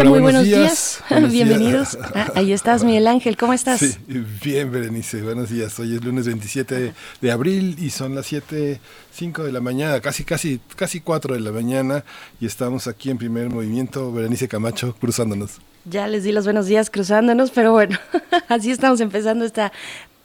Hola, 0.00 0.10
muy 0.10 0.20
buenos, 0.20 0.44
días. 0.44 1.02
Bienvenidos. 1.30 1.98
Ah, 2.14 2.32
ahí 2.34 2.54
estás, 2.54 2.84
Miguel 2.84 3.06
Ángel. 3.06 3.36
¿Cómo 3.36 3.52
estás? 3.52 3.80
Sí, 3.80 3.98
bien, 4.42 4.72
Berenice. 4.72 5.20
Buenos 5.20 5.50
días. 5.50 5.78
Hoy 5.78 5.94
es 5.94 6.02
lunes 6.02 6.24
27 6.24 6.94
de 7.20 7.30
abril 7.30 7.76
y 7.78 7.90
son 7.90 8.14
las 8.14 8.24
7, 8.24 8.80
5 9.12 9.44
de 9.44 9.52
la 9.52 9.60
mañana, 9.60 10.00
casi, 10.00 10.24
casi, 10.24 10.58
casi 10.74 11.00
4 11.00 11.34
de 11.34 11.40
la 11.40 11.52
mañana. 11.52 12.02
Y 12.40 12.46
estamos 12.46 12.86
aquí 12.86 13.10
en 13.10 13.18
primer 13.18 13.50
movimiento. 13.50 14.10
Berenice 14.10 14.48
Camacho, 14.48 14.96
cruzándonos. 14.98 15.58
Ya 15.84 16.08
les 16.08 16.24
di 16.24 16.32
los 16.32 16.44
buenos 16.44 16.64
días 16.64 16.88
cruzándonos, 16.88 17.50
pero 17.50 17.72
bueno, 17.72 17.98
así 18.48 18.70
estamos 18.70 19.02
empezando 19.02 19.44
esta 19.44 19.70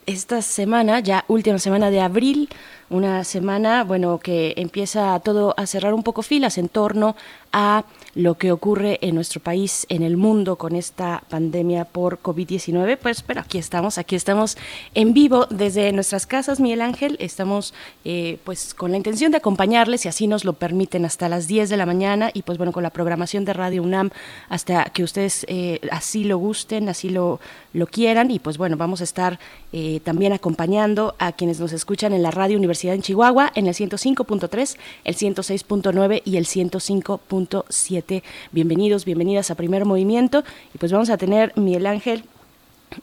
esta 0.06 0.42
semana, 0.42 1.00
ya 1.00 1.26
última 1.28 1.58
semana 1.58 1.90
de 1.90 2.00
abril, 2.00 2.50
una 2.90 3.24
semana, 3.24 3.84
bueno, 3.84 4.20
que 4.20 4.54
empieza 4.58 5.20
todo 5.20 5.56
a 5.58 5.66
cerrar 5.66 5.94
un 5.94 6.04
poco 6.04 6.22
filas 6.22 6.58
en 6.58 6.70
torno 6.70 7.16
a 7.52 7.86
lo 8.16 8.38
que 8.38 8.54
ocurre 8.54 8.98
en 9.02 9.14
nuestro 9.14 9.42
país, 9.42 9.86
en 9.90 10.02
el 10.02 10.16
mundo 10.16 10.56
con 10.56 10.76
esta 10.76 11.24
pandemia 11.30 11.84
por 11.84 12.22
COVID-19. 12.22 12.98
Pues, 12.98 13.22
pero 13.22 13.42
aquí 13.42 13.58
estamos, 13.58 13.98
aquí 13.98 14.16
estamos 14.16 14.58
en 14.94 15.14
vivo 15.14 15.46
desde 15.50 15.92
nuestras 15.92 16.26
casas, 16.26 16.62
Miguel 16.62 16.82
Ángel. 16.82 17.18
Estamos, 17.20 17.74
eh, 18.06 18.40
pues, 18.46 18.74
con 18.74 18.92
la 18.92 18.98
intención 18.98 19.32
de 19.32 19.38
acompañarles, 19.38 20.02
si 20.02 20.08
así 20.08 20.28
nos 20.28 20.46
lo 20.46 20.54
permiten, 20.54 21.04
hasta 21.04 21.28
las 21.28 21.48
10 21.48 21.70
de 21.70 21.78
la 21.78 21.86
mañana 21.86 22.32
y, 22.34 22.44
pues, 22.44 22.58
bueno, 22.58 22.72
con 22.72 22.84
la 22.84 22.90
programación 22.90 23.44
de 23.44 23.52
Radio 23.52 23.84
UNAM 23.84 24.12
hasta 24.48 24.86
que 24.86 25.04
ustedes 25.04 25.46
eh, 25.50 25.82
así 25.92 26.24
lo 26.24 26.38
gusten, 26.38 26.88
así 26.88 27.10
lo, 27.10 27.42
lo 27.74 27.86
quieran. 27.86 28.32
Y, 28.32 28.40
pues, 28.40 28.58
bueno, 28.58 28.78
vamos 28.78 29.02
a 29.02 29.04
estar 29.04 29.40
eh, 29.74 30.00
también 30.06 30.32
acompañando 30.32 31.16
a 31.20 31.34
quienes 31.34 31.60
nos 31.60 31.74
escuchan 31.74 32.14
en 32.14 32.24
la 32.24 32.32
Radio 32.32 32.58
Universidad 32.58 32.96
en 32.96 33.02
Chihuahua, 33.02 33.52
en 33.56 33.68
el 33.68 33.74
105.3, 33.74 34.78
el 35.04 35.16
106.9 35.16 36.22
y 36.24 36.38
el 36.38 36.46
105.7 36.46 38.05
Bienvenidos, 38.52 39.06
bienvenidas 39.06 39.50
a 39.52 39.56
Primer 39.56 39.86
Movimiento. 39.86 40.44
Y 40.74 40.78
pues 40.78 40.92
vamos 40.92 41.10
a 41.10 41.18
tener, 41.18 41.52
Miguel 41.56 41.88
Ángel, 41.88 42.24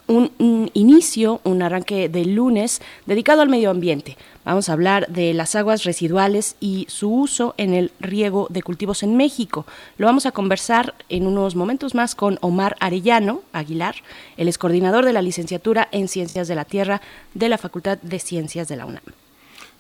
un, 0.07 0.71
inicio, 0.75 1.41
un 1.45 1.63
arranque 1.63 2.09
del 2.09 2.35
lunes 2.35 2.81
dedicado 3.07 3.43
al 3.43 3.49
medio 3.49 3.71
ambiente. 3.71 4.17
Vamos 4.45 4.69
a 4.69 4.73
hablar 4.73 5.09
de 5.09 5.35
las 5.35 5.55
aguas 5.55 5.85
residuales 5.85 6.57
y 6.61 6.87
su 6.89 7.13
uso 7.13 7.55
en 7.59 7.75
el 7.75 7.93
riego 8.01 8.47
de 8.51 8.63
cultivos 8.63 9.03
en 9.03 9.17
México. 9.17 9.67
Lo 9.99 10.07
vamos 10.07 10.27
a 10.27 10.33
conversar 10.33 10.95
en 11.09 11.27
unos 11.27 11.57
momentos 11.57 11.95
más 11.95 12.15
con 12.15 12.39
Omar 12.41 12.77
Arellano 12.81 13.43
Aguilar, 13.53 13.97
el 14.37 14.49
ex 14.49 14.59
coordinador 14.59 15.05
de 15.05 15.13
la 15.13 15.23
licenciatura 15.23 15.89
en 15.93 16.09
Ciencias 16.09 16.49
de 16.49 16.55
la 16.55 16.65
Tierra 16.65 17.01
de 17.35 17.49
la 17.49 17.59
Facultad 17.59 17.99
de 17.99 18.19
Ciencias 18.19 18.69
de 18.69 18.77
la 18.77 18.87
UNAM. 18.87 19.03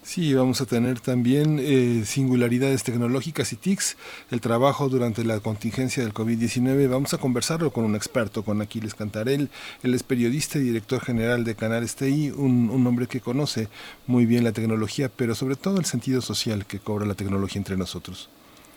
Sí, 0.05 0.35
vamos 0.35 0.61
a 0.61 0.67
tener 0.67 0.99
también 0.99 1.61
eh, 1.61 2.03
singularidades 2.05 2.83
tecnológicas 2.83 3.53
y 3.53 3.57
TICs, 3.57 3.97
el 4.33 4.41
trabajo 4.41 4.89
durante 4.89 5.25
la 5.25 5.39
contingencia 5.39 6.03
del 6.03 6.13
COVID-19. 6.13 6.91
Vamos 6.91 7.15
a 7.15 7.19
conversarlo 7.19 7.73
con 7.73 7.85
un 7.85 7.95
experto, 7.95 8.43
con 8.43 8.61
Aquiles 8.61 8.95
Cantarel. 8.97 9.49
Él 9.85 9.95
es 9.95 10.03
periodista 10.03 10.59
y 10.59 10.63
director 10.63 11.01
general 11.01 11.45
de 11.45 11.55
Canales 11.55 11.95
TI, 11.95 12.33
un, 12.33 12.69
un 12.71 12.85
hombre 12.85 13.07
que 13.07 13.21
conoce 13.21 13.69
muy 14.09 14.27
bien 14.27 14.43
la 14.43 14.53
tecnología, 14.53 15.09
pero 15.09 15.37
sobre 15.37 15.55
todo 15.55 15.79
el 15.79 15.85
sentido 15.85 16.21
social 16.21 16.67
que 16.67 16.81
cobra 16.81 17.07
la 17.07 17.15
tecnología 17.15 17.61
entre 17.61 17.77
nosotros. 17.77 18.29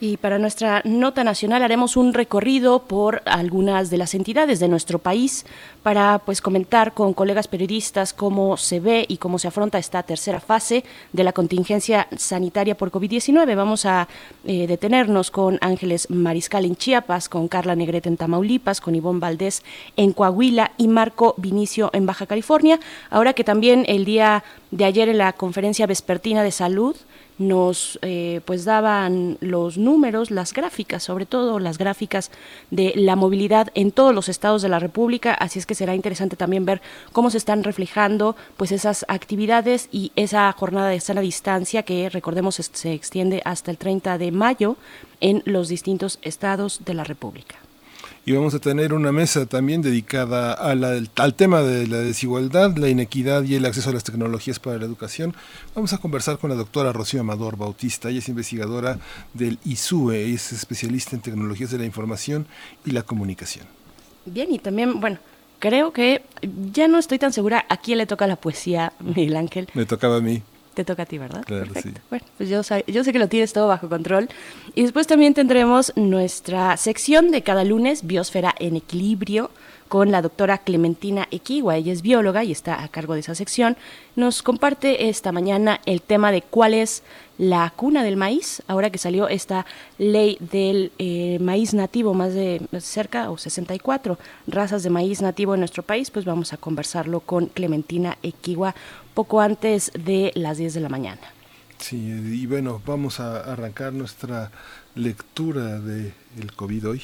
Y 0.05 0.17
para 0.17 0.38
nuestra 0.38 0.83
nota 0.85 1.23
nacional 1.23 1.63
haremos 1.63 1.97
un 1.97 2.13
recorrido 2.13 2.83
por 2.83 3.23
algunas 3.25 3.89
de 3.89 3.97
las 3.97 4.13
entidades 4.13 4.59
de 4.59 4.67
nuestro 4.67 4.99
país 4.99 5.47
para 5.81 6.19
pues 6.19 6.41
comentar 6.41 6.93
con 6.93 7.16
colegas 7.16 7.47
periodistas 7.47 8.13
cómo 8.13 8.55
se 8.55 8.79
ve 8.79 9.05
y 9.07 9.17
cómo 9.17 9.39
se 9.39 9.47
afronta 9.47 9.79
esta 9.79 10.03
tercera 10.03 10.39
fase 10.39 10.83
de 11.11 11.23
la 11.23 11.33
contingencia 11.33 12.07
sanitaria 12.15 12.77
por 12.77 12.91
COVID-19. 12.91 13.55
Vamos 13.55 13.88
a 13.88 14.07
eh, 14.45 14.67
detenernos 14.67 15.31
con 15.31 15.57
Ángeles 15.61 16.07
Mariscal 16.11 16.65
en 16.65 16.75
Chiapas, 16.75 17.27
con 17.27 17.47
Carla 17.47 17.75
Negrete 17.75 18.07
en 18.07 18.17
Tamaulipas, 18.17 18.81
con 18.81 18.94
Ivonne 18.94 19.19
Valdés 19.19 19.63
en 19.97 20.13
Coahuila 20.13 20.73
y 20.77 20.88
Marco 20.88 21.33
Vinicio 21.38 21.89
en 21.94 22.05
Baja 22.05 22.27
California. 22.27 22.79
Ahora 23.09 23.33
que 23.33 23.44
también 23.44 23.85
el 23.88 24.05
día 24.05 24.44
de 24.69 24.85
ayer 24.85 25.09
en 25.09 25.17
la 25.17 25.33
conferencia 25.33 25.88
vespertina 25.88 26.44
de 26.44 26.51
salud 26.51 26.95
nos 27.38 28.00
eh, 28.01 28.41
pues 28.46 28.66
daban 28.66 29.38
los 29.41 29.78
números, 29.78 30.31
las 30.31 30.53
gráficas, 30.53 31.03
sobre 31.03 31.25
todo 31.25 31.59
las 31.59 31.78
gráficas 31.78 32.31
de 32.72 32.94
la 32.96 33.16
movilidad 33.16 33.69
en 33.75 33.91
todos 33.91 34.13
los 34.13 34.29
estados 34.29 34.62
de 34.62 34.69
la 34.69 34.79
República, 34.79 35.34
así 35.34 35.59
es 35.59 35.66
que 35.66 35.75
será 35.75 35.95
interesante 35.95 36.35
también 36.35 36.66
ver 36.66 36.81
cómo 37.12 37.29
se 37.29 37.38
están 37.38 37.63
reflejando 37.63 38.35
pues 38.57 38.72
esas 38.72 39.06
actividades 39.07 39.90
y 39.91 40.12
esa 40.16 40.51
jornada 40.53 40.90
de 40.90 41.00
sana 41.00 41.22
distancia 41.22 41.84
que 41.84 42.09
recordemos 42.09 42.56
se 42.56 42.94
extiende 42.94 43.41
hasta 43.45 43.72
el 43.72 43.78
30 43.78 44.18
de 44.18 44.31
mayo 44.31 44.78
en 45.22 45.41
los 45.45 45.68
distintos 45.68 46.19
estados 46.22 46.81
de 46.85 46.94
la 46.94 47.03
República 47.03 47.64
y 48.25 48.31
vamos 48.31 48.56
a 48.56 48.59
tener 48.59 48.94
una 48.94 49.12
mesa 49.12 49.46
también 49.46 49.84
dedicada 49.84 50.53
a 50.53 50.74
la, 50.74 51.00
al 51.16 51.34
tema 51.36 51.62
de 51.62 51.88
la 51.88 52.00
desigualdad, 52.00 52.75
la 52.75 52.90
inequidad 52.90 53.44
y 53.44 53.53
el 53.53 53.66
acceso 53.66 53.91
a 53.91 53.94
las 53.94 54.03
tecnologías 54.03 54.59
para 54.59 54.80
la 54.80 54.86
educación. 54.86 55.36
Vamos 55.75 55.94
a 55.94 56.00
conversar 56.00 56.40
con 56.40 56.50
la 56.50 56.56
doctora 56.56 56.91
Rocío 56.91 57.22
Amador 57.22 57.56
Bautista, 57.56 58.09
ella 58.09 58.19
es 58.19 58.28
investigadora 58.28 58.97
del 59.34 59.59
ISUE, 59.63 60.34
es 60.34 60.52
especialista 60.52 61.16
en 61.16 61.22
tecnologías 61.22 61.69
de 61.69 61.78
la 61.78 61.86
información 61.86 62.47
y 62.84 62.91
la 62.91 63.03
comunicación. 63.03 63.68
Bien, 64.25 64.52
y 64.52 64.57
también, 64.57 65.00
bueno, 65.00 65.19
creo 65.59 65.94
que 65.94 66.24
ya 66.74 66.88
no 66.88 66.97
estoy 66.97 67.19
tan 67.19 67.31
segura 67.31 67.66
a 67.69 67.78
quién 67.78 68.00
le 68.00 68.07
toca 68.07 68.25
la 68.25 68.38
poesía, 68.38 68.94
Miguel 69.00 69.36
Ángel. 69.38 69.69
Me 69.75 69.86
tocaba 69.86 70.18
a 70.18 70.22
mí. 70.22 70.42
Te 70.75 70.84
toca 70.84 71.03
a 71.03 71.06
ti, 71.06 71.18
¿verdad? 71.18 71.44
Claro, 71.46 71.72
sí. 71.81 71.94
Bueno, 72.09 72.25
pues 72.38 72.50
yo, 72.50 72.62
yo 72.88 73.03
sé 73.03 73.13
que 73.13 73.19
lo 73.19 73.30
tienes 73.30 73.53
todo 73.53 73.68
bajo 73.68 73.88
control. 73.88 74.28
Y 74.75 74.84
después 74.84 75.08
también 75.08 75.34
tendremos 75.34 75.94
nuestra 75.96 76.75
sección 76.75 77.31
de 77.31 77.44
cada 77.44 77.63
lunes, 77.63 78.06
Biosfera 78.06 78.53
en 78.59 78.75
Equilibrio, 78.75 79.52
con 79.95 80.11
la 80.11 80.22
doctora 80.22 80.57
Clementina 80.57 81.25
Equigua. 81.31 81.78
Ella 81.78 81.94
es 81.94 82.01
bióloga 82.01 82.44
y 82.44 82.51
está 82.51 82.83
a 82.83 82.89
cargo 82.89 83.13
de 83.13 83.22
esa 83.22 83.33
sección. 83.33 83.78
Nos 84.17 84.44
comparte 84.44 85.07
esta 85.07 85.31
mañana 85.31 85.79
el 85.85 86.01
tema 86.01 86.33
de 86.33 86.41
cuál 86.41 86.73
es 86.73 87.01
la 87.38 87.72
cuna 87.73 88.03
del 88.03 88.17
maíz, 88.17 88.61
ahora 88.67 88.89
que 88.89 88.97
salió 88.97 89.29
esta 89.29 89.66
ley 89.97 90.38
del 90.41 90.91
eh, 91.00 91.38
maíz 91.39 91.73
nativo, 91.73 92.13
más 92.13 92.33
de 92.33 92.59
cerca 92.81 93.31
o 93.31 93.38
64 93.38 94.19
razas 94.47 94.83
de 94.83 94.89
maíz 94.89 95.22
nativo 95.22 95.53
en 95.53 95.61
nuestro 95.61 95.81
país, 95.81 96.12
pues 96.12 96.25
vamos 96.25 96.51
a 96.51 96.57
conversarlo 96.57 97.22
con 97.22 97.45
Clementina 97.45 98.17
Equigua 98.22 98.75
poco 99.13 99.39
antes 99.39 99.94
de 99.97 100.33
las 100.35 100.57
10 100.57 100.73
de 100.73 100.81
la 100.81 100.89
mañana. 100.89 101.22
Sí, 101.77 101.95
y 101.95 102.45
bueno, 102.47 102.81
vamos 102.85 103.22
a 103.22 103.50
arrancar 103.50 103.94
nuestra 103.94 104.51
lectura 104.94 105.79
del 105.79 106.12
el 106.38 106.51
COVID 106.51 106.89
hoy. 106.89 107.01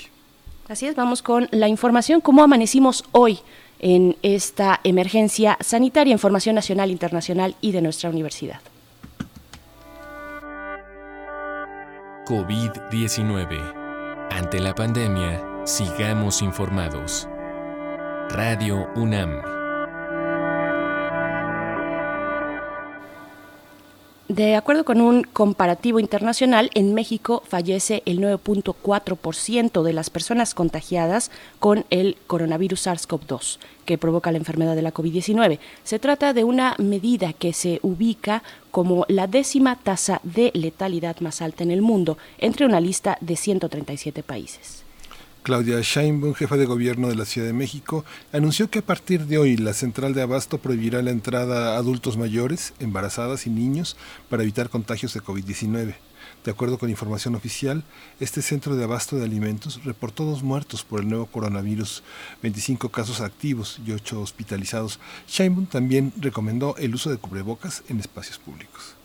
Así 0.72 0.88
es, 0.88 0.96
vamos 0.96 1.22
con 1.22 1.50
la 1.52 1.68
información, 1.68 2.22
cómo 2.22 2.44
amanecimos 2.44 3.04
hoy 3.12 3.40
en 3.80 4.16
esta 4.22 4.80
emergencia 4.86 5.58
sanitaria, 5.60 6.14
información 6.14 6.56
nacional, 6.56 6.92
internacional 6.92 7.58
y 7.60 7.74
de 7.74 7.82
nuestra 7.82 8.10
universidad. 8.10 8.62
COVID-19. 12.26 14.30
Ante 14.32 14.62
la 14.62 14.74
pandemia, 14.74 15.44
sigamos 15.66 16.42
informados. 16.42 17.28
Radio 18.30 18.88
UNAM. 18.96 19.61
De 24.32 24.56
acuerdo 24.56 24.86
con 24.86 25.02
un 25.02 25.24
comparativo 25.24 26.00
internacional, 26.00 26.70
en 26.74 26.94
México 26.94 27.44
fallece 27.46 28.02
el 28.06 28.20
9.4% 28.22 29.84
de 29.84 29.92
las 29.92 30.10
personas 30.10 30.54
contagiadas 30.54 31.32
con 31.60 31.84
el 31.90 32.16
coronavirus 32.28 32.88
SARS-CoV-2, 32.88 33.60
que 33.84 33.98
provoca 33.98 34.32
la 34.32 34.38
enfermedad 34.38 34.78
de 34.78 34.84
la 34.84 34.94
COVID-19. 34.94 35.60
Se 35.84 36.00
trata 36.00 36.32
de 36.32 36.46
una 36.46 36.76
medida 36.78 37.34
que 37.34 37.52
se 37.52 37.82
ubica 37.84 38.42
como 38.72 39.04
la 39.10 39.28
décima 39.28 39.76
tasa 39.76 40.22
de 40.24 40.52
letalidad 40.54 41.20
más 41.20 41.42
alta 41.42 41.66
en 41.66 41.72
el 41.72 41.82
mundo, 41.82 42.18
entre 42.38 42.66
una 42.66 42.80
lista 42.80 43.18
de 43.20 43.36
137 43.36 44.24
países. 44.24 44.81
Claudia 45.44 45.82
Sheinbaum, 45.82 46.36
jefa 46.36 46.56
de 46.56 46.68
gobierno 46.68 47.08
de 47.08 47.16
la 47.16 47.26
Ciudad 47.26 47.48
de 47.48 47.54
México, 47.54 48.06
anunció 48.32 48.70
que 48.70 48.78
a 48.78 48.86
partir 48.86 49.26
de 49.26 49.40
hoy 49.40 49.58
la 49.58 49.74
central 49.74 50.14
de 50.14 50.22
abasto 50.22 50.60
prohibirá 50.60 51.02
la 51.02 51.10
entrada 51.10 51.74
a 51.74 51.78
adultos 51.78 52.16
mayores, 52.16 52.76
embarazadas 52.80 53.48
y 53.48 53.50
niños 53.50 53.98
para 54.30 54.44
evitar 54.44 54.70
contagios 54.70 55.16
de 55.16 55.22
COVID-19. 55.22 55.96
De 56.46 56.52
acuerdo 56.52 56.78
con 56.78 56.92
información 56.92 57.34
oficial, 57.34 57.84
este 58.20 58.44
centro 58.44 58.76
de 58.76 58.84
abasto 58.84 59.16
de 59.16 59.26
alimentos 59.26 59.84
reportó 59.84 60.26
dos 60.26 60.44
muertos 60.44 60.84
por 60.84 61.00
el 61.00 61.10
nuevo 61.10 61.26
coronavirus, 61.26 62.04
25 62.44 62.90
casos 62.90 63.20
activos 63.20 63.80
y 63.84 63.94
8 63.94 64.22
hospitalizados. 64.22 65.00
Sheinbaum 65.28 65.66
también 65.66 66.14
recomendó 66.18 66.76
el 66.78 66.94
uso 66.94 67.10
de 67.10 67.18
cubrebocas 67.18 67.82
en 67.90 68.00
espacios 68.00 68.38
públicos. 68.38 69.01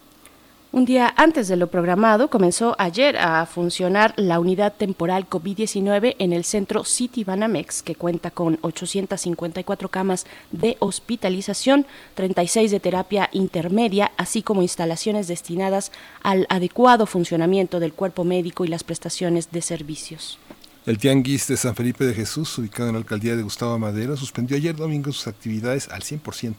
Un 0.76 0.84
día 0.84 1.14
antes 1.16 1.48
de 1.48 1.56
lo 1.56 1.68
programado, 1.68 2.28
comenzó 2.28 2.76
ayer 2.78 3.16
a 3.16 3.46
funcionar 3.46 4.12
la 4.18 4.38
unidad 4.38 4.74
temporal 4.74 5.26
COVID-19 5.26 6.16
en 6.18 6.34
el 6.34 6.44
centro 6.44 6.84
City 6.84 7.24
Banamex, 7.24 7.82
que 7.82 7.94
cuenta 7.94 8.30
con 8.30 8.58
854 8.60 9.88
camas 9.88 10.26
de 10.52 10.76
hospitalización, 10.80 11.86
36 12.12 12.70
de 12.70 12.80
terapia 12.80 13.30
intermedia, 13.32 14.12
así 14.18 14.42
como 14.42 14.60
instalaciones 14.60 15.28
destinadas 15.28 15.92
al 16.22 16.46
adecuado 16.50 17.06
funcionamiento 17.06 17.80
del 17.80 17.94
cuerpo 17.94 18.24
médico 18.24 18.66
y 18.66 18.68
las 18.68 18.84
prestaciones 18.84 19.50
de 19.52 19.62
servicios. 19.62 20.38
El 20.86 20.98
Tianguis 20.98 21.48
de 21.48 21.56
San 21.56 21.74
Felipe 21.74 22.04
de 22.04 22.14
Jesús, 22.14 22.56
ubicado 22.58 22.88
en 22.88 22.94
la 22.94 23.00
alcaldía 23.00 23.34
de 23.34 23.42
Gustavo 23.42 23.76
Madero, 23.76 24.16
suspendió 24.16 24.56
ayer 24.56 24.76
domingo 24.76 25.10
sus 25.10 25.26
actividades 25.26 25.88
al 25.88 26.02
100%. 26.02 26.58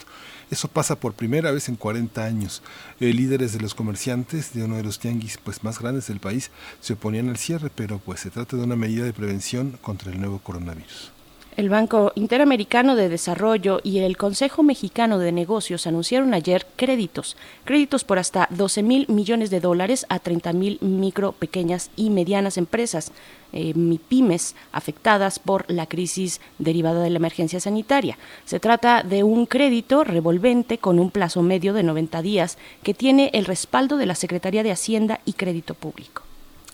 Eso 0.52 0.68
pasa 0.68 1.00
por 1.00 1.14
primera 1.14 1.52
vez 1.52 1.70
en 1.70 1.78
40 1.78 2.26
años. 2.26 2.62
Eh, 3.00 3.14
líderes 3.14 3.54
de 3.54 3.62
los 3.62 3.74
comerciantes 3.74 4.52
de 4.52 4.66
uno 4.66 4.76
de 4.76 4.84
los 4.84 5.00
tianguis 5.00 5.38
pues, 5.38 5.64
más 5.64 5.80
grandes 5.80 6.08
del 6.08 6.20
país 6.20 6.52
se 6.82 6.92
oponían 6.92 7.30
al 7.30 7.38
cierre, 7.38 7.72
pero 7.74 8.00
pues 8.00 8.20
se 8.20 8.30
trata 8.30 8.58
de 8.58 8.64
una 8.64 8.76
medida 8.76 9.06
de 9.06 9.14
prevención 9.14 9.80
contra 9.82 10.12
el 10.12 10.20
nuevo 10.20 10.40
coronavirus. 10.40 11.14
El 11.58 11.70
Banco 11.70 12.12
Interamericano 12.14 12.96
de 12.96 13.10
Desarrollo 13.10 13.80
y 13.84 13.98
el 13.98 14.16
Consejo 14.16 14.62
Mexicano 14.62 15.18
de 15.18 15.32
Negocios 15.32 15.88
anunciaron 15.88 16.36
ayer 16.36 16.68
créditos, 16.76 17.36
créditos 17.66 18.04
por 18.04 18.20
hasta 18.20 18.48
12 18.52 18.84
mil 18.84 19.08
millones 19.10 19.50
de 19.50 19.60
dólares 19.60 20.06
a 20.08 20.20
30 20.20 20.54
mil 20.54 20.78
micro, 20.82 21.32
pequeñas 21.32 21.90
y 21.96 22.12
medianas 22.12 22.60
empresas, 22.60 23.12
eh, 23.54 23.74
MIPIMES, 23.74 24.56
afectadas 24.72 25.40
por 25.40 25.66
la 25.68 25.88
crisis 25.88 26.42
derivada 26.60 27.02
de 27.02 27.10
la 27.10 27.18
emergencia 27.18 27.60
sanitaria. 27.60 28.20
Se 28.46 28.60
trata 28.60 29.02
de 29.02 29.24
un 29.24 29.48
crédito 29.48 30.04
revolvente 30.04 30.78
con 30.78 31.00
un 31.00 31.10
plazo 31.10 31.42
medio 31.42 31.74
de 31.74 31.82
90 31.82 32.22
días 32.22 32.60
que 32.84 32.94
tiene 32.94 33.32
el 33.34 33.46
respaldo 33.46 33.98
de 33.98 34.06
la 34.06 34.14
Secretaría 34.14 34.62
de 34.62 34.74
Hacienda 34.74 35.22
y 35.26 35.34
Crédito 35.34 35.74
Público. 35.74 36.27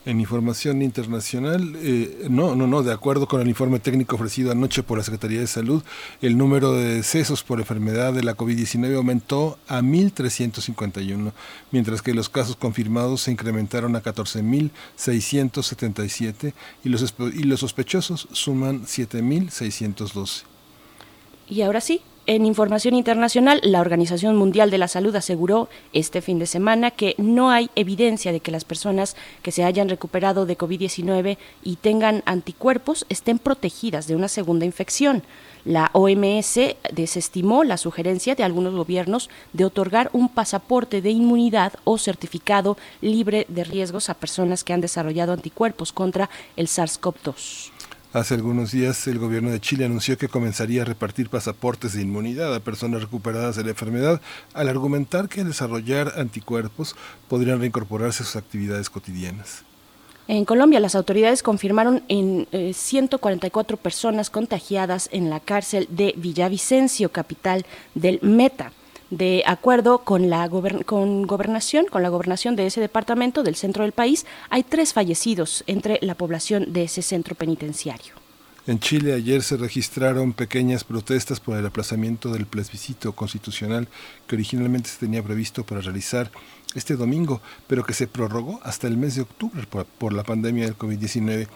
En 0.05 0.19
información 0.19 0.81
internacional, 0.81 1.77
eh, 1.77 2.27
no, 2.29 2.55
no, 2.55 2.67
no, 2.67 2.83
de 2.83 2.91
acuerdo 2.91 3.25
con 3.25 3.39
el 3.39 3.47
informe 3.47 3.79
técnico 3.79 4.17
ofrecido 4.17 4.51
anoche 4.51 4.83
por 4.83 4.97
la 4.97 5.03
Secretaría 5.05 5.39
de 5.39 5.47
Salud, 5.47 5.81
el 6.21 6.37
número 6.37 6.73
de 6.73 6.95
decesos 6.95 7.41
por 7.41 7.59
enfermedad 7.59 8.11
de 8.11 8.21
la 8.21 8.35
COVID-19 8.35 8.97
aumentó 8.97 9.57
a 9.69 9.81
1.351, 9.81 11.31
mientras 11.71 12.01
que 12.01 12.13
los 12.13 12.27
casos 12.27 12.57
confirmados 12.57 13.21
se 13.21 13.31
incrementaron 13.31 13.95
a 13.95 14.03
14.677 14.03 16.53
y 16.83 16.89
los, 16.89 17.15
y 17.33 17.43
los 17.43 17.61
sospechosos 17.61 18.27
suman 18.33 18.83
7.612. 18.83 20.43
Y 21.47 21.61
ahora 21.61 21.79
sí, 21.79 22.01
en 22.25 22.45
información 22.45 22.95
internacional, 22.95 23.59
la 23.63 23.81
Organización 23.81 24.37
Mundial 24.37 24.71
de 24.71 24.77
la 24.77 24.87
Salud 24.87 25.13
aseguró 25.13 25.67
este 25.91 26.21
fin 26.21 26.39
de 26.39 26.45
semana 26.45 26.89
que 26.89 27.15
no 27.17 27.51
hay 27.51 27.69
evidencia 27.75 28.31
de 28.31 28.39
que 28.39 28.51
las 28.51 28.63
personas 28.63 29.17
que 29.41 29.51
se 29.51 29.65
hayan 29.65 29.89
recuperado 29.89 30.45
de 30.45 30.57
COVID-19 30.57 31.37
y 31.63 31.75
tengan 31.75 32.23
anticuerpos 32.25 33.05
estén 33.09 33.39
protegidas 33.39 34.07
de 34.07 34.15
una 34.15 34.29
segunda 34.29 34.65
infección. 34.65 35.21
La 35.65 35.89
OMS 35.91 36.59
desestimó 36.93 37.65
la 37.65 37.75
sugerencia 37.75 38.35
de 38.35 38.43
algunos 38.43 38.73
gobiernos 38.73 39.29
de 39.51 39.65
otorgar 39.65 40.09
un 40.13 40.29
pasaporte 40.29 41.01
de 41.01 41.11
inmunidad 41.11 41.73
o 41.83 41.97
certificado 41.97 42.77
libre 43.01 43.45
de 43.49 43.65
riesgos 43.65 44.09
a 44.09 44.13
personas 44.13 44.63
que 44.63 44.71
han 44.71 44.81
desarrollado 44.81 45.33
anticuerpos 45.33 45.91
contra 45.91 46.29
el 46.55 46.67
SARS-CoV-2. 46.67 47.72
Hace 48.13 48.35
algunos 48.35 48.71
días 48.71 49.07
el 49.07 49.17
gobierno 49.17 49.49
de 49.49 49.59
Chile 49.59 49.85
anunció 49.85 50.19
que 50.19 50.27
comenzaría 50.27 50.83
a 50.83 50.85
repartir 50.85 51.29
pasaportes 51.29 51.93
de 51.93 52.03
inmunidad 52.03 52.53
a 52.53 52.59
personas 52.59 53.01
recuperadas 53.01 53.55
de 53.55 53.63
la 53.63 53.71
enfermedad 53.71 54.21
al 54.53 54.69
argumentar 54.69 55.27
que 55.27 55.41
al 55.41 55.47
desarrollar 55.47 56.13
anticuerpos 56.17 56.95
podrían 57.27 57.59
reincorporarse 57.59 58.21
a 58.21 58.25
sus 58.27 58.35
actividades 58.35 58.91
cotidianas. 58.91 59.63
En 60.27 60.45
Colombia, 60.45 60.79
las 60.79 60.93
autoridades 60.93 61.41
confirmaron 61.41 62.03
en 62.07 62.47
144 62.71 63.77
eh, 63.77 63.79
personas 63.81 64.29
contagiadas 64.29 65.09
en 65.11 65.31
la 65.31 65.39
cárcel 65.39 65.87
de 65.89 66.13
Villavicencio, 66.15 67.09
capital 67.09 67.65
del 67.95 68.19
Meta 68.21 68.73
de 69.17 69.43
acuerdo 69.45 69.99
con 69.99 70.29
la 70.29 70.47
gobernación, 70.47 71.85
con 71.85 72.01
la 72.01 72.09
gobernación 72.09 72.55
de 72.55 72.65
ese 72.65 72.81
departamento 72.81 73.43
del 73.43 73.55
centro 73.55 73.83
del 73.83 73.91
país, 73.91 74.25
hay 74.49 74.63
tres 74.63 74.93
fallecidos 74.93 75.63
entre 75.67 75.99
la 76.01 76.15
población 76.15 76.73
de 76.73 76.83
ese 76.83 77.01
centro 77.01 77.35
penitenciario. 77.35 78.15
En 78.65 78.79
Chile 78.79 79.13
ayer 79.13 79.43
se 79.43 79.57
registraron 79.57 80.33
pequeñas 80.33 80.83
protestas 80.83 81.39
por 81.39 81.57
el 81.57 81.65
aplazamiento 81.65 82.31
del 82.31 82.45
plebiscito 82.45 83.11
constitucional 83.11 83.87
que 84.25 84.35
originalmente 84.35 84.89
se 84.89 84.99
tenía 84.99 85.21
previsto 85.21 85.65
para 85.65 85.81
realizar 85.81 86.31
este 86.73 86.95
domingo, 86.95 87.41
pero 87.67 87.83
que 87.83 87.93
se 87.93 88.07
prorrogó 88.07 88.61
hasta 88.63 88.87
el 88.87 88.97
mes 88.97 89.15
de 89.15 89.23
octubre 89.23 89.67
por, 89.69 89.85
por 89.85 90.13
la 90.13 90.23
pandemia 90.23 90.65
del 90.65 90.77
COVID-19. 90.77 91.47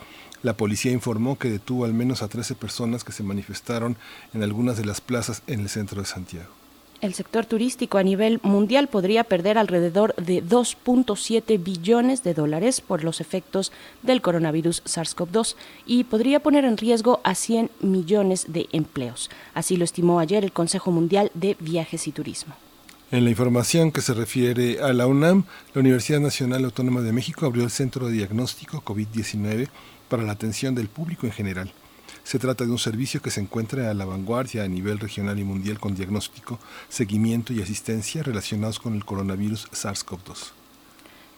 La 0.44 0.58
policía 0.58 0.92
informó 0.92 1.40
que 1.40 1.50
detuvo 1.50 1.86
al 1.86 1.94
menos 1.94 2.22
a 2.22 2.28
13 2.28 2.56
personas 2.56 3.04
que 3.04 3.14
se 3.14 3.24
manifestaron 3.24 3.96
en 4.34 4.44
algunas 4.44 4.78
de 4.78 4.86
las 4.86 5.02
plazas 5.02 5.42
en 5.48 5.62
el 5.62 5.70
centro 5.70 6.02
de 6.02 6.08
Santiago. 6.08 6.57
El 7.00 7.14
sector 7.14 7.46
turístico 7.46 8.00
a 8.00 8.04
nivel 8.04 8.40
mundial 8.42 8.88
podría 8.88 9.24
perder 9.24 9.60
alrededor 9.60 10.16
de 10.16 10.44
2.7 10.44 11.64
billones 11.64 12.24
de 12.24 12.34
dólares 12.34 12.82
por 12.82 13.04
los 13.04 13.22
efectos 13.22 13.72
del 14.02 14.22
coronavirus 14.22 14.84
SARS-CoV-2 14.84 15.56
y 15.86 16.06
podría 16.06 16.40
poner 16.40 16.66
en 16.66 16.76
riesgo 16.76 17.22
a 17.24 17.36
100 17.36 17.70
millones 17.82 18.48
de 18.50 18.68
empleos. 18.72 19.30
Así 19.54 19.78
lo 19.78 19.84
estimó 19.84 20.20
ayer 20.20 20.44
el 20.44 20.52
Consejo 20.52 20.92
Mundial 20.92 21.30
de 21.36 21.56
Viajes 21.60 22.08
y 22.08 22.12
Turismo. 22.12 22.56
En 23.12 23.24
la 23.24 23.30
información 23.30 23.92
que 23.92 24.02
se 24.02 24.16
refiere 24.16 24.82
a 24.82 24.92
la 24.92 25.06
UNAM, 25.06 25.46
la 25.76 25.82
Universidad 25.82 26.20
Nacional 26.20 26.66
Autónoma 26.66 27.02
de 27.02 27.14
México 27.14 27.46
abrió 27.46 27.64
el 27.64 27.70
Centro 27.70 28.08
de 28.08 28.14
Diagnóstico 28.14 28.82
COVID-19 28.84 29.70
para 30.10 30.24
la 30.24 30.32
atención 30.32 30.74
del 30.74 30.88
público 30.88 31.28
en 31.28 31.32
general. 31.32 31.72
Se 32.28 32.40
trata 32.40 32.66
de 32.66 32.72
un 32.72 32.78
servicio 32.78 33.22
que 33.22 33.32
se 33.32 33.40
encuentra 33.40 33.90
a 33.90 33.94
la 33.94 34.04
vanguardia 34.04 34.66
a 34.66 34.68
nivel 34.68 35.00
regional 35.00 35.40
y 35.40 35.46
mundial 35.46 35.80
con 35.80 35.96
diagnóstico, 35.96 36.60
seguimiento 36.90 37.54
y 37.54 37.62
asistencia 37.62 38.22
relacionados 38.22 38.80
con 38.80 38.96
el 38.96 39.06
coronavirus 39.06 39.70
SARS-CoV-2. 39.72 40.52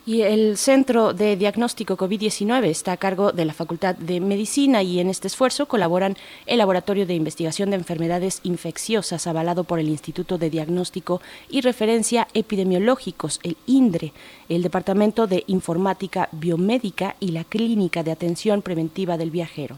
Y 0.07 0.23
el 0.23 0.57
Centro 0.57 1.13
de 1.13 1.35
Diagnóstico 1.35 1.95
COVID-19 1.95 2.65
está 2.65 2.93
a 2.93 2.97
cargo 2.97 3.31
de 3.31 3.45
la 3.45 3.53
Facultad 3.53 3.93
de 3.93 4.19
Medicina 4.19 4.81
y 4.81 4.99
en 4.99 5.11
este 5.11 5.27
esfuerzo 5.27 5.67
colaboran 5.67 6.17
el 6.47 6.57
Laboratorio 6.57 7.05
de 7.05 7.13
Investigación 7.13 7.69
de 7.69 7.75
Enfermedades 7.75 8.39
Infecciosas 8.41 9.27
avalado 9.27 9.65
por 9.65 9.77
el 9.77 9.89
Instituto 9.89 10.39
de 10.39 10.49
Diagnóstico 10.49 11.21
y 11.51 11.61
Referencia 11.61 12.27
Epidemiológicos, 12.33 13.39
el 13.43 13.57
INDRE, 13.67 14.11
el 14.49 14.63
Departamento 14.63 15.27
de 15.27 15.43
Informática 15.45 16.29
Biomédica 16.31 17.15
y 17.19 17.27
la 17.27 17.43
Clínica 17.43 18.01
de 18.01 18.11
Atención 18.11 18.63
Preventiva 18.63 19.17
del 19.17 19.29
Viajero. 19.29 19.77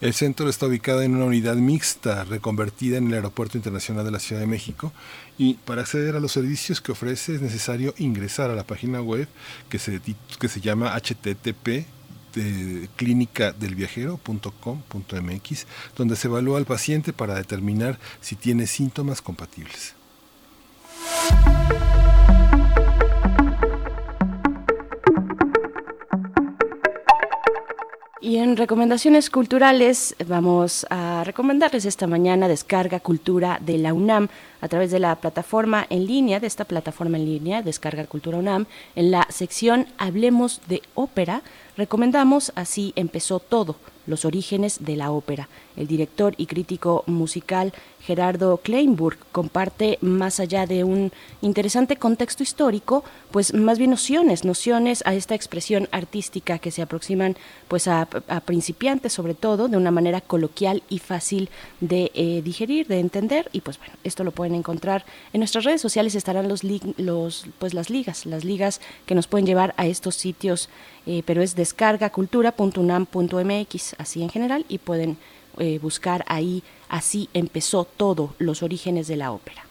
El 0.00 0.14
centro 0.14 0.48
está 0.48 0.66
ubicado 0.66 1.02
en 1.02 1.14
una 1.14 1.26
unidad 1.26 1.56
mixta 1.56 2.24
reconvertida 2.24 2.96
en 2.96 3.08
el 3.08 3.14
Aeropuerto 3.14 3.58
Internacional 3.58 4.04
de 4.04 4.10
la 4.10 4.18
Ciudad 4.18 4.40
de 4.40 4.46
México 4.46 4.92
y 5.36 5.54
para 5.54 5.82
acceder 5.82 6.16
a 6.16 6.20
los 6.20 6.32
servicios 6.32 6.80
que 6.80 6.92
ofrece 6.92 7.34
es 7.34 7.42
necesario 7.42 7.92
ingresar 7.98 8.50
a 8.50 8.54
la 8.54 8.64
página 8.64 9.02
web 9.02 9.28
que 9.68 9.78
se, 9.78 10.00
que 10.38 10.48
se 10.48 10.62
llama 10.62 10.98
http 10.98 11.84
de 12.34 12.88
clínicadelviajero.com.mx, 12.96 15.66
donde 15.96 16.16
se 16.16 16.28
evalúa 16.28 16.56
al 16.56 16.64
paciente 16.64 17.12
para 17.12 17.34
determinar 17.34 17.98
si 18.22 18.36
tiene 18.36 18.66
síntomas 18.66 19.20
compatibles. 19.20 19.94
Y 28.22 28.36
en 28.36 28.58
recomendaciones 28.58 29.30
culturales 29.30 30.14
vamos 30.26 30.86
a 30.90 31.24
recomendarles 31.24 31.86
esta 31.86 32.06
mañana 32.06 32.48
Descarga 32.48 33.00
Cultura 33.00 33.58
de 33.62 33.78
la 33.78 33.94
UNAM 33.94 34.28
a 34.60 34.68
través 34.68 34.90
de 34.90 34.98
la 34.98 35.16
plataforma 35.16 35.86
en 35.88 36.06
línea, 36.06 36.38
de 36.38 36.46
esta 36.46 36.66
plataforma 36.66 37.16
en 37.16 37.24
línea, 37.24 37.62
Descarga 37.62 38.04
Cultura 38.04 38.36
UNAM, 38.36 38.66
en 38.94 39.10
la 39.10 39.26
sección 39.30 39.86
Hablemos 39.96 40.60
de 40.68 40.82
Ópera, 40.94 41.40
recomendamos 41.80 42.52
Así 42.54 42.92
empezó 42.94 43.40
todo, 43.40 43.76
los 44.06 44.24
orígenes 44.24 44.84
de 44.84 44.96
la 44.96 45.10
ópera. 45.10 45.48
El 45.76 45.86
director 45.86 46.34
y 46.36 46.46
crítico 46.46 47.04
musical 47.06 47.72
Gerardo 48.02 48.58
Kleinburg 48.58 49.18
comparte 49.30 49.98
más 50.00 50.40
allá 50.40 50.66
de 50.66 50.84
un 50.84 51.12
interesante 51.42 51.96
contexto 51.96 52.42
histórico, 52.42 53.04
pues 53.30 53.54
más 53.54 53.78
bien 53.78 53.90
nociones, 53.90 54.44
nociones 54.44 55.02
a 55.06 55.14
esta 55.14 55.34
expresión 55.34 55.88
artística 55.92 56.58
que 56.58 56.70
se 56.70 56.82
aproximan 56.82 57.36
pues 57.68 57.88
a, 57.88 58.06
principiantes 58.44 59.12
sobre 59.12 59.34
todo 59.34 59.68
de 59.68 59.76
una 59.76 59.90
manera 59.90 60.20
coloquial 60.20 60.82
y 60.88 60.98
fácil 60.98 61.50
de 61.80 62.10
eh, 62.14 62.42
digerir, 62.42 62.86
de 62.88 63.00
entender 63.00 63.48
y 63.52 63.60
pues 63.60 63.78
bueno, 63.78 63.94
esto 64.02 64.24
lo 64.24 64.32
pueden 64.32 64.54
encontrar 64.54 65.04
en 65.32 65.40
nuestras 65.40 65.64
redes 65.64 65.80
sociales 65.80 66.14
estarán 66.14 66.48
los, 66.48 66.62
los 66.96 67.46
pues 67.58 67.74
las 67.74 67.90
ligas, 67.90 68.26
las 68.26 68.44
ligas 68.44 68.80
que 69.06 69.14
nos 69.14 69.26
pueden 69.26 69.46
llevar 69.46 69.74
a 69.76 69.86
estos 69.86 70.14
sitios, 70.14 70.68
eh, 71.06 71.22
pero 71.24 71.42
es 71.42 71.54
descargacultura.unam.mx 71.54 73.94
así 73.98 74.22
en 74.22 74.30
general 74.30 74.64
y 74.68 74.78
pueden 74.78 75.16
eh, 75.58 75.78
buscar 75.80 76.24
ahí 76.28 76.62
Así 76.90 77.28
empezó 77.34 77.84
todo, 77.84 78.34
los 78.38 78.64
orígenes 78.64 79.06
de 79.06 79.16
la 79.16 79.30
ópera. 79.30 79.64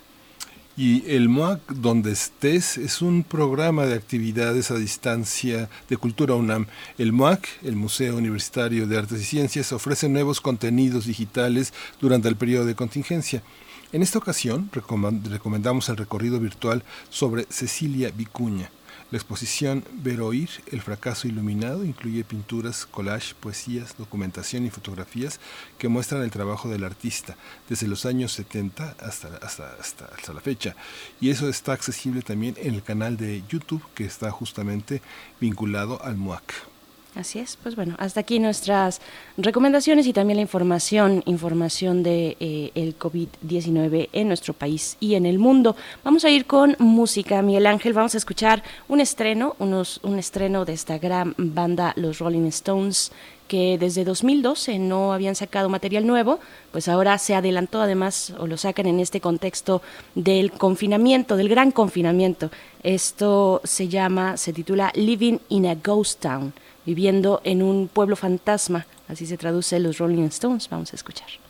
Y 0.77 1.03
el 1.11 1.27
MOAC 1.27 1.59
Donde 1.73 2.13
estés 2.13 2.77
es 2.77 3.01
un 3.01 3.25
programa 3.25 3.85
de 3.85 3.95
actividades 3.95 4.71
a 4.71 4.75
distancia 4.75 5.69
de 5.89 5.97
Cultura 5.97 6.35
UNAM. 6.35 6.67
El 6.97 7.11
MOAC, 7.11 7.45
el 7.63 7.75
Museo 7.75 8.15
Universitario 8.15 8.87
de 8.87 8.97
Artes 8.97 9.21
y 9.21 9.25
Ciencias, 9.25 9.73
ofrece 9.73 10.07
nuevos 10.07 10.39
contenidos 10.39 11.07
digitales 11.07 11.73
durante 11.99 12.29
el 12.29 12.37
periodo 12.37 12.63
de 12.63 12.75
contingencia. 12.75 13.43
En 13.91 14.01
esta 14.01 14.19
ocasión 14.19 14.69
recomendamos 14.71 15.89
el 15.89 15.97
recorrido 15.97 16.39
virtual 16.39 16.83
sobre 17.09 17.47
Cecilia 17.49 18.13
Vicuña 18.15 18.71
la 19.11 19.17
exposición 19.17 19.83
Ver 19.93 20.21
Oír, 20.21 20.49
el 20.71 20.81
fracaso 20.81 21.27
iluminado, 21.27 21.83
incluye 21.83 22.23
pinturas, 22.23 22.85
collage, 22.85 23.33
poesías, 23.39 23.97
documentación 23.97 24.65
y 24.65 24.69
fotografías 24.69 25.39
que 25.77 25.87
muestran 25.87 26.21
el 26.21 26.31
trabajo 26.31 26.69
del 26.69 26.83
artista 26.83 27.35
desde 27.67 27.87
los 27.87 28.05
años 28.05 28.33
70 28.33 28.95
hasta, 28.99 29.27
hasta, 29.37 29.75
hasta, 29.79 30.05
hasta 30.05 30.33
la 30.33 30.41
fecha. 30.41 30.75
Y 31.19 31.31
eso 31.31 31.49
está 31.49 31.73
accesible 31.73 32.21
también 32.21 32.55
en 32.57 32.75
el 32.75 32.83
canal 32.83 33.17
de 33.17 33.43
YouTube 33.49 33.83
que 33.95 34.05
está 34.05 34.29
justamente 34.29 35.01
vinculado 35.39 36.03
al 36.03 36.15
MUAC. 36.15 36.78
Así 37.15 37.39
es, 37.39 37.57
pues 37.61 37.75
bueno, 37.75 37.95
hasta 37.97 38.19
aquí 38.19 38.37
nuestras 38.37 39.01
recomendaciones 39.35 40.05
y 40.05 40.13
también 40.13 40.37
la 40.37 40.43
información, 40.43 41.23
información 41.25 42.03
de 42.03 42.37
eh, 42.39 42.71
el 42.75 42.99
COVID-19 42.99 44.09
en 44.13 44.27
nuestro 44.27 44.53
país 44.53 44.95
y 44.99 45.15
en 45.15 45.25
el 45.25 45.39
mundo. 45.39 45.75
Vamos 46.03 46.23
a 46.23 46.29
ir 46.29 46.45
con 46.45 46.75
música, 46.77 47.41
Miguel 47.41 47.65
Ángel, 47.65 47.93
vamos 47.93 48.13
a 48.13 48.19
escuchar 48.19 48.61
un 48.87 49.01
estreno, 49.01 49.55
unos, 49.57 49.99
un 50.03 50.19
estreno 50.19 50.65
de 50.65 50.73
esta 50.73 50.99
gran 50.99 51.33
banda, 51.37 51.93
los 51.95 52.19
Rolling 52.19 52.45
Stones, 52.45 53.11
que 53.49 53.77
desde 53.77 54.05
2012 54.05 54.79
no 54.79 55.11
habían 55.11 55.35
sacado 55.35 55.67
material 55.67 56.07
nuevo, 56.07 56.39
pues 56.71 56.87
ahora 56.87 57.17
se 57.17 57.35
adelantó 57.35 57.81
además 57.81 58.33
o 58.39 58.47
lo 58.47 58.55
sacan 58.55 58.85
en 58.85 59.01
este 59.01 59.19
contexto 59.19 59.81
del 60.15 60.51
confinamiento, 60.51 61.35
del 61.35 61.49
gran 61.49 61.71
confinamiento. 61.71 62.51
Esto 62.83 63.59
se 63.65 63.89
llama, 63.89 64.37
se 64.37 64.53
titula 64.53 64.93
Living 64.95 65.39
in 65.49 65.65
a 65.65 65.75
Ghost 65.75 66.21
Town 66.21 66.53
viviendo 66.85 67.41
en 67.43 67.61
un 67.61 67.87
pueblo 67.87 68.15
fantasma, 68.15 68.87
así 69.07 69.25
se 69.25 69.37
traduce 69.37 69.79
los 69.79 69.97
Rolling 69.97 70.23
Stones, 70.27 70.69
vamos 70.69 70.93
a 70.93 70.95
escuchar. 70.95 71.48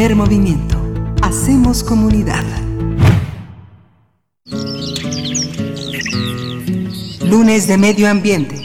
Primer 0.00 0.16
movimiento. 0.16 0.82
Hacemos 1.20 1.84
comunidad. 1.84 2.42
Lunes 7.22 7.68
de 7.68 7.76
Medio 7.76 8.08
Ambiente. 8.08 8.56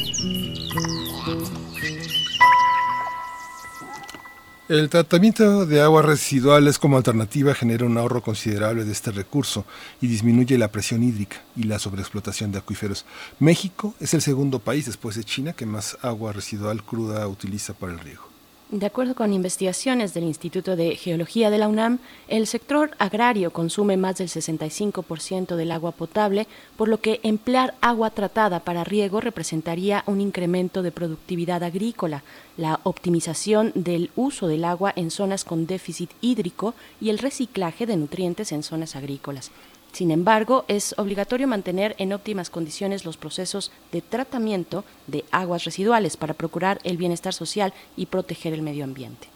El 4.70 4.90
tratamiento 4.90 5.66
de 5.66 5.82
aguas 5.82 6.06
residuales 6.06 6.80
como 6.80 6.96
alternativa 6.96 7.54
genera 7.54 7.86
un 7.86 7.98
ahorro 7.98 8.22
considerable 8.22 8.86
de 8.86 8.94
este 8.94 9.12
recurso 9.12 9.66
y 10.00 10.08
disminuye 10.08 10.58
la 10.58 10.72
presión 10.72 11.04
hídrica 11.04 11.44
y 11.58 11.64
la 11.64 11.80
sobreexplotación 11.80 12.54
de 12.54 12.60
acuíferos. 12.60 13.06
México 13.40 13.94
es 14.00 14.14
el 14.14 14.22
segundo 14.22 14.60
país 14.60 14.86
después 14.86 15.18
de 15.18 15.26
China 15.26 15.52
que 15.52 15.66
más 15.66 15.98
agua 16.02 16.32
residual 16.32 16.82
cruda 16.82 17.28
utiliza 17.28 17.74
para 17.74 17.92
el 17.92 18.00
riego. 18.00 18.35
De 18.72 18.88
acuerdo 18.88 19.14
con 19.14 19.32
investigaciones 19.32 20.16
del 20.16 20.24
Instituto 20.24 20.76
de 20.76 20.96
Geología 20.96 21.52
de 21.52 21.60
la 21.60 21.68
UNAM, 21.68 22.00
el 22.28 22.48
sector 22.48 22.96
agrario 22.98 23.54
consume 23.54 23.96
más 23.96 24.18
del 24.18 24.28
65% 24.28 25.56
del 25.56 25.72
agua 25.72 25.92
potable, 25.92 26.48
por 26.76 26.88
lo 26.88 27.00
que 27.00 27.20
emplear 27.22 27.76
agua 27.80 28.10
tratada 28.10 28.62
para 28.62 28.84
riego 28.84 29.22
representaría 29.22 30.04
un 30.08 30.20
incremento 30.20 30.82
de 30.82 30.92
productividad 30.92 31.62
agrícola, 31.62 32.24
la 32.58 32.80
optimización 32.82 33.72
del 33.76 34.10
uso 34.16 34.48
del 34.48 34.66
agua 34.66 34.92
en 34.96 35.12
zonas 35.12 35.46
con 35.46 35.68
déficit 35.68 36.10
hídrico 36.22 36.74
y 37.00 37.12
el 37.12 37.20
reciclaje 37.20 37.86
de 37.86 37.98
nutrientes 37.98 38.52
en 38.52 38.64
zonas 38.64 38.96
agrícolas. 38.96 39.52
Sin 39.96 40.12
embargo, 40.12 40.66
es 40.68 40.94
obligatorio 40.98 41.48
mantener 41.48 41.96
en 42.00 42.12
óptimas 42.12 42.50
condiciones 42.50 43.06
los 43.06 43.16
procesos 43.16 43.72
de 43.94 44.02
tratamiento 44.02 44.84
de 45.08 45.24
aguas 45.32 45.64
residuales 45.64 46.18
para 46.18 46.34
procurar 46.34 46.82
el 46.84 46.98
bienestar 46.98 47.34
social 47.34 47.74
y 47.96 48.08
proteger 48.08 48.54
el 48.54 48.62
medio 48.62 48.84
ambiente. 48.84 49.30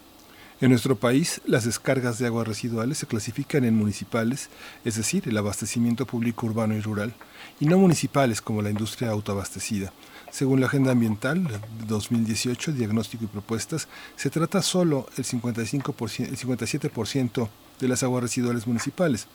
En 0.59 0.71
nuestro 0.71 0.97
país, 0.97 1.39
las 1.45 1.63
descargas 1.63 2.19
de 2.19 2.25
aguas 2.25 2.45
residuales 2.45 2.97
se 2.97 3.07
clasifican 3.07 3.63
en 3.63 3.73
municipales, 3.73 4.49
es 4.83 4.95
decir, 4.97 5.29
el 5.29 5.37
abastecimiento 5.37 6.05
público 6.05 6.45
urbano 6.45 6.75
y 6.75 6.81
rural, 6.81 7.13
y 7.61 7.65
no 7.65 7.77
municipales 7.77 8.41
como 8.41 8.61
la 8.61 8.69
industria 8.69 9.11
autoabastecida. 9.11 9.93
Según 10.29 10.59
la 10.59 10.65
Agenda 10.65 10.91
Ambiental 10.91 11.47
2018, 11.87 12.73
Diagnóstico 12.73 13.23
y 13.23 13.27
Propuestas, 13.27 13.87
se 14.17 14.29
trata 14.29 14.61
solo 14.61 15.07
el, 15.15 15.23
55%, 15.23 16.27
el 16.27 16.37
57% 16.37 17.47
de 17.79 17.87
las 17.87 18.03
aguas 18.03 18.23
residuales 18.23 18.67
municipales. 18.67 19.25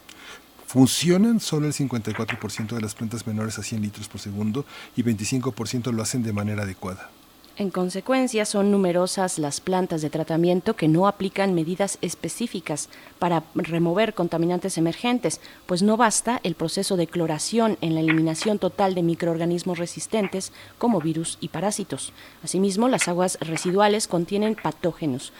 Funcionan 0.67 1.39
solo 1.39 1.67
el 1.67 1.73
54% 1.73 2.75
de 2.75 2.81
las 2.81 2.95
plantas 2.95 3.27
menores 3.27 3.59
a 3.59 3.63
100 3.63 3.81
litros 3.81 4.07
por 4.07 4.19
segundo 4.19 4.65
y 4.95 5.03
25% 5.03 5.91
lo 5.91 6.01
hacen 6.01 6.23
de 6.23 6.33
manera 6.33 6.63
adecuada. 6.63 7.09
En 7.57 7.69
consecuencia, 7.69 8.43
son 8.43 8.69
numerosas 8.69 9.39
las 9.39 9.61
plantas 9.61 10.01
de 10.01 10.09
tratamiento 10.09 10.75
que 10.75 10.89
no 10.89 11.07
aplican 11.07 11.53
medidas 11.53 11.97
específicas 12.01 12.89
para 13.17 13.43
remover 13.53 14.13
contaminantes 14.13 14.77
emergentes, 14.77 15.39
pues 15.65 15.81
no 15.81 15.95
basta 15.95 16.41
el 16.43 16.55
proceso 16.55 16.97
de 16.97 17.07
cloración 17.07 17.77
en 17.79 17.95
la 17.95 18.01
eliminación 18.01 18.59
total 18.59 18.93
de 18.93 19.03
microorganismos 19.03 19.77
resistentes 19.77 20.51
como 20.77 20.99
virus 20.99 21.37
y 21.39 21.47
parásitos. 21.47 22.11
Asimismo, 22.43 22.89
las 22.89 23.07
aguas 23.07 23.37
residuales 23.39 24.09
contienen 24.09 24.55
patógenos, 24.55 25.31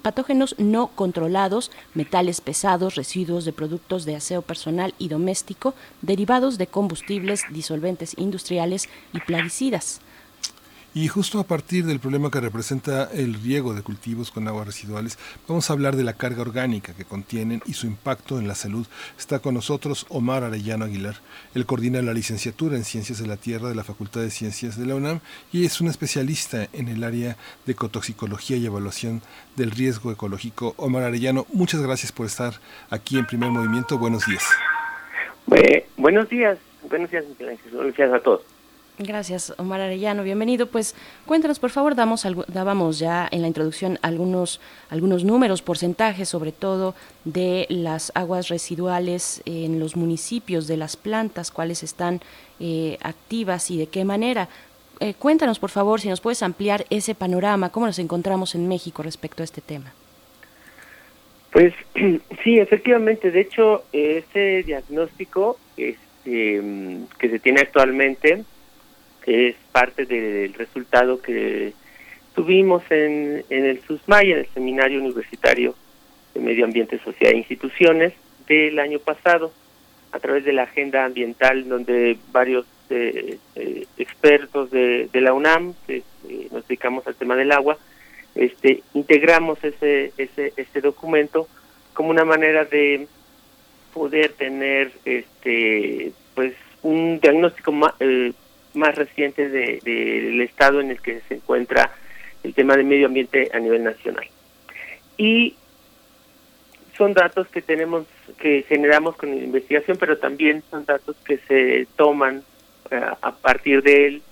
patógenos 0.00 0.54
no 0.56 0.86
controlados, 0.86 1.70
metales 1.92 2.40
pesados, 2.40 2.94
residuos 2.94 3.44
de 3.44 3.52
productos 3.52 4.06
de 4.06 4.16
aseo 4.16 4.40
personal 4.40 4.94
y 4.98 5.08
doméstico, 5.08 5.74
derivados 6.00 6.56
de 6.56 6.66
combustibles, 6.66 7.42
disolventes 7.50 8.14
industriales 8.16 8.88
y 9.12 9.20
plaguicidas. 9.20 10.00
Y 10.94 11.08
justo 11.08 11.40
a 11.40 11.44
partir 11.44 11.86
del 11.86 12.00
problema 12.00 12.30
que 12.30 12.38
representa 12.38 13.08
el 13.14 13.32
riego 13.34 13.72
de 13.72 13.80
cultivos 13.80 14.30
con 14.30 14.46
aguas 14.46 14.66
residuales, 14.66 15.18
vamos 15.48 15.70
a 15.70 15.72
hablar 15.72 15.96
de 15.96 16.04
la 16.04 16.12
carga 16.12 16.42
orgánica 16.42 16.92
que 16.92 17.06
contienen 17.06 17.62
y 17.64 17.72
su 17.72 17.86
impacto 17.86 18.38
en 18.38 18.46
la 18.46 18.54
salud. 18.54 18.86
Está 19.18 19.38
con 19.38 19.54
nosotros 19.54 20.04
Omar 20.10 20.44
Arellano 20.44 20.84
Aguilar. 20.84 21.14
Él 21.54 21.64
coordina 21.64 22.02
la 22.02 22.12
licenciatura 22.12 22.76
en 22.76 22.84
Ciencias 22.84 23.18
de 23.18 23.26
la 23.26 23.38
Tierra 23.38 23.70
de 23.70 23.74
la 23.74 23.84
Facultad 23.84 24.20
de 24.20 24.30
Ciencias 24.30 24.78
de 24.78 24.84
la 24.84 24.94
UNAM 24.94 25.20
y 25.50 25.64
es 25.64 25.80
un 25.80 25.88
especialista 25.88 26.68
en 26.74 26.88
el 26.88 27.04
área 27.04 27.38
de 27.64 27.72
ecotoxicología 27.72 28.58
y 28.58 28.66
evaluación 28.66 29.22
del 29.56 29.70
riesgo 29.70 30.12
ecológico. 30.12 30.74
Omar 30.76 31.04
Arellano, 31.04 31.46
muchas 31.54 31.80
gracias 31.80 32.12
por 32.12 32.26
estar 32.26 32.52
aquí 32.90 33.16
en 33.16 33.24
Primer 33.24 33.50
Movimiento. 33.50 33.96
Buenos 33.96 34.26
días. 34.26 34.44
buenos 35.96 36.28
días, 36.28 36.58
buenos 36.82 37.10
días, 37.10 37.24
días 37.96 38.12
a 38.12 38.20
todos. 38.20 38.51
Gracias, 38.98 39.54
Omar 39.56 39.80
Arellano. 39.80 40.22
Bienvenido. 40.22 40.66
Pues 40.66 40.94
cuéntanos, 41.24 41.58
por 41.58 41.70
favor, 41.70 41.94
damos, 41.94 42.26
dábamos 42.48 42.98
ya 42.98 43.26
en 43.30 43.40
la 43.40 43.48
introducción 43.48 43.98
algunos, 44.02 44.60
algunos 44.90 45.24
números, 45.24 45.62
porcentajes, 45.62 46.28
sobre 46.28 46.52
todo 46.52 46.94
de 47.24 47.66
las 47.70 48.12
aguas 48.14 48.48
residuales 48.48 49.42
en 49.46 49.80
los 49.80 49.96
municipios, 49.96 50.66
de 50.66 50.76
las 50.76 50.96
plantas, 50.96 51.50
cuáles 51.50 51.82
están 51.82 52.20
eh, 52.60 52.98
activas 53.00 53.70
y 53.70 53.78
de 53.78 53.86
qué 53.86 54.04
manera. 54.04 54.48
Eh, 55.00 55.14
cuéntanos, 55.14 55.58
por 55.58 55.70
favor, 55.70 56.00
si 56.00 56.10
nos 56.10 56.20
puedes 56.20 56.42
ampliar 56.42 56.84
ese 56.90 57.14
panorama, 57.14 57.70
cómo 57.70 57.86
nos 57.86 57.98
encontramos 57.98 58.54
en 58.54 58.68
México 58.68 59.02
respecto 59.02 59.42
a 59.42 59.44
este 59.44 59.62
tema. 59.62 59.94
Pues 61.50 61.72
sí, 62.44 62.58
efectivamente. 62.58 63.30
De 63.30 63.40
hecho, 63.40 63.84
ese 63.90 64.62
diagnóstico 64.64 65.58
este, 65.78 66.62
que 67.18 67.28
se 67.30 67.38
tiene 67.38 67.62
actualmente 67.62 68.44
es 69.26 69.56
parte 69.72 70.06
del 70.06 70.54
resultado 70.54 71.20
que 71.20 71.72
tuvimos 72.34 72.82
en, 72.90 73.44
en 73.50 73.64
el 73.64 73.80
SUSMAY, 73.82 74.32
en 74.32 74.38
el 74.38 74.46
Seminario 74.48 75.00
Universitario 75.00 75.74
de 76.34 76.40
Medio 76.40 76.64
Ambiente, 76.64 76.98
Sociedad 77.04 77.34
e 77.34 77.38
Instituciones, 77.38 78.12
del 78.46 78.78
año 78.78 78.98
pasado, 78.98 79.52
a 80.12 80.18
través 80.18 80.44
de 80.44 80.52
la 80.52 80.64
agenda 80.64 81.04
ambiental, 81.04 81.68
donde 81.68 82.18
varios 82.32 82.66
eh, 82.90 83.38
eh, 83.54 83.86
expertos 83.96 84.70
de, 84.70 85.08
de, 85.12 85.20
la 85.20 85.32
UNAM, 85.32 85.74
que 85.86 86.02
eh, 86.28 86.48
nos 86.50 86.66
dedicamos 86.66 87.06
al 87.06 87.14
tema 87.14 87.36
del 87.36 87.52
agua, 87.52 87.78
este, 88.34 88.82
integramos 88.94 89.62
ese, 89.62 90.12
ese, 90.16 90.52
este 90.56 90.80
documento 90.80 91.48
como 91.94 92.10
una 92.10 92.24
manera 92.24 92.64
de 92.64 93.06
poder 93.92 94.32
tener 94.32 94.90
este 95.04 96.12
pues 96.34 96.54
un 96.82 97.20
diagnóstico 97.20 97.72
más, 97.72 97.92
más 98.74 98.94
recientes 98.94 99.52
del 99.52 99.80
de, 99.80 100.44
estado 100.44 100.80
en 100.80 100.90
el 100.90 101.00
que 101.00 101.20
se 101.28 101.34
encuentra 101.34 101.92
el 102.42 102.54
tema 102.54 102.76
del 102.76 102.86
medio 102.86 103.06
ambiente 103.06 103.50
a 103.52 103.58
nivel 103.58 103.84
nacional. 103.84 104.26
Y 105.16 105.54
son 106.96 107.14
datos 107.14 107.48
que 107.48 107.62
tenemos, 107.62 108.06
que 108.38 108.64
generamos 108.68 109.16
con 109.16 109.30
la 109.30 109.36
investigación, 109.36 109.96
pero 109.98 110.18
también 110.18 110.62
son 110.70 110.84
datos 110.84 111.16
que 111.24 111.38
se 111.48 111.86
toman 111.96 112.42
eh, 112.90 113.00
a 113.20 113.32
partir 113.32 113.82
de 113.82 114.06
él 114.06 114.22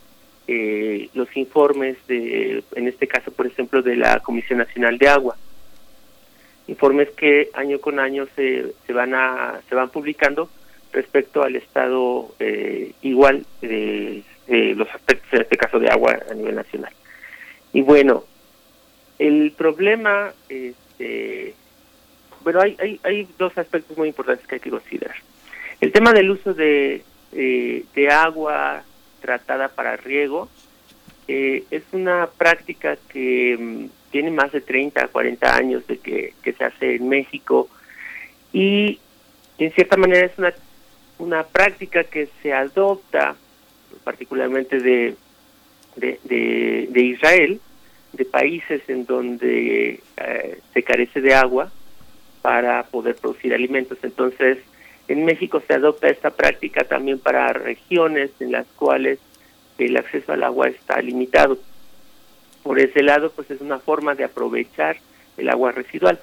eh, 0.46 1.08
los 1.14 1.34
informes 1.36 1.96
de, 2.08 2.64
en 2.74 2.88
este 2.88 3.06
caso, 3.06 3.30
por 3.30 3.46
ejemplo, 3.46 3.82
de 3.82 3.96
la 3.96 4.20
Comisión 4.20 4.58
Nacional 4.58 4.98
de 4.98 5.08
Agua. 5.08 5.36
Informes 6.66 7.10
que 7.10 7.50
año 7.54 7.80
con 7.80 7.98
año 7.98 8.26
se, 8.36 8.72
se 8.86 8.92
van 8.92 9.14
a, 9.14 9.60
se 9.68 9.74
van 9.74 9.90
publicando 9.90 10.48
respecto 10.92 11.42
al 11.42 11.56
estado 11.56 12.34
eh, 12.38 12.92
igual 13.02 13.46
de, 13.60 14.24
los 14.48 14.88
aspectos, 14.92 15.32
en 15.32 15.42
este 15.42 15.56
caso 15.56 15.78
de 15.78 15.88
agua 15.88 16.18
a 16.28 16.34
nivel 16.34 16.56
nacional. 16.56 16.92
Y 17.72 17.82
bueno, 17.82 18.24
el 19.18 19.52
problema, 19.56 20.32
este, 20.48 21.54
bueno, 22.42 22.60
hay, 22.60 23.00
hay, 23.04 23.28
dos 23.38 23.56
aspectos 23.56 23.96
muy 23.96 24.08
importantes 24.08 24.46
que 24.46 24.56
hay 24.56 24.60
que 24.60 24.70
considerar. 24.70 25.14
El 25.80 25.92
tema 25.92 26.12
del 26.12 26.30
uso 26.30 26.52
de, 26.52 27.04
eh, 27.32 27.84
de 27.94 28.10
agua 28.10 28.82
tratada 29.20 29.68
para 29.68 29.96
riego 29.96 30.48
eh, 31.28 31.62
es 31.70 31.84
una 31.92 32.26
práctica 32.26 32.98
que 33.08 33.56
mm, 33.56 34.10
tiene 34.10 34.30
más 34.32 34.50
de 34.50 34.60
30, 34.62 35.08
40 35.08 35.56
años 35.56 35.86
de 35.86 35.98
que, 35.98 36.34
que 36.42 36.52
se 36.52 36.64
hace 36.64 36.96
en 36.96 37.08
México 37.08 37.68
y 38.52 38.98
en 39.58 39.70
cierta 39.72 39.96
manera 39.96 40.26
es 40.26 40.36
una 40.38 40.52
una 41.20 41.44
práctica 41.44 42.04
que 42.04 42.28
se 42.42 42.52
adopta 42.52 43.36
particularmente 44.04 44.80
de, 44.80 45.16
de, 45.96 47.02
Israel, 47.02 47.60
de 48.12 48.24
países 48.24 48.82
en 48.88 49.04
donde 49.04 50.00
eh, 50.16 50.60
se 50.72 50.82
carece 50.82 51.20
de 51.20 51.34
agua 51.34 51.70
para 52.40 52.82
poder 52.84 53.16
producir 53.16 53.52
alimentos. 53.52 53.98
Entonces, 54.02 54.58
en 55.08 55.24
México 55.24 55.62
se 55.66 55.74
adopta 55.74 56.08
esta 56.08 56.30
práctica 56.30 56.84
también 56.84 57.18
para 57.18 57.52
regiones 57.52 58.30
en 58.40 58.52
las 58.52 58.66
cuales 58.76 59.18
el 59.78 59.96
acceso 59.96 60.32
al 60.32 60.42
agua 60.42 60.68
está 60.68 61.00
limitado. 61.02 61.58
Por 62.62 62.78
ese 62.78 63.02
lado, 63.02 63.30
pues 63.30 63.50
es 63.50 63.60
una 63.60 63.78
forma 63.78 64.14
de 64.14 64.24
aprovechar 64.24 64.96
el 65.36 65.48
agua 65.50 65.72
residual. 65.72 66.18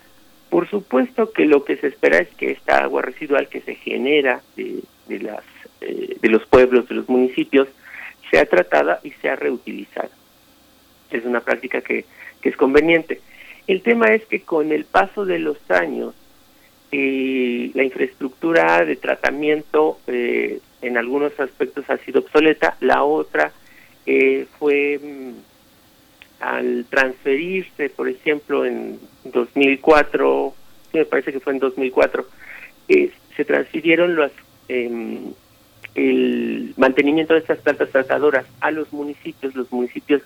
Por 0.50 0.70
supuesto 0.70 1.32
que 1.32 1.46
lo 1.46 1.64
que 1.64 1.78
se 1.78 1.88
espera 1.88 2.20
es 2.20 2.30
que 2.30 2.52
esta 2.52 2.84
agua 2.84 3.02
residual 3.02 3.50
que 3.50 3.62
se 3.62 3.76
genera 3.76 4.42
de, 4.56 4.82
de, 5.08 5.20
las, 5.20 5.44
eh, 5.82 6.18
de 6.22 6.30
los 6.30 6.46
pueblos, 6.46 6.88
de 6.88 6.96
los 6.96 7.10
municipios, 7.10 7.68
sea 8.32 8.46
tratada 8.46 9.00
y 9.04 9.12
sea 9.12 9.36
reutilizada. 9.36 10.10
Es 11.12 11.26
una 11.26 11.42
práctica 11.42 11.82
que, 11.82 12.06
que 12.42 12.50
es 12.50 12.58
conveniente. 12.58 13.22
El 13.68 13.82
tema 13.82 14.14
es 14.14 14.26
que 14.26 14.42
con 14.42 14.72
el 14.72 14.86
paso 14.86 15.26
de 15.26 15.40
los 15.40 15.58
años, 15.70 16.14
eh, 16.92 17.72
la 17.74 17.84
infraestructura 17.84 18.86
de 18.86 18.96
tratamiento 18.96 20.00
eh, 20.08 20.60
en 20.82 20.98
algunos 20.98 21.38
aspectos 21.38 21.90
ha 21.90 21.98
sido 21.98 22.22
obsoleta, 22.22 22.78
la 22.80 23.04
otra 23.04 23.52
eh, 24.06 24.46
fue 24.58 24.98
mm, 25.04 25.32
al 26.40 26.86
transferirse, 26.90 27.90
por 27.90 28.10
ejemplo, 28.10 28.66
en 28.66 29.00
2004, 29.26 30.54
sí 30.92 30.98
me 30.98 31.06
parece 31.06 31.32
que 31.32 31.40
fue 31.40 31.54
en 31.54 31.60
2004, 31.60 32.26
se 32.88 33.46
transfirieron 33.46 34.16
los 34.16 34.32
em, 34.68 35.34
el 35.96 36.74
mantenimiento 36.78 37.34
de 37.34 37.40
estas 37.40 37.60
plantas 37.60 37.90
tratadoras 37.90 38.46
a 38.62 38.72
los 38.72 38.92
municipios, 38.94 39.56
los 39.56 39.72
municipios 39.72 40.22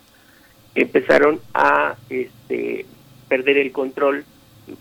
empezaron 0.75 1.39
a 1.53 1.95
este, 2.09 2.85
perder 3.29 3.57
el 3.57 3.71
control 3.71 4.25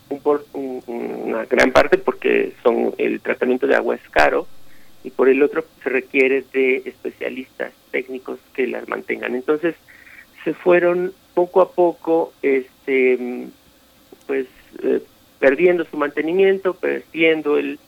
un 0.08 0.20
por 0.20 0.44
una 0.52 1.44
gran 1.46 1.72
parte 1.72 1.98
porque 1.98 2.52
son 2.62 2.94
el 2.98 3.20
tratamiento 3.20 3.66
de 3.66 3.76
agua 3.76 3.94
es 3.94 4.08
caro 4.10 4.46
y 5.02 5.10
por 5.10 5.28
el 5.28 5.42
otro 5.42 5.64
se 5.82 5.88
requiere 5.88 6.44
de 6.52 6.82
especialistas 6.84 7.72
técnicos 7.90 8.38
que 8.52 8.66
las 8.66 8.88
mantengan. 8.88 9.34
Entonces 9.34 9.74
se 10.44 10.54
fueron 10.54 11.12
poco 11.34 11.60
a 11.60 11.72
poco 11.72 12.32
este 12.42 13.48
pues 14.26 14.46
eh, 14.82 15.02
perdiendo 15.38 15.84
su 15.84 15.96
mantenimiento, 15.96 16.74
perdiendo 16.74 17.58
el, 17.58 17.78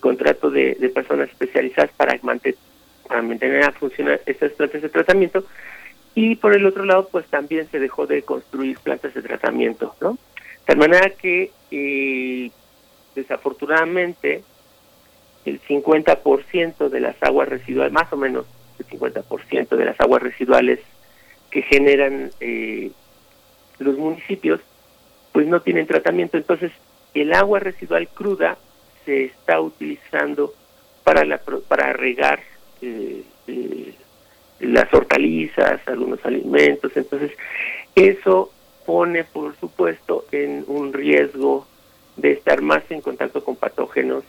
contrato 0.00 0.50
de, 0.50 0.74
personas 0.94 1.28
especializadas 1.30 1.90
para, 1.96 2.18
mantener, 2.22 2.58
para 3.06 3.22
mantener 3.22 3.64
a 3.64 3.72
funcionar 3.72 4.20
estas 4.26 4.52
plantas 4.52 4.82
de 4.82 4.88
tratamiento 4.88 5.44
y 6.14 6.36
por 6.36 6.54
el 6.54 6.66
otro 6.66 6.84
lado 6.84 7.08
pues 7.10 7.26
también 7.26 7.68
se 7.70 7.78
dejó 7.78 8.06
de 8.06 8.22
construir 8.22 8.78
plantas 8.78 9.14
de 9.14 9.22
tratamiento, 9.22 9.94
¿no? 10.00 10.18
De 10.66 10.76
manera 10.76 11.10
que 11.10 11.50
eh, 11.70 12.50
desafortunadamente 13.14 14.42
el 15.44 15.60
50% 15.60 16.88
de 16.88 17.00
las 17.00 17.22
aguas 17.22 17.48
residuales, 17.48 17.92
más 17.92 18.12
o 18.12 18.16
menos 18.16 18.46
el 18.78 18.86
50% 18.86 19.76
de 19.76 19.84
las 19.84 20.00
aguas 20.00 20.22
residuales 20.22 20.80
que 21.54 21.62
generan 21.62 22.32
eh, 22.40 22.90
los 23.78 23.96
municipios, 23.96 24.60
pues 25.30 25.46
no 25.46 25.62
tienen 25.62 25.86
tratamiento. 25.86 26.36
Entonces, 26.36 26.72
el 27.14 27.32
agua 27.32 27.60
residual 27.60 28.08
cruda 28.08 28.58
se 29.04 29.26
está 29.26 29.60
utilizando 29.60 30.52
para, 31.04 31.24
la, 31.24 31.40
para 31.68 31.92
regar 31.92 32.40
eh, 32.82 33.22
eh, 33.46 33.94
las 34.58 34.92
hortalizas, 34.92 35.80
algunos 35.86 36.24
alimentos. 36.24 36.90
Entonces, 36.96 37.30
eso 37.94 38.50
pone, 38.84 39.22
por 39.22 39.54
supuesto, 39.60 40.24
en 40.32 40.64
un 40.66 40.92
riesgo 40.92 41.68
de 42.16 42.32
estar 42.32 42.62
más 42.62 42.82
en 42.90 43.00
contacto 43.00 43.44
con 43.44 43.54
patógenos 43.54 44.24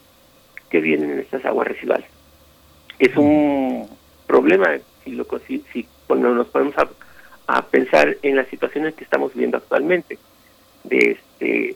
que 0.69 0.79
vienen 0.79 1.09
en 1.09 1.19
estas 1.21 1.43
aguas 1.43 1.69
residuales. 1.69 2.07
Es 2.99 3.17
un 3.17 3.89
problema 4.27 4.77
si, 5.03 5.09
lo, 5.13 5.25
si, 5.47 5.87
cuando 6.05 6.35
nos 6.35 6.47
ponemos 6.49 6.77
a, 6.77 6.87
a, 7.47 7.65
pensar 7.65 8.17
en 8.21 8.35
las 8.35 8.47
situaciones 8.47 8.93
que 8.95 9.03
estamos 9.03 9.33
viviendo 9.33 9.57
actualmente 9.57 10.17
de 10.83 11.11
este 11.11 11.75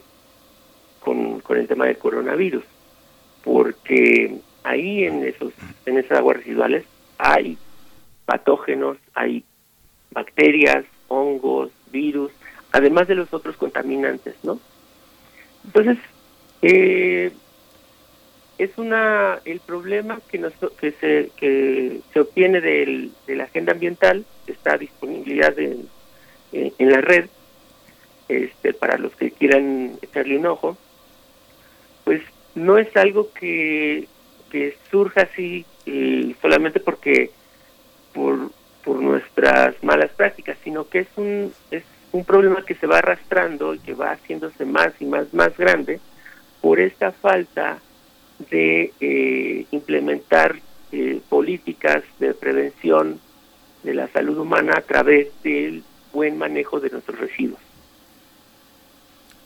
con, 1.00 1.40
con 1.40 1.58
el 1.58 1.66
tema 1.66 1.86
del 1.86 1.98
coronavirus, 1.98 2.64
porque 3.42 4.38
ahí 4.62 5.04
en 5.04 5.24
esos 5.24 5.52
en 5.86 5.98
esas 5.98 6.18
aguas 6.18 6.38
residuales 6.38 6.84
hay 7.18 7.56
patógenos, 8.26 8.98
hay 9.14 9.44
bacterias, 10.10 10.84
hongos, 11.08 11.70
virus, 11.90 12.30
además 12.72 13.08
de 13.08 13.14
los 13.14 13.32
otros 13.32 13.56
contaminantes, 13.56 14.34
¿no? 14.42 14.60
Entonces, 15.64 15.98
eh, 16.62 17.32
es 18.58 18.76
una 18.76 19.40
el 19.44 19.60
problema 19.60 20.20
que 20.30 20.38
nos, 20.38 20.52
que 20.78 20.92
se 20.92 21.30
que 21.36 22.00
se 22.12 22.20
obtiene 22.20 22.60
del, 22.60 23.10
de 23.26 23.36
la 23.36 23.44
agenda 23.44 23.72
ambiental 23.72 24.24
está 24.50 24.76
disponibilidad 24.76 25.58
en, 25.58 25.88
en, 26.52 26.90
la 26.90 27.00
red 27.00 27.28
este 28.28 28.72
para 28.72 28.98
los 28.98 29.14
que 29.16 29.30
quieran 29.30 29.98
echarle 30.02 30.38
un 30.38 30.46
ojo 30.46 30.76
pues 32.04 32.22
no 32.54 32.78
es 32.78 32.94
algo 32.96 33.32
que, 33.32 34.08
que 34.50 34.76
surja 34.90 35.22
así 35.22 35.64
eh, 35.86 36.34
solamente 36.40 36.80
porque 36.80 37.30
por 38.12 38.50
por 38.84 38.96
nuestras 39.00 39.82
malas 39.82 40.10
prácticas 40.12 40.56
sino 40.64 40.88
que 40.88 41.00
es 41.00 41.08
un 41.16 41.52
es 41.70 41.84
un 42.12 42.24
problema 42.24 42.64
que 42.64 42.74
se 42.74 42.86
va 42.86 42.98
arrastrando 42.98 43.74
y 43.74 43.78
que 43.78 43.94
va 43.94 44.12
haciéndose 44.12 44.64
más 44.64 44.92
y 45.00 45.04
más 45.04 45.32
más 45.32 45.56
grande 45.56 46.00
por 46.60 46.80
esta 46.80 47.12
falta 47.12 47.78
de 48.50 48.92
eh, 49.00 49.66
implementar 49.70 50.56
eh, 50.92 51.20
políticas 51.28 52.02
de 52.18 52.34
prevención 52.34 53.20
de 53.82 53.94
la 53.94 54.08
salud 54.08 54.38
humana 54.38 54.74
a 54.76 54.82
través 54.82 55.28
del 55.42 55.82
buen 56.12 56.38
manejo 56.38 56.80
de 56.80 56.90
nuestros 56.90 57.18
residuos. 57.18 57.60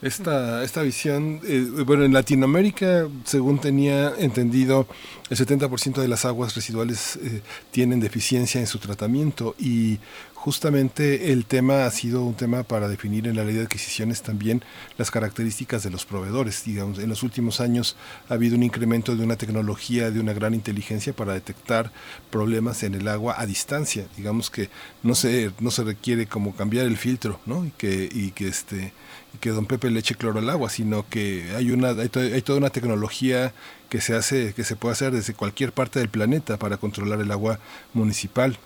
Esta, 0.05 0.62
esta 0.62 0.83
visión, 0.83 1.40
eh, 1.47 1.67
bueno, 1.87 2.05
en 2.05 2.12
Latinoamérica, 2.12 3.09
según 3.25 3.59
tenía 3.59 4.12
entendido, 4.19 4.87
el 5.31 5.38
70% 5.38 5.95
de 5.95 6.09
las 6.09 6.27
aguas 6.27 6.55
residuales 6.55 7.19
tienen 7.71 8.01
deficiencia 8.01 8.61
en 8.61 8.67
su 8.67 8.79
tratamiento 8.79 9.55
y 9.59 9.99
Justamente 10.45 11.33
el 11.33 11.47
tema 11.47 11.87
ha 11.87 11.90
sido 11.90 12.23
un 12.23 12.35
tema 12.35 12.64
para 12.64 12.87
definir 12.87 13.27
en 13.27 13.35
la 13.35 13.45
ley 13.45 13.55
de 13.55 13.62
adquisiciones 13.62 14.21
también 14.21 14.62
las 14.99 15.11
características 15.11 15.83
de 15.83 15.88
los 15.88 16.05
proveedores. 16.05 16.64
Digamos, 16.67 16.99
en 16.99 17.09
los 17.09 17.23
últimos 17.23 17.62
años 17.62 17.97
ha 18.29 18.35
habido 18.35 18.55
un 18.55 18.62
incremento 18.62 19.17
de 19.17 19.25
una 19.25 19.37
tecnología, 19.37 20.11
de 20.11 20.21
una 20.21 20.35
gran 20.35 20.53
inteligencia 20.53 21.14
para 21.14 21.33
detectar 21.33 21.93
problemas 22.29 22.83
en 22.83 22.95
el 22.95 23.09
agua 23.09 23.37
a 23.38 23.47
distancia. 23.47 24.07
Digamos 24.19 24.51
que 24.51 24.69
no 25.03 25.14
se, 25.14 25.51
no 25.61 25.71
se 25.71 25.83
requiere 25.83 26.27
como 26.27 26.55
cambiar 26.55 26.85
el 26.85 26.99
filtro, 26.99 27.40
¿no? 27.47 27.64
Y 27.64 27.71
que, 27.71 28.11
y 28.12 28.33
que 28.33 28.49
este 28.49 28.93
que 29.40 29.51
don 29.51 29.66
Pepe 29.66 29.90
le 29.90 30.01
eche 30.01 30.14
cloro 30.14 30.38
al 30.38 30.51
agua, 30.51 30.70
sino 30.70 31.09
que 31.09 31.53
hay 31.57 31.70
una 31.70 31.90
hay, 31.90 32.09
toda 32.42 32.59
una 32.59 32.70
tecnología 32.70 33.53
que 33.88 34.01
se 34.01 34.14
hace 34.14 34.55
que 34.55 34.64
se 34.64 34.77
puede 34.77 34.92
hacer 34.92 35.12
desde 35.12 35.35
cualquier 35.35 35.73
parte 35.73 35.99
del 35.99 36.09
planeta 36.09 36.57
para 36.59 36.77
controlar 36.77 37.20
el 37.20 37.31
agua 37.31 37.59
municipal 37.92 38.59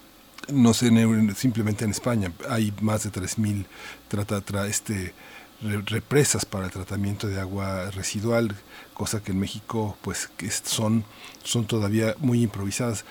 no 0.53 0.73
simplemente 0.73 1.85
en 1.85 1.91
España 1.91 2.33
hay 2.49 2.73
más 2.81 3.05
de 3.05 3.11
3.000 3.11 3.67
trata, 4.09 4.41
tra, 4.41 4.67
este, 4.67 5.13
represas 5.61 6.45
para 6.45 6.67
el 6.67 6.71
tratamiento 6.71 7.27
de 7.27 7.41
agua 7.41 7.91
residual, 7.91 8.55
cosa 8.95 9.23
que 9.23 9.33
en 9.33 9.41
México 9.41 9.97
pues 10.03 10.31
son, 10.65 11.05
son 11.43 11.67
todavía 11.67 12.15
muy 12.19 12.43
improvisadas. 12.43 13.05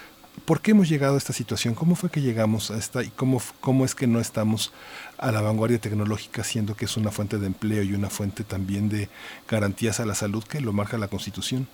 ¿Por 0.45 0.61
qué 0.61 0.71
hemos 0.71 0.87
llegado 0.87 1.15
a 1.15 1.17
esta 1.17 1.33
situación? 1.33 1.73
¿Cómo 1.73 1.95
fue 1.95 2.09
que 2.09 2.21
llegamos 2.21 2.71
a 2.71 2.77
esta 2.77 3.03
y 3.03 3.09
cómo, 3.09 3.41
cómo 3.59 3.85
es 3.85 3.95
que 3.95 4.07
no 4.07 4.19
estamos 4.19 4.73
a 5.17 5.31
la 5.31 5.41
vanguardia 5.41 5.79
tecnológica, 5.79 6.43
siendo 6.43 6.75
que 6.75 6.85
es 6.85 6.95
una 6.95 7.11
fuente 7.11 7.37
de 7.37 7.47
empleo 7.47 7.83
y 7.83 7.93
una 7.93 8.09
fuente 8.09 8.43
también 8.43 8.87
de 8.87 9.09
garantías 9.49 9.99
a 9.99 10.05
la 10.05 10.15
salud 10.15 10.43
que 10.43 10.61
lo 10.61 10.73
marca 10.73 10.97
la 10.97 11.07
Constitución? 11.07 11.67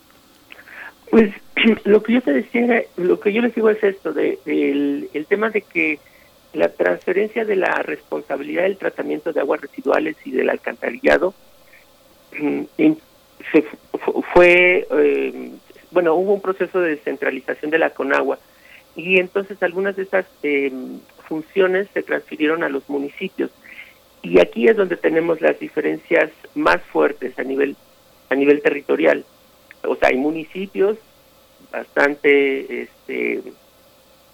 Pues 1.11 1.31
lo 1.83 2.01
que 2.01 2.13
yo 2.13 2.21
te 2.21 2.33
decía, 2.33 2.83
lo 2.97 3.19
que 3.19 3.33
yo 3.33 3.41
les 3.41 3.53
digo 3.53 3.69
es 3.69 3.83
esto, 3.83 4.13
de, 4.13 4.39
el, 4.45 5.25
tema 5.27 5.49
de 5.49 5.61
que 5.61 5.99
la 6.53 6.69
transferencia 6.69 7.45
de 7.45 7.55
la 7.55 7.83
responsabilidad 7.83 8.63
del 8.63 8.77
tratamiento 8.77 9.33
de 9.33 9.41
aguas 9.41 9.61
residuales 9.61 10.15
y 10.25 10.31
del 10.31 10.49
alcantarillado 10.49 11.35
se 13.51 13.65
fue, 14.33 14.87
eh, 14.89 15.51
bueno, 15.91 16.15
hubo 16.15 16.33
un 16.33 16.41
proceso 16.41 16.79
de 16.79 16.91
descentralización 16.91 17.69
de 17.69 17.77
la 17.77 17.91
Conagua 17.91 18.39
y 18.95 19.19
entonces 19.19 19.61
algunas 19.63 19.95
de 19.95 20.03
esas 20.03 20.25
em, 20.43 20.99
funciones 21.27 21.87
se 21.93 22.03
transfirieron 22.03 22.63
a 22.63 22.69
los 22.69 22.87
municipios 22.89 23.51
y 24.21 24.39
aquí 24.39 24.67
es 24.67 24.77
donde 24.77 24.97
tenemos 24.97 25.41
las 25.41 25.59
diferencias 25.59 26.31
más 26.55 26.81
fuertes 26.83 27.37
a 27.39 27.43
nivel 27.43 27.75
a 28.29 28.35
nivel 28.35 28.61
territorial 28.61 29.25
o 29.83 29.95
sea, 29.95 30.09
hay 30.09 30.17
municipios 30.17 30.97
bastante 31.71 32.83
este, 32.83 33.41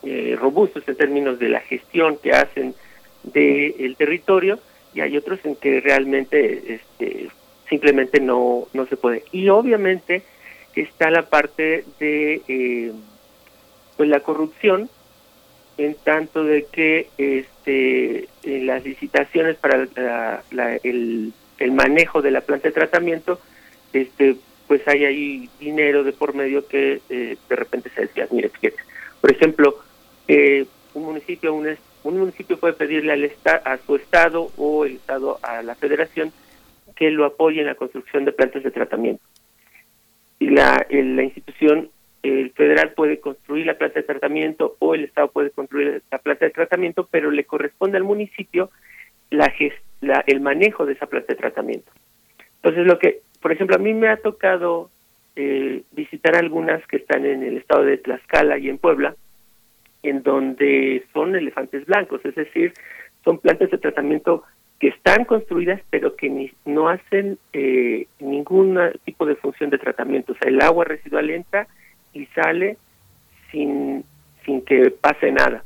eh, 0.03 0.37
robustos 0.39 0.87
en 0.87 0.95
términos 0.95 1.39
de 1.39 1.49
la 1.49 1.61
gestión 1.61 2.17
que 2.17 2.31
hacen 2.31 2.75
del 3.23 3.95
territorio 3.97 4.59
y 4.93 5.01
hay 5.01 5.17
otros 5.17 5.39
en 5.43 5.55
que 5.55 5.81
realmente 5.81 6.75
este, 6.75 7.29
simplemente 7.67 8.19
no, 8.19 8.67
no 8.73 8.85
se 8.85 8.97
puede. 8.97 9.23
Y 9.31 9.49
obviamente 9.49 10.23
está 10.75 11.09
la 11.09 11.23
parte 11.23 11.83
de 11.99 12.41
eh, 12.47 12.91
pues 13.99 14.07
la 14.07 14.21
corrupción 14.21 14.89
en 15.77 15.93
tanto 15.93 16.45
de 16.45 16.67
que 16.71 17.09
este 17.17 18.29
en 18.43 18.65
las 18.65 18.85
licitaciones 18.85 19.57
para 19.57 19.87
el, 20.83 21.33
el 21.57 21.71
manejo 21.73 22.21
de 22.21 22.31
la 22.31 22.39
planta 22.39 22.69
de 22.69 22.73
tratamiento 22.73 23.41
este 23.91 24.37
pues 24.69 24.87
hay 24.87 25.03
ahí 25.03 25.49
dinero 25.59 26.05
de 26.05 26.13
por 26.13 26.33
medio 26.33 26.65
que 26.65 27.01
eh, 27.09 27.35
de 27.49 27.55
repente 27.57 27.89
se 27.93 28.03
desvía. 28.03 28.25
Mire, 28.31 28.47
fíjate, 28.47 28.81
por 29.19 29.31
ejemplo, 29.31 29.79
eh, 30.29 30.65
un 30.93 31.03
municipio, 31.03 31.53
un, 31.53 31.67
un 32.03 32.19
municipio 32.19 32.57
puede 32.57 32.75
pedirle 32.75 33.11
al 33.11 33.29
a 33.65 33.77
su 33.85 33.97
estado 33.97 34.49
o 34.55 34.85
el 34.85 34.93
estado 34.93 35.39
a 35.43 35.61
la 35.61 35.75
federación 35.75 36.31
que 36.95 37.11
lo 37.11 37.25
apoye 37.25 37.59
en 37.59 37.67
la 37.67 37.75
construcción 37.75 38.23
de 38.23 38.31
plantas 38.31 38.63
de 38.63 38.71
tratamiento. 38.71 39.21
Y 40.39 40.51
la, 40.51 40.87
la 40.89 41.23
institución 41.23 41.89
el 42.23 42.51
federal 42.51 42.93
puede 42.93 43.19
construir 43.19 43.65
la 43.65 43.77
planta 43.77 43.99
de 43.99 44.05
tratamiento 44.05 44.75
o 44.79 44.95
el 44.95 45.05
estado 45.05 45.31
puede 45.31 45.51
construir 45.51 46.01
la 46.11 46.17
planta 46.17 46.45
de 46.45 46.51
tratamiento, 46.51 47.07
pero 47.09 47.31
le 47.31 47.45
corresponde 47.45 47.97
al 47.97 48.03
municipio 48.03 48.69
la, 49.29 49.53
la 50.01 50.23
el 50.27 50.41
manejo 50.41 50.85
de 50.85 50.93
esa 50.93 51.07
planta 51.07 51.33
de 51.33 51.39
tratamiento. 51.39 51.91
Entonces, 52.55 52.85
lo 52.85 52.99
que, 52.99 53.21
por 53.41 53.51
ejemplo, 53.51 53.75
a 53.75 53.79
mí 53.79 53.93
me 53.93 54.09
ha 54.09 54.17
tocado 54.17 54.89
eh, 55.35 55.83
visitar 55.91 56.35
algunas 56.35 56.85
que 56.87 56.97
están 56.97 57.25
en 57.25 57.43
el 57.43 57.57
estado 57.57 57.83
de 57.83 57.97
Tlaxcala 57.97 58.57
y 58.57 58.69
en 58.69 58.77
Puebla, 58.77 59.15
en 60.03 60.23
donde 60.23 61.05
son 61.13 61.35
elefantes 61.35 61.85
blancos, 61.85 62.21
es 62.25 62.35
decir, 62.35 62.73
son 63.23 63.37
plantas 63.37 63.71
de 63.71 63.77
tratamiento 63.77 64.43
que 64.79 64.87
están 64.87 65.25
construidas 65.25 65.81
pero 65.89 66.15
que 66.15 66.29
ni, 66.29 66.51
no 66.65 66.87
hacen 66.87 67.37
eh, 67.51 68.07
ningún 68.19 68.79
tipo 69.03 69.25
de 69.25 69.35
función 69.35 69.69
de 69.69 69.77
tratamiento. 69.77 70.33
O 70.33 70.35
sea, 70.35 70.49
el 70.49 70.61
agua 70.61 70.85
residual 70.85 71.29
entra 71.29 71.67
y 72.13 72.25
sale 72.27 72.77
sin, 73.51 74.03
sin 74.45 74.61
que 74.63 74.91
pase 74.91 75.31
nada. 75.31 75.63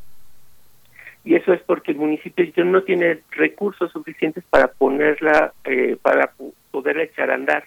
Y 1.25 1.36
eso 1.36 1.53
es 1.53 1.62
porque 1.62 1.91
el 1.91 1.97
municipio 1.97 2.65
no 2.65 2.84
tiene 2.84 3.19
recursos 3.32 3.91
suficientes 3.91 4.43
para 4.49 4.67
ponerla, 4.67 5.53
eh, 5.63 5.97
para 6.01 6.34
poderla 6.71 7.03
echar 7.03 7.32
a 7.32 7.36
andar. 7.36 7.63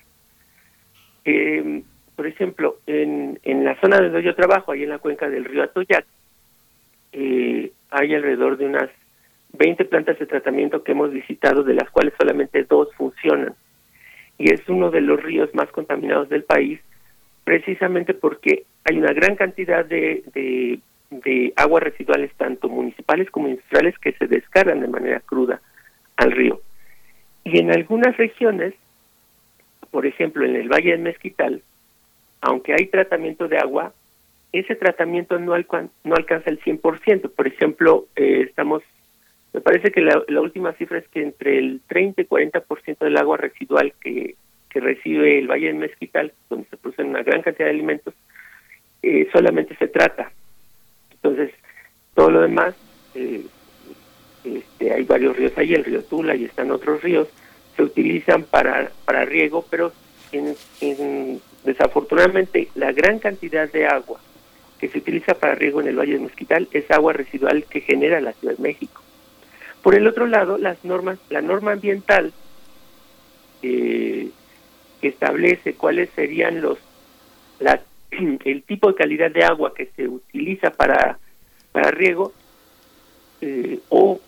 Eh, 1.24 1.82
por 2.14 2.26
ejemplo, 2.26 2.76
en, 2.86 3.38
en 3.44 3.64
la 3.64 3.78
zona 3.80 4.00
donde 4.00 4.22
yo 4.22 4.34
trabajo, 4.34 4.72
ahí 4.72 4.82
en 4.82 4.90
la 4.90 4.98
cuenca 4.98 5.28
del 5.28 5.44
río 5.44 5.62
Atoyac, 5.62 6.06
eh, 7.12 7.72
hay 7.90 8.14
alrededor 8.14 8.58
de 8.58 8.66
unas 8.66 8.90
20 9.54 9.84
plantas 9.86 10.18
de 10.18 10.26
tratamiento 10.26 10.82
que 10.82 10.92
hemos 10.92 11.12
visitado, 11.12 11.62
de 11.62 11.74
las 11.74 11.90
cuales 11.90 12.12
solamente 12.18 12.64
dos 12.64 12.92
funcionan. 12.94 13.54
Y 14.38 14.52
es 14.52 14.60
uno 14.68 14.90
de 14.90 15.00
los 15.00 15.22
ríos 15.22 15.54
más 15.54 15.70
contaminados 15.70 16.28
del 16.28 16.44
país, 16.44 16.80
precisamente 17.46 18.12
porque 18.12 18.64
hay 18.82 18.98
una 18.98 19.12
gran 19.12 19.37
cantidad 19.37 19.85
de, 19.85 20.24
de, 20.35 21.52
aguas 21.54 21.85
residuales, 21.85 22.32
tanto 22.37 22.68
municipales 22.68 23.30
como 23.30 23.46
industriales, 23.46 23.96
que 24.00 24.11
se 24.14 24.26
descargan 24.26 24.80
de 24.80 24.88
manera 24.88 25.20
cruda 25.20 25.61
al 26.16 26.32
río. 26.32 26.61
Y 27.44 27.61
en 27.61 27.70
algunas 27.70 28.16
regiones, 28.16 28.74
por 29.92 30.06
ejemplo 30.06 30.44
en 30.44 30.56
el 30.56 30.68
Valle 30.68 30.90
del 30.90 31.02
Mezquital, 31.02 31.62
aunque 32.40 32.74
hay 32.74 32.87
tratamiento 32.87 33.46
de 33.46 33.59
agua, 33.59 33.92
ese 34.50 34.74
tratamiento 34.74 35.38
no, 35.38 35.54
no 36.02 36.14
alcanza 36.16 36.50
el 36.50 36.61
100%. 36.61 37.30
Por 37.30 37.46
ejemplo, 37.46 38.06
eh, 38.16 38.42
estamos, 38.48 38.82
me 39.52 39.61
parece 39.61 39.92
que 39.92 40.00
la, 40.00 40.40
última 40.40 40.72
cifra 40.72 40.98
es 40.98 41.06
que 41.11 41.22
entre 41.22 41.59
el 41.59 41.80
30 41.87 42.22
y 42.22 42.24
40% 42.24 42.98
del 42.98 43.16
agua 43.16 43.37
residual 43.37 43.92
que, 44.00 44.35
que 44.76 44.80
recibe 44.80 45.38
el 45.38 45.48
Valle 45.48 45.68
del 45.68 45.76
Mezquital, 45.76 46.34
donde 46.50 46.68
se 46.68 46.76
producen 46.76 47.06
una 47.06 47.22
gran 47.22 47.40
cantidad 47.40 47.64
de 47.64 47.70
alimentos, 47.70 48.12
eh, 49.02 49.26
solamente 49.32 49.74
se 49.76 49.88
trata. 49.88 50.30
Entonces, 51.12 51.50
todo 52.14 52.30
lo 52.30 52.42
demás, 52.42 52.74
eh, 53.14 53.40
este, 54.44 54.92
hay 54.92 55.02
varios 55.04 55.34
ríos 55.34 55.56
ahí, 55.56 55.72
el 55.72 55.82
río 55.82 56.04
Tula 56.04 56.36
y 56.36 56.44
están 56.44 56.70
otros 56.70 57.02
ríos, 57.02 57.26
se 57.74 57.84
utilizan 57.84 58.42
para, 58.42 58.90
para 59.06 59.24
riego, 59.24 59.64
pero 59.70 59.94
en, 60.32 61.40
desafortunadamente 61.64 62.68
la 62.74 62.92
gran 62.92 63.18
cantidad 63.18 63.72
de 63.72 63.86
agua 63.86 64.20
que 64.78 64.88
se 64.88 64.98
utiliza 64.98 65.32
para 65.32 65.54
riego 65.54 65.80
en 65.80 65.88
el 65.88 65.98
Valle 65.98 66.18
de 66.18 66.20
Mezquital 66.20 66.68
es 66.72 66.90
agua 66.90 67.14
residual 67.14 67.64
que 67.64 67.80
genera 67.80 68.20
la 68.20 68.34
Ciudad 68.34 68.56
de 68.56 68.62
México. 68.62 69.00
Por 69.82 69.94
el 69.94 70.06
otro 70.06 70.26
lado, 70.26 70.58
las 70.58 70.84
normas, 70.84 71.18
la 71.30 71.40
norma 71.40 71.72
ambiental 71.72 72.34
eh, 73.62 74.28
que 75.00 75.09
establece 75.09 75.74
cuáles 75.74 76.11
serían 76.11 76.61
los 76.61 76.78
la, 77.61 77.80
el 78.44 78.62
tipo 78.62 78.88
de 78.88 78.94
calidad 78.94 79.30
de 79.30 79.44
agua 79.44 79.74
que 79.74 79.87
se 79.96 80.09
utiliza 80.09 80.70
para 80.70 81.18
para 81.72 81.90
riego 81.90 82.32
eh, 83.40 83.80
o 83.90 84.20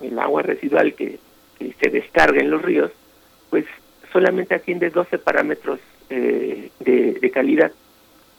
el 0.00 0.18
agua 0.18 0.42
residual 0.42 0.94
que, 0.94 1.18
se 1.80 1.90
descarga 1.90 2.40
en 2.40 2.50
los 2.50 2.62
ríos, 2.62 2.92
pues 3.50 3.64
solamente 4.12 4.54
atiende 4.54 4.90
12 4.90 5.18
parámetros 5.18 5.80
eh, 6.08 6.70
de 6.78 7.30
calidad 7.32 7.72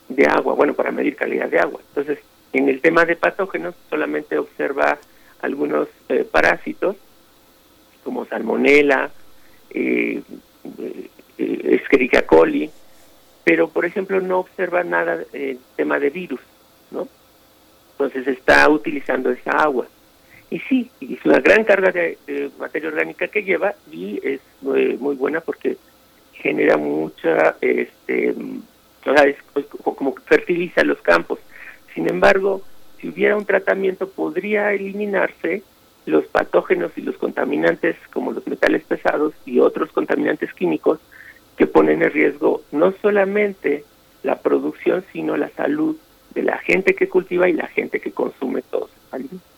de 0.09 0.25
agua, 0.25 0.55
bueno, 0.55 0.73
para 0.73 0.91
medir 0.91 1.15
calidad 1.15 1.49
de 1.49 1.59
agua. 1.59 1.81
Entonces, 1.89 2.19
en 2.51 2.67
el 2.67 2.81
tema 2.81 3.05
de 3.05 3.15
patógenos 3.15 3.75
solamente 3.89 4.37
observa 4.37 4.97
algunos 5.41 5.87
eh, 6.09 6.25
parásitos 6.29 6.97
como 8.03 8.25
salmonella, 8.25 9.11
eh, 9.69 10.21
eh, 10.79 11.09
Escherichia 11.39 12.25
coli, 12.25 12.69
pero 13.43 13.69
por 13.69 13.85
ejemplo 13.85 14.19
no 14.19 14.39
observa 14.39 14.83
nada 14.83 15.23
en 15.33 15.59
tema 15.75 15.99
de 15.99 16.09
virus, 16.09 16.41
¿no? 16.91 17.07
Entonces 17.93 18.27
está 18.27 18.69
utilizando 18.69 19.31
esa 19.31 19.51
agua. 19.51 19.87
Y 20.51 20.59
sí, 20.59 20.89
es 20.99 21.23
una 21.25 21.39
gran 21.39 21.63
carga 21.63 21.91
de, 21.91 22.17
materia 22.59 22.89
orgánica 22.89 23.27
que 23.27 23.43
lleva 23.43 23.75
y 23.91 24.19
es 24.23 24.41
muy, 24.61 24.97
muy 24.97 25.15
buena 25.15 25.41
porque 25.41 25.77
genera 26.33 26.77
mucha 26.77 27.55
este 27.61 28.35
o 29.05 29.13
sea, 29.13 29.33
como 29.81 30.15
fertiliza 30.25 30.83
los 30.83 30.99
campos. 31.01 31.39
Sin 31.93 32.09
embargo, 32.09 32.61
si 32.99 33.09
hubiera 33.09 33.37
un 33.37 33.45
tratamiento, 33.45 34.09
podría 34.09 34.73
eliminarse 34.73 35.63
los 36.05 36.25
patógenos 36.25 36.91
y 36.97 37.01
los 37.01 37.17
contaminantes 37.17 37.95
como 38.11 38.31
los 38.31 38.45
metales 38.47 38.83
pesados 38.83 39.33
y 39.45 39.59
otros 39.59 39.91
contaminantes 39.91 40.53
químicos 40.53 40.99
que 41.59 41.67
ponen 41.67 42.01
en 42.01 42.11
riesgo 42.11 42.61
no 42.71 42.93
solamente 43.01 43.83
la 44.23 44.37
producción, 44.39 45.03
sino 45.11 45.35
la 45.35 45.49
salud 45.49 45.97
de 46.33 46.41
la 46.41 46.57
gente 46.59 46.95
que 46.95 47.09
cultiva 47.09 47.49
y 47.49 47.53
la 47.53 47.67
gente 47.67 47.99
que 47.99 48.11
consume 48.11 48.61
todos 48.61 48.89
esos 48.89 49.13
alimentos. 49.13 49.49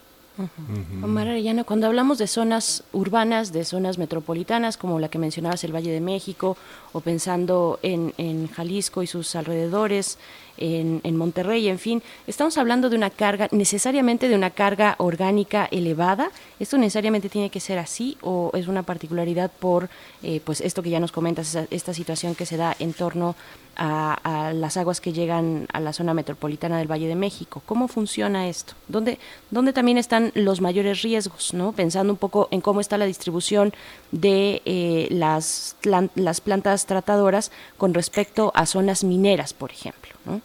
Omar 1.03 1.27
Arellano, 1.27 1.63
cuando 1.63 1.85
hablamos 1.85 2.17
de 2.17 2.25
zonas 2.25 2.83
urbanas, 2.91 3.53
de 3.53 3.63
zonas 3.65 3.99
metropolitanas, 3.99 4.77
como 4.77 4.99
la 4.99 5.09
que 5.09 5.19
mencionabas, 5.19 5.63
el 5.63 5.75
Valle 5.75 5.91
de 5.91 6.01
México, 6.01 6.57
o 6.91 7.01
pensando 7.01 7.77
en, 7.83 8.15
en 8.17 8.47
Jalisco 8.47 9.03
y 9.03 9.07
sus 9.07 9.35
alrededores, 9.35 10.17
en, 10.61 11.15
Monterrey, 11.17 11.67
en 11.67 11.79
fin, 11.79 12.01
estamos 12.27 12.57
hablando 12.57 12.89
de 12.89 12.95
una 12.95 13.09
carga, 13.09 13.47
necesariamente 13.51 14.29
de 14.29 14.35
una 14.35 14.51
carga 14.51 14.95
orgánica 14.97 15.67
elevada. 15.71 16.31
¿Esto 16.59 16.77
necesariamente 16.77 17.29
tiene 17.29 17.49
que 17.49 17.59
ser 17.59 17.79
así 17.79 18.17
o 18.21 18.51
es 18.53 18.67
una 18.67 18.83
particularidad 18.83 19.51
por 19.51 19.89
eh, 20.23 20.41
pues 20.43 20.61
esto 20.61 20.81
que 20.83 20.89
ya 20.89 20.99
nos 20.99 21.11
comentas, 21.11 21.57
esta 21.69 21.93
situación 21.93 22.35
que 22.35 22.45
se 22.45 22.57
da 22.57 22.75
en 22.79 22.93
torno 22.93 23.35
a, 23.75 24.51
las 24.53 24.77
aguas 24.77 25.01
que 25.01 25.13
llegan 25.13 25.67
a 25.73 25.79
la 25.79 25.93
zona 25.93 26.13
metropolitana 26.13 26.77
del 26.77 26.91
Valle 26.91 27.07
de 27.07 27.15
México? 27.15 27.61
¿Cómo 27.65 27.87
funciona 27.87 28.47
esto? 28.47 28.73
¿Dónde, 28.87 29.17
dónde 29.49 29.73
también 29.73 29.97
están 29.97 30.31
los 30.35 30.61
mayores 30.61 31.01
riesgos? 31.01 31.53
¿no? 31.53 31.71
Pensando 31.71 32.13
un 32.13 32.17
poco 32.17 32.47
en 32.51 32.61
cómo 32.61 32.81
está 32.81 32.97
la 32.97 33.05
distribución 33.05 33.73
de 34.11 34.61
eh, 34.65 35.07
las, 35.09 35.75
las 36.15 36.41
plantas 36.41 36.85
tratadoras 36.85 37.51
con 37.77 37.93
respecto 37.93 38.51
a 38.55 38.65
zonas 38.65 39.03
mineras, 39.03 39.53
por 39.53 39.71
ejemplo. 39.71 40.11
¿no? 40.25 40.41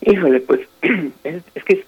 Híjole, 0.00 0.40
pues 0.40 0.60
es, 1.24 1.42
que 1.64 1.84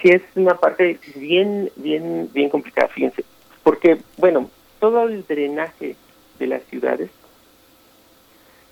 sí 0.00 0.08
es 0.08 0.22
una 0.34 0.54
parte 0.54 0.98
bien, 1.16 1.70
bien, 1.76 2.30
bien 2.32 2.48
complicada, 2.48 2.88
fíjense, 2.88 3.24
porque, 3.62 3.98
bueno, 4.16 4.50
todo 4.78 5.08
el 5.08 5.26
drenaje 5.26 5.96
de 6.38 6.46
las 6.46 6.62
ciudades 6.64 7.10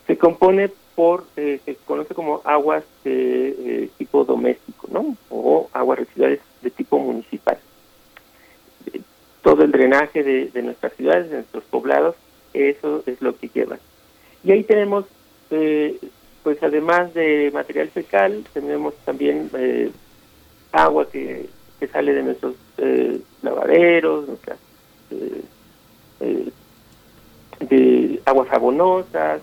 se 0.06 0.18
compone 0.18 0.70
por, 0.94 1.24
eh, 1.36 1.60
se 1.64 1.76
conoce 1.76 2.14
como 2.14 2.42
aguas 2.44 2.84
de 3.04 3.48
eh, 3.50 3.90
tipo 3.96 4.24
doméstico, 4.24 4.88
¿no? 4.90 5.16
O 5.30 5.68
aguas 5.72 6.00
residuales 6.00 6.40
de 6.62 6.70
tipo 6.70 6.98
municipal. 6.98 7.58
Todo 9.42 9.62
el 9.64 9.72
drenaje 9.72 10.22
de, 10.22 10.62
nuestras 10.62 10.92
ciudades, 10.94 11.30
de 11.30 11.36
nuestros 11.36 11.64
poblados, 11.64 12.16
eso 12.52 13.02
es 13.06 13.22
lo 13.22 13.36
que 13.36 13.48
llevan. 13.48 13.78
Y 14.44 14.52
ahí 14.52 14.64
tenemos 14.64 15.06
eh, 15.50 15.98
pues 16.42 16.62
además 16.62 17.12
de 17.14 17.50
material 17.52 17.88
fecal, 17.88 18.44
tenemos 18.52 18.94
también 19.04 19.50
eh, 19.54 19.90
agua 20.72 21.08
que, 21.10 21.48
sale 21.92 22.12
de 22.12 22.22
nuestros 22.22 22.54
eh, 22.78 23.20
lavaderos, 23.42 24.28
nuestras, 24.28 24.58
eh, 26.20 26.50
de 27.60 28.20
aguas 28.24 28.48
jabonosas, 28.48 29.40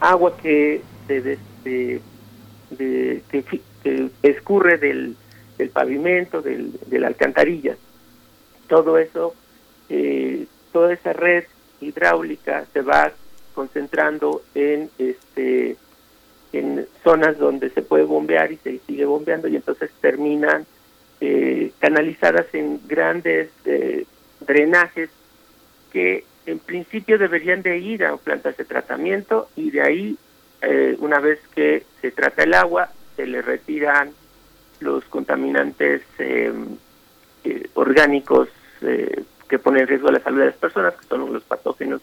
agua 0.00 0.36
que, 0.36 0.82
de, 1.06 1.38
de, 1.64 2.00
que, 3.30 4.10
escurre 4.22 4.78
del, 4.78 5.16
del 5.56 5.70
pavimento, 5.70 6.42
del, 6.42 6.72
de 6.86 6.98
la 6.98 7.08
alcantarilla. 7.08 7.76
Todo 8.68 8.98
eso, 8.98 9.34
toda 10.72 10.92
esa 10.92 11.12
red 11.12 11.44
hidráulica 11.80 12.66
se 12.72 12.82
va 12.82 13.12
concentrando 13.54 14.42
en 14.54 14.90
este 14.98 15.76
en 16.52 16.86
zonas 17.04 17.38
donde 17.38 17.70
se 17.70 17.82
puede 17.82 18.04
bombear 18.04 18.52
y 18.52 18.56
se 18.56 18.78
sigue 18.86 19.04
bombeando 19.04 19.48
y 19.48 19.56
entonces 19.56 19.90
terminan 20.00 20.66
eh, 21.20 21.72
canalizadas 21.78 22.46
en 22.52 22.80
grandes 22.86 23.50
eh, 23.64 24.06
drenajes 24.40 25.10
que 25.92 26.24
en 26.46 26.58
principio 26.58 27.18
deberían 27.18 27.62
de 27.62 27.78
ir 27.78 28.04
a 28.04 28.16
plantas 28.16 28.56
de 28.56 28.64
tratamiento 28.64 29.48
y 29.56 29.70
de 29.70 29.82
ahí, 29.82 30.16
eh, 30.62 30.96
una 31.00 31.18
vez 31.20 31.40
que 31.54 31.84
se 32.00 32.10
trata 32.10 32.44
el 32.44 32.54
agua, 32.54 32.90
se 33.16 33.26
le 33.26 33.42
retiran 33.42 34.12
los 34.80 35.04
contaminantes 35.06 36.02
orgánicos 37.74 38.48
que 39.48 39.58
ponen 39.58 39.82
en 39.82 39.88
riesgo 39.88 40.10
la 40.10 40.20
salud 40.20 40.38
de 40.38 40.46
las 40.46 40.56
personas, 40.56 40.94
que 40.94 41.06
son 41.06 41.32
los 41.32 41.42
patógenos 41.42 42.00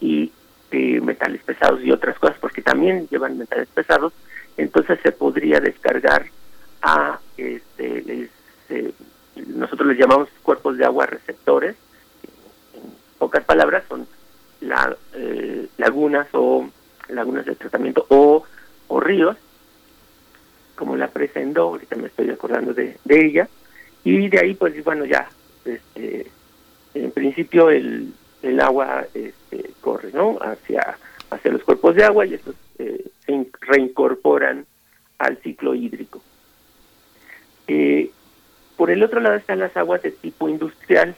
y 0.00 0.32
metales 0.78 1.42
pesados 1.42 1.80
y 1.82 1.90
otras 1.90 2.18
cosas, 2.18 2.36
porque 2.40 2.62
también 2.62 3.08
llevan 3.08 3.38
metales 3.38 3.68
pesados, 3.68 4.12
entonces 4.56 4.98
se 5.02 5.12
podría 5.12 5.60
descargar 5.60 6.26
a 6.82 7.18
este, 7.36 8.30
nosotros 9.46 9.88
les 9.88 9.98
llamamos 9.98 10.28
cuerpos 10.42 10.76
de 10.76 10.84
agua 10.84 11.06
receptores 11.06 11.76
en 12.74 12.82
pocas 13.18 13.44
palabras 13.44 13.84
son 13.88 14.06
la, 14.60 14.96
eh, 15.14 15.66
lagunas 15.78 16.26
o 16.32 16.68
lagunas 17.08 17.46
de 17.46 17.54
tratamiento 17.54 18.06
o, 18.08 18.44
ríos 19.00 19.36
como 20.76 20.96
la 20.96 21.08
presa 21.08 21.40
ahorita 21.56 21.96
me 21.96 22.08
estoy 22.08 22.30
acordando 22.30 22.74
de, 22.74 22.98
de 23.04 23.26
ella 23.26 23.48
y 24.04 24.28
de 24.28 24.40
ahí 24.40 24.54
pues 24.54 24.82
bueno 24.84 25.04
ya 25.04 25.28
este, 25.64 26.26
en 26.94 27.10
principio 27.12 27.70
el, 27.70 28.12
el 28.42 28.60
agua 28.60 29.06
este, 29.14 29.70
corre 29.80 30.10
no 30.12 30.38
hacia 30.40 30.98
hacia 31.30 31.52
los 31.52 31.62
cuerpos 31.62 31.94
de 31.94 32.04
agua 32.04 32.26
y 32.26 32.34
estos 32.34 32.54
eh, 32.78 33.04
se 33.24 33.46
reincorporan 33.60 34.66
al 35.18 35.36
ciclo 35.38 35.74
hídrico 35.74 36.20
eh, 37.72 38.10
por 38.80 38.90
el 38.90 39.02
otro 39.02 39.20
lado 39.20 39.36
están 39.36 39.60
las 39.60 39.76
aguas 39.76 40.02
de 40.02 40.10
tipo 40.10 40.48
industrial. 40.48 41.14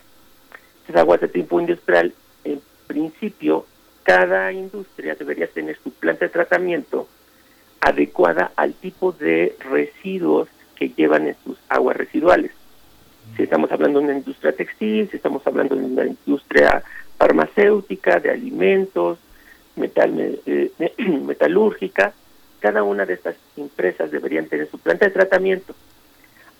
Las 0.88 0.96
aguas 0.96 1.20
de 1.20 1.28
tipo 1.28 1.58
industrial, 1.58 2.12
en 2.44 2.60
principio, 2.88 3.64
cada 4.02 4.52
industria 4.52 5.14
debería 5.14 5.46
tener 5.46 5.78
su 5.82 5.92
planta 5.92 6.26
de 6.26 6.30
tratamiento 6.30 7.08
adecuada 7.80 8.52
al 8.56 8.74
tipo 8.74 9.12
de 9.12 9.56
residuos 9.60 10.48
que 10.76 10.88
llevan 10.88 11.28
en 11.28 11.36
sus 11.42 11.56
aguas 11.68 11.96
residuales. 11.96 12.50
Si 13.36 13.44
estamos 13.44 13.72
hablando 13.72 14.00
de 14.00 14.06
una 14.06 14.18
industria 14.18 14.52
textil, 14.52 15.08
si 15.08 15.16
estamos 15.16 15.46
hablando 15.46 15.74
de 15.74 15.84
una 15.84 16.04
industria 16.04 16.82
farmacéutica, 17.22 18.18
de 18.18 18.30
alimentos, 18.30 19.18
metal, 19.76 20.40
eh, 20.46 20.72
metalúrgica, 20.98 22.12
cada 22.60 22.82
una 22.82 23.06
de 23.06 23.14
estas 23.14 23.36
empresas 23.56 24.10
deberían 24.10 24.46
tener 24.46 24.68
su 24.70 24.78
planta 24.78 25.06
de 25.06 25.12
tratamiento 25.12 25.74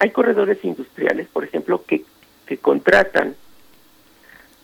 hay 0.03 0.11
corredores 0.11 0.59
industriales, 0.64 1.29
por 1.29 1.44
ejemplo, 1.44 1.85
que, 1.87 2.05
que 2.44 2.59
contratan 2.59 3.37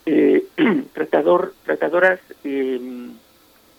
eh, 0.04 0.44
tratador, 0.92 1.54
tratadoras 1.64 2.18
em, 2.42 3.12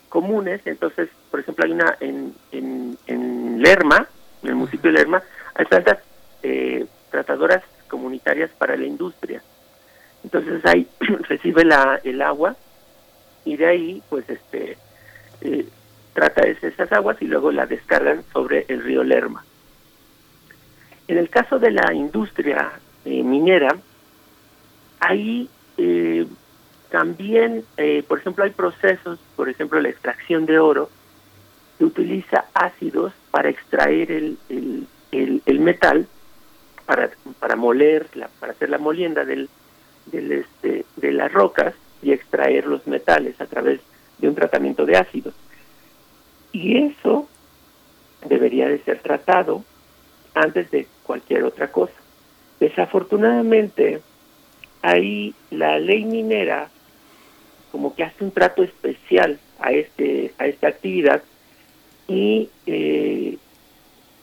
comunes. 0.08 0.62
Entonces, 0.64 1.10
por 1.30 1.40
ejemplo, 1.40 1.66
hay 1.66 1.72
una 1.72 1.98
en, 2.00 2.34
en, 2.50 3.60
Lerma, 3.62 4.08
en 4.42 4.48
el 4.48 4.54
municipio 4.54 4.90
de 4.90 5.00
Lerma, 5.00 5.22
hay 5.54 5.66
tantas 5.66 5.98
eh, 6.42 6.86
tratadoras 7.10 7.62
comunitarias 7.88 8.48
para 8.52 8.74
la 8.74 8.86
industria. 8.86 9.42
Entonces 10.24 10.64
ahí 10.64 10.86
recibe 11.28 11.64
la, 11.64 12.00
el 12.04 12.22
agua 12.22 12.56
y 13.44 13.56
de 13.56 13.66
ahí, 13.66 14.02
pues, 14.08 14.28
este, 14.28 14.76
eh, 15.40 15.66
trata 16.12 16.42
esas 16.42 16.92
aguas 16.92 17.16
y 17.20 17.26
luego 17.26 17.50
la 17.50 17.66
descargan 17.66 18.22
sobre 18.32 18.66
el 18.68 18.82
río 18.82 19.02
Lerma. 19.02 19.44
En 21.08 21.18
el 21.18 21.28
caso 21.28 21.58
de 21.58 21.70
la 21.70 21.92
industria 21.92 22.72
eh, 23.04 23.22
minera, 23.22 23.76
ahí 25.00 25.48
eh, 25.76 26.26
también, 26.90 27.64
eh, 27.76 28.04
por 28.06 28.18
ejemplo, 28.18 28.44
hay 28.44 28.50
procesos, 28.50 29.18
por 29.34 29.48
ejemplo, 29.48 29.80
la 29.80 29.88
extracción 29.88 30.46
de 30.46 30.58
oro, 30.58 30.90
que 31.78 31.84
utiliza 31.84 32.44
ácidos 32.52 33.12
para 33.30 33.48
extraer 33.48 34.12
el, 34.12 34.38
el, 35.10 35.60
metal, 35.60 36.06
para, 36.84 37.10
para 37.38 37.56
moler, 37.56 38.06
para 38.38 38.52
hacer 38.52 38.68
la 38.68 38.78
molienda 38.78 39.24
del, 39.24 39.48
del 40.10 40.32
este, 40.32 40.84
de 40.96 41.12
las 41.12 41.32
rocas 41.32 41.74
y 42.02 42.12
extraer 42.12 42.66
los 42.66 42.86
metales 42.86 43.40
a 43.40 43.46
través 43.46 43.80
de 44.18 44.28
un 44.28 44.34
tratamiento 44.34 44.86
de 44.86 44.96
ácidos. 44.96 45.34
Y 46.52 46.76
eso 46.76 47.28
debería 48.26 48.68
de 48.68 48.78
ser 48.80 49.00
tratado 49.00 49.64
antes 50.34 50.70
de 50.70 50.86
cualquier 51.02 51.44
otra 51.44 51.70
cosa. 51.70 51.94
Desafortunadamente, 52.58 54.00
ahí 54.82 55.34
la 55.50 55.78
ley 55.78 56.04
minera 56.04 56.70
como 57.72 57.94
que 57.94 58.04
hace 58.04 58.24
un 58.24 58.32
trato 58.32 58.62
especial 58.62 59.38
a 59.60 59.72
este 59.72 60.34
a 60.38 60.46
esta 60.46 60.68
actividad 60.68 61.22
y 62.08 62.50
eh, 62.66 63.36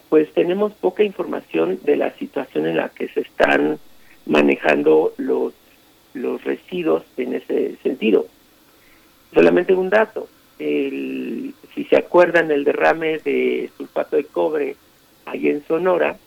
pues 0.10 0.32
tenemos 0.34 0.73
poca 0.73 1.04
información 1.04 1.80
de 1.84 1.95
la 1.95 2.12
situación 2.17 2.65
en 2.67 2.78
la 2.78 2.89
que 2.89 3.08
se 3.10 3.21
están 3.21 3.80
manejando 4.26 5.13
los 5.17 5.54
los 6.17 6.43
residuos 6.43 7.03
en 7.17 7.36
ese 7.36 7.77
sentido. 7.84 8.27
Solamente 9.34 9.73
un 9.73 9.89
dato, 9.89 10.27
el, 10.60 11.53
si 11.73 11.84
se 11.86 11.97
acuerdan 11.97 12.51
el 12.51 12.63
derrame 12.63 13.19
de 13.19 13.69
sulfato 13.77 14.15
de 14.15 14.25
cobre 14.25 14.75
ahí 15.25 15.49
en 15.49 15.65
Sonora, 15.67 16.17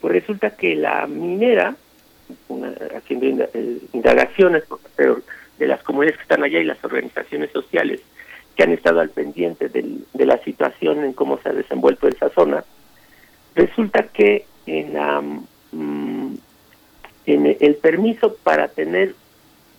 pues 0.00 0.12
resulta 0.12 0.56
que 0.56 0.74
la 0.74 1.06
minera, 1.06 1.76
haciendo 2.96 3.44
eh, 3.54 3.78
indagaciones 3.92 4.64
de 5.58 5.66
las 5.66 5.82
comunidades 5.82 6.16
que 6.16 6.22
están 6.22 6.42
allá 6.42 6.58
y 6.58 6.64
las 6.64 6.82
organizaciones 6.84 7.50
sociales 7.50 8.00
que 8.56 8.62
han 8.62 8.72
estado 8.72 9.00
al 9.00 9.10
pendiente 9.10 9.68
de 9.68 10.26
la 10.26 10.38
situación 10.38 11.04
en 11.04 11.12
cómo 11.12 11.38
se 11.38 11.48
ha 11.48 11.52
desenvuelto 11.52 12.08
esa 12.08 12.28
zona, 12.30 12.64
resulta 13.54 14.04
que 14.04 14.46
en, 14.66 14.94
la, 14.94 15.20
mm, 15.20 15.42
en 17.26 17.56
el 17.58 17.76
permiso 17.76 18.36
para 18.42 18.68
tener 18.68 19.14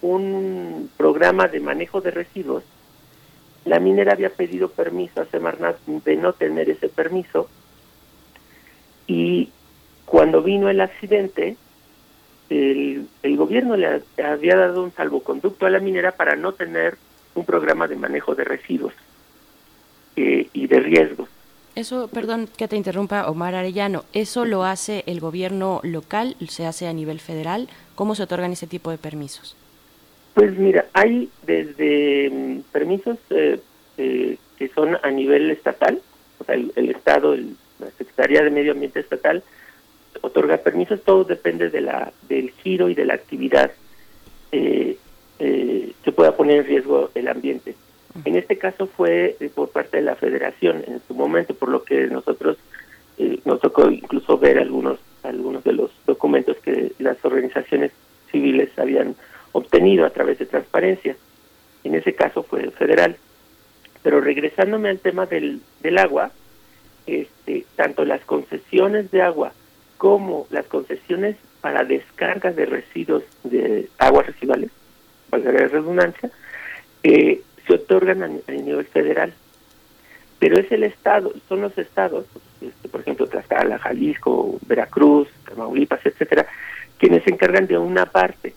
un 0.02 0.90
programa 0.98 1.48
de 1.48 1.60
manejo 1.60 2.02
de 2.02 2.12
residuos, 2.12 2.64
la 3.66 3.80
minera 3.80 4.14
había 4.14 4.30
pedido 4.30 4.70
permiso 4.70 5.22
a 5.22 5.26
Semarnat 5.26 5.78
de 5.86 6.16
no 6.16 6.34
tener 6.34 6.70
ese 6.70 6.90
permiso 6.90 7.50
y 9.08 9.50
cuando 10.06 10.42
vino 10.42 10.70
el 10.70 10.82
accidente, 10.82 11.58
el, 12.50 13.08
gobierno 13.24 13.76
le 13.76 14.02
había 14.24 14.56
dado 14.56 14.84
un 14.84 14.94
salvoconducto 14.94 15.66
a 15.66 15.70
la 15.70 15.80
minera 15.80 16.12
para 16.12 16.36
no 16.36 16.54
tener 16.54 16.98
un 17.34 17.46
programa 17.46 17.88
de 17.88 17.96
manejo 17.96 18.36
de 18.36 18.44
residuos 18.44 18.94
eh, 20.16 20.48
y 20.54 20.68
de 20.68 20.80
riesgos. 20.80 21.30
Eso, 21.76 22.08
perdón 22.08 22.48
que 22.58 22.68
te 22.68 22.78
interrumpa, 22.78 23.30
Omar 23.30 23.54
Arellano, 23.54 24.06
¿eso 24.14 24.46
lo 24.46 24.64
hace 24.64 25.04
el 25.08 25.20
gobierno 25.20 25.82
local, 25.84 26.36
se 26.48 26.66
hace 26.66 26.88
a 26.88 26.94
nivel 26.94 27.20
federal? 27.20 27.68
¿Cómo 27.96 28.16
se 28.16 28.24
otorgan 28.24 28.54
ese 28.54 28.66
tipo 28.66 28.92
de 28.92 28.98
permisos? 28.98 29.58
Pues 30.34 30.58
mira, 30.58 30.86
hay 30.94 31.30
desde 31.46 32.30
mm, 32.30 32.60
permisos 32.72 33.18
eh, 33.30 33.60
eh, 33.98 34.38
que 34.58 34.70
son 34.70 34.98
a 35.02 35.12
nivel 35.12 35.52
estatal, 35.52 36.02
o 36.40 36.44
sea, 36.46 36.56
el, 36.56 36.90
Estado, 36.90 37.34
el, 37.34 37.56
la 37.80 37.92
Secretaría 37.98 38.42
de 38.42 38.52
Medio 38.52 38.72
Ambiente 38.72 39.02
Estatal 39.02 39.44
otorga 40.22 40.58
permisos, 40.58 41.02
todo 41.04 41.24
depende 41.24 41.70
de 41.70 41.82
la 41.82 42.12
del 42.28 42.52
giro 42.52 42.90
y 42.90 42.96
de 42.96 43.06
la 43.06 43.14
actividad 43.14 43.72
eh, 44.52 44.98
eh, 45.40 45.92
que 46.04 46.12
pueda 46.12 46.36
poner 46.36 46.60
en 46.60 46.66
riesgo 46.66 47.10
el 47.16 47.28
ambiente. 47.28 47.76
En 48.24 48.36
este 48.36 48.58
caso 48.58 48.88
fue 48.88 49.36
eh, 49.40 49.50
por 49.54 49.70
parte 49.70 49.98
de 49.98 50.04
la 50.04 50.16
Federación 50.16 50.84
en 50.88 51.02
su 51.08 51.14
momento, 51.14 51.54
por 51.54 51.70
lo 51.70 51.84
que 51.84 52.08
nosotros 52.08 52.58
eh, 53.18 53.40
nos 53.46 53.60
tocó 53.60 53.90
incluso 53.90 54.38
ver 54.38 54.58
algunos 54.58 55.00
algunos 55.24 55.64
de 55.64 55.74
los 55.74 55.92
documentos 56.06 56.58
que 56.58 56.92
las 57.00 57.24
organizaciones 57.26 57.92
civiles 58.32 58.70
habían 58.78 59.16
obtenido 59.52 60.06
a 60.06 60.12
través 60.12 60.40
de 60.40 60.46
transparencia. 60.46 61.16
En 61.84 61.96
ese 61.96 62.14
caso 62.14 62.44
fue 62.44 62.70
federal. 62.72 63.18
Pero 64.04 64.22
regresándome 64.22 64.90
al 64.90 65.00
tema 65.00 65.26
del, 65.26 65.62
del 65.82 65.98
agua, 65.98 66.32
este, 67.08 67.66
tanto 67.76 68.06
las 68.06 68.24
concesiones 68.26 69.10
de 69.12 69.22
agua 69.22 69.54
como 69.98 70.48
las 70.52 70.66
concesiones 70.68 71.38
para 71.62 71.84
descargas 71.84 72.56
de 72.56 72.66
residuos 72.66 73.24
de 73.44 73.90
aguas 73.98 74.28
residuales, 74.28 74.70
valga 75.32 75.52
la 75.52 75.68
redundancia, 75.68 76.30
eh, 77.02 77.42
se 77.68 77.74
otorgan 77.74 78.24
a, 78.24 78.52
nivel 78.52 78.86
federal. 78.86 79.34
Pero 80.40 80.60
es 80.60 80.72
el 80.72 80.84
Estado, 80.84 81.34
son 81.48 81.62
los 81.62 81.78
estados, 81.78 82.26
este, 82.62 82.90
por 82.90 83.02
ejemplo, 83.02 83.28
Tlaxcala, 83.28 83.80
Jalisco, 83.80 84.60
Veracruz, 84.68 85.30
Tamaulipas, 85.48 86.06
etcétera, 86.06 86.46
quienes 86.98 87.24
se 87.24 87.32
encargan 87.32 87.68
de 87.68 87.78
una 87.78 88.06
parte, 88.06 88.54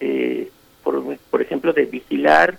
eh, 0.00 0.50
por, 0.82 1.02
por 1.30 1.42
ejemplo, 1.42 1.72
de 1.72 1.86
vigilar 1.86 2.58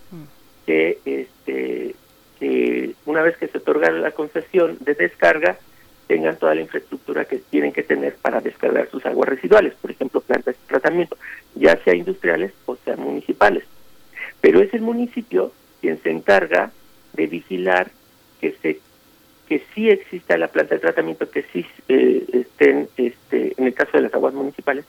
que 0.65 0.99
este 1.05 1.95
que 2.39 2.95
una 3.05 3.22
vez 3.22 3.38
que 3.38 3.47
se 3.47 3.59
otorga 3.59 3.91
la 3.91 4.11
concesión 4.11 4.78
de 4.80 4.95
descarga, 4.95 5.57
tengan 6.07 6.38
toda 6.38 6.55
la 6.55 6.61
infraestructura 6.61 7.26
que 7.26 7.38
tienen 7.38 7.72
que 7.72 7.84
tener 7.84 8.15
para 8.15 8.41
descargar 8.41 8.89
sus 8.89 9.05
aguas 9.05 9.30
residuales, 9.30 9.76
por 9.80 9.91
ejemplo, 9.91 10.22
plantas 10.22 10.55
de 10.55 10.67
tratamiento, 10.67 11.15
ya 11.55 11.78
sea 11.84 11.95
industriales 11.95 12.51
o 12.65 12.76
sea 12.84 12.97
municipales. 12.97 13.63
Pero 14.41 14.59
es 14.59 14.74
el 14.74 14.82
municipio 14.82 15.53
quien 15.82 16.01
se 16.01 16.11
encarga 16.11 16.71
de 17.13 17.27
vigilar 17.27 17.91
que 18.39 18.55
se 18.61 18.79
que 19.47 19.61
sí 19.75 19.89
exista 19.89 20.38
la 20.38 20.47
planta 20.47 20.75
de 20.75 20.79
tratamiento, 20.79 21.29
que 21.29 21.43
sí 21.51 21.65
eh, 21.89 22.25
estén, 22.32 22.88
este, 22.95 23.53
en 23.57 23.67
el 23.67 23.73
caso 23.73 23.97
de 23.97 24.03
las 24.03 24.13
aguas 24.13 24.34
municipales, 24.34 24.86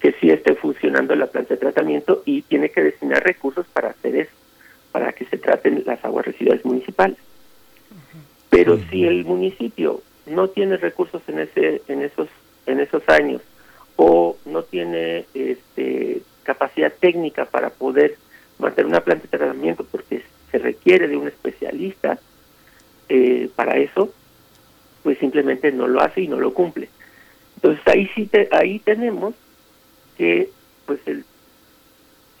que 0.00 0.10
sí 0.20 0.30
esté 0.30 0.56
funcionando 0.56 1.14
la 1.14 1.28
planta 1.28 1.54
de 1.54 1.60
tratamiento 1.60 2.24
y 2.26 2.42
tiene 2.42 2.70
que 2.70 2.82
destinar 2.82 3.22
recursos 3.22 3.66
para 3.72 3.90
hacer 3.90 4.16
eso, 4.16 4.32
para 4.90 5.12
que 5.12 5.26
se 5.26 5.38
traten 5.38 5.84
las 5.86 6.04
aguas 6.04 6.26
residuales 6.26 6.64
municipales. 6.64 7.18
Pero 8.50 8.80
si 8.90 9.04
el 9.04 9.24
municipio 9.24 10.02
no 10.26 10.48
tiene 10.48 10.76
recursos 10.76 11.22
en 11.28 11.38
ese, 11.38 11.80
en 11.86 12.02
esos, 12.02 12.28
en 12.66 12.80
esos 12.80 13.08
años 13.08 13.42
o 13.94 14.36
no 14.44 14.64
tiene 14.64 15.26
este, 15.34 16.22
capacidad 16.42 16.92
técnica 16.92 17.44
para 17.44 17.70
poder 17.70 18.16
mantener 18.58 18.86
una 18.86 19.00
planta 19.00 19.24
de 19.24 19.38
tratamiento 19.38 19.84
porque 19.84 20.22
se 20.50 20.58
requiere 20.58 21.08
de 21.08 21.16
un 21.16 21.28
especialista, 21.28 22.18
eh, 23.08 23.50
para 23.54 23.76
eso, 23.76 24.12
pues 25.02 25.18
simplemente 25.18 25.70
no 25.72 25.86
lo 25.86 26.00
hace 26.00 26.22
y 26.22 26.28
no 26.28 26.40
lo 26.40 26.54
cumple. 26.54 26.88
Entonces 27.56 27.86
ahí 27.86 28.08
sí 28.14 28.26
te, 28.26 28.48
ahí 28.50 28.78
tenemos 28.78 29.34
que 30.16 30.50
pues 30.86 31.00
el 31.06 31.24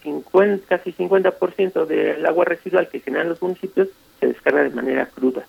50, 0.02 0.66
casi 0.66 0.92
50% 0.92 1.86
del 1.86 2.24
agua 2.26 2.44
residual 2.44 2.88
que 2.88 3.00
generan 3.00 3.28
los 3.28 3.42
municipios 3.42 3.88
se 4.20 4.26
descarga 4.26 4.62
de 4.62 4.70
manera 4.70 5.06
cruda 5.06 5.46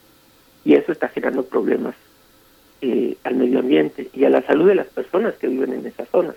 y 0.63 0.73
eso 0.73 0.91
está 0.91 1.09
generando 1.09 1.45
problemas 1.45 1.95
eh, 2.81 3.17
al 3.23 3.35
medio 3.35 3.59
ambiente 3.59 4.09
y 4.13 4.25
a 4.25 4.29
la 4.29 4.41
salud 4.41 4.67
de 4.67 4.75
las 4.75 4.87
personas 4.87 5.35
que 5.35 5.47
viven 5.47 5.73
en 5.73 5.85
esas 5.85 6.09
zonas. 6.09 6.35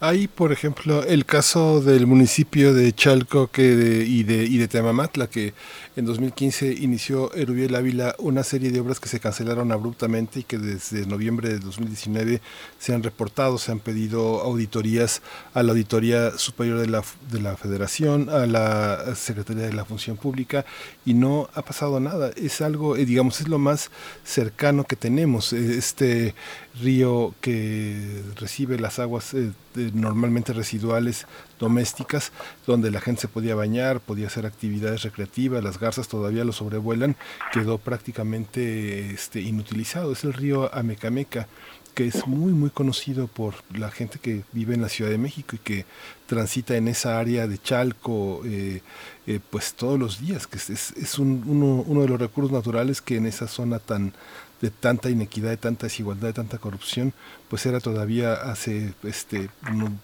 Hay, 0.00 0.28
por 0.28 0.52
ejemplo, 0.52 1.02
el 1.02 1.24
caso 1.24 1.80
del 1.80 2.06
municipio 2.06 2.74
de 2.74 2.92
Chalco 2.92 3.48
que 3.50 4.04
y, 4.06 4.24
de, 4.24 4.44
y 4.44 4.58
de 4.58 4.68
Temamatla, 4.68 5.28
que 5.28 5.54
en 5.96 6.04
2015 6.04 6.74
inició 6.74 7.32
Erubiel 7.34 7.74
Ávila 7.74 8.14
una 8.18 8.44
serie 8.44 8.70
de 8.70 8.80
obras 8.80 9.00
que 9.00 9.08
se 9.08 9.18
cancelaron 9.18 9.72
abruptamente 9.72 10.40
y 10.40 10.42
que 10.42 10.58
desde 10.58 11.06
noviembre 11.06 11.48
de 11.48 11.58
2019 11.60 12.42
se 12.78 12.94
han 12.94 13.02
reportado, 13.02 13.56
se 13.56 13.72
han 13.72 13.80
pedido 13.80 14.40
auditorías 14.42 15.22
a 15.54 15.62
la 15.62 15.72
Auditoría 15.72 16.36
Superior 16.36 16.78
de 16.78 16.88
la, 16.88 17.02
de 17.30 17.40
la 17.40 17.56
Federación, 17.56 18.28
a 18.28 18.46
la 18.46 19.14
Secretaría 19.14 19.64
de 19.64 19.72
la 19.72 19.86
Función 19.86 20.18
Pública 20.18 20.66
y 21.06 21.14
no 21.14 21.48
ha 21.54 21.62
pasado 21.62 22.00
nada. 22.00 22.30
Es 22.36 22.60
algo, 22.60 22.96
eh, 22.96 23.06
digamos, 23.06 23.40
es 23.40 23.48
lo 23.48 23.58
más 23.58 23.90
cercano 24.24 24.84
que 24.84 24.96
tenemos. 24.96 25.52
Este 25.52 26.34
río 26.80 27.34
que 27.40 28.22
recibe 28.36 28.78
las 28.78 28.98
aguas 28.98 29.34
eh, 29.34 29.52
normalmente 29.94 30.52
residuales 30.52 31.26
domésticas, 31.58 32.32
donde 32.66 32.90
la 32.90 33.00
gente 33.00 33.22
se 33.22 33.28
podía 33.28 33.54
bañar, 33.54 34.00
podía 34.00 34.26
hacer 34.26 34.46
actividades 34.46 35.02
recreativas, 35.02 35.62
las 35.62 35.78
garzas 35.78 36.08
todavía 36.08 36.44
lo 36.44 36.52
sobrevuelan, 36.52 37.16
quedó 37.52 37.78
prácticamente 37.78 39.10
este, 39.10 39.40
inutilizado. 39.40 40.12
Es 40.12 40.24
el 40.24 40.32
río 40.32 40.74
Amecameca 40.74 41.48
que 41.96 42.06
es 42.06 42.26
muy 42.26 42.52
muy 42.52 42.68
conocido 42.68 43.26
por 43.26 43.54
la 43.74 43.90
gente 43.90 44.18
que 44.18 44.44
vive 44.52 44.74
en 44.74 44.82
la 44.82 44.90
Ciudad 44.90 45.10
de 45.10 45.16
México 45.16 45.56
y 45.56 45.58
que 45.58 45.86
transita 46.26 46.76
en 46.76 46.88
esa 46.88 47.18
área 47.18 47.46
de 47.48 47.56
Chalco 47.56 48.42
eh, 48.44 48.82
eh, 49.26 49.40
pues 49.48 49.72
todos 49.72 49.98
los 49.98 50.20
días 50.20 50.46
que 50.46 50.58
es, 50.58 50.68
es 50.68 51.18
un, 51.18 51.42
uno, 51.46 51.82
uno, 51.86 52.02
de 52.02 52.08
los 52.08 52.20
recursos 52.20 52.52
naturales 52.52 53.00
que 53.00 53.16
en 53.16 53.24
esa 53.24 53.48
zona 53.48 53.78
tan 53.78 54.12
de 54.60 54.70
tanta 54.70 55.10
inequidad, 55.10 55.50
de 55.50 55.56
tanta 55.56 55.86
desigualdad, 55.86 56.28
de 56.28 56.34
tanta 56.34 56.58
corrupción, 56.58 57.12
pues 57.48 57.66
era 57.66 57.80
todavía 57.80 58.32
hace 58.32 58.94
este 59.02 59.50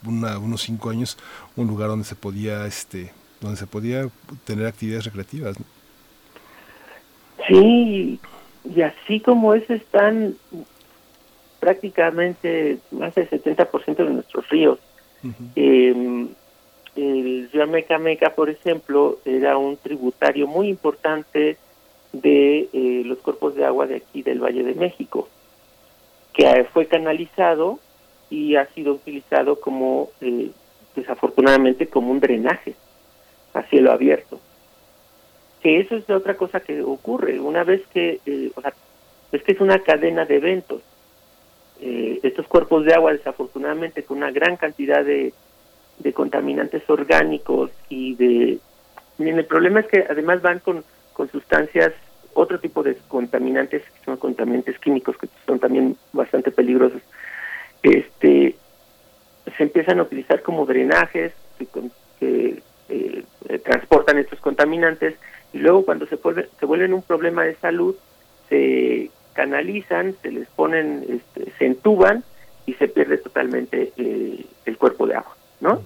unos 0.06 0.62
cinco 0.62 0.90
años 0.90 1.16
un 1.56 1.66
lugar 1.66 1.88
donde 1.88 2.04
se 2.04 2.14
podía 2.14 2.66
este 2.66 3.12
donde 3.40 3.56
se 3.56 3.66
podía 3.66 4.08
tener 4.44 4.66
actividades 4.66 5.06
recreativas. 5.06 5.56
Sí, 7.48 8.20
y 8.64 8.82
así 8.82 9.20
como 9.20 9.54
es 9.54 9.68
están 9.68 10.36
prácticamente 11.58 12.78
más 12.90 13.14
del 13.14 13.28
70% 13.30 13.96
de 13.96 14.10
nuestros 14.10 14.48
ríos. 14.48 14.78
Em, 15.54 16.28
el 16.96 17.50
río 17.52 17.66
Meca 18.00 18.34
por 18.34 18.50
ejemplo, 18.50 19.18
era 19.24 19.56
un 19.56 19.76
tributario 19.76 20.46
muy 20.46 20.68
importante 20.68 21.56
de 22.12 22.68
eh, 22.72 23.02
los 23.04 23.18
cuerpos 23.18 23.54
de 23.54 23.64
agua 23.64 23.86
de 23.86 23.96
aquí 23.96 24.22
del 24.22 24.42
Valle 24.42 24.62
de 24.62 24.74
México, 24.74 25.28
que 26.32 26.64
fue 26.72 26.86
canalizado 26.86 27.78
y 28.30 28.56
ha 28.56 28.66
sido 28.74 28.94
utilizado 28.94 29.60
como, 29.60 30.10
eh, 30.20 30.50
desafortunadamente, 30.94 31.86
como 31.86 32.10
un 32.10 32.20
drenaje 32.20 32.74
a 33.54 33.62
cielo 33.64 33.92
abierto. 33.92 34.40
Que 35.62 35.80
eso 35.80 35.96
es 35.96 36.08
otra 36.10 36.36
cosa 36.36 36.60
que 36.60 36.82
ocurre. 36.82 37.38
Una 37.38 37.64
vez 37.64 37.82
que, 37.92 38.20
eh, 38.26 38.50
o 38.54 38.60
sea, 38.60 38.72
es 39.30 39.42
que 39.42 39.52
es 39.52 39.60
una 39.60 39.78
cadena 39.80 40.24
de 40.24 40.36
eventos. 40.36 40.82
estos 42.22 42.46
cuerpos 42.46 42.84
de 42.84 42.94
agua, 42.94 43.12
desafortunadamente, 43.12 44.04
con 44.04 44.18
una 44.18 44.30
gran 44.30 44.56
cantidad 44.56 45.04
de, 45.04 45.34
de 45.98 46.12
contaminantes 46.12 46.88
orgánicos 46.88 47.70
y 47.88 48.14
de... 48.14 48.58
Miren, 49.18 49.38
el 49.38 49.46
problema 49.46 49.80
es 49.80 49.86
que 49.86 50.04
además 50.08 50.42
van 50.42 50.60
con 50.60 50.84
con 51.12 51.30
sustancias, 51.30 51.92
otro 52.34 52.58
tipo 52.58 52.82
de 52.82 52.96
contaminantes, 53.08 53.82
que 53.82 54.04
son 54.04 54.16
contaminantes 54.16 54.78
químicos 54.78 55.16
que 55.18 55.28
son 55.46 55.58
también 55.58 55.96
bastante 56.12 56.50
peligrosos, 56.50 57.02
este, 57.82 58.56
se 59.56 59.62
empiezan 59.62 59.98
a 59.98 60.02
utilizar 60.02 60.42
como 60.42 60.66
drenajes 60.66 61.32
que, 62.18 62.62
eh, 62.88 63.24
transportan 63.64 64.18
estos 64.18 64.40
contaminantes 64.40 65.14
y 65.52 65.58
luego 65.58 65.84
cuando 65.84 66.06
se, 66.06 66.16
vuelve, 66.16 66.48
se 66.58 66.66
vuelven 66.66 66.94
un 66.94 67.02
problema 67.02 67.44
de 67.44 67.54
salud, 67.56 67.94
se 68.48 69.10
canalizan, 69.34 70.14
se 70.22 70.30
les 70.30 70.48
ponen, 70.48 71.04
este, 71.08 71.52
se 71.58 71.66
entuban 71.66 72.24
y 72.66 72.74
se 72.74 72.88
pierde 72.88 73.18
totalmente 73.18 73.92
eh, 73.96 74.44
el 74.64 74.78
cuerpo 74.78 75.06
de 75.06 75.16
agua, 75.16 75.36
¿no? 75.60 75.82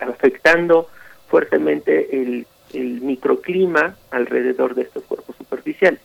Afectando 0.00 0.88
fuertemente 1.28 2.20
el 2.20 2.46
el 2.72 3.00
microclima 3.00 3.96
alrededor 4.10 4.74
de 4.74 4.82
estos 4.82 5.04
cuerpos 5.04 5.36
superficiales. 5.36 6.00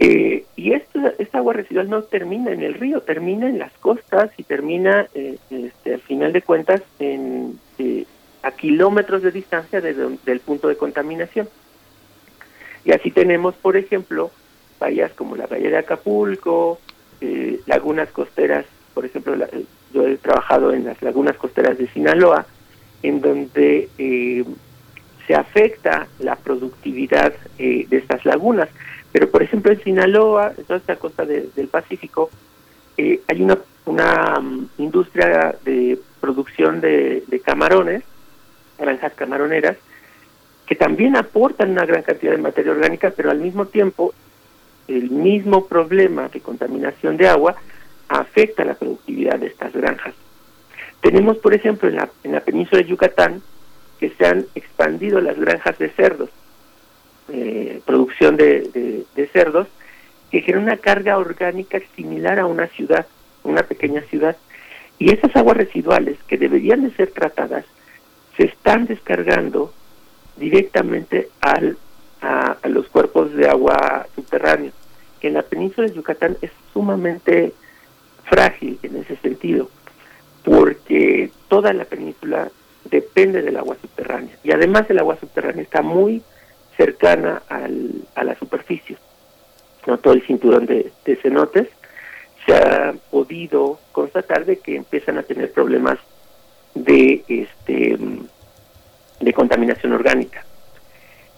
Eh, 0.00 0.44
y 0.54 0.74
esta, 0.74 1.12
esta 1.18 1.38
agua 1.38 1.54
residual 1.54 1.90
no 1.90 2.04
termina 2.04 2.52
en 2.52 2.62
el 2.62 2.74
río, 2.74 3.00
termina 3.00 3.48
en 3.48 3.58
las 3.58 3.72
costas 3.78 4.30
y 4.36 4.44
termina, 4.44 5.08
eh, 5.12 5.38
este, 5.50 5.94
al 5.94 6.00
final 6.02 6.32
de 6.32 6.42
cuentas, 6.42 6.82
en, 7.00 7.58
eh, 7.80 8.04
a 8.44 8.52
kilómetros 8.52 9.22
de 9.22 9.32
distancia 9.32 9.80
del 9.80 10.40
punto 10.40 10.68
de 10.68 10.76
contaminación. 10.76 11.48
Y 12.84 12.92
así 12.92 13.10
tenemos, 13.10 13.56
por 13.56 13.76
ejemplo, 13.76 14.30
bahías 14.78 15.12
como 15.14 15.34
la 15.34 15.48
bahía 15.48 15.70
de 15.70 15.78
Acapulco, 15.78 16.78
lagunas 17.66 18.08
costeras, 18.10 18.64
por 18.94 19.04
ejemplo, 19.04 19.34
yo 19.92 20.06
he 20.06 20.16
trabajado 20.18 20.72
en 20.72 20.84
las 20.84 21.02
lagunas 21.02 21.36
costeras 21.36 21.76
de 21.76 21.88
Sinaloa, 21.88 22.46
en 23.02 23.20
donde 23.20 23.88
se 25.28 25.34
afecta 25.34 26.08
la 26.20 26.36
productividad 26.36 27.34
eh, 27.58 27.86
de 27.86 27.98
estas 27.98 28.24
lagunas. 28.24 28.70
Pero, 29.12 29.30
por 29.30 29.42
ejemplo, 29.42 29.70
en 29.70 29.84
Sinaloa, 29.84 30.54
en 30.56 30.64
toda 30.64 30.78
esta 30.78 30.96
costa 30.96 31.26
del 31.26 31.68
Pacífico, 31.70 32.30
eh, 32.96 33.20
hay 33.28 33.42
una, 33.42 33.58
una 33.84 34.40
mm, 34.40 34.68
industria 34.78 35.54
de 35.64 35.98
producción 36.20 36.80
de, 36.80 37.42
camarones, 37.44 38.02
granjas 38.78 39.12
camaroneras, 39.14 39.76
que 40.66 40.74
también 40.74 41.14
aportan 41.14 41.70
una 41.70 41.84
gran 41.84 42.02
cantidad 42.02 42.32
de 42.32 42.38
materia 42.38 42.72
orgánica, 42.72 43.12
pero 43.14 43.30
al 43.30 43.38
mismo 43.38 43.66
tiempo 43.66 44.14
el 44.86 45.10
mismo 45.10 45.66
problema 45.66 46.28
de 46.28 46.40
contaminación 46.40 47.18
de 47.18 47.28
agua 47.28 47.56
afecta 48.08 48.64
la 48.64 48.74
productividad 48.74 49.38
de 49.38 49.48
estas 49.48 49.74
granjas. 49.74 50.14
Tenemos, 51.02 51.36
por 51.38 51.52
ejemplo, 51.52 51.88
en 51.88 51.96
la, 51.96 52.08
en 52.24 52.32
la 52.32 52.40
península 52.40 52.82
de 52.82 52.88
Yucatán, 52.88 53.42
que 53.98 54.10
se 54.10 54.26
han 54.26 54.46
expandido 54.54 55.20
las 55.20 55.38
granjas 55.38 55.78
de 55.78 55.90
cerdos, 55.90 56.30
eh, 57.28 57.80
producción 57.84 58.36
de, 58.36 59.04
cerdos, 59.32 59.68
que 60.30 60.40
genera 60.40 60.62
una 60.62 60.76
carga 60.76 61.18
orgánica 61.18 61.80
similar 61.96 62.38
a 62.38 62.46
una 62.46 62.68
ciudad, 62.68 63.06
una 63.44 63.62
pequeña 63.62 64.02
ciudad. 64.02 64.36
Y 64.98 65.12
esas 65.12 65.34
aguas 65.36 65.56
residuales 65.56 66.18
que 66.26 66.38
deberían 66.38 66.82
de 66.82 66.94
ser 66.94 67.10
tratadas 67.10 67.64
se 68.36 68.44
están 68.44 68.86
descargando 68.86 69.72
directamente 70.36 71.28
al, 71.40 71.76
a, 72.20 72.56
a 72.62 72.68
los 72.68 72.88
cuerpos 72.88 73.32
de 73.34 73.48
agua 73.48 74.06
subterráneos, 74.14 74.74
que 75.20 75.28
en 75.28 75.34
la 75.34 75.42
península 75.42 75.88
de 75.88 75.94
Yucatán 75.94 76.36
es 76.40 76.50
sumamente 76.72 77.52
frágil 78.24 78.78
en 78.82 78.96
ese 78.96 79.16
sentido, 79.16 79.68
porque 80.44 81.30
toda 81.48 81.72
la 81.72 81.84
península 81.84 82.50
depende 82.90 83.42
del 83.42 83.56
agua 83.56 83.76
subterránea. 83.80 84.36
Y 84.42 84.52
además 84.52 84.88
el 84.88 84.98
agua 84.98 85.18
subterránea 85.18 85.62
está 85.62 85.82
muy 85.82 86.22
cercana 86.76 87.42
al, 87.48 87.90
a 88.14 88.24
la 88.24 88.34
superficie. 88.36 88.96
no 89.86 89.98
todo 89.98 90.14
el 90.14 90.22
cinturón 90.22 90.66
de, 90.66 90.92
cenotes, 91.22 91.68
se 92.46 92.54
ha 92.54 92.94
podido 93.10 93.78
constatar 93.92 94.44
de 94.44 94.58
que 94.58 94.76
empiezan 94.76 95.18
a 95.18 95.22
tener 95.22 95.52
problemas 95.52 95.98
de 96.74 97.24
este 97.28 97.98
de 99.20 99.32
contaminación 99.32 99.92
orgánica. 99.92 100.44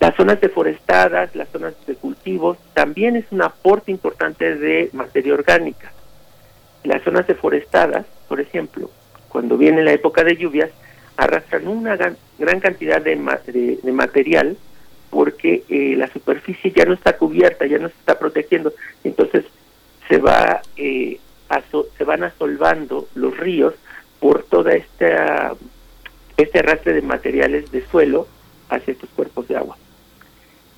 Las 0.01 0.15
zonas 0.17 0.41
deforestadas, 0.41 1.35
las 1.35 1.49
zonas 1.49 1.75
de 1.87 1.95
cultivos, 1.95 2.59
también 2.75 3.17
es 3.17 3.25
un 3.31 3.43
aporte 3.43 3.91
importante 3.91 4.57
de 4.57 4.91
materia 4.93 5.33
orgánica. 5.33 5.93
Las 6.85 7.03
zonas 7.03 7.27
deforestadas, 7.27 8.05
por 8.29 8.41
ejemplo, 8.41 8.91
cuando 9.29 9.57
viene 9.57 9.83
la 9.83 9.93
época 9.93 10.25
de 10.25 10.37
lluvias, 10.37 10.71
arrastran 11.21 11.69
una 11.69 11.97
gran, 11.97 12.61
cantidad 12.61 13.01
de, 13.01 13.17
material 13.17 14.57
porque 15.11 15.65
eh, 15.69 15.95
la 15.97 16.11
superficie 16.13 16.73
ya 16.73 16.85
no 16.85 16.95
está 16.95 17.17
cubierta, 17.17 17.67
ya 17.67 17.79
no 17.79 17.89
se 17.89 17.95
está 17.95 18.19
protegiendo, 18.19 18.73
entonces 19.05 19.45
se 20.09 20.19
va 20.19 20.63
eh, 20.77 21.19
se 21.99 22.05
van 22.05 22.23
asolvando 22.23 23.09
los 23.15 23.37
ríos 23.37 23.75
por 24.21 24.45
toda 24.45 24.73
esta 24.73 25.55
este 26.37 26.59
arrastre 26.61 26.95
de 26.95 27.03
materiales 27.03 27.71
de 27.71 27.85
suelo 27.87 28.27
hacia 28.69 28.93
estos 28.93 29.11
cuerpos 29.11 29.49
de 29.49 29.57
agua. 29.57 29.77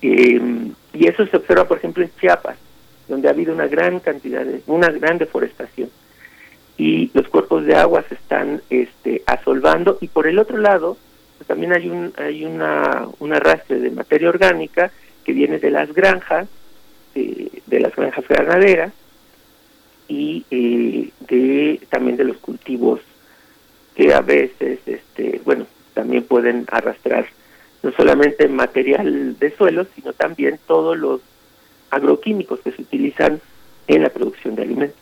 Em, 0.00 0.74
y 0.92 1.06
eso 1.06 1.24
se 1.26 1.36
observa, 1.36 1.68
por 1.68 1.78
ejemplo, 1.78 2.02
en 2.02 2.10
Chiapas, 2.18 2.56
donde 3.06 3.28
ha 3.28 3.30
habido 3.30 3.54
una 3.54 3.68
gran 3.68 4.00
cantidad 4.00 4.44
de, 4.44 4.62
una 4.66 4.90
gran 4.90 5.18
deforestación. 5.18 5.90
Y 6.82 7.12
los 7.14 7.28
cuerpos 7.28 7.64
de 7.64 7.76
agua 7.76 8.04
se 8.08 8.16
están 8.16 8.60
este, 8.68 9.22
asolvando. 9.26 9.98
Y 10.00 10.08
por 10.08 10.26
el 10.26 10.40
otro 10.40 10.58
lado, 10.58 10.96
pues, 11.38 11.46
también 11.46 11.72
hay 11.72 11.88
un, 11.88 12.12
hay 12.16 12.44
una, 12.44 13.06
un 13.20 13.32
arrastre 13.32 13.78
de 13.78 13.92
materia 13.92 14.28
orgánica 14.28 14.90
que 15.24 15.32
viene 15.32 15.60
de 15.60 15.70
las 15.70 15.94
granjas, 15.94 16.48
de, 17.14 17.78
las 17.78 17.94
granjas 17.94 18.26
ganaderas, 18.26 18.92
y 20.08 20.44
eh, 20.50 21.10
de 21.28 21.80
también 21.88 22.16
de 22.16 22.24
los 22.24 22.38
cultivos 22.38 22.98
que 23.94 24.12
a 24.12 24.20
veces, 24.20 24.80
este, 24.84 25.40
bueno, 25.44 25.66
también 25.94 26.24
pueden 26.24 26.66
arrastrar 26.72 27.26
no 27.84 27.92
solamente 27.92 28.48
material 28.48 29.38
de 29.38 29.54
suelo, 29.56 29.86
sino 29.94 30.12
también 30.14 30.58
todos 30.66 30.98
los 30.98 31.20
agroquímicos 31.90 32.58
que 32.58 32.72
se 32.72 32.82
utilizan 32.82 33.40
en 33.86 34.02
la 34.02 34.08
producción 34.08 34.56
de 34.56 34.62
alimentos. 34.62 34.98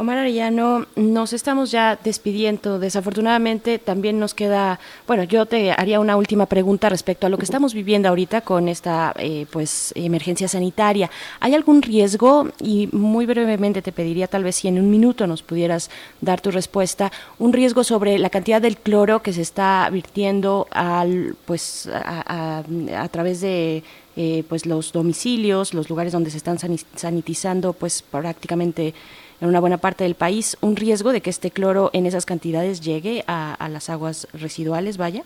Omar 0.00 0.16
Arellano, 0.16 0.86
nos 0.96 1.34
estamos 1.34 1.70
ya 1.70 1.98
despidiendo. 2.02 2.78
Desafortunadamente 2.78 3.78
también 3.78 4.18
nos 4.18 4.32
queda, 4.32 4.80
bueno, 5.06 5.24
yo 5.24 5.44
te 5.44 5.72
haría 5.72 6.00
una 6.00 6.16
última 6.16 6.46
pregunta 6.46 6.88
respecto 6.88 7.26
a 7.26 7.28
lo 7.28 7.36
que 7.36 7.44
estamos 7.44 7.74
viviendo 7.74 8.08
ahorita 8.08 8.40
con 8.40 8.68
esta 8.68 9.12
eh, 9.18 9.44
pues 9.50 9.92
emergencia 9.94 10.48
sanitaria. 10.48 11.10
¿Hay 11.38 11.54
algún 11.54 11.82
riesgo? 11.82 12.48
Y 12.60 12.88
muy 12.92 13.26
brevemente 13.26 13.82
te 13.82 13.92
pediría 13.92 14.26
tal 14.26 14.42
vez 14.42 14.56
si 14.56 14.68
en 14.68 14.78
un 14.78 14.90
minuto 14.90 15.26
nos 15.26 15.42
pudieras 15.42 15.90
dar 16.22 16.40
tu 16.40 16.50
respuesta, 16.50 17.12
un 17.38 17.52
riesgo 17.52 17.84
sobre 17.84 18.18
la 18.18 18.30
cantidad 18.30 18.62
del 18.62 18.78
cloro 18.78 19.20
que 19.20 19.34
se 19.34 19.42
está 19.42 19.86
virtiendo 19.92 20.66
al 20.70 21.36
pues 21.44 21.90
a, 21.92 22.64
través 23.10 23.42
de 23.42 23.82
eh, 24.16 24.44
pues 24.48 24.64
los 24.64 24.92
domicilios, 24.92 25.74
los 25.74 25.90
lugares 25.90 26.14
donde 26.14 26.30
se 26.30 26.38
están 26.38 26.56
sanitizando 26.96 27.74
pues 27.74 28.00
prácticamente 28.00 28.94
en 29.40 29.48
una 29.48 29.60
buena 29.60 29.78
parte 29.78 30.04
del 30.04 30.14
país, 30.14 30.56
un 30.60 30.76
riesgo 30.76 31.12
de 31.12 31.20
que 31.20 31.30
este 31.30 31.50
cloro 31.50 31.90
en 31.92 32.06
esas 32.06 32.26
cantidades 32.26 32.80
llegue 32.80 33.24
a, 33.26 33.68
las 33.70 33.88
aguas 33.88 34.28
residuales, 34.32 34.96
vaya? 34.96 35.22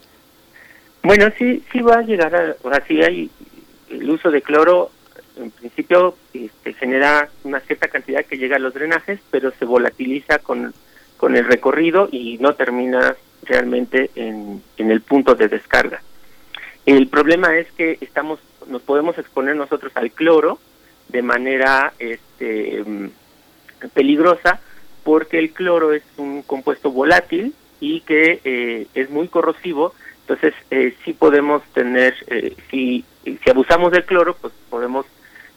Bueno, 1.02 1.30
sí, 1.36 1.62
sí 1.72 1.80
va 1.80 1.96
a 1.96 2.02
llegar 2.02 2.34
a, 2.34 2.56
o 2.62 2.70
sea, 2.70 2.82
sí 2.86 3.02
hay 3.02 3.30
el 3.90 4.10
uso 4.10 4.30
de 4.30 4.42
cloro, 4.42 4.90
en 5.36 5.50
principio 5.50 6.16
este, 6.32 6.74
genera 6.74 7.28
una 7.42 7.60
cierta 7.60 7.88
cantidad 7.88 8.24
que 8.24 8.38
llega 8.38 8.56
a 8.56 8.60
los 8.60 8.72
drenajes, 8.72 9.20
pero 9.30 9.52
se 9.58 9.64
volatiliza 9.64 10.38
con, 10.38 10.72
con 11.16 11.36
el 11.36 11.44
recorrido 11.44 12.08
y 12.10 12.38
no 12.38 12.54
termina 12.54 13.16
realmente 13.42 14.10
en, 14.14 14.62
en 14.76 14.90
el 14.90 15.00
punto 15.00 15.34
de 15.34 15.48
descarga. 15.48 16.00
El 16.86 17.08
problema 17.08 17.56
es 17.56 17.70
que 17.72 17.98
estamos, 18.00 18.38
nos 18.68 18.82
podemos 18.82 19.18
exponer 19.18 19.56
nosotros 19.56 19.92
al 19.96 20.12
cloro 20.12 20.58
de 21.08 21.22
manera 21.22 21.92
este, 21.98 22.82
peligrosa 23.88 24.60
porque 25.02 25.38
el 25.38 25.52
cloro 25.52 25.92
es 25.92 26.02
un 26.16 26.42
compuesto 26.42 26.90
volátil 26.90 27.54
y 27.80 28.00
que 28.00 28.40
eh, 28.44 28.86
es 28.94 29.10
muy 29.10 29.28
corrosivo, 29.28 29.94
entonces 30.20 30.54
eh, 30.70 30.94
sí 31.04 31.12
podemos 31.12 31.62
tener, 31.74 32.14
eh, 32.28 32.56
si, 32.70 33.04
si 33.24 33.50
abusamos 33.50 33.92
del 33.92 34.04
cloro, 34.04 34.34
pues 34.40 34.52
podemos 34.70 35.04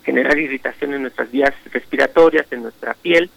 generar 0.04 0.38
irritación 0.38 0.94
en 0.94 1.04
nuestras 1.04 1.32
vías 1.32 1.54
respiratorias, 1.72 2.46
en 2.52 2.64
nuestra 2.64 2.94
piel, 2.94 3.30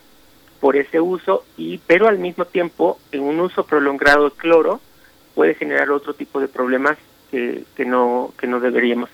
por 0.58 0.76
ese 0.76 1.00
uso, 1.00 1.44
y 1.56 1.78
pero 1.78 2.08
al 2.08 2.18
mismo 2.18 2.44
tiempo, 2.44 2.98
en 3.12 3.22
un 3.22 3.40
uso 3.40 3.64
prolongado 3.64 4.30
de 4.30 4.36
cloro, 4.36 4.80
puede 5.34 5.54
generar 5.54 5.90
otro 5.90 6.14
tipo 6.14 6.40
de 6.40 6.48
problemas 6.48 6.98
que, 7.30 7.62
que 7.76 7.84
no 7.84 8.34
que 8.38 8.46
no 8.46 8.60
deberíamos. 8.60 9.08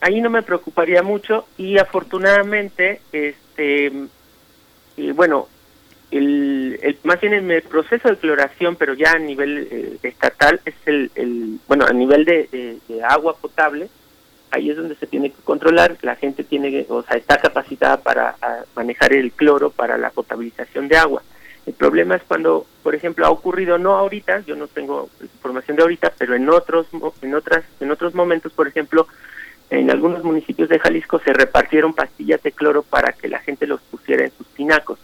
Ahí 0.00 0.20
no 0.20 0.30
me 0.30 0.42
preocuparía 0.42 1.02
mucho 1.02 1.46
y 1.56 1.78
afortunadamente 1.78 3.00
este 3.12 3.92
bueno 5.14 5.48
el, 6.10 6.98
más 7.04 7.20
bien 7.20 7.34
en 7.34 7.50
el 7.50 7.62
proceso 7.62 8.08
de 8.08 8.16
cloración 8.16 8.76
pero 8.76 8.94
ya 8.94 9.12
a 9.12 9.18
nivel 9.18 9.68
eh, 9.70 9.98
estatal 10.02 10.60
es 10.64 10.74
el, 10.86 11.10
el, 11.14 11.58
bueno 11.68 11.84
a 11.86 11.92
nivel 11.92 12.24
de, 12.24 12.78
agua 13.08 13.36
potable 13.36 13.88
ahí 14.50 14.70
es 14.70 14.76
donde 14.76 14.96
se 14.96 15.06
tiene 15.06 15.30
que 15.30 15.42
controlar 15.42 15.96
la 16.02 16.16
gente 16.16 16.44
tiene 16.44 16.86
o 16.88 17.02
sea 17.02 17.16
está 17.16 17.36
capacitada 17.36 17.98
para 17.98 18.36
manejar 18.74 19.12
el 19.12 19.32
cloro 19.32 19.70
para 19.70 19.98
la 19.98 20.10
potabilización 20.10 20.88
de 20.88 20.96
agua. 20.96 21.22
El 21.66 21.74
problema 21.74 22.16
es 22.16 22.22
cuando 22.22 22.66
por 22.82 22.94
ejemplo 22.94 23.26
ha 23.26 23.30
ocurrido 23.30 23.76
no 23.76 23.94
ahorita 23.96 24.40
yo 24.40 24.56
no 24.56 24.68
tengo 24.68 25.10
información 25.20 25.76
de 25.76 25.82
ahorita 25.82 26.14
pero 26.16 26.34
en 26.34 26.48
otros 26.48 26.86
en 27.20 27.34
otras 27.34 27.64
en 27.80 27.90
otros 27.90 28.14
momentos 28.14 28.52
por 28.52 28.66
ejemplo 28.66 29.06
en 29.70 29.90
algunos 29.90 30.24
municipios 30.24 30.68
de 30.68 30.78
Jalisco 30.78 31.20
se 31.20 31.32
repartieron 31.32 31.92
pastillas 31.92 32.42
de 32.42 32.52
cloro 32.52 32.82
para 32.82 33.12
que 33.12 33.28
la 33.28 33.38
gente 33.40 33.66
los 33.66 33.80
pusiera 33.82 34.24
en 34.24 34.32
sus 34.32 34.46
tinacos. 34.48 34.98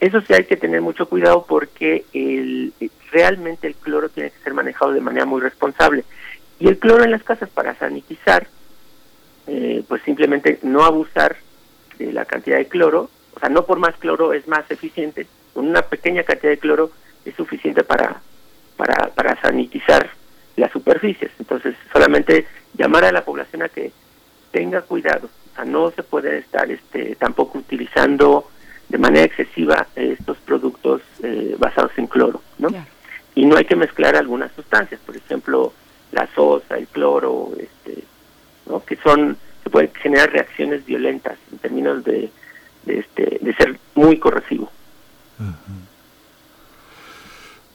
Eso 0.00 0.22
sí 0.22 0.32
hay 0.32 0.44
que 0.44 0.56
tener 0.56 0.80
mucho 0.80 1.06
cuidado 1.08 1.44
porque 1.46 2.06
el, 2.14 2.72
realmente 3.10 3.66
el 3.66 3.74
cloro 3.74 4.08
tiene 4.08 4.30
que 4.30 4.38
ser 4.42 4.54
manejado 4.54 4.92
de 4.92 5.02
manera 5.02 5.26
muy 5.26 5.42
responsable. 5.42 6.04
Y 6.58 6.68
el 6.68 6.78
cloro 6.78 7.04
en 7.04 7.10
las 7.10 7.22
casas 7.22 7.50
para 7.50 7.74
sanitizar, 7.74 8.46
eh, 9.46 9.84
pues 9.86 10.00
simplemente 10.02 10.58
no 10.62 10.84
abusar 10.84 11.36
de 11.98 12.12
la 12.12 12.24
cantidad 12.24 12.56
de 12.56 12.68
cloro, 12.68 13.10
o 13.34 13.40
sea, 13.40 13.50
no 13.50 13.66
por 13.66 13.78
más 13.78 13.94
cloro 13.96 14.32
es 14.32 14.48
más 14.48 14.70
eficiente, 14.70 15.26
con 15.52 15.68
una 15.68 15.82
pequeña 15.82 16.22
cantidad 16.22 16.52
de 16.52 16.58
cloro 16.58 16.90
es 17.24 17.34
suficiente 17.34 17.84
para, 17.84 18.22
para, 18.76 19.08
para 19.08 19.38
sanitizar 19.42 20.08
las 20.56 20.72
superficies. 20.72 21.30
Entonces, 21.38 21.74
solamente 21.92 22.46
llamar 22.74 23.04
a 23.04 23.12
la 23.12 23.24
población 23.24 23.62
a 23.62 23.68
que 23.68 23.92
tenga 24.50 24.82
cuidado. 24.82 25.28
O 25.52 25.54
sea, 25.54 25.64
no 25.64 25.90
se 25.90 26.02
puede 26.02 26.38
estar 26.38 26.70
este, 26.70 27.16
tampoco 27.16 27.58
utilizando 27.58 28.48
de 28.88 28.98
manera 28.98 29.24
excesiva 29.24 29.86
estos 29.96 30.36
productos 30.38 31.02
eh, 31.22 31.56
basados 31.58 31.92
en 31.96 32.06
cloro, 32.06 32.42
¿no? 32.58 32.68
Y 33.34 33.46
no 33.46 33.56
hay 33.56 33.64
que 33.64 33.76
mezclar 33.76 34.16
algunas 34.16 34.52
sustancias, 34.52 35.00
por 35.04 35.16
ejemplo, 35.16 35.72
la 36.12 36.28
sosa, 36.34 36.76
el 36.76 36.86
cloro, 36.88 37.52
este, 37.58 38.04
¿no? 38.66 38.84
Que 38.84 38.96
son, 38.96 39.38
que 39.64 39.70
pueden 39.70 39.92
generar 39.94 40.30
reacciones 40.30 40.84
violentas 40.84 41.38
en 41.50 41.58
términos 41.58 42.04
de, 42.04 42.30
de, 42.84 42.98
este, 42.98 43.38
de 43.40 43.54
ser 43.54 43.78
muy 43.94 44.18
corrosivo. 44.18 44.70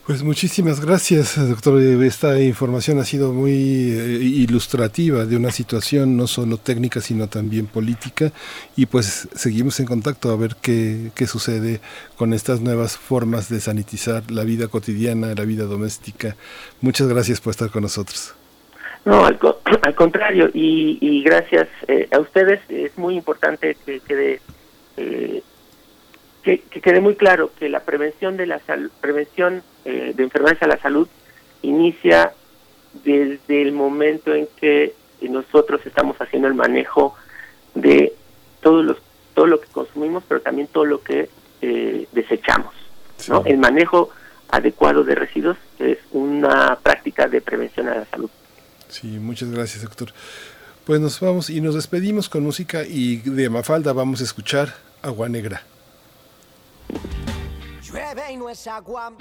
Pues 0.07 0.23
muchísimas 0.23 0.79
gracias, 0.79 1.35
doctor. 1.49 1.81
Esta 1.81 2.39
información 2.39 2.97
ha 2.97 3.03
sido 3.03 3.33
muy 3.33 3.51
eh, 3.51 4.19
ilustrativa 4.21 5.25
de 5.25 5.35
una 5.35 5.51
situación 5.51 6.15
no 6.15 6.27
solo 6.27 6.55
técnica, 6.55 7.01
sino 7.01 7.27
también 7.27 7.67
política. 7.67 8.31
Y 8.77 8.85
pues 8.85 9.27
seguimos 9.35 9.81
en 9.81 9.85
contacto 9.85 10.31
a 10.31 10.37
ver 10.37 10.55
qué, 10.61 11.11
qué 11.13 11.27
sucede 11.27 11.81
con 12.15 12.31
estas 12.31 12.61
nuevas 12.61 12.97
formas 12.97 13.49
de 13.49 13.59
sanitizar 13.59 14.31
la 14.31 14.45
vida 14.45 14.69
cotidiana, 14.69 15.35
la 15.35 15.43
vida 15.43 15.65
doméstica. 15.65 16.37
Muchas 16.79 17.09
gracias 17.09 17.41
por 17.41 17.51
estar 17.51 17.69
con 17.69 17.81
nosotros. 17.83 18.33
No, 19.03 19.25
al, 19.25 19.37
al 19.81 19.95
contrario, 19.95 20.49
y, 20.53 21.21
gracias 21.25 21.67
eh, 21.89 22.07
a 22.13 22.19
ustedes. 22.19 22.61
Es 22.69 22.97
muy 22.97 23.17
importante 23.17 23.75
que 23.85 23.99
quede 23.99 24.39
eh, 24.95 25.43
que, 26.55 26.81
quede 26.81 27.01
muy 27.01 27.15
claro 27.15 27.51
que 27.59 27.67
la 27.67 27.81
prevención 27.81 28.37
de 28.37 28.45
la 28.45 28.61
prevención 29.01 29.63
eh, 29.83 30.13
de 30.15 30.23
enfermedades 30.23 30.61
a 30.63 30.67
la 30.67 30.77
salud 30.77 31.07
inicia 31.61 32.31
desde 33.03 33.61
el 33.61 33.73
momento 33.73 34.33
en 34.33 34.47
que 34.59 34.93
nosotros 35.21 35.81
estamos 35.85 36.15
haciendo 36.17 36.47
el 36.47 36.53
manejo 36.53 37.15
de 37.75 38.13
todos 38.61 38.85
los 38.85 38.97
todo 39.33 39.45
lo 39.45 39.61
que 39.61 39.67
consumimos, 39.67 40.23
pero 40.27 40.41
también 40.41 40.67
todo 40.67 40.85
lo 40.85 41.03
que 41.03 41.29
eh, 41.61 42.07
desechamos. 42.11 42.73
¿no? 43.27 43.43
El 43.45 43.59
manejo 43.59 44.09
adecuado 44.49 45.03
de 45.03 45.13
residuos 45.13 45.57
es 45.77 45.99
una 46.11 46.75
práctica 46.81 47.27
de 47.27 47.41
prevención 47.41 47.87
a 47.87 47.95
la 47.95 48.05
salud. 48.05 48.31
Sí, 48.87 49.19
muchas 49.19 49.51
gracias, 49.51 49.83
doctor. 49.83 50.11
Pues 50.85 50.99
nos 50.99 51.19
vamos 51.19 51.51
y 51.51 51.61
nos 51.61 51.75
despedimos 51.75 52.29
con 52.29 52.41
música 52.41 52.83
y 52.83 53.17
de 53.17 53.49
Mafalda 53.49 53.93
vamos 53.93 54.21
a 54.21 54.23
escuchar 54.23 54.73
Agua 55.03 55.29
Negra. 55.29 55.61
Llueve 57.81 58.31
y 58.33 58.38
no 58.38 58.49
es 58.49 58.67
agua, 58.67 59.13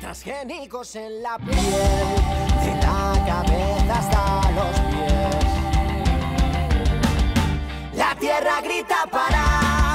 transgénicos 0.00 0.94
en 0.96 1.22
la 1.22 1.38
piel, 1.38 1.56
de 1.56 2.74
la 2.82 3.24
cabeza 3.26 3.98
hasta 3.98 4.50
los 4.52 4.80
pies. 4.90 5.44
La 7.94 8.14
tierra 8.14 8.60
grita 8.60 9.06
para, 9.10 9.94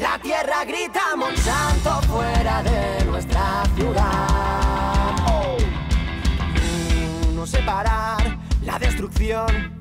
la 0.00 0.18
tierra 0.20 0.64
grita 0.64 1.14
Monsanto 1.16 2.02
fuera 2.02 2.62
de 2.62 3.04
nuestra 3.04 3.62
ciudad. 3.76 5.16
No 7.34 7.46
separar 7.46 8.36
la 8.62 8.78
destrucción 8.78 9.78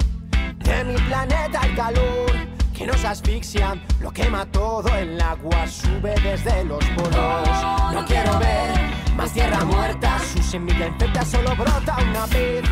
de 0.59 0.83
mi 0.83 0.95
planeta 1.01 1.61
el 1.63 1.75
calor 1.75 2.54
que 2.75 2.85
nos 2.85 3.05
asfixia, 3.05 3.81
lo 4.01 4.11
quema 4.11 4.45
todo, 4.45 4.93
el 4.97 5.19
agua 5.21 5.65
sube 5.67 6.13
desde 6.21 6.65
los 6.65 6.83
poros. 6.89 7.47
No 7.93 8.05
quiero 8.05 8.37
ver 8.37 8.71
más 9.15 9.31
tierra 9.31 9.63
muerta, 9.63 10.19
su 10.19 10.43
semilla 10.43 10.87
infecta 10.87 11.23
solo 11.23 11.55
brota 11.55 11.97
una 12.09 12.25
vez. 12.27 12.63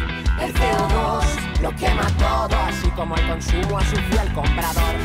El 0.42 0.54
CO2 0.54 1.62
lo 1.62 1.76
quema 1.76 2.08
todo, 2.18 2.58
así 2.68 2.90
como 2.92 3.16
el 3.16 3.28
consumo 3.30 3.78
a 3.78 3.86
su 3.86 3.96
fiel 3.96 4.34
comprador. 4.34 4.96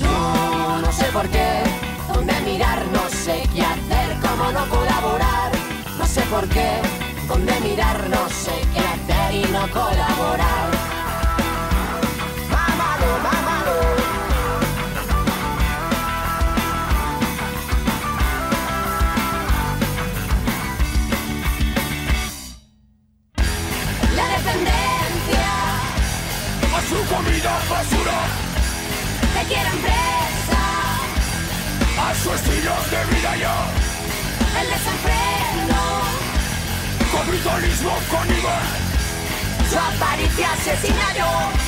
No, 0.00 0.80
no 0.80 0.92
sé 0.92 1.04
por 1.12 1.28
qué, 1.28 1.62
dónde 2.14 2.40
mirar, 2.46 2.82
no 2.92 3.08
sé 3.10 3.42
qué 3.54 3.62
hacer, 3.62 4.16
cómo 4.22 4.50
no 4.52 4.68
colaborar, 4.70 5.52
no 5.98 6.06
sé 6.06 6.22
por 6.22 6.48
qué 6.48 6.80
dónde 7.28 7.60
mirar, 7.60 8.08
no 8.08 8.28
sé 8.30 8.67
y 9.32 9.42
no 9.52 9.68
colaborar. 9.70 10.70
Mámalo, 12.50 13.10
mámalo. 13.26 13.78
La 24.16 24.26
dependencia. 24.36 25.48
A 26.76 26.80
su 26.88 27.14
comida 27.14 27.52
basura, 27.70 28.18
te 29.34 29.42
quieren 29.48 29.78
presa, 29.84 30.64
a 32.06 32.14
su 32.22 32.32
estilo 32.32 32.74
de 32.90 33.14
vida 33.14 33.36
ya, 33.36 33.56
el 34.60 34.66
desenfreno, 34.74 35.80
capitalismo 37.12 37.92
caníbal, 38.10 38.87
su 39.68 39.78
avaricia 39.78 40.52
asesinario. 40.52 41.67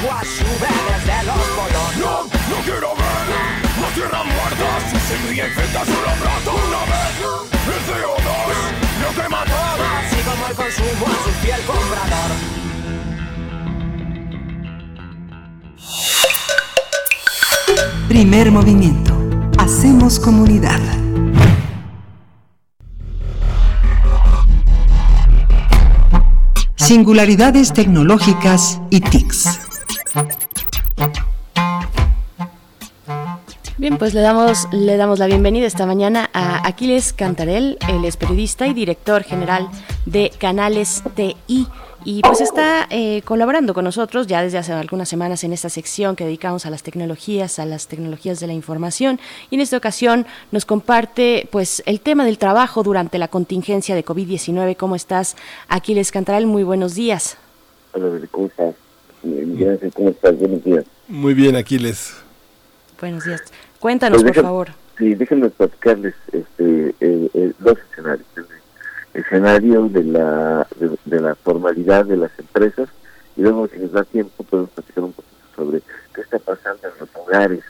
Agua, 0.00 0.22
sube 0.24 0.68
desde 0.88 1.24
los 1.24 1.46
polos. 1.56 1.96
No, 1.98 2.24
no 2.24 2.62
quiero 2.64 2.94
ver 2.94 3.60
más 3.80 3.94
tierra 3.94 4.22
muerta, 4.22 4.80
su 4.90 4.98
semilla 5.08 5.46
infecta 5.46 5.84
solo 5.84 6.10
brota 6.20 6.52
una 6.66 6.84
vez. 6.90 7.12
El 7.66 7.80
CO2 7.86 8.28
lo 9.02 9.08
quema 9.22 9.44
todo. 9.44 9.84
Así 9.98 10.18
como 10.22 10.42
el 10.48 10.54
consumo 10.54 11.06
a 11.06 11.08
su 11.24 11.30
fiel 11.40 11.62
comprador. 11.66 12.30
Primer 18.08 18.50
movimiento. 18.50 19.14
Hacemos 19.58 20.18
comunidad. 20.18 20.80
Singularidades 26.76 27.72
tecnológicas 27.72 28.80
y 28.90 29.00
TICs. 29.00 29.59
Pues 34.00 34.14
le 34.14 34.22
damos, 34.22 34.66
le 34.72 34.96
damos 34.96 35.18
la 35.18 35.26
bienvenida 35.26 35.66
esta 35.66 35.84
mañana 35.84 36.30
a 36.32 36.66
Aquiles 36.66 37.12
Cantarel, 37.12 37.76
él 37.86 38.06
es 38.06 38.16
periodista 38.16 38.66
y 38.66 38.72
director 38.72 39.24
general 39.24 39.68
de 40.06 40.32
Canales 40.38 41.02
TI. 41.14 41.66
Y 42.06 42.22
pues 42.22 42.40
está 42.40 42.86
eh, 42.88 43.20
colaborando 43.26 43.74
con 43.74 43.84
nosotros 43.84 44.26
ya 44.26 44.42
desde 44.42 44.56
hace 44.56 44.72
algunas 44.72 45.06
semanas 45.06 45.44
en 45.44 45.52
esta 45.52 45.68
sección 45.68 46.16
que 46.16 46.24
dedicamos 46.24 46.64
a 46.64 46.70
las 46.70 46.82
tecnologías, 46.82 47.58
a 47.58 47.66
las 47.66 47.88
tecnologías 47.88 48.40
de 48.40 48.46
la 48.46 48.54
información. 48.54 49.20
Y 49.50 49.56
en 49.56 49.60
esta 49.60 49.76
ocasión 49.76 50.24
nos 50.50 50.64
comparte 50.64 51.46
pues 51.52 51.82
el 51.84 52.00
tema 52.00 52.24
del 52.24 52.38
trabajo 52.38 52.82
durante 52.82 53.18
la 53.18 53.28
contingencia 53.28 53.94
de 53.94 54.02
COVID-19. 54.02 54.78
¿Cómo 54.78 54.96
estás, 54.96 55.36
Aquiles 55.68 56.10
Cantarel? 56.10 56.46
Muy 56.46 56.62
buenos 56.62 56.94
días. 56.94 57.36
Hola, 57.92 58.18
¿cómo 58.30 58.46
estás? 58.46 58.74
Gracias, 59.22 59.92
¿cómo 59.94 60.08
estás? 60.08 60.38
Buenos 60.38 60.64
días. 60.64 60.86
Muy 61.06 61.34
bien, 61.34 61.54
Aquiles. 61.54 62.14
Buenos 62.98 63.26
días. 63.26 63.42
Cuéntanos, 63.80 64.22
Pues 64.22 64.34
por 64.34 64.44
favor. 64.44 64.68
Sí, 64.98 65.14
déjenme 65.14 65.48
platicarles 65.50 66.14
este, 66.32 66.94
eh, 67.00 67.30
eh, 67.32 67.52
dos 67.58 67.78
escenarios. 67.90 68.26
El 68.36 69.20
escenario 69.22 69.88
de 69.88 70.04
la, 70.04 70.66
de, 70.76 70.96
de 71.06 71.20
la 71.20 71.34
formalidad 71.34 72.04
de 72.04 72.16
las 72.16 72.30
empresas 72.38 72.88
y 73.36 73.42
luego, 73.42 73.66
si 73.68 73.78
nos 73.78 73.92
da 73.92 74.04
tiempo, 74.04 74.44
podemos 74.44 74.70
platicar 74.70 75.04
un 75.04 75.12
poquito 75.12 75.34
sobre 75.56 75.80
qué 76.14 76.20
está 76.20 76.38
pasando 76.38 76.88
en 76.88 76.94
los 77.00 77.08
hogares 77.14 77.64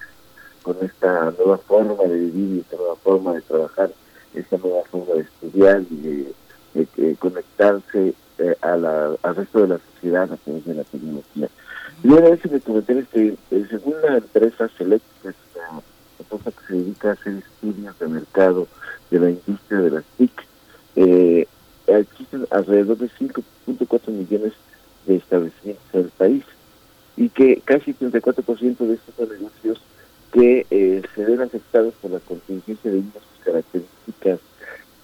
con 0.62 0.76
esta 0.82 1.32
nueva 1.38 1.58
forma 1.58 2.02
de 2.04 2.16
vivir 2.18 2.56
y 2.56 2.60
esta 2.60 2.76
nueva 2.76 2.96
forma 2.96 3.34
de 3.34 3.40
trabajar, 3.42 3.90
esta 4.34 4.56
nueva 4.58 4.82
forma 4.90 5.14
de 5.14 5.20
estudiar 5.20 5.82
y 5.90 5.96
de, 5.96 6.32
de 6.74 6.86
que 6.86 7.16
conectarse 7.16 8.14
eh, 8.38 8.56
a 8.62 8.76
la, 8.76 9.16
al 9.22 9.36
resto 9.36 9.60
de 9.60 9.68
la 9.68 9.80
sociedad 9.92 10.24
a 10.32 10.36
través 10.36 10.64
de 10.64 10.74
la 10.74 10.84
tecnología. 10.84 11.48
Primero, 12.02 12.30
déjenme 12.30 12.60
comentar 12.60 12.96
este, 12.96 13.36
eh, 13.50 13.66
según 13.70 13.94
la 14.02 14.16
empresa 14.16 14.68
Select, 14.76 15.04
que 15.22 15.28
es 15.28 15.34
una 15.34 15.49
empresa 16.30 16.50
que 16.50 16.66
se 16.66 16.74
dedica 16.74 17.10
a 17.10 17.12
hacer 17.12 17.34
estudios 17.34 17.98
de 17.98 18.08
mercado 18.08 18.68
de 19.10 19.20
la 19.20 19.30
industria 19.30 19.80
de 19.80 19.90
las 19.90 20.04
TIC, 20.16 20.32
eh, 20.96 21.46
existen 21.86 22.46
alrededor 22.50 22.98
de 22.98 23.08
5.4 23.08 24.10
millones 24.10 24.52
de 25.06 25.16
establecimientos 25.16 25.84
en 25.92 26.00
el 26.00 26.10
país 26.10 26.44
y 27.16 27.28
que 27.28 27.60
casi 27.64 27.92
34% 27.92 28.78
de 28.78 28.94
estos 28.94 29.28
negocios 29.28 29.82
que 30.32 30.66
eh, 30.70 31.02
se 31.14 31.24
ven 31.24 31.40
afectados 31.40 31.94
por 32.00 32.12
la 32.12 32.20
contingencia 32.20 32.90
debido 32.90 33.18
a 33.18 33.36
sus 33.36 33.44
características. 33.44 34.40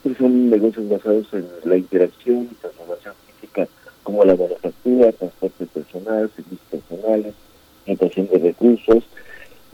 Estos 0.04 0.18
son 0.18 0.50
negocios 0.50 0.88
basados 0.88 1.26
en 1.32 1.46
la 1.64 1.76
interacción 1.76 2.48
y 2.50 2.54
transformación 2.54 3.14
física 3.26 3.66
como 4.04 4.24
la 4.24 4.36
manufactura, 4.36 5.10
transporte 5.12 5.66
personal, 5.66 6.30
servicios 6.36 6.60
personales, 6.70 7.34
rotación 7.86 8.28
de 8.28 8.38
recursos 8.38 9.04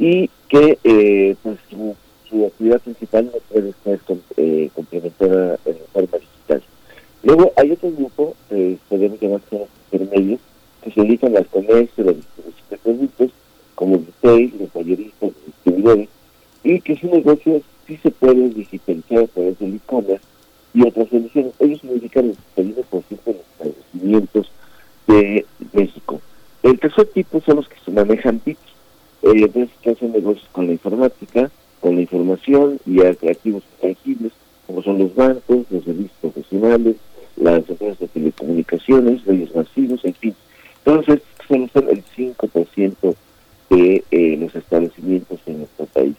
y 0.02 0.28
que 0.48 0.78
eh, 0.82 1.36
pues 1.44 1.58
su, 1.70 2.44
actividad 2.44 2.80
principal 2.80 3.26
no 3.26 3.38
puede 3.48 3.68
estar 3.68 4.00
eh, 4.36 4.68
complementada 4.74 5.60
en 5.64 5.76
forma 5.92 6.18
digital. 6.18 6.62
Luego 7.22 7.52
hay 7.56 7.70
otro 7.70 7.92
grupo, 7.92 8.34
eh, 8.50 8.78
podemos 8.88 9.20
llamar 9.20 9.42
son 9.48 9.60
los 9.60 9.68
intermedios, 9.92 10.40
que 10.82 10.90
se 10.90 11.02
dedican 11.02 11.36
al 11.36 11.46
comercio, 11.46 12.02
la 12.02 12.14
distribución 12.14 12.66
de 12.68 12.76
productos, 12.78 13.30
como 13.76 13.98
retail, 13.98 14.52
los 14.58 14.74
mayoristas, 14.74 15.22
los 15.22 15.46
distribuidores, 15.46 16.08
y 16.64 16.80
que 16.80 16.96
su 16.96 17.06
negocio 17.06 17.62
sí 17.86 17.96
se 18.02 18.10
puede 18.10 18.48
digitalizar 18.48 19.18
a 19.18 19.26
través 19.28 19.58
del 19.60 19.76
e-commerce 19.76 20.24
y 20.74 20.82
otras 20.82 21.08
soluciones. 21.10 21.52
Ellos 21.60 21.80
significan 21.80 22.34
el 22.56 22.74
61% 22.74 23.24
de 23.24 23.34
los 23.34 23.42
establecimientos 23.52 24.50
de 25.06 25.46
México. 25.72 26.20
El 26.64 26.80
tercer 26.80 27.06
tipo 27.06 27.40
son 27.42 27.56
los 27.56 27.68
que 27.68 27.76
se 27.84 27.92
manejan 27.92 28.40
TICs, 28.40 28.71
eh, 29.22 29.30
entonces 29.34 29.70
que 29.82 29.90
hacen 29.90 30.12
negocios 30.12 30.48
con 30.52 30.66
la 30.66 30.72
informática, 30.72 31.50
con 31.80 31.96
la 31.96 32.02
información 32.02 32.78
y 32.86 33.02
a 33.02 33.14
creativos 33.14 33.62
tangibles, 33.80 34.32
como 34.66 34.82
son 34.82 34.98
los 34.98 35.14
bancos, 35.14 35.66
los 35.70 35.84
servicios 35.84 36.16
profesionales, 36.20 36.96
las 37.36 37.68
empresas 37.68 37.98
de 37.98 38.08
telecomunicaciones, 38.08 39.26
medios 39.26 39.54
masivos, 39.54 40.04
en 40.04 40.14
fin. 40.14 40.34
Entonces, 40.84 41.22
solo 41.48 41.68
son 41.72 41.88
el 41.88 42.04
5% 42.16 43.14
de 43.70 44.04
eh, 44.10 44.36
los 44.38 44.54
establecimientos 44.54 45.40
en 45.46 45.58
nuestro 45.58 45.86
país. 45.86 46.16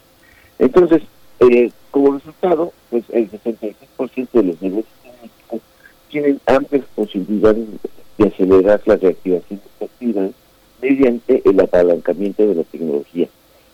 Entonces, 0.58 1.02
eh, 1.40 1.70
como 1.90 2.12
resultado, 2.12 2.72
pues 2.90 3.04
el 3.10 3.30
66% 3.30 4.28
de 4.32 4.42
los 4.42 4.62
negocios 4.62 4.94
México 5.22 5.60
tienen 6.10 6.40
amplias 6.46 6.84
posibilidades 6.94 7.66
de 8.18 8.26
acelerar 8.26 8.80
la 8.86 8.96
reactivación 8.96 9.60
de 9.80 10.32
mediante 10.84 11.42
el 11.44 11.58
apalancamiento 11.60 12.46
de 12.46 12.54
la 12.54 12.64
tecnología. 12.64 13.28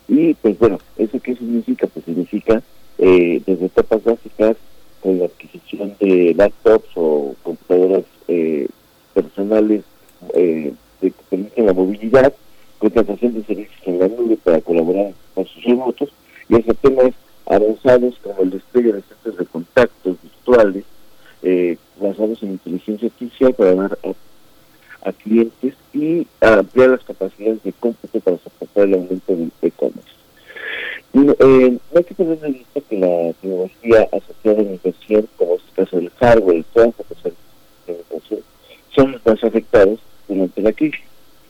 Y 0.07 0.33
pues 0.35 0.57
bueno, 0.57 0.79
¿eso 0.97 1.19
qué 1.19 1.35
significa? 1.35 1.87
Pues 1.87 2.05
significa 2.05 2.61
eh, 2.97 3.41
desde 3.45 3.65
etapas 3.65 4.03
básicas 4.03 4.55
con 5.01 5.19
la 5.19 5.25
adquisición 5.25 5.95
de 5.99 6.33
laptops 6.35 6.89
o 6.95 7.35
computadoras 7.43 8.03
eh, 8.27 8.67
personales 9.13 9.83
eh, 10.35 10.73
que 11.01 11.13
permiten 11.29 11.65
la 11.65 11.73
movilidad, 11.73 12.33
contratación 12.79 13.33
de 13.33 13.43
servicios 13.43 13.81
en 13.85 13.99
la 13.99 14.07
nube 14.07 14.37
para 14.37 14.61
colaborar 14.61 15.11
con 15.35 15.45
sus 15.47 15.63
remotos 15.63 16.09
y 16.47 16.55
hasta 16.55 16.73
temas 16.75 17.11
avanzados 17.45 18.15
como 18.23 18.41
el 18.43 18.51
despliegue 18.51 18.93
de 18.93 19.01
centros 19.01 19.37
de 19.37 19.45
contactos 19.45 20.17
virtuales 20.21 20.85
eh, 21.43 21.77
basados 21.99 22.41
en 22.43 22.51
inteligencia 22.51 23.07
artificial 23.07 23.53
para 23.53 23.75
dar 23.75 23.97
a 25.03 25.11
clientes 25.11 25.73
y 25.93 26.27
ampliar 26.39 26.89
las 26.89 27.03
capacidades 27.03 27.63
de 27.63 27.73
cómputo 27.73 28.19
para 28.19 28.37
soportar 28.37 28.85
el 28.85 28.93
aumento 28.93 29.35
del 29.35 29.51
e-commerce. 29.61 30.11
Eh, 31.13 31.77
no 31.91 31.97
hay 31.97 32.03
que 32.05 32.15
perder 32.15 32.39
de 32.39 32.51
vista 32.51 32.79
que 32.81 32.97
la 32.97 33.33
tecnología 33.33 34.07
asociada 34.13 34.59
a 34.59 34.63
la 34.63 34.71
inversión, 34.71 35.27
como 35.37 35.55
es 35.55 35.61
el 35.61 35.73
caso 35.83 35.97
del 35.97 36.09
hardware 36.11 36.65
las 36.75 36.95
cosas 36.95 37.33
de 37.85 37.93
inversión, 37.93 38.39
son 38.95 39.11
los 39.11 39.25
más 39.25 39.43
afectados 39.43 39.99
durante 40.27 40.61
la 40.61 40.71
crisis. 40.71 41.01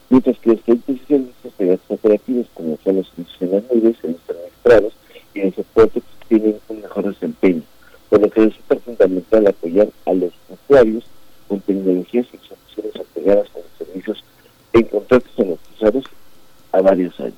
Mientras 0.10 0.38
que 0.40 0.50
los 0.50 0.62
clientes 0.62 1.08
de 1.08 1.66
gastos 1.68 2.00
operativos, 2.00 2.48
como 2.54 2.78
son 2.84 2.98
los 2.98 3.08
servicios 3.10 3.42
en 3.42 3.68
servicios 3.68 4.20
administrados 4.30 4.94
y 5.34 5.40
el 5.42 5.56
soporte, 5.56 6.02
tienen 6.28 6.60
un 6.68 6.82
mejor 6.82 7.08
desempeño. 7.08 7.62
Por 8.10 8.22
lo 8.22 8.30
que 8.30 8.42
resulta 8.42 8.76
fundamental 8.78 9.48
apoyar 9.48 9.88
a 10.06 10.14
los 10.14 10.34
usuarios 10.50 11.06
con 11.48 11.60
tecnologías 11.62 12.26
y 12.34 12.38
soluciones 12.48 12.96
apegadas 12.96 13.50
con 13.50 13.62
los 13.62 14.24
en 14.74 14.84
contratos 14.84 15.32
amortizados 15.38 16.06
a 16.72 16.82
varios 16.82 17.20
años. 17.20 17.34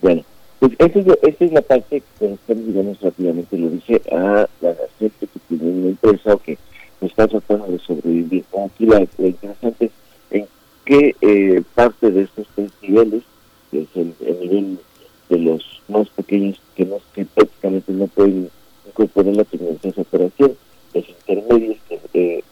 Bueno, 0.00 0.22
pues 0.60 0.72
esa 0.78 0.98
es, 0.98 1.06
la- 1.06 1.18
esa 1.22 1.44
es 1.44 1.52
la 1.52 1.62
parte 1.62 2.00
que 2.00 2.06
corresponde, 2.26 2.64
digamos, 2.64 3.00
rápidamente 3.00 3.56
lo 3.58 3.70
dice 3.70 4.00
a 4.12 4.48
la 4.60 4.74
gente 4.98 5.26
que 5.26 5.38
tiene 5.48 5.70
una 5.70 5.88
empresa 5.88 6.34
o 6.34 6.38
que 6.38 6.58
está 7.00 7.26
tratando 7.28 7.66
de 7.66 7.78
sobrevivir. 7.78 8.44
Aquí 8.64 8.86
la, 8.86 9.00
lo 9.18 9.26
interesante 9.26 9.86
es 9.86 9.90
en 10.30 10.46
qué 10.84 11.14
eh, 11.20 11.62
parte 11.74 12.10
de 12.10 12.22
estos 12.22 12.46
tres 12.54 12.70
niveles, 12.82 13.22
que 13.70 13.82
es 13.82 13.88
el, 13.94 14.14
el 14.26 14.40
nivel 14.40 14.78
de 15.28 15.38
los 15.38 15.82
más 15.88 16.08
pequeños 16.10 16.60
que, 16.74 16.84
no, 16.84 16.98
que 17.14 17.24
prácticamente 17.24 17.92
no 17.92 18.06
pueden 18.08 18.50
incorporar 18.86 19.34
la 19.36 19.44
tecnología 19.44 19.92
de 19.92 20.02
operación, 20.02 20.52
los 20.94 21.08
intermedios 21.08 21.76
que 21.88 22.00
eh, 22.14 22.44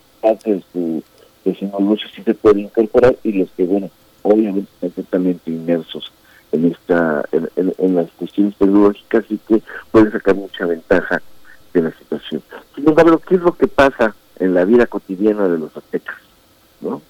de 0.45 0.63
su, 0.73 1.03
de 1.47 1.55
su 1.59 1.65
negocio 1.67 2.09
sí 2.15 2.23
se 2.23 2.35
puede 2.35 2.61
incorporar 2.61 3.17
y 3.23 3.33
los 3.33 3.51
que, 3.53 3.65
bueno, 3.65 3.89
obviamente 4.23 4.69
están 4.83 4.91
totalmente 5.05 5.51
inmersos 5.51 6.13
en 6.53 6.67
esta 6.67 7.25
en, 7.33 7.49
en- 7.57 7.75
en 7.79 7.95
las 7.95 8.11
cuestiones 8.13 8.55
tecnológicas 8.57 9.25
y 9.31 9.39
que 9.39 9.63
pueden 9.91 10.13
sacar 10.13 10.35
mucha 10.35 10.67
ventaja 10.67 11.23
de 11.73 11.83
la 11.83 11.93
situación. 11.93 12.43
Sin 12.75 12.89
embargo, 12.89 13.19
¿qué 13.19 13.37
es 13.37 13.41
lo 13.43 13.53
que 13.55 13.69
pasa 13.69 14.15
en 14.39 14.55
la 14.55 14.65
vida 14.65 14.87
cotidiana 14.87 15.49
de 15.49 15.59
los 15.59 15.77
aztecas? 15.77 16.17
¿no? 16.81 17.01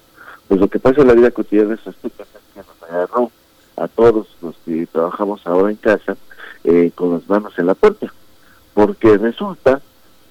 Pues 0.49 0.61
lo 0.61 0.69
que 0.69 0.79
pasa 0.79 1.01
en 1.01 1.09
la 1.09 1.15
vida 1.15 1.31
cotidiana 1.31 1.71
de 1.71 1.77
los 1.77 1.87
aztecas 1.89 2.27
es 2.29 2.41
que 2.55 2.61
nos 2.61 2.91
agarró 2.91 3.31
a 3.77 3.89
todos 3.89 4.27
los 4.43 4.55
que 4.65 4.87
trabajamos 4.87 5.47
ahora 5.47 5.71
en 5.71 5.77
casa 5.77 6.17
eh, 6.65 6.91
con 6.95 7.13
las 7.13 7.29
manos 7.29 7.59
en 7.59 7.67
la 7.67 7.75
puerta, 7.75 8.13
porque 8.75 9.17
resulta 9.19 9.81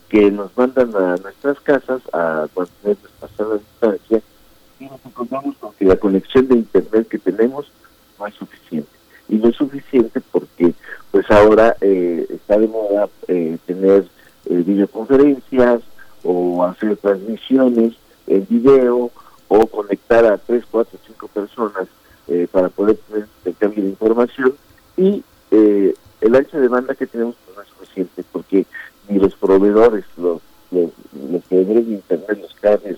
que 0.10 0.32
nos 0.32 0.56
mandan 0.58 0.96
a 0.96 1.18
nuestras 1.18 1.60
casas 1.62 2.02
a 2.14 2.48
mantener 2.56 2.98
pasar 3.20 3.48
la 3.48 3.56
distancia 3.56 4.22
y 4.80 4.86
nos 4.86 5.06
encontramos 5.06 5.56
con 5.58 5.74
que 5.74 5.86
la 5.86 5.96
conexión 5.96 6.48
de 6.48 6.56
internet 6.56 7.08
que 7.08 7.20
tenemos 7.20 7.72
no 8.20 8.28
es 8.28 8.36
suficiente. 8.36 8.90
Y 9.28 9.38
no 9.38 9.50
es 9.50 9.56
suficiente 9.56 10.22
porque 10.32 10.74
pues 11.12 11.30
ahora 11.32 11.76
eh, 11.82 12.28
está 12.30 12.60
de 12.60 12.68
moda 12.68 13.10
eh, 13.28 13.58
tener 13.66 14.08
eh, 14.46 14.64
videoconferencias 14.66 15.82
o 16.24 16.64
hacer 16.64 16.98
transmisiones 16.98 17.94
en 18.28 18.46
video 18.50 19.12
o 19.48 19.68
conectar 19.68 20.26
a 20.26 20.38
tres, 20.38 20.64
cuatro, 20.70 21.00
cinco 21.06 21.28
personas 21.28 21.88
eh, 22.28 22.48
para 22.52 22.70
poder 22.70 22.98
tener 22.98 23.28
intercambio 23.38 23.84
de 23.84 23.90
información 23.90 24.54
y 24.98 25.24
eh, 25.52 25.94
el 26.22 26.36
ancho 26.36 26.60
de 26.60 26.68
banda 26.68 26.96
que 26.96 27.06
tenemos 27.06 27.36
no 27.56 27.62
es 27.62 27.68
suficiente 27.70 28.24
porque 28.32 28.66
ni 29.10 29.20
los 29.20 29.36
proveedores, 29.36 30.06
los, 30.18 30.42
los, 30.72 30.92
los 31.32 31.44
proveedores 31.44 31.88
de 31.88 31.94
internet, 31.94 32.40
los 32.42 32.54
cables, 32.56 32.98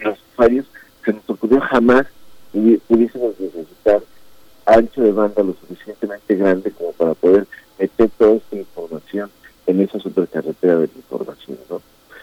los 0.00 0.18
usuarios, 0.32 0.66
se 1.04 1.12
nos 1.12 1.28
ocurrió 1.28 1.60
jamás 1.60 2.06
pudiésemos 2.86 3.38
necesitar 3.40 4.00
ancho 4.66 5.02
de 5.02 5.12
banda 5.12 5.42
lo 5.42 5.54
suficientemente 5.54 6.36
grande 6.36 6.70
como 6.70 6.92
para 6.92 7.14
poder 7.14 7.46
meter 7.78 8.10
toda 8.16 8.34
esta 8.34 8.56
información 8.56 9.30
en 9.66 9.80
esa 9.80 9.98
supercarretera 9.98 10.76
de 10.76 10.86
la 10.86 10.92
información, 10.96 11.58
¿no? 11.68 11.82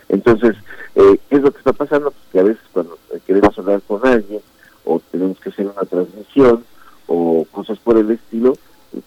Entonces, 0.09 0.55
eh, 0.95 1.17
¿qué 1.29 1.35
es 1.35 1.41
lo 1.41 1.51
que 1.51 1.59
está 1.59 1.73
pasando? 1.73 2.11
Pues 2.11 2.23
que 2.31 2.39
a 2.39 2.43
veces 2.43 2.63
cuando 2.71 2.97
queremos 3.25 3.57
hablar 3.57 3.81
con 3.87 4.05
alguien 4.05 4.41
o 4.85 5.01
tenemos 5.11 5.39
que 5.39 5.49
hacer 5.49 5.65
una 5.65 5.83
transmisión 5.83 6.63
o 7.07 7.45
cosas 7.51 7.77
por 7.79 7.97
el 7.97 8.11
estilo, 8.11 8.53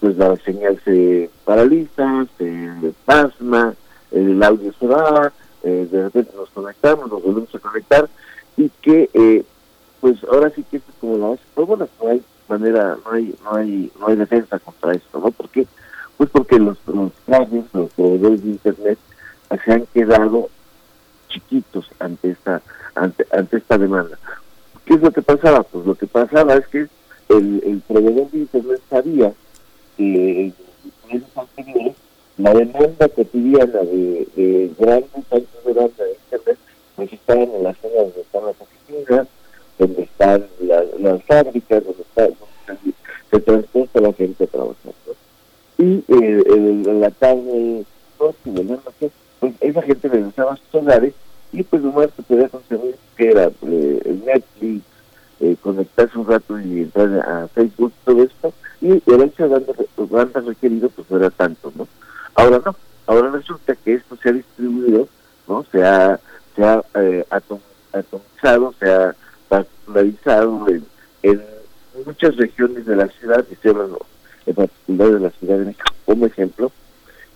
pues 0.00 0.16
la 0.16 0.36
señal 0.36 0.80
se 0.84 1.30
paraliza, 1.44 2.26
se 2.38 2.92
pasma, 3.04 3.74
el 4.14 4.42
audio 4.42 4.72
se 4.78 4.86
va, 4.86 5.32
eh, 5.62 5.88
de 5.90 6.04
repente 6.04 6.32
nos 6.36 6.50
conectamos, 6.50 7.10
nos 7.10 7.22
volvemos 7.22 7.54
a 7.54 7.58
conectar 7.58 8.08
y 8.56 8.68
que 8.80 9.10
eh, 9.12 9.44
pues 10.00 10.22
ahora 10.24 10.50
sí 10.50 10.64
que 10.70 10.76
esto 10.76 10.90
es 10.90 10.98
como 11.00 11.18
la 11.18 11.28
base, 11.28 11.42
pero 11.54 11.66
bueno, 11.66 11.88
no 12.00 12.08
hay 12.08 12.22
manera, 12.48 12.96
no 13.04 13.10
hay, 13.12 13.34
no 13.42 13.54
hay, 13.54 13.92
no 13.98 14.06
hay 14.06 14.16
defensa 14.16 14.58
contra 14.58 14.92
esto, 14.92 15.18
¿no? 15.18 15.30
¿Por 15.30 15.48
qué? 15.48 15.66
Pues 16.16 16.30
porque 16.30 16.58
los, 16.58 16.78
los 16.86 17.10
los 17.72 17.90
proveedores 17.92 18.42
de 18.44 18.50
internet 18.50 18.98
se 19.64 19.72
han 19.72 19.86
quedado 19.86 20.48
chiquitos 21.28 21.86
ante 21.98 22.30
esta, 22.30 22.62
ante, 22.94 23.26
ante 23.32 23.56
esta 23.56 23.78
demanda. 23.78 24.18
¿Qué 24.84 24.94
es 24.94 25.02
lo 25.02 25.10
que 25.10 25.22
pasaba? 25.22 25.62
Pues 25.62 25.86
lo 25.86 25.94
que 25.94 26.06
pasaba 26.06 26.54
es 26.54 26.66
que 26.68 26.86
el, 27.30 27.62
el 27.64 27.82
proveedor 27.86 28.30
de 28.30 28.38
internet 28.38 28.80
sabía 28.88 29.32
que 29.96 30.46
en 30.46 30.54
meses 31.10 31.28
anteriores 31.36 31.96
la 32.38 32.52
demanda 32.52 33.08
cotidiana 33.08 33.80
de, 33.80 34.26
de 34.36 34.70
grandes 34.78 35.10
anchos 35.30 35.64
de 35.64 35.72
banda 35.72 36.04
de 36.04 36.12
internet 36.24 36.58
pues 36.96 37.12
estaban 37.12 37.42
en 37.50 37.62
las 37.62 37.76
zonas 37.78 37.96
donde 37.96 38.20
están 38.20 38.44
las 38.44 38.56
oficinas, 38.60 39.26
donde 39.78 40.02
están 40.02 40.46
la- 40.60 40.84
las 40.98 41.22
fábricas, 41.24 41.84
donde 41.84 42.02
está, 42.02 42.28
se, 43.30 43.40
transporta 43.40 44.00
la 44.00 44.12
gente. 44.12 44.48
¿no? 44.54 44.74
Y 45.78 46.04
eh, 46.08 46.42
en 46.46 47.00
la 47.00 47.10
tarde, 47.10 47.84
noche, 48.20 48.36
de 48.44 48.64
la 48.64 48.74
noche, 48.76 49.10
pues 49.40 49.54
esa 49.60 49.82
gente 49.82 50.08
regresaba 50.08 50.52
a 50.52 50.56
sus 50.56 50.74
hogares 50.74 51.14
y 51.52 51.62
pues 51.64 51.82
lo 51.82 51.92
más 51.92 52.08
que 52.12 52.22
podía 52.22 52.48
consumir 52.48 52.94
que 53.16 53.30
era 53.30 53.50
eh, 53.62 54.20
Netflix, 54.24 54.84
eh, 55.40 55.56
conectarse 55.60 56.16
un 56.18 56.26
rato 56.28 56.58
y 56.60 56.82
entrar 56.82 57.08
a 57.28 57.48
Facebook, 57.48 57.92
todo 58.04 58.22
esto, 58.22 58.52
y 58.80 59.02
el 59.10 59.20
ancho 59.20 59.48
de 59.48 59.74
banda 59.96 60.40
requerido 60.40 60.88
pues 60.90 61.10
no 61.10 61.16
era 61.18 61.30
tanto, 61.30 61.72
¿no? 61.76 61.86
Ahora 62.34 62.60
no, 62.64 62.74
ahora 63.06 63.30
resulta 63.30 63.74
que 63.76 63.94
esto 63.94 64.16
se 64.16 64.28
ha 64.28 64.32
distribuido, 64.32 65.08
¿no? 65.48 65.64
Se 65.70 65.84
ha, 65.84 66.18
se 66.56 66.64
ha 66.64 66.82
eh, 66.94 67.24
atom- 67.30 67.60
atomizado, 67.92 68.74
se 68.78 68.92
ha 68.92 69.14
particularizado 69.48 70.66
en, 70.68 70.84
en 71.22 71.42
muchas 72.04 72.36
regiones 72.36 72.86
de 72.86 72.96
la 72.96 73.06
ciudad, 73.08 73.44
y 73.48 73.54
estoy 73.54 73.70
hablando 73.70 74.04
en 74.46 74.54
particular 74.54 75.10
de 75.12 75.20
la 75.20 75.30
Ciudad 75.30 75.58
de 75.58 75.64
México 75.66 75.84
como 76.04 76.26
ejemplo, 76.26 76.70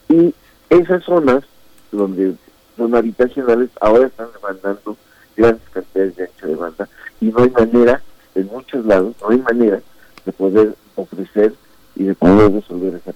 Y 0.09 0.35
esas 0.71 1.05
zonas 1.05 1.45
donde 1.93 2.35
son 2.77 2.95
habitacionales 2.95 3.71
ahora 3.81 4.07
están 4.07 4.29
demandando 4.35 4.97
grandes 5.37 5.69
cantidades 5.71 6.17
de 6.17 6.25
ancho 6.25 6.47
de 6.47 6.55
banda 6.57 6.89
y 7.21 7.27
no 7.27 7.43
hay 7.43 7.51
manera, 7.51 8.03
en 8.35 8.47
muchos 8.47 8.85
lados, 8.85 9.15
no 9.21 9.31
hay 9.31 9.39
manera 9.39 9.81
de 10.25 10.33
poder 10.33 10.75
ofrecer 10.97 11.55
y 11.95 12.05
de 12.05 12.15
poder 12.15 12.53
resolver 12.53 12.95
esa 12.95 13.13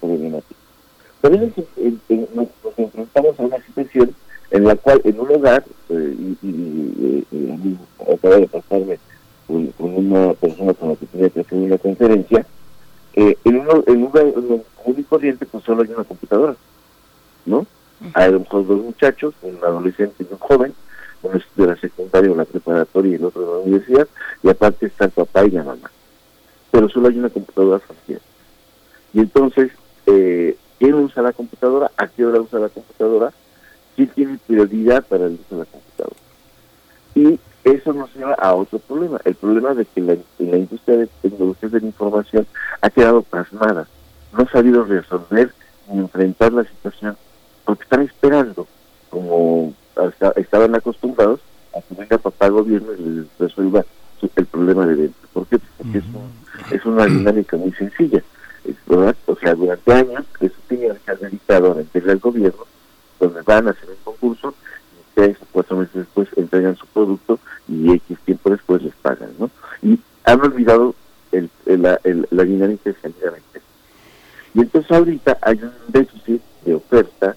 problemática. 0.00 0.54
También 1.24 1.54
nos, 2.34 2.48
enfrentamos 2.76 3.40
a 3.40 3.42
una 3.44 3.56
situación 3.64 4.14
en 4.50 4.64
la 4.64 4.76
cual 4.76 5.00
en 5.04 5.18
un 5.18 5.34
hogar, 5.34 5.64
eh, 5.88 6.14
y, 6.18 6.46
y, 6.46 7.26
y, 7.32 7.78
acaba 8.12 8.36
de 8.36 8.46
pasarme 8.46 8.98
con, 9.46 9.72
una 9.78 10.34
persona 10.34 10.74
con 10.74 10.90
la 10.90 10.96
que 10.96 11.06
tenía 11.06 11.30
que 11.30 11.40
hacer 11.40 11.58
una 11.58 11.78
conferencia, 11.78 12.44
eh, 13.14 13.38
en, 13.42 13.56
uno, 13.58 13.82
en 13.86 13.96
un 13.96 14.02
lugar 14.02 14.26
común 14.34 14.98
y 14.98 15.02
corriente 15.04 15.46
pues 15.46 15.64
solo 15.64 15.82
hay 15.82 15.88
una 15.92 16.04
computadora, 16.04 16.56
¿no? 17.46 17.66
Hay 18.12 18.24
a 18.24 18.30
lo 18.32 18.40
mejor 18.40 18.66
dos 18.66 18.82
muchachos, 18.82 19.32
un 19.40 19.56
adolescente 19.64 20.26
y 20.28 20.30
un 20.30 20.38
joven, 20.38 20.74
uno 21.22 21.38
es 21.38 21.44
de 21.56 21.66
la 21.66 21.76
secundaria 21.76 22.30
o 22.30 22.36
la 22.36 22.44
preparatoria 22.44 23.12
y 23.12 23.14
el 23.14 23.24
otro 23.24 23.40
de 23.40 23.46
la 23.46 23.58
universidad, 23.60 24.08
y 24.42 24.50
aparte 24.50 24.84
está 24.84 25.06
el 25.06 25.12
papá 25.12 25.46
y 25.46 25.52
la 25.52 25.64
mamá. 25.64 25.90
Pero 26.70 26.86
solo 26.90 27.08
hay 27.08 27.18
una 27.18 27.30
computadora 27.30 27.78
familiar. 27.78 28.20
Y 29.14 29.20
entonces, 29.20 29.70
eh, 30.04 30.58
¿quién 30.84 30.96
usa 30.96 31.22
la 31.22 31.32
computadora? 31.32 31.90
¿A 31.96 32.06
qué 32.08 32.26
hora 32.26 32.40
usa 32.40 32.58
la 32.58 32.68
computadora? 32.68 33.32
¿Quién 33.96 34.08
tiene 34.08 34.38
prioridad 34.46 35.02
para 35.06 35.24
el 35.24 35.32
uso 35.32 35.56
de 35.56 35.58
la 35.60 35.64
computadora? 35.64 36.16
Y 37.14 37.40
eso 37.64 37.94
nos 37.94 38.14
lleva 38.14 38.34
a 38.34 38.54
otro 38.54 38.78
problema, 38.80 39.18
el 39.24 39.34
problema 39.34 39.72
de 39.72 39.86
que 39.86 40.02
la, 40.02 40.16
la 40.38 40.58
industria 40.58 40.98
de 40.98 41.08
tecnologías 41.22 41.72
de 41.72 41.80
la 41.80 41.86
información 41.86 42.46
ha 42.82 42.90
quedado 42.90 43.22
plasmada, 43.22 43.88
no 44.34 44.42
ha 44.42 44.50
sabido 44.50 44.84
resolver 44.84 45.54
ni 45.90 46.00
enfrentar 46.00 46.52
la 46.52 46.64
situación, 46.64 47.16
porque 47.64 47.84
están 47.84 48.02
esperando, 48.02 48.66
como 49.08 49.72
estaban 50.36 50.74
acostumbrados, 50.74 51.40
a 51.74 51.80
que 51.80 51.94
venga 51.94 52.18
papá 52.18 52.48
gobierno 52.48 52.92
y 52.92 53.02
les 53.02 53.38
resuelva 53.38 53.86
el 54.36 54.46
problema 54.46 54.86
de 54.86 54.96
dentro. 54.96 55.28
¿Por 55.32 55.46
qué? 55.46 55.58
Porque 55.78 56.02
es, 56.76 56.84
una 56.84 57.06
dinámica 57.06 57.56
muy 57.56 57.72
sencilla. 57.72 58.22
¿verdad? 58.86 59.16
O 59.26 59.36
sea, 59.36 59.54
durante 59.54 59.92
años, 59.92 60.24
eso 60.40 60.54
tenía 60.68 60.94
que 60.94 61.10
haber 61.10 61.32
dedicado 62.04 62.04
a 62.04 62.04
entregar 62.04 62.10
al 62.10 62.18
gobierno, 62.20 62.66
donde 63.20 63.42
van 63.42 63.68
a 63.68 63.70
hacer 63.70 63.88
un 63.88 63.96
concurso, 64.04 64.54
y 64.92 65.14
tres 65.14 65.36
o 65.42 65.46
cuatro 65.52 65.76
meses 65.76 65.94
después 65.94 66.28
entregan 66.36 66.76
su 66.76 66.86
producto 66.86 67.38
y 67.68 67.92
X 67.92 68.18
tiempo 68.24 68.50
después 68.50 68.82
les 68.82 68.94
pagan, 68.96 69.30
¿no? 69.38 69.50
Y 69.82 69.98
han 70.24 70.40
olvidado 70.40 70.94
el, 71.32 71.50
la, 71.66 72.00
la 72.30 72.44
dinámica 72.44 72.90
de 72.90 72.96
salida 73.00 73.32
Y 74.54 74.60
entonces 74.60 74.90
ahorita 74.90 75.38
hay 75.42 75.60
un 75.62 75.72
déficit 75.88 76.40
de 76.64 76.74
oferta 76.74 77.36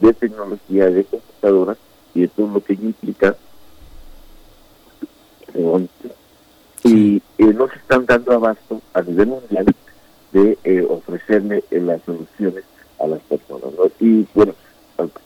de 0.00 0.12
tecnología, 0.14 0.86
de 0.86 1.04
computadoras 1.04 1.78
y 2.14 2.22
de 2.22 2.28
todo 2.28 2.48
lo 2.54 2.64
que 2.64 2.74
implica. 2.74 3.36
Y 6.82 7.22
eh, 7.38 7.44
no 7.54 7.68
se 7.68 7.76
están 7.76 8.06
dando 8.06 8.32
abasto 8.32 8.80
a 8.94 9.02
nivel 9.02 9.28
mundial 9.28 9.66
de 10.32 10.58
eh, 10.64 10.86
ofrecerle 10.88 11.64
eh, 11.70 11.80
las 11.80 12.02
soluciones 12.02 12.64
a 13.00 13.06
las 13.06 13.20
personas. 13.20 13.72
¿no? 13.76 13.90
Y 14.00 14.26
bueno, 14.34 14.54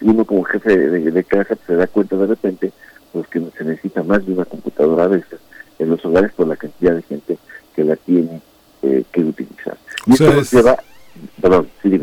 uno 0.00 0.24
como 0.24 0.44
jefe 0.44 0.76
de, 0.76 1.10
de, 1.10 1.24
casa 1.24 1.56
se 1.66 1.74
da 1.74 1.86
cuenta 1.86 2.16
de 2.16 2.26
repente 2.26 2.72
pues 3.12 3.26
que 3.28 3.40
se 3.56 3.64
necesita 3.64 4.02
más 4.02 4.24
de 4.26 4.32
una 4.32 4.44
computadora 4.44 5.04
a 5.04 5.08
veces 5.08 5.40
en 5.78 5.90
los 5.90 6.04
hogares 6.04 6.32
por 6.32 6.48
la 6.48 6.56
cantidad 6.56 6.94
de 6.94 7.02
gente 7.02 7.38
que 7.74 7.84
la 7.84 7.96
tiene 7.96 8.40
eh, 8.82 9.04
que 9.12 9.20
utilizar. 9.20 9.76
Y 10.06 10.14
eso 10.14 10.32
nos 10.32 10.52
lleva... 10.52 10.76
Perdón, 11.40 11.68
sí, 11.80 12.00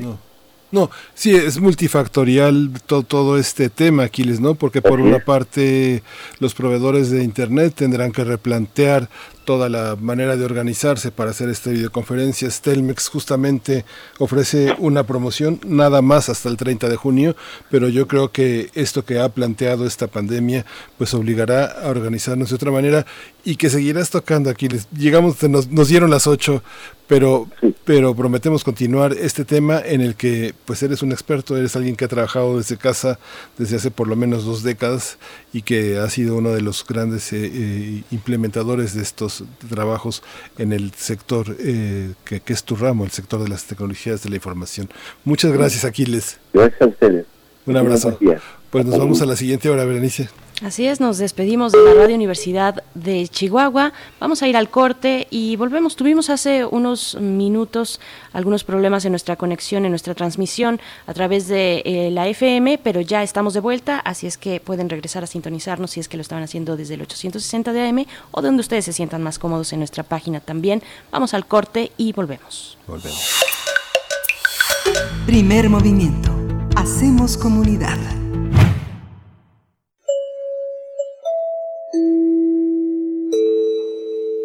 no, 0.72 0.90
sí, 1.14 1.36
es 1.36 1.60
multifactorial 1.60 2.72
todo, 2.86 3.04
todo 3.04 3.38
este 3.38 3.70
tema, 3.70 4.04
Aquiles, 4.04 4.40
¿no? 4.40 4.56
Porque 4.56 4.82
por 4.82 5.02
una 5.02 5.20
parte 5.20 6.02
los 6.40 6.54
proveedores 6.54 7.12
de 7.12 7.26
Internet 7.26 7.74
tendrán 7.76 8.14
que 8.14 8.24
replantear 8.24 9.10
toda 9.52 9.68
la 9.68 9.98
manera 10.00 10.38
de 10.38 10.46
organizarse 10.46 11.12
para 11.12 11.32
hacer 11.32 11.50
esta 11.50 11.72
videoconferencia. 11.72 12.48
Telmex 12.50 13.10
justamente 13.10 13.84
ofrece 14.18 14.74
una 14.80 15.06
promoción 15.06 15.60
nada 15.66 16.02
más 16.02 16.30
hasta 16.30 16.48
el 16.48 16.56
30 16.56 16.88
de 16.88 16.96
junio, 16.96 17.36
pero 17.70 17.90
yo 17.90 18.08
creo 18.08 18.32
que 18.32 18.70
esto 18.76 19.04
que 19.04 19.20
ha 19.20 19.28
planteado 19.28 19.86
esta 19.86 20.08
pandemia 20.08 20.66
pues 20.98 21.14
obligará 21.14 21.66
a 21.66 21.90
organizarnos 21.90 22.48
de 22.48 22.56
otra 22.56 22.72
manera 22.72 23.06
y 23.44 23.58
que 23.58 23.70
seguirás 23.70 24.10
tocando 24.10 24.50
aquí. 24.50 24.70
Llegamos, 24.98 25.44
nos, 25.44 25.68
nos 25.68 25.90
dieron 25.90 26.10
las 26.10 26.28
8, 26.28 26.64
pero, 27.12 27.50
pero 27.84 28.16
prometemos 28.16 28.64
continuar 28.64 29.12
este 29.12 29.44
tema 29.44 29.82
en 29.84 30.00
el 30.00 30.16
que 30.16 30.54
pues 30.64 30.82
eres 30.82 31.02
un 31.02 31.12
experto, 31.12 31.58
eres 31.58 31.76
alguien 31.76 31.98
que 31.98 32.06
ha 32.06 32.08
trabajado 32.08 32.58
desde 32.58 32.78
casa 32.78 33.20
desde 33.58 33.76
hace 33.76 33.92
por 33.92 34.08
lo 34.08 34.16
menos 34.16 34.46
dos 34.46 34.64
décadas 34.64 35.18
y 35.52 35.64
que 35.64 35.98
ha 35.98 36.10
sido 36.10 36.38
uno 36.38 36.52
de 36.52 36.62
los 36.62 36.86
grandes 36.88 37.34
eh, 37.34 37.52
eh, 37.54 38.04
implementadores 38.12 38.94
de 38.94 39.02
estos 39.02 39.41
trabajos 39.70 40.24
en 40.58 40.74
el 40.74 40.92
sector 40.94 41.56
eh, 41.60 42.14
que, 42.26 42.40
que, 42.40 42.54
es 42.54 42.64
tu 42.64 42.76
ramo, 42.76 43.06
el 43.06 43.12
sector 43.12 43.42
de 43.42 43.50
las 43.50 43.66
tecnologías 43.66 44.24
de 44.24 44.30
la 44.30 44.36
información. 44.36 44.90
Muchas 45.24 45.52
gracias, 45.52 45.86
Aquiles. 45.86 46.40
Gracias 46.54 46.82
a 46.82 46.88
ustedes. 46.88 47.26
Un 47.66 47.78
abrazo. 47.78 48.18
Pues 48.70 48.86
nos 48.86 48.98
vamos 48.98 49.22
a 49.22 49.26
la 49.26 49.36
siguiente 49.36 49.70
hora, 49.70 49.86
Berenice. 49.86 50.30
Así 50.64 50.86
es, 50.86 51.00
nos 51.00 51.18
despedimos 51.18 51.72
de 51.72 51.84
la 51.84 51.96
Radio 51.96 52.16
Universidad 52.16 52.84
de 52.94 53.28
Chihuahua. 53.28 53.94
Vamos 54.20 54.44
a 54.44 54.48
ir 54.48 54.56
al 54.56 54.70
corte 54.70 55.26
y 55.32 55.56
volvemos. 55.56 55.96
Tuvimos 55.96 56.30
hace 56.30 56.66
unos 56.66 57.16
minutos 57.16 58.00
algunos 58.32 58.64
problemas 58.64 59.04
en 59.06 59.12
nuestra 59.12 59.38
conexión, 59.38 59.86
en 59.86 59.92
nuestra 59.92 60.14
transmisión 60.14 60.80
a 61.08 61.16
través 61.16 61.48
de 61.48 61.82
eh, 61.84 62.12
la 62.12 62.28
FM, 62.28 62.78
pero 62.78 63.02
ya 63.02 63.24
estamos 63.24 63.56
de 63.56 63.60
vuelta, 63.60 63.98
así 63.98 64.28
es 64.28 64.38
que 64.38 64.60
pueden 64.60 64.88
regresar 64.88 65.24
a 65.24 65.28
sintonizarnos 65.28 65.90
si 65.90 66.00
es 66.00 66.08
que 66.08 66.18
lo 66.18 66.22
estaban 66.22 66.44
haciendo 66.44 66.78
desde 66.78 66.94
el 66.94 67.02
860 67.02 67.74
de 67.74 67.90
AM 67.90 68.06
o 68.30 68.44
donde 68.44 68.62
ustedes 68.62 68.86
se 68.86 68.94
sientan 68.94 69.24
más 69.24 69.40
cómodos 69.40 69.74
en 69.74 69.80
nuestra 69.80 70.04
página 70.04 70.42
también. 70.42 70.84
Vamos 71.12 71.34
al 71.34 71.48
corte 71.48 71.92
y 71.98 72.14
volvemos. 72.14 72.78
Volvemos. 72.86 73.42
Primer 75.26 75.70
movimiento. 75.72 76.30
Hacemos 76.76 77.36
comunidad. 77.36 78.21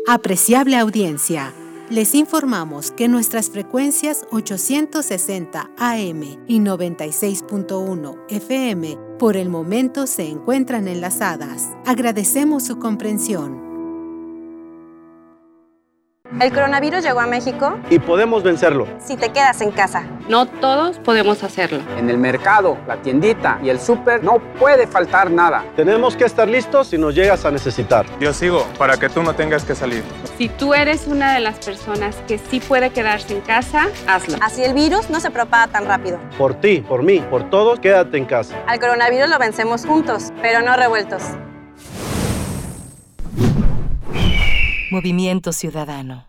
Apreciable 0.09 0.77
audiencia, 0.77 1.53
les 1.91 2.15
informamos 2.15 2.93
que 2.93 3.09
nuestras 3.09 3.51
frecuencias 3.51 4.25
860 4.31 5.71
AM 5.77 6.23
y 6.47 6.61
96.1 6.61 8.17
FM 8.29 8.99
por 9.19 9.37
el 9.37 9.49
momento 9.49 10.07
se 10.07 10.29
encuentran 10.29 10.87
enlazadas. 10.87 11.71
Agradecemos 11.85 12.63
su 12.63 12.79
comprensión. 12.79 13.66
El 16.41 16.53
coronavirus 16.53 17.03
llegó 17.05 17.21
a 17.21 17.27
México 17.27 17.79
y 17.89 17.99
podemos 17.99 18.43
vencerlo 18.43 18.87
si 18.99 19.17
te 19.17 19.31
quedas 19.31 19.61
en 19.61 19.71
casa. 19.71 20.05
No 20.29 20.47
todos 20.47 20.99
podemos 20.99 21.43
hacerlo. 21.45 21.81
En 21.97 22.11
el 22.11 22.19
mercado, 22.19 22.77
la 22.87 22.97
tiendita 22.97 23.59
y 23.63 23.69
el 23.69 23.79
súper 23.79 24.25
no 24.25 24.41
puede 24.59 24.87
faltar 24.87 25.31
nada. 25.31 25.65
Tenemos 25.77 26.17
que 26.17 26.25
estar 26.25 26.49
listos 26.49 26.89
si 26.89 26.99
nos 26.99 27.15
llegas 27.15 27.45
a 27.45 27.51
necesitar. 27.51 28.05
Yo 28.19 28.33
sigo 28.33 28.67
para 28.77 28.97
que 28.97 29.09
tú 29.09 29.23
no 29.23 29.35
tengas 29.35 29.65
que 29.65 29.75
salir. 29.75 30.03
Si 30.37 30.49
tú 30.49 30.75
eres 30.75 31.07
una 31.07 31.33
de 31.33 31.41
las 31.41 31.65
personas 31.65 32.17
que 32.27 32.39
sí 32.39 32.61
puede 32.61 32.91
quedarse 32.91 33.33
en 33.33 33.41
casa, 33.41 33.89
hazlo. 34.07 34.37
Así 34.43 34.65
el 34.65 34.75
virus 34.75 35.09
no 35.09 35.21
se 35.21 35.31
propaga 35.31 35.69
tan 35.69 35.87
rápido. 35.87 36.19
Por 36.37 36.55
ti, 36.55 36.81
por 36.87 37.03
mí, 37.03 37.21
por 37.31 37.49
todos, 37.51 37.79
quédate 37.79 38.19
en 38.19 38.25
casa. 38.25 38.57
Al 38.67 38.81
coronavirus 38.81 39.31
lo 39.31 39.39
vencemos 39.39 39.87
juntos, 39.87 40.33
pero 40.43 40.61
no 40.61 40.77
revueltos. 40.77 41.23
Movimiento 44.91 45.53
Ciudadano. 45.53 46.29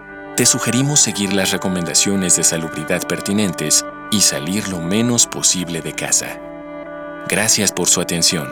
Te 0.35 0.45
sugerimos 0.45 1.01
seguir 1.01 1.33
las 1.33 1.51
recomendaciones 1.51 2.37
de 2.37 2.43
salubridad 2.43 3.05
pertinentes 3.05 3.85
y 4.11 4.21
salir 4.21 4.69
lo 4.69 4.79
menos 4.79 5.27
posible 5.27 5.81
de 5.81 5.93
casa. 5.93 6.39
Gracias 7.27 7.73
por 7.73 7.89
su 7.89 7.99
atención. 7.99 8.47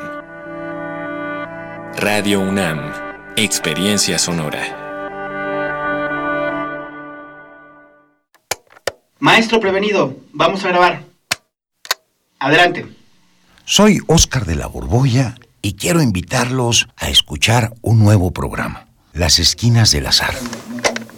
Radio 1.95 2.41
UNAM, 2.41 2.91
Experiencia 3.37 4.19
Sonora. 4.19 4.75
Maestro 9.19 9.61
prevenido, 9.61 10.17
vamos 10.33 10.65
a 10.65 10.69
grabar. 10.69 11.03
Adelante. 12.39 12.87
Soy 13.63 13.99
Óscar 14.07 14.45
de 14.45 14.55
la 14.55 14.67
Borbolla 14.67 15.35
y 15.61 15.75
quiero 15.75 16.01
invitarlos 16.01 16.89
a 16.97 17.09
escuchar 17.09 17.73
un 17.81 17.99
nuevo 17.99 18.31
programa, 18.31 18.87
Las 19.13 19.39
Esquinas 19.39 19.91
del 19.91 20.07
Azar. 20.07 20.35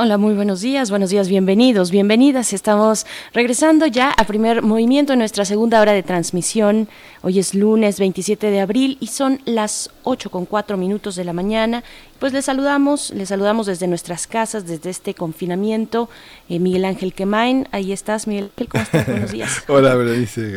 Hola, 0.00 0.16
muy 0.16 0.34
buenos 0.34 0.60
días, 0.60 0.90
buenos 0.90 1.10
días, 1.10 1.28
bienvenidos, 1.28 1.90
bienvenidas. 1.90 2.52
Estamos 2.52 3.04
regresando 3.32 3.84
ya 3.84 4.12
a 4.12 4.26
primer 4.26 4.62
movimiento 4.62 5.12
en 5.12 5.18
nuestra 5.18 5.44
segunda 5.44 5.80
hora 5.80 5.92
de 5.92 6.04
transmisión. 6.04 6.86
Hoy 7.22 7.40
es 7.40 7.52
lunes 7.52 7.98
27 7.98 8.48
de 8.48 8.60
abril 8.60 8.96
y 9.00 9.08
son 9.08 9.40
las 9.44 9.90
8 10.04 10.30
con 10.30 10.46
4 10.46 10.76
minutos 10.76 11.16
de 11.16 11.24
la 11.24 11.32
mañana. 11.32 11.82
Pues 12.20 12.32
les 12.32 12.44
saludamos, 12.44 13.10
les 13.10 13.30
saludamos 13.30 13.66
desde 13.66 13.88
nuestras 13.88 14.28
casas, 14.28 14.68
desde 14.68 14.90
este 14.90 15.14
confinamiento. 15.14 16.08
Eh, 16.48 16.60
Miguel 16.60 16.84
Ángel 16.84 17.12
Quemain, 17.12 17.66
ahí 17.72 17.90
estás, 17.90 18.28
Miguel 18.28 18.52
¿cómo 18.68 18.84
estás? 18.84 19.04
Buenos 19.04 19.32
días. 19.32 19.64
Hola, 19.66 19.96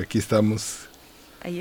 aquí 0.03 0.19
estamos. 0.19 0.90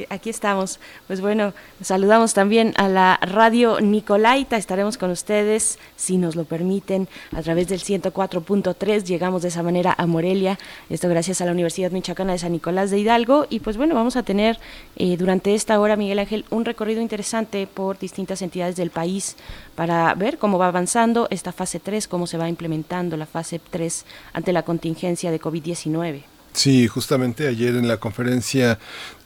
Aquí 0.08 0.30
estamos. 0.30 0.78
Pues 1.06 1.20
bueno, 1.20 1.54
saludamos 1.80 2.34
también 2.34 2.74
a 2.76 2.88
la 2.88 3.18
radio 3.22 3.80
Nicolaita. 3.80 4.56
Estaremos 4.56 4.98
con 4.98 5.10
ustedes, 5.10 5.78
si 5.96 6.18
nos 6.18 6.36
lo 6.36 6.44
permiten, 6.44 7.08
a 7.32 7.42
través 7.42 7.68
del 7.68 7.80
104.3. 7.80 9.04
Llegamos 9.04 9.42
de 9.42 9.48
esa 9.48 9.62
manera 9.62 9.94
a 9.96 10.06
Morelia. 10.06 10.58
Esto 10.90 11.08
gracias 11.08 11.40
a 11.40 11.46
la 11.46 11.52
Universidad 11.52 11.90
Michoacana 11.92 12.32
de 12.32 12.38
San 12.38 12.52
Nicolás 12.52 12.90
de 12.90 12.98
Hidalgo. 12.98 13.46
Y 13.48 13.60
pues 13.60 13.76
bueno, 13.76 13.94
vamos 13.94 14.16
a 14.16 14.22
tener 14.22 14.58
eh, 14.96 15.16
durante 15.16 15.54
esta 15.54 15.80
hora, 15.80 15.96
Miguel 15.96 16.18
Ángel, 16.18 16.44
un 16.50 16.64
recorrido 16.64 17.00
interesante 17.00 17.66
por 17.66 17.98
distintas 17.98 18.42
entidades 18.42 18.76
del 18.76 18.90
país 18.90 19.36
para 19.74 20.12
ver 20.14 20.38
cómo 20.38 20.58
va 20.58 20.68
avanzando 20.68 21.26
esta 21.30 21.52
fase 21.52 21.80
3, 21.80 22.06
cómo 22.06 22.26
se 22.26 22.36
va 22.36 22.48
implementando 22.48 23.16
la 23.16 23.26
fase 23.26 23.60
3 23.70 24.04
ante 24.34 24.52
la 24.52 24.62
contingencia 24.62 25.30
de 25.30 25.40
COVID-19. 25.40 26.22
Sí, 26.52 26.88
justamente 26.88 27.46
ayer 27.46 27.76
en 27.76 27.86
la 27.86 27.98
conferencia 27.98 28.78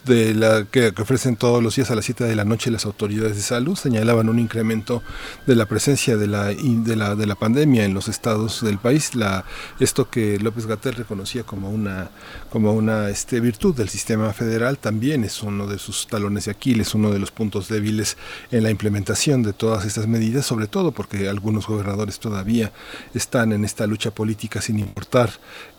de 0.05 0.35
la 0.35 0.65
que, 0.65 0.93
ofrecen 0.99 1.37
todos 1.37 1.63
los 1.63 1.77
días 1.77 1.91
a 1.91 1.95
las 1.95 2.05
7 2.05 2.25
de 2.25 2.37
la 2.37 2.45
noche 2.45 2.71
las 2.71 2.85
autoridades 2.85 3.37
de 3.37 3.43
salud 3.43 3.77
señalaban 3.77 4.29
un 4.29 4.39
incremento 4.39 5.03
de 5.47 5.57
la 5.57 5.67
presencia 5.67 6.17
de 6.17 6.27
la 6.27 6.47
de 6.47 6.97
la 6.97 7.15
de 7.15 7.27
la 7.27 7.35
pandemia 7.35 7.85
en 7.85 7.95
los 7.95 8.09
estados 8.09 8.63
del 8.63 8.79
país, 8.79 9.15
la 9.15 9.45
esto 9.81 10.09
que 10.11 10.39
López 10.39 10.67
Gatell 10.67 10.95
reconocía 10.95 11.45
como 11.45 11.71
una 11.71 12.11
como 12.51 12.73
una 12.73 13.09
este 13.09 13.41
virtud 13.41 13.75
del 13.75 13.89
sistema 13.89 14.33
federal 14.33 14.79
también 14.79 15.25
es 15.25 15.43
uno 15.43 15.67
de 15.67 15.79
sus 15.79 16.07
talones 16.07 16.47
de 16.47 16.53
Aquiles, 16.53 16.95
uno 16.95 17.11
de 17.11 17.19
los 17.19 17.31
puntos 17.31 17.69
débiles 17.69 18.17
en 18.51 18.63
la 18.63 18.71
implementación 18.71 19.43
de 19.43 19.53
todas 19.53 19.85
estas 19.85 20.07
medidas, 20.07 20.47
sobre 20.47 20.67
todo 20.67 20.93
porque 20.93 21.29
algunos 21.29 21.67
gobernadores 21.67 22.19
todavía 22.19 22.73
están 23.15 23.53
en 23.53 23.65
esta 23.65 23.87
lucha 23.87 24.11
política 24.11 24.61
sin 24.61 24.79
importar 24.79 25.31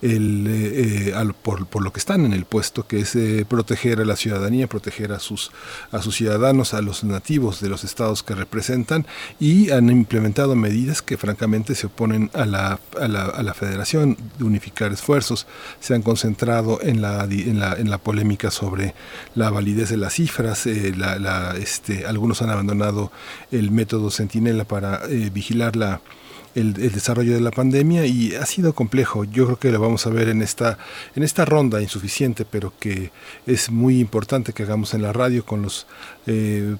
el, 0.02 0.46
eh, 0.46 1.08
eh, 1.10 1.32
por, 1.42 1.66
por 1.66 1.82
lo 1.82 1.92
que 1.92 1.98
están 1.98 2.24
en 2.24 2.32
el 2.32 2.44
puesto, 2.44 2.86
que 2.86 3.00
es 3.00 3.14
eh, 3.16 3.44
proteger 3.48 4.00
a 4.00 4.04
ciudadanía, 4.16 4.66
proteger 4.66 5.12
a 5.12 5.18
sus, 5.18 5.50
a 5.92 6.02
sus 6.02 6.16
ciudadanos, 6.16 6.74
a 6.74 6.82
los 6.82 7.04
nativos 7.04 7.60
de 7.60 7.68
los 7.68 7.84
estados 7.84 8.22
que 8.22 8.34
representan 8.34 9.06
y 9.38 9.70
han 9.70 9.90
implementado 9.90 10.54
medidas 10.56 11.02
que 11.02 11.16
francamente 11.16 11.74
se 11.74 11.86
oponen 11.86 12.30
a 12.34 12.46
la, 12.46 12.80
a 13.00 13.08
la, 13.08 13.54
federación 13.54 14.16
de 14.38 14.44
unificar 14.44 14.92
esfuerzos. 14.92 15.46
Se 15.80 15.94
han 15.94 16.02
concentrado 16.02 16.80
en 16.82 17.00
la, 17.00 17.24
en 17.24 17.58
la, 17.58 17.74
en 17.74 17.90
la 17.90 17.98
polémica 17.98 18.50
sobre 18.50 18.94
la 19.34 19.50
validez 19.50 19.90
de 19.90 19.96
las 19.96 20.14
cifras, 20.14 20.66
eh, 20.66 20.92
la, 20.96 21.54
este, 21.56 22.06
algunos 22.06 22.42
han 22.42 22.50
abandonado 22.50 23.12
el 23.50 23.70
método 23.70 24.10
Centinela 24.10 24.64
para 24.64 25.02
eh, 25.08 25.30
vigilar 25.32 25.76
la, 25.76 26.00
el, 26.56 26.72
desarrollo 26.72 27.34
de 27.34 27.40
la 27.40 27.50
pandemia 27.50 28.06
y 28.06 28.34
ha 28.34 28.46
sido 28.46 28.74
complejo. 28.74 29.24
Yo 29.24 29.44
creo 29.44 29.58
que 29.58 29.70
lo 29.70 29.80
vamos 29.80 30.06
a 30.06 30.10
ver 30.10 30.28
en 30.28 30.42
esta, 30.42 30.78
en 31.14 31.22
esta 31.22 31.44
ronda 31.44 31.80
insuficiente, 31.82 32.44
pero 32.44 32.72
que 32.80 33.12
es 33.46 33.70
muy 33.70 34.00
importante 34.00 34.52
que 34.52 34.62
hagamos 34.64 34.94
en 34.94 35.02
la 35.02 35.12
radio 35.12 35.44
con 35.44 35.62
las 35.62 35.86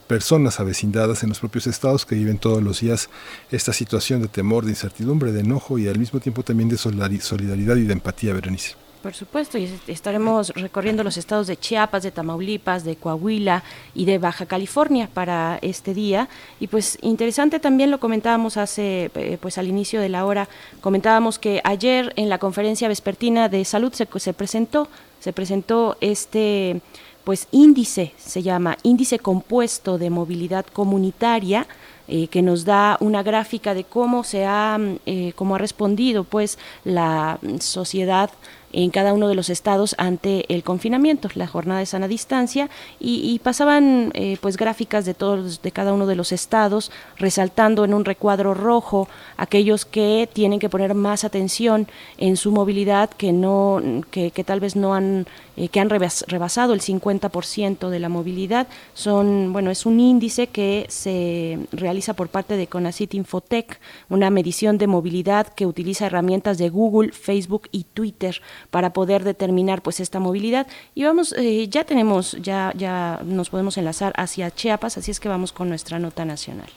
personas 0.09 0.59
avecindadas 0.59 1.23
en 1.23 1.29
los 1.29 1.39
propios 1.39 1.67
estados 1.67 2.05
que 2.07 2.17
viven 2.17 2.39
todos 2.39 2.63
los 2.63 2.81
días 2.81 3.09
esta 3.51 3.73
situación 3.73 4.23
de 4.23 4.29
temor, 4.29 4.65
de 4.65 4.71
incertidumbre, 4.71 5.31
de 5.33 5.41
enojo 5.41 5.79
y 5.79 5.87
al 5.89 5.99
mismo 5.99 6.21
tiempo 6.21 6.43
también 6.43 6.69
de 6.69 6.77
solidari- 6.77 7.21
solidaridad 7.21 7.77
y 7.77 7.85
de 7.85 7.93
empatía, 7.93 8.33
Berenice. 8.33 8.86
Por 9.07 9.15
supuesto, 9.15 9.57
y 9.57 9.63
es- 9.67 9.73
estaremos 9.87 10.49
recorriendo 10.49 11.05
los 11.05 11.17
estados 11.17 11.47
de 11.47 11.57
Chiapas, 11.57 12.03
de 12.03 12.11
Tamaulipas, 12.11 12.83
de 12.83 12.97
Coahuila 12.97 13.63
y 13.95 14.05
de 14.05 14.19
Baja 14.19 14.47
California 14.47 15.09
para 15.15 15.61
este 15.63 15.95
día. 15.95 16.29
Y 16.59 16.67
pues 16.67 16.99
interesante 17.03 17.61
también 17.61 17.93
lo 17.93 18.01
comentábamos 18.01 18.57
hace, 18.57 19.13
eh, 19.15 19.39
pues 19.41 19.59
al 19.59 19.69
inicio 19.69 20.01
de 20.01 20.09
la 20.09 20.27
hora, 20.27 20.49
comentábamos 20.81 21.39
que 21.39 21.61
ayer 21.63 22.13
en 22.17 22.29
la 22.29 22.39
conferencia 22.39 22.89
vespertina 22.89 23.49
de 23.49 23.65
salud 23.65 23.93
se, 23.93 24.09
se 24.19 24.33
presentó, 24.35 24.89
se 25.21 25.33
presentó 25.33 25.97
este 26.01 26.81
pues 27.23 27.47
índice, 27.53 28.13
se 28.17 28.43
llama 28.43 28.77
índice 28.83 29.21
compuesto 29.21 29.99
de 29.99 30.11
movilidad 30.11 30.67
comunitaria, 30.67 31.69
eh, 32.09 32.27
que 32.29 32.41
nos 32.43 32.65
da 32.65 32.97
una 33.01 33.23
gráfica 33.25 33.75
de 33.75 33.83
cómo 33.85 34.23
se 34.25 34.45
ha, 34.47 34.79
mm, 34.79 34.99
eh, 35.07 35.33
cómo 35.37 35.55
ha 35.57 35.59
respondido 35.59 36.23
pues 36.25 36.57
la 36.85 37.39
mm, 37.43 37.59
sociedad 37.59 38.31
en 38.73 38.91
cada 38.91 39.13
uno 39.13 39.29
de 39.29 39.35
los 39.35 39.51
estados 39.51 39.95
ante 39.99 40.53
el 40.53 40.63
confinamiento, 40.63 41.29
la 41.35 41.47
jornada 41.47 41.81
de 41.81 41.87
sana 41.87 42.09
distancia, 42.09 42.69
y, 43.01 43.39
pasaban 43.43 44.11
eh, 44.15 44.39
pues 44.41 44.57
gráficas 44.57 45.05
de 45.05 45.15
todos, 45.15 45.63
de 45.63 45.71
cada 45.73 45.93
uno 45.93 46.07
de 46.07 46.17
los 46.17 46.33
estados, 46.33 46.91
resaltando 47.17 47.85
en 47.85 47.95
un 47.95 48.05
recuadro 48.05 48.55
rojo 48.55 49.09
aquellos 49.37 49.85
que 49.85 50.29
tienen 50.33 50.59
que 50.59 50.69
poner 50.69 50.95
más 50.95 51.25
atención 51.25 51.87
en 52.19 52.37
su 52.37 52.51
movilidad, 52.51 53.11
que 53.11 53.33
no, 53.33 53.81
que, 54.11 54.31
que 54.31 54.45
tal 54.45 54.61
vez 54.61 54.77
no 54.77 54.95
han, 54.95 55.27
eh, 55.57 55.69
que 55.69 55.81
han 55.81 55.91
rebas- 55.91 56.25
rebasado 56.27 56.73
el 56.75 56.81
50% 56.81 57.89
de 57.89 57.99
la 58.01 58.09
movilidad. 58.09 58.67
Son, 58.95 59.53
bueno, 59.53 59.71
es 59.71 59.87
un 59.87 60.01
índice 60.01 60.49
que 60.49 60.87
se 60.89 61.59
realiza 61.73 62.15
por 62.15 62.29
parte 62.29 62.57
de 62.57 62.67
Conacit 62.67 63.15
Infotech, 63.15 63.81
una 64.09 64.31
medición 64.31 64.79
de 64.79 64.87
movilidad 64.87 65.47
que 65.49 65.67
utiliza 65.67 66.07
herramientas 66.07 66.59
de 66.59 66.69
Google, 66.69 67.13
Facebook 67.13 67.69
y 67.73 67.85
Twitter 67.85 68.41
para 68.71 68.93
poder 68.93 69.25
determinar 69.25 69.83
pues 69.83 70.01
esta 70.01 70.21
movilidad. 70.21 70.67
Y 70.95 71.05
vamos, 71.05 71.35
eh, 71.37 71.69
ya 71.69 71.85
tenemos, 71.85 72.37
ya, 72.41 72.73
ya 72.77 73.21
nos 73.25 73.51
podemos 73.51 73.77
enlazar 73.79 74.13
hacia 74.17 74.51
Chiapas, 74.51 74.99
así 74.99 75.11
es 75.11 75.21
que 75.21 75.29
vamos 75.29 75.53
con 75.53 75.69
nuestra 75.69 75.99
nota 75.99 76.25
nacional. 76.25 76.69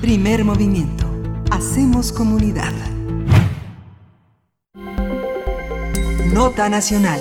Primer 0.00 0.44
movimiento. 0.44 1.06
Hacemos 1.50 2.10
comunidad. 2.10 2.72
Nota 6.32 6.68
nacional. 6.68 7.20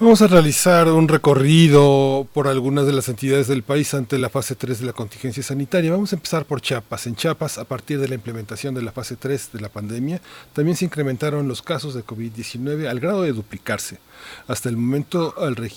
Vamos 0.00 0.22
a 0.22 0.28
realizar 0.28 0.88
un 0.88 1.08
recorrido 1.08 2.26
por 2.32 2.48
algunas 2.48 2.86
de 2.86 2.92
las 2.94 3.10
entidades 3.10 3.48
del 3.48 3.62
país 3.62 3.92
ante 3.92 4.16
la 4.16 4.30
fase 4.30 4.54
3 4.54 4.80
de 4.80 4.86
la 4.86 4.94
contingencia 4.94 5.42
sanitaria. 5.42 5.90
Vamos 5.90 6.14
a 6.14 6.16
empezar 6.16 6.46
por 6.46 6.62
Chiapas. 6.62 7.06
En 7.06 7.16
Chiapas, 7.16 7.58
a 7.58 7.64
partir 7.64 8.00
de 8.00 8.08
la 8.08 8.14
implementación 8.14 8.74
de 8.74 8.80
la 8.80 8.92
fase 8.92 9.16
3 9.16 9.50
de 9.52 9.60
la 9.60 9.68
pandemia, 9.68 10.22
también 10.54 10.74
se 10.74 10.86
incrementaron 10.86 11.46
los 11.46 11.60
casos 11.60 11.92
de 11.92 12.02
COVID-19 12.02 12.88
al 12.88 12.98
grado 12.98 13.20
de 13.24 13.34
duplicarse. 13.34 13.98
Hasta 14.46 14.68
el 14.68 14.76
momento 14.76 15.34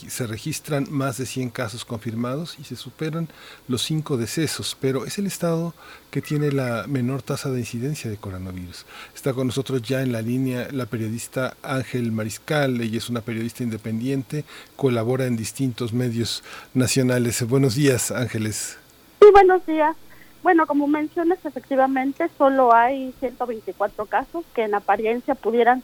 se 0.08 0.28
registran 0.28 0.88
más 0.90 1.18
de 1.18 1.26
100 1.26 1.50
casos 1.50 1.86
confirmados 1.86 2.58
y 2.60 2.64
se 2.64 2.76
superan 2.76 3.30
los 3.68 3.84
5 3.84 4.18
decesos, 4.18 4.78
pero 4.80 5.06
es 5.06 5.18
el 5.18 5.28
estado 5.28 5.74
que 6.12 6.22
tiene 6.22 6.52
la 6.52 6.86
menor 6.88 7.22
tasa 7.22 7.50
de 7.50 7.60
incidencia 7.60 8.10
de 8.10 8.18
coronavirus. 8.18 8.86
Está 9.16 9.34
con 9.34 9.48
nosotros 9.48 9.82
ya 9.82 10.02
en 10.02 10.12
la 10.12 10.22
línea 10.22 10.68
la 10.72 10.86
periodista 10.86 11.58
Ángel 11.64 12.12
Mariscal, 12.12 12.82
ella 12.82 12.98
es 12.98 13.10
una 13.10 13.22
periodista 13.22 13.64
independiente, 13.64 14.46
colabora 14.76 15.26
en 15.26 15.36
distintos 15.36 15.94
medios 15.94 16.44
nacionales. 16.74 17.42
Buenos 17.48 17.76
días, 17.76 18.12
Ángeles. 18.12 18.78
Sí, 19.22 19.28
buenos 19.32 19.66
días. 19.66 19.96
Bueno, 20.44 20.68
como 20.68 20.88
mencionas, 20.88 21.40
efectivamente 21.46 22.30
solo 22.38 22.74
hay 22.74 23.14
124 23.22 24.06
casos 24.08 24.44
que 24.54 24.64
en 24.64 24.76
apariencia 24.76 25.36
pudieran 25.36 25.82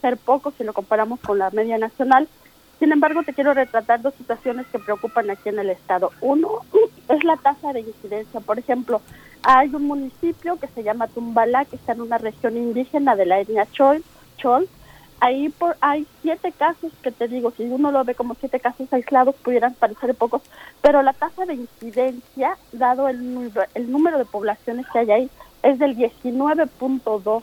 ser, 0.00 0.16
pocos 0.16 0.54
si 0.56 0.64
lo 0.64 0.72
comparamos 0.72 1.20
con 1.20 1.38
la 1.38 1.50
media 1.50 1.76
nacional. 1.76 2.26
Sin 2.78 2.90
embargo, 2.90 3.22
te 3.22 3.34
quiero 3.34 3.52
retratar 3.52 4.00
dos 4.00 4.14
situaciones 4.14 4.66
que 4.68 4.78
preocupan 4.78 5.28
aquí 5.28 5.50
en 5.50 5.58
el 5.58 5.68
estado. 5.68 6.10
Uno 6.22 6.48
es 7.08 7.22
la 7.22 7.36
tasa 7.36 7.74
de 7.74 7.80
incidencia. 7.80 8.40
Por 8.40 8.58
ejemplo, 8.58 9.02
hay 9.42 9.74
un 9.74 9.86
municipio 9.86 10.58
que 10.58 10.68
se 10.68 10.82
llama 10.82 11.08
Tumbala, 11.08 11.66
que 11.66 11.76
está 11.76 11.92
en 11.92 12.00
una 12.00 12.16
región 12.16 12.56
indígena 12.56 13.14
de 13.14 13.26
la 13.26 13.40
etnia 13.40 13.66
Chol, 13.72 14.02
Chol 14.38 14.68
ahí 15.20 15.48
por, 15.48 15.76
hay 15.80 16.06
siete 16.22 16.52
casos 16.52 16.92
que 17.02 17.10
te 17.10 17.28
digo, 17.28 17.52
si 17.56 17.64
uno 17.64 17.90
lo 17.90 18.04
ve 18.04 18.14
como 18.14 18.34
siete 18.34 18.60
casos 18.60 18.92
aislados, 18.92 19.34
pudieran 19.36 19.74
parecer 19.74 20.14
pocos, 20.14 20.42
pero 20.80 21.02
la 21.02 21.12
tasa 21.12 21.44
de 21.46 21.54
incidencia, 21.54 22.56
dado 22.72 23.08
el, 23.08 23.52
el 23.74 23.90
número 23.90 24.18
de 24.18 24.24
poblaciones 24.24 24.86
que 24.92 24.98
hay 25.00 25.10
ahí, 25.10 25.30
es 25.62 25.78
del 25.78 25.96
19.2. 25.96 27.42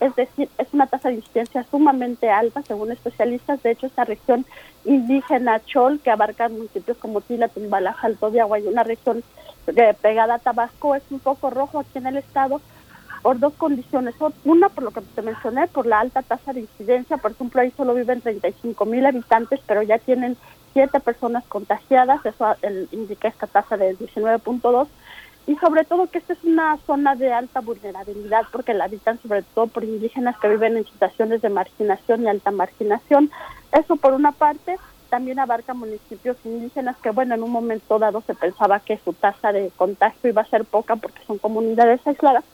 Es 0.00 0.16
decir, 0.16 0.48
es 0.58 0.66
una 0.72 0.88
tasa 0.88 1.10
de 1.10 1.16
incidencia 1.16 1.64
sumamente 1.70 2.28
alta, 2.28 2.62
según 2.62 2.90
especialistas. 2.90 3.62
De 3.62 3.70
hecho, 3.70 3.86
esta 3.86 4.04
región 4.04 4.44
indígena 4.84 5.60
Chol, 5.64 6.00
que 6.00 6.10
abarca 6.10 6.48
municipios 6.48 6.96
como 6.98 7.20
Tila, 7.20 7.46
Tumbala, 7.46 7.96
Salto 8.00 8.30
de 8.32 8.40
Agua 8.40 8.58
y 8.58 8.66
una 8.66 8.82
región 8.82 9.22
eh, 9.68 9.94
pegada 10.00 10.34
a 10.34 10.38
Tabasco, 10.40 10.96
es 10.96 11.04
un 11.10 11.20
poco 11.20 11.50
rojo 11.50 11.78
aquí 11.78 11.98
en 11.98 12.06
el 12.08 12.16
estado, 12.16 12.60
por 13.22 13.38
dos 13.38 13.54
condiciones. 13.54 14.14
Una, 14.44 14.68
por 14.68 14.84
lo 14.84 14.90
que 14.90 15.00
te 15.00 15.22
mencioné, 15.22 15.68
por 15.68 15.86
la 15.86 16.00
alta 16.00 16.22
tasa 16.22 16.52
de 16.52 16.60
incidencia. 16.60 17.16
Por 17.16 17.30
ejemplo, 17.30 17.60
ahí 17.60 17.72
solo 17.76 17.94
viven 17.94 18.20
35 18.20 18.84
mil 18.84 19.06
habitantes, 19.06 19.60
pero 19.66 19.82
ya 19.82 19.98
tienen 19.98 20.36
siete 20.72 21.00
personas 21.00 21.44
contagiadas. 21.46 22.24
Eso 22.26 22.56
indica 22.90 23.28
esta 23.28 23.46
tasa 23.46 23.76
de 23.76 23.96
19.2. 23.96 24.88
Y 25.46 25.56
sobre 25.56 25.84
todo 25.84 26.06
que 26.06 26.18
esta 26.18 26.34
es 26.34 26.44
una 26.44 26.76
zona 26.86 27.16
de 27.16 27.32
alta 27.32 27.60
vulnerabilidad 27.60 28.42
porque 28.52 28.74
la 28.74 28.84
habitan 28.84 29.20
sobre 29.20 29.42
todo 29.42 29.66
por 29.66 29.82
indígenas 29.82 30.38
que 30.38 30.48
viven 30.48 30.76
en 30.76 30.84
situaciones 30.84 31.42
de 31.42 31.48
marginación 31.48 32.22
y 32.22 32.28
alta 32.28 32.52
marginación. 32.52 33.30
Eso 33.72 33.96
por 33.96 34.12
una 34.12 34.30
parte 34.30 34.76
también 35.12 35.40
abarca 35.40 35.74
municipios 35.74 36.36
indígenas 36.44 36.96
que, 37.02 37.10
bueno, 37.10 37.34
en 37.34 37.42
un 37.42 37.50
momento 37.50 37.98
dado 37.98 38.22
se 38.26 38.34
pensaba 38.34 38.80
que 38.80 38.98
su 39.04 39.12
tasa 39.12 39.52
de 39.52 39.70
contagio 39.76 40.30
iba 40.30 40.42
a 40.42 40.46
ser 40.46 40.64
poca 40.64 40.96
porque 40.96 41.22
son 41.26 41.36
comunidades 41.36 42.00
aisladas, 42.06 42.44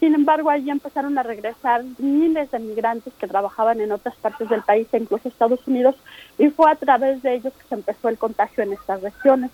sin 0.00 0.14
embargo, 0.14 0.48
allí 0.48 0.70
empezaron 0.70 1.18
a 1.18 1.22
regresar 1.22 1.84
miles 1.98 2.50
de 2.50 2.58
migrantes 2.58 3.12
que 3.18 3.28
trabajaban 3.28 3.82
en 3.82 3.92
otras 3.92 4.16
partes 4.16 4.48
del 4.48 4.62
país, 4.62 4.88
incluso 4.94 5.28
Estados 5.28 5.60
Unidos, 5.68 5.94
y 6.38 6.48
fue 6.48 6.70
a 6.70 6.76
través 6.76 7.22
de 7.22 7.34
ellos 7.34 7.52
que 7.52 7.68
se 7.68 7.74
empezó 7.74 8.08
el 8.08 8.16
contagio 8.16 8.64
en 8.64 8.72
estas 8.72 9.02
regiones. 9.02 9.50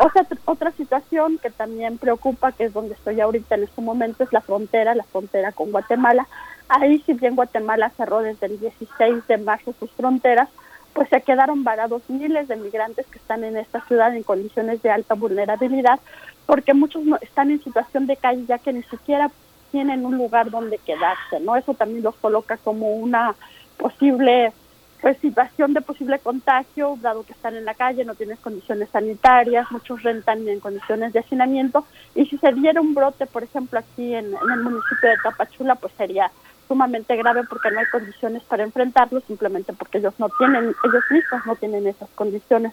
Otra, 0.00 0.24
otra 0.44 0.70
situación 0.70 1.38
que 1.38 1.50
también 1.50 1.98
preocupa, 1.98 2.52
que 2.52 2.66
es 2.66 2.72
donde 2.72 2.94
estoy 2.94 3.20
ahorita 3.20 3.56
en 3.56 3.64
este 3.64 3.82
momento, 3.82 4.22
es 4.22 4.32
la 4.32 4.40
frontera, 4.40 4.94
la 4.94 5.02
frontera 5.02 5.50
con 5.50 5.72
Guatemala. 5.72 6.28
Ahí, 6.68 7.02
si 7.04 7.14
bien 7.14 7.34
Guatemala 7.34 7.90
cerró 7.96 8.20
desde 8.20 8.46
el 8.46 8.60
16 8.60 9.26
de 9.26 9.38
marzo 9.38 9.74
sus 9.80 9.90
fronteras, 9.90 10.48
pues 10.92 11.08
se 11.08 11.22
quedaron 11.22 11.64
varados 11.64 12.02
miles 12.08 12.46
de 12.46 12.54
migrantes 12.54 13.06
que 13.06 13.18
están 13.18 13.42
en 13.42 13.56
esta 13.56 13.80
ciudad 13.86 14.14
en 14.14 14.22
condiciones 14.22 14.80
de 14.82 14.90
alta 14.90 15.14
vulnerabilidad, 15.14 15.98
porque 16.46 16.72
muchos 16.74 17.04
no, 17.04 17.16
están 17.20 17.50
en 17.50 17.62
situación 17.62 18.06
de 18.06 18.16
calle 18.16 18.44
ya 18.46 18.58
que 18.58 18.72
ni 18.72 18.82
siquiera 18.84 19.30
tienen 19.70 20.04
un 20.04 20.16
lugar 20.16 20.50
donde 20.50 20.78
quedarse, 20.78 21.40
¿no? 21.40 21.56
Eso 21.56 21.74
también 21.74 22.02
los 22.02 22.16
coloca 22.16 22.56
como 22.58 22.94
una 22.94 23.34
posible 23.76 24.52
pues, 25.00 25.16
situación 25.18 25.74
de 25.74 25.80
posible 25.80 26.18
contagio, 26.18 26.98
dado 27.00 27.24
que 27.24 27.32
están 27.32 27.56
en 27.56 27.64
la 27.64 27.74
calle, 27.74 28.04
no 28.04 28.14
tienes 28.14 28.38
condiciones 28.40 28.88
sanitarias, 28.90 29.70
muchos 29.70 30.02
rentan 30.02 30.48
en 30.48 30.60
condiciones 30.60 31.12
de 31.12 31.20
hacinamiento, 31.20 31.84
y 32.14 32.26
si 32.26 32.36
se 32.38 32.52
diera 32.52 32.80
un 32.80 32.94
brote, 32.94 33.26
por 33.26 33.44
ejemplo, 33.44 33.78
aquí 33.78 34.14
en, 34.14 34.26
en 34.26 34.50
el 34.52 34.60
municipio 34.60 35.08
de 35.08 35.16
Tapachula, 35.22 35.76
pues 35.76 35.92
sería 35.96 36.30
sumamente 36.66 37.16
grave 37.16 37.42
porque 37.48 37.70
no 37.70 37.80
hay 37.80 37.86
condiciones 37.86 38.42
para 38.42 38.62
enfrentarlo, 38.62 39.20
simplemente 39.20 39.72
porque 39.72 39.98
ellos 39.98 40.14
no 40.18 40.28
tienen, 40.38 40.64
ellos 40.84 41.04
mismos 41.10 41.46
no 41.46 41.56
tienen 41.56 41.86
esas 41.86 42.08
condiciones. 42.10 42.72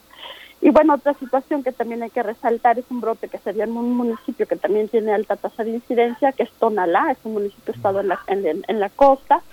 Y 0.65 0.71
bueno, 0.71 0.95
otra 0.95 1.13
situación 1.13 1.61
que 1.61 1.71
también 1.71 2.01
hay 2.01 2.09
que 2.09 2.23
resaltar 2.23 2.79
es 2.79 2.85
un 2.89 2.99
brote 2.99 3.27
que 3.27 3.37
sería 3.37 3.65
en 3.65 3.77
un 3.77 3.95
municipio 3.95 4.47
que 4.47 4.55
también 4.55 4.89
tiene 4.89 5.13
alta 5.13 5.35
tasa 5.35 5.63
de 5.63 5.69
incidencia, 5.69 6.31
que 6.31 6.41
es 6.41 6.51
Tonalá, 6.53 7.11
es 7.11 7.19
un 7.23 7.33
municipio 7.33 7.71
estado 7.71 7.99
en 7.99 8.07
la, 8.07 8.19
en, 8.25 8.79
la 8.79 8.89
costa, 8.89 9.43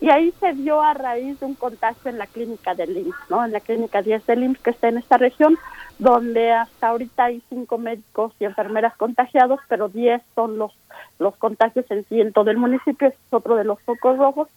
y 0.00 0.10
ahí 0.10 0.34
se 0.40 0.54
dio 0.54 0.82
a 0.82 0.92
raíz 0.92 1.38
de 1.38 1.46
un 1.46 1.54
contagio 1.54 2.10
en 2.10 2.18
la 2.18 2.26
clínica 2.26 2.74
del 2.74 2.96
IMSS, 2.96 3.30
¿no? 3.30 3.44
En 3.44 3.52
la 3.52 3.60
clínica 3.60 4.02
10 4.02 4.26
del 4.26 4.42
IMSS 4.42 4.58
que 4.58 4.70
está 4.70 4.88
en 4.88 4.98
esta 4.98 5.18
región, 5.18 5.56
donde 6.00 6.50
hasta 6.50 6.88
ahorita 6.88 7.26
hay 7.26 7.40
cinco 7.48 7.78
médicos 7.78 8.32
y 8.40 8.44
enfermeras 8.44 8.96
contagiados, 8.96 9.60
pero 9.68 9.88
10 9.88 10.20
son 10.34 10.58
los, 10.58 10.72
los 11.20 11.36
contagios 11.36 11.88
en 11.92 12.04
sí 12.08 12.20
en 12.20 12.32
todo 12.32 12.50
el 12.50 12.56
municipio, 12.56 13.06
es 13.06 13.14
otro 13.30 13.54
de 13.54 13.62
los 13.62 13.80
focos 13.82 14.18
rojos. 14.18 14.48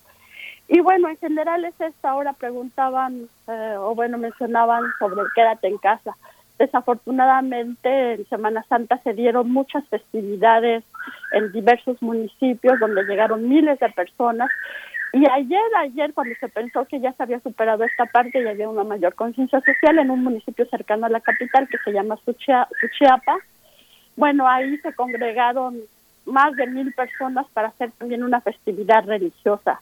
Y 0.70 0.82
bueno, 0.82 1.10
en 1.10 1.18
general 1.18 1.66
es 1.66 1.74
esta. 1.82 2.12
Ahora 2.12 2.34
preguntaban, 2.34 3.28
eh, 3.48 3.76
o 3.80 3.96
bueno, 3.96 4.20
mencionaban 4.20 4.84
sobre 5.00 5.24
quédate 5.34 5.68
en 5.68 5.80
casa. 5.80 6.16
Desafortunadamente, 6.60 8.14
en 8.14 8.28
Semana 8.28 8.64
Santa 8.70 9.00
se 9.04 9.14
dieron 9.14 9.50
muchas 9.52 9.84
festividades 9.88 10.84
en 11.32 11.52
diversos 11.52 12.00
municipios 12.04 12.80
donde 12.80 13.04
llegaron 13.06 13.50
miles 13.50 13.80
de 13.80 13.90
personas. 13.90 14.52
Y 15.12 15.28
ayer, 15.28 15.62
ayer, 15.80 16.14
cuando 16.14 16.36
se 16.40 16.50
pensó 16.50 16.86
que 16.86 17.00
ya 17.00 17.14
se 17.14 17.24
había 17.24 17.40
superado 17.40 17.84
esta 17.84 18.06
parte 18.06 18.40
y 18.40 18.48
había 18.48 18.70
una 18.70 18.84
mayor 18.84 19.16
conciencia 19.16 19.62
social 19.62 19.98
en 19.98 20.12
un 20.12 20.24
municipio 20.24 20.68
cercano 20.68 21.08
a 21.08 21.10
la 21.10 21.22
capital 21.22 21.68
que 21.68 21.80
se 21.80 21.92
llama 21.92 22.20
Suchiapa, 22.26 23.38
bueno, 24.16 24.48
ahí 24.48 24.78
se 24.80 24.94
congregaron 24.94 25.80
más 26.30 26.56
de 26.56 26.68
mil 26.68 26.94
personas 26.94 27.46
para 27.54 27.70
hacer 27.70 27.92
también 27.98 28.24
una 28.24 28.42
festividad 28.42 29.06
religiosa. 29.06 29.82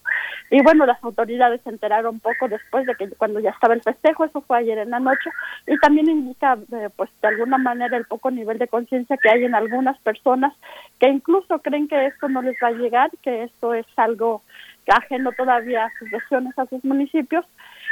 Y 0.49 0.61
bueno, 0.61 0.85
las 0.85 1.03
autoridades 1.03 1.61
se 1.63 1.69
enteraron 1.69 2.19
poco 2.19 2.47
después 2.47 2.85
de 2.85 2.95
que 2.95 3.09
cuando 3.11 3.39
ya 3.39 3.49
estaba 3.49 3.73
el 3.73 3.81
festejo, 3.81 4.25
eso 4.25 4.41
fue 4.41 4.59
ayer 4.59 4.77
en 4.77 4.91
la 4.91 4.99
noche, 4.99 5.29
y 5.65 5.77
también 5.79 6.09
indica, 6.09 6.57
eh, 6.71 6.89
pues 6.95 7.09
de 7.21 7.27
alguna 7.27 7.57
manera, 7.57 7.97
el 7.97 8.05
poco 8.05 8.31
nivel 8.31 8.57
de 8.57 8.67
conciencia 8.67 9.17
que 9.17 9.29
hay 9.29 9.43
en 9.43 9.55
algunas 9.55 9.97
personas 9.99 10.53
que 10.99 11.09
incluso 11.09 11.59
creen 11.59 11.87
que 11.87 12.05
esto 12.05 12.29
no 12.29 12.41
les 12.41 12.55
va 12.63 12.69
a 12.69 12.71
llegar, 12.71 13.11
que 13.21 13.43
esto 13.43 13.73
es 13.73 13.85
algo 13.97 14.41
ajeno 14.87 15.31
todavía 15.33 15.85
a 15.85 15.91
sus 15.99 16.09
regiones, 16.11 16.57
a 16.57 16.65
sus 16.67 16.83
municipios, 16.85 17.45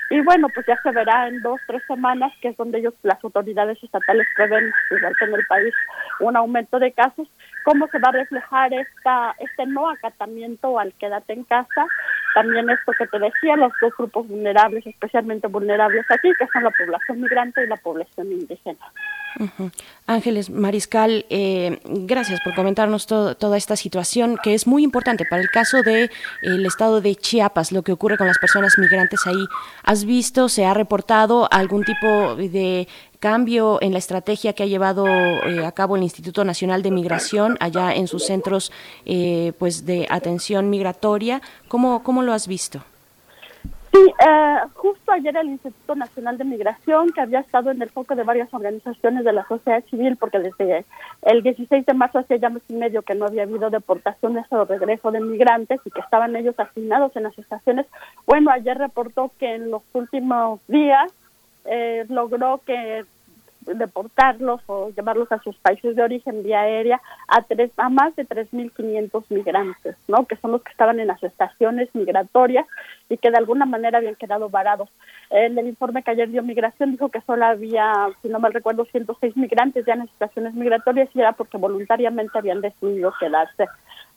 y 0.10 0.22
bueno, 0.22 0.50
pues 0.50 0.66
ya 0.68 0.80
se 0.84 0.92
verá 0.92 1.28
en 1.28 1.42
dos, 1.42 1.60
tres 1.66 1.82
semanas, 1.88 2.32
que 2.42 2.50
es 2.50 2.58
donde 2.58 2.78
ellos, 2.78 2.94
las 3.02 3.24
autoridades 3.24 3.82
estatales 3.84 4.28
prevén, 4.36 4.72
igual 4.92 5.16
que 5.18 5.26
en 5.26 5.34
el 5.34 5.46
país, 5.48 5.74
un 6.20 6.38
aumento 6.38 6.78
de 6.78 6.92
casos, 6.92 7.28
cómo 7.64 7.88
se 7.88 7.98
va 7.98 8.10
a 8.10 8.14
reflejar 8.14 8.74
esta, 8.74 9.36
este 9.40 9.66
no 9.66 9.90
acatamiento 9.90 10.78
al 10.80 10.94
quédate 10.94 11.34
en 11.34 11.44
casa. 11.44 11.88
También 12.36 12.70
esto 12.70 12.92
que 12.98 13.08
te 13.08 13.18
decía, 13.18 13.56
los 13.56 13.74
dos 13.82 13.94
grupos 13.98 14.28
vulnerables, 14.28 14.86
especialmente 14.86 15.48
vulnerables 15.48 16.06
aquí, 16.12 16.30
que 16.38 16.48
son 16.54 16.64
la 16.64 16.72
población 16.72 17.22
migrante 17.22 17.64
y 17.64 17.68
la 17.68 17.78
población 17.78 18.32
indígena. 18.32 18.86
Ujú. 19.38 19.70
Ángeles 20.08 20.50
Mariscal, 20.50 21.26
eh, 21.30 21.80
gracias 21.84 22.40
por 22.42 22.56
comentarnos 22.56 23.06
to- 23.06 23.36
toda 23.36 23.58
esta 23.58 23.76
situación 23.76 24.38
que 24.42 24.54
es 24.54 24.66
muy 24.66 24.84
importante 24.84 25.26
para 25.30 25.42
el 25.42 25.50
caso 25.50 25.82
de 25.84 26.10
el 26.42 26.66
estado 26.66 27.02
de 27.02 27.16
Chiapas, 27.16 27.74
lo 27.74 27.82
que 27.84 27.92
ocurre 27.92 28.18
con 28.18 28.28
las 28.28 28.38
personas 28.38 28.78
migrantes 28.78 29.28
ahí. 29.28 29.46
¿Has 29.84 30.06
visto, 30.06 30.48
se 30.48 30.64
ha 30.66 30.74
reportado 30.74 31.50
algún 31.52 31.84
tipo 31.84 32.36
de 32.38 32.88
cambio 33.20 33.80
en 33.82 33.92
la 33.92 34.00
estrategia 34.00 34.54
que 34.54 34.64
ha 34.64 34.68
llevado 34.68 35.06
eh, 35.08 35.66
a 35.66 35.72
cabo 35.74 35.98
el 35.98 36.04
Instituto 36.04 36.46
Nacional 36.46 36.82
de 36.82 36.92
Migración 36.92 37.58
allá 37.60 37.94
en 37.94 38.08
sus 38.08 38.26
centros 38.26 38.72
eh, 39.06 39.52
pues 39.60 39.86
de 39.86 40.08
atención 40.10 40.70
migratoria? 40.70 41.42
¿Cómo, 41.68 42.04
cómo 42.04 42.22
lo 42.22 42.32
has 42.32 42.48
visto? 42.48 42.84
Sí, 43.96 44.14
eh, 44.28 44.58
justo 44.74 45.14
ayer 45.14 45.38
el 45.38 45.48
Instituto 45.48 45.96
Nacional 45.96 46.38
de 46.38 46.44
Migración, 46.44 47.14
que 47.14 47.22
había 47.22 47.40
estado 47.40 47.72
en 47.72 47.82
el 47.82 47.90
foco 47.90 48.14
de 48.14 48.24
varias 48.24 48.54
organizaciones 48.54 49.24
de 49.24 49.32
la 49.32 49.48
sociedad 49.48 49.86
civil, 49.86 50.18
porque 50.18 50.38
desde 50.40 50.84
el 51.22 51.42
16 51.42 51.86
de 51.86 51.94
marzo 51.94 52.20
hacía 52.20 52.36
ya 52.36 52.50
mes 52.50 52.64
y 52.68 52.74
medio 52.74 53.04
que 53.04 53.16
no 53.16 53.26
había 53.26 53.44
habido 53.44 53.70
deportaciones 53.70 54.46
o 54.50 54.66
regreso 54.66 55.12
de 55.12 55.22
migrantes 55.22 55.80
y 55.86 55.92
que 55.92 56.02
estaban 56.02 56.36
ellos 56.36 56.56
asignados 56.58 57.16
en 57.16 57.24
las 57.24 57.40
estaciones, 57.40 57.86
bueno, 58.28 58.52
ayer 58.52 58.78
reportó 58.78 59.32
que 59.40 59.56
en 59.56 59.72
los 59.72 59.84
últimos 59.94 60.60
días 60.68 61.14
eh, 61.64 62.06
logró 62.10 62.60
que 62.66 63.06
deportarlos 63.66 64.62
o 64.68 64.90
llevarlos 64.90 65.32
a 65.32 65.40
sus 65.40 65.56
países 65.58 65.96
de 65.96 66.04
origen 66.04 66.44
vía 66.44 66.62
aérea 66.62 67.02
a 67.28 67.42
tres 67.42 67.72
a 67.78 67.90
más 67.90 68.16
de 68.16 68.26
3.500 68.26 69.24
migrantes, 69.30 69.96
¿no? 70.08 70.26
Que 70.26 70.36
son 70.38 70.52
los 70.52 70.64
que 70.64 70.72
estaban 70.72 71.00
en 71.00 71.08
las 71.08 71.22
estaciones 71.24 71.90
migratorias 71.94 72.66
y 73.10 73.18
que 73.18 73.32
de 73.32 73.38
alguna 73.38 73.66
manera 73.66 73.98
habían 73.98 74.16
quedado 74.16 74.50
varados. 74.50 74.90
En 75.30 75.58
el 75.58 75.68
informe 75.68 76.04
que 76.04 76.12
ayer 76.12 76.30
dio 76.30 76.44
Migración 76.44 76.92
dijo 76.92 77.10
que 77.10 77.22
solo 77.22 77.46
había, 77.46 78.10
si 78.22 78.30
no 78.30 78.40
mal 78.40 78.54
recuerdo, 78.54 78.86
106 78.86 79.36
migrantes 79.38 79.86
ya 79.86 79.94
en 79.94 80.00
las 80.00 80.10
estaciones 80.10 80.54
migratorias 80.54 81.10
y 81.14 81.20
era 81.20 81.34
porque 81.34 81.58
voluntariamente 81.58 82.38
habían 82.38 82.62
decidido 82.62 83.14
quedarse. 83.20 83.66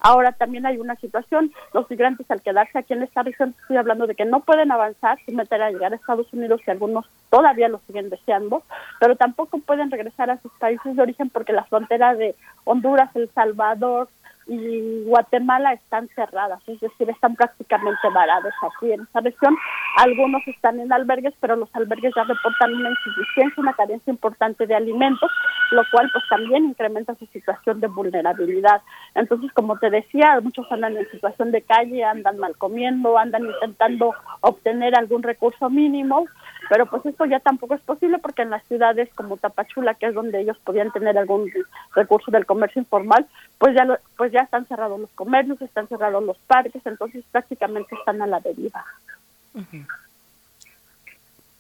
Ahora 0.00 0.32
también 0.32 0.64
hay 0.66 0.78
una 0.78 0.94
situación, 0.96 1.52
los 1.72 1.90
migrantes 1.90 2.30
al 2.30 2.42
quedarse 2.42 2.78
aquí 2.78 2.92
en 2.92 3.02
esta 3.02 3.22
región, 3.22 3.54
estoy 3.60 3.76
hablando 3.76 4.06
de 4.06 4.14
que 4.14 4.24
no 4.24 4.40
pueden 4.40 4.70
avanzar 4.70 5.18
sin 5.26 5.36
meter 5.36 5.60
a 5.60 5.70
llegar 5.70 5.92
a 5.92 5.96
Estados 5.96 6.32
Unidos 6.32 6.60
y 6.66 6.70
algunos 6.70 7.06
todavía 7.30 7.68
lo 7.68 7.80
siguen 7.86 8.08
deseando, 8.08 8.62
pero 9.00 9.16
tampoco 9.16 9.58
pueden 9.58 9.90
regresar 9.90 10.30
a 10.30 10.40
sus 10.40 10.52
países 10.52 10.94
de 10.94 11.02
origen 11.02 11.30
porque 11.30 11.52
la 11.52 11.64
frontera 11.64 12.14
de 12.14 12.34
Honduras, 12.64 13.14
El 13.16 13.28
Salvador 13.30 14.08
y 14.48 15.04
Guatemala 15.04 15.74
están 15.74 16.08
cerradas, 16.14 16.60
es 16.66 16.80
decir, 16.80 17.10
están 17.10 17.36
prácticamente 17.36 18.08
varados 18.12 18.52
aquí 18.62 18.92
en 18.92 19.02
esta 19.02 19.20
región. 19.20 19.54
Algunos 19.98 20.46
están 20.48 20.80
en 20.80 20.90
albergues, 20.90 21.34
pero 21.38 21.54
los 21.54 21.68
albergues 21.74 22.14
ya 22.16 22.24
reportan 22.24 22.74
una 22.74 22.88
insuficiencia, 22.88 23.62
una 23.62 23.74
carencia 23.74 24.10
importante 24.10 24.66
de 24.66 24.74
alimentos, 24.74 25.30
lo 25.70 25.82
cual 25.92 26.08
pues 26.12 26.24
también 26.30 26.64
incrementa 26.64 27.14
su 27.16 27.26
situación 27.26 27.80
de 27.80 27.88
vulnerabilidad. 27.88 28.80
Entonces, 29.14 29.52
como 29.52 29.78
te 29.78 29.90
decía, 29.90 30.40
muchos 30.42 30.70
andan 30.72 30.96
en 30.96 31.10
situación 31.10 31.52
de 31.52 31.60
calle, 31.62 32.02
andan 32.04 32.38
mal 32.38 32.56
comiendo, 32.56 33.18
andan 33.18 33.44
intentando 33.44 34.14
obtener 34.40 34.96
algún 34.96 35.22
recurso 35.22 35.68
mínimo, 35.68 36.24
pero 36.68 36.86
pues 36.86 37.04
esto 37.06 37.24
ya 37.26 37.40
tampoco 37.40 37.74
es 37.74 37.80
posible 37.80 38.18
porque 38.18 38.42
en 38.42 38.50
las 38.50 38.62
ciudades 38.64 39.08
como 39.14 39.36
Tapachula, 39.36 39.94
que 39.94 40.06
es 40.06 40.14
donde 40.14 40.40
ellos 40.40 40.58
podían 40.64 40.90
tener 40.92 41.16
algún 41.18 41.50
recurso 41.94 42.30
del 42.30 42.46
comercio 42.46 42.80
informal, 42.80 43.26
pues 43.58 43.74
ya 43.74 43.84
lo- 43.84 43.98
pues 44.16 44.32
ya 44.32 44.40
están 44.40 44.66
cerrados 44.66 45.00
los 45.00 45.10
comercios, 45.10 45.60
están 45.62 45.88
cerrados 45.88 46.22
los 46.22 46.36
parques, 46.46 46.84
entonces 46.84 47.24
prácticamente 47.30 47.94
están 47.94 48.20
a 48.22 48.26
la 48.26 48.40
deriva. 48.40 48.84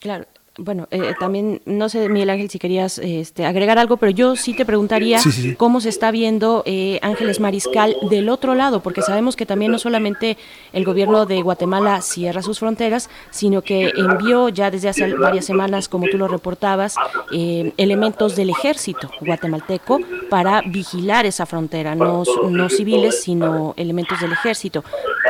Claro. 0.00 0.26
Bueno, 0.60 0.88
eh, 0.90 1.14
también, 1.20 1.62
no 1.66 1.88
sé, 1.88 2.08
Miguel 2.08 2.30
Ángel, 2.30 2.50
si 2.50 2.58
querías 2.58 2.98
este, 2.98 3.46
agregar 3.46 3.78
algo, 3.78 3.96
pero 3.96 4.10
yo 4.10 4.34
sí 4.34 4.54
te 4.54 4.64
preguntaría 4.64 5.20
Sí, 5.20 5.30
sí, 5.30 5.42
sí. 5.42 5.54
cómo 5.54 5.80
se 5.80 5.88
está 5.88 6.10
viendo 6.10 6.64
eh, 6.66 6.98
Ángeles 7.00 7.38
Mariscal 7.38 7.96
del 8.10 8.28
otro 8.28 8.56
lado, 8.56 8.80
porque 8.80 9.00
sabemos 9.02 9.36
que 9.36 9.46
también 9.46 9.70
no 9.70 9.78
solamente 9.78 10.36
el 10.72 10.84
gobierno 10.84 11.26
de 11.26 11.42
Guatemala 11.42 12.00
cierra 12.02 12.42
sus 12.42 12.58
fronteras, 12.58 13.08
sino 13.30 13.62
que 13.62 13.92
envió 13.96 14.48
ya 14.48 14.72
desde 14.72 14.88
hace 14.88 15.14
varias 15.14 15.44
semanas, 15.44 15.88
como 15.88 16.06
tú 16.10 16.18
lo 16.18 16.26
reportabas, 16.26 16.96
eh, 17.32 17.72
elementos 17.76 18.34
del 18.34 18.50
ejército 18.50 19.10
guatemalteco 19.20 20.00
para 20.28 20.62
vigilar 20.62 21.24
esa 21.24 21.46
frontera, 21.46 21.94
no, 21.94 22.24
no 22.50 22.68
civiles, 22.68 23.22
sino 23.22 23.74
elementos 23.76 24.20
del 24.20 24.32
ejército. 24.32 24.82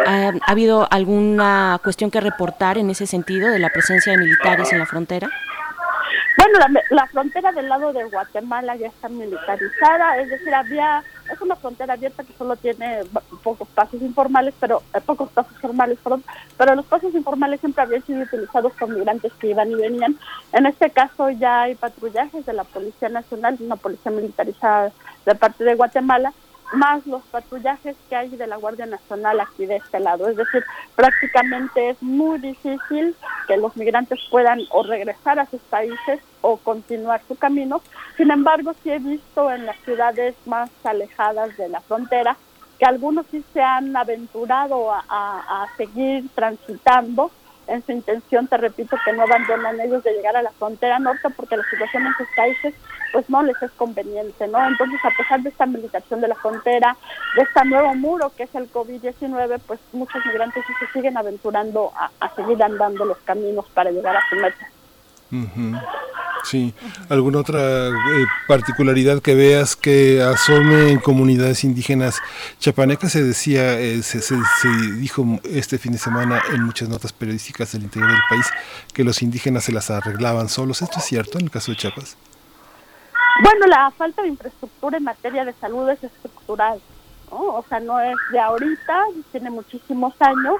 ¿Ha, 0.06 0.28
ha 0.28 0.50
habido 0.50 0.88
alguna 0.90 1.78
cuestión 1.84 2.10
que 2.10 2.20
reportar 2.20 2.78
en 2.78 2.88
ese 2.88 3.06
sentido 3.06 3.50
de 3.50 3.58
la 3.58 3.68
presencia 3.68 4.12
de 4.12 4.18
militares 4.18 4.72
en 4.72 4.78
la 4.78 4.86
frontera? 4.86 5.17
Bueno, 5.26 6.58
la, 6.60 6.82
la 6.90 7.06
frontera 7.06 7.52
del 7.52 7.68
lado 7.68 7.92
de 7.92 8.04
Guatemala 8.04 8.76
ya 8.76 8.86
está 8.86 9.08
militarizada, 9.08 10.18
es 10.18 10.30
decir, 10.30 10.54
había 10.54 11.02
es 11.32 11.40
una 11.40 11.56
frontera 11.56 11.94
abierta 11.94 12.24
que 12.24 12.32
solo 12.34 12.56
tiene 12.56 13.02
pocos 13.42 13.68
pasos 13.68 14.00
informales, 14.00 14.54
pero 14.58 14.82
eh, 14.94 15.00
pocos 15.00 15.28
pasos 15.30 15.56
formales, 15.58 15.98
perdón, 16.02 16.24
pero 16.56 16.74
los 16.74 16.86
pasos 16.86 17.14
informales 17.14 17.60
siempre 17.60 17.82
habían 17.82 18.04
sido 18.04 18.22
utilizados 18.22 18.72
por 18.74 18.88
migrantes 18.88 19.32
que 19.34 19.48
iban 19.48 19.70
y 19.70 19.74
venían. 19.74 20.18
En 20.52 20.66
este 20.66 20.90
caso 20.90 21.30
ya 21.30 21.62
hay 21.62 21.74
patrullajes 21.74 22.46
de 22.46 22.52
la 22.52 22.64
Policía 22.64 23.08
Nacional, 23.08 23.56
una 23.60 23.76
policía 23.76 24.10
militarizada 24.10 24.92
de 25.26 25.34
parte 25.34 25.64
de 25.64 25.74
Guatemala, 25.74 26.32
más 26.74 27.06
los 27.06 27.22
patrullajes 27.24 27.96
que 28.08 28.16
hay 28.16 28.28
de 28.28 28.46
la 28.46 28.56
Guardia 28.56 28.86
Nacional 28.86 29.40
aquí 29.40 29.66
de 29.66 29.76
este 29.76 30.00
lado. 30.00 30.28
Es 30.28 30.36
decir, 30.36 30.64
prácticamente 30.94 31.90
es 31.90 32.02
muy 32.02 32.38
difícil 32.38 33.14
que 33.46 33.56
los 33.56 33.76
migrantes 33.76 34.18
puedan 34.30 34.60
o 34.70 34.82
regresar 34.82 35.38
a 35.38 35.46
sus 35.46 35.60
países 35.62 36.20
o 36.42 36.56
continuar 36.58 37.20
su 37.26 37.36
camino. 37.36 37.80
Sin 38.16 38.30
embargo, 38.30 38.74
sí 38.82 38.90
he 38.90 38.98
visto 38.98 39.50
en 39.50 39.66
las 39.66 39.76
ciudades 39.80 40.34
más 40.46 40.70
alejadas 40.84 41.56
de 41.56 41.68
la 41.68 41.80
frontera 41.80 42.36
que 42.78 42.84
algunos 42.84 43.26
sí 43.30 43.44
se 43.52 43.60
han 43.60 43.96
aventurado 43.96 44.92
a, 44.92 45.02
a- 45.08 45.66
seguir 45.76 46.28
transitando 46.34 47.30
en 47.68 47.84
su 47.84 47.92
intención, 47.92 48.48
te 48.48 48.56
repito, 48.56 48.96
que 49.04 49.12
no 49.12 49.22
abandonan 49.22 49.80
ellos 49.80 50.02
de 50.02 50.12
llegar 50.12 50.36
a 50.36 50.42
la 50.42 50.50
frontera 50.52 50.98
norte 50.98 51.28
porque 51.36 51.56
la 51.56 51.64
situación 51.70 52.06
en 52.06 52.14
sus 52.14 52.26
países 52.34 52.74
pues 53.12 53.28
no 53.30 53.42
les 53.42 53.60
es 53.62 53.70
conveniente, 53.72 54.46
¿no? 54.48 54.66
Entonces, 54.66 55.00
a 55.04 55.10
pesar 55.16 55.40
de 55.42 55.48
esta 55.48 55.66
militación 55.66 56.20
de 56.20 56.28
la 56.28 56.34
frontera, 56.34 56.96
de 57.36 57.42
este 57.42 57.64
nuevo 57.64 57.94
muro 57.94 58.32
que 58.36 58.44
es 58.44 58.54
el 58.54 58.70
COVID-19, 58.70 59.60
pues 59.66 59.80
muchos 59.92 60.24
migrantes 60.26 60.64
sí 60.66 60.72
se 60.80 60.92
siguen 60.92 61.16
aventurando 61.16 61.92
a, 61.94 62.34
seguir 62.34 62.62
andando 62.62 63.04
los 63.04 63.18
caminos 63.18 63.66
para 63.74 63.90
llegar 63.90 64.16
a 64.16 64.28
su 64.28 64.36
meta. 64.36 64.70
Ujú. 65.30 65.78
Sí, 66.50 66.72
¿alguna 67.10 67.40
otra 67.40 67.88
eh, 67.88 68.24
particularidad 68.46 69.20
que 69.20 69.34
veas 69.34 69.76
que 69.76 70.22
asome 70.22 70.90
en 70.92 70.98
comunidades 70.98 71.62
indígenas 71.64 72.20
chapanecas? 72.58 73.12
Se 73.12 73.22
decía, 73.22 73.78
eh, 73.78 74.02
se, 74.02 74.20
se- 74.22 74.36
se 74.60 74.68
dijo 74.98 75.24
este 75.44 75.78
fin 75.78 75.92
de 75.92 75.98
semana 75.98 76.40
en 76.54 76.62
muchas 76.64 76.88
notas 76.88 77.12
periodísticas 77.12 77.72
del 77.72 77.82
interior 77.82 78.10
del 78.10 78.20
país 78.30 78.46
que 78.94 79.04
los 79.04 79.20
indígenas 79.20 79.64
se 79.64 79.72
las 79.72 79.90
arreglaban 79.90 80.48
solos. 80.48 80.80
¿Esto 80.80 80.98
es 81.00 81.04
cierto 81.04 81.38
en 81.38 81.44
el 81.44 81.50
caso 81.50 81.70
de 81.72 81.76
Chiapas? 81.76 82.16
Bueno, 83.42 83.66
la 83.66 83.90
falta 83.96 84.22
de 84.22 84.28
infraestructura 84.28 84.96
en 84.96 85.04
materia 85.04 85.44
de 85.44 85.52
salud 85.60 85.88
es 85.90 86.02
estructural. 86.02 86.80
O 87.30 87.62
sea, 87.68 87.78
no 87.78 88.00
es 88.00 88.16
de 88.32 88.40
ahorita, 88.40 89.00
tiene 89.32 89.50
muchísimos 89.50 90.14
años 90.20 90.54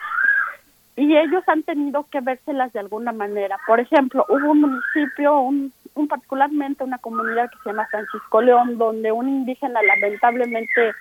y 0.96 1.16
ellos 1.16 1.42
han 1.46 1.62
tenido 1.62 2.06
que 2.10 2.20
vérselas 2.20 2.72
de 2.72 2.80
alguna 2.80 3.12
manera. 3.12 3.56
Por 3.66 3.80
ejemplo, 3.80 4.26
hubo 4.28 4.50
un 4.50 4.60
municipio, 4.62 5.38
un, 5.40 5.72
un 5.98 6.08
particularmente 6.08 6.84
una 6.84 6.98
comunidad 6.98 7.50
que 7.50 7.58
se 7.62 7.70
llama 7.70 7.86
Francisco 7.90 8.40
León, 8.40 8.78
donde 8.78 9.12
un 9.12 9.28
indígena 9.28 9.80
lamentablemente 9.82 10.92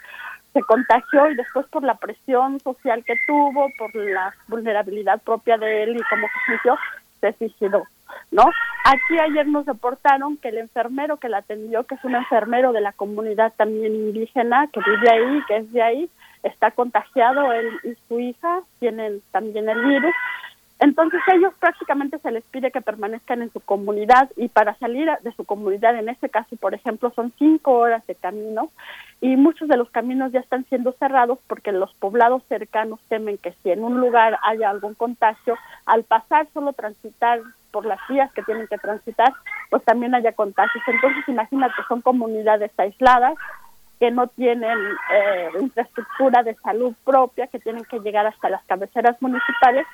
se 0.53 0.61
contagió 0.63 1.29
y 1.29 1.35
después 1.35 1.65
por 1.67 1.83
la 1.83 1.95
presión 1.95 2.59
social 2.59 3.03
que 3.05 3.15
tuvo, 3.27 3.69
por 3.77 3.93
la 3.95 4.33
vulnerabilidad 4.47 5.21
propia 5.21 5.57
de 5.57 5.83
él 5.83 5.97
y 5.97 6.09
cómo 6.09 6.27
se 6.27 6.51
sintió, 6.51 6.77
se 7.21 7.33
suicidó, 7.33 7.83
¿no? 8.31 8.43
Aquí 8.83 9.19
ayer 9.19 9.47
nos 9.47 9.65
reportaron 9.65 10.37
que 10.37 10.49
el 10.49 10.57
enfermero 10.57 11.17
que 11.17 11.29
la 11.29 11.39
atendió, 11.39 11.83
que 11.83 11.95
es 11.95 12.03
un 12.03 12.15
enfermero 12.15 12.71
de 12.71 12.81
la 12.81 12.93
comunidad 12.93 13.53
también 13.57 13.93
indígena, 13.93 14.67
que 14.71 14.79
vive 14.79 15.09
ahí, 15.09 15.41
que 15.47 15.57
es 15.57 15.71
de 15.71 15.81
ahí, 15.81 16.09
está 16.43 16.71
contagiado, 16.71 17.51
él 17.51 17.69
y 17.83 17.95
su 18.07 18.19
hija 18.19 18.61
tienen 18.79 19.21
también 19.31 19.69
el 19.69 19.83
virus. 19.83 20.13
Entonces 20.79 21.19
ellos 21.33 21.53
prácticamente 21.59 22.19
se 22.19 22.31
les 22.31 22.43
pide 22.45 22.71
que 22.71 22.81
permanezcan 22.81 23.41
en 23.41 23.51
su 23.51 23.59
comunidad 23.59 24.29
y 24.35 24.47
para 24.47 24.75
salir 24.75 25.09
de 25.23 25.31
su 25.31 25.43
comunidad, 25.43 25.97
en 25.97 26.07
este 26.07 26.29
caso, 26.29 26.55
por 26.57 26.75
ejemplo, 26.75 27.11
son 27.15 27.33
cinco 27.39 27.73
horas 27.73 28.05
de 28.05 28.13
camino 28.13 28.69
y 29.19 29.35
muchos 29.37 29.67
de 29.67 29.77
los 29.77 29.89
caminos 29.89 30.31
ya 30.31 30.39
están 30.39 30.65
siendo 30.65 30.91
cerrados 30.93 31.39
porque 31.47 31.71
los 31.71 31.91
poblados 31.95 32.43
cercanos 32.47 32.99
temen 33.09 33.39
que 33.39 33.53
si 33.63 33.71
en 33.71 33.83
un 33.83 33.99
lugar 33.99 34.37
haya 34.43 34.69
algún 34.69 34.93
contagio, 34.93 35.57
al 35.85 36.03
pasar 36.03 36.47
solo 36.53 36.73
transitar 36.73 37.41
por 37.71 37.85
las 37.85 37.99
vías 38.07 38.31
que 38.33 38.43
tienen 38.43 38.67
que 38.67 38.77
transitar, 38.77 39.33
pues 39.71 39.83
también 39.83 40.13
haya 40.13 40.33
contagios. 40.33 40.83
Entonces 40.87 41.27
imagínate, 41.27 41.73
son 41.87 42.01
comunidades 42.01 42.71
aisladas 42.77 43.33
que 43.99 44.11
no 44.11 44.27
tienen 44.27 44.77
eh, 45.11 45.49
infraestructura 45.59 46.43
de 46.43 46.53
salud 46.55 46.93
propia, 47.03 47.47
que 47.47 47.57
tienen 47.57 47.83
que 47.85 47.99
llegar 47.99 48.27
hasta 48.27 48.49
las 48.49 48.63
cabeceras 48.65 49.19
municipales 49.21 49.87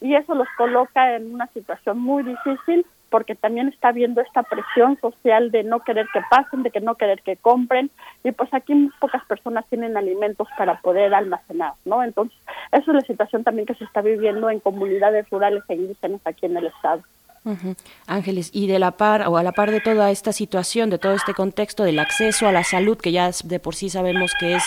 y 0.00 0.14
eso 0.14 0.34
los 0.34 0.48
coloca 0.56 1.16
en 1.16 1.34
una 1.34 1.46
situación 1.48 1.98
muy 1.98 2.22
difícil 2.22 2.86
porque 3.10 3.34
también 3.34 3.68
está 3.68 3.88
habiendo 3.88 4.20
esta 4.20 4.42
presión 4.42 4.98
social 5.00 5.50
de 5.50 5.64
no 5.64 5.80
querer 5.80 6.06
que 6.12 6.20
pasen, 6.30 6.62
de 6.62 6.70
que 6.70 6.80
no 6.80 6.96
querer 6.96 7.22
que 7.22 7.36
compren, 7.36 7.90
y 8.22 8.32
pues 8.32 8.52
aquí 8.52 8.74
muy 8.74 8.92
pocas 9.00 9.24
personas 9.24 9.64
tienen 9.68 9.96
alimentos 9.96 10.46
para 10.56 10.80
poder 10.80 11.14
almacenar, 11.14 11.72
¿no? 11.84 12.02
Entonces, 12.02 12.36
esa 12.72 12.90
es 12.90 12.94
la 12.94 13.00
situación 13.00 13.44
también 13.44 13.66
que 13.66 13.74
se 13.74 13.84
está 13.84 14.02
viviendo 14.02 14.50
en 14.50 14.60
comunidades 14.60 15.28
rurales 15.30 15.62
e 15.68 15.74
indígenas 15.74 16.20
aquí 16.24 16.46
en 16.46 16.56
el 16.56 16.66
estado. 16.66 17.02
Ujú. 17.48 17.76
Ángeles, 18.06 18.50
y 18.52 18.66
de 18.66 18.78
la 18.78 18.92
par 18.98 19.26
o 19.26 19.38
a 19.38 19.42
la 19.42 19.52
par 19.52 19.70
de 19.70 19.80
toda 19.80 20.10
esta 20.10 20.32
situación, 20.34 20.90
de 20.90 20.98
todo 20.98 21.14
este 21.14 21.32
contexto 21.32 21.82
del 21.82 21.98
acceso 21.98 22.46
a 22.46 22.52
la 22.52 22.62
salud, 22.62 22.98
que 22.98 23.10
ya 23.10 23.30
de 23.42 23.58
por 23.58 23.74
sí 23.74 23.88
sabemos 23.88 24.32
que 24.38 24.56
es 24.56 24.64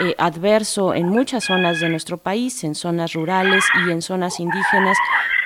eh, 0.00 0.14
adverso 0.16 0.94
en 0.94 1.08
muchas 1.08 1.44
zonas 1.44 1.78
de 1.80 1.90
nuestro 1.90 2.16
país, 2.16 2.64
en 2.64 2.74
zonas 2.74 3.12
rurales 3.12 3.64
y 3.86 3.90
en 3.90 4.00
zonas 4.00 4.40
indígenas, 4.40 4.96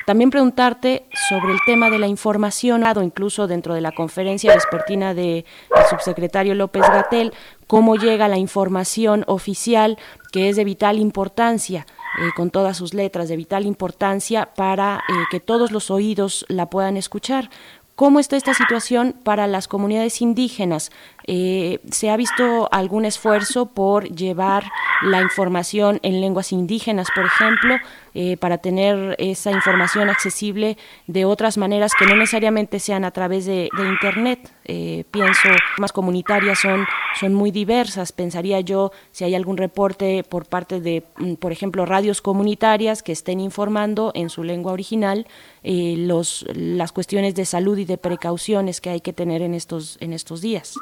también 0.07 0.31
preguntarte 0.31 1.07
sobre 1.29 1.53
el 1.53 1.59
tema 1.67 1.91
de 1.91 1.99
la 1.99 2.07
información, 2.07 2.85
incluso 3.03 3.49
dentro 3.49 3.75
de 3.75 3.81
la 3.81 3.91
conferencia 3.91 4.55
vespertina 4.55 5.13
del 5.13 5.45
subsecretario 5.91 6.55
López 6.55 6.83
Gatel, 6.83 7.33
cómo 7.67 7.97
llega 7.97 8.29
la 8.29 8.39
información 8.39 9.25
oficial 9.27 9.99
que 10.31 10.49
es 10.49 10.55
de 10.55 10.63
vital 10.63 11.01
importancia 11.01 11.85
eh, 12.19 12.31
con 12.35 12.51
todas 12.51 12.77
sus 12.77 12.95
letras 12.95 13.29
de 13.29 13.37
vital 13.37 13.67
importancia 13.67 14.55
para 14.55 15.03
eh, 15.09 15.13
que 15.31 15.41
todos 15.41 15.71
los 15.71 15.91
oídos 15.91 16.45
la 16.49 16.71
puedan 16.71 16.97
escuchar. 16.97 17.51
¿Cómo 17.97 18.21
está 18.21 18.37
esta 18.37 18.53
situación 18.53 19.15
para 19.25 19.47
las 19.47 19.69
comunidades 19.69 20.21
indígenas? 20.21 20.93
Eh, 21.27 21.81
¿Se 21.91 22.11
ha 22.11 22.17
visto 22.17 22.69
algún 22.71 23.05
esfuerzo 23.05 23.67
por 23.67 24.09
llevar 24.09 24.65
la 25.03 25.21
información 25.21 25.99
en 26.03 26.21
lenguas 26.21 26.53
indígenas, 26.53 27.09
por 27.15 27.27
ejemplo, 27.27 27.77
eh, 28.15 28.37
para 28.37 28.59
tener 28.59 29.15
esa 29.19 29.51
información 29.51 30.09
accesible 30.09 30.79
de 31.07 31.25
otras 31.25 31.59
maneras 31.59 31.93
que 31.99 32.07
no 32.07 32.17
necesariamente 32.17 32.81
sean 32.81 33.05
a 33.05 33.11
través 33.11 33.45
de, 33.45 33.69
Internet? 33.77 34.53
Eh, 34.65 35.05
pienso, 35.11 35.49
más 35.79 35.93
comunitarias 35.93 36.59
son, 36.61 36.87
son 37.19 37.35
muy 37.35 37.51
diversas. 37.51 38.13
Pensaría 38.13 38.61
yo 38.61 38.93
si 39.11 39.25
hay 39.25 39.35
algún 39.35 39.57
reporte 39.57 40.25
por 40.25 40.47
parte 40.47 40.81
de, 40.81 41.05
mm, 41.19 41.35
por 41.35 41.53
ejemplo, 41.53 41.87
radios 41.87 42.23
comunitarias 42.23 43.03
que 43.03 43.13
estén 43.13 43.41
informando 43.41 44.13
en 44.15 44.31
su 44.31 44.45
lengua 44.45 44.73
original 44.73 45.27
eh, 45.63 45.95
los, 45.99 46.47
las 46.55 46.93
cuestiones 46.93 47.35
de 47.35 47.45
salud 47.45 47.77
y 47.79 47.85
de 47.85 47.99
precauciones 47.99 48.81
que 48.81 48.91
hay 48.91 49.01
que 49.01 49.13
tener 49.13 49.43
en 49.43 49.55
estos, 49.55 49.99
en 50.01 50.13
estos 50.13 50.41
días. 50.41 50.75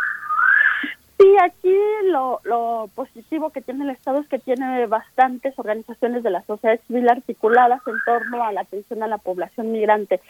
Sí, 1.18 1.36
aquí 1.40 1.74
lo, 2.04 2.40
lo 2.42 2.90
positivo 2.94 3.50
que 3.50 3.60
tiene 3.60 3.84
el 3.84 3.90
Estado 3.90 4.18
es 4.18 4.28
que 4.28 4.40
tiene 4.40 4.86
bastantes 4.86 5.56
organizaciones 5.58 6.24
de 6.24 6.30
la 6.30 6.42
sociedad 6.42 6.80
civil 6.86 7.08
articuladas 7.08 7.80
en 7.86 7.94
torno 8.04 8.42
a 8.42 8.52
la 8.52 8.62
atención 8.62 9.02
a 9.02 9.06
la 9.06 9.18
población 9.18 9.70
migrante. 9.70 10.20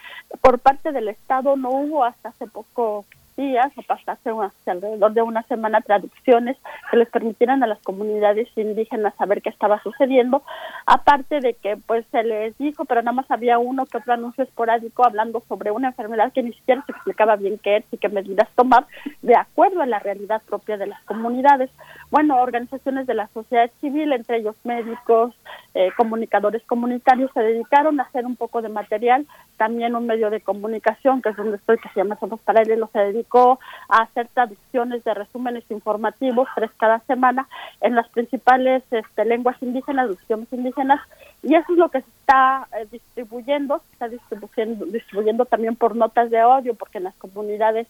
Por 0.42 0.58
parte 0.58 0.92
del 0.92 1.08
Estado 1.08 1.56
no 1.56 1.70
hubo 1.70 2.04
hasta 2.04 2.28
hace 2.30 2.46
poco 2.46 3.06
días 3.36 3.72
o 3.76 4.42
hace 4.42 4.70
alrededor 4.70 5.12
de 5.12 5.22
una 5.22 5.42
semana 5.44 5.80
traducciones 5.80 6.56
que 6.90 6.96
les 6.96 7.08
permitieran 7.08 7.62
a 7.62 7.66
las 7.66 7.80
comunidades 7.80 8.48
indígenas 8.56 9.14
saber 9.16 9.42
qué 9.42 9.50
estaba 9.50 9.82
sucediendo, 9.82 10.42
aparte 10.86 11.40
de 11.40 11.54
que 11.54 11.76
pues 11.76 12.04
se 12.10 12.22
les 12.22 12.56
dijo, 12.58 12.84
pero 12.84 13.02
nada 13.02 13.14
más 13.14 13.30
había 13.30 13.58
uno 13.58 13.86
que 13.86 13.98
otro 13.98 14.12
anuncio 14.12 14.44
esporádico 14.44 15.04
hablando 15.04 15.42
sobre 15.48 15.70
una 15.70 15.88
enfermedad 15.88 16.32
que 16.32 16.42
ni 16.42 16.52
siquiera 16.52 16.82
se 16.86 16.92
explicaba 16.92 17.36
bien 17.36 17.58
qué 17.58 17.78
es 17.78 17.84
y 17.90 17.98
qué 17.98 18.08
medidas 18.08 18.48
tomar 18.54 18.86
de 19.22 19.36
acuerdo 19.36 19.82
a 19.82 19.86
la 19.86 19.98
realidad 19.98 20.42
propia 20.46 20.76
de 20.76 20.86
las 20.86 21.02
comunidades. 21.04 21.70
Bueno, 22.10 22.40
organizaciones 22.40 23.06
de 23.06 23.14
la 23.14 23.28
sociedad 23.28 23.70
civil, 23.80 24.12
entre 24.12 24.38
ellos 24.38 24.56
médicos, 24.64 25.34
eh, 25.74 25.90
comunicadores 25.96 26.62
comunitarios, 26.66 27.30
se 27.34 27.40
dedicaron 27.40 27.98
a 27.98 28.04
hacer 28.04 28.24
un 28.26 28.36
poco 28.36 28.62
de 28.62 28.68
material, 28.68 29.26
también 29.56 29.96
un 29.96 30.06
medio 30.06 30.30
de 30.30 30.40
comunicación, 30.40 31.20
que 31.20 31.30
es 31.30 31.36
donde 31.36 31.56
estoy, 31.56 31.78
que 31.78 31.88
se 31.88 32.00
llama 32.00 32.16
Somos 32.20 32.40
Paralelos, 32.40 32.90
se 32.92 33.00
dedicó 33.00 33.58
a 33.88 34.02
hacer 34.02 34.28
traducciones 34.28 35.02
de 35.02 35.14
resúmenes 35.14 35.64
informativos, 35.70 36.48
tres 36.54 36.70
cada 36.78 37.00
semana, 37.00 37.48
en 37.80 37.96
las 37.96 38.08
principales 38.08 38.84
este, 38.90 39.24
lenguas 39.24 39.60
indígenas, 39.62 40.10
idiomas 40.26 40.52
indígenas, 40.52 41.00
y 41.42 41.54
eso 41.54 41.72
es 41.72 41.78
lo 41.78 41.88
que 41.88 42.02
se 42.02 42.10
está 42.20 42.68
eh, 42.78 42.86
distribuyendo, 42.90 43.78
se 43.78 43.92
está 43.92 44.08
distribuyendo, 44.08 44.86
distribuyendo 44.86 45.44
también 45.44 45.76
por 45.76 45.96
notas 45.96 46.30
de 46.30 46.38
audio, 46.38 46.74
porque 46.74 46.98
en 46.98 47.04
las 47.04 47.14
comunidades, 47.16 47.88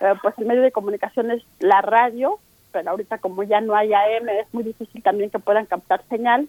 eh, 0.00 0.14
pues 0.22 0.34
el 0.38 0.46
medio 0.46 0.62
de 0.62 0.72
comunicación 0.72 1.30
es 1.30 1.42
la 1.60 1.82
radio, 1.82 2.38
pero 2.72 2.90
ahorita 2.90 3.18
como 3.18 3.42
ya 3.42 3.60
no 3.60 3.74
hay 3.74 3.92
AM, 3.92 4.28
es 4.28 4.52
muy 4.52 4.62
difícil 4.62 5.02
también 5.02 5.30
que 5.30 5.38
puedan 5.38 5.66
captar 5.66 6.02
señal. 6.08 6.48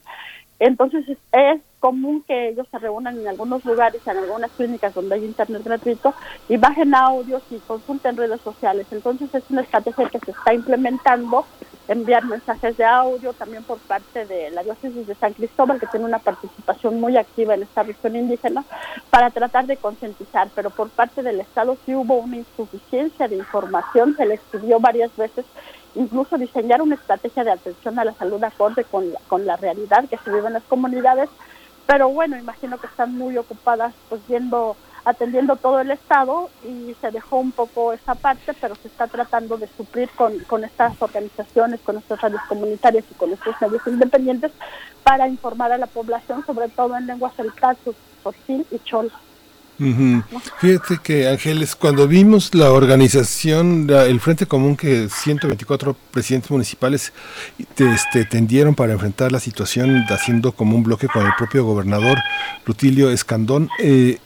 Entonces 0.60 1.06
es, 1.32 1.62
común 1.80 2.24
que 2.28 2.50
ellos 2.50 2.68
se 2.72 2.80
reúnan 2.80 3.20
en 3.20 3.28
algunos 3.28 3.64
lugares, 3.64 4.02
en 4.08 4.18
algunas 4.18 4.52
clínicas 4.52 4.94
donde 4.94 5.16
hay 5.16 5.26
internet 5.26 5.64
gratuito 5.64 6.14
y 6.50 6.58
bajen 6.58 6.96
audios 6.96 7.44
y 7.52 7.58
consulten 7.60 8.18
redes 8.18 8.42
sociales. 8.42 8.88
Entonces 8.92 9.34
es 9.34 9.44
una 9.50 9.62
estrategia 9.62 10.10
que 10.10 10.20
se 10.20 10.32
está 10.32 10.54
implementando, 10.54 11.46
enviar 11.88 12.26
mensajes 12.26 12.76
de 12.78 12.84
audio 12.84 13.32
también 13.34 13.64
por 13.64 13.78
parte 13.80 14.26
de 14.26 14.50
la 14.52 14.64
diócesis 14.64 15.06
de 15.06 15.16
San 15.16 15.34
Cristóbal, 15.34 15.80
que 15.80 15.88
tiene 15.88 16.06
una 16.06 16.20
participación 16.20 17.00
muy 17.00 17.16
activa 17.16 17.54
en 17.54 17.64
esta 17.64 17.84
región 17.84 18.16
indígena, 18.16 18.66
para 19.10 19.30
tratar 19.30 19.68
de 19.68 19.78
concientizar. 19.78 20.50
Pero 20.56 20.72
por 20.72 20.90
parte 20.90 21.22
del 21.22 21.40
Estado 21.40 21.78
sí 21.86 21.94
hubo 21.94 22.18
una 22.18 22.38
insuficiencia 22.38 23.28
de 23.28 23.38
información, 23.38 24.16
se 24.18 24.26
les 24.26 24.40
pidió 24.52 24.80
varias 24.80 25.16
veces 25.16 25.46
incluso 25.98 26.38
diseñar 26.38 26.82
una 26.82 26.96
estrategia 26.96 27.44
de 27.44 27.52
atención 27.52 27.98
a 28.00 28.06
la 28.06 28.14
salud 28.14 28.44
acorde 28.44 28.84
con 28.84 29.12
la, 29.12 29.20
con 29.28 29.46
la 29.46 29.58
realidad 29.58 30.08
que 30.10 30.18
se 30.18 30.32
vive 30.32 30.48
en 30.48 30.54
las 30.54 30.64
comunidades, 30.64 31.30
pero 31.86 32.10
bueno, 32.10 32.38
imagino 32.38 32.78
que 32.78 32.88
están 32.88 33.18
muy 33.18 33.38
ocupadas 33.38 33.94
pues 34.10 34.22
viendo, 34.28 34.76
atendiendo 35.06 35.56
todo 35.56 35.80
el 35.80 35.92
estado 35.92 36.50
y 36.64 36.96
se 37.00 37.12
dejó 37.12 37.38
un 37.38 37.52
poco 37.52 37.94
esa 37.94 38.16
parte, 38.16 38.54
pero 38.60 38.76
se 38.76 38.90
está 38.90 39.08
tratando 39.08 39.58
de 39.58 39.68
suplir 39.68 40.10
con, 40.12 40.38
con 40.40 40.64
estas 40.64 41.02
organizaciones, 41.02 41.80
con 41.82 41.98
estas 41.98 42.22
radios 42.22 42.42
comunitarias 42.48 43.06
y 43.10 43.14
con 43.16 43.32
estos 43.32 43.56
medios 43.62 43.86
independientes 43.88 44.52
para 45.04 45.28
informar 45.28 45.72
a 45.72 45.78
la 45.78 45.88
población, 45.88 46.46
sobre 46.46 46.68
todo 46.70 46.98
en 46.98 47.08
lenguas 47.08 47.36
del 47.38 47.54
Tazo, 47.54 47.94
Sotil 48.22 48.66
y 48.70 48.80
Chol. 48.80 49.12
Ujú. 49.80 50.24
Fíjate 50.60 50.98
que 51.04 51.28
Ángeles, 51.28 51.76
cuando 51.76 52.08
vimos 52.08 52.56
la 52.56 52.72
organización, 52.72 53.86
la- 53.88 54.06
el 54.06 54.20
Frente 54.20 54.48
Común 54.48 54.76
que 54.76 55.08
124 55.08 55.96
presidentes 56.12 56.50
municipales 56.50 57.14
te- 57.76 57.94
este, 57.94 58.26
tendieron 58.26 58.74
para 58.74 58.94
enfrentar 58.94 59.32
la 59.32 59.40
situación, 59.40 60.04
haciendo 60.10 60.52
como 60.52 60.76
un 60.76 60.84
bloque 60.84 61.08
con 61.08 61.26
el 61.26 61.34
propio 61.38 61.64
gobernador 61.64 62.18
Rutilio 62.66 63.12
Escandón, 63.12 63.70
eh, 63.80 64.18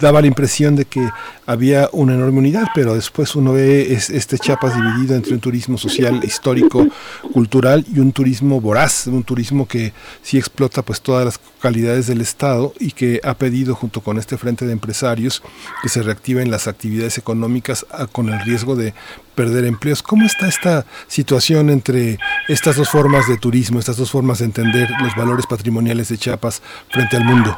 daba 0.00 0.20
la 0.20 0.26
impresión 0.26 0.76
de 0.76 0.84
que 0.84 1.08
había 1.46 1.88
una 1.92 2.14
enorme 2.14 2.38
unidad, 2.38 2.66
pero 2.74 2.94
después 2.94 3.34
uno 3.36 3.52
ve 3.52 3.92
es- 3.92 4.10
este 4.10 4.38
Chiapas 4.38 4.74
dividido 4.74 5.14
entre 5.16 5.34
un 5.34 5.40
turismo 5.40 5.78
social, 5.78 6.20
histórico, 6.24 6.86
cultural 7.32 7.84
y 7.94 8.00
un 8.00 8.12
turismo 8.12 8.60
voraz, 8.60 9.06
un 9.06 9.22
turismo 9.24 9.66
que 9.66 9.92
sí 10.22 10.38
explota 10.38 10.82
pues 10.82 11.00
todas 11.00 11.24
las 11.24 11.40
calidades 11.60 12.06
del 12.06 12.20
Estado 12.20 12.72
y 12.78 12.92
que 12.92 13.20
ha 13.24 13.34
pedido 13.34 13.74
junto 13.74 14.00
con 14.00 14.18
este 14.18 14.36
frente 14.36 14.66
de 14.66 14.72
empresarios 14.72 15.42
que 15.82 15.88
se 15.88 16.02
reactiven 16.02 16.50
las 16.50 16.68
actividades 16.68 17.18
económicas 17.18 17.86
ah, 17.90 18.06
con 18.06 18.28
el 18.28 18.40
riesgo 18.40 18.76
de 18.76 18.94
perder 19.34 19.64
empleos. 19.64 20.02
¿Cómo 20.02 20.26
está 20.26 20.48
esta 20.48 20.84
situación 21.06 21.70
entre 21.70 22.18
estas 22.48 22.76
dos 22.76 22.88
formas 22.90 23.28
de 23.28 23.36
turismo, 23.36 23.78
estas 23.78 23.96
dos 23.96 24.10
formas 24.10 24.38
de 24.40 24.46
entender 24.46 24.88
los 25.02 25.14
valores 25.14 25.46
patrimoniales 25.46 26.08
de 26.08 26.18
Chiapas 26.18 26.60
frente 26.90 27.16
al 27.16 27.24
mundo? 27.24 27.56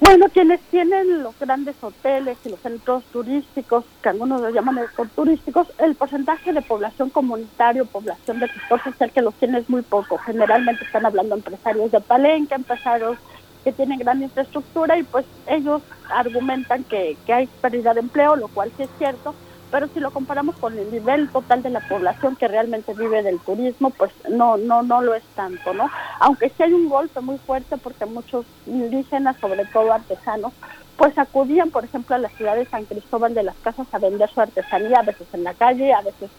Bueno, 0.00 0.28
quienes 0.28 0.60
tienen 0.70 1.24
los 1.24 1.36
grandes 1.40 1.74
hoteles 1.82 2.38
y 2.44 2.50
los 2.50 2.60
centros 2.60 3.02
turísticos, 3.12 3.84
que 4.00 4.08
algunos 4.08 4.40
los 4.40 4.54
llaman 4.54 4.78
ecoturísticos, 4.78 5.66
el 5.78 5.96
porcentaje 5.96 6.52
de 6.52 6.62
población 6.62 7.10
comunitaria, 7.10 7.82
población 7.84 8.38
del 8.38 8.50
sector 8.52 8.82
social 8.84 9.10
que 9.10 9.22
los 9.22 9.34
tiene 9.34 9.58
es 9.58 9.68
muy 9.68 9.82
poco. 9.82 10.16
Generalmente 10.18 10.84
están 10.84 11.04
hablando 11.04 11.34
empresarios 11.34 11.90
de 11.90 12.00
Palenque, 12.00 12.54
empresarios 12.54 13.18
que 13.64 13.72
tienen 13.72 13.98
gran 13.98 14.22
infraestructura 14.22 14.96
y 14.96 15.02
pues 15.02 15.26
ellos 15.48 15.82
argumentan 16.08 16.84
que, 16.84 17.16
que 17.26 17.32
hay 17.32 17.46
pérdida 17.60 17.92
de 17.92 18.00
empleo, 18.00 18.36
lo 18.36 18.46
cual 18.48 18.70
sí 18.76 18.84
es 18.84 18.90
cierto, 18.98 19.34
pero 19.70 19.88
si 19.88 20.00
lo 20.00 20.10
comparamos 20.10 20.56
con 20.56 20.78
el 20.78 20.90
nivel 20.90 21.28
total 21.30 21.62
de 21.62 21.70
la 21.70 21.80
población 21.80 22.36
que 22.36 22.48
realmente 22.48 22.94
vive 22.94 23.22
del 23.22 23.38
turismo, 23.40 23.90
pues 23.90 24.12
no 24.28 24.56
no 24.56 24.82
no 24.82 25.02
lo 25.02 25.14
es 25.14 25.24
tanto, 25.34 25.74
¿no? 25.74 25.88
Aunque 26.20 26.48
sí 26.50 26.62
hay 26.62 26.72
un 26.72 26.88
golpe 26.88 27.20
muy 27.20 27.38
fuerte 27.38 27.76
porque 27.76 28.06
muchos 28.06 28.46
indígenas, 28.66 29.36
sobre 29.40 29.64
todo 29.66 29.92
artesanos, 29.92 30.52
pues 30.96 31.16
acudían, 31.16 31.70
por 31.70 31.84
ejemplo, 31.84 32.16
a 32.16 32.18
la 32.18 32.28
ciudad 32.30 32.56
de 32.56 32.66
San 32.66 32.84
Cristóbal 32.84 33.34
de 33.34 33.44
las 33.44 33.56
Casas 33.56 33.86
a 33.92 33.98
vender 33.98 34.28
su 34.30 34.40
artesanía, 34.40 34.98
a 34.98 35.04
veces 35.04 35.28
en 35.32 35.44
la 35.44 35.54
calle, 35.54 35.92
a 35.92 36.02
veces 36.02 36.30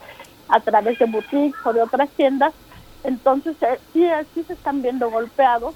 a 0.50 0.60
través 0.60 1.00
de 1.00 1.06
boutiques 1.06 1.56
o 1.66 1.74
de 1.74 1.82
otras 1.82 2.10
tiendas. 2.12 2.54
Entonces, 3.04 3.56
eh, 3.62 3.80
sí, 3.94 4.04
eh, 4.04 4.26
sí 4.34 4.44
se 4.44 4.54
están 4.54 4.82
viendo 4.82 5.10
golpeados, 5.10 5.76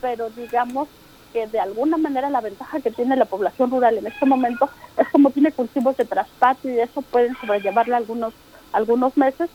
pero 0.00 0.30
digamos 0.30 0.88
que 1.32 1.46
de 1.46 1.60
alguna 1.60 1.96
manera 1.96 2.30
la 2.30 2.40
ventaja 2.40 2.80
que 2.80 2.90
tiene 2.90 3.16
la 3.16 3.24
población 3.24 3.70
rural 3.70 3.98
en 3.98 4.06
este 4.06 4.26
momento 4.26 4.68
es 4.96 5.08
como 5.08 5.30
tiene 5.30 5.52
cultivos 5.52 5.96
de 5.96 6.04
traspatio 6.04 6.72
y 6.72 6.80
eso 6.80 7.02
pueden 7.02 7.36
sobrellevarle 7.40 7.94
algunos 7.94 8.32
algunos 8.72 9.16
meses. 9.16 9.50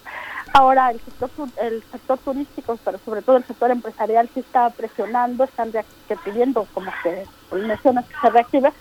Ahora 0.54 0.92
el 0.92 1.00
sector 1.00 1.30
el 1.62 1.84
sector 1.92 2.18
turístico, 2.20 2.78
pero 2.84 3.00
sobre 3.00 3.22
todo 3.22 3.38
el 3.38 3.46
sector 3.46 3.72
empresarial 3.72 4.30
sí 4.34 4.40
está 4.40 4.70
presionando, 4.70 5.44
están 5.44 5.72
pidiendo 6.24 6.68
como 6.74 6.92
que 7.04 7.26
mencionas 7.52 8.06
que 8.06 8.16
se 8.22 8.30
reactive, 8.30 8.72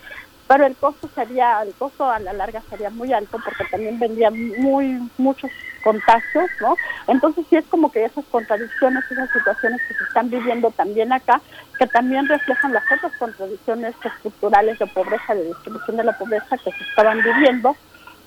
pero 0.47 0.65
el 0.65 0.75
costo 0.75 1.09
sería, 1.13 1.61
el 1.61 1.73
costo 1.73 2.09
a 2.09 2.19
la 2.19 2.33
larga 2.33 2.61
sería 2.69 2.89
muy 2.89 3.11
alto 3.11 3.37
porque 3.43 3.65
también 3.69 3.99
vendría 3.99 4.31
muy 4.31 4.99
muchos 5.17 5.51
contagios, 5.83 6.49
¿no? 6.61 6.77
Entonces 7.07 7.45
sí 7.49 7.57
es 7.57 7.65
como 7.65 7.91
que 7.91 8.05
esas 8.05 8.25
contradicciones, 8.25 9.03
esas 9.09 9.29
situaciones 9.31 9.81
que 9.87 9.93
se 9.93 10.03
están 10.03 10.29
viviendo 10.29 10.71
también 10.71 11.11
acá, 11.11 11.41
que 11.77 11.87
también 11.87 12.27
reflejan 12.27 12.73
las 12.73 12.83
otras 12.91 13.11
contradicciones 13.17 13.95
estructurales 14.03 14.79
de 14.79 14.87
pobreza, 14.87 15.35
de 15.35 15.45
distribución 15.45 15.97
de 15.97 16.03
la 16.03 16.17
pobreza 16.17 16.57
que 16.57 16.71
se 16.71 16.83
estaban 16.83 17.21
viviendo, 17.21 17.75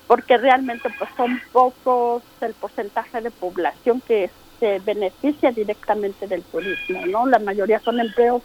porque 0.06 0.36
realmente 0.38 0.88
pues 0.98 1.10
son 1.16 1.40
pocos 1.52 2.22
el 2.40 2.54
porcentaje 2.54 3.20
de 3.20 3.30
población 3.30 4.00
que 4.00 4.30
se 4.58 4.78
beneficia 4.80 5.50
directamente 5.52 6.26
del 6.26 6.42
turismo, 6.42 7.06
¿no? 7.06 7.26
La 7.26 7.38
mayoría 7.38 7.80
son 7.80 7.98
empleos 7.98 8.42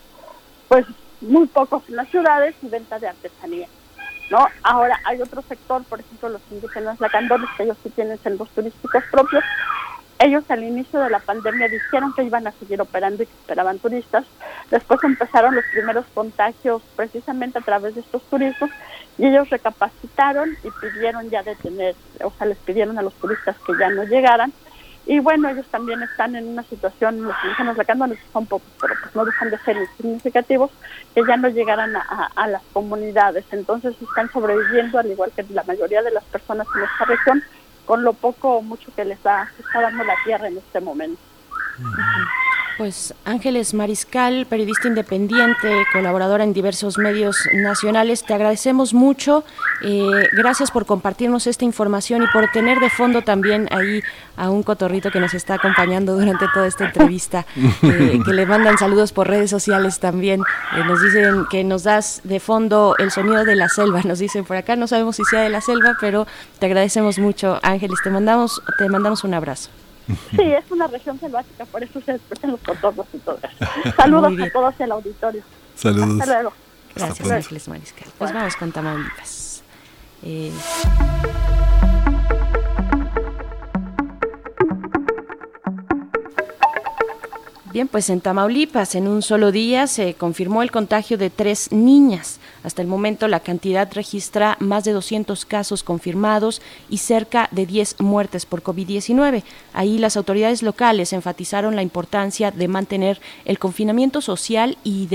pues 0.68 0.86
muy 1.22 1.48
pocos 1.48 1.84
en 1.90 1.98
las 1.98 2.08
ciudades 2.10 2.56
y 2.62 2.68
venta 2.68 3.00
de 3.00 3.08
artesanía. 3.08 3.68
¿no? 4.30 4.48
Ahora 4.64 5.00
hay 5.06 5.22
otro 5.22 5.42
sector, 5.44 5.84
por 5.84 6.00
ejemplo 6.00 6.30
los 6.30 6.42
indígenas 6.52 7.00
lacandones, 7.00 7.50
que 7.58 7.64
ellos 7.64 7.78
sí 7.84 7.90
tienen 7.90 8.18
centros 8.20 8.50
turísticos 8.50 9.04
propios. 9.12 9.44
Ellos 10.20 10.44
al 10.50 10.64
inicio 10.64 11.00
de 11.00 11.10
la 11.10 11.20
pandemia 11.20 11.68
dijeron 11.68 12.14
que 12.14 12.24
iban 12.24 12.48
a 12.48 12.52
seguir 12.54 12.82
operando 12.82 13.24
y 13.24 13.26
que 13.26 13.34
esperaban 13.34 13.80
turistas. 13.80 14.26
Después 14.72 15.04
empezaron 15.04 15.56
los 15.56 15.66
primeros 15.74 16.06
contagios 16.14 16.82
precisamente 16.96 17.60
a 17.60 17.62
través 17.62 17.96
de 17.96 18.02
estos 18.02 18.24
turistas 18.24 18.70
y 19.18 19.28
ellos 19.28 19.50
recapacitaron 19.50 20.58
y 20.64 20.70
pidieron 20.72 21.30
ya 21.30 21.44
detener, 21.44 21.96
o 22.24 22.32
sea, 22.32 22.48
les 22.48 22.58
pidieron 22.60 22.98
a 22.98 23.02
los 23.02 23.14
turistas 23.16 23.56
que 23.66 23.74
ya 23.78 23.90
no 23.90 24.04
llegaran 24.04 24.54
y 25.08 25.20
bueno, 25.20 25.50
ellos 25.50 25.68
también 25.68 26.02
están 26.02 26.36
en 26.36 26.48
una 26.48 26.64
situación, 26.64 27.22
los 27.22 27.36
indígenas 27.44 27.78
lacandones 27.78 28.18
son 28.34 28.48
pocos, 28.48 28.68
pero 28.82 28.96
pues 29.00 29.16
no 29.16 29.24
dejan 29.24 29.52
de 29.52 29.60
ser 29.60 29.78
significativos, 29.98 30.72
que 31.14 31.22
ya 31.28 31.38
no 31.38 31.48
llegaran 31.50 31.96
a, 31.96 32.48
las 32.48 32.64
comunidades. 32.74 33.46
Entonces 33.52 33.96
están 34.02 34.32
sobreviviendo, 34.32 34.98
al 34.98 35.12
igual 35.12 35.32
que 35.36 35.46
la 35.50 35.64
mayoría 35.64 36.02
de 36.02 36.10
las 36.10 36.24
personas 36.24 36.68
en 36.76 36.84
esta 36.84 37.06
región, 37.06 37.44
con 37.86 38.04
lo 38.04 38.14
poco 38.14 38.58
o 38.58 38.62
mucho 38.62 38.92
que 38.96 39.06
les 39.06 39.22
da, 39.24 39.50
está 39.58 39.82
dando 39.82 40.04
la 40.04 40.16
tierra 40.24 40.48
en 40.48 40.58
este 40.58 40.82
momento. 40.82 41.22
Pues 42.78 43.14
Ángeles 43.24 43.74
Mariscal, 43.74 44.48
periodista 44.50 44.90
independiente, 44.90 45.86
colaboradora 45.94 46.44
en 46.44 46.52
diversos 46.52 46.98
medios 46.98 47.38
nacionales, 47.54 48.26
te 48.26 48.34
agradecemos 48.34 48.94
mucho. 48.94 49.46
Eh, 49.82 50.28
gracias 50.34 50.72
por 50.72 50.86
compartirnos 50.86 51.48
esta 51.48 51.64
información 51.64 52.24
y 52.24 52.28
por 52.34 52.52
tener 52.52 52.80
de 52.82 52.90
fondo 52.90 53.22
también 53.22 53.70
ahí 53.72 54.04
a 54.36 54.50
un 54.50 54.62
cotorrito 54.62 55.10
que 55.10 55.22
nos 55.22 55.34
está 55.34 55.54
acompañando 55.54 56.18
durante 56.20 56.48
toda 56.54 56.68
esta 56.68 56.88
entrevista, 56.88 57.46
eh, 57.82 58.20
que 58.26 58.34
le 58.34 58.46
mandan 58.46 58.78
saludos 58.78 59.14
por 59.14 59.30
redes 59.30 59.50
sociales 59.50 60.00
también. 60.02 60.42
Eh, 60.76 60.84
nos 60.86 61.02
dicen 61.02 61.46
que 61.50 61.64
nos 61.64 61.84
das 61.84 62.20
de 62.26 62.42
fondo 62.42 62.96
el 62.98 63.10
sonido 63.10 63.46
de 63.46 63.56
la 63.56 63.70
selva, 63.70 64.02
nos 64.04 64.20
dicen 64.20 64.44
por 64.44 64.58
acá, 64.58 64.76
no 64.76 64.88
sabemos 64.88 65.16
si 65.16 65.24
sea 65.24 65.42
de 65.42 65.50
la 65.50 65.62
selva, 65.62 65.96
pero 66.02 66.28
te 66.60 66.66
agradecemos 66.66 67.20
mucho, 67.20 67.58
Ángeles. 67.64 68.00
Te 68.04 68.10
mandamos, 68.10 68.62
te 68.78 68.90
mandamos 68.90 69.24
un 69.24 69.34
abrazo. 69.34 69.70
Sí, 70.08 70.42
es 70.42 70.70
una 70.72 70.88
región 70.88 71.20
selvática, 71.20 71.66
por 71.66 71.84
eso 71.84 72.00
se 72.02 72.14
expresan 72.14 72.52
los 72.52 72.60
contornos 72.62 73.08
y 73.14 73.18
todo 73.20 73.40
eso. 73.42 73.94
Saludos 73.98 74.34
a 74.40 74.50
todos 74.52 74.76
en 74.80 74.84
el 74.86 74.92
auditorio. 74.92 75.44
Saludos. 75.76 76.22
Hasta 76.22 76.34
luego. 76.34 76.54
Gracias, 76.96 77.32
Ángeles 77.32 77.68
Mariscal. 77.68 78.08
Pues 78.18 78.34
vamos 78.34 78.56
con 78.56 78.72
Tamaulipas. 78.72 79.64
Eh... 80.24 80.52
Bien, 87.76 87.90
pues 87.90 88.10
en 88.10 88.22
Tamaulipas 88.22 88.96
en 88.96 89.10
un 89.10 89.22
solo 89.22 89.52
día 89.52 89.88
se 89.88 90.14
confirmó 90.14 90.64
el 90.64 90.72
contagio 90.72 91.18
de 91.18 91.30
tres 91.30 91.74
niñas. 91.74 92.40
Hasta 92.66 92.82
el 92.82 92.88
momento 92.88 93.28
la 93.28 93.42
cantidad 93.42 93.88
registra 93.94 94.58
más 94.60 94.84
de 94.86 94.92
200 94.92 95.46
casos 95.46 95.84
confirmados 95.84 96.64
y 96.90 96.98
cerca 96.98 97.48
de 97.52 97.68
10 97.68 98.00
muertes 98.00 98.48
por 98.48 98.64
COVID-19. 98.64 99.44
Ahí 99.72 100.00
las 100.00 100.18
autoridades 100.18 100.64
locales 100.64 101.14
enfatizaron 101.14 101.76
la 101.76 101.84
importancia 101.84 102.50
de 102.50 102.68
mantener 102.68 103.22
el 103.46 103.60
confinamiento 103.60 104.20
social 104.20 104.80
y 104.84 105.08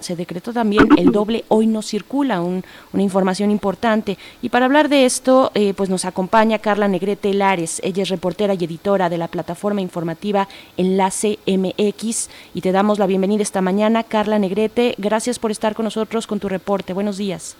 se 0.00 0.16
decretó 0.16 0.52
también 0.52 0.86
el 0.96 1.10
doble 1.10 1.44
hoy 1.48 1.66
no 1.66 1.82
circula, 1.82 2.40
un, 2.40 2.64
una 2.92 3.02
información 3.02 3.50
importante. 3.50 4.16
Y 4.40 4.50
para 4.50 4.66
hablar 4.66 4.88
de 4.88 5.04
esto, 5.04 5.50
eh, 5.54 5.74
pues 5.74 5.90
nos 5.90 6.04
acompaña 6.04 6.60
Carla 6.60 6.86
Negrete 6.86 7.34
Lares. 7.34 7.80
Ella 7.82 8.04
es 8.04 8.10
reportera 8.10 8.54
y 8.54 8.64
editora 8.64 9.08
de 9.08 9.18
la 9.18 9.26
plataforma 9.26 9.80
informativa 9.80 10.46
Enlace 10.76 11.40
MX 11.46 12.30
y 12.54 12.60
te 12.60 12.70
damos 12.70 13.00
la 13.00 13.06
bienvenida 13.06 13.42
esta 13.42 13.60
mañana. 13.60 14.04
Carla 14.04 14.38
Negrete, 14.38 14.94
gracias 14.98 15.40
por 15.40 15.50
estar 15.50 15.74
con 15.74 15.84
nosotros 15.84 16.28
con 16.28 16.38
tu 16.38 16.48
reporte. 16.48 16.91
Buenos 16.92 17.16
días. 17.16 17.56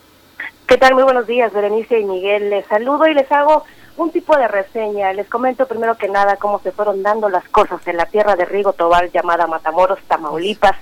¿Qué 0.66 0.78
tal? 0.78 0.94
Muy 0.94 1.02
buenos 1.02 1.26
días, 1.26 1.52
Berenice 1.52 1.98
y 2.00 2.04
Miguel. 2.04 2.50
Les 2.50 2.66
saludo 2.66 3.06
y 3.06 3.14
les 3.14 3.30
hago 3.30 3.64
un 3.96 4.10
tipo 4.10 4.36
de 4.36 4.48
reseña. 4.48 5.12
Les 5.12 5.28
comento 5.28 5.66
primero 5.66 5.96
que 5.96 6.08
nada 6.08 6.36
cómo 6.36 6.60
se 6.60 6.72
fueron 6.72 7.02
dando 7.02 7.28
las 7.28 7.46
cosas 7.48 7.86
en 7.86 7.96
la 7.96 8.06
tierra 8.06 8.36
de 8.36 8.44
Rigo 8.44 8.72
Tobal 8.72 9.10
llamada 9.12 9.46
Matamoros, 9.46 9.98
Tamaulipas. 10.08 10.76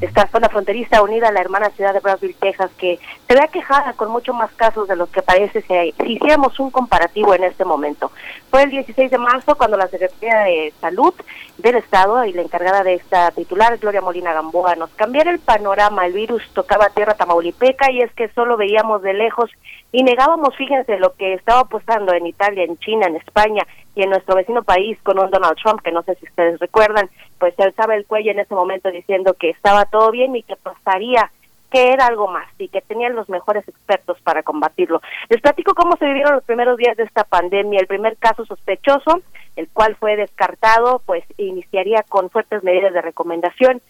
Esta 0.00 0.26
zona 0.28 0.48
fronteriza 0.48 1.02
unida 1.02 1.28
a 1.28 1.32
la 1.32 1.40
hermana 1.40 1.68
ciudad 1.70 1.92
de 1.92 2.00
Brownsville, 2.00 2.36
Texas, 2.40 2.70
que 2.78 2.98
se 3.28 3.34
ve 3.34 3.40
aquejada 3.40 3.92
con 3.92 4.10
mucho 4.10 4.32
más 4.32 4.50
casos 4.52 4.88
de 4.88 4.96
los 4.96 5.10
que 5.10 5.20
parece 5.20 5.60
si, 5.60 5.92
si 6.02 6.12
hiciéramos 6.14 6.58
un 6.58 6.70
comparativo 6.70 7.34
en 7.34 7.44
este 7.44 7.64
momento. 7.64 8.10
Fue 8.50 8.62
el 8.62 8.70
16 8.70 9.10
de 9.10 9.18
marzo 9.18 9.56
cuando 9.56 9.76
la 9.76 9.88
Secretaría 9.88 10.38
de 10.38 10.72
Salud 10.80 11.12
del 11.58 11.76
Estado 11.76 12.24
y 12.24 12.32
la 12.32 12.42
encargada 12.42 12.82
de 12.82 12.94
esta 12.94 13.30
titular, 13.30 13.78
Gloria 13.78 14.00
Molina 14.00 14.32
Gamboa, 14.32 14.74
nos 14.74 14.90
cambiara 14.90 15.30
el 15.30 15.38
panorama. 15.38 16.06
El 16.06 16.12
virus 16.12 16.42
tocaba 16.52 16.90
tierra 16.90 17.14
tamaulipeca 17.14 17.90
y 17.90 18.00
es 18.00 18.12
que 18.12 18.28
solo 18.30 18.56
veíamos 18.56 19.02
de 19.02 19.14
lejos 19.14 19.50
y 19.92 20.02
negábamos, 20.02 20.56
fíjense, 20.56 20.98
lo 20.98 21.14
que 21.14 21.34
estaba 21.34 21.60
apostando 21.60 22.12
en 22.12 22.26
Italia, 22.26 22.64
en 22.64 22.76
China, 22.78 23.06
en 23.06 23.16
España 23.16 23.64
y 23.94 24.02
en 24.02 24.10
nuestro 24.10 24.34
vecino 24.34 24.62
país 24.62 24.98
con 25.02 25.18
un 25.18 25.30
Donald 25.30 25.56
Trump, 25.62 25.80
que 25.82 25.92
no 25.92 26.02
sé 26.02 26.16
si 26.16 26.26
ustedes 26.26 26.58
recuerdan, 26.58 27.08
pues 27.38 27.54
se 27.54 27.62
alzaba 27.62 27.94
el 27.94 28.06
cuello 28.06 28.32
en 28.32 28.40
ese 28.40 28.54
momento 28.54 28.90
diciendo 28.90 29.34
que 29.34 29.50
estaba 29.50 29.84
todo 29.84 30.10
bien 30.10 30.34
y 30.34 30.42
que 30.42 30.56
pasaría 30.56 31.30
que 31.74 31.90
era 31.90 32.06
algo 32.06 32.28
más 32.28 32.46
y 32.56 32.68
que 32.68 32.82
tenían 32.82 33.16
los 33.16 33.28
mejores 33.28 33.66
expertos 33.66 34.16
para 34.22 34.44
combatirlo. 34.44 35.02
Les 35.28 35.40
platico 35.40 35.74
cómo 35.74 35.96
se 35.96 36.06
vivieron 36.06 36.34
los 36.34 36.44
primeros 36.44 36.76
días 36.78 36.96
de 36.96 37.02
esta 37.02 37.24
pandemia. 37.24 37.80
El 37.80 37.88
primer 37.88 38.16
caso 38.16 38.46
sospechoso, 38.46 39.22
el 39.56 39.68
cual 39.70 39.96
fue 39.96 40.14
descartado, 40.14 41.02
pues 41.04 41.24
iniciaría 41.36 42.04
con 42.08 42.30
fuertes 42.30 42.62
medidas 42.62 42.92
de 42.92 43.02
recomendación 43.02 43.82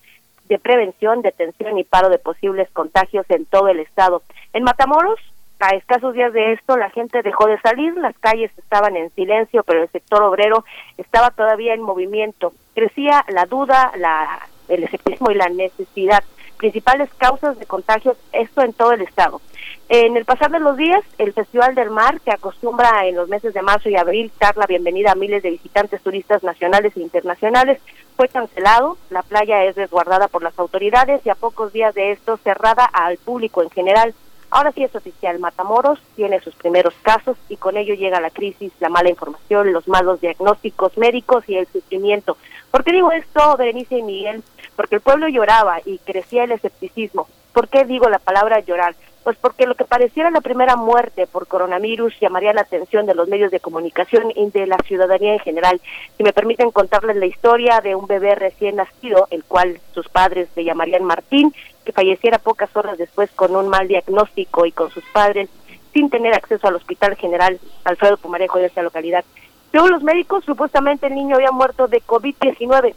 de 0.49 0.59
prevención, 0.59 1.21
detención 1.21 1.77
y 1.77 1.85
paro 1.85 2.09
de 2.09 2.19
posibles 2.19 2.71
contagios 2.71 3.27
en 3.29 3.45
todo 3.45 3.69
el 3.69 3.81
estado. 3.81 4.23
En 4.55 4.63
Matamoros, 4.63 5.21
a 5.61 5.75
escasos 5.75 6.15
días 6.15 6.33
de 6.33 6.55
esto, 6.55 6.79
la 6.79 6.89
gente 6.89 7.21
dejó 7.21 7.47
de 7.49 7.61
salir, 7.61 7.95
las 7.99 8.17
calles 8.19 8.51
estaban 8.57 8.97
en 8.97 9.11
silencio, 9.11 9.63
pero 9.63 9.83
el 9.83 9.91
sector 9.91 10.23
obrero 10.23 10.65
estaba 10.97 11.33
todavía 11.33 11.75
en 11.75 11.83
movimiento. 11.83 12.55
Crecía 12.75 13.27
la 13.29 13.45
duda, 13.45 13.93
la, 13.99 14.49
el 14.69 14.85
escepticismo 14.85 15.31
y 15.31 15.35
la 15.35 15.51
necesidad. 15.51 16.25
Principales 16.65 17.11
causas 17.19 17.59
de 17.59 17.67
contagios, 17.67 18.17
esto 18.33 18.63
en 18.63 18.73
todo 18.73 18.93
el 18.93 19.03
estado. 19.03 19.43
En 19.91 20.17
el 20.17 20.25
pasar 20.25 20.51
de 20.51 20.61
los 20.61 20.79
días, 20.79 21.05
el 21.19 21.35
Festival 21.35 21.75
del 21.75 21.91
Mar, 21.91 22.23
que 22.23 22.31
acostumbra 22.31 23.07
en 23.07 23.17
los 23.17 23.29
meses 23.29 23.53
de 23.53 23.61
marzo 23.61 23.91
y 23.91 23.97
abril 23.97 24.33
dar 24.41 24.57
la 24.57 24.65
bienvenida 24.65 25.13
a 25.13 25.15
miles 25.15 25.43
de 25.43 25.51
visitantes 25.51 26.01
turistas 26.01 26.43
nacionales 26.43 26.97
e 26.97 27.03
internacionales, 27.03 27.83
fue 28.17 28.29
cancelado. 28.29 28.97
La 29.11 29.21
playa 29.21 29.63
es 29.65 29.77
resguardada 29.77 30.27
por 30.29 30.43
las 30.43 30.59
autoridades 30.59 31.21
y 31.27 31.29
a 31.29 31.35
pocos 31.35 31.71
días 31.75 31.95
de 31.95 32.13
esto 32.13 32.39
cerrada 32.39 32.87
al 32.87 33.19
público 33.19 33.63
en 33.63 33.69
general. 33.69 34.15
Ahora 34.51 34.73
sí 34.73 34.85
es 34.85 34.95
oficial, 34.95 35.41
Matamoros 35.41 35.99
tiene 36.17 36.41
sus 36.41 36.55
primeros 36.55 36.95
casos 37.03 37.37
y 37.51 37.57
con 37.57 37.77
ello 37.77 37.95
llega 37.95 38.21
la 38.21 38.31
crisis, 38.31 38.73
la 38.81 38.89
mala 38.89 39.11
información, 39.11 39.73
los 39.73 39.87
malos 39.87 40.23
diagnósticos 40.23 40.97
médicos 40.97 41.45
y 41.47 41.57
el 41.57 41.67
sufrimiento. 41.67 42.39
¿Por 42.71 42.85
qué 42.85 42.93
digo 42.93 43.13
esto, 43.13 43.57
Berenice 43.59 43.99
y 43.99 44.03
Miguel? 44.03 44.43
Porque 44.77 44.97
el 44.97 45.01
pueblo 45.01 45.29
lloraba 45.29 45.79
y 45.85 45.99
crecía 45.99 46.45
el 46.45 46.53
escepticismo. 46.53 47.29
¿Por 47.53 47.69
qué 47.69 47.85
digo 47.85 48.09
la 48.09 48.19
palabra 48.19 48.61
llorar? 48.61 48.95
Pues 49.23 49.39
porque 49.39 49.67
lo 49.67 49.75
que 49.75 49.85
pareciera 49.85 50.31
la 50.31 50.43
primera 50.43 50.77
muerte 50.77 51.27
por 51.27 51.47
coronavirus 51.47 52.19
llamaría 52.21 52.53
la 52.53 52.61
atención 52.61 53.07
de 53.07 53.15
los 53.15 53.27
medios 53.27 53.51
de 53.51 53.61
comunicación 53.61 54.31
y 54.37 54.51
de 54.51 54.67
la 54.67 54.77
ciudadanía 54.87 55.33
en 55.33 55.39
general. 55.39 55.81
Si 56.17 56.23
me 56.23 56.35
permiten 56.35 56.71
contarles 56.71 57.17
la 57.17 57.25
historia 57.25 57.81
de 57.81 57.95
un 57.95 58.07
bebé 58.07 58.35
recién 58.35 58.77
nacido, 58.77 59.27
el 59.31 59.43
cual 59.45 59.81
sus 59.93 60.09
padres 60.09 60.49
le 60.57 60.65
llamarían 60.65 61.05
Martín, 61.05 61.55
que 61.85 61.93
falleciera 61.93 62.39
pocas 62.39 62.77
horas 62.77 62.99
después 62.99 63.31
con 63.31 63.57
un 63.57 63.69
mal 63.69 63.89
diagnóstico 63.89 64.67
y 64.67 64.73
con 64.73 64.91
sus 64.91 65.05
padres 65.13 65.49
sin 65.95 66.11
tener 66.11 66.35
acceso 66.35 66.67
al 66.67 66.75
Hospital 66.75 67.17
General 67.17 67.59
Alfredo 67.85 68.19
Pumarejo 68.19 68.59
de 68.59 68.67
esta 68.67 68.83
localidad. 68.83 69.25
Según 69.73 69.91
los 69.91 70.03
médicos, 70.03 70.45
supuestamente 70.45 71.07
el 71.07 71.15
niño 71.15 71.37
había 71.37 71.51
muerto 71.51 71.89
de 71.89 72.03
COVID-19, 72.03 72.95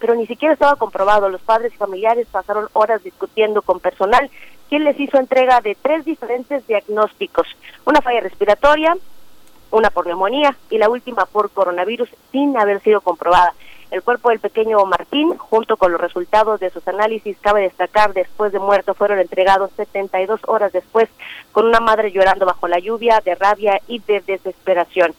pero 0.00 0.14
ni 0.14 0.26
siquiera 0.26 0.54
estaba 0.54 0.76
comprobado. 0.76 1.28
Los 1.28 1.42
padres 1.42 1.72
y 1.72 1.76
familiares 1.76 2.26
pasaron 2.30 2.68
horas 2.72 3.04
discutiendo 3.04 3.62
con 3.62 3.78
personal 3.78 4.30
quien 4.68 4.84
les 4.84 4.98
hizo 4.98 5.18
entrega 5.18 5.60
de 5.60 5.76
tres 5.80 6.04
diferentes 6.04 6.66
diagnósticos, 6.66 7.46
una 7.84 8.00
falla 8.00 8.20
respiratoria, 8.20 8.96
una 9.72 9.90
por 9.90 10.06
neumonía 10.06 10.56
y 10.70 10.78
la 10.78 10.88
última 10.88 11.26
por 11.26 11.50
coronavirus 11.50 12.08
sin 12.32 12.56
haber 12.56 12.80
sido 12.80 13.00
comprobada. 13.00 13.52
El 13.90 14.02
cuerpo 14.02 14.28
del 14.28 14.38
pequeño 14.38 14.84
Martín, 14.84 15.36
junto 15.36 15.76
con 15.76 15.90
los 15.90 16.00
resultados 16.00 16.60
de 16.60 16.70
sus 16.70 16.86
análisis, 16.86 17.36
cabe 17.40 17.62
destacar, 17.62 18.12
después 18.12 18.52
de 18.52 18.60
muerto, 18.60 18.94
fueron 18.94 19.18
entregados 19.18 19.72
72 19.76 20.40
horas 20.46 20.72
después, 20.72 21.08
con 21.50 21.66
una 21.66 21.80
madre 21.80 22.12
llorando 22.12 22.46
bajo 22.46 22.68
la 22.68 22.78
lluvia, 22.78 23.20
de 23.20 23.34
rabia 23.34 23.80
y 23.88 23.98
de 23.98 24.20
desesperación. 24.20 25.12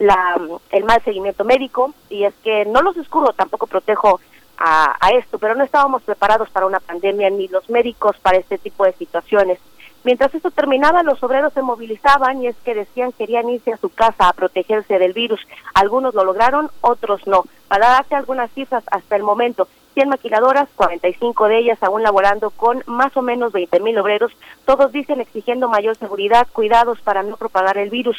La, 0.00 0.40
el 0.70 0.84
mal 0.84 1.00
seguimiento 1.04 1.44
médico, 1.44 1.94
y 2.08 2.24
es 2.24 2.34
que 2.42 2.64
no 2.64 2.82
los 2.82 2.96
escudo, 2.96 3.32
tampoco 3.32 3.68
protejo 3.68 4.20
a, 4.58 4.96
a 4.98 5.10
esto, 5.10 5.38
pero 5.38 5.54
no 5.54 5.62
estábamos 5.62 6.02
preparados 6.02 6.50
para 6.50 6.66
una 6.66 6.80
pandemia 6.80 7.30
ni 7.30 7.46
los 7.48 7.70
médicos 7.70 8.16
para 8.18 8.38
este 8.38 8.58
tipo 8.58 8.84
de 8.84 8.92
situaciones. 8.94 9.58
Mientras 10.02 10.34
esto 10.34 10.50
terminaba, 10.50 11.02
los 11.02 11.22
obreros 11.22 11.52
se 11.52 11.60
movilizaban 11.60 12.42
y 12.42 12.46
es 12.46 12.56
que 12.64 12.74
decían 12.74 13.12
querían 13.12 13.50
irse 13.50 13.72
a 13.72 13.76
su 13.76 13.90
casa 13.90 14.28
a 14.28 14.32
protegerse 14.32 14.98
del 14.98 15.12
virus. 15.12 15.40
Algunos 15.74 16.14
lo 16.14 16.24
lograron, 16.24 16.70
otros 16.80 17.26
no. 17.26 17.44
Para 17.68 17.90
darte 17.90 18.14
algunas 18.14 18.50
cifras 18.52 18.82
hasta 18.90 19.16
el 19.16 19.22
momento, 19.22 19.68
100 19.94 20.08
maquiladoras, 20.08 20.68
45 20.76 21.48
de 21.48 21.58
ellas 21.58 21.82
aún 21.82 22.02
laborando 22.02 22.48
con 22.50 22.82
más 22.86 23.14
o 23.16 23.22
menos 23.22 23.52
20 23.52 23.78
mil 23.80 23.98
obreros, 23.98 24.32
todos 24.64 24.90
dicen 24.90 25.20
exigiendo 25.20 25.68
mayor 25.68 25.96
seguridad, 25.96 26.48
cuidados 26.50 26.98
para 27.02 27.22
no 27.22 27.36
propagar 27.36 27.76
el 27.76 27.90
virus. 27.90 28.16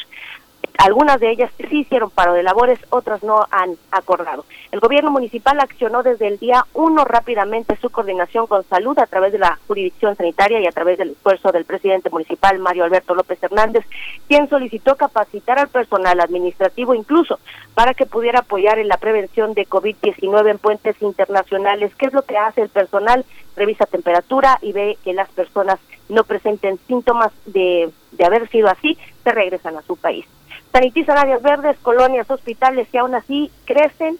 Algunas 0.78 1.20
de 1.20 1.30
ellas 1.30 1.50
sí 1.56 1.80
hicieron 1.80 2.10
paro 2.10 2.32
de 2.32 2.42
labores, 2.42 2.78
otras 2.90 3.22
no 3.22 3.46
han 3.50 3.76
acordado. 3.90 4.44
El 4.72 4.80
gobierno 4.80 5.10
municipal 5.10 5.60
accionó 5.60 6.02
desde 6.02 6.26
el 6.26 6.38
día 6.38 6.66
uno 6.72 7.04
rápidamente 7.04 7.76
su 7.76 7.90
coordinación 7.90 8.46
con 8.46 8.64
salud 8.64 8.98
a 8.98 9.06
través 9.06 9.32
de 9.32 9.38
la 9.38 9.58
jurisdicción 9.66 10.16
sanitaria 10.16 10.60
y 10.60 10.66
a 10.66 10.72
través 10.72 10.98
del 10.98 11.10
esfuerzo 11.10 11.52
del 11.52 11.66
presidente 11.66 12.10
municipal 12.10 12.58
Mario 12.58 12.84
Alberto 12.84 13.14
López 13.14 13.40
Hernández, 13.42 13.84
quien 14.26 14.48
solicitó 14.48 14.96
capacitar 14.96 15.58
al 15.58 15.68
personal 15.68 16.18
administrativo 16.20 16.94
incluso 16.94 17.38
para 17.74 17.94
que 17.94 18.06
pudiera 18.06 18.40
apoyar 18.40 18.78
en 18.78 18.88
la 18.88 18.96
prevención 18.96 19.54
de 19.54 19.68
COVID-19 19.68 20.50
en 20.50 20.58
puentes 20.58 21.00
internacionales. 21.02 21.94
¿Qué 21.96 22.06
es 22.06 22.12
lo 22.12 22.22
que 22.22 22.38
hace 22.38 22.62
el 22.62 22.70
personal? 22.70 23.24
Revisa 23.56 23.84
temperatura 23.84 24.58
y 24.62 24.72
ve 24.72 24.96
que 25.04 25.12
las 25.12 25.28
personas 25.28 25.78
no 26.08 26.24
presenten 26.24 26.78
síntomas 26.86 27.30
de, 27.46 27.90
de 28.12 28.24
haber 28.24 28.48
sido 28.48 28.68
así, 28.68 28.98
se 29.22 29.32
regresan 29.32 29.76
a 29.76 29.82
su 29.82 29.96
país 29.96 30.26
sanitizan 30.72 31.18
áreas 31.18 31.42
verdes, 31.42 31.76
colonias, 31.82 32.30
hospitales 32.30 32.88
y 32.92 32.96
aún 32.96 33.14
así 33.14 33.50
crecen 33.64 34.18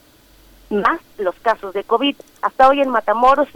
más 0.70 1.00
los 1.18 1.34
casos 1.36 1.74
de 1.74 1.84
COVID. 1.84 2.16
Hasta 2.42 2.68
hoy 2.68 2.80
en 2.80 2.90
Matamoros 2.90 3.48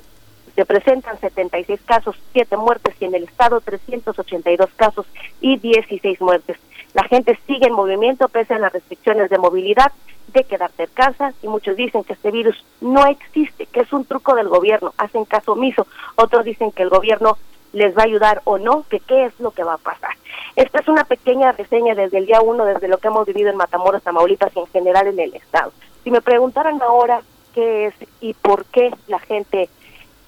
se 0.54 0.64
presentan 0.64 1.20
76 1.20 1.80
casos, 1.84 2.16
7 2.32 2.56
muertes 2.56 2.94
y 2.98 3.04
en 3.04 3.14
el 3.14 3.24
estado 3.24 3.60
382 3.60 4.70
casos 4.74 5.06
y 5.40 5.58
16 5.58 6.20
muertes. 6.20 6.56
La 6.94 7.04
gente 7.04 7.38
sigue 7.46 7.66
en 7.66 7.74
movimiento 7.74 8.28
pese 8.28 8.54
a 8.54 8.58
las 8.58 8.72
restricciones 8.72 9.28
de 9.28 9.38
movilidad, 9.38 9.92
de 10.32 10.44
quedarse 10.44 10.84
en 10.84 10.90
casa 10.94 11.34
y 11.42 11.48
muchos 11.48 11.76
dicen 11.76 12.04
que 12.04 12.14
este 12.14 12.30
virus 12.30 12.64
no 12.80 13.06
existe, 13.06 13.66
que 13.66 13.80
es 13.80 13.92
un 13.92 14.06
truco 14.06 14.34
del 14.34 14.48
gobierno, 14.48 14.94
hacen 14.96 15.26
caso 15.26 15.52
omiso. 15.52 15.86
Otros 16.16 16.44
dicen 16.46 16.72
que 16.72 16.82
el 16.82 16.88
gobierno 16.88 17.36
les 17.76 17.94
va 17.94 18.02
a 18.02 18.06
ayudar 18.06 18.40
o 18.44 18.56
no, 18.56 18.84
que 18.88 19.00
qué 19.00 19.26
es 19.26 19.38
lo 19.38 19.50
que 19.50 19.62
va 19.62 19.74
a 19.74 19.78
pasar. 19.78 20.12
Esta 20.56 20.80
es 20.80 20.88
una 20.88 21.04
pequeña 21.04 21.52
reseña 21.52 21.94
desde 21.94 22.16
el 22.16 22.24
día 22.24 22.40
uno, 22.40 22.64
desde 22.64 22.88
lo 22.88 22.96
que 22.96 23.08
hemos 23.08 23.26
vivido 23.26 23.50
en 23.50 23.56
Matamoros, 23.58 24.02
Tamaulipas 24.02 24.56
y 24.56 24.60
en 24.60 24.66
general 24.68 25.08
en 25.08 25.20
el 25.20 25.34
Estado. 25.34 25.72
Si 26.02 26.10
me 26.10 26.22
preguntaran 26.22 26.80
ahora 26.80 27.20
qué 27.54 27.88
es 27.88 27.94
y 28.22 28.32
por 28.32 28.64
qué 28.64 28.94
la 29.08 29.18
gente, 29.18 29.68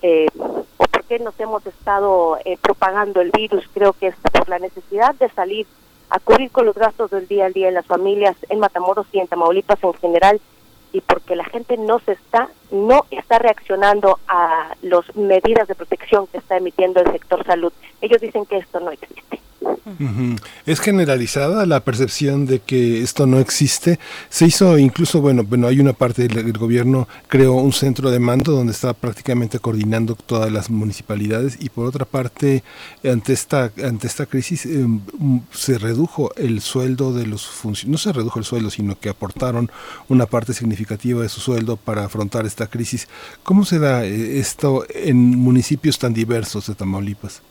eh, 0.02 0.26
o 0.36 0.84
por 0.84 1.04
qué 1.04 1.18
nos 1.20 1.40
hemos 1.40 1.64
estado 1.66 2.36
eh, 2.44 2.58
propagando 2.60 3.22
el 3.22 3.30
virus, 3.30 3.64
creo 3.72 3.94
que 3.94 4.08
es 4.08 4.16
por 4.30 4.46
la 4.50 4.58
necesidad 4.58 5.14
de 5.14 5.30
salir 5.30 5.66
a 6.10 6.20
cubrir 6.20 6.50
con 6.50 6.66
los 6.66 6.74
gastos 6.74 7.10
del 7.10 7.26
día 7.28 7.46
a 7.46 7.50
día 7.50 7.68
en 7.68 7.74
las 7.74 7.86
familias 7.86 8.36
en 8.50 8.58
Matamoros 8.58 9.06
y 9.12 9.20
en 9.20 9.26
Tamaulipas 9.26 9.82
en 9.82 9.94
general 9.94 10.40
y 10.93 11.01
porque 11.01 11.36
la 11.36 11.44
gente 11.44 11.77
no 11.77 11.98
se 12.01 12.12
está 12.12 12.48
no 12.70 13.06
está 13.10 13.39
reaccionando 13.39 14.19
a 14.28 14.74
las 14.82 15.15
medidas 15.16 15.69
de 15.69 15.74
protección 15.74 16.27
que 16.27 16.39
está 16.39 16.56
emitiendo 16.56 17.01
el 17.01 17.10
sector 17.12 17.44
salud. 17.44 17.73
Ellos 18.01 18.20
dicen 18.20 18.47
que 18.47 18.59
esto 18.59 18.81
no 18.81 18.90
existe. 18.90 19.40
Es 20.66 20.80
generalizada 20.80 21.66
la 21.66 21.80
percepción 21.80 22.46
de 22.46 22.60
que 22.60 23.02
esto 23.02 23.26
no 23.26 23.38
existe. 23.38 23.98
Se 24.28 24.46
hizo 24.46 24.78
incluso, 24.78 25.20
bueno, 25.20 25.44
bueno, 25.44 25.66
hay 25.66 25.80
una 25.80 25.92
parte 25.92 26.28
del, 26.28 26.52
gobierno 26.52 27.09
creó 27.28 27.55
un 27.55 27.72
centro 27.72 28.10
de 28.10 28.18
mando 28.18 28.52
donde 28.52 28.72
está 28.72 28.92
prácticamente 28.92 29.59
coordinando 29.59 30.14
todas 30.14 30.50
las 30.50 30.70
municipalidades 30.70 31.56
y 31.60 31.68
por 31.68 31.86
otra 31.86 32.05
parte 32.05 32.64
ante 33.05 33.32
esta 33.32 33.70
ante 33.84 34.06
esta 34.06 34.26
crisis 34.26 34.66
eh, 34.66 34.86
se 35.52 35.78
redujo 35.78 36.32
el 36.36 36.60
sueldo 36.60 37.12
de 37.12 37.26
los 37.26 37.46
funcionarios, 37.46 37.92
no 37.92 37.98
se 37.98 38.12
redujo 38.12 38.38
el 38.38 38.44
sueldo, 38.44 38.70
sino 38.70 38.98
que 38.98 39.09
aportaron 39.09 39.70
una 40.09 40.26
parte 40.26 40.52
significativa 40.52 41.22
de 41.22 41.28
su 41.28 41.40
sueldo 41.40 41.76
para 41.76 42.05
afrontar 42.05 42.46
esta 42.46 42.66
crisis. 42.66 43.09
¿Cómo 43.42 43.64
se 43.64 43.78
da 43.78 44.05
eh, 44.05 44.38
esto 44.38 44.84
en 44.94 45.16
municipios 45.18 45.98
tan 45.98 46.14
diversos 46.14 46.66
de 46.66 46.74
Tamaulipas? 46.74 47.42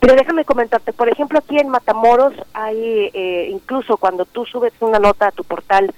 Pero 0.00 0.14
déjame 0.14 0.44
comentarte, 0.44 0.92
por 0.92 1.08
ejemplo, 1.08 1.38
aquí 1.38 1.58
en 1.58 1.68
Matamoros 1.68 2.34
hay, 2.52 3.10
eh, 3.12 3.48
incluso 3.50 3.96
cuando 3.96 4.24
tú 4.24 4.44
subes 4.46 4.72
una 4.80 4.98
nota 4.98 5.28
a 5.28 5.32
tu 5.32 5.44
portal, 5.44 5.92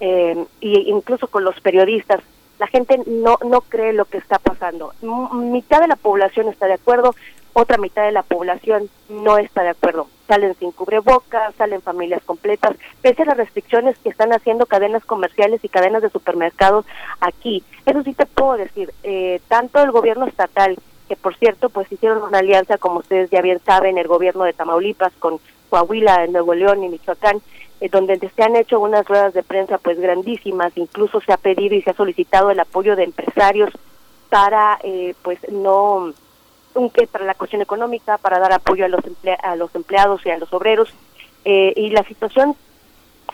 eh, 0.00 0.44
y 0.60 0.90
incluso 0.90 1.28
con 1.28 1.44
los 1.44 1.60
periodistas, 1.60 2.20
la 2.58 2.66
gente 2.66 3.00
no, 3.06 3.38
no 3.44 3.60
cree 3.62 3.92
lo 3.92 4.04
que 4.04 4.18
está 4.18 4.38
pasando. 4.38 4.92
M 5.02 5.28
mitad 5.50 5.80
de 5.80 5.88
la 5.88 5.96
población 5.96 6.48
está 6.48 6.66
de 6.66 6.74
acuerdo, 6.74 7.14
otra 7.52 7.78
mitad 7.78 8.04
de 8.04 8.12
la 8.12 8.22
población 8.22 8.90
no 9.08 9.38
está 9.38 9.62
de 9.62 9.70
acuerdo. 9.70 10.08
Salen 10.26 10.54
sin 10.58 10.72
cubrebocas, 10.72 11.54
salen 11.54 11.82
familias 11.82 12.22
completas, 12.24 12.76
pese 13.00 13.22
a 13.22 13.26
las 13.26 13.36
restricciones 13.36 13.96
que 13.98 14.08
están 14.08 14.32
haciendo 14.32 14.66
cadenas 14.66 15.04
comerciales 15.04 15.64
y 15.64 15.68
cadenas 15.68 16.02
de 16.02 16.10
supermercados 16.10 16.84
aquí. 17.20 17.62
Eso 17.86 18.02
sí 18.02 18.14
te 18.14 18.26
puedo 18.26 18.56
decir, 18.56 18.92
eh, 19.04 19.40
tanto 19.48 19.80
el 19.82 19.92
gobierno 19.92 20.26
estatal 20.26 20.76
que 21.08 21.16
por 21.16 21.34
cierto 21.36 21.68
pues 21.68 21.90
hicieron 21.92 22.22
una 22.22 22.38
alianza 22.38 22.78
como 22.78 22.98
ustedes 22.98 23.30
ya 23.30 23.42
bien 23.42 23.60
saben 23.64 23.98
el 23.98 24.08
gobierno 24.08 24.44
de 24.44 24.52
Tamaulipas 24.52 25.12
con 25.18 25.38
Coahuila, 25.70 26.26
Nuevo 26.28 26.54
León 26.54 26.82
y 26.84 26.88
Michoacán 26.88 27.42
eh, 27.80 27.88
donde 27.90 28.18
se 28.18 28.42
han 28.42 28.56
hecho 28.56 28.80
unas 28.80 29.06
ruedas 29.06 29.34
de 29.34 29.42
prensa 29.42 29.78
pues 29.78 30.00
grandísimas. 30.00 30.72
Incluso 30.76 31.20
se 31.20 31.32
ha 31.32 31.36
pedido 31.36 31.74
y 31.74 31.82
se 31.82 31.90
ha 31.90 31.94
solicitado 31.94 32.50
el 32.50 32.60
apoyo 32.60 32.96
de 32.96 33.04
empresarios 33.04 33.70
para 34.30 34.78
eh, 34.82 35.14
pues 35.22 35.38
no 35.50 36.12
un 36.74 36.90
que 36.90 37.06
para 37.06 37.24
la 37.24 37.34
cuestión 37.34 37.62
económica 37.62 38.18
para 38.18 38.40
dar 38.40 38.52
apoyo 38.52 38.84
a 38.84 38.88
los 38.88 39.00
a 39.42 39.56
los 39.56 39.74
empleados 39.74 40.24
y 40.24 40.30
a 40.30 40.38
los 40.38 40.52
obreros. 40.52 40.92
Eh, 41.44 41.74
y 41.76 41.90
la 41.90 42.04
situación 42.04 42.56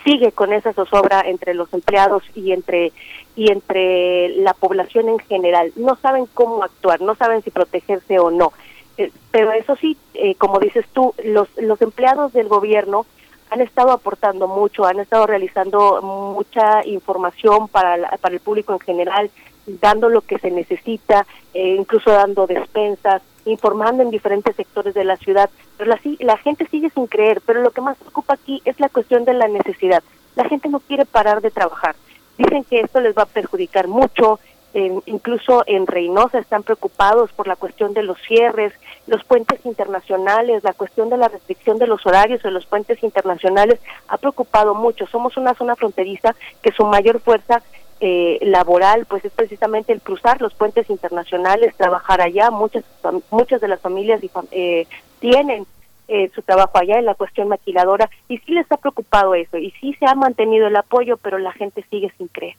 sigue 0.05 0.33
con 0.33 0.53
esa 0.53 0.73
zozobra 0.73 1.23
entre 1.27 1.55
los 1.55 1.73
empleados 1.73 2.23
y 2.35 2.53
entre 2.53 2.93
y 3.37 3.51
entre 3.51 4.31
la 4.37 4.55
población 4.55 5.09
en 5.09 5.19
general. 5.21 5.73
No 5.77 5.97
saben 5.97 6.27
cómo 6.35 6.63
actuar, 6.63 7.01
no 7.01 7.15
saben 7.15 7.43
si 7.43 7.51
protegerse 7.51 8.19
o 8.19 8.31
no. 8.31 8.53
Eh, 8.99 9.13
pero 9.31 9.53
eso 9.53 9.77
sí, 9.77 9.97
eh, 10.15 10.35
como 10.35 10.59
dices 10.59 10.85
tú, 10.93 11.15
los, 11.25 11.49
los 11.57 11.81
empleados 11.81 12.33
del 12.33 12.49
gobierno 12.49 13.07
han 13.51 13.61
estado 13.61 13.91
aportando 13.93 14.47
mucho, 14.47 14.85
han 14.85 15.01
estado 15.01 15.27
realizando 15.27 16.03
mucha 16.03 16.87
información 16.87 17.69
para, 17.69 18.11
para 18.19 18.35
el 18.35 18.41
público 18.41 18.73
en 18.73 18.81
general, 18.81 19.31
dando 19.81 20.09
lo 20.09 20.23
que 20.23 20.39
se 20.39 20.51
necesita, 20.51 21.27
eh, 21.55 21.77
incluso 21.79 22.11
dando 22.11 22.47
despensas, 22.47 23.23
informando 23.45 24.03
en 24.03 24.11
diferentes 24.11 24.57
sectores 24.57 24.95
de 24.95 25.05
la 25.05 25.17
ciudad. 25.17 25.51
Pero 25.77 25.91
la, 25.91 26.01
la 26.21 26.37
gente 26.39 26.67
sigue 26.71 26.91
sin 26.91 27.07
creer, 27.07 27.41
pero 27.45 27.63
lo 27.63 27.71
que 27.71 27.81
más 27.81 27.97
preocupa 27.99 28.35
aquí 28.35 28.63
es 28.65 28.79
la 28.81 28.89
cuestión 28.89 29.25
de 29.25 29.35
la 29.35 29.49
necesidad. 29.49 30.03
La 30.37 30.49
gente 30.49 30.69
no 30.69 30.81
quiere 30.81 31.05
parar 31.05 31.41
de 31.41 31.51
trabajar. 31.51 31.97
Dicen 32.39 32.65
que 32.65 32.81
esto 32.81 33.01
les 33.01 33.17
va 33.17 33.23
a 33.23 33.27
perjudicar 33.27 33.89
mucho, 33.89 34.41
incluso 35.07 35.65
en 35.67 35.87
Reynosa 35.87 36.39
están 36.39 36.63
preocupados 36.63 37.33
por 37.33 37.49
la 37.49 37.57
cuestión 37.57 37.93
de 37.93 38.03
los 38.03 38.19
cierres, 38.23 38.73
los 39.07 39.25
puentes 39.25 39.65
internacionales, 39.67 40.63
la 40.63 40.73
cuestión 40.73 41.11
de 41.11 41.17
la 41.17 41.29
restricción 41.29 41.79
de 41.79 41.89
los 41.89 42.07
horarios 42.07 42.43
de 42.43 42.53
los 42.53 42.67
puentes 42.67 43.03
internacionales 43.03 43.81
ha 44.09 44.17
preocupado 44.17 44.75
mucho. 44.75 45.07
Somos 45.07 45.37
una 45.37 45.55
zona 45.55 45.75
fronteriza 45.75 46.37
que 46.63 46.73
su 46.73 46.85
mayor 46.85 47.21
fuerza 47.21 47.63
eh, 48.01 48.39
laboral 48.43 49.07
pues 49.07 49.25
es 49.25 49.33
precisamente 49.33 49.93
el 49.93 50.01
cruzar 50.01 50.41
los 50.41 50.55
puentes 50.55 50.89
internacionales, 50.89 51.75
trabajar 51.77 52.21
allá. 52.21 52.51
Muchas 52.51 52.85
muchas 53.31 53.61
de 53.61 53.69
las 53.69 53.81
familias 53.81 54.21
eh, 54.53 54.87
tienen 55.21 55.67
eh, 56.09 56.31
su 56.35 56.43
trabajo 56.43 56.79
allá 56.79 56.99
en 56.99 57.05
la 57.05 57.15
cuestión 57.15 57.49
maquiladora 57.49 58.11
y 58.29 58.39
sí 58.39 58.53
les 58.53 58.71
ha 58.73 58.79
preocupado 58.79 59.35
eso 59.35 59.59
y 59.59 59.71
sí 59.81 59.95
se 59.99 60.07
ha 60.07 60.15
mantenido 60.15 60.67
el 60.67 60.77
apoyo, 60.77 61.17
pero 61.19 61.39
la 61.39 61.53
gente 61.53 61.85
sigue 61.91 62.13
sin 62.17 62.29
creer. 62.29 62.57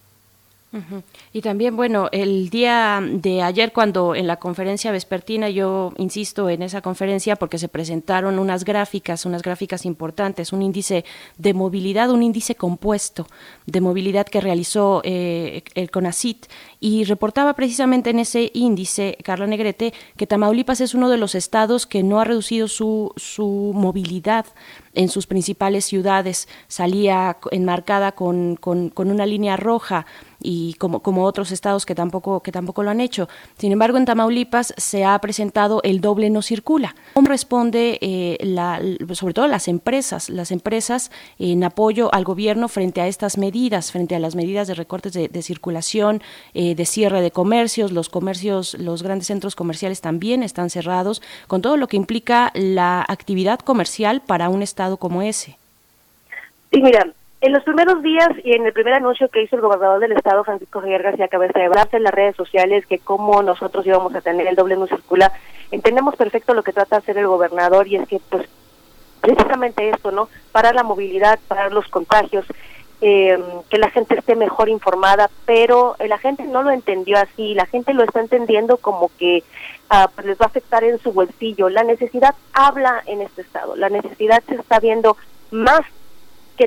Y 1.34 1.42
también, 1.42 1.76
bueno, 1.76 2.08
el 2.14 2.50
día 2.50 3.02
de 3.06 3.42
ayer 3.42 3.74
cuando 3.74 4.16
en 4.16 4.26
la 4.26 4.38
conferencia 4.38 4.92
vespertina, 4.92 5.50
yo 5.50 5.92
insisto 5.98 6.50
en 6.50 6.62
esa 6.62 6.82
conferencia 6.82 7.36
porque 7.36 7.58
se 7.58 7.68
presentaron 7.68 8.40
unas 8.40 8.64
gráficas, 8.64 9.26
unas 9.26 9.42
gráficas 9.42 9.86
importantes, 9.86 10.54
un 10.54 10.62
índice 10.62 11.04
de 11.38 11.54
movilidad, 11.54 12.10
un 12.10 12.24
índice 12.24 12.56
compuesto 12.56 13.28
de 13.66 13.82
movilidad 13.82 14.26
que 14.26 14.40
realizó 14.40 15.02
eh, 15.04 15.64
el 15.76 15.92
CONACIT. 15.92 16.46
Y 16.80 17.04
reportaba 17.04 17.54
precisamente 17.54 18.10
en 18.10 18.20
ese 18.20 18.50
índice, 18.54 19.18
Carla 19.24 19.48
Negrete, 19.48 19.94
que 20.16 20.26
Tamaulipas 20.26 20.80
es 20.80 20.96
uno 20.96 21.10
de 21.10 21.18
los 21.18 21.36
estados 21.36 21.86
que 21.86 22.02
no 22.02 22.20
ha 22.20 22.24
reducido 22.24 22.70
su, 22.70 23.12
su 23.18 23.72
movilidad 23.76 24.46
en 24.94 25.10
sus 25.10 25.28
principales 25.28 25.86
ciudades, 25.86 26.48
salía 26.68 27.38
enmarcada 27.52 28.14
con, 28.14 28.56
con, 28.56 28.90
con 28.90 29.12
una 29.12 29.26
línea 29.26 29.58
roja 29.58 30.06
y 30.42 30.74
como, 30.76 31.02
como 31.02 31.26
otros 31.26 31.52
estados 31.52 31.86
que 31.86 31.96
tampoco, 31.96 32.42
que 32.42 32.52
tampoco 32.52 32.84
lo 32.84 32.90
han 32.90 33.02
hecho. 33.02 33.28
Sin 33.58 33.72
embargo, 33.72 33.98
en 33.98 34.06
Tamaulipas 34.06 34.74
se 34.78 35.06
ha 35.06 35.18
presentado 35.20 35.82
el 35.84 36.02
doble 36.02 36.30
no 36.30 36.42
circula. 36.42 36.96
¿Cómo 37.14 37.28
responde 37.28 37.98
eh, 38.02 38.38
la, 38.42 38.82
sobre 39.14 39.34
todo 39.34 39.48
las 39.48 39.68
empresas, 39.68 40.30
las 40.30 40.52
empresas 40.52 41.12
en 41.40 41.64
apoyo 41.64 42.14
al 42.14 42.24
gobierno 42.24 42.68
frente 42.68 43.02
a 43.02 43.08
estas 43.08 43.38
medidas, 43.38 43.92
frente 43.92 44.16
a 44.16 44.20
las 44.20 44.36
medidas 44.36 44.68
de 44.68 44.74
recortes 44.74 45.14
de, 45.14 45.42
circulación, 45.42 46.22
eh, 46.54 46.76
de 46.76 46.86
cierre 46.86 47.22
de 47.22 47.32
comercios, 47.32 47.92
los 47.92 48.10
comercios, 48.10 48.76
los 48.76 49.04
grandes 49.04 49.28
centros 49.28 49.56
comerciales 49.56 50.02
también 50.02 50.44
están 50.44 50.70
cerrados, 50.70 51.22
con 51.48 51.62
todo 51.62 51.78
lo 51.78 51.88
que 51.88 51.98
implica 51.98 52.52
la 52.54 53.06
actividad 53.08 53.60
comercial 53.60 54.22
para 54.22 54.50
un 54.50 54.62
estado 54.62 54.98
como 54.98 55.22
ese? 55.22 55.58
Sí, 56.72 56.82
mira, 56.82 57.14
en 57.42 57.54
los 57.54 57.64
primeros 57.64 58.04
días 58.04 58.30
y 58.44 58.54
en 58.54 58.68
el 58.68 58.72
primer 58.72 58.94
anuncio 58.94 59.28
que 59.30 59.42
hizo 59.42 59.56
el 59.56 59.64
gobernador 59.64 60.00
del 60.00 60.12
estado, 60.12 60.44
Francisco 60.44 60.80
Javier 60.80 61.02
García 61.02 61.28
Cabeza 61.28 61.60
de 61.60 61.70
en 61.92 62.04
las 62.04 62.14
redes 62.14 62.36
sociales 62.36 62.86
que 62.86 63.00
como 63.00 63.42
nosotros 63.42 63.86
íbamos 63.86 64.14
a 64.14 64.22
tener 64.22 64.46
el 64.46 64.56
doble 64.56 64.78
no 64.78 64.86
circula, 64.86 65.32
entendemos 65.72 66.16
perfecto 66.16 66.54
lo 66.54 66.62
que 66.62 66.72
trata 66.72 66.98
de 66.98 67.02
hacer 67.02 67.18
el 67.18 67.26
gobernador 67.26 67.88
y 67.88 67.96
es 67.96 68.08
que 68.08 68.20
pues 68.30 68.48
precisamente 69.22 69.90
esto, 69.90 70.12
¿no? 70.12 70.30
Parar 70.52 70.76
la 70.76 70.84
movilidad, 70.84 71.40
parar 71.48 71.74
los 71.74 71.88
contagios, 71.88 72.46
eh, 73.02 73.40
que 73.70 73.80
la 73.80 73.90
gente 73.90 74.20
esté 74.20 74.36
mejor 74.36 74.70
informada, 74.70 75.28
pero 75.46 75.96
la 76.00 76.20
gente 76.20 76.44
no 76.44 76.62
lo 76.62 76.70
entendió 76.70 77.18
así, 77.18 77.56
la 77.56 77.66
gente 77.66 77.96
lo 77.96 78.04
está 78.04 78.20
entendiendo 78.20 78.78
como 78.78 79.10
que 79.18 79.44
ah, 79.90 80.12
pues 80.14 80.28
les 80.28 80.38
va 80.40 80.46
a 80.46 80.50
afectar 80.50 80.84
en 80.84 81.00
su 81.00 81.12
bolsillo. 81.12 81.70
La 81.70 81.84
necesidad 81.84 82.36
habla 82.54 83.02
en 83.08 83.22
este 83.22 83.42
estado, 83.42 83.76
la 83.76 83.90
necesidad 83.90 84.44
se 84.48 84.56
está 84.56 84.80
viendo 84.80 85.18
más 85.50 85.82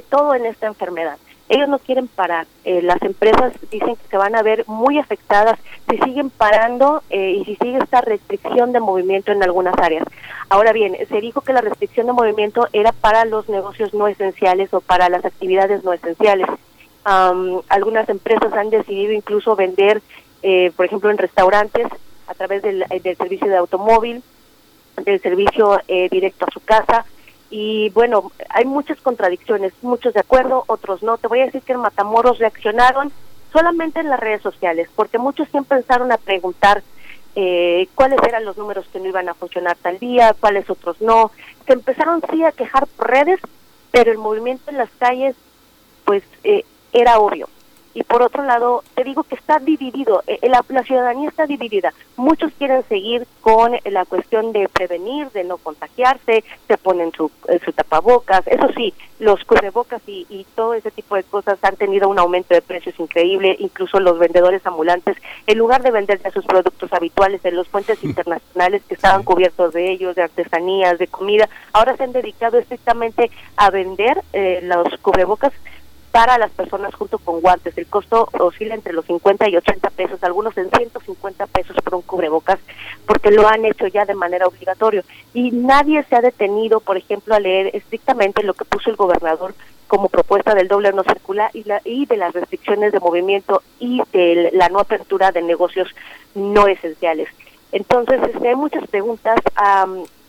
todo 0.00 0.34
en 0.34 0.46
esta 0.46 0.66
enfermedad. 0.66 1.18
Ellos 1.48 1.68
no 1.68 1.78
quieren 1.78 2.08
parar. 2.08 2.46
Eh, 2.64 2.80
las 2.80 3.02
empresas 3.02 3.52
dicen 3.70 3.96
que 3.96 4.08
se 4.08 4.16
van 4.16 4.34
a 4.34 4.42
ver 4.42 4.64
muy 4.66 4.98
afectadas 4.98 5.58
si 5.90 5.98
siguen 5.98 6.30
parando 6.30 7.02
eh, 7.10 7.32
y 7.32 7.44
si 7.44 7.56
sigue 7.56 7.78
esta 7.78 8.00
restricción 8.00 8.72
de 8.72 8.80
movimiento 8.80 9.30
en 9.30 9.42
algunas 9.42 9.74
áreas. 9.78 10.04
Ahora 10.48 10.72
bien, 10.72 10.96
se 11.08 11.20
dijo 11.20 11.42
que 11.42 11.52
la 11.52 11.60
restricción 11.60 12.06
de 12.06 12.12
movimiento 12.12 12.66
era 12.72 12.92
para 12.92 13.26
los 13.26 13.48
negocios 13.50 13.92
no 13.92 14.08
esenciales 14.08 14.72
o 14.72 14.80
para 14.80 15.10
las 15.10 15.24
actividades 15.24 15.84
no 15.84 15.92
esenciales. 15.92 16.48
algunas 17.04 18.08
empresas 18.08 18.50
han 18.54 18.70
decidido 18.70 19.12
incluso 19.12 19.54
vender, 19.54 20.00
eh, 20.42 20.72
por 20.74 20.86
ejemplo, 20.86 21.10
en 21.10 21.18
restaurantes 21.18 21.86
a 22.26 22.32
través 22.32 22.62
del, 22.62 22.86
del 23.02 23.16
servicio 23.16 23.48
de 23.48 23.56
automóvil, 23.56 24.22
del 25.04 25.20
servicio 25.20 25.78
directo 26.10 26.46
a 26.46 26.50
su 26.50 26.60
casa, 26.60 27.04
y 27.50 27.90
bueno, 27.90 28.32
hay 28.48 28.64
muchas 28.64 29.00
contradicciones, 29.00 29.72
muchos 29.82 30.14
de 30.14 30.20
acuerdo, 30.20 30.64
otros 30.66 31.02
no. 31.02 31.18
Te 31.18 31.28
voy 31.28 31.40
a 31.40 31.46
decir 31.46 31.62
que 31.62 31.72
en 31.72 31.80
Matamoros 31.80 32.38
reaccionaron 32.38 33.12
solamente 33.52 34.00
en 34.00 34.10
las 34.10 34.20
redes 34.20 34.42
sociales, 34.42 34.88
porque 34.94 35.18
muchos 35.18 35.48
siempre 35.48 35.78
empezaron 35.78 36.10
a 36.10 36.18
preguntar 36.18 36.82
eh, 37.36 37.88
cuáles 37.94 38.18
eran 38.26 38.44
los 38.44 38.56
números 38.56 38.86
que 38.92 38.98
no 38.98 39.06
iban 39.06 39.28
a 39.28 39.34
funcionar 39.34 39.76
tal 39.80 39.98
día, 39.98 40.34
cuáles 40.38 40.68
otros 40.68 41.00
no. 41.00 41.30
Se 41.66 41.72
empezaron 41.72 42.22
sí 42.30 42.44
a 42.44 42.52
quejar 42.52 42.86
por 42.86 43.08
redes, 43.08 43.40
pero 43.90 44.10
el 44.10 44.18
movimiento 44.18 44.70
en 44.70 44.78
las 44.78 44.90
calles, 44.98 45.36
pues 46.04 46.22
eh, 46.42 46.64
era 46.92 47.18
obvio 47.18 47.48
y 47.94 48.02
por 48.02 48.22
otro 48.22 48.44
lado 48.44 48.82
te 48.94 49.04
digo 49.04 49.22
que 49.22 49.36
está 49.36 49.58
dividido, 49.58 50.22
eh, 50.26 50.38
la, 50.48 50.82
ciudadanía 50.82 51.28
está 51.28 51.46
dividida. 51.46 51.94
Muchos 52.16 52.52
quieren 52.58 52.82
seguir 52.88 53.26
con 53.40 53.72
la 53.84 54.04
cuestión 54.04 54.52
de 54.52 54.68
prevenir, 54.68 55.30
de 55.30 55.44
no 55.44 55.56
contagiarse, 55.58 56.44
se 56.66 56.78
ponen 56.78 57.12
su, 57.12 57.30
eh, 57.48 57.60
su 57.64 57.72
tapabocas, 57.72 58.46
eso 58.46 58.68
sí, 58.76 58.92
los 59.18 59.44
cubrebocas 59.44 60.02
y, 60.06 60.26
y 60.28 60.44
todo 60.54 60.74
ese 60.74 60.90
tipo 60.90 61.14
de 61.16 61.22
cosas 61.22 61.58
han 61.62 61.76
tenido 61.76 62.08
un 62.08 62.18
aumento 62.18 62.54
de 62.54 62.62
precios 62.62 62.98
increíble, 62.98 63.56
incluso 63.58 64.00
los 64.00 64.18
vendedores 64.18 64.66
ambulantes, 64.66 65.16
en 65.46 65.58
lugar 65.58 65.82
de 65.82 65.90
vender 65.90 66.20
sus 66.32 66.44
productos 66.44 66.92
habituales 66.92 67.44
en 67.44 67.56
los 67.56 67.68
puentes 67.68 68.02
internacionales 68.04 68.82
que 68.88 68.94
estaban 68.94 69.22
cubiertos 69.22 69.72
de 69.72 69.90
ellos, 69.90 70.16
de 70.16 70.22
artesanías, 70.22 70.98
de 70.98 71.06
comida, 71.06 71.48
ahora 71.72 71.96
se 71.96 72.04
han 72.04 72.12
dedicado 72.12 72.58
estrictamente 72.58 73.30
a 73.56 73.70
vender 73.70 74.20
eh, 74.32 74.60
los 74.62 74.98
cubrebocas 75.00 75.52
para 76.14 76.38
las 76.38 76.52
personas 76.52 76.94
junto 76.94 77.18
con 77.18 77.40
guantes. 77.40 77.76
El 77.76 77.88
costo 77.88 78.28
oscila 78.38 78.76
entre 78.76 78.92
los 78.92 79.04
50 79.04 79.48
y 79.48 79.56
80 79.56 79.90
pesos, 79.90 80.22
algunos 80.22 80.56
en 80.56 80.70
150 80.70 81.48
pesos 81.48 81.76
por 81.82 81.96
un 81.96 82.02
cubrebocas, 82.02 82.60
porque 83.04 83.32
lo 83.32 83.48
han 83.48 83.64
hecho 83.64 83.88
ya 83.88 84.04
de 84.04 84.14
manera 84.14 84.46
obligatoria. 84.46 85.02
Y 85.32 85.50
nadie 85.50 86.04
se 86.04 86.14
ha 86.14 86.20
detenido, 86.20 86.78
por 86.78 86.96
ejemplo, 86.96 87.34
a 87.34 87.40
leer 87.40 87.74
estrictamente 87.74 88.44
lo 88.44 88.54
que 88.54 88.64
puso 88.64 88.90
el 88.90 88.96
gobernador 88.96 89.56
como 89.88 90.08
propuesta 90.08 90.54
del 90.54 90.68
doble 90.68 90.92
no 90.92 91.02
circular 91.02 91.50
y, 91.52 91.64
la, 91.64 91.80
y 91.84 92.06
de 92.06 92.16
las 92.16 92.32
restricciones 92.32 92.92
de 92.92 93.00
movimiento 93.00 93.62
y 93.80 94.00
de 94.12 94.50
la 94.52 94.68
no 94.68 94.78
apertura 94.78 95.32
de 95.32 95.42
negocios 95.42 95.88
no 96.36 96.68
esenciales. 96.68 97.26
Entonces, 97.72 98.20
este, 98.22 98.50
hay 98.50 98.54
muchas 98.54 98.86
preguntas. 98.86 99.40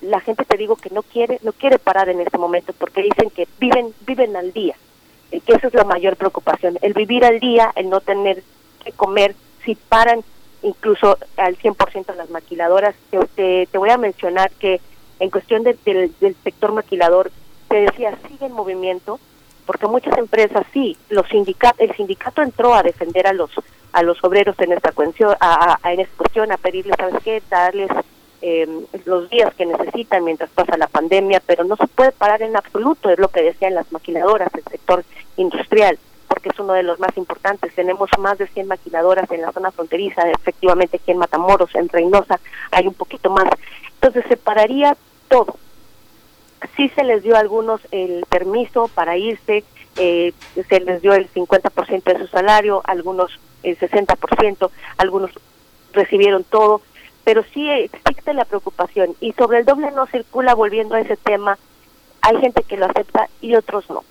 la 0.02 0.20
gente 0.22 0.46
te 0.46 0.58
digo 0.58 0.78
que 0.78 0.90
no 0.90 1.04
quiere 1.04 1.40
no 1.44 1.52
quiere 1.52 1.78
parar 1.78 2.10
en 2.10 2.22
este 2.22 2.40
momento 2.40 2.74
porque 2.74 3.04
dicen 3.04 3.30
que 3.30 3.48
viven 3.60 3.94
viven 4.08 4.36
al 4.36 4.52
día 4.52 4.76
que 5.42 5.54
esa 5.54 5.68
es 5.68 5.74
la 5.74 5.84
mayor 5.84 6.16
preocupación, 6.16 6.78
el 6.82 6.94
vivir 6.94 7.26
al 7.26 7.40
día, 7.40 7.72
el 7.76 7.90
no 7.90 8.02
tener 8.02 8.44
que 8.84 8.92
comer, 8.92 9.36
si 9.64 9.76
paran 9.76 10.24
incluso 10.62 11.18
al 11.38 11.58
100% 11.58 12.16
las 12.16 12.30
maquiladoras. 12.30 12.96
Te, 13.36 13.68
te, 13.68 13.78
voy 13.78 13.90
a 13.90 13.98
mencionar 13.98 14.52
que 14.52 14.82
en 15.20 15.30
cuestión 15.30 15.64
del, 15.64 15.78
del 15.86 16.36
sector 16.44 16.74
maquilador, 16.74 17.32
te 17.70 17.82
decía, 17.82 18.18
sigue 18.28 18.46
en 18.46 18.52
movimiento, 18.52 19.20
porque 19.66 19.88
muchas 19.88 20.18
empresas 20.18 20.66
sí, 20.74 20.98
los 21.10 21.28
sindicatos, 21.28 21.80
el 21.80 21.96
sindicato 21.96 22.42
entró 22.42 22.74
a 22.74 22.84
defender 22.84 23.28
a 23.28 23.34
los 23.34 23.52
a 23.96 24.04
los 24.04 24.22
obreros 24.26 24.60
en 24.60 24.74
esta 24.74 24.92
cuestión, 24.92 25.38
a, 25.40 25.78
a, 25.82 25.94
en 25.94 26.02
esta 26.02 26.18
cuestión, 26.18 26.52
a 26.52 26.58
pedirles, 26.58 26.98
¿sabes 26.98 27.16
qué?, 27.24 27.42
darles 27.50 27.90
eh, 28.48 28.68
los 29.06 29.28
días 29.32 29.56
que 29.56 29.66
necesitan 29.66 30.24
mientras 30.24 30.52
pasa 30.52 30.78
la 30.78 30.86
pandemia, 30.86 31.42
pero 31.48 31.64
no 31.64 31.76
se 31.78 31.88
puede 31.88 32.12
parar 32.12 32.44
en 32.44 32.56
absoluto, 32.56 33.10
es 33.10 33.18
lo 33.18 33.30
que 33.30 33.42
decían 33.42 33.74
las 33.74 33.92
maquiladoras, 33.92 34.54
el 34.54 34.64
sector 34.66 35.04
industrial, 35.36 35.98
porque 36.28 36.50
es 36.50 36.60
uno 36.60 36.74
de 36.74 36.84
los 36.84 37.00
más 37.00 37.18
importantes. 37.18 37.74
Tenemos 37.74 38.08
más 38.20 38.38
de 38.38 38.46
100 38.46 38.68
maquiladoras 38.68 39.32
en 39.32 39.42
la 39.42 39.52
zona 39.52 39.72
fronteriza, 39.72 40.30
efectivamente 40.30 40.98
aquí 40.98 41.10
en 41.10 41.18
Matamoros, 41.18 41.74
en 41.74 41.90
Reynosa, 41.90 42.40
hay 42.70 42.86
un 42.86 42.94
poquito 42.94 43.32
más. 43.32 43.46
Entonces 43.96 44.24
se 44.30 44.38
pararía 44.38 44.96
todo. 45.28 45.58
Sí 46.78 46.90
se 46.90 47.04
les 47.04 47.24
dio 47.24 47.36
a 47.38 47.40
algunos 47.40 47.82
el 47.90 48.28
permiso 48.30 48.92
para 48.94 49.18
irse, 49.18 49.64
eh, 49.98 50.34
se 50.70 50.80
les 50.82 51.02
dio 51.02 51.16
el 51.16 51.28
50% 51.34 52.04
de 52.04 52.20
su 52.20 52.28
salario, 52.28 52.84
algunos 52.84 53.40
el 53.64 53.76
60%, 53.80 54.70
algunos 54.98 55.32
recibieron 55.94 56.44
todo, 56.44 56.84
pero 57.26 57.44
sí 57.54 57.70
existe 57.70 58.34
la 58.34 58.46
preocupación. 58.46 59.16
Y 59.20 59.34
sobre 59.34 59.60
el 59.60 59.66
doble 59.66 59.92
no 59.92 60.06
circula, 60.06 60.54
volviendo 60.54 60.96
a 60.96 61.02
ese 61.02 61.18
tema, 61.18 61.58
hay 62.22 62.38
gente 62.38 62.64
que 62.64 62.78
lo 62.78 62.86
acepta 62.86 63.28
y 63.42 63.56
otros 63.56 63.90
no. 63.90 64.04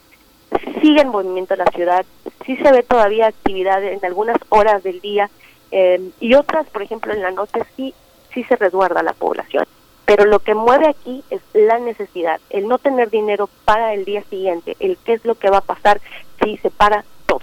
Sigue 0.82 1.00
en 1.00 1.08
movimiento 1.08 1.56
la 1.56 1.66
ciudad, 1.66 2.04
sí 2.44 2.56
se 2.56 2.70
ve 2.70 2.82
todavía 2.82 3.28
actividad 3.28 3.82
en 3.82 4.04
algunas 4.04 4.36
horas 4.50 4.82
del 4.82 5.00
día 5.00 5.30
eh, 5.70 6.10
y 6.20 6.34
otras, 6.34 6.66
por 6.68 6.82
ejemplo, 6.82 7.12
en 7.12 7.22
la 7.22 7.30
noche 7.30 7.60
sí, 7.76 7.94
sí 8.32 8.44
se 8.44 8.56
resguarda 8.56 9.02
la 9.02 9.14
población. 9.14 9.64
Pero 10.04 10.26
lo 10.26 10.40
que 10.40 10.54
mueve 10.54 10.88
aquí 10.88 11.24
es 11.30 11.40
la 11.54 11.78
necesidad, 11.78 12.40
el 12.50 12.68
no 12.68 12.78
tener 12.78 13.10
dinero 13.10 13.48
para 13.64 13.94
el 13.94 14.04
día 14.04 14.22
siguiente, 14.24 14.76
el 14.80 14.98
qué 14.98 15.14
es 15.14 15.24
lo 15.24 15.36
que 15.36 15.50
va 15.50 15.58
a 15.58 15.62
pasar 15.62 16.00
si 16.42 16.58
se 16.58 16.70
para 16.70 17.04
todo. 17.26 17.40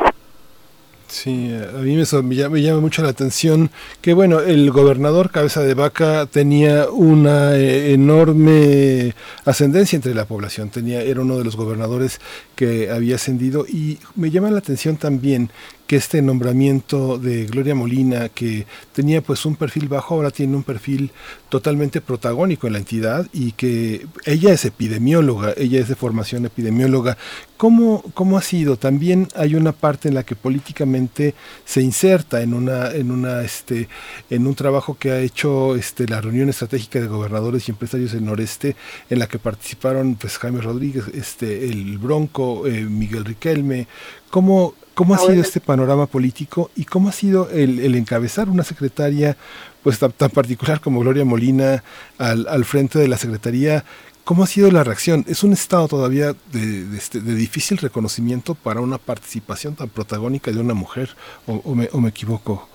Sí, 1.11 1.51
a 1.53 1.79
mí 1.79 1.97
me, 1.97 2.61
llama, 2.61 2.79
mucho 2.79 3.03
la 3.03 3.09
atención 3.09 3.69
que, 3.99 4.13
bueno, 4.13 4.39
el 4.39 4.71
gobernador 4.71 5.29
Cabeza 5.29 5.61
de 5.61 5.73
Vaca 5.73 6.25
tenía 6.25 6.89
una 6.89 7.53
eh, 7.57 7.91
enorme 7.91 9.13
ascendencia 9.43 9.97
entre 9.97 10.15
la 10.15 10.23
población, 10.23 10.69
tenía, 10.69 11.01
era 11.01 11.19
uno 11.19 11.37
de 11.37 11.43
los 11.43 11.57
gobernadores 11.57 12.21
que 12.55 12.89
había 12.89 13.15
ascendido 13.15 13.65
y 13.67 13.99
me 14.15 14.31
llama 14.31 14.51
la 14.51 14.59
atención 14.59 14.95
también 14.95 15.51
que 15.91 15.97
este 15.97 16.21
nombramiento 16.21 17.17
de 17.17 17.47
Gloria 17.47 17.75
Molina, 17.75 18.29
que 18.29 18.65
tenía 18.93 19.21
pues 19.21 19.45
un 19.45 19.57
perfil 19.57 19.89
bajo, 19.89 20.15
ahora 20.15 20.31
tiene 20.31 20.55
un 20.55 20.63
perfil 20.63 21.11
totalmente 21.49 21.99
protagónico 21.99 22.65
en 22.65 22.73
la 22.73 22.79
entidad 22.79 23.27
y 23.33 23.51
que 23.51 24.07
ella 24.23 24.53
es 24.53 24.63
epidemióloga, 24.63 25.53
ella 25.57 25.81
es 25.81 25.89
de 25.89 25.95
formación 25.95 26.45
epidemióloga. 26.45 27.17
¿Cómo, 27.57 28.01
cómo 28.13 28.37
ha 28.37 28.41
sido? 28.41 28.77
También 28.77 29.27
hay 29.35 29.55
una 29.55 29.73
parte 29.73 30.07
en 30.07 30.15
la 30.15 30.23
que 30.23 30.37
políticamente 30.37 31.35
se 31.65 31.81
inserta 31.81 32.41
en 32.41 32.53
una, 32.53 32.91
en 32.91 33.11
una, 33.11 33.41
este, 33.41 33.89
en 34.29 34.47
un 34.47 34.55
trabajo 34.55 34.95
que 34.97 35.11
ha 35.11 35.19
hecho 35.19 35.75
este, 35.75 36.07
la 36.07 36.21
reunión 36.21 36.47
estratégica 36.47 37.01
de 37.01 37.07
gobernadores 37.07 37.67
y 37.67 37.71
empresarios 37.71 38.13
del 38.13 38.23
noreste, 38.23 38.77
en 39.09 39.19
la 39.19 39.27
que 39.27 39.39
participaron 39.39 40.15
pues 40.15 40.37
Jaime 40.37 40.61
Rodríguez, 40.61 41.03
este, 41.13 41.65
el 41.65 41.97
Bronco, 41.97 42.65
eh, 42.65 42.85
Miguel 42.85 43.25
Riquelme. 43.25 43.87
¿Cómo, 44.29 44.73
¿Cómo 44.93 45.13
ha 45.13 45.17
ah, 45.17 45.21
sido 45.21 45.41
este 45.41 45.61
panorama 45.61 46.05
político 46.05 46.69
y 46.75 46.85
cómo 46.85 47.09
ha 47.09 47.11
sido 47.11 47.49
el, 47.49 47.95
encabezar 47.95 48.49
una 48.49 48.63
secretaria 48.63 49.37
pues 49.83 49.97
tan, 49.99 50.29
particular 50.29 50.79
como 50.81 50.99
Gloria 50.99 51.25
Molina 51.25 51.83
al, 52.17 52.47
al, 52.47 52.65
frente 52.65 52.99
de 52.99 53.07
la 53.07 53.17
Secretaría 53.17 53.83
¿Cómo 54.23 54.43
ha 54.43 54.47
sido 54.47 54.69
la 54.71 54.83
reacción? 54.83 55.25
¿Es 55.27 55.43
un 55.43 55.51
estado 55.51 55.87
todavía 55.87 56.33
de, 56.53 56.85
de, 56.85 56.97
este, 56.97 57.19
de 57.21 57.33
difícil 57.33 57.77
reconocimiento 57.79 58.53
para 58.53 58.79
una 58.79 58.99
participación 58.99 59.75
tan 59.75 59.89
protagónica 59.89 60.51
de 60.51 60.59
una 60.59 60.75
mujer? 60.75 61.09
¿O, 61.47 61.59
o, 61.65 61.75
me, 61.75 61.89
o 61.91 61.97
me, 61.97 62.09
equivoco? 62.09 62.69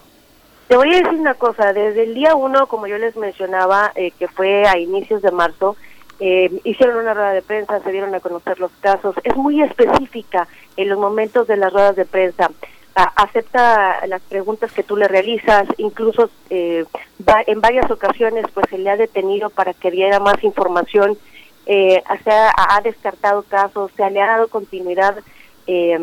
Te 0.67 0.77
voy 0.77 0.93
a 0.93 0.99
decir 0.99 1.19
una 1.19 1.35
cosa. 1.35 1.73
Desde 1.73 2.03
el 2.03 2.15
día 2.15 2.35
uno, 2.35 2.67
como 2.67 2.89
yo 2.89 2.99
les 2.99 3.17
mencionaba, 3.17 3.93
eh, 3.95 4.11
que 4.19 4.27
fue 4.27 4.67
a 4.67 4.77
inicios 4.79 5.23
de 5.23 5.31
marzo, 5.31 5.77
eh, 6.21 6.51
hicieron 6.65 6.99
una 6.99 7.15
rueda 7.15 7.33
de 7.33 7.43
prensa, 7.43 7.81
se 7.81 7.93
dieron 7.93 8.15
a 8.15 8.21
conocer 8.21 8.59
los 8.59 8.73
casos. 8.81 9.15
Es 9.25 9.37
muy 9.37 9.63
específica 9.63 10.49
en 10.77 10.89
los 10.89 10.99
momentos 10.99 11.47
de 11.47 11.57
las 11.57 11.73
ruedas 11.73 11.97
de 11.97 12.05
prensa. 12.05 12.51
acepta 12.95 14.07
las 14.07 14.23
preguntas 14.23 14.73
que 14.73 14.83
tú 14.83 14.97
le 14.97 15.09
realizas, 15.09 15.69
incluso 15.77 16.31
eh, 16.51 16.85
va, 17.29 17.43
en 17.47 17.61
varias 17.61 17.91
ocasiones 17.91 18.47
pues 18.55 18.67
se 18.71 18.79
le 18.79 18.89
ha 18.91 18.97
detenido 18.97 19.51
para 19.51 19.75
que 19.75 19.91
diera 19.91 20.19
más 20.19 20.43
información 20.43 21.19
eh, 21.67 22.01
ha, 22.07 22.77
ha, 22.77 22.81
descartado 22.81 23.43
casos, 23.43 23.91
se 23.97 24.09
le 24.11 24.23
ha 24.23 24.27
dado 24.27 24.47
continuidad 24.49 25.19
eh, 25.67 25.99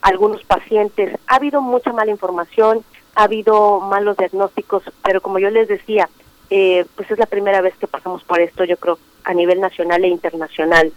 a 0.00 0.08
algunos 0.08 0.44
pacientes. 0.44 1.18
Ha 1.26 1.36
habido 1.36 1.60
mucha 1.60 1.92
mala 1.92 2.12
información, 2.12 2.84
ha 3.16 3.24
habido 3.24 3.80
malos 3.80 4.16
diagnósticos, 4.16 4.84
pero 5.02 5.20
como 5.20 5.40
yo 5.40 5.50
les 5.50 5.66
decía, 5.66 6.08
eh, 6.50 6.84
pues 6.96 7.10
es 7.10 7.18
la 7.18 7.26
primera 7.26 7.60
vez 7.60 7.74
que 7.76 7.86
pasamos 7.86 8.24
por 8.24 8.40
esto, 8.40 8.64
yo 8.64 8.76
creo, 8.76 8.98
a 9.24 9.34
nivel 9.34 9.60
nacional 9.60 10.04
e 10.04 10.08
internacional. 10.08 10.92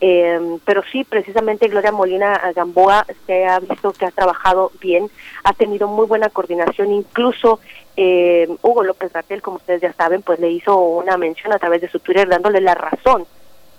Eh, 0.00 0.58
pero 0.64 0.82
sí, 0.90 1.04
precisamente 1.04 1.68
Gloria 1.68 1.92
Molina 1.92 2.52
Gamboa 2.54 3.06
se 3.26 3.46
ha 3.46 3.60
visto 3.60 3.92
que 3.92 4.06
ha 4.06 4.10
trabajado 4.10 4.72
bien, 4.80 5.08
ha 5.44 5.52
tenido 5.52 5.88
muy 5.88 6.06
buena 6.06 6.28
coordinación, 6.28 6.92
incluso 6.92 7.60
eh, 7.96 8.48
Hugo 8.62 8.82
López 8.82 9.12
Ratel, 9.12 9.40
como 9.40 9.58
ustedes 9.58 9.80
ya 9.80 9.92
saben, 9.92 10.22
pues 10.22 10.40
le 10.40 10.50
hizo 10.50 10.76
una 10.76 11.16
mención 11.16 11.52
a 11.52 11.58
través 11.58 11.80
de 11.80 11.88
su 11.88 12.00
Twitter 12.00 12.28
dándole 12.28 12.60
la 12.60 12.74
razón 12.74 13.26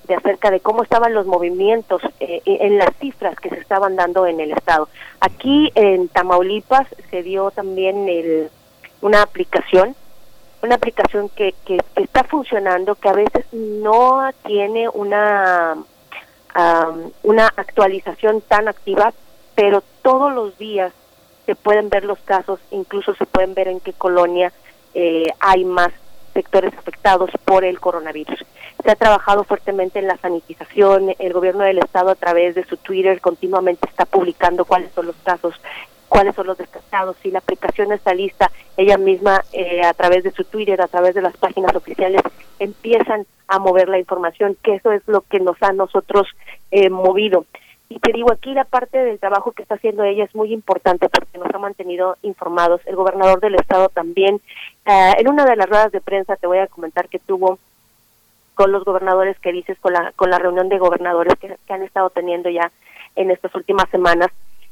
de 0.07 0.15
acerca 0.15 0.52
de 0.52 0.60
cómo 0.60 0.84
estaban 0.84 1.14
los 1.14 1.26
movimientos 1.26 2.02
eh, 2.19 2.41
en 2.45 2.77
las 2.77 2.95
cifras 2.97 3.39
que 3.39 3.49
se 3.49 3.60
estaban 3.60 3.95
dando 3.95 4.26
en 4.27 4.39
el 4.39 4.52
estado. 4.52 4.88
Aquí 5.19 5.72
en 5.76 6.07
Tamaulipas 6.10 6.88
se 7.10 7.23
dio 7.23 7.52
también 7.52 8.07
el, 8.07 8.49
una 9.02 9.23
aplicación, 9.23 9.95
una 10.66 10.76
aplicación 10.76 11.30
que, 11.30 11.54
que, 11.66 11.78
que, 11.96 12.04
está 12.04 12.24
funcionando, 12.24 12.96
que 12.96 13.10
a 13.10 13.14
veces 13.14 13.46
no 13.54 14.30
tiene 14.46 14.90
una 14.90 15.78
um, 16.56 17.12
una 17.24 17.48
actualización 17.56 18.42
tan 18.42 18.68
activa, 18.68 19.14
pero 19.56 19.84
todos 20.02 20.34
los 20.34 20.58
días 20.58 20.94
se 21.46 21.56
pueden 21.56 21.90
ver 21.90 22.06
los 22.06 22.20
casos, 22.20 22.60
incluso 22.72 23.14
se 23.16 23.26
pueden 23.26 23.54
ver 23.54 23.68
en 23.68 23.80
qué 23.80 23.94
colonia 23.94 24.52
eh, 24.94 25.28
hay 25.40 25.64
más 25.66 25.92
sectores 26.34 26.74
afectados 26.78 27.30
por 27.46 27.64
el 27.64 27.80
coronavirus. 27.80 28.44
Se 28.84 28.92
ha 28.92 28.96
trabajado 28.96 29.44
fuertemente 29.44 30.00
en 30.00 30.08
la 30.08 30.18
sanitización, 30.18 31.16
el 31.18 31.34
gobierno 31.34 31.64
del 31.64 31.78
estado 31.80 32.10
a 32.10 32.16
través 32.16 32.56
de 32.56 32.66
su 32.66 32.78
Twitter 32.78 33.22
continuamente 33.22 33.88
está 33.88 34.06
publicando 34.06 34.66
cuáles 34.66 34.92
son 34.94 35.08
los 35.08 35.16
casos, 35.24 35.56
cuáles 36.07 36.36
son 36.36 36.48
los 36.48 36.57
descartados, 36.57 37.18
si 37.22 37.32
la 37.32 37.40
aplicación 37.40 37.91
está 37.91 38.14
lista, 38.14 38.52
ella 38.77 38.98
misma 38.98 39.41
eh, 39.53 39.84
a 39.84 39.94
través 39.94 40.23
de 40.23 40.32
su 40.32 40.44
Twitter, 40.44 40.82
a 40.82 40.88
través 40.88 41.15
de 41.15 41.22
las 41.22 41.36
páginas 41.38 41.76
oficiales, 41.76 42.22
empiezan 42.60 43.26
a 43.48 43.60
mover 43.60 43.90
la 43.90 43.99
información, 43.99 44.57
que 44.64 44.76
eso 44.76 44.91
es 44.91 45.02
lo 45.07 45.22
que 45.22 45.40
nos 45.40 45.61
ha 45.61 45.72
nosotros 45.72 46.27
eh, 46.72 46.90
movido. 46.90 47.45
Y 47.88 47.99
te 47.99 48.11
digo, 48.14 48.32
aquí 48.32 48.53
la 48.53 48.64
parte 48.64 48.98
del 48.98 49.19
trabajo 49.19 49.52
que 49.52 49.61
está 49.61 49.76
haciendo 49.76 50.03
ella 50.03 50.23
es 50.23 50.34
muy 50.34 50.52
importante 50.52 51.07
porque 51.07 51.38
nos 51.38 51.53
ha 51.53 51.60
mantenido 51.60 52.18
informados. 52.23 52.82
El 52.86 52.95
gobernador 52.95 53.40
del 53.40 53.56
estado 53.56 53.90
también. 53.90 54.41
Eh, 54.86 55.14
en 55.19 55.30
una 55.30 55.45
de 55.45 55.56
las 55.56 55.69
ruedas 55.69 55.91
de 55.91 56.02
prensa 56.02 56.36
te 56.36 56.48
voy 56.48 56.57
a 56.57 56.68
comentar 56.68 57.07
que 57.10 57.19
tuvo 57.19 57.60
con 58.56 58.72
los 58.72 58.84
gobernadores 58.86 59.38
que 59.40 59.52
dices, 59.52 59.77
con 59.80 59.94
la, 59.94 60.14
con 60.15 60.32
la 60.32 60.40
reunión 60.40 60.69
de 60.69 60.80
gobernadores 60.80 61.36
que, 61.40 61.56
que 61.68 61.73
han 61.73 61.84
estado 61.84 62.10
teniendo 62.10 62.49
ya 62.49 62.72
en 63.15 63.30
estas 63.30 63.53
últimas 63.53 63.88
semanas, 63.90 64.30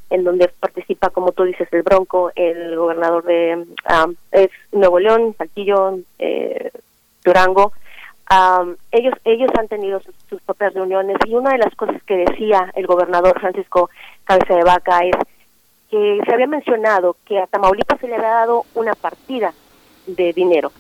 en 0.10 0.24
donde 0.24 0.48
participa, 0.48 1.10
como 1.10 1.32
tú 1.32 1.44
dices, 1.44 1.68
el 1.72 1.84
Bronco, 1.84 2.32
el 2.36 2.76
gobernador 2.76 3.24
de 3.24 3.66
um, 3.90 4.16
es 4.32 4.50
Nuevo 4.72 5.00
León, 5.00 5.36
Saltillo, 5.38 6.00
eh, 6.20 6.72
Durango. 7.24 7.74
Um, 8.32 8.76
ellos 8.92 9.14
ellos 9.26 9.52
han 9.60 9.68
tenido 9.68 10.02
sus, 10.30 10.42
propias 10.42 10.74
reuniones 10.74 11.18
y 11.26 11.34
una 11.36 11.52
de 11.52 11.58
las 11.58 11.76
cosas 11.76 12.02
que 12.04 12.26
decía 12.26 12.72
el 12.76 12.88
gobernador 12.88 13.40
Francisco 13.40 13.90
Cabeza 14.24 14.56
de 14.56 14.64
Vaca 14.64 15.00
es 15.02 15.16
que 15.92 16.20
se 16.26 16.34
había 16.34 16.48
mencionado 16.48 17.18
que 17.26 17.40
a 17.40 17.48
Tamaulipas 17.48 18.00
se 18.00 18.08
le 18.08 18.16
había 18.16 18.30
dado 18.30 18.64
una 18.74 18.96
partida 18.96 19.54
de 20.08 20.34
dinero 20.34 20.72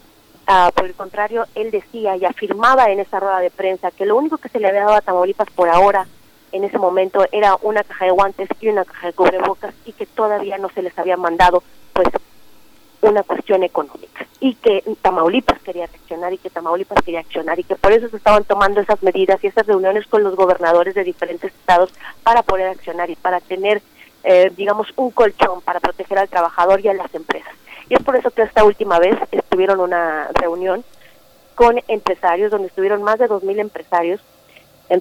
Uh, 0.45 0.73
por 0.73 0.85
el 0.85 0.93
contrario, 0.93 1.45
él 1.55 1.71
decía 1.71 2.17
y 2.17 2.25
afirmaba 2.25 2.91
en 2.91 2.99
esa 2.99 3.17
rueda 3.17 3.39
de 3.39 3.49
prensa 3.49 3.91
que 3.91 4.05
lo 4.05 4.17
único 4.17 4.37
que 4.37 4.49
se 4.49 4.59
le 4.59 4.67
había 4.67 4.81
dado 4.81 4.95
a 4.95 5.01
Tamaulipas 5.01 5.49
por 5.51 5.69
ahora, 5.69 6.05
en 6.53 6.63
ese 6.63 6.77
momento, 6.77 7.25
era 7.31 7.57
una 7.63 7.83
caja 7.83 8.05
de 8.05 8.11
guantes 8.11 8.47
y 8.61 8.69
una 8.69 8.85
caja 8.85 9.07
de 9.07 9.13
cubrebocas 9.13 9.73
y 9.85 9.91
que 9.91 10.05
todavía 10.05 10.59
no 10.59 10.69
se 10.69 10.83
les 10.83 10.97
había 10.97 11.17
mandado, 11.17 11.63
pues, 11.93 12.07
una 13.01 13.23
cuestión 13.23 13.63
económica. 13.63 14.27
Y 14.39 14.53
que 14.55 14.83
Tamaulipas 15.01 15.59
quería 15.63 15.87
reaccionar 15.87 16.31
y 16.31 16.37
que 16.37 16.51
Tamaulipas 16.51 17.01
quería 17.03 17.21
accionar 17.21 17.59
y 17.59 17.63
que 17.63 17.75
por 17.75 17.91
eso 17.91 18.07
se 18.07 18.17
estaban 18.17 18.43
tomando 18.43 18.81
esas 18.81 19.01
medidas 19.01 19.43
y 19.43 19.47
esas 19.47 19.65
reuniones 19.65 20.05
con 20.05 20.23
los 20.23 20.35
gobernadores 20.35 20.93
de 20.93 21.03
diferentes 21.03 21.51
estados 21.51 21.91
para 22.21 22.43
poder 22.43 22.67
accionar 22.67 23.09
y 23.09 23.15
para 23.15 23.39
tener, 23.39 23.81
eh, 24.23 24.51
digamos, 24.55 24.87
un 24.95 25.09
colchón 25.09 25.59
para 25.61 25.79
proteger 25.79 26.19
al 26.19 26.29
trabajador 26.29 26.81
y 26.81 26.87
a 26.87 26.93
las 26.93 27.13
empresas. 27.15 27.53
Y 27.89 27.95
es 27.95 28.03
por 28.03 28.15
eso 28.15 28.29
que 28.29 28.43
esta 28.43 28.63
última 28.63 28.99
vez 28.99 29.17
estuvieron 29.31 29.79
una 29.79 30.29
reunión 30.35 30.85
con 31.55 31.81
empresarios, 31.87 32.51
donde 32.51 32.67
estuvieron 32.67 33.01
más 33.01 33.17
de 33.17 33.27
2.000 33.27 33.59
empresarios 33.59 34.21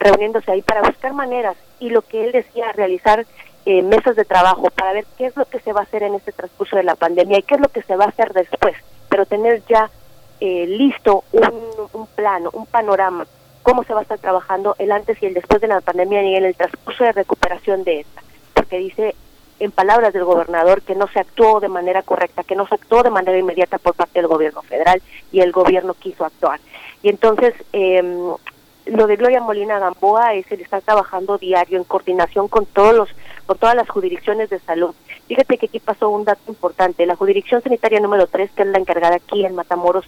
reuniéndose 0.00 0.50
ahí 0.50 0.62
para 0.62 0.82
buscar 0.82 1.12
maneras 1.12 1.56
y 1.80 1.90
lo 1.90 2.02
que 2.02 2.24
él 2.24 2.32
decía, 2.32 2.72
realizar 2.72 3.26
eh, 3.64 3.82
mesas 3.82 4.16
de 4.16 4.24
trabajo 4.24 4.70
para 4.70 4.92
ver 4.92 5.04
qué 5.16 5.26
es 5.26 5.36
lo 5.36 5.44
que 5.44 5.60
se 5.60 5.72
va 5.72 5.80
a 5.80 5.84
hacer 5.84 6.02
en 6.02 6.14
este 6.14 6.32
transcurso 6.32 6.76
de 6.76 6.82
la 6.82 6.96
pandemia 6.96 7.38
y 7.38 7.42
qué 7.42 7.54
es 7.54 7.60
lo 7.60 7.68
que 7.68 7.82
se 7.82 7.96
va 7.96 8.06
a 8.06 8.08
hacer 8.08 8.32
después, 8.32 8.74
pero 9.08 9.26
tener 9.26 9.62
ya 9.68 9.90
eh, 10.40 10.66
listo 10.66 11.24
un, 11.32 11.50
un 11.92 12.06
plano, 12.08 12.50
un 12.52 12.66
panorama, 12.66 13.26
cómo 13.62 13.84
se 13.84 13.94
va 13.94 14.00
a 14.00 14.02
estar 14.02 14.18
trabajando 14.18 14.74
el 14.78 14.90
antes 14.90 15.22
y 15.22 15.26
el 15.26 15.34
después 15.34 15.60
de 15.60 15.68
la 15.68 15.80
pandemia 15.80 16.22
y 16.22 16.34
en 16.34 16.44
el 16.44 16.56
transcurso 16.56 17.04
de 17.04 17.12
recuperación 17.12 17.84
de 17.84 18.00
esta, 18.00 18.22
porque 18.54 18.78
dice 18.78 19.14
en 19.62 19.70
palabras 19.70 20.12
del 20.12 20.24
gobernador, 20.24 20.82
que 20.82 20.96
no 20.96 21.06
se 21.06 21.20
actuó 21.20 21.60
de 21.60 21.68
manera 21.68 22.02
correcta, 22.02 22.42
que 22.42 22.56
no 22.56 22.66
se 22.66 22.74
actuó 22.74 23.04
de 23.04 23.10
manera 23.10 23.38
inmediata 23.38 23.78
por 23.78 23.94
parte 23.94 24.18
del 24.18 24.26
gobierno 24.26 24.62
federal 24.62 25.00
y 25.30 25.38
el 25.38 25.52
gobierno 25.52 25.94
quiso 25.94 26.24
actuar. 26.24 26.58
Y 27.00 27.10
entonces, 27.10 27.54
eh, 27.72 28.02
lo 28.86 29.06
de 29.06 29.16
Gloria 29.16 29.40
Molina 29.40 29.78
Gamboa 29.78 30.34
es 30.34 30.50
el 30.50 30.60
estar 30.60 30.82
trabajando 30.82 31.38
diario 31.38 31.78
en 31.78 31.84
coordinación 31.84 32.48
con 32.48 32.66
todos 32.66 32.94
los 32.94 33.08
con 33.46 33.58
todas 33.58 33.74
las 33.74 33.88
jurisdicciones 33.88 34.50
de 34.50 34.60
salud. 34.60 34.94
Fíjate 35.26 35.58
que 35.58 35.66
aquí 35.66 35.80
pasó 35.80 36.10
un 36.10 36.24
dato 36.24 36.42
importante. 36.46 37.06
La 37.06 37.16
jurisdicción 37.16 37.60
sanitaria 37.60 37.98
número 37.98 38.26
3, 38.28 38.50
que 38.52 38.62
es 38.62 38.68
la 38.68 38.78
encargada 38.78 39.16
aquí 39.16 39.44
en 39.44 39.54
Matamoros 39.54 40.06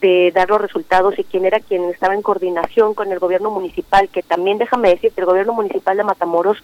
de 0.00 0.32
dar 0.34 0.48
los 0.48 0.60
resultados 0.60 1.18
y 1.18 1.24
quien 1.24 1.44
era 1.44 1.60
quien 1.60 1.84
estaba 1.84 2.14
en 2.14 2.22
coordinación 2.22 2.94
con 2.94 3.12
el 3.12 3.18
gobierno 3.18 3.50
municipal, 3.50 4.08
que 4.08 4.22
también 4.22 4.58
déjame 4.58 4.88
decir 4.88 5.12
que 5.12 5.20
el 5.20 5.26
gobierno 5.26 5.52
municipal 5.52 5.96
de 5.96 6.04
Matamoros 6.04 6.56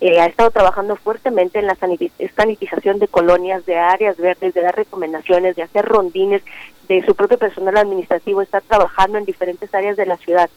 eh, 0.00 0.20
ha 0.20 0.26
estado 0.26 0.50
trabajando 0.50 0.94
fuertemente 0.96 1.58
en 1.58 1.66
la 1.66 1.74
sanitización 1.74 2.98
de 2.98 3.08
colonias, 3.08 3.66
de 3.66 3.76
áreas 3.76 4.16
verdes, 4.16 4.54
de 4.54 4.60
dar 4.62 4.76
recomendaciones, 4.76 5.56
de 5.56 5.62
hacer 5.62 5.84
rondines, 5.84 6.42
de 6.88 7.04
su 7.04 7.14
propio 7.14 7.36
personal 7.36 7.76
administrativo, 7.76 8.42
está 8.42 8.60
trabajando 8.60 9.18
en 9.18 9.24
diferentes 9.24 9.74
áreas 9.74 9.96
de 9.96 10.06
la 10.06 10.16
ciudad. 10.16 10.48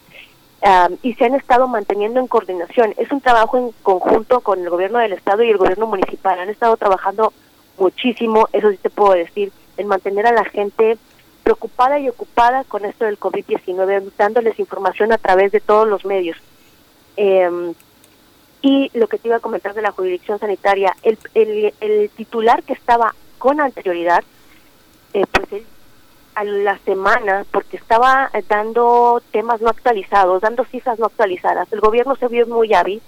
Um, 0.64 0.98
y 1.02 1.16
se 1.16 1.26
han 1.26 1.34
estado 1.34 1.68
manteniendo 1.68 2.20
en 2.20 2.28
coordinación. 2.28 2.94
Es 2.98 3.12
un 3.12 3.20
trabajo 3.20 3.58
en 3.58 3.72
conjunto 3.82 4.42
con 4.42 4.60
el 4.60 4.70
gobierno 4.70 5.00
del 5.00 5.14
estado 5.14 5.42
y 5.42 5.50
el 5.50 5.58
gobierno 5.58 5.88
municipal. 5.88 6.40
Han 6.40 6.50
estado 6.50 6.78
trabajando 6.78 7.34
muchísimo, 7.80 8.48
eso 8.54 8.70
sí 8.70 8.78
te 8.78 8.92
puedo 8.92 9.14
decir, 9.14 9.52
en 9.78 9.88
mantener 9.88 10.28
a 10.28 10.34
la 10.34 10.46
gente 10.46 11.00
preocupada 11.42 12.00
y 12.00 12.10
ocupada 12.10 12.64
con 12.66 12.86
esto 12.86 13.06
del 13.06 13.20
COVID-19, 13.20 14.12
dándoles 14.16 14.60
información 14.60 15.12
a 15.12 15.18
través 15.18 15.52
de 15.52 15.62
todos 15.62 15.88
los 15.88 16.06
medios. 16.06 16.38
Eh, 17.18 17.74
y 18.62 18.92
lo 18.94 19.08
que 19.08 19.18
te 19.18 19.30
iba 19.30 19.38
a 19.38 19.42
comentar 19.42 19.74
de 19.74 19.82
la 19.82 19.92
jurisdicción 19.92 20.38
sanitaria, 20.38 20.96
el, 21.02 21.18
el, 21.34 21.74
el 21.82 22.10
titular 22.12 22.62
que 22.62 22.74
estaba 22.74 23.16
con 23.40 23.60
anterioridad, 23.60 24.24
eh, 25.16 25.26
pues 25.32 25.52
él 25.54 25.66
a 26.36 26.44
la 26.44 26.78
semana, 26.80 27.46
porque 27.52 27.78
estaba 27.78 28.32
dando 28.48 29.22
temas 29.32 29.62
no 29.62 29.70
actualizados, 29.70 30.42
dando 30.42 30.66
cifras 30.66 31.00
no 31.00 31.08
actualizadas, 31.08 31.72
el 31.72 31.80
gobierno 31.80 32.16
se 32.16 32.28
vio 32.28 32.48
muy 32.48 32.74
hábil 32.74 33.02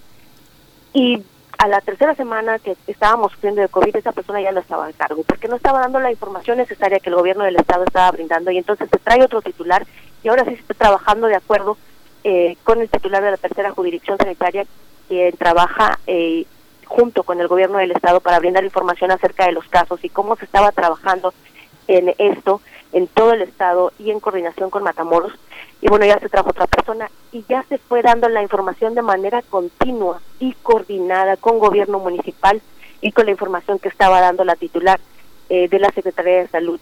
y 0.93 1.23
a 1.57 1.67
la 1.67 1.81
tercera 1.81 2.13
semana 2.15 2.59
que 2.59 2.75
estábamos 2.87 3.31
sufriendo 3.31 3.61
de 3.61 3.69
COVID, 3.69 3.95
esa 3.95 4.11
persona 4.11 4.41
ya 4.41 4.51
no 4.51 4.59
estaba 4.59 4.87
en 4.87 4.93
cargo, 4.93 5.23
porque 5.23 5.47
no 5.47 5.55
estaba 5.55 5.79
dando 5.79 5.99
la 5.99 6.11
información 6.11 6.57
necesaria 6.57 6.99
que 6.99 7.09
el 7.09 7.15
gobierno 7.15 7.43
del 7.43 7.55
Estado 7.55 7.85
estaba 7.85 8.11
brindando, 8.11 8.51
y 8.51 8.57
entonces 8.57 8.89
se 8.91 8.99
trae 8.99 9.23
otro 9.23 9.41
titular, 9.41 9.85
y 10.23 10.27
ahora 10.27 10.43
sí 10.43 10.55
se 10.55 10.61
está 10.61 10.73
trabajando 10.73 11.27
de 11.27 11.35
acuerdo 11.35 11.77
eh, 12.23 12.57
con 12.63 12.81
el 12.81 12.89
titular 12.89 13.23
de 13.23 13.31
la 13.31 13.37
tercera 13.37 13.71
jurisdicción 13.71 14.17
sanitaria, 14.17 14.65
quien 15.07 15.35
trabaja 15.37 15.99
eh, 16.07 16.45
junto 16.85 17.23
con 17.23 17.39
el 17.39 17.47
gobierno 17.47 17.77
del 17.77 17.91
Estado 17.91 18.19
para 18.19 18.39
brindar 18.39 18.63
información 18.63 19.11
acerca 19.11 19.45
de 19.45 19.53
los 19.53 19.67
casos 19.67 20.03
y 20.03 20.09
cómo 20.09 20.35
se 20.35 20.45
estaba 20.45 20.71
trabajando 20.71 21.33
en 21.87 22.13
esto 22.17 22.61
en 22.93 23.07
todo 23.07 23.33
el 23.33 23.41
estado 23.41 23.91
y 23.99 24.11
en 24.11 24.19
coordinación 24.19 24.69
con 24.69 24.83
Matamoros. 24.83 25.33
Y 25.81 25.89
bueno, 25.89 26.05
ya 26.05 26.19
se 26.19 26.29
trajo 26.29 26.51
otra 26.51 26.67
persona 26.67 27.09
y 27.31 27.43
ya 27.49 27.63
se 27.63 27.77
fue 27.77 28.01
dando 28.01 28.29
la 28.29 28.41
información 28.41 28.95
de 28.95 29.01
manera 29.01 29.41
continua 29.41 30.21
y 30.39 30.53
coordinada 30.63 31.35
con 31.35 31.59
gobierno 31.59 31.99
municipal 31.99 32.61
y 33.01 33.11
con 33.11 33.25
la 33.25 33.31
información 33.31 33.79
que 33.79 33.89
estaba 33.89 34.21
dando 34.21 34.45
la 34.45 34.55
titular 34.55 34.99
eh, 35.49 35.67
de 35.67 35.79
la 35.79 35.91
Secretaría 35.91 36.37
de 36.37 36.47
Salud 36.47 36.79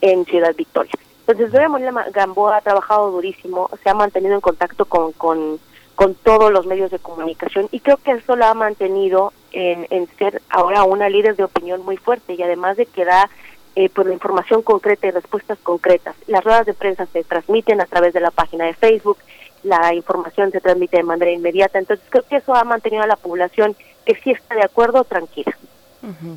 en 0.00 0.24
Ciudad 0.24 0.54
Victoria. 0.56 0.92
Entonces, 1.20 1.50
Gloria 1.50 1.68
Molina 1.68 2.06
Gamboa 2.12 2.56
ha 2.56 2.60
trabajado 2.60 3.10
durísimo, 3.10 3.68
se 3.82 3.90
ha 3.90 3.94
mantenido 3.94 4.34
en 4.34 4.40
contacto 4.40 4.84
con, 4.86 5.12
con, 5.12 5.58
con 5.94 6.14
todos 6.14 6.52
los 6.52 6.66
medios 6.66 6.90
de 6.90 6.98
comunicación 6.98 7.68
y 7.72 7.80
creo 7.80 7.96
que 7.96 8.12
eso 8.12 8.36
la 8.36 8.50
ha 8.50 8.54
mantenido 8.54 9.32
en, 9.52 9.86
en 9.90 10.08
ser 10.18 10.40
ahora 10.50 10.84
una 10.84 11.08
líder 11.08 11.36
de 11.36 11.44
opinión 11.44 11.84
muy 11.84 11.96
fuerte 11.96 12.34
y 12.34 12.42
además 12.42 12.76
de 12.76 12.86
que 12.86 13.04
da 13.04 13.28
eh, 13.76 13.90
pues 13.90 14.06
la 14.06 14.14
información 14.14 14.62
concreta 14.62 15.06
y 15.06 15.10
respuestas 15.10 15.58
concretas. 15.62 16.16
Las 16.26 16.42
ruedas 16.42 16.66
de 16.66 16.74
prensa 16.74 17.06
se 17.12 17.22
transmiten 17.24 17.80
a 17.80 17.86
través 17.86 18.14
de 18.14 18.20
la 18.20 18.30
página 18.30 18.64
de 18.64 18.74
Facebook, 18.74 19.18
la 19.62 19.94
información 19.94 20.50
se 20.50 20.60
transmite 20.60 20.96
de 20.96 21.02
manera 21.02 21.30
inmediata, 21.30 21.78
entonces 21.78 22.04
creo 22.08 22.24
que 22.28 22.36
eso 22.36 22.54
ha 22.54 22.64
mantenido 22.64 23.02
a 23.02 23.06
la 23.06 23.16
población 23.16 23.76
que 24.04 24.14
sí 24.14 24.30
está 24.30 24.54
de 24.54 24.64
acuerdo 24.64 25.04
tranquila. 25.04 25.56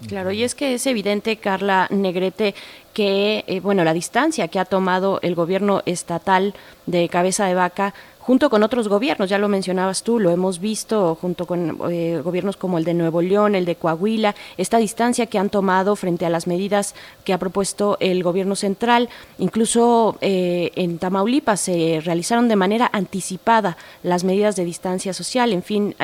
Claro, 0.07 0.31
y 0.31 0.43
es 0.43 0.55
que 0.55 0.73
es 0.73 0.87
evidente, 0.87 1.37
Carla 1.37 1.87
Negrete, 1.91 2.55
que 2.93 3.43
eh, 3.45 3.59
bueno 3.59 3.83
la 3.83 3.93
distancia 3.93 4.47
que 4.47 4.57
ha 4.57 4.65
tomado 4.65 5.19
el 5.21 5.35
gobierno 5.35 5.83
estatal 5.85 6.55
de 6.87 7.07
cabeza 7.07 7.45
de 7.45 7.53
vaca 7.53 7.93
junto 8.29 8.51
con 8.51 8.61
otros 8.61 8.87
gobiernos, 8.87 9.27
ya 9.27 9.39
lo 9.39 9.47
mencionabas 9.49 10.03
tú, 10.03 10.19
lo 10.19 10.29
hemos 10.29 10.59
visto 10.59 11.17
junto 11.19 11.47
con 11.47 11.79
eh, 11.89 12.21
gobiernos 12.23 12.57
como 12.57 12.77
el 12.77 12.83
de 12.83 12.93
Nuevo 12.93 13.23
León, 13.23 13.55
el 13.55 13.65
de 13.65 13.73
Coahuila, 13.73 14.35
esta 14.55 14.77
distancia 14.77 15.25
que 15.25 15.39
han 15.39 15.49
tomado 15.49 15.95
frente 15.95 16.27
a 16.27 16.29
las 16.29 16.45
medidas 16.45 16.93
que 17.23 17.33
ha 17.33 17.39
propuesto 17.39 17.97
el 17.99 18.21
gobierno 18.21 18.55
central. 18.55 19.09
Incluso 19.39 20.15
eh, 20.21 20.69
en 20.75 20.99
Tamaulipas 20.99 21.59
se 21.59 22.01
realizaron 22.05 22.47
de 22.49 22.55
manera 22.55 22.87
anticipada 22.93 23.77
las 24.03 24.23
medidas 24.23 24.55
de 24.55 24.63
distancia 24.63 25.11
social, 25.11 25.51
en 25.51 25.63
fin, 25.63 25.95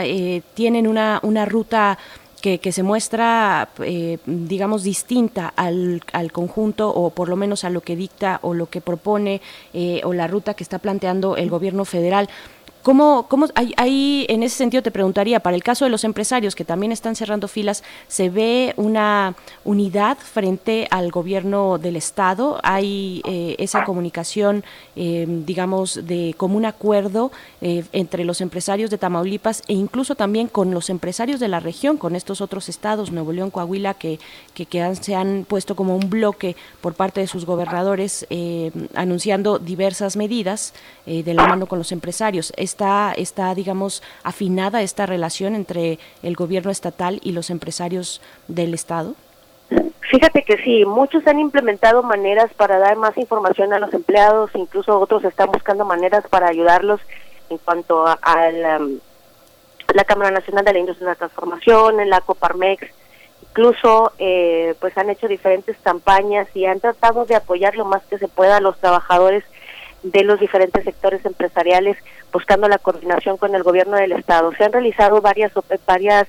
tienen 0.56 0.88
una, 0.88 1.20
una 1.22 1.46
ruta 1.46 2.00
que, 2.46 2.72
se 2.72 2.84
muestra, 2.84 3.70
eh, 3.80 4.20
digamos, 4.28 4.84
distinta 4.84 5.52
al, 5.56 6.02
al, 6.14 6.32
conjunto 6.32 6.90
o 6.90 7.10
por 7.10 7.28
lo 7.28 7.36
menos 7.36 7.64
a 7.64 7.72
lo 7.72 7.82
que 7.82 7.96
dicta 7.96 8.40
o 8.44 8.54
lo 8.54 8.68
que 8.68 8.82
propone 8.82 9.42
eh, 9.74 10.02
o 10.04 10.14
la 10.14 10.28
ruta 10.28 10.54
que 10.54 10.64
está 10.64 10.78
planteando 10.78 11.38
el 11.38 11.50
gobierno 11.50 11.86
federal. 11.86 12.30
¿Cómo, 12.86 13.26
cómo 13.28 13.48
ahí, 13.56 14.28
en 14.30 14.44
ese 14.44 14.58
sentido 14.58 14.84
te 14.84 14.92
preguntaría, 14.92 15.40
para 15.40 15.56
el 15.56 15.64
caso 15.64 15.86
de 15.86 15.90
los 15.90 16.04
empresarios 16.04 16.54
que 16.54 16.64
también 16.64 16.92
están 16.92 17.16
cerrando 17.16 17.48
filas, 17.48 17.84
¿se 18.08 18.30
ve 18.30 18.76
una 18.78 19.34
unidad 19.64 20.20
frente 20.20 20.88
al 20.92 21.10
gobierno 21.10 21.80
del 21.80 21.96
Estado? 21.96 22.60
¿Hay 22.62 23.24
eh, 23.26 23.56
esa 23.58 23.86
comunicación, 23.86 24.64
eh, 24.96 25.26
digamos, 25.28 26.06
de 26.06 26.36
común 26.38 26.64
acuerdo 26.64 27.32
eh, 27.60 27.86
entre 27.92 28.24
los 28.24 28.40
empresarios 28.40 28.92
de 28.92 29.00
Tamaulipas 29.00 29.64
e 29.68 29.74
incluso 29.74 30.14
también 30.14 30.48
con 30.48 30.70
los 30.70 30.92
empresarios 30.92 31.40
de 31.40 31.48
la 31.48 31.60
región, 31.60 31.98
con 31.98 32.16
estos 32.16 32.40
otros 32.40 32.70
estados, 32.70 33.12
Nuevo 33.12 33.32
León, 33.32 33.50
Coahuila, 33.50 33.96
que, 33.96 34.20
que, 34.54 34.96
se 35.02 35.16
han 35.16 35.48
puesto 35.50 35.76
como 35.76 35.96
un 35.96 36.08
bloque 36.08 36.56
por 36.82 36.94
parte 36.94 37.20
de 37.20 37.26
sus 37.26 37.48
gobernadores 37.48 38.28
anunciando 38.94 39.58
diversas 39.58 40.18
medidas 40.18 40.76
de 41.08 41.34
la 41.34 41.48
mano 41.48 41.66
con 41.66 41.80
los 41.80 41.92
empresarios? 41.92 42.54
Está, 42.76 43.14
está, 43.16 43.56
digamos, 43.56 44.04
afinada 44.24 44.82
esta 44.82 45.06
relación 45.06 45.56
entre 45.56 45.98
el 46.24 46.36
gobierno 46.36 46.72
estatal 46.72 47.22
y 47.24 47.32
los 47.32 47.50
empresarios 47.50 48.22
del 48.50 48.74
Estado? 48.74 49.16
Fíjate 50.12 50.44
que 50.44 50.58
sí, 50.58 50.84
muchos 50.86 51.26
han 51.26 51.40
implementado 51.40 52.04
maneras 52.04 52.54
para 52.54 52.78
dar 52.78 52.98
más 52.98 53.18
información 53.18 53.72
a 53.72 53.80
los 53.80 53.94
empleados, 53.94 54.52
incluso 54.56 55.00
otros 55.00 55.24
están 55.24 55.52
buscando 55.52 55.86
maneras 55.86 56.26
para 56.30 56.50
ayudarlos 56.50 57.00
en 57.50 57.58
cuanto 57.60 58.06
a, 58.06 58.52
la, 58.52 58.80
la, 59.94 60.04
Cámara 60.04 60.32
Nacional 60.32 60.66
de 60.66 60.74
la 60.74 60.80
Industria 60.80 61.08
de 61.08 61.14
la 61.14 61.20
Transformación, 61.20 62.02
en 62.02 62.10
la 62.10 62.22
Coparmex, 62.22 62.88
incluso 63.50 64.12
eh, 64.20 64.76
pues 64.82 64.98
han 64.98 65.10
hecho 65.10 65.28
diferentes 65.28 65.78
campañas 65.82 66.48
y 66.54 66.66
han 66.66 66.82
tratado 66.82 67.26
de 67.26 67.36
apoyar 67.36 67.76
lo 67.76 67.86
más 67.86 68.04
que 68.04 68.18
se 68.18 68.28
pueda 68.28 68.58
a 68.58 68.62
los 68.62 68.78
trabajadores 68.80 69.44
de 70.06 70.24
los 70.24 70.40
diferentes 70.40 70.84
sectores 70.84 71.26
empresariales 71.26 71.98
buscando 72.32 72.68
la 72.68 72.78
coordinación 72.78 73.38
con 73.38 73.56
el 73.56 73.64
gobierno 73.64 73.98
del 73.98 74.12
estado. 74.12 74.52
Se 74.54 74.64
han 74.64 74.72
realizado 74.72 75.22
varias 75.22 75.52
varias 75.86 76.28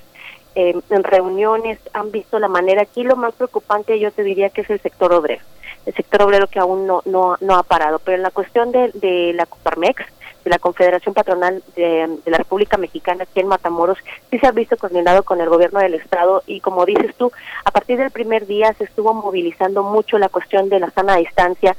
eh, 0.55 0.73
reuniones, 0.89 1.79
han 1.93 2.11
visto 2.11 2.39
la 2.39 2.47
manera. 2.47 2.81
Aquí 2.81 3.03
lo 3.03 3.15
más 3.15 3.33
preocupante 3.35 3.99
yo 3.99 4.11
te 4.11 4.23
diría 4.23 4.49
que 4.49 4.61
es 4.61 4.69
el 4.69 4.79
sector 4.79 5.13
obrero, 5.13 5.43
el 5.85 5.93
sector 5.93 6.23
obrero 6.23 6.47
que 6.47 6.59
aún 6.59 6.87
no 6.87 7.01
no, 7.05 7.37
no 7.39 7.55
ha 7.55 7.63
parado. 7.63 7.99
Pero 7.99 8.17
en 8.17 8.23
la 8.23 8.31
cuestión 8.31 8.71
de, 8.71 8.91
de 8.93 9.33
la 9.33 9.45
Coparmex, 9.45 10.03
de 10.43 10.49
la 10.49 10.59
Confederación 10.59 11.13
Patronal 11.13 11.61
de, 11.75 12.17
la 12.25 12.37
República 12.37 12.77
Mexicana 12.77 13.23
aquí 13.23 13.41
en 13.41 13.47
Matamoros, 13.47 13.97
sí 14.31 14.39
se 14.39 14.47
ha 14.47 14.51
visto 14.51 14.77
coordinado 14.77 15.23
con 15.23 15.41
el 15.41 15.49
gobierno 15.49 15.79
del 15.79 15.93
Estado 15.93 16.41
y 16.47 16.61
como 16.61 16.85
dices 16.85 17.13
tú, 17.15 17.31
a 17.65 17.71
partir 17.71 17.97
del 17.97 18.11
primer 18.11 18.47
día 18.47 18.73
se 18.73 18.85
estuvo 18.85 19.13
movilizando 19.13 19.83
mucho 19.83 20.17
la 20.17 20.29
cuestión 20.29 20.69
de 20.69 20.79
la 20.79 20.89
sana 20.91 21.17
distancia, 21.17 21.75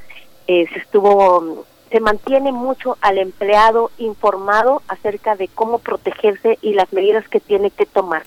eh, 0.46 0.66
se 0.72 0.78
estuvo 0.78 1.64
se 1.90 2.00
mantiene 2.00 2.52
mucho 2.52 2.96
al 3.00 3.18
empleado 3.18 3.90
informado 3.98 4.82
acerca 4.88 5.36
de 5.36 5.48
cómo 5.48 5.78
protegerse 5.78 6.58
y 6.60 6.74
las 6.74 6.92
medidas 6.92 7.28
que 7.28 7.40
tiene 7.40 7.70
que 7.70 7.86
tomar. 7.86 8.24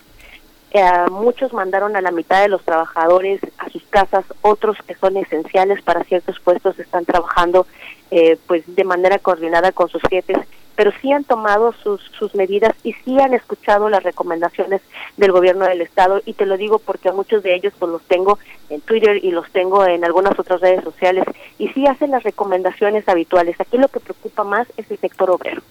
Eh, 0.74 0.84
muchos 1.12 1.52
mandaron 1.52 1.96
a 1.98 2.02
la 2.02 2.12
mitad 2.12 2.42
de 2.42 2.48
los 2.48 2.64
trabajadores 2.64 3.42
a 3.58 3.70
sus 3.70 3.84
casas, 3.84 4.24
otros 4.42 4.78
que 4.88 4.96
son 4.96 5.18
esenciales 5.18 5.82
para 5.82 6.04
ciertos 6.06 6.40
puestos 6.40 6.80
están 6.80 7.04
trabajando 7.04 7.68
eh, 8.10 8.38
pues 8.48 8.64
de 8.68 8.84
manera 8.86 9.20
coordinada 9.20 9.74
con 9.74 9.90
sus 9.90 10.02
jefes 10.04 10.38
pero 10.76 10.92
sí 11.02 11.12
han 11.12 11.24
tomado 11.24 11.74
sus, 11.84 12.02
sus 12.18 12.34
medidas 12.36 12.74
y 12.84 12.94
sí 12.94 13.20
han 13.20 13.34
escuchado 13.34 13.90
las 13.90 14.04
recomendaciones 14.04 14.82
del 15.18 15.32
gobierno 15.32 15.66
del 15.66 15.82
estado 15.82 16.22
y 16.26 16.34
te 16.34 16.46
lo 16.46 16.58
digo 16.58 16.80
porque 16.80 17.12
muchos 17.12 17.44
de 17.44 17.56
ellos 17.56 17.74
pues 17.78 17.92
los 17.92 18.02
tengo 18.04 18.40
en 18.70 18.82
Twitter 18.82 19.24
y 19.24 19.32
los 19.32 19.50
tengo 19.52 19.86
en 19.86 20.04
algunas 20.04 20.38
otras 20.40 20.62
redes 20.62 20.84
sociales 20.84 21.26
y 21.58 21.68
sí 21.70 21.86
hacen 21.88 22.12
las 22.12 22.24
recomendaciones 22.24 23.08
habituales. 23.08 23.60
Aquí 23.60 23.78
lo 23.78 23.88
que 23.88 24.00
preocupa 24.00 24.44
más 24.44 24.68
es 24.78 24.90
el 24.90 24.98
sector 24.98 25.30
obrero. 25.30 25.62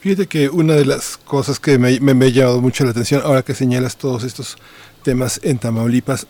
Fíjate 0.00 0.26
que 0.26 0.48
una 0.48 0.74
de 0.74 0.84
las 0.84 1.16
cosas 1.16 1.58
que 1.58 1.78
me, 1.78 1.98
me, 2.00 2.14
me 2.14 2.26
ha 2.26 2.28
llamado 2.28 2.60
mucho 2.60 2.84
la 2.84 2.90
atención 2.90 3.22
ahora 3.24 3.42
que 3.42 3.54
señalas 3.54 3.96
todos 3.96 4.24
estos 4.24 4.56
temas 5.02 5.40
en 5.42 5.58
Tamaulipas 5.58 6.26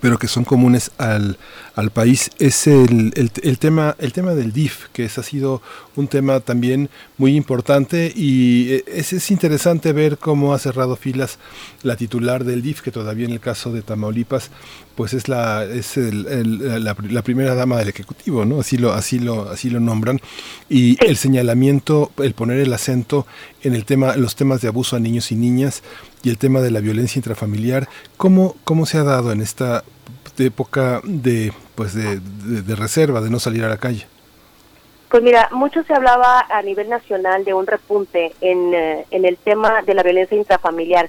pero 0.00 0.18
que 0.18 0.28
son 0.28 0.44
comunes 0.44 0.90
al, 0.98 1.38
al 1.74 1.90
país 1.90 2.30
es 2.38 2.66
el, 2.66 3.12
el, 3.16 3.58
tema 3.58 3.96
el 3.98 4.12
tema 4.12 4.34
del 4.34 4.52
DIF 4.52 4.88
que 4.92 5.04
ha 5.04 5.22
sido 5.22 5.62
un 5.96 6.08
tema 6.08 6.40
también 6.40 6.90
muy 7.18 7.36
importante 7.36 8.12
y 8.14 8.72
eh, 8.72 8.84
es, 8.86 9.12
es 9.12 9.30
interesante 9.30 9.92
ver 9.92 10.18
cómo 10.18 10.54
ha 10.54 10.58
cerrado 10.58 10.96
filas 10.96 11.38
la 11.82 11.96
titular 11.96 12.44
del 12.44 12.62
DIF 12.62 12.80
que 12.80 12.90
todavía 12.90 13.26
en 13.26 13.32
el 13.32 13.40
caso 13.40 13.72
de 13.72 13.82
Tamaulipas 13.82 14.50
pues 14.94 15.12
es 15.12 15.28
la 15.28 15.64
es 15.64 15.96
el, 15.96 16.84
la, 16.84 16.96
la, 17.08 17.22
primera 17.22 17.54
dama 17.54 17.78
del 17.78 17.88
ejecutivo 17.88 18.44
no 18.44 18.60
así 18.60 18.76
lo 18.76 18.92
así 18.92 19.18
lo 19.18 19.50
así 19.50 19.70
lo 19.70 19.80
nombran. 19.80 20.20
Y 20.68 21.02
el 21.04 21.16
señalamiento 21.16 22.12
el 22.18 22.34
poner 22.34 22.60
el 22.60 22.72
acento 22.72 23.26
en 23.62 23.74
el 23.74 23.84
tema 23.84 24.16
los 24.16 24.36
temas 24.36 24.60
de 24.60 24.68
abuso 24.68 24.96
a 24.96 25.00
niños 25.00 25.32
y 25.32 25.36
niñas 25.36 25.82
y 26.24 26.30
el 26.30 26.38
tema 26.38 26.60
de 26.60 26.70
la 26.70 26.80
violencia 26.80 27.18
intrafamiliar 27.18 27.88
cómo 28.16 28.56
cómo 28.64 28.86
se 28.86 28.98
ha 28.98 29.04
dado 29.04 29.30
en 29.30 29.40
esta 29.40 29.84
época 30.38 31.00
de 31.04 31.52
pues 31.74 31.94
de, 31.94 32.76
reserva, 32.76 33.20
de 33.20 33.30
no 33.30 33.38
salir 33.40 33.64
a 33.64 33.68
la 33.68 33.76
calle? 33.76 34.06
Pues 35.08 35.22
mira, 35.22 35.48
mucho 35.52 35.82
se 35.84 35.94
hablaba 35.94 36.46
a 36.48 36.62
nivel 36.62 36.88
nacional 36.88 37.44
de 37.44 37.54
un 37.54 37.66
repunte 37.66 38.32
en, 38.40 38.74
eh, 38.74 39.06
en 39.10 39.24
el 39.24 39.36
tema 39.36 39.82
de 39.82 39.94
la 39.94 40.02
violencia 40.02 40.36
intrafamiliar. 40.36 41.08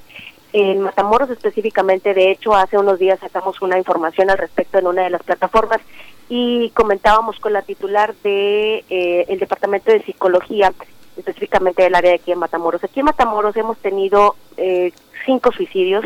En 0.53 0.81
Matamoros 0.81 1.29
específicamente, 1.29 2.13
de 2.13 2.31
hecho, 2.31 2.55
hace 2.55 2.77
unos 2.77 2.99
días 2.99 3.19
sacamos 3.19 3.61
una 3.61 3.77
información 3.77 4.29
al 4.29 4.37
respecto 4.37 4.77
en 4.77 4.87
una 4.87 5.03
de 5.03 5.09
las 5.09 5.23
plataformas 5.23 5.81
y 6.29 6.69
comentábamos 6.71 7.39
con 7.39 7.53
la 7.53 7.61
titular 7.61 8.15
de 8.23 8.85
eh, 8.89 9.25
el 9.27 9.39
Departamento 9.39 9.91
de 9.91 10.03
Psicología, 10.03 10.71
específicamente 11.17 11.83
del 11.83 11.95
área 11.95 12.11
de 12.11 12.17
aquí 12.17 12.31
en 12.31 12.39
Matamoros. 12.39 12.83
Aquí 12.83 12.99
en 12.99 13.05
Matamoros 13.07 13.55
hemos 13.57 13.77
tenido 13.79 14.35
eh, 14.57 14.91
cinco 15.25 15.51
suicidios, 15.51 16.05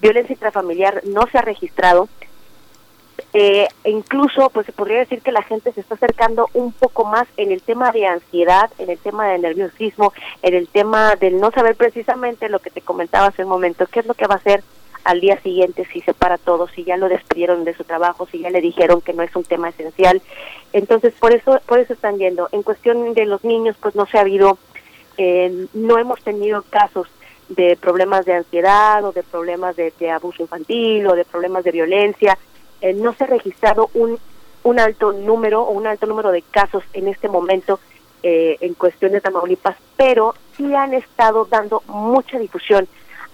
violencia 0.00 0.32
intrafamiliar 0.32 1.02
no 1.06 1.26
se 1.30 1.38
ha 1.38 1.42
registrado, 1.42 2.08
eh, 3.32 3.68
e 3.84 3.90
incluso 3.90 4.50
pues 4.50 4.66
se 4.66 4.72
podría 4.72 4.98
decir 4.98 5.22
que 5.22 5.32
la 5.32 5.42
gente 5.42 5.72
se 5.72 5.80
está 5.80 5.94
acercando 5.94 6.48
un 6.54 6.72
poco 6.72 7.04
más 7.04 7.28
en 7.36 7.52
el 7.52 7.62
tema 7.62 7.92
de 7.92 8.06
ansiedad, 8.06 8.70
en 8.78 8.90
el 8.90 8.98
tema 8.98 9.28
de 9.28 9.38
nerviosismo, 9.38 10.12
en 10.42 10.54
el 10.54 10.68
tema 10.68 11.16
del 11.16 11.40
no 11.40 11.50
saber 11.50 11.76
precisamente 11.76 12.48
lo 12.48 12.58
que 12.58 12.70
te 12.70 12.80
comentaba 12.80 13.26
hace 13.26 13.44
un 13.44 13.50
momento, 13.50 13.86
qué 13.86 14.00
es 14.00 14.06
lo 14.06 14.14
que 14.14 14.26
va 14.26 14.34
a 14.34 14.38
hacer 14.38 14.62
al 15.04 15.20
día 15.20 15.40
siguiente 15.40 15.86
si 15.92 16.00
se 16.00 16.12
para 16.12 16.38
todo, 16.38 16.68
si 16.68 16.84
ya 16.84 16.96
lo 16.96 17.08
despidieron 17.08 17.64
de 17.64 17.74
su 17.74 17.84
trabajo, 17.84 18.26
si 18.26 18.40
ya 18.40 18.50
le 18.50 18.60
dijeron 18.60 19.00
que 19.00 19.12
no 19.12 19.22
es 19.22 19.34
un 19.34 19.44
tema 19.44 19.70
esencial. 19.70 20.20
Entonces, 20.72 21.14
por 21.18 21.32
eso 21.32 21.60
por 21.66 21.78
eso 21.78 21.92
están 21.92 22.18
yendo. 22.18 22.48
En 22.52 22.62
cuestión 22.62 23.14
de 23.14 23.26
los 23.26 23.42
niños, 23.44 23.76
pues 23.80 23.94
no 23.94 24.06
se 24.06 24.18
ha 24.18 24.22
habido, 24.22 24.58
eh, 25.16 25.66
no 25.72 25.98
hemos 25.98 26.20
tenido 26.22 26.62
casos 26.68 27.08
de 27.50 27.76
problemas 27.76 28.24
de 28.24 28.34
ansiedad 28.34 29.04
o 29.04 29.12
de 29.12 29.22
problemas 29.22 29.76
de, 29.76 29.92
de 29.98 30.10
abuso 30.10 30.42
infantil 30.42 31.06
o 31.06 31.14
de 31.14 31.24
problemas 31.24 31.64
de 31.64 31.72
violencia 31.72 32.38
eh, 32.80 32.94
no 32.94 33.12
se 33.12 33.24
ha 33.24 33.26
registrado 33.26 33.90
un, 33.94 34.18
un 34.62 34.80
alto 34.80 35.12
número 35.12 35.62
o 35.62 35.72
un 35.72 35.86
alto 35.86 36.06
número 36.06 36.30
de 36.30 36.42
casos 36.42 36.84
en 36.92 37.08
este 37.08 37.28
momento 37.28 37.80
eh, 38.22 38.56
en 38.60 38.74
cuestión 38.74 39.12
de 39.12 39.20
Tamaulipas, 39.20 39.76
pero 39.96 40.34
sí 40.56 40.74
han 40.74 40.94
estado 40.94 41.46
dando 41.46 41.82
mucha 41.86 42.38
difusión 42.38 42.86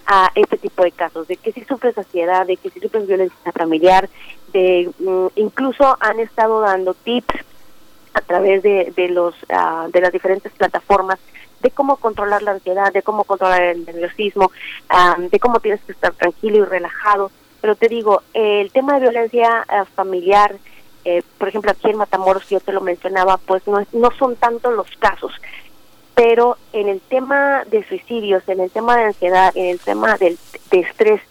a 0.05 0.31
este 0.35 0.57
tipo 0.57 0.83
de 0.83 0.91
casos, 0.91 1.27
de 1.27 1.35
que 1.35 1.51
si 1.51 1.63
sufres 1.65 1.97
ansiedad, 1.97 2.47
de 2.47 2.55
que 2.55 2.69
si 2.69 2.79
sufres 2.79 3.05
violencia 3.05 3.51
familiar, 3.51 4.09
de 4.53 4.89
mm, 4.97 5.27
incluso 5.35 5.97
han 5.99 6.21
estado 6.21 6.61
dando 6.61 6.93
tips 6.93 7.35
a 8.13 8.21
través 8.21 8.63
de, 8.63 8.93
de 8.95 9.09
los 9.09 9.35
ah, 9.49 9.87
de 9.91 10.01
las 10.01 10.13
diferentes 10.13 10.51
plataformas 10.53 11.19
de 11.61 11.71
cómo 11.71 11.97
controlar 11.97 12.41
la 12.43 12.51
ansiedad, 12.51 12.91
de 12.93 13.01
cómo 13.01 13.23
controlar 13.23 13.61
el 13.63 13.85
nerviosismo, 13.85 14.51
ah, 14.89 15.15
de 15.17 15.39
cómo 15.39 15.59
tienes 15.59 15.81
que 15.81 15.91
estar 15.91 16.13
tranquilo 16.13 16.57
y 16.57 16.65
relajado. 16.65 17.31
Pero 17.61 17.75
te 17.75 17.87
digo, 17.87 18.21
el 18.33 18.71
tema 18.71 18.93
de 18.93 18.99
violencia 19.01 19.65
ah, 19.67 19.85
familiar, 19.95 20.55
eh, 21.05 21.23
por 21.37 21.47
ejemplo, 21.47 21.71
aquí 21.71 21.89
en 21.89 21.97
Matamoros, 21.97 22.47
yo 22.49 22.59
te 22.59 22.71
lo 22.73 22.81
mencionaba, 22.81 23.37
pues 23.37 23.65
no, 23.67 23.79
es- 23.79 23.93
no 23.93 24.11
son 24.11 24.35
tanto 24.35 24.71
los 24.71 24.87
casos, 24.99 25.31
pero 26.15 26.57
en 26.73 26.89
el 26.89 26.99
tema 27.01 27.63
de 27.65 27.83
suicidios, 27.87 28.43
en 28.47 28.59
el 28.59 28.71
tema 28.71 28.95
de 28.97 29.05
ansiedad, 29.05 29.51
en 29.55 29.67
el 29.67 29.79
tema 29.79 30.17
del, 30.17 30.37
de 30.71 30.79
estrés, 30.79 31.21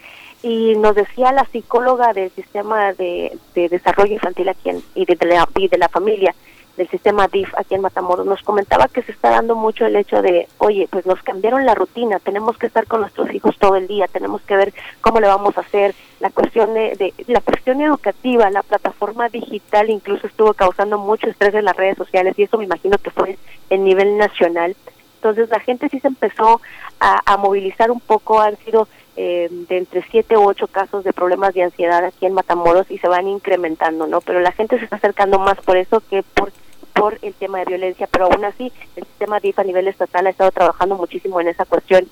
y 0.42 0.74
nos 0.76 0.94
decía 0.94 1.32
la 1.32 1.44
psicóloga 1.46 2.12
del 2.12 2.30
sistema 2.30 2.92
de, 2.92 3.36
de 3.54 3.68
desarrollo 3.68 4.12
infantil 4.14 4.48
aquí 4.48 4.70
en, 4.70 4.82
y, 4.94 5.04
de, 5.04 5.16
la, 5.26 5.48
y 5.56 5.66
de 5.68 5.78
la 5.78 5.88
familia, 5.88 6.34
del 6.76 6.88
sistema 6.88 7.28
DIF 7.28 7.52
aquí 7.56 7.74
en 7.74 7.80
Matamoros, 7.80 8.26
nos 8.26 8.42
comentaba 8.42 8.88
que 8.88 9.02
se 9.02 9.12
está 9.12 9.30
dando 9.30 9.54
mucho 9.54 9.86
el 9.86 9.96
hecho 9.96 10.22
de, 10.22 10.48
oye, 10.58 10.88
pues 10.90 11.06
nos 11.06 11.22
cambiaron 11.22 11.64
la 11.64 11.74
rutina, 11.74 12.18
tenemos 12.18 12.58
que 12.58 12.66
estar 12.66 12.86
con 12.86 13.00
nuestros 13.00 13.32
hijos 13.32 13.56
todo 13.58 13.76
el 13.76 13.86
día, 13.86 14.06
tenemos 14.08 14.42
que 14.42 14.56
ver 14.56 14.74
cómo 15.00 15.20
le 15.20 15.26
vamos 15.26 15.56
a 15.56 15.62
hacer, 15.62 15.94
la 16.20 16.30
cuestión 16.30 16.72
de, 16.74 16.96
de 16.96 17.12
la 17.26 17.40
cuestión 17.40 17.80
educativa, 17.80 18.50
la 18.50 18.62
plataforma 18.62 19.28
digital 19.28 19.90
incluso 19.90 20.26
estuvo 20.26 20.54
causando 20.54 20.98
mucho 20.98 21.28
estrés 21.28 21.54
en 21.54 21.66
las 21.66 21.76
redes 21.76 21.98
sociales 21.98 22.34
y 22.38 22.44
eso 22.44 22.56
me 22.58 22.64
imagino 22.64 22.96
que 22.98 23.10
fue 23.10 23.38
en 23.70 23.84
nivel 23.84 24.16
nacional. 24.16 24.74
Entonces 25.16 25.48
la 25.50 25.60
gente 25.60 25.88
sí 25.88 26.00
se 26.00 26.08
empezó 26.08 26.60
a, 27.00 27.20
a 27.24 27.36
movilizar 27.36 27.90
un 27.90 28.00
poco, 28.00 28.40
han 28.40 28.56
sido 28.58 28.88
eh, 29.18 29.48
de 29.50 29.78
entre 29.78 30.02
siete 30.10 30.36
u 30.36 30.46
ocho 30.46 30.66
casos 30.66 31.02
de 31.02 31.14
problemas 31.14 31.54
de 31.54 31.62
ansiedad 31.62 32.04
aquí 32.04 32.26
en 32.26 32.34
Matamoros 32.34 32.90
y 32.90 32.98
se 32.98 33.08
van 33.08 33.26
incrementando, 33.26 34.06
¿no? 34.06 34.20
Pero 34.20 34.40
la 34.40 34.52
gente 34.52 34.78
se 34.78 34.84
está 34.84 34.96
acercando 34.96 35.38
más 35.38 35.56
por 35.62 35.78
eso 35.78 36.02
que 36.10 36.22
por 36.22 36.52
por 36.96 37.18
el 37.22 37.34
tema 37.34 37.58
de 37.58 37.66
violencia, 37.66 38.08
pero 38.10 38.24
aún 38.24 38.44
así 38.44 38.72
el 38.96 39.04
sistema 39.04 39.38
DIF 39.38 39.58
a 39.58 39.64
nivel 39.64 39.86
estatal 39.86 40.26
ha 40.26 40.30
estado 40.30 40.50
trabajando 40.50 40.96
muchísimo 40.96 41.40
en 41.40 41.48
esa 41.48 41.66
cuestión. 41.66 42.06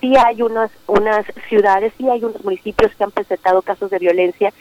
Sí 0.00 0.14
hay 0.16 0.42
unas 0.42 0.70
unas 0.86 1.24
ciudades, 1.48 1.92
sí 1.96 2.08
hay 2.08 2.22
unos 2.22 2.44
municipios 2.44 2.94
que 2.94 3.04
han 3.04 3.10
presentado 3.10 3.62
casos 3.62 3.90
de 3.90 3.98
violencia, 3.98 4.52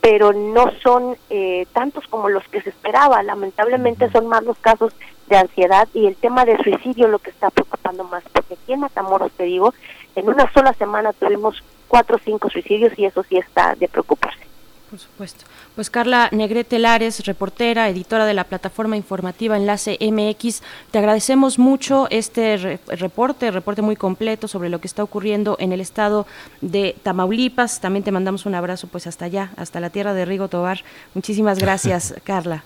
pero 0.00 0.32
no 0.32 0.70
son 0.82 1.16
eh, 1.30 1.66
tantos 1.72 2.06
como 2.06 2.28
los 2.28 2.46
que 2.48 2.62
se 2.62 2.70
esperaba. 2.70 3.22
Lamentablemente 3.24 4.10
son 4.12 4.28
más 4.28 4.44
los 4.44 4.56
casos 4.58 4.94
de 5.26 5.36
ansiedad 5.36 5.88
y 5.92 6.06
el 6.06 6.14
tema 6.14 6.44
de 6.44 6.56
suicidio 6.62 7.08
lo 7.08 7.18
que 7.18 7.30
está 7.30 7.50
preocupando 7.50 8.04
más, 8.04 8.22
porque 8.32 8.54
aquí 8.54 8.72
en 8.72 8.80
Matamoros, 8.80 9.32
te 9.32 9.44
digo, 9.44 9.74
en 10.14 10.28
una 10.28 10.50
sola 10.52 10.72
semana 10.74 11.12
tuvimos 11.12 11.62
cuatro 11.88 12.16
o 12.16 12.20
cinco 12.24 12.48
suicidios 12.48 12.96
y 12.96 13.04
eso 13.04 13.24
sí 13.24 13.36
está 13.36 13.74
de 13.74 13.88
preocuparse. 13.88 14.47
Por 14.90 14.98
supuesto. 14.98 15.44
Pues 15.74 15.90
Carla 15.90 16.30
Negrete 16.32 16.78
Lares, 16.78 17.26
reportera, 17.26 17.90
editora 17.90 18.24
de 18.24 18.32
la 18.32 18.44
plataforma 18.44 18.96
informativa 18.96 19.54
Enlace 19.56 19.98
MX, 20.00 20.62
te 20.90 20.98
agradecemos 20.98 21.58
mucho 21.58 22.06
este 22.08 22.56
re- 22.56 22.80
reporte, 22.96 23.50
reporte 23.50 23.82
muy 23.82 23.96
completo 23.96 24.48
sobre 24.48 24.70
lo 24.70 24.80
que 24.80 24.86
está 24.86 25.02
ocurriendo 25.02 25.56
en 25.60 25.72
el 25.72 25.82
estado 25.82 26.26
de 26.62 26.96
Tamaulipas. 27.02 27.80
También 27.82 28.02
te 28.02 28.12
mandamos 28.12 28.46
un 28.46 28.54
abrazo 28.54 28.86
pues 28.88 29.06
hasta 29.06 29.26
allá, 29.26 29.50
hasta 29.58 29.78
la 29.78 29.90
tierra 29.90 30.14
de 30.14 30.24
Rigo 30.24 30.48
Tobar. 30.48 30.78
Muchísimas 31.12 31.58
gracias, 31.58 32.14
Carla. 32.24 32.64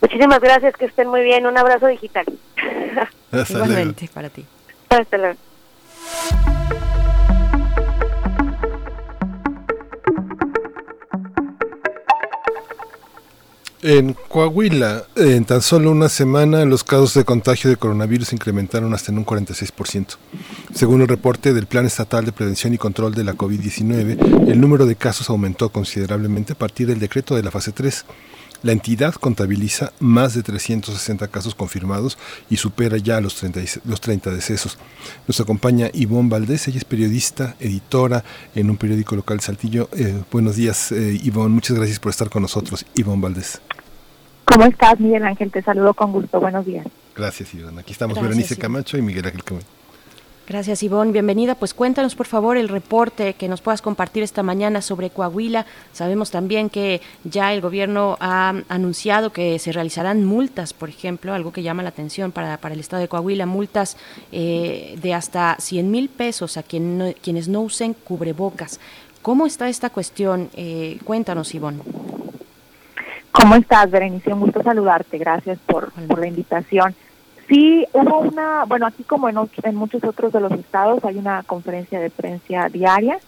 Muchísimas 0.00 0.38
gracias, 0.38 0.74
que 0.76 0.84
estén 0.84 1.08
muy 1.08 1.22
bien. 1.22 1.44
Un 1.44 1.58
abrazo 1.58 1.88
digital. 1.88 2.24
Hasta 3.32 3.52
luego. 3.52 3.64
Igualmente 3.64 4.08
para 4.14 4.28
ti. 4.28 4.44
Hasta 4.90 5.18
luego. 5.18 5.38
En 13.80 14.16
Coahuila, 14.28 15.04
en 15.14 15.44
tan 15.44 15.62
solo 15.62 15.92
una 15.92 16.08
semana, 16.08 16.64
los 16.64 16.82
casos 16.82 17.14
de 17.14 17.24
contagio 17.24 17.70
de 17.70 17.76
coronavirus 17.76 18.32
incrementaron 18.32 18.92
hasta 18.92 19.12
en 19.12 19.18
un 19.18 19.24
46%. 19.24 20.16
Según 20.74 21.00
el 21.02 21.06
reporte 21.06 21.52
del 21.54 21.66
Plan 21.66 21.86
Estatal 21.86 22.24
de 22.24 22.32
Prevención 22.32 22.74
y 22.74 22.78
Control 22.78 23.14
de 23.14 23.22
la 23.22 23.34
COVID-19, 23.34 24.50
el 24.50 24.60
número 24.60 24.84
de 24.84 24.96
casos 24.96 25.30
aumentó 25.30 25.68
considerablemente 25.68 26.54
a 26.54 26.58
partir 26.58 26.88
del 26.88 26.98
decreto 26.98 27.36
de 27.36 27.44
la 27.44 27.52
fase 27.52 27.70
3. 27.70 28.04
La 28.62 28.72
entidad 28.72 29.14
contabiliza 29.14 29.92
más 30.00 30.34
de 30.34 30.42
360 30.42 31.28
casos 31.28 31.54
confirmados 31.54 32.18
y 32.50 32.56
supera 32.56 32.96
ya 32.96 33.20
los 33.20 33.36
30, 33.36 33.60
y- 33.60 33.66
los 33.84 34.00
30 34.00 34.30
decesos. 34.30 34.78
Nos 35.28 35.38
acompaña 35.40 35.90
Ivonne 35.92 36.28
Valdés, 36.28 36.66
ella 36.66 36.78
es 36.78 36.84
periodista, 36.84 37.54
editora 37.60 38.24
en 38.56 38.68
un 38.70 38.76
periódico 38.76 39.14
local 39.14 39.40
Saltillo. 39.40 39.88
Eh, 39.96 40.22
buenos 40.32 40.56
días, 40.56 40.90
eh, 40.90 41.20
Ivonne, 41.22 41.50
muchas 41.54 41.76
gracias 41.76 42.00
por 42.00 42.10
estar 42.10 42.28
con 42.30 42.42
nosotros. 42.42 42.84
Ivonne 42.96 43.22
Valdés. 43.22 43.60
¿Cómo 44.44 44.64
estás, 44.64 44.98
Miguel 44.98 45.24
Ángel? 45.24 45.52
Te 45.52 45.62
saludo 45.62 45.94
con 45.94 46.10
gusto. 46.10 46.40
Buenos 46.40 46.66
días. 46.66 46.86
Gracias, 47.14 47.54
Ivonne. 47.54 47.80
Aquí 47.80 47.92
estamos 47.92 48.14
Gracias, 48.16 48.28
Berenice. 48.36 48.56
Camacho 48.56 48.96
y 48.98 49.02
Miguel 49.02 49.26
Ángel 49.26 49.44
Camén. 49.44 49.62
Gracias, 50.48 50.82
Ivonne. 50.82 51.12
Bienvenida. 51.12 51.54
Pues 51.56 51.74
cuéntanos, 51.74 52.14
por 52.14 52.26
favor, 52.26 52.56
el 52.56 52.68
reporte 52.70 53.34
que 53.34 53.48
nos 53.48 53.60
puedas 53.60 53.82
compartir 53.82 54.22
esta 54.22 54.42
mañana 54.42 54.80
sobre 54.80 55.10
Coahuila. 55.10 55.66
Sabemos 55.92 56.30
también 56.30 56.70
que 56.70 57.02
ya 57.24 57.52
el 57.52 57.60
gobierno 57.60 58.16
ha 58.18 58.54
anunciado 58.70 59.30
que 59.30 59.58
se 59.58 59.72
realizarán 59.72 60.24
multas, 60.24 60.72
por 60.72 60.88
ejemplo, 60.88 61.34
algo 61.34 61.52
que 61.52 61.62
llama 61.62 61.82
la 61.82 61.90
atención 61.90 62.32
para, 62.32 62.56
para 62.56 62.72
el 62.72 62.80
estado 62.80 63.02
de 63.02 63.08
Coahuila, 63.08 63.44
multas 63.44 63.98
eh, 64.32 64.98
de 65.02 65.12
hasta 65.12 65.56
100 65.58 65.90
mil 65.90 66.08
pesos 66.08 66.56
a 66.56 66.62
quien 66.62 66.96
no- 66.96 67.12
quienes 67.22 67.48
no 67.48 67.60
usen 67.60 67.92
cubrebocas. 67.92 68.80
¿Cómo 69.20 69.44
está 69.44 69.68
esta 69.68 69.90
cuestión? 69.90 70.48
Eh, 70.56 70.98
cuéntanos, 71.04 71.54
Ivonne. 71.54 71.82
¿Cómo 73.32 73.54
estás, 73.54 73.90
Berenice? 73.90 74.32
Un 74.32 74.40
gusto 74.40 74.62
saludarte. 74.62 75.18
Gracias 75.18 75.58
por, 75.66 75.92
por 75.92 76.18
la 76.18 76.26
invitación. 76.26 76.94
Sí, 77.48 77.86
hubo 77.94 78.18
una, 78.18 78.64
bueno, 78.66 78.86
aquí 78.86 79.04
como 79.04 79.28
en, 79.28 79.36
muchos 79.74 80.04
otros 80.04 80.32
de 80.32 80.40
los 80.40 80.52
estados 80.52 81.02
hay 81.04 81.16
una 81.16 81.42
conferencia 81.44 81.98
de 81.98 82.10
prensa 82.10 82.68
diaria 82.68 83.18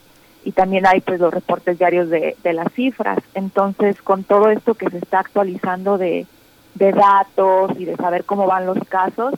y 0.44 0.52
también 0.52 0.86
hay 0.86 1.00
pues 1.00 1.20
los 1.20 1.32
reportes 1.32 1.78
diarios 1.78 2.10
de, 2.10 2.36
de 2.42 2.52
las 2.52 2.70
cifras. 2.74 3.18
Entonces, 3.34 4.00
con 4.02 4.24
todo 4.24 4.50
esto 4.50 4.74
que 4.74 4.90
se 4.90 4.98
está 4.98 5.20
actualizando 5.20 5.96
de, 5.96 6.26
datos 6.74 7.72
y 7.78 7.84
de 7.84 7.96
saber 7.96 8.24
cómo 8.24 8.46
van 8.46 8.66
los 8.66 8.78
casos, 8.88 9.34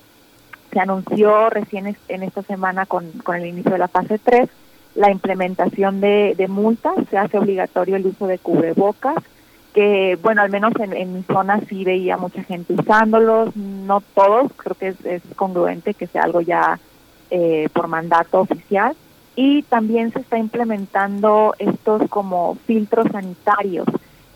se 0.72 0.80
anunció 0.80 1.48
recién 1.50 1.96
en 2.09 2.22
esta 2.22 2.42
semana 2.42 2.86
con, 2.86 3.10
con 3.24 3.36
el 3.36 3.46
inicio 3.46 3.72
de 3.72 3.78
la 3.78 3.88
fase 3.88 4.18
3 4.18 4.48
la 4.94 5.10
implementación 5.10 6.00
de, 6.00 6.34
de 6.36 6.48
multas, 6.48 6.94
se 7.10 7.16
hace 7.16 7.38
obligatorio 7.38 7.96
el 7.96 8.06
uso 8.06 8.26
de 8.26 8.38
cubrebocas, 8.38 9.16
que 9.73 10.19
bueno, 10.23 10.43
al 10.43 10.51
menos 10.51 10.73
en, 10.78 10.93
en 10.93 11.15
mi 11.15 11.23
zona 11.23 11.61
sí 11.69 11.85
veía 11.85 12.16
mucha 12.16 12.43
gente 12.44 12.74
usándolos, 12.74 13.57
no 13.57 14.03
todos, 14.15 14.53
creo 14.57 14.77
que 14.77 14.89
es, 14.89 15.23
congruente 15.36 15.94
que 15.94 16.07
sea 16.07 16.24
algo 16.24 16.40
ya 16.40 16.78
eh, 17.31 17.69
por 17.73 17.89
mandato 17.89 18.40
oficial. 18.40 18.94
Y 19.35 19.62
también 19.62 20.12
se 20.12 20.20
está 20.20 20.39
implementando 20.39 21.55
estos 21.59 22.03
como 22.11 22.59
filtros 22.66 23.07
sanitarios 23.11 23.86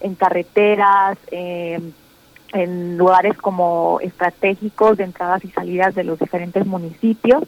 en 0.00 0.14
carreteras, 0.14 1.18
eh, 1.30 1.80
en 2.54 2.96
lugares 2.96 3.36
como 3.36 3.98
estratégicos 4.00 4.96
de 4.96 5.04
entradas 5.04 5.44
y 5.44 5.50
salidas 5.50 5.94
de 5.94 6.04
los 6.04 6.18
diferentes 6.18 6.64
municipios. 6.64 7.42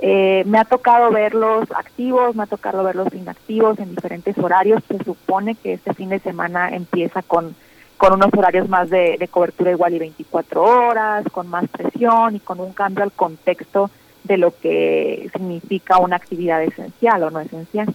Eh, 0.00 0.44
me 0.46 0.58
ha 0.58 0.64
tocado 0.64 1.10
verlos 1.10 1.70
activos, 1.74 2.36
me 2.36 2.44
ha 2.44 2.46
tocado 2.46 2.84
verlos 2.84 3.12
inactivos 3.12 3.78
en 3.78 3.94
diferentes 3.94 4.38
horarios. 4.38 4.82
Se 4.86 5.02
supone 5.02 5.54
que 5.54 5.74
este 5.74 5.94
fin 5.94 6.10
de 6.10 6.20
semana 6.20 6.70
empieza 6.70 7.22
con, 7.22 7.54
con 7.96 8.12
unos 8.12 8.32
horarios 8.36 8.68
más 8.68 8.90
de, 8.90 9.16
de 9.18 9.28
cobertura 9.28 9.72
igual 9.72 9.94
y 9.94 9.98
24 9.98 10.62
horas, 10.62 11.24
con 11.32 11.48
más 11.48 11.68
presión 11.68 12.36
y 12.36 12.40
con 12.40 12.60
un 12.60 12.72
cambio 12.72 13.02
al 13.04 13.12
contexto 13.12 13.90
de 14.24 14.36
lo 14.36 14.56
que 14.56 15.30
significa 15.32 15.98
una 15.98 16.16
actividad 16.16 16.62
esencial 16.62 17.22
o 17.24 17.30
no 17.30 17.40
esencial. 17.40 17.92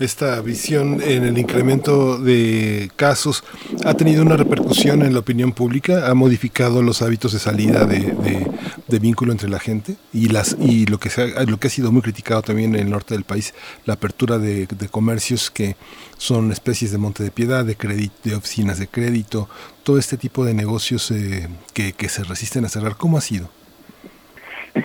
Esta 0.00 0.40
visión 0.40 1.02
en 1.02 1.24
el 1.24 1.36
incremento 1.36 2.16
de 2.16 2.90
casos 2.96 3.44
ha 3.84 3.92
tenido 3.92 4.22
una 4.22 4.38
repercusión 4.38 5.02
en 5.02 5.12
la 5.12 5.18
opinión 5.18 5.52
pública, 5.52 6.08
ha 6.08 6.14
modificado 6.14 6.82
los 6.82 7.02
hábitos 7.02 7.34
de 7.34 7.38
salida 7.38 7.84
de, 7.84 8.98
vínculo 8.98 9.32
entre 9.32 9.50
la 9.50 9.58
gente 9.58 9.96
y 10.10 10.28
las 10.28 10.56
y 10.58 10.86
lo 10.86 10.98
que 10.98 11.10
ha, 11.20 11.44
lo 11.44 11.60
que 11.60 11.66
ha 11.66 11.70
sido 11.70 11.92
muy 11.92 12.00
criticado 12.00 12.40
también 12.40 12.74
en 12.74 12.80
el 12.80 12.90
norte 12.90 13.12
del 13.12 13.24
país, 13.24 13.52
la 13.84 13.94
apertura 13.94 14.38
de, 14.38 14.66
comercios 14.90 15.50
que 15.50 15.76
son 16.16 16.50
especies 16.50 16.92
de 16.92 16.98
monte 16.98 17.22
de 17.22 17.30
piedad, 17.30 17.66
de 17.66 17.76
crédito, 17.76 18.14
de 18.24 18.36
oficinas 18.36 18.78
de 18.78 18.88
crédito, 18.88 19.50
todo 19.82 19.98
este 19.98 20.16
tipo 20.16 20.46
de 20.46 20.54
negocios 20.54 21.10
eh, 21.10 21.46
que 21.74 22.08
se 22.08 22.24
resisten 22.24 22.64
a 22.64 22.70
cerrar. 22.70 22.96
¿Cómo 22.96 23.18
ha 23.18 23.20
sido? 23.20 23.50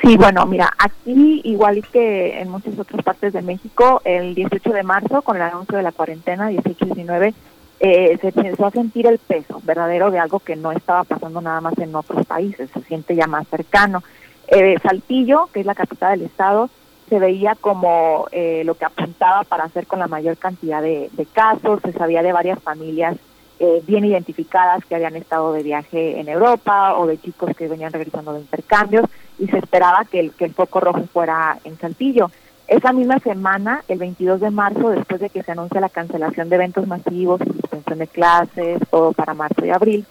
Sí, 0.01 0.17
bueno, 0.17 0.45
mira, 0.45 0.71
aquí 0.79 1.41
igual 1.43 1.85
que 1.91 2.39
en 2.39 2.49
muchas 2.49 2.77
otras 2.79 3.03
partes 3.03 3.33
de 3.33 3.41
México, 3.41 4.01
el 4.03 4.33
18 4.33 4.71
de 4.71 4.83
marzo, 4.83 5.21
con 5.21 5.35
el 5.35 5.43
anuncio 5.43 5.77
de 5.77 5.83
la 5.83 5.91
cuarentena, 5.91 6.49
18-19, 6.49 7.33
eh, 7.79 8.17
se 8.19 8.27
empezó 8.29 8.65
a 8.65 8.71
sentir 8.71 9.05
el 9.05 9.19
peso 9.19 9.61
verdadero 9.63 10.09
de 10.09 10.19
algo 10.19 10.39
que 10.39 10.55
no 10.55 10.71
estaba 10.71 11.03
pasando 11.03 11.41
nada 11.41 11.61
más 11.61 11.77
en 11.77 11.95
otros 11.95 12.25
países, 12.25 12.69
se 12.71 12.81
siente 12.81 13.15
ya 13.15 13.27
más 13.27 13.47
cercano. 13.47 14.03
Eh, 14.47 14.77
Saltillo, 14.81 15.49
que 15.53 15.59
es 15.59 15.65
la 15.65 15.75
capital 15.75 16.17
del 16.17 16.27
estado, 16.27 16.69
se 17.09 17.19
veía 17.19 17.55
como 17.55 18.27
eh, 18.31 18.63
lo 18.65 18.75
que 18.75 18.85
apuntaba 18.85 19.43
para 19.43 19.65
hacer 19.65 19.85
con 19.85 19.99
la 19.99 20.07
mayor 20.07 20.37
cantidad 20.37 20.81
de, 20.81 21.09
casos, 21.33 21.81
se 21.83 21.93
sabía 21.93 22.23
de 22.23 22.33
varias 22.33 22.61
familias 22.61 23.17
eh, 23.59 23.81
bien 23.85 24.05
identificadas 24.05 24.83
que 24.85 24.95
habían 24.95 25.15
estado 25.15 25.53
de 25.53 25.63
viaje 25.63 26.19
en 26.19 26.27
Europa 26.27 26.97
o 26.97 27.05
de 27.07 27.19
chicos 27.19 27.55
que 27.55 27.67
venían 27.67 27.93
regresando 27.93 28.33
de 28.33 28.41
intercambios 28.41 29.05
y 29.39 29.47
se 29.47 29.57
esperaba 29.57 30.05
que 30.05 30.19
el, 30.19 30.31
que 30.31 30.45
el 30.45 30.53
foco 30.53 30.79
rojo 30.79 31.03
fuera 31.11 31.57
en 31.63 31.77
Saltillo. 31.77 32.31
Esa 32.67 32.93
misma 32.93 33.19
semana, 33.19 33.83
el 33.87 33.99
22 33.99 34.39
de 34.41 34.49
marzo, 34.49 34.89
después 34.89 35.21
de 35.21 35.29
que 35.29 35.43
se 35.43 35.51
anuncia 35.51 35.79
la 35.81 35.89
cancelación 35.89 36.49
de 36.49 36.55
eventos 36.55 36.87
masivos, 36.87 37.39
suspensión 37.39 37.99
de 37.99 38.07
clases, 38.07 38.79
todo 38.89 39.13
para 39.13 39.33
marzo 39.35 39.63
y 39.65 39.69
abril, 39.69 40.05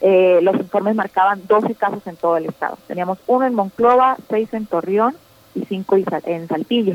eh, 0.00 0.38
los 0.42 0.54
informes 0.56 0.94
marcaban 0.94 1.42
12 1.46 1.74
casos 1.74 2.06
en 2.06 2.16
todo 2.16 2.36
el 2.36 2.46
estado. 2.46 2.78
Teníamos 2.86 3.18
uno 3.26 3.44
en 3.46 3.54
Monclova, 3.54 4.16
seis 4.30 4.48
en 4.54 4.66
Torreón 4.66 5.16
y 5.54 5.64
cinco 5.66 5.96
en 5.96 6.48
Saltillo. 6.48 6.94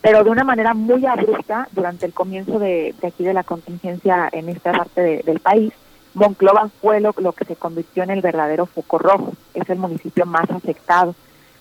Pero 0.00 0.22
de 0.22 0.30
una 0.30 0.44
manera 0.44 0.74
muy 0.74 1.06
abrupta, 1.06 1.68
durante 1.72 2.06
el 2.06 2.12
comienzo 2.12 2.58
de, 2.58 2.94
de 3.00 3.06
aquí 3.08 3.24
de 3.24 3.32
la 3.34 3.44
contingencia 3.44 4.28
en 4.32 4.48
esta 4.48 4.72
parte 4.72 5.00
de- 5.00 5.22
del 5.22 5.40
país, 5.40 5.72
Monclova 6.14 6.68
fue 6.80 7.00
lo, 7.00 7.14
lo 7.18 7.32
que 7.32 7.44
se 7.44 7.56
convirtió 7.56 8.02
en 8.02 8.10
el 8.10 8.20
verdadero 8.20 8.66
foco 8.66 8.98
rojo. 8.98 9.32
Es 9.54 9.68
el 9.70 9.78
municipio 9.78 10.26
más 10.26 10.50
afectado. 10.50 11.14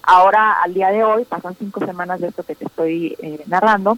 Ahora, 0.03 0.61
al 0.63 0.73
día 0.73 0.89
de 0.89 1.03
hoy, 1.03 1.25
pasan 1.25 1.55
cinco 1.57 1.85
semanas 1.85 2.19
de 2.19 2.27
esto 2.27 2.43
que 2.43 2.55
te 2.55 2.65
estoy 2.65 3.15
eh, 3.21 3.43
narrando, 3.45 3.97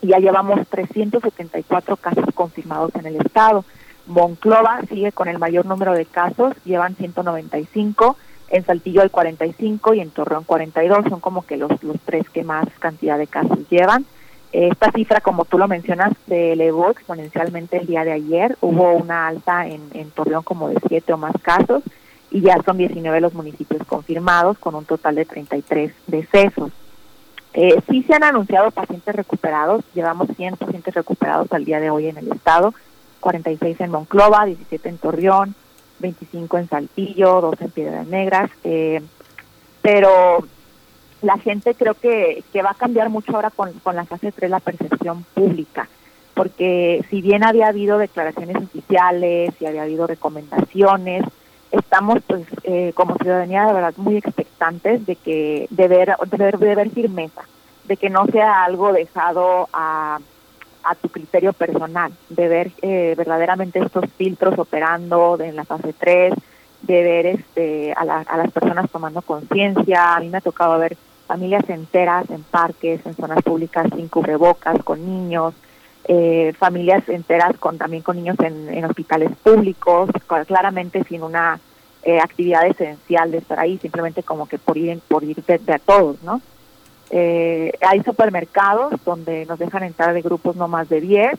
y 0.00 0.08
ya 0.08 0.18
llevamos 0.18 0.66
374 0.68 1.96
casos 1.96 2.24
confirmados 2.34 2.94
en 2.94 3.06
el 3.06 3.16
estado. 3.16 3.64
Monclova 4.06 4.80
sigue 4.88 5.12
con 5.12 5.28
el 5.28 5.38
mayor 5.38 5.66
número 5.66 5.92
de 5.92 6.04
casos, 6.04 6.54
llevan 6.64 6.94
195, 6.94 8.16
en 8.48 8.64
Saltillo 8.64 9.02
hay 9.02 9.08
45 9.08 9.94
y 9.94 10.00
en 10.00 10.10
Torreón 10.10 10.44
42, 10.44 11.06
son 11.08 11.20
como 11.20 11.44
que 11.46 11.56
los, 11.56 11.82
los 11.82 11.98
tres 12.04 12.28
que 12.28 12.44
más 12.44 12.68
cantidad 12.78 13.18
de 13.18 13.26
casos 13.26 13.58
llevan. 13.70 14.04
Esta 14.54 14.92
cifra, 14.92 15.20
como 15.20 15.46
tú 15.46 15.58
lo 15.58 15.66
mencionas, 15.66 16.12
se 16.28 16.52
elevó 16.52 16.88
exponencialmente 16.88 17.76
el 17.76 17.88
día 17.88 18.04
de 18.04 18.12
ayer, 18.12 18.56
hubo 18.60 18.92
una 18.92 19.26
alta 19.26 19.66
en, 19.66 20.10
Torreón 20.14 20.44
como 20.44 20.68
de 20.68 20.76
7 20.86 21.12
o 21.12 21.18
más 21.18 21.34
casos 21.42 21.82
y 22.30 22.40
ya 22.40 22.62
son 22.64 22.78
19 22.78 23.20
los 23.20 23.34
municipios 23.34 23.84
confirmados 23.84 24.56
con 24.58 24.76
un 24.76 24.84
total 24.84 25.16
de 25.16 25.24
33 25.24 25.92
decesos. 26.06 26.70
Eh, 27.52 27.82
sí 27.90 28.04
se 28.04 28.14
han 28.14 28.22
anunciado 28.22 28.70
pacientes 28.70 29.16
recuperados, 29.16 29.82
llevamos 29.92 30.28
100 30.36 30.56
pacientes 30.56 30.94
recuperados 30.94 31.52
al 31.52 31.64
día 31.64 31.80
de 31.80 31.90
hoy 31.90 32.06
en 32.06 32.18
el 32.18 32.30
estado, 32.30 32.74
46 33.18 33.80
en 33.80 33.90
Monclova, 33.90 34.44
17 34.44 34.88
en 34.88 34.98
Torreón, 34.98 35.56
25 35.98 36.58
en 36.58 36.68
Saltillo, 36.68 37.40
2 37.40 37.60
en 37.60 37.70
Piedras 37.72 38.06
Negras, 38.06 38.50
eh, 38.62 39.02
pero 39.82 40.46
la 41.24 41.38
gente 41.38 41.74
creo 41.74 41.94
que, 41.94 42.44
que 42.52 42.62
va 42.62 42.70
a 42.70 42.74
cambiar 42.74 43.08
mucho 43.10 43.34
ahora 43.34 43.50
con, 43.50 43.72
con 43.80 43.96
la 43.96 44.04
fase 44.04 44.32
3 44.32 44.50
la 44.50 44.60
percepción 44.60 45.24
pública, 45.34 45.88
porque 46.34 47.04
si 47.10 47.20
bien 47.22 47.44
había 47.44 47.68
habido 47.68 47.98
declaraciones 47.98 48.56
oficiales 48.56 49.54
y 49.60 49.66
había 49.66 49.82
habido 49.82 50.06
recomendaciones, 50.06 51.24
estamos 51.70 52.18
pues 52.26 52.46
eh, 52.64 52.92
como 52.94 53.16
ciudadanía 53.16 53.66
de 53.66 53.72
verdad 53.72 53.94
muy 53.96 54.16
expectantes 54.16 55.04
de 55.06 55.16
que 55.16 55.66
de 55.70 55.88
ver, 55.88 56.14
de 56.26 56.36
ver, 56.36 56.58
de 56.58 56.74
ver 56.74 56.90
firmeza, 56.90 57.42
de 57.84 57.96
que 57.96 58.10
no 58.10 58.26
sea 58.26 58.64
algo 58.64 58.92
dejado 58.92 59.68
a, 59.72 60.18
a 60.84 60.94
tu 60.96 61.08
criterio 61.08 61.52
personal, 61.52 62.12
de 62.28 62.48
ver 62.48 62.72
eh, 62.82 63.14
verdaderamente 63.16 63.78
estos 63.80 64.04
filtros 64.16 64.58
operando 64.58 65.38
en 65.40 65.56
la 65.56 65.64
fase 65.64 65.92
3, 65.98 66.34
de 66.82 67.02
ver 67.02 67.26
este 67.26 67.92
a, 67.96 68.04
la- 68.04 68.20
a 68.28 68.36
las 68.36 68.52
personas 68.52 68.90
tomando 68.90 69.22
conciencia. 69.22 70.14
A 70.14 70.20
mí 70.20 70.28
me 70.28 70.38
ha 70.38 70.42
tocado 70.42 70.78
ver 70.78 70.96
familias 71.26 71.68
enteras 71.68 72.28
en 72.30 72.42
parques, 72.42 73.04
en 73.04 73.14
zonas 73.14 73.42
públicas 73.42 73.86
sin 73.94 74.08
cubrebocas, 74.08 74.82
con 74.84 75.04
niños, 75.04 75.54
eh, 76.06 76.52
familias 76.58 77.08
enteras 77.08 77.56
con 77.58 77.78
también 77.78 78.02
con 78.02 78.16
niños 78.16 78.36
en, 78.40 78.84
hospitales 78.84 79.30
públicos, 79.42 80.10
claramente 80.46 81.02
sin 81.04 81.22
una 81.22 81.58
eh, 82.02 82.20
actividad 82.20 82.66
esencial 82.66 83.30
de 83.30 83.38
estar 83.38 83.58
ahí, 83.58 83.78
simplemente 83.78 84.22
como 84.22 84.46
que 84.46 84.58
por 84.58 84.76
ir 84.76 85.00
por 85.08 85.24
ir 85.24 85.42
de, 85.44 85.58
de 85.58 85.72
a 85.72 85.78
todos, 85.78 86.22
¿no? 86.22 86.42
Eh, 87.10 87.72
hay 87.80 88.02
supermercados 88.02 88.92
donde 89.04 89.46
nos 89.46 89.58
dejan 89.58 89.84
entrar 89.84 90.14
de 90.14 90.22
grupos 90.22 90.56
no 90.56 90.68
más 90.68 90.88
de 90.88 91.00
10. 91.00 91.38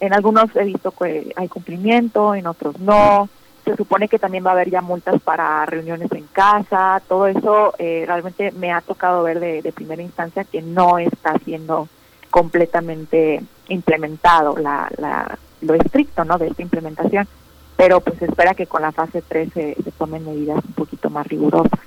En 0.00 0.12
algunos 0.12 0.54
he 0.56 0.64
visto 0.64 0.90
que 0.90 1.32
hay 1.36 1.48
cumplimiento, 1.48 2.34
en 2.34 2.46
otros 2.46 2.78
no. 2.80 3.28
Se 3.64 3.76
supone 3.76 4.08
que 4.08 4.18
también 4.18 4.44
va 4.44 4.50
a 4.50 4.54
haber 4.54 4.70
ya 4.70 4.80
multas 4.80 5.20
para 5.22 5.64
reuniones 5.66 6.10
en 6.12 6.26
casa. 6.32 7.00
Todo 7.08 7.26
eso 7.26 7.74
eh, 7.78 8.04
realmente 8.06 8.50
me 8.52 8.72
ha 8.72 8.80
tocado 8.80 9.22
ver 9.22 9.38
de, 9.38 9.72
primera 9.72 10.02
instancia 10.02 10.44
que 10.44 10.62
no 10.62 10.98
está 10.98 11.38
siendo 11.44 11.88
completamente 12.30 13.42
implementado 13.68 14.56
la, 14.56 14.90
la, 14.98 15.38
lo 15.60 15.74
estricto 15.74 16.24
¿no? 16.24 16.38
de 16.38 16.48
esta 16.48 16.62
implementación. 16.62 17.28
Pero 17.76 18.00
pues 18.00 18.18
se 18.18 18.26
espera 18.26 18.54
que 18.54 18.66
con 18.66 18.82
la 18.82 18.92
fase 18.92 19.22
3 19.22 19.52
se, 19.52 19.74
se 19.82 19.92
tomen 19.92 20.24
medidas 20.24 20.64
un 20.64 20.72
poquito 20.72 21.08
más 21.08 21.26
rigurosas. 21.26 21.80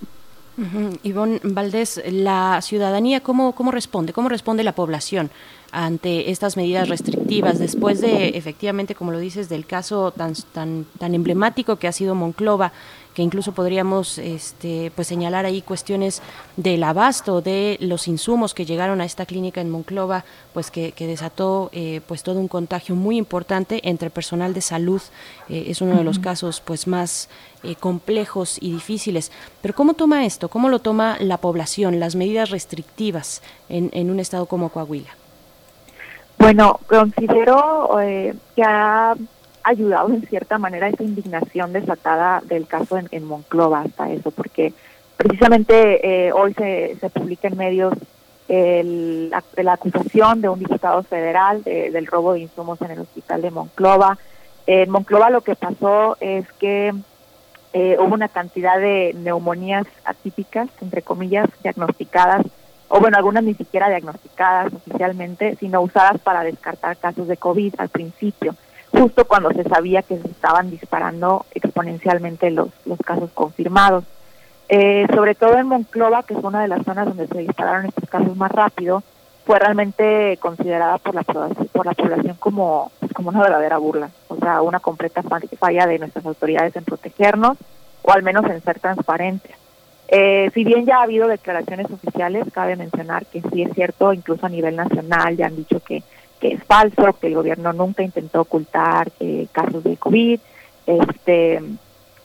Ujú. 0.57 0.97
Ivonne 1.03 1.39
Valdés, 1.43 2.01
la 2.09 2.61
ciudadanía, 2.61 3.19
¿cómo, 3.19 3.53
¿cómo 3.53 3.71
responde? 3.71 4.13
¿Cómo 4.13 4.29
responde 4.29 4.63
la 4.63 4.71
población 4.71 5.29
ante 5.71 6.31
estas 6.31 6.55
medidas 6.55 6.87
restrictivas 6.87 7.59
después 7.59 7.99
de, 7.99 8.29
efectivamente, 8.29 8.95
como 8.95 9.11
lo 9.11 9.19
dices, 9.19 9.49
del 9.49 9.65
caso 9.65 10.11
tan, 10.11 10.33
tan, 10.53 10.85
tan 10.97 11.13
emblemático 11.13 11.75
que 11.75 11.89
ha 11.89 11.91
sido 11.91 12.15
Monclova, 12.15 12.71
que 13.15 13.23
incluso 13.23 13.53
podríamos 13.53 14.17
este, 14.17 14.91
pues 14.93 15.07
señalar 15.07 15.45
ahí 15.45 15.61
cuestiones 15.61 16.21
del 16.57 16.83
abasto 16.83 17.41
de 17.41 17.77
los 17.79 18.07
insumos 18.07 18.53
que 18.53 18.65
llegaron 18.65 18.99
a 18.99 19.05
esta 19.05 19.25
clínica 19.25 19.61
en 19.61 19.71
Monclova, 19.71 20.25
pues 20.53 20.69
que, 20.69 20.91
que 20.91 21.07
desató 21.07 21.69
eh, 21.71 22.01
pues 22.07 22.23
todo 22.23 22.39
un 22.39 22.49
contagio 22.49 22.93
muy 22.95 23.17
importante 23.17 23.79
entre 23.87 24.09
personal 24.09 24.53
de 24.53 24.61
salud. 24.61 25.01
Eh, 25.47 25.67
es 25.69 25.81
uno 25.81 25.95
de 25.95 26.03
los 26.03 26.19
casos 26.19 26.59
pues 26.59 26.87
más 26.87 27.29
eh, 27.63 27.75
complejos 27.75 28.57
y 28.61 28.73
difíciles. 28.73 29.31
Pero 29.61 29.73
¿cómo 29.73 29.93
toma 29.93 30.25
esto? 30.25 30.49
¿Cómo 30.49 30.67
lo 30.67 30.79
toma 30.79 31.15
la 31.21 31.37
población, 31.37 32.01
las 32.01 32.15
medidas 32.15 32.49
restrictivas 32.49 33.41
en, 33.69 33.89
en 33.93 34.11
un 34.11 34.19
estado 34.19 34.45
como 34.45 34.69
Coahuila? 34.69 35.15
Bueno, 36.37 36.79
considero 36.87 37.99
eh, 38.01 38.35
que 38.55 38.63
ha 38.63 39.15
ayudado 39.69 40.09
en 40.09 40.21
cierta 40.27 40.57
manera 40.57 40.87
esa 40.87 41.03
indignación 41.03 41.73
desatada 41.73 42.41
del 42.45 42.67
caso 42.67 42.97
en, 43.11 43.23
Monclova 43.25 43.81
hasta 43.81 44.09
eso, 44.11 44.31
porque 44.31 44.73
precisamente 45.17 46.27
eh, 46.27 46.31
hoy 46.31 46.53
se, 46.53 46.97
se 46.99 47.09
publica 47.09 47.47
en 47.47 47.57
medios 47.57 47.93
el- 48.47 49.29
la, 49.29 49.43
la 49.57 49.73
acusación 49.73 50.41
de 50.41 50.49
un 50.49 50.59
diputado 50.59 51.01
federal 51.03 51.63
de- 51.63 51.89
del 51.91 52.05
robo 52.07 52.33
de 52.33 52.41
insumos 52.41 52.81
en 52.81 52.91
el 52.91 52.99
hospital 52.99 53.41
de 53.41 53.51
Monclova. 53.51 54.17
En 54.67 54.89
Monclova 54.89 55.29
lo 55.29 55.41
que 55.41 55.55
pasó 55.55 56.17
es 56.19 56.45
que 56.59 56.93
eh, 57.73 57.97
hubo 57.99 58.13
una 58.13 58.29
cantidad 58.29 58.79
de 58.79 59.13
neumonías 59.17 59.85
atípicas, 60.05 60.69
entre 60.81 61.01
comillas, 61.01 61.49
diagnosticadas, 61.61 62.45
o 62.87 62.99
bueno, 62.99 63.17
algunas 63.17 63.43
ni 63.43 63.53
siquiera 63.55 63.89
diagnosticadas 63.89 64.71
oficialmente, 64.73 65.55
sino 65.59 65.81
usadas 65.81 66.19
para 66.21 66.43
descartar 66.43 66.95
casos 66.97 67.27
de 67.27 67.35
COVID 67.35 67.73
al 67.79 67.89
principio, 67.89 68.55
justo 68.97 69.25
cuando 69.25 69.51
se 69.51 69.63
sabía 69.63 70.01
que 70.01 70.17
se 70.17 70.27
estaban 70.27 70.69
disparando 70.71 71.45
exponencialmente 71.53 72.49
los, 72.51 72.69
los 72.85 72.99
casos 72.99 73.29
confirmados. 73.33 74.03
Eh, 74.67 75.05
sobre 75.13 75.35
todo 75.35 75.57
en 75.57 75.67
Monclova, 75.67 76.23
que 76.23 76.33
es 76.33 76.43
una 76.43 76.61
de 76.61 76.67
las 76.67 76.83
zonas 76.83 77.05
donde 77.05 77.27
se 77.27 77.37
dispararon 77.39 77.85
estos 77.85 78.09
casos 78.09 78.35
más 78.35 78.51
rápido, 78.51 79.03
fue 79.45 79.59
realmente 79.59 80.37
considerada 80.37 80.97
por 80.97 81.13
la 81.13 81.21
por 81.23 81.85
la 81.85 81.93
población 81.93 82.35
como, 82.39 82.91
pues, 82.99 83.13
como 83.13 83.29
una 83.29 83.41
verdadera 83.43 83.77
burla, 83.77 84.09
o 84.27 84.37
sea, 84.37 84.63
una 84.63 84.79
completa 84.79 85.21
fa- 85.21 85.39
falla 85.59 85.85
de 85.85 85.99
nuestras 85.99 86.25
autoridades 86.25 86.75
en 86.75 86.83
protegernos 86.83 87.57
o 88.01 88.11
al 88.11 88.23
menos 88.23 88.43
en 88.45 88.59
ser 88.63 88.79
transparentes. 88.79 89.51
Eh, 90.07 90.49
si 90.53 90.63
bien 90.63 90.85
ya 90.85 90.97
ha 90.97 91.03
habido 91.03 91.27
declaraciones 91.27 91.85
oficiales, 91.91 92.45
cabe 92.51 92.75
mencionar 92.75 93.25
que 93.27 93.41
sí 93.51 93.61
es 93.61 93.73
cierto, 93.73 94.13
incluso 94.13 94.45
a 94.47 94.49
nivel 94.49 94.75
nacional 94.75 95.37
ya 95.37 95.45
han 95.45 95.55
dicho 95.55 95.79
que, 95.79 96.01
que 96.39 96.53
es 96.53 96.63
falso, 96.63 97.17
que 97.19 97.27
el 97.27 97.35
gobierno 97.35 97.73
nunca 97.73 98.03
intentó 98.03 98.41
ocultar 98.41 99.11
eh, 99.19 99.47
casos 99.51 99.83
de 99.83 99.97
COVID, 99.97 100.39
este, 100.85 101.61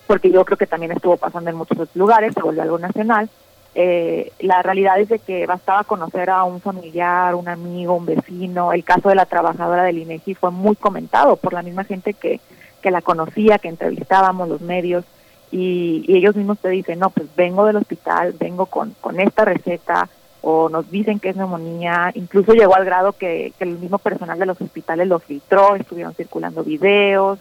porque 0.07 0.31
yo 0.31 0.45
creo 0.45 0.59
que 0.59 0.67
también 0.67 0.93
estuvo 0.93 1.17
pasando 1.17 1.51
en 1.51 1.57
muchos 1.57 1.79
otros 1.79 1.97
lugares, 1.97 2.35
se 2.35 2.43
volvió 2.43 2.63
algo 2.63 2.79
nacional. 2.79 3.29
Eh, 3.75 4.33
la 4.41 4.63
realidad 4.63 4.99
es 4.99 5.09
de 5.09 5.21
que 5.21 5.47
bastaba 5.47 5.85
conocer 5.85 6.29
a 6.29 6.43
un 6.43 6.61
familiar, 6.61 7.37
un 7.37 7.49
amigo, 7.49 7.95
un 7.95 8.07
vecino. 8.07 8.73
El 8.73 8.83
caso 8.83 9.09
de 9.09 9.15
la 9.15 9.27
trabajadora 9.27 9.85
del 9.85 9.99
INEGI 9.99 10.35
fue 10.35 10.51
muy 10.51 10.75
comentado 10.75 11.37
por 11.37 11.53
la 11.53 11.63
misma 11.63 11.85
gente 11.85 12.15
que, 12.15 12.41
que 12.83 12.91
la 12.91 13.03
conocía, 13.03 13.59
que 13.59 13.69
entrevistábamos 13.69 14.49
los 14.49 14.61
medios. 14.61 15.05
y, 15.53 16.05
y 16.09 16.17
ellos 16.17 16.35
mismos 16.35 16.59
te 16.59 16.69
dicen, 16.71 16.99
no, 16.99 17.11
pues 17.11 17.29
vengo 17.37 17.65
del 17.65 17.77
hospital, 17.77 18.35
vengo 18.39 18.67
con, 18.67 18.95
con 19.01 19.21
esta 19.21 19.45
receta, 19.45 20.09
o 20.43 20.69
nos 20.69 20.91
dicen 20.91 21.21
que 21.21 21.31
es 21.31 21.37
neumonía, 21.37 22.13
incluso 22.15 22.53
llegó 22.53 22.75
al 22.75 22.85
grado 22.85 23.13
que, 23.13 23.53
que 23.59 23.65
el 23.65 23.79
mismo 23.79 23.99
personal 23.99 24.39
de 24.39 24.47
los 24.47 24.61
hospitales 24.61 25.07
lo 25.09 25.19
filtró, 25.19 25.77
estuvieron 25.77 26.15
circulando 26.15 26.65
videos, 26.65 27.39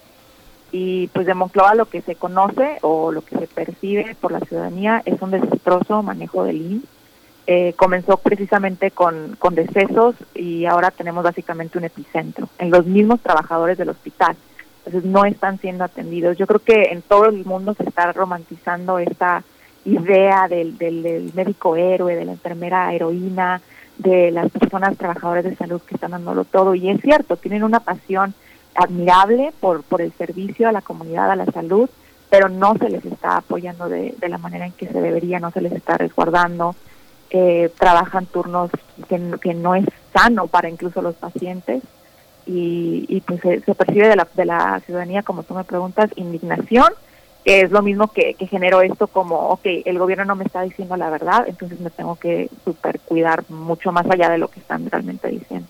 y 0.71 1.07
pues 1.07 1.25
de 1.25 1.33
Moncloa 1.33 1.75
lo 1.75 1.87
que 1.87 2.01
se 2.01 2.15
conoce 2.15 2.77
o 2.81 3.11
lo 3.11 3.21
que 3.21 3.37
se 3.37 3.47
percibe 3.47 4.15
por 4.19 4.31
la 4.31 4.39
ciudadanía 4.39 5.01
es 5.05 5.21
un 5.21 5.31
desastroso 5.31 6.03
manejo 6.03 6.43
del 6.43 6.61
IMSS. 6.61 6.87
Eh, 7.51 7.73
comenzó 7.75 8.17
precisamente 8.17 8.91
con, 8.91 9.35
con 9.39 9.55
decesos 9.55 10.13
y 10.35 10.65
ahora 10.65 10.91
tenemos 10.91 11.23
básicamente 11.23 11.79
un 11.79 11.85
epicentro 11.85 12.47
en 12.59 12.69
los 12.69 12.85
mismos 12.85 13.21
trabajadores 13.21 13.75
del 13.77 13.89
hospital. 13.89 14.35
Entonces 14.85 15.09
no 15.09 15.25
están 15.25 15.57
siendo 15.59 15.83
atendidos. 15.83 16.37
Yo 16.37 16.45
creo 16.45 16.59
que 16.59 16.91
en 16.91 17.01
todo 17.01 17.25
el 17.25 17.43
mundo 17.45 17.73
se 17.73 17.83
está 17.83 18.11
romantizando 18.13 18.99
esta 18.99 19.43
idea 19.93 20.47
del, 20.47 20.77
del, 20.77 21.31
médico 21.33 21.75
héroe, 21.75 22.15
de 22.15 22.25
la 22.25 22.33
enfermera 22.33 22.93
heroína, 22.93 23.61
de 23.97 24.31
las 24.31 24.49
personas 24.51 24.97
trabajadoras 24.97 25.43
de 25.43 25.55
salud 25.55 25.81
que 25.81 25.95
están 25.95 26.11
dándolo 26.11 26.45
todo. 26.45 26.75
Y 26.75 26.89
es 26.89 27.01
cierto, 27.01 27.37
tienen 27.37 27.63
una 27.63 27.81
pasión 27.81 28.33
admirable 28.75 29.51
por, 29.59 29.83
por 29.83 30.01
el 30.01 30.11
servicio 30.13 30.69
a 30.69 30.71
la 30.71 30.81
comunidad, 30.81 31.31
a 31.31 31.35
la 31.35 31.45
salud, 31.45 31.89
pero 32.29 32.47
no 32.47 32.75
se 32.77 32.89
les 32.89 33.05
está 33.05 33.37
apoyando 33.37 33.89
de, 33.89 34.15
de 34.17 34.29
la 34.29 34.37
manera 34.37 34.65
en 34.65 34.71
que 34.71 34.87
se 34.87 35.01
debería, 35.01 35.39
no 35.39 35.51
se 35.51 35.61
les 35.61 35.73
está 35.73 35.97
resguardando, 35.97 36.75
eh, 37.31 37.71
trabajan 37.77 38.25
turnos 38.25 38.71
que, 39.07 39.19
que 39.41 39.53
no 39.53 39.75
es 39.75 39.85
sano 40.13 40.47
para 40.47 40.69
incluso 40.69 41.01
los 41.01 41.15
pacientes 41.15 41.83
y, 42.45 43.05
y 43.07 43.21
pues 43.21 43.41
se, 43.41 43.61
se 43.61 43.75
percibe 43.75 44.07
de 44.07 44.15
la, 44.15 44.27
de 44.33 44.45
la 44.45 44.79
ciudadanía, 44.85 45.23
como 45.23 45.43
tú 45.43 45.53
me 45.53 45.63
preguntas, 45.63 46.09
indignación, 46.15 46.91
que 47.43 47.61
es 47.61 47.71
lo 47.71 47.81
mismo 47.81 48.11
que, 48.11 48.33
que 48.33 48.47
generó 48.47 48.81
esto 48.81 49.07
como, 49.07 49.35
ok, 49.49 49.61
el 49.85 49.97
gobierno 49.97 50.25
no 50.25 50.35
me 50.35 50.43
está 50.43 50.61
diciendo 50.61 50.97
la 50.97 51.09
verdad, 51.09 51.45
entonces 51.47 51.79
me 51.79 51.89
tengo 51.89 52.15
que 52.15 52.49
super 52.63 52.99
cuidar 52.99 53.43
mucho 53.49 53.91
más 53.91 54.05
allá 54.09 54.29
de 54.29 54.37
lo 54.37 54.49
que 54.49 54.59
están 54.59 54.89
realmente 54.89 55.29
diciendo. 55.29 55.67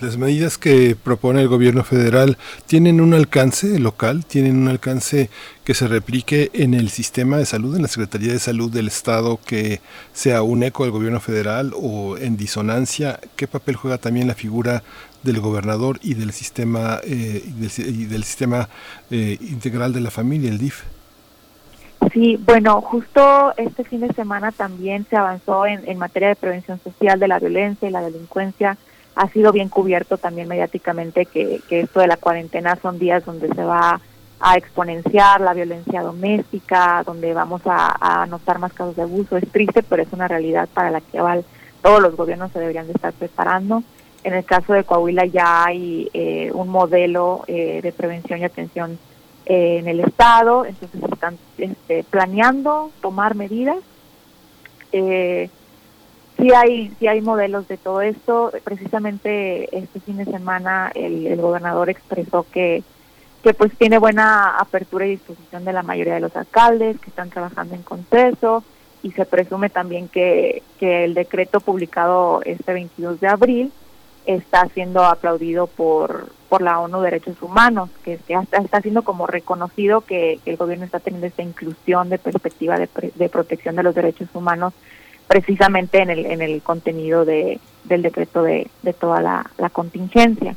Las 0.00 0.16
medidas 0.16 0.58
que 0.58 0.96
propone 0.96 1.42
el 1.42 1.48
gobierno 1.48 1.84
federal 1.84 2.36
tienen 2.66 3.00
un 3.00 3.14
alcance 3.14 3.78
local, 3.78 4.24
tienen 4.24 4.56
un 4.56 4.66
alcance 4.66 5.30
que 5.62 5.74
se 5.74 5.86
replique 5.86 6.50
en 6.54 6.74
el 6.74 6.88
sistema 6.88 7.36
de 7.36 7.46
salud, 7.46 7.76
en 7.76 7.82
la 7.82 7.88
Secretaría 7.88 8.32
de 8.32 8.40
Salud 8.40 8.68
del 8.68 8.88
Estado, 8.88 9.38
que 9.46 9.80
sea 10.12 10.42
un 10.42 10.64
eco 10.64 10.82
del 10.82 10.90
gobierno 10.90 11.20
federal 11.20 11.72
o 11.76 12.16
en 12.18 12.36
disonancia. 12.36 13.20
¿Qué 13.36 13.46
papel 13.46 13.76
juega 13.76 13.98
también 13.98 14.26
la 14.26 14.34
figura 14.34 14.82
del 15.22 15.38
gobernador 15.40 16.00
y 16.02 16.14
del 16.14 16.32
sistema 16.32 16.98
eh, 17.04 17.44
del, 17.46 18.08
del 18.08 18.24
sistema 18.24 18.68
eh, 19.12 19.38
integral 19.40 19.92
de 19.92 20.00
la 20.00 20.10
familia, 20.10 20.50
el 20.50 20.58
DIF? 20.58 20.82
Sí, 22.12 22.40
bueno, 22.44 22.80
justo 22.80 23.52
este 23.56 23.84
fin 23.84 24.00
de 24.00 24.12
semana 24.14 24.50
también 24.50 25.06
se 25.08 25.16
avanzó 25.16 25.64
en, 25.64 25.88
en 25.88 25.98
materia 25.98 26.30
de 26.30 26.36
prevención 26.36 26.80
social 26.82 27.20
de 27.20 27.28
la 27.28 27.38
violencia 27.38 27.88
y 27.88 27.92
la 27.92 28.00
delincuencia 28.00 28.76
ha 29.18 29.28
sido 29.30 29.50
bien 29.50 29.68
cubierto 29.68 30.16
también 30.16 30.46
mediáticamente 30.46 31.26
que, 31.26 31.60
esto 31.68 32.00
de 32.00 32.06
la 32.06 32.16
cuarentena 32.16 32.76
son 32.80 33.00
días 33.00 33.24
donde 33.24 33.48
se 33.48 33.64
va 33.64 34.00
a 34.40 34.56
exponenciar 34.56 35.40
la 35.40 35.54
violencia 35.54 36.02
doméstica, 36.02 37.02
donde 37.04 37.34
vamos 37.34 37.62
a, 37.64 37.96
a 38.22 38.26
notar 38.26 38.60
más 38.60 38.72
casos 38.72 38.94
de 38.94 39.02
abuso. 39.02 39.36
Es 39.36 39.50
triste, 39.50 39.82
pero 39.82 40.04
es 40.04 40.12
una 40.12 40.28
realidad 40.28 40.68
para 40.72 40.92
la 40.92 41.00
que 41.00 41.18
todos 41.82 42.00
los 42.00 42.16
gobiernos 42.16 42.52
se 42.52 42.60
deberían 42.60 42.86
de 42.86 42.92
estar 42.92 43.12
preparando. 43.12 43.82
En 44.22 44.34
el 44.34 44.44
caso 44.44 44.72
de 44.72 44.84
Coahuila 44.84 45.26
ya 45.26 45.64
hay 45.64 46.08
eh, 46.12 46.52
un 46.54 46.68
modelo 46.68 47.42
eh, 47.48 47.80
de 47.82 47.90
prevención 47.90 48.38
y 48.38 48.44
atención 48.44 48.98
eh, 49.46 49.78
en 49.78 49.88
el 49.88 49.98
Estado, 49.98 50.64
entonces 50.64 51.02
están 51.02 51.38
este, 51.56 52.04
planeando 52.04 52.92
tomar 53.00 53.34
medidas. 53.34 53.78
Eh, 54.92 55.50
sí 56.38 56.52
hay 56.52 56.90
sí 56.98 57.06
hay 57.06 57.20
modelos 57.20 57.68
de 57.68 57.76
todo 57.76 58.00
esto. 58.00 58.52
Precisamente 58.64 59.76
este 59.76 60.00
fin 60.00 60.16
de 60.18 60.24
semana 60.24 60.90
el, 60.94 61.26
el 61.26 61.40
gobernador 61.40 61.90
expresó 61.90 62.46
que 62.50 62.82
que 63.42 63.54
pues 63.54 63.76
tiene 63.76 63.98
buena 63.98 64.56
apertura 64.58 65.06
y 65.06 65.10
disposición 65.10 65.64
de 65.64 65.72
la 65.72 65.82
mayoría 65.82 66.14
de 66.14 66.20
los 66.20 66.34
alcaldes 66.36 66.98
que 66.98 67.10
están 67.10 67.30
trabajando 67.30 67.74
en 67.74 67.82
consenso 67.82 68.64
y 69.02 69.12
se 69.12 69.24
presume 69.24 69.70
también 69.70 70.08
que, 70.08 70.62
que 70.80 71.04
el 71.04 71.14
decreto 71.14 71.60
publicado 71.60 72.42
este 72.44 72.72
22 72.72 73.20
de 73.20 73.28
abril 73.28 73.72
está 74.26 74.66
siendo 74.74 75.04
aplaudido 75.04 75.66
por 75.66 76.30
por 76.48 76.62
la 76.62 76.80
ONU 76.80 77.02
Derechos 77.02 77.42
Humanos, 77.42 77.90
que, 78.02 78.16
que 78.16 78.34
hasta 78.34 78.56
está 78.56 78.80
siendo 78.80 79.02
como 79.02 79.26
reconocido 79.26 80.00
que, 80.00 80.40
que, 80.42 80.50
el 80.50 80.56
gobierno 80.56 80.86
está 80.86 80.98
teniendo 80.98 81.26
esta 81.26 81.42
inclusión 81.42 82.08
de 82.08 82.18
perspectiva 82.18 82.78
de, 82.78 82.88
de 83.14 83.28
protección 83.28 83.76
de 83.76 83.82
los 83.82 83.94
derechos 83.94 84.28
humanos 84.32 84.72
precisamente 85.28 86.00
en 86.00 86.10
el, 86.10 86.26
en 86.26 86.42
el 86.42 86.62
contenido 86.62 87.24
de, 87.24 87.60
del 87.84 88.02
decreto 88.02 88.42
de, 88.42 88.68
de 88.82 88.92
toda 88.92 89.20
la, 89.20 89.48
la, 89.58 89.70
contingencia. 89.70 90.56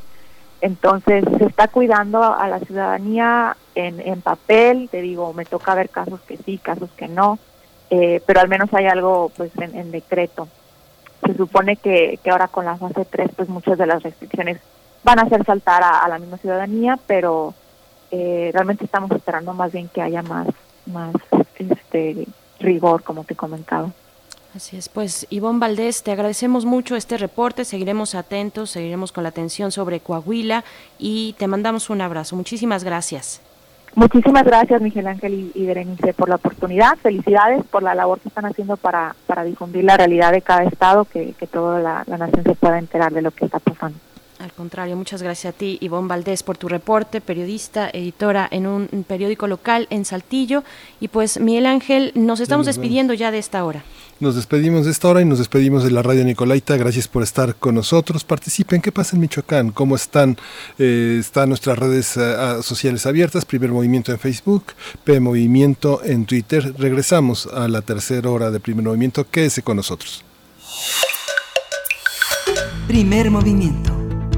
Entonces, 0.60 1.24
se 1.38 1.44
está 1.44 1.68
cuidando 1.68 2.22
a 2.22 2.48
la 2.48 2.58
ciudadanía 2.60 3.56
en, 3.74 4.00
en 4.00 4.22
papel, 4.22 4.88
te 4.90 5.02
digo, 5.02 5.32
me 5.32 5.44
toca 5.44 5.74
ver 5.74 5.90
casos 5.90 6.20
que 6.22 6.36
sí, 6.38 6.58
casos 6.58 6.90
que 6.96 7.08
no, 7.08 7.38
eh, 7.90 8.22
pero 8.26 8.40
al 8.40 8.48
menos 8.48 8.72
hay 8.72 8.86
algo 8.86 9.30
pues 9.36 9.50
en, 9.60 9.90
decreto. 9.90 10.48
Se 11.26 11.34
supone 11.34 11.76
que, 11.76 12.18
que, 12.22 12.30
ahora 12.30 12.48
con 12.48 12.64
la 12.64 12.76
fase 12.76 13.04
3, 13.04 13.30
pues 13.36 13.48
muchas 13.48 13.76
de 13.78 13.86
las 13.86 14.02
restricciones 14.02 14.58
van 15.04 15.18
a 15.18 15.22
hacer 15.22 15.44
saltar 15.44 15.82
a, 15.82 15.98
a 15.98 16.08
la 16.08 16.18
misma 16.18 16.38
ciudadanía, 16.38 16.98
pero 17.06 17.54
eh, 18.10 18.50
realmente 18.52 18.84
estamos 18.84 19.10
esperando 19.10 19.52
más 19.52 19.72
bien 19.72 19.88
que 19.88 20.02
haya 20.02 20.22
más, 20.22 20.46
más 20.86 21.14
este 21.58 22.26
rigor, 22.60 23.02
como 23.02 23.24
te 23.24 23.34
comentaba. 23.34 23.90
Así 24.54 24.76
es, 24.76 24.90
pues 24.90 25.26
Ivonne 25.30 25.60
Valdés, 25.60 26.02
te 26.02 26.12
agradecemos 26.12 26.66
mucho 26.66 26.94
este 26.94 27.16
reporte, 27.16 27.64
seguiremos 27.64 28.14
atentos, 28.14 28.70
seguiremos 28.70 29.10
con 29.10 29.22
la 29.22 29.30
atención 29.30 29.72
sobre 29.72 30.00
Coahuila 30.00 30.62
y 30.98 31.34
te 31.38 31.46
mandamos 31.46 31.88
un 31.88 32.02
abrazo. 32.02 32.36
Muchísimas 32.36 32.84
gracias. 32.84 33.40
Muchísimas 33.94 34.44
gracias, 34.44 34.80
Miguel 34.80 35.06
Ángel 35.06 35.52
y, 35.54 35.66
Berenice, 35.66 36.12
por 36.12 36.28
la 36.28 36.36
oportunidad. 36.36 36.96
Felicidades 36.98 37.62
por 37.64 37.82
la 37.82 37.94
labor 37.94 38.20
que 38.20 38.28
están 38.28 38.44
haciendo 38.44 38.76
para, 38.76 39.14
para 39.26 39.44
difundir 39.44 39.84
la 39.84 39.96
realidad 39.96 40.32
de 40.32 40.42
cada 40.42 40.64
estado, 40.64 41.04
que, 41.06 41.32
que 41.32 41.46
toda 41.46 41.80
la, 41.80 42.04
la 42.06 42.18
nación 42.18 42.42
se 42.44 42.54
pueda 42.54 42.78
enterar 42.78 43.12
de 43.12 43.22
lo 43.22 43.30
que 43.30 43.46
está 43.46 43.58
pasando. 43.58 43.98
Al 44.42 44.52
contrario, 44.52 44.96
muchas 44.96 45.22
gracias 45.22 45.54
a 45.54 45.56
ti, 45.56 45.78
Ivonne 45.80 46.08
Valdés, 46.08 46.42
por 46.42 46.58
tu 46.58 46.68
reporte, 46.68 47.20
periodista, 47.20 47.88
editora 47.88 48.48
en 48.50 48.66
un 48.66 48.88
periódico 49.06 49.46
local 49.46 49.86
en 49.88 50.04
Saltillo. 50.04 50.64
Y 50.98 51.06
pues, 51.06 51.38
Miguel 51.38 51.64
Ángel, 51.64 52.10
nos 52.16 52.40
estamos 52.40 52.66
despidiendo 52.66 53.14
ya 53.14 53.30
de 53.30 53.38
esta 53.38 53.64
hora. 53.64 53.84
Nos 54.18 54.34
despedimos 54.34 54.84
de 54.84 54.90
esta 54.90 55.08
hora 55.08 55.20
y 55.20 55.24
nos 55.24 55.38
despedimos 55.38 55.84
de 55.84 55.92
la 55.92 56.02
radio 56.02 56.24
Nicolaita. 56.24 56.76
Gracias 56.76 57.06
por 57.06 57.22
estar 57.22 57.54
con 57.54 57.76
nosotros. 57.76 58.24
Participen. 58.24 58.82
¿Qué 58.82 58.90
pasa 58.90 59.14
en 59.14 59.20
Michoacán? 59.20 59.70
¿Cómo 59.70 59.94
están? 59.94 60.36
Eh, 60.76 61.18
están 61.20 61.48
nuestras 61.48 61.78
redes 61.78 62.16
uh, 62.16 62.62
sociales 62.64 63.06
abiertas. 63.06 63.44
Primer 63.44 63.70
Movimiento 63.70 64.10
en 64.10 64.18
Facebook, 64.18 64.64
P 65.04 65.20
Movimiento 65.20 66.02
en 66.04 66.26
Twitter. 66.26 66.74
Regresamos 66.78 67.46
a 67.46 67.68
la 67.68 67.82
tercera 67.82 68.28
hora 68.28 68.50
de 68.50 68.58
Primer 68.58 68.84
Movimiento. 68.84 69.24
Quédese 69.30 69.62
con 69.62 69.76
nosotros. 69.76 70.24
Primer 72.88 73.30
Movimiento. 73.30 74.01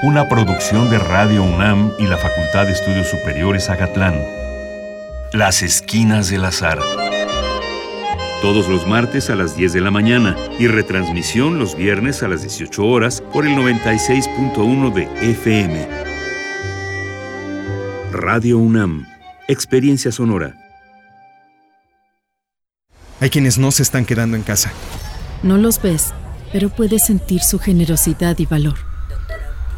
Una 0.00 0.28
producción 0.28 0.88
de 0.90 0.98
Radio 1.00 1.42
UNAM 1.42 1.90
y 1.98 2.06
la 2.06 2.16
Facultad 2.16 2.66
de 2.66 2.72
Estudios 2.72 3.08
Superiores 3.08 3.68
Agatlán. 3.68 4.14
Las 5.32 5.64
Esquinas 5.64 6.30
del 6.30 6.44
Azar. 6.44 6.78
Todos 8.40 8.68
los 8.68 8.86
martes 8.86 9.28
a 9.28 9.34
las 9.34 9.56
10 9.56 9.72
de 9.72 9.80
la 9.80 9.90
mañana 9.90 10.36
y 10.60 10.68
retransmisión 10.68 11.58
los 11.58 11.74
viernes 11.74 12.22
a 12.22 12.28
las 12.28 12.42
18 12.42 12.86
horas 12.86 13.24
por 13.32 13.44
el 13.44 13.56
96.1 13.56 14.92
de 14.92 15.30
FM. 15.32 15.88
Radio 18.12 18.58
UNAM. 18.58 19.04
Experiencia 19.48 20.12
sonora. 20.12 20.54
Hay 23.18 23.30
quienes 23.30 23.58
no 23.58 23.72
se 23.72 23.82
están 23.82 24.04
quedando 24.04 24.36
en 24.36 24.44
casa. 24.44 24.70
No 25.42 25.56
los 25.56 25.82
ves, 25.82 26.14
pero 26.52 26.68
puedes 26.68 27.04
sentir 27.06 27.40
su 27.40 27.58
generosidad 27.58 28.38
y 28.38 28.46
valor. 28.46 28.87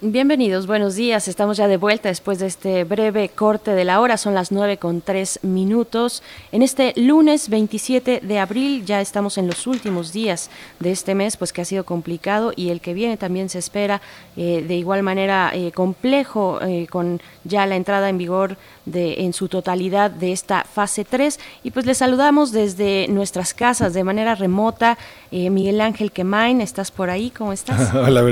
Bienvenidos, 0.00 0.68
buenos 0.68 0.94
días. 0.94 1.26
Estamos 1.26 1.56
ya 1.56 1.66
de 1.66 1.76
vuelta 1.76 2.08
después 2.08 2.38
de 2.38 2.46
este 2.46 2.84
breve 2.84 3.30
corte 3.30 3.72
de 3.72 3.84
la 3.84 4.00
hora. 4.00 4.16
Son 4.16 4.32
las 4.32 4.52
9 4.52 4.76
con 4.76 5.00
3 5.00 5.40
minutos. 5.42 6.22
En 6.52 6.62
este 6.62 6.92
lunes 6.94 7.48
27 7.48 8.20
de 8.22 8.38
abril 8.38 8.84
ya 8.84 9.00
estamos 9.00 9.38
en 9.38 9.48
los 9.48 9.66
últimos 9.66 10.12
días 10.12 10.50
de 10.78 10.92
este 10.92 11.16
mes, 11.16 11.36
pues 11.36 11.52
que 11.52 11.62
ha 11.62 11.64
sido 11.64 11.82
complicado 11.82 12.52
y 12.54 12.68
el 12.68 12.80
que 12.80 12.94
viene 12.94 13.16
también 13.16 13.48
se 13.48 13.58
espera 13.58 14.00
eh, 14.36 14.64
de 14.68 14.76
igual 14.76 15.02
manera 15.02 15.50
eh, 15.52 15.72
complejo 15.72 16.60
eh, 16.62 16.86
con 16.88 17.20
ya 17.42 17.66
la 17.66 17.74
entrada 17.74 18.08
en 18.08 18.18
vigor 18.18 18.56
de, 18.86 19.22
en 19.24 19.32
su 19.32 19.48
totalidad 19.48 20.12
de 20.12 20.30
esta 20.30 20.62
fase 20.62 21.04
3. 21.04 21.40
Y 21.64 21.72
pues 21.72 21.86
les 21.86 21.98
saludamos 21.98 22.52
desde 22.52 23.08
nuestras 23.08 23.52
casas 23.52 23.94
de 23.94 24.04
manera 24.04 24.36
remota. 24.36 24.96
Miguel 25.32 25.80
Ángel 25.80 26.12
Quemain, 26.12 26.60
¿estás 26.60 26.92
por 26.92 27.10
ahí? 27.10 27.30
¿Cómo 27.30 27.52
estás? 27.52 27.92
Hola. 27.94 28.22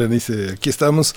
Aquí 0.55 0.71
estamos. 0.71 1.15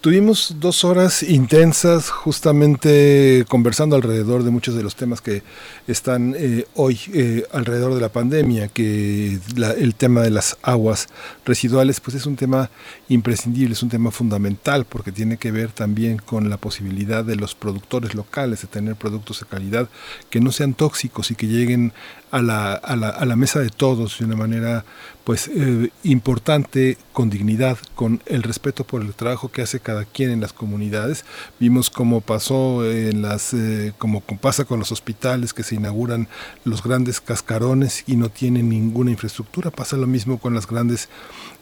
Tuvimos 0.00 0.56
dos 0.60 0.82
horas 0.84 1.22
intensas 1.22 2.08
justamente 2.08 3.44
conversando 3.48 3.96
alrededor 3.96 4.44
de 4.44 4.50
muchos 4.50 4.74
de 4.74 4.82
los 4.82 4.96
temas 4.96 5.20
que 5.20 5.42
están 5.86 6.34
eh, 6.38 6.64
hoy 6.74 6.98
eh, 7.12 7.44
alrededor 7.52 7.92
de 7.92 8.00
la 8.00 8.08
pandemia, 8.08 8.68
que 8.68 9.38
el 9.78 9.94
tema 9.94 10.22
de 10.22 10.30
las 10.30 10.56
aguas 10.62 11.08
residuales 11.44 12.00
pues 12.00 12.16
es 12.16 12.24
un 12.24 12.36
tema 12.36 12.70
imprescindible, 13.10 13.74
es 13.74 13.82
un 13.82 13.90
tema 13.90 14.10
fundamental 14.10 14.86
porque 14.86 15.12
tiene 15.12 15.36
que 15.36 15.52
ver 15.52 15.70
también 15.70 16.16
con 16.16 16.48
la 16.48 16.56
posibilidad 16.56 17.22
de 17.22 17.36
los 17.36 17.54
productores 17.54 18.14
locales 18.14 18.62
de 18.62 18.68
tener 18.68 18.96
productos 18.96 19.40
de 19.40 19.46
calidad 19.48 19.90
que 20.30 20.40
no 20.40 20.50
sean 20.50 20.72
tóxicos 20.72 21.30
y 21.30 21.34
que 21.34 21.46
lleguen 21.46 21.92
a 22.30 22.42
la, 22.42 22.74
a 22.74 22.96
la, 22.96 23.08
a 23.08 23.24
la 23.24 23.36
mesa 23.36 23.60
de 23.60 23.70
todos 23.70 24.18
de 24.18 24.24
una 24.24 24.36
manera 24.36 24.84
pues 25.24 25.48
eh, 25.48 25.90
importante, 26.02 26.98
con 27.12 27.30
dignidad, 27.30 27.78
con 27.94 28.22
el 28.26 28.42
respeto 28.42 28.84
por 28.84 29.02
el 29.02 29.14
trabajo 29.14 29.50
que 29.52 29.62
hace 29.62 29.78
cada 29.78 30.04
quien 30.04 30.30
en 30.30 30.40
las 30.40 30.52
comunidades. 30.52 31.24
Vimos 31.58 31.90
cómo 31.90 32.20
pasó 32.20 32.84
en 32.84 33.22
las, 33.22 33.52
eh, 33.54 33.92
como 33.98 34.22
pasa 34.22 34.64
con 34.64 34.78
los 34.78 34.92
hospitales 34.92 35.52
que 35.52 35.62
se 35.62 35.76
inauguran 35.76 36.26
los 36.64 36.82
grandes 36.82 37.20
cascarones 37.20 38.02
y 38.06 38.16
no 38.16 38.28
tienen 38.28 38.68
ninguna 38.70 39.10
infraestructura. 39.10 39.70
Pasa 39.70 39.96
lo 39.96 40.06
mismo 40.06 40.38
con 40.38 40.54
los 40.54 40.66
grandes 40.66 41.08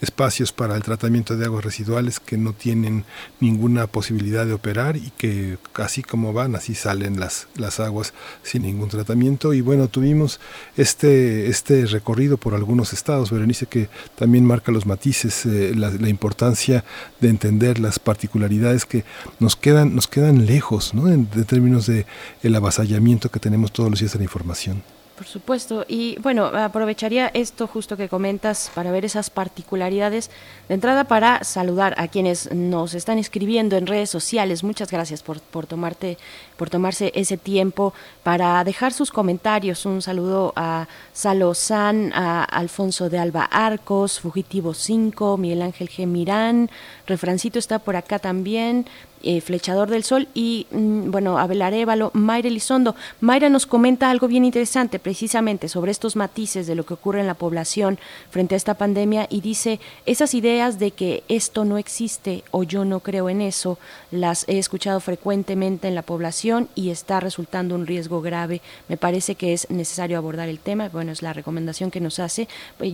espacios 0.01 0.53
para 0.53 0.77
el 0.77 0.83
tratamiento 0.83 1.37
de 1.37 1.45
aguas 1.45 1.65
residuales 1.65 2.21
que 2.21 2.37
no 2.37 2.53
tienen 2.53 3.05
ninguna 3.41 3.87
posibilidad 3.87 4.47
de 4.47 4.53
operar 4.53 4.97
y 4.97 5.11
que 5.17 5.59
así 5.75 6.03
como 6.03 6.33
van, 6.33 6.55
así 6.55 6.75
salen 6.75 7.19
las, 7.19 7.49
las 7.57 7.81
aguas 7.81 8.13
sin 8.43 8.63
ningún 8.63 8.89
tratamiento. 8.89 9.55
Y 9.55 9.61
bueno, 9.61 9.89
tuvimos 9.89 10.41
este, 10.77 11.49
este 11.49 11.87
recorrido 11.87 12.37
por 12.37 12.55
algunos 12.55 12.93
estados, 12.93 13.31
Berenice, 13.31 13.67
que 13.67 13.89
también 14.17 14.45
marca 14.45 14.73
los 14.73 14.87
matices, 14.87 15.47
eh, 15.47 15.73
la, 15.75 15.91
la, 15.91 16.09
importancia 16.09 16.85
de 17.21 17.29
entender 17.29 17.79
las 17.79 17.99
particularidades 17.99 18.85
que 18.85 19.05
nos 19.41 19.57
quedan, 19.57 19.95
nos 19.95 20.09
quedan 20.09 20.47
lejos, 20.47 20.95
¿no? 20.95 21.09
En, 21.09 21.29
de 21.31 21.45
términos 21.45 21.87
de 21.87 22.07
el 22.43 22.55
avasallamiento 22.55 23.31
que 23.31 23.41
tenemos 23.41 23.73
todos 23.73 23.91
los 23.91 24.01
días 24.01 24.13
de 24.13 24.19
la 24.19 24.25
información. 24.25 24.98
Por 25.19 25.27
supuesto. 25.27 25.85
Y 25.89 26.17
bueno, 26.21 26.45
aprovecharía 26.45 27.27
esto 27.35 27.67
justo 27.67 27.97
que 27.97 28.09
comentas 28.09 28.71
para 28.73 28.93
ver 28.93 29.05
esas 29.05 29.31
particularidades. 29.31 30.31
De 30.69 30.75
entrada, 30.75 31.05
para 31.05 31.43
saludar 31.43 31.93
a 31.99 32.07
quienes 32.07 32.53
nos 32.53 32.95
están 32.95 33.19
escribiendo 33.19 33.77
en 33.77 33.89
redes 33.89 34.11
sociales. 34.11 34.63
Muchas 34.63 34.93
gracias 34.93 35.25
por, 35.25 35.41
por, 35.41 35.67
tomarte, 35.67 36.19
por 36.57 36.71
tomarse 36.71 37.11
ese 37.17 37.37
tiempo 37.37 37.95
para 38.23 38.63
dejar 38.63 38.93
sus 38.93 39.11
comentarios. 39.11 39.85
Un 39.87 40.03
saludo 40.03 40.53
a 40.55 40.87
Salo 41.13 41.53
San, 41.53 42.13
a 42.15 42.45
Alfonso 42.45 43.11
de 43.11 43.19
Alba 43.19 43.43
Arcos, 43.43 44.21
Fugitivo 44.21 44.73
5, 44.73 45.37
Miguel 45.37 45.63
Ángel 45.63 45.89
G. 45.89 46.07
Mirán, 46.07 46.71
Refrancito 47.09 47.59
está 47.59 47.81
por 47.81 47.97
acá 47.97 48.21
también, 48.21 48.87
eh, 49.23 49.41
Flechador 49.41 49.91
del 49.91 50.05
Sol 50.05 50.29
y, 50.35 50.67
mm, 50.71 51.11
bueno, 51.11 51.39
Abel 51.39 51.63
Arevalo, 51.63 52.11
Mayra 52.15 52.49
Elizondo. 52.49 52.95
Mayra 53.21 53.49
nos 53.49 53.67
comenta 53.67 54.11
algo 54.11 54.29
bien 54.29 54.45
interesante 54.45 54.99
precisamente 54.99 55.69
sobre 55.69 55.91
estos 55.91 56.17
matices 56.17 56.67
de 56.67 56.75
lo 56.75 56.85
que 56.85 56.95
ocurre 56.95 57.21
en 57.21 57.27
la 57.27 57.35
población 57.35 57.99
frente 58.31 58.55
a 58.55 58.57
esta 58.57 58.75
pandemia 58.75 59.27
y 59.31 59.41
dice, 59.41 59.81
esas 60.07 60.35
ideas 60.35 60.79
de 60.79 60.91
que 60.91 61.25
esto 61.29 61.65
no 61.65 61.79
existe 61.79 62.45
o 62.51 62.63
yo 62.63 62.85
no 62.85 63.01
creo 63.01 63.29
en 63.29 63.41
eso, 63.41 63.79
las 64.11 64.45
he 64.49 64.59
escuchado 64.59 65.01
frecuentemente 65.01 65.89
en 65.89 65.95
la 65.95 66.03
población 66.03 66.69
y 66.75 66.91
está 66.91 67.21
resultando 67.21 67.75
un 67.75 67.87
riesgo 67.87 68.21
grave. 68.21 68.61
Me 68.89 68.97
parece 68.97 69.35
que 69.35 69.53
es 69.53 69.71
necesario 69.71 70.19
abordar 70.19 70.49
el 70.49 70.59
tema, 70.59 70.89
bueno, 70.89 71.13
es 71.13 71.23
la 71.23 71.33
recomendación 71.33 71.91
que 71.91 72.01
nos 72.01 72.19
hace. 72.19 72.49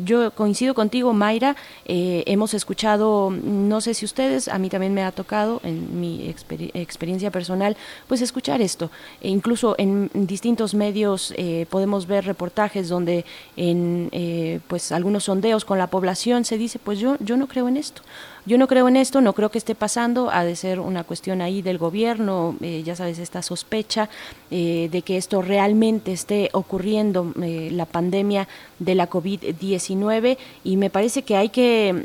Yo 0.04 0.30
coincido 0.32 0.74
contigo, 0.74 1.12
Mayra, 1.12 1.56
eh, 1.84 2.22
hemos 2.26 2.54
escuchado, 2.54 3.30
no 3.30 3.80
sé 3.80 3.94
si 3.94 4.04
ustedes, 4.04 4.48
a 4.48 4.58
mí 4.58 4.68
también 4.68 4.94
me 4.94 5.02
ha 5.02 5.12
tocado 5.12 5.60
en 5.64 6.00
mi 6.00 6.13
exper 6.22 6.70
experiencia 6.74 7.30
personal, 7.30 7.76
pues 8.08 8.20
escuchar 8.20 8.60
esto. 8.60 8.90
E 9.20 9.28
incluso 9.28 9.74
en 9.78 10.10
distintos 10.12 10.74
medios 10.74 11.32
eh, 11.36 11.66
podemos 11.68 12.06
ver 12.06 12.24
reportajes 12.24 12.88
donde 12.88 13.24
en 13.56 14.08
eh, 14.12 14.60
pues 14.68 14.92
algunos 14.92 15.24
sondeos 15.24 15.64
con 15.64 15.78
la 15.78 15.88
población 15.88 16.44
se 16.44 16.58
dice, 16.58 16.78
pues 16.78 16.98
yo, 16.98 17.16
yo 17.20 17.36
no 17.36 17.46
creo 17.46 17.68
en 17.68 17.76
esto. 17.76 18.02
Yo 18.46 18.58
no 18.58 18.66
creo 18.68 18.88
en 18.88 18.96
esto, 18.96 19.20
no 19.20 19.32
creo 19.32 19.50
que 19.50 19.58
esté 19.58 19.74
pasando, 19.74 20.30
ha 20.30 20.44
de 20.44 20.54
ser 20.54 20.78
una 20.78 21.04
cuestión 21.04 21.40
ahí 21.40 21.62
del 21.62 21.78
gobierno, 21.78 22.56
eh, 22.60 22.82
ya 22.84 22.94
sabes, 22.94 23.18
esta 23.18 23.42
sospecha 23.42 24.10
eh, 24.50 24.88
de 24.92 25.02
que 25.02 25.16
esto 25.16 25.40
realmente 25.40 26.12
esté 26.12 26.50
ocurriendo, 26.52 27.32
eh, 27.42 27.70
la 27.72 27.86
pandemia 27.86 28.46
de 28.78 28.94
la 28.94 29.08
COVID-19 29.08 30.36
y 30.62 30.76
me 30.76 30.90
parece 30.90 31.22
que 31.22 31.36
hay 31.36 31.48
que 31.48 32.04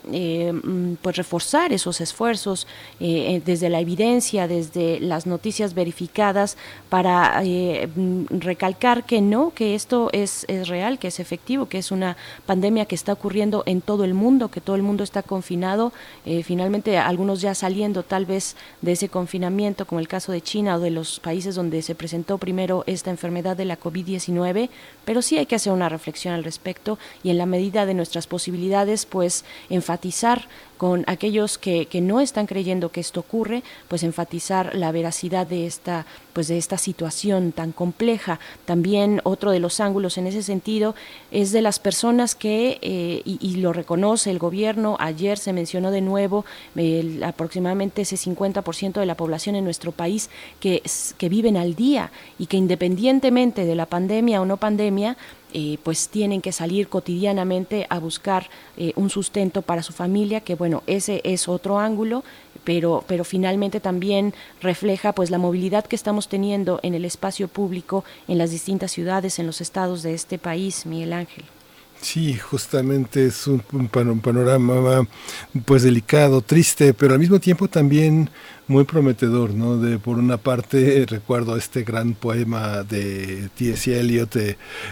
mm, 0.64 0.96
pues 1.02 1.18
reforzar 1.18 1.74
esos 1.74 2.00
esfuerzos 2.00 2.68
desde 3.00 3.70
la 3.70 3.80
evidencia, 3.80 4.48
desde 4.48 5.00
las 5.00 5.26
noticias 5.26 5.74
verificadas 5.74 6.58
para 6.90 7.42
mm, 7.44 8.26
recalcar 8.40 9.06
que 9.06 9.22
no, 9.22 9.54
que 9.54 9.76
esto 9.76 10.10
es, 10.12 10.46
es 10.48 10.68
real, 10.68 10.98
que 10.98 11.08
es 11.08 11.20
efectivo, 11.20 11.68
que 11.68 11.78
es 11.78 11.92
una 11.92 12.18
pandemia 12.46 12.86
que 12.86 12.96
está 12.96 13.14
ocurriendo 13.14 13.64
en 13.66 13.82
todo 13.82 14.04
el 14.04 14.16
mundo, 14.16 14.50
que 14.50 14.60
todo 14.60 14.76
el 14.76 14.82
mundo 14.82 15.04
está 15.04 15.22
confinado, 15.22 15.94
eh, 16.26 16.44
finalmente 16.44 16.98
algunos 16.98 17.42
ya 17.42 17.54
saliendo 17.54 18.04
tal 18.04 18.26
vez 18.26 18.56
de 18.82 18.94
ese 18.94 19.08
confinamiento, 19.08 19.86
como 19.86 20.00
el 20.00 20.08
caso 20.08 20.32
de 20.32 20.42
China 20.42 20.76
o 20.76 20.80
de 20.80 20.90
los 20.90 21.20
países 21.20 21.56
donde 21.56 21.82
se 21.84 21.96
presentó 21.96 22.40
primero 22.40 22.84
esta 22.88 23.12
enfermedad 23.12 23.56
de 23.56 23.66
la 23.66 23.80
COVID-19, 23.80 24.70
pero 25.06 25.22
sí 25.22 25.38
hay 25.38 25.46
que 25.46 25.56
hacer 25.56 25.74
una 25.74 25.90
reflexión 25.90 26.34
al 26.34 26.44
respecto 26.44 26.98
y 27.24 27.30
en 27.30 27.38
la 27.38 27.46
medida 27.46 27.86
de 27.86 27.94
nuestras 27.94 28.26
posibilidades, 28.26 29.06
pues 29.06 29.46
enfatizar 29.70 30.48
con 30.80 31.04
aquellos 31.08 31.58
que, 31.58 31.88
que, 31.88 32.00
no 32.00 32.22
están 32.22 32.46
creyendo 32.46 32.90
que 32.90 33.02
esto 33.02 33.20
ocurre, 33.20 33.64
pues 33.90 34.02
enfatizar 34.02 34.74
la 34.76 34.94
veracidad 34.94 35.46
de 35.46 35.68
esta, 35.68 36.06
pues 36.32 36.48
de 36.48 36.58
esta 36.58 36.78
situación 36.78 37.52
tan 37.52 37.74
compleja. 37.74 38.40
También 38.64 39.20
otro 39.26 39.52
de 39.52 39.60
los 39.60 39.82
ángulos 39.82 40.18
en 40.18 40.26
ese 40.26 40.42
sentido 40.42 40.96
es 41.32 41.52
de 41.52 41.62
las 41.62 41.80
personas 41.80 42.34
que, 42.34 42.80
eh, 42.82 43.22
y, 43.26 43.58
lo 43.58 43.74
reconoce 43.74 44.32
el 44.32 44.40
gobierno, 44.40 44.96
ayer 45.02 45.38
se 45.38 45.52
mencionó 45.52 45.92
de 45.92 46.00
nuevo 46.00 46.46
aproximadamente 47.26 48.04
ese 48.04 48.16
50% 48.16 49.02
de 49.02 49.06
la 49.06 49.18
población 49.18 49.58
en 49.58 49.66
nuestro 49.66 49.92
país 49.92 50.30
que, 50.62 50.82
que 51.18 51.28
viven 51.28 51.58
al 51.58 51.76
día 51.76 52.10
y 52.38 52.46
que 52.46 52.56
independientemente 52.56 53.66
de 53.66 53.76
la 53.76 53.86
pandemia 53.86 54.40
o 54.40 54.46
no 54.46 54.56
pandemia, 54.56 55.18
eh, 55.54 55.78
pues 55.84 56.10
tienen 56.10 56.42
que 56.42 56.52
salir 56.52 56.88
cotidianamente 56.90 57.88
a 57.90 58.00
buscar 58.00 58.50
eh, 58.78 58.94
un 58.96 59.10
sustento 59.10 59.62
para 59.62 59.84
su 59.84 59.94
familia, 59.94 60.42
que 60.42 60.56
bueno, 60.56 60.84
ese 60.88 61.22
es 61.24 61.48
otro 61.48 61.80
ángulo, 61.80 62.24
pero, 62.64 63.04
pero 63.08 63.24
finalmente 63.24 63.80
también 63.80 64.34
refleja 64.62 65.14
pues 65.14 65.32
la 65.32 65.38
movilidad 65.38 65.86
que 65.86 65.96
estamos 65.96 66.28
teniendo 66.28 66.80
en 66.84 66.94
el 66.94 67.06
espacio 67.06 67.48
público 67.48 68.04
en 68.28 68.38
las 68.38 68.52
distintas 68.52 68.92
ciudades, 68.92 69.40
en 69.40 69.48
los 69.48 69.62
estados 69.62 70.04
de 70.04 70.14
este 70.14 70.38
país, 70.38 70.86
Miguel 70.86 71.14
Ángel. 71.14 71.46
Sí, 72.02 72.36
justamente 72.38 73.26
es 73.26 73.46
un, 73.48 73.60
panorama 73.60 75.06
pues 75.66 75.84
delicado, 75.84 76.42
triste, 76.42 76.94
pero 76.94 77.14
al 77.14 77.20
mismo 77.20 77.40
tiempo 77.40 77.68
también 77.68 78.30
muy 78.68 78.86
prometedor, 78.86 79.54
¿no? 79.54 79.78
De 79.78 80.00
por 80.00 80.18
una 80.18 80.38
parte 80.38 81.06
recuerdo 81.10 81.58
este 81.58 81.84
gran 81.84 82.14
poema 82.14 82.84
de 82.84 83.50
T.S. 83.56 84.00
Eliot 84.00 84.34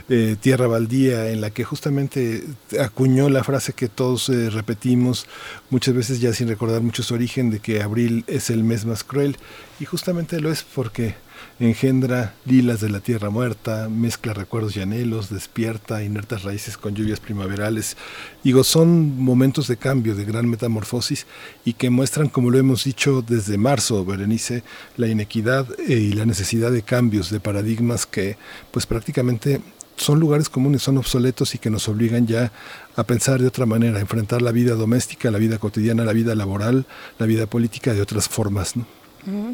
de, 0.07 0.35
Tierra 0.35 0.67
Baldía 0.67 1.29
en 1.29 1.39
la 1.39 1.49
que 1.49 1.63
justamente 1.63 2.43
acuñó 2.79 3.29
la 3.29 3.43
frase 3.43 3.71
que 3.73 3.87
todos 3.87 4.27
eh, 4.29 4.49
repetimos 4.49 5.27
muchas 5.69 5.93
veces 5.95 6.19
ya 6.19 6.33
sin 6.33 6.49
recordar 6.49 6.81
mucho 6.81 7.03
su 7.03 7.13
origen 7.13 7.49
de 7.51 7.59
que 7.59 7.81
abril 7.81 8.25
es 8.27 8.49
el 8.49 8.63
mes 8.63 8.85
más 8.85 9.03
cruel 9.03 9.37
y 9.79 9.85
justamente 9.85 10.41
lo 10.41 10.51
es 10.51 10.63
porque 10.63 11.15
engendra 11.59 12.35
lilas 12.45 12.81
de 12.81 12.89
la 12.89 12.99
tierra 12.99 13.29
muerta, 13.29 13.89
mezcla 13.89 14.33
recuerdos 14.33 14.77
y 14.77 14.81
anhelos, 14.81 15.29
despierta 15.29 16.03
inertas 16.03 16.43
raíces 16.43 16.77
con 16.77 16.93
lluvias 16.93 17.19
primaverales. 17.19 17.97
Digo, 18.43 18.63
son 18.63 19.19
momentos 19.19 19.67
de 19.67 19.77
cambio, 19.77 20.15
de 20.15 20.25
gran 20.25 20.47
metamorfosis 20.47 21.25
y 21.65 21.73
que 21.73 21.89
muestran, 21.89 22.29
como 22.29 22.51
lo 22.51 22.59
hemos 22.59 22.83
dicho 22.83 23.23
desde 23.27 23.57
marzo, 23.57 24.05
Berenice, 24.05 24.63
la 24.97 25.07
inequidad 25.07 25.67
eh, 25.87 25.93
y 25.93 26.13
la 26.13 26.25
necesidad 26.25 26.71
de 26.71 26.83
cambios, 26.83 27.31
de 27.31 27.39
paradigmas 27.39 28.05
que 28.05 28.37
pues 28.71 28.85
prácticamente 28.85 29.61
son 29.95 30.19
lugares 30.19 30.49
comunes, 30.49 30.83
son 30.83 30.97
obsoletos 30.97 31.55
y 31.55 31.57
que 31.57 31.71
nos 31.71 31.89
obligan 31.89 32.27
ya 32.27 32.51
a 32.95 33.03
pensar 33.03 33.41
de 33.41 33.47
otra 33.47 33.65
manera, 33.65 33.97
a 33.97 34.01
enfrentar 34.01 34.43
la 34.43 34.51
vida 34.51 34.75
doméstica, 34.75 35.31
la 35.31 35.39
vida 35.39 35.57
cotidiana, 35.57 36.05
la 36.05 36.13
vida 36.13 36.35
laboral, 36.35 36.85
la 37.17 37.25
vida 37.25 37.47
política 37.47 37.93
de 37.93 38.01
otras 38.01 38.29
formas. 38.29 38.75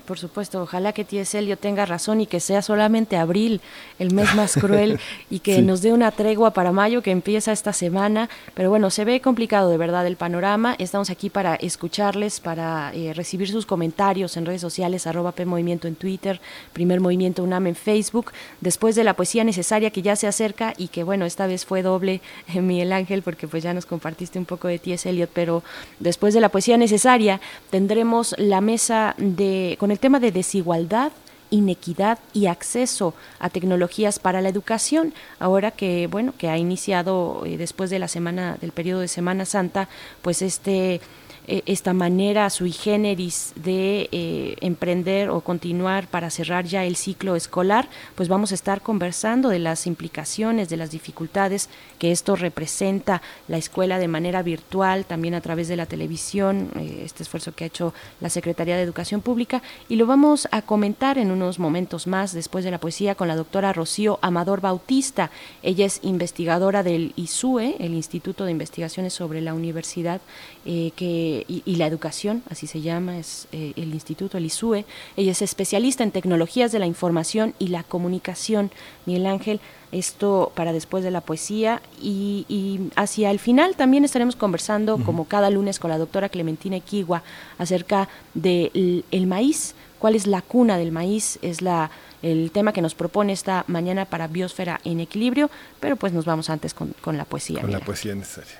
Por 0.06 0.20
supuesto, 0.20 0.62
ojalá 0.62 0.94
que 0.94 1.04
T.S. 1.04 1.38
Eliot 1.38 1.60
tenga 1.60 1.86
razón 1.86 2.22
y 2.22 2.28
que 2.28 2.40
sea 2.40 2.62
solamente 2.62 3.18
abril 3.18 3.62
el 3.98 4.14
mes 4.14 4.34
más 4.36 4.54
cruel 4.60 5.00
y 5.30 5.40
que 5.40 5.62
nos 5.62 5.82
dé 5.82 5.94
una 5.94 6.12
tregua 6.12 6.52
para 6.52 6.72
mayo 6.72 7.02
que 7.02 7.12
empieza 7.12 7.52
esta 7.52 7.74
semana. 7.74 8.30
Pero 8.54 8.70
bueno, 8.70 8.90
se 8.90 9.06
ve 9.06 9.22
complicado 9.22 9.70
de 9.70 9.78
verdad 9.78 10.06
el 10.06 10.16
panorama. 10.16 10.76
Estamos 10.78 11.10
aquí 11.10 11.30
para 11.30 11.56
escucharles, 11.56 12.40
para 12.40 12.92
eh, 12.94 13.14
recibir 13.14 13.50
sus 13.50 13.66
comentarios 13.66 14.38
en 14.38 14.46
redes 14.46 14.62
sociales, 14.62 15.08
arroba 15.08 15.32
P 15.32 15.46
Movimiento 15.46 15.88
en 15.88 15.96
Twitter, 15.96 16.40
Primer 16.74 17.00
Movimiento 17.00 17.44
UNAM 17.44 17.68
en 17.68 17.76
Facebook. 17.76 18.32
Después 18.62 18.96
de 18.96 19.04
la 19.04 19.16
poesía 19.16 19.44
necesaria 19.44 19.90
que 19.90 20.02
ya 20.02 20.16
se 20.16 20.28
acerca 20.28 20.74
y 20.78 20.90
que 20.90 21.04
bueno, 21.04 21.26
esta 21.26 21.48
vez 21.48 21.66
fue 21.66 21.82
doble, 21.82 22.22
eh, 22.54 22.62
Miguel 22.62 22.94
Ángel, 22.94 23.24
porque 23.24 23.48
pues 23.48 23.64
ya 23.64 23.74
nos 23.74 23.86
compartiste 23.86 24.38
un 24.38 24.46
poco 24.46 24.68
de 24.68 24.78
T.S. 24.78 25.10
Eliot, 25.10 25.30
pero 25.34 25.64
después 26.00 26.34
de 26.34 26.42
la 26.42 26.50
poesía 26.50 26.78
necesaria 26.78 27.42
tendremos 27.70 28.36
la 28.38 28.62
mesa 28.62 29.16
de 29.18 29.63
con 29.80 29.92
el 29.92 30.00
tema 30.00 30.20
de 30.20 30.32
desigualdad, 30.32 31.12
inequidad 31.54 32.18
y 32.34 32.48
acceso 32.48 33.14
a 33.40 33.50
tecnologías 33.50 34.18
para 34.18 34.42
la 34.42 34.50
educación, 34.50 35.14
ahora 35.40 35.70
que 35.72 36.08
bueno, 36.08 36.34
que 36.38 36.50
ha 36.50 36.58
iniciado 36.58 37.44
eh, 37.46 37.58
después 37.58 37.90
de 37.90 38.00
la 38.00 38.08
semana 38.08 38.58
del 38.60 38.72
periodo 38.72 39.02
de 39.02 39.08
Semana 39.08 39.46
Santa, 39.46 39.88
pues 40.24 40.42
este 40.42 41.00
eh, 41.46 41.62
esta 41.66 41.94
manera 41.94 42.50
sui 42.50 42.72
generis 42.72 43.54
de 43.56 44.08
eh, 44.12 44.56
emprender 44.62 45.30
o 45.30 45.42
continuar 45.42 46.08
para 46.08 46.30
cerrar 46.30 46.66
ya 46.66 46.86
el 46.86 46.96
ciclo 46.96 47.36
escolar, 47.36 47.90
pues 48.16 48.30
vamos 48.30 48.52
a 48.52 48.56
estar 48.56 48.82
conversando 48.82 49.50
de 49.50 49.60
las 49.60 49.86
implicaciones, 49.86 50.70
de 50.70 50.78
las 50.78 50.92
dificultades 50.92 51.70
que 52.00 52.12
esto 52.12 52.38
representa 52.38 53.22
la 53.50 53.58
escuela 53.58 54.00
de 54.00 54.08
manera 54.08 54.42
virtual, 54.42 55.06
también 55.06 55.34
a 55.34 55.42
través 55.42 55.68
de 55.68 55.76
la 55.76 55.86
televisión, 55.86 56.70
eh, 56.78 57.02
este 57.04 57.24
esfuerzo 57.24 57.52
que 57.54 57.66
ha 57.66 57.68
hecho 57.68 57.94
la 58.22 58.30
Secretaría 58.30 58.78
de 58.78 58.84
Educación 58.84 59.22
Pública, 59.22 59.62
y 59.90 59.98
lo 59.98 60.06
vamos 60.06 60.48
a 60.52 60.62
comentar 60.62 61.18
en 61.18 61.30
unos 61.30 61.60
momentos 61.60 62.08
más 62.08 62.32
después 62.34 62.64
de 62.64 62.72
la 62.72 62.80
poesía 62.80 63.16
con 63.16 63.28
la 63.28 63.36
doctora 63.36 63.74
Rocío 63.74 64.18
Amador 64.22 64.62
Bautista. 64.62 65.30
Ella 65.62 65.86
es 65.86 66.00
investigadora 66.04 66.84
del 66.84 67.12
ISUE, 67.18 67.76
el 67.80 67.94
Instituto 67.94 68.46
de 68.46 68.52
Investigaciones 68.52 69.14
sobre 69.14 69.42
la 69.42 69.54
Universidad, 69.54 70.22
que 70.64 71.33
y, 71.48 71.76
la 71.76 71.88
educación, 71.88 72.44
así 72.50 72.68
se 72.68 72.82
llama, 72.82 73.18
es 73.18 73.48
eh, 73.52 73.74
el 73.76 73.94
instituto, 73.94 74.38
el 74.38 74.46
ISUE. 74.46 74.86
Ella 75.18 75.32
es 75.32 75.42
especialista 75.42 76.04
en 76.04 76.12
tecnologías 76.12 76.72
de 76.72 76.80
la 76.80 76.86
información 76.86 77.54
y 77.60 77.68
la 77.68 77.84
comunicación. 77.84 78.72
Miguel 79.06 79.26
Ángel, 79.26 79.60
esto 79.92 80.52
para 80.56 80.74
después 80.74 81.04
de 81.04 81.12
la 81.12 81.22
poesía 81.22 81.82
y, 82.02 82.90
hacia 82.96 83.32
el 83.32 83.40
final 83.40 83.76
también 83.76 84.06
estaremos 84.06 84.36
conversando, 84.36 84.98
como 84.98 85.26
cada 85.26 85.50
lunes, 85.50 85.80
con 85.80 85.90
la 85.90 85.98
doctora 85.98 86.30
Clementina 86.30 86.78
Equigua 86.78 87.24
acerca 87.58 88.10
del 88.34 89.06
el 89.12 89.28
maíz, 89.28 89.76
cuál 90.00 90.16
es 90.16 90.28
la 90.28 90.42
cuna 90.42 90.78
del 90.78 90.92
maíz, 90.92 91.40
es 91.42 91.62
la 91.62 91.92
el 92.24 92.52
tema 92.52 92.72
que 92.72 92.82
nos 92.82 92.96
propone 92.96 93.34
esta 93.34 93.66
mañana 93.68 94.06
para 94.06 94.28
Biosfera 94.28 94.80
en 94.86 95.02
Equilibrio, 95.02 95.52
pero 95.82 95.98
pues 95.98 96.14
nos 96.14 96.24
vamos 96.24 96.50
antes 96.50 96.74
con, 96.74 96.96
con 97.02 97.18
la 97.18 97.26
poesía. 97.26 97.62
Con 97.62 97.72
la 97.72 97.82
poesía 97.82 98.16
necesaria. 98.16 98.60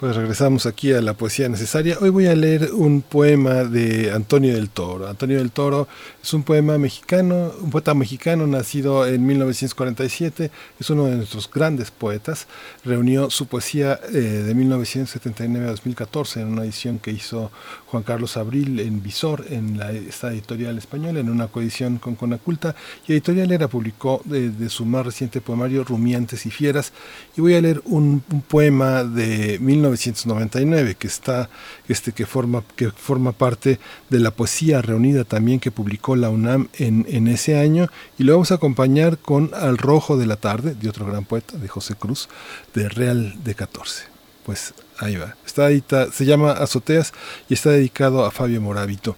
Pues 0.00 0.16
regresamos 0.16 0.64
aquí 0.64 0.94
a 0.94 1.02
la 1.02 1.12
poesía 1.12 1.46
necesaria. 1.50 1.98
Hoy 2.00 2.08
voy 2.08 2.26
a 2.26 2.34
leer 2.34 2.72
un 2.72 3.02
poema 3.02 3.64
de 3.64 4.10
Antonio 4.12 4.54
del 4.54 4.70
Toro. 4.70 5.06
Antonio 5.06 5.36
del 5.36 5.50
Toro 5.50 5.88
es 6.22 6.32
un 6.32 6.42
poema 6.42 6.78
mexicano, 6.78 7.52
un 7.60 7.68
poeta 7.68 7.92
mexicano 7.92 8.46
nacido 8.46 9.06
en 9.06 9.26
1947. 9.26 10.50
Es 10.80 10.88
uno 10.88 11.04
de 11.04 11.16
nuestros 11.16 11.50
grandes 11.50 11.90
poetas. 11.90 12.46
Reunió 12.82 13.28
su 13.28 13.46
poesía 13.46 14.00
eh, 14.08 14.16
de 14.16 14.54
1979 14.54 15.66
a 15.66 15.70
2014 15.72 16.40
en 16.40 16.48
una 16.48 16.64
edición 16.64 16.98
que 16.98 17.10
hizo 17.10 17.50
Juan 17.84 18.02
Carlos 18.02 18.38
Abril 18.38 18.80
en 18.80 19.02
Visor, 19.02 19.44
en 19.50 19.76
la, 19.76 19.92
esta 19.92 20.32
editorial 20.32 20.78
española, 20.78 21.20
en 21.20 21.28
una 21.28 21.48
coedición 21.48 21.98
con 21.98 22.14
Conaculta. 22.14 22.74
Y 23.06 23.12
Editorial 23.12 23.52
Era 23.52 23.68
publicó 23.68 24.22
de, 24.24 24.70
su 24.70 24.86
más 24.86 25.04
reciente 25.04 25.42
poemario 25.42 25.84
Rumiantes 25.84 26.46
y 26.46 26.50
Fieras. 26.50 26.94
Y 27.36 27.42
voy 27.42 27.52
a 27.52 27.60
leer 27.60 27.82
un, 27.84 28.22
un 28.30 28.40
poema 28.40 29.04
de 29.04 29.58
19 29.58 29.89
1999, 29.90 30.96
que 30.96 31.06
está, 31.06 31.48
este, 31.88 32.12
que 32.12 32.26
forma, 32.26 32.64
que 32.76 32.90
forma 32.90 33.32
parte 33.32 33.78
de 34.08 34.20
la 34.20 34.30
poesía 34.30 34.82
reunida 34.82 35.24
también 35.24 35.60
que 35.60 35.70
publicó 35.70 36.16
la 36.16 36.30
UNAM 36.30 36.68
en, 36.78 37.06
en 37.08 37.28
ese 37.28 37.58
año, 37.58 37.88
y 38.18 38.24
lo 38.24 38.32
vamos 38.32 38.50
a 38.52 38.56
acompañar 38.56 39.18
con 39.18 39.50
Al 39.54 39.78
Rojo 39.78 40.16
de 40.16 40.26
la 40.26 40.36
Tarde, 40.36 40.74
de 40.74 40.88
otro 40.88 41.06
gran 41.06 41.24
poeta, 41.24 41.56
de 41.56 41.68
José 41.68 41.94
Cruz, 41.94 42.28
de 42.74 42.88
Real 42.88 43.42
de 43.42 43.54
14. 43.54 44.04
Pues 44.44 44.74
ahí 44.98 45.16
va. 45.16 45.36
Está 45.46 45.70
se 46.12 46.24
llama 46.24 46.52
Azoteas 46.52 47.12
y 47.48 47.54
está 47.54 47.70
dedicado 47.70 48.24
a 48.24 48.30
Fabio 48.30 48.60
Moravito. 48.60 49.16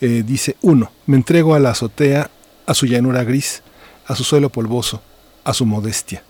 Eh, 0.00 0.22
dice 0.26 0.56
uno, 0.62 0.92
me 1.06 1.16
entrego 1.16 1.54
a 1.54 1.58
la 1.58 1.70
azotea 1.70 2.30
a 2.66 2.74
su 2.74 2.86
llanura 2.86 3.24
gris, 3.24 3.62
a 4.06 4.14
su 4.14 4.24
suelo 4.24 4.50
polvoso, 4.50 5.02
a 5.44 5.52
su 5.54 5.66
modestia. 5.66 6.22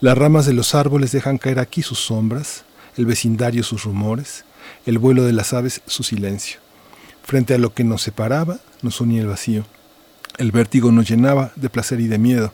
Las 0.00 0.16
ramas 0.16 0.46
de 0.46 0.52
los 0.52 0.74
árboles 0.74 1.12
dejan 1.12 1.38
caer 1.38 1.58
aquí 1.58 1.82
sus 1.82 1.98
sombras, 1.98 2.64
el 2.96 3.06
vecindario 3.06 3.62
sus 3.62 3.84
rumores, 3.84 4.44
el 4.86 4.98
vuelo 4.98 5.24
de 5.24 5.32
las 5.32 5.52
aves 5.52 5.82
su 5.86 6.02
silencio. 6.02 6.60
Frente 7.22 7.54
a 7.54 7.58
lo 7.58 7.74
que 7.74 7.84
nos 7.84 8.02
separaba, 8.02 8.58
nos 8.82 9.00
unía 9.00 9.20
el 9.20 9.28
vacío. 9.28 9.64
El 10.38 10.52
vértigo 10.52 10.90
nos 10.90 11.08
llenaba 11.08 11.52
de 11.56 11.70
placer 11.70 12.00
y 12.00 12.08
de 12.08 12.18
miedo. 12.18 12.52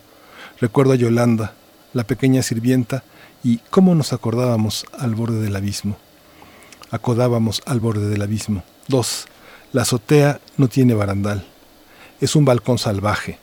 Recuerdo 0.59 0.93
a 0.93 0.97
Yolanda, 0.97 1.53
la 1.93 2.03
pequeña 2.03 2.43
sirvienta, 2.43 3.03
y 3.43 3.57
cómo 3.69 3.95
nos 3.95 4.13
acordábamos 4.13 4.85
al 4.97 5.15
borde 5.15 5.41
del 5.41 5.55
abismo. 5.55 5.97
Acodábamos 6.91 7.61
al 7.65 7.79
borde 7.79 8.09
del 8.09 8.21
abismo. 8.21 8.63
Dos. 8.87 9.27
La 9.73 9.83
azotea 9.83 10.39
no 10.57 10.67
tiene 10.67 10.93
barandal. 10.93 11.45
Es 12.19 12.35
un 12.35 12.45
balcón 12.45 12.77
salvaje. 12.77 13.39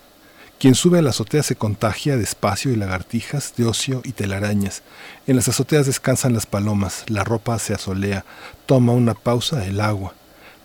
Quien 0.59 0.75
sube 0.75 0.99
a 0.99 1.03
la 1.03 1.11
azotea 1.11 1.43
se 1.43 1.57
contagia 1.57 2.17
de 2.17 2.27
y 2.65 2.77
lagartijas, 2.77 3.55
de 3.57 3.67
ocio 3.67 4.01
y 4.05 4.13
telarañas. 4.13 4.83
En 5.27 5.37
las 5.37 5.49
azoteas 5.49 5.87
descansan 5.87 6.33
las 6.33 6.47
palomas, 6.47 7.05
la 7.09 7.25
ropa 7.25 7.59
se 7.59 7.75
asolea, 7.75 8.25
toma 8.67 8.93
una 8.93 9.15
pausa 9.15 9.67
el 9.67 9.81
agua. 9.81 10.15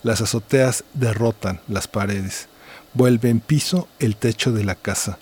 Las 0.03 0.22
azoteas 0.22 0.86
derrotan 0.94 1.60
las 1.68 1.88
paredes. 1.88 2.48
Vuelve 2.94 3.30
en 3.30 3.41
piso 3.41 3.88
el 3.99 4.16
techo 4.16 4.52
de 4.52 4.64
la 4.64 4.76
casa. 4.76 5.18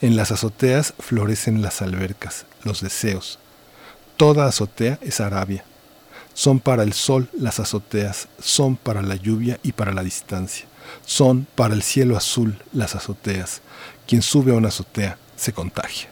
En 0.00 0.16
las 0.16 0.32
azoteas 0.32 0.94
florecen 0.98 1.62
las 1.62 1.80
albercas, 1.80 2.46
los 2.64 2.80
deseos. 2.80 3.38
Toda 4.16 4.46
azotea 4.46 4.98
es 5.02 5.20
Arabia. 5.20 5.64
Son 6.34 6.60
para 6.60 6.82
el 6.82 6.92
sol 6.92 7.28
las 7.32 7.60
azoteas, 7.60 8.28
son 8.38 8.76
para 8.76 9.00
la 9.02 9.16
lluvia 9.16 9.58
y 9.62 9.72
para 9.72 9.92
la 9.92 10.02
distancia. 10.02 10.66
Son 11.04 11.46
para 11.54 11.74
el 11.74 11.82
cielo 11.82 12.16
azul 12.16 12.58
las 12.72 12.94
azoteas. 12.94 13.62
Quien 14.06 14.22
sube 14.22 14.52
a 14.52 14.54
una 14.54 14.68
azotea 14.68 15.18
se 15.34 15.52
contagia. 15.52 16.08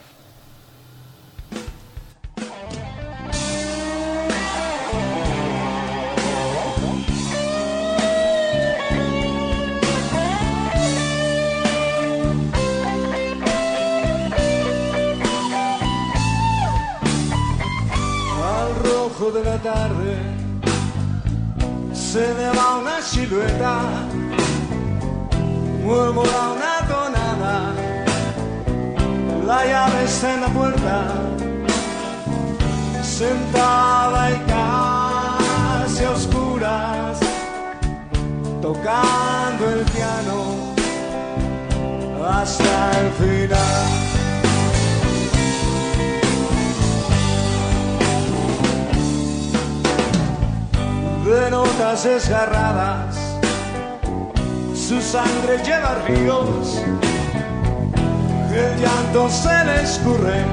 Al 18.43 18.75
rojo 18.83 19.31
de 19.31 19.45
la 19.45 19.59
tarde 19.63 20.17
se 21.93 22.35
me 22.35 22.49
va 22.57 22.79
una 22.79 23.01
silueta, 23.01 24.09
murmura 25.85 26.41
una 26.57 26.75
tonada, 26.89 27.73
la 29.47 29.65
llave 29.67 30.05
está 30.05 30.35
en 30.35 30.41
la 30.41 30.49
puerta, 30.49 30.97
sentada 33.03 34.31
y 34.31 34.39
casi 34.55 36.05
a 36.05 36.11
oscuras, 36.11 37.19
tocando 38.63 39.71
el 39.71 39.85
piano 39.93 40.75
hasta 42.27 43.01
el 43.01 43.11
final. 43.13 44.05
de 51.25 51.51
notas 51.51 52.05
desgarradas, 52.05 53.24
su 54.89 55.01
sangre 55.01 55.57
lleva 55.65 55.95
ríos, 56.07 56.83
el 58.53 58.77
llanto 58.79 59.31
se 59.31 59.65
le 59.65 59.83
escurre, 59.83 60.45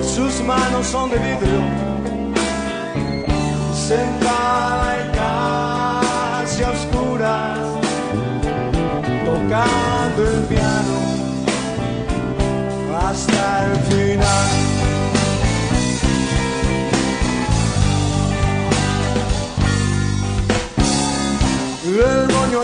sus 0.00 0.40
manos 0.42 0.86
son 0.86 1.10
de 1.10 1.18
vidrio, 1.18 1.60
sentada 3.74 4.96
y 5.00 5.16
casi 5.16 6.62
a 6.62 6.70
oscuras, 6.70 7.58
tocando 9.24 10.22
el 10.30 10.44
piano 10.44 10.96
hasta 12.96 13.72
el 13.72 13.76
final. 13.92 14.64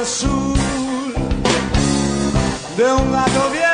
Azul 0.00 0.56
de 2.76 2.84
un 2.84 3.12
gato 3.12 3.50
viejo 3.52 3.69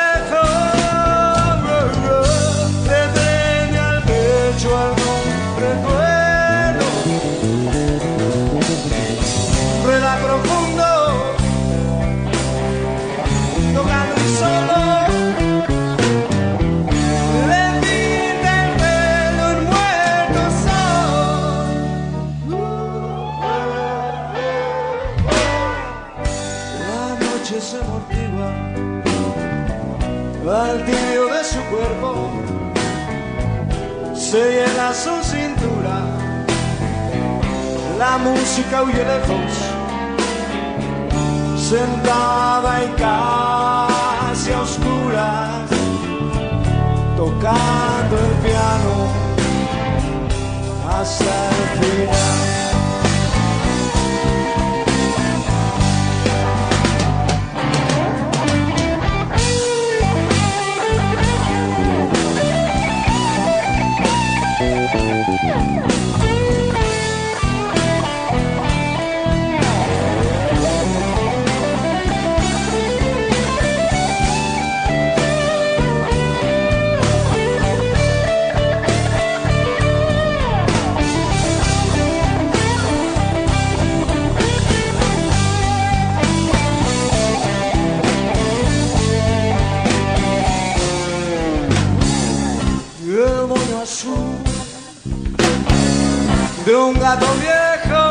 al 30.69 30.85
tibio 30.85 31.27
de 31.27 31.43
su 31.43 31.59
cuerpo, 31.71 32.29
se 34.13 34.37
llena 34.37 34.93
su 34.93 35.15
cintura, 35.23 35.97
la 37.97 38.17
música 38.17 38.83
huye 38.83 39.03
lejos, 39.13 39.53
sentada 41.57 42.83
y 42.83 42.87
casi 42.99 44.51
a 44.51 44.61
oscuras, 44.61 45.69
tocando 47.15 48.15
el 48.27 48.33
piano 48.43 48.93
hasta 50.89 51.49
el 51.49 51.79
final. 51.79 52.56
De 96.67 96.75
un 96.75 96.93
gato 96.99 97.25
viejo 97.39 98.03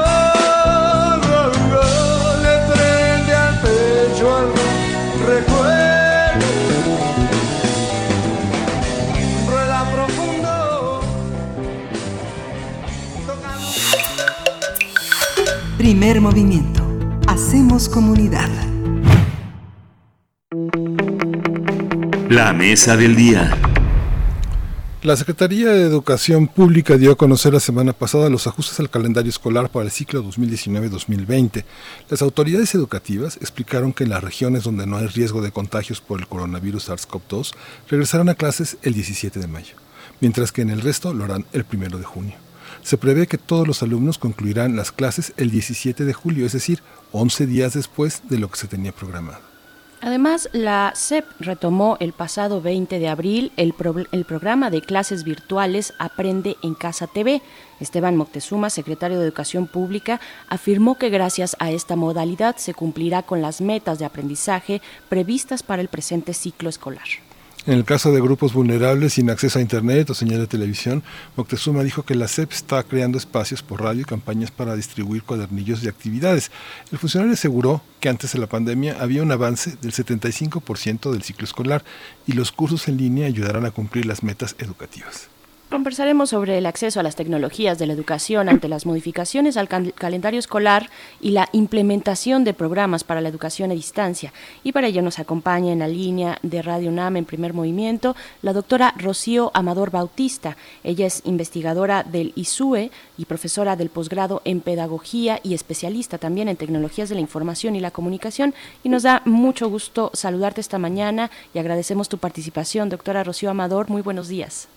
le 2.42 2.54
prende 2.72 3.34
al 3.34 3.60
pecho 3.60 4.34
algún 4.34 5.26
recuerdo 5.26 6.46
rueda 9.46 9.84
profundo 9.92 11.00
Primer 15.76 16.20
movimiento. 16.22 16.82
Hacemos 17.28 17.90
comunidad. 17.90 18.48
La 22.30 22.54
mesa 22.54 22.96
del 22.96 23.14
día. 23.14 23.65
La 25.06 25.14
Secretaría 25.14 25.70
de 25.70 25.82
Educación 25.82 26.48
Pública 26.48 26.96
dio 26.96 27.12
a 27.12 27.16
conocer 27.16 27.54
la 27.54 27.60
semana 27.60 27.92
pasada 27.92 28.28
los 28.28 28.48
ajustes 28.48 28.80
al 28.80 28.90
calendario 28.90 29.30
escolar 29.30 29.70
para 29.70 29.84
el 29.84 29.92
ciclo 29.92 30.20
2019-2020. 30.24 31.64
Las 32.10 32.22
autoridades 32.22 32.74
educativas 32.74 33.36
explicaron 33.36 33.92
que 33.92 34.02
en 34.02 34.10
las 34.10 34.24
regiones 34.24 34.64
donde 34.64 34.84
no 34.84 34.96
hay 34.96 35.06
riesgo 35.06 35.42
de 35.42 35.52
contagios 35.52 36.00
por 36.00 36.18
el 36.18 36.26
coronavirus 36.26 36.88
SARS-CoV-2 36.88 37.52
regresarán 37.88 38.30
a 38.30 38.34
clases 38.34 38.78
el 38.82 38.94
17 38.94 39.38
de 39.38 39.46
mayo, 39.46 39.76
mientras 40.20 40.50
que 40.50 40.62
en 40.62 40.70
el 40.70 40.80
resto 40.80 41.14
lo 41.14 41.22
harán 41.22 41.46
el 41.52 41.64
1 41.72 41.98
de 41.98 42.04
junio. 42.04 42.34
Se 42.82 42.98
prevé 42.98 43.28
que 43.28 43.38
todos 43.38 43.64
los 43.64 43.84
alumnos 43.84 44.18
concluirán 44.18 44.74
las 44.74 44.90
clases 44.90 45.34
el 45.36 45.52
17 45.52 46.04
de 46.04 46.14
julio, 46.14 46.46
es 46.46 46.52
decir, 46.52 46.82
11 47.12 47.46
días 47.46 47.74
después 47.74 48.22
de 48.28 48.40
lo 48.40 48.50
que 48.50 48.58
se 48.58 48.66
tenía 48.66 48.90
programado. 48.90 49.55
Además, 50.02 50.48
la 50.52 50.92
SEP 50.94 51.24
retomó 51.40 51.96
el 52.00 52.12
pasado 52.12 52.60
20 52.60 52.98
de 52.98 53.08
abril 53.08 53.52
el, 53.56 53.74
el, 54.12 54.24
programa 54.24 54.70
de 54.70 54.82
clases 54.82 55.24
virtuales 55.24 55.94
Aprende 55.98 56.56
en 56.62 56.74
Casa 56.74 57.06
TV. 57.06 57.40
Esteban 57.80 58.16
Moctezuma, 58.16 58.70
secretario 58.70 59.18
de 59.18 59.24
Educación 59.24 59.66
Pública, 59.66 60.20
afirmó 60.48 60.96
que 60.96 61.08
gracias 61.08 61.56
a 61.60 61.70
esta 61.70 61.96
modalidad 61.96 62.56
se 62.56 62.74
cumplirá 62.74 63.22
con 63.22 63.42
las 63.42 63.60
metas 63.60 63.98
de 63.98 64.04
aprendizaje 64.04 64.82
previstas 65.08 65.62
para 65.62 65.82
el 65.82 65.88
presente 65.88 66.34
ciclo 66.34 66.68
escolar. 66.68 67.25
En 67.66 67.72
el 67.72 67.84
caso 67.84 68.12
de 68.12 68.20
grupos 68.20 68.52
vulnerables 68.52 69.14
sin 69.14 69.28
acceso 69.28 69.58
a 69.58 69.62
Internet 69.62 70.08
o 70.10 70.14
señal 70.14 70.38
de 70.38 70.46
televisión, 70.46 71.02
Moctezuma 71.34 71.82
dijo 71.82 72.04
que 72.04 72.14
la 72.14 72.28
SEP 72.28 72.52
está 72.52 72.80
creando 72.84 73.18
espacios 73.18 73.64
por 73.64 73.82
radio 73.82 74.02
y 74.02 74.04
campañas 74.04 74.52
para 74.52 74.76
distribuir 74.76 75.24
cuadernillos 75.24 75.82
de 75.82 75.88
actividades. 75.88 76.52
El 76.92 76.98
funcionario 76.98 77.34
aseguró 77.34 77.82
que 77.98 78.08
antes 78.08 78.32
de 78.32 78.38
la 78.38 78.46
pandemia 78.46 78.98
había 79.00 79.24
un 79.24 79.32
avance 79.32 79.74
del 79.82 79.92
75% 79.92 81.10
del 81.10 81.24
ciclo 81.24 81.44
escolar 81.44 81.82
y 82.24 82.34
los 82.34 82.52
cursos 82.52 82.86
en 82.86 82.98
línea 82.98 83.26
ayudarán 83.26 83.64
a 83.64 83.72
cumplir 83.72 84.06
las 84.06 84.22
metas 84.22 84.54
educativas. 84.60 85.28
Conversaremos 85.68 86.30
sobre 86.30 86.58
el 86.58 86.66
acceso 86.66 87.00
a 87.00 87.02
las 87.02 87.16
tecnologías 87.16 87.76
de 87.76 87.88
la 87.88 87.92
educación 87.92 88.48
ante 88.48 88.68
las 88.68 88.86
modificaciones 88.86 89.56
al 89.56 89.68
calendario 89.68 90.38
escolar 90.38 90.90
y 91.20 91.32
la 91.32 91.48
implementación 91.50 92.44
de 92.44 92.54
programas 92.54 93.02
para 93.02 93.20
la 93.20 93.28
educación 93.28 93.72
a 93.72 93.74
distancia. 93.74 94.32
Y 94.62 94.70
para 94.70 94.86
ello 94.86 95.02
nos 95.02 95.18
acompaña 95.18 95.72
en 95.72 95.80
la 95.80 95.88
línea 95.88 96.38
de 96.44 96.62
Radio 96.62 96.90
UNAM 96.90 97.16
en 97.16 97.24
primer 97.24 97.52
movimiento 97.52 98.14
la 98.42 98.52
doctora 98.52 98.94
Rocío 98.96 99.50
Amador 99.54 99.90
Bautista. 99.90 100.56
Ella 100.84 101.04
es 101.04 101.22
investigadora 101.24 102.04
del 102.04 102.32
ISUE 102.36 102.92
y 103.18 103.24
profesora 103.24 103.74
del 103.74 103.90
posgrado 103.90 104.42
en 104.44 104.60
pedagogía 104.60 105.40
y 105.42 105.54
especialista 105.54 106.16
también 106.16 106.48
en 106.48 106.56
tecnologías 106.56 107.08
de 107.08 107.16
la 107.16 107.22
información 107.22 107.74
y 107.74 107.80
la 107.80 107.90
comunicación. 107.90 108.54
Y 108.84 108.88
nos 108.88 109.02
da 109.02 109.20
mucho 109.24 109.68
gusto 109.68 110.12
saludarte 110.14 110.60
esta 110.60 110.78
mañana 110.78 111.32
y 111.52 111.58
agradecemos 111.58 112.08
tu 112.08 112.18
participación, 112.18 112.88
doctora 112.88 113.24
Rocío 113.24 113.50
Amador. 113.50 113.90
Muy 113.90 114.02
buenos 114.02 114.28
días. 114.28 114.68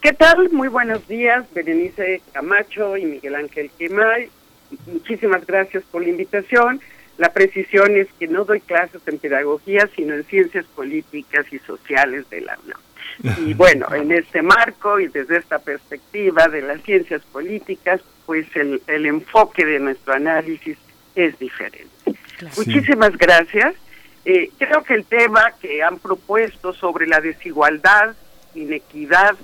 ¿Qué 0.00 0.12
tal? 0.12 0.50
Muy 0.50 0.68
buenos 0.68 1.08
días, 1.08 1.44
Berenice 1.52 2.22
Camacho 2.32 2.96
y 2.96 3.04
Miguel 3.04 3.34
Ángel 3.34 3.68
Quemay. 3.78 4.30
Muchísimas 4.86 5.44
gracias 5.44 5.82
por 5.90 6.02
la 6.02 6.08
invitación. 6.08 6.80
La 7.16 7.32
precisión 7.32 7.96
es 7.96 8.06
que 8.16 8.28
no 8.28 8.44
doy 8.44 8.60
clases 8.60 9.02
en 9.06 9.18
pedagogía, 9.18 9.88
sino 9.96 10.14
en 10.14 10.22
ciencias 10.24 10.64
políticas 10.66 11.46
y 11.52 11.58
sociales 11.58 12.30
de 12.30 12.42
la 12.42 12.56
UNAM. 12.64 13.44
Y 13.48 13.54
bueno, 13.54 13.92
en 13.92 14.12
este 14.12 14.40
marco 14.40 15.00
y 15.00 15.08
desde 15.08 15.38
esta 15.38 15.58
perspectiva 15.58 16.46
de 16.46 16.62
las 16.62 16.80
ciencias 16.82 17.22
políticas, 17.32 18.00
pues 18.24 18.46
el, 18.54 18.80
el 18.86 19.04
enfoque 19.04 19.64
de 19.64 19.80
nuestro 19.80 20.14
análisis 20.14 20.78
es 21.16 21.36
diferente. 21.40 22.14
Muchísimas 22.56 23.16
gracias. 23.16 23.74
Eh, 24.24 24.50
creo 24.58 24.84
que 24.84 24.94
el 24.94 25.04
tema 25.06 25.54
que 25.60 25.82
han 25.82 25.98
propuesto 25.98 26.72
sobre 26.72 27.08
la 27.08 27.20
desigualdad, 27.20 28.14
inequidad 28.54 29.36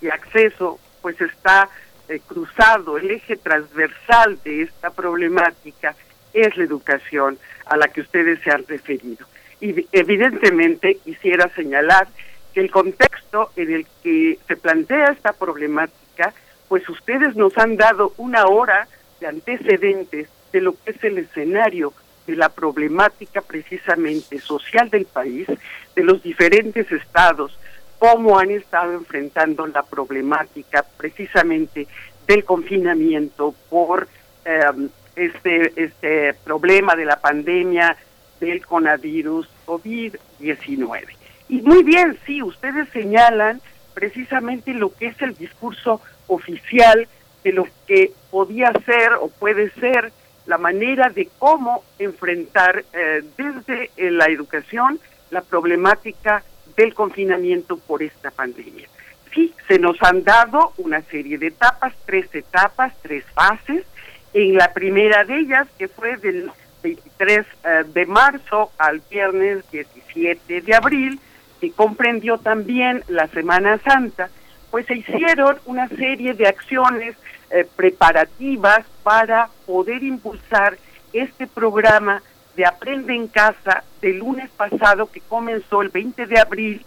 y 0.00 0.08
acceso, 0.08 0.78
pues 1.02 1.20
está 1.20 1.68
eh, 2.08 2.20
cruzado, 2.26 2.98
el 2.98 3.10
eje 3.10 3.36
transversal 3.36 4.38
de 4.42 4.62
esta 4.62 4.90
problemática 4.90 5.94
es 6.32 6.56
la 6.56 6.64
educación 6.64 7.38
a 7.66 7.76
la 7.76 7.88
que 7.88 8.00
ustedes 8.00 8.40
se 8.42 8.50
han 8.50 8.66
referido. 8.66 9.26
Y 9.60 9.86
evidentemente 9.92 10.96
quisiera 11.04 11.48
señalar 11.54 12.08
que 12.52 12.60
el 12.60 12.70
contexto 12.70 13.50
en 13.56 13.72
el 13.72 13.86
que 14.02 14.38
se 14.48 14.56
plantea 14.56 15.12
esta 15.12 15.32
problemática, 15.32 16.32
pues 16.68 16.88
ustedes 16.88 17.36
nos 17.36 17.56
han 17.58 17.76
dado 17.76 18.12
una 18.16 18.46
hora 18.46 18.88
de 19.20 19.26
antecedentes 19.26 20.28
de 20.52 20.60
lo 20.60 20.72
que 20.72 20.92
es 20.92 21.04
el 21.04 21.18
escenario 21.18 21.92
de 22.26 22.36
la 22.36 22.48
problemática 22.48 23.40
precisamente 23.40 24.40
social 24.40 24.90
del 24.90 25.04
país, 25.04 25.46
de 25.94 26.04
los 26.04 26.22
diferentes 26.22 26.90
estados, 26.90 27.58
cómo 28.00 28.38
han 28.38 28.50
estado 28.50 28.94
enfrentando 28.94 29.66
la 29.66 29.82
problemática 29.82 30.82
precisamente 30.96 31.86
del 32.26 32.44
confinamiento 32.44 33.54
por 33.68 34.08
em, 34.44 34.88
este, 35.14 35.72
este 35.76 36.34
problema 36.42 36.96
de 36.96 37.04
la 37.04 37.20
pandemia 37.20 37.94
del 38.40 38.64
coronavirus 38.64 39.46
COVID-19. 39.66 41.02
Y 41.50 41.60
muy 41.60 41.82
bien, 41.82 42.16
sí, 42.24 42.42
ustedes 42.42 42.88
señalan 42.88 43.60
precisamente 43.92 44.72
lo 44.72 44.94
que 44.94 45.08
es 45.08 45.20
el 45.20 45.34
discurso 45.34 46.00
oficial 46.26 47.06
de 47.44 47.52
lo 47.52 47.66
que 47.86 48.12
podía 48.30 48.72
ser 48.86 49.12
o 49.20 49.28
puede 49.28 49.70
ser 49.72 50.10
la 50.46 50.56
manera 50.56 51.10
de 51.10 51.28
cómo 51.38 51.84
enfrentar 51.98 52.82
eh, 52.94 53.22
desde 53.36 53.90
la 54.10 54.26
educación 54.26 54.98
la 55.30 55.42
problemática 55.42 56.42
del 56.76 56.94
confinamiento 56.94 57.76
por 57.76 58.02
esta 58.02 58.30
pandemia. 58.30 58.88
Sí, 59.34 59.54
se 59.68 59.78
nos 59.78 59.96
han 60.02 60.24
dado 60.24 60.72
una 60.78 61.02
serie 61.02 61.38
de 61.38 61.48
etapas, 61.48 61.94
tres 62.04 62.34
etapas, 62.34 62.92
tres 63.02 63.24
fases. 63.32 63.84
En 64.32 64.56
la 64.56 64.72
primera 64.72 65.24
de 65.24 65.38
ellas, 65.38 65.68
que 65.78 65.88
fue 65.88 66.16
del 66.16 66.50
23 66.82 67.46
eh, 67.64 67.84
de 67.92 68.06
marzo 68.06 68.72
al 68.78 69.02
viernes 69.10 69.64
17 69.70 70.60
de 70.60 70.74
abril, 70.74 71.20
que 71.60 71.70
comprendió 71.72 72.38
también 72.38 73.04
la 73.08 73.28
Semana 73.28 73.78
Santa, 73.78 74.30
pues 74.70 74.86
se 74.86 74.96
hicieron 74.96 75.58
una 75.66 75.88
serie 75.88 76.34
de 76.34 76.46
acciones 76.46 77.16
eh, 77.50 77.66
preparativas 77.76 78.86
para 79.02 79.48
poder 79.66 80.02
impulsar 80.02 80.78
este 81.12 81.46
programa 81.46 82.22
de 82.56 82.66
Aprende 82.66 83.14
en 83.14 83.28
Casa 83.28 83.84
del 84.00 84.18
lunes 84.18 84.50
pasado 84.50 85.10
que 85.10 85.20
comenzó 85.20 85.82
el 85.82 85.88
20 85.88 86.26
de 86.26 86.38
abril 86.38 86.84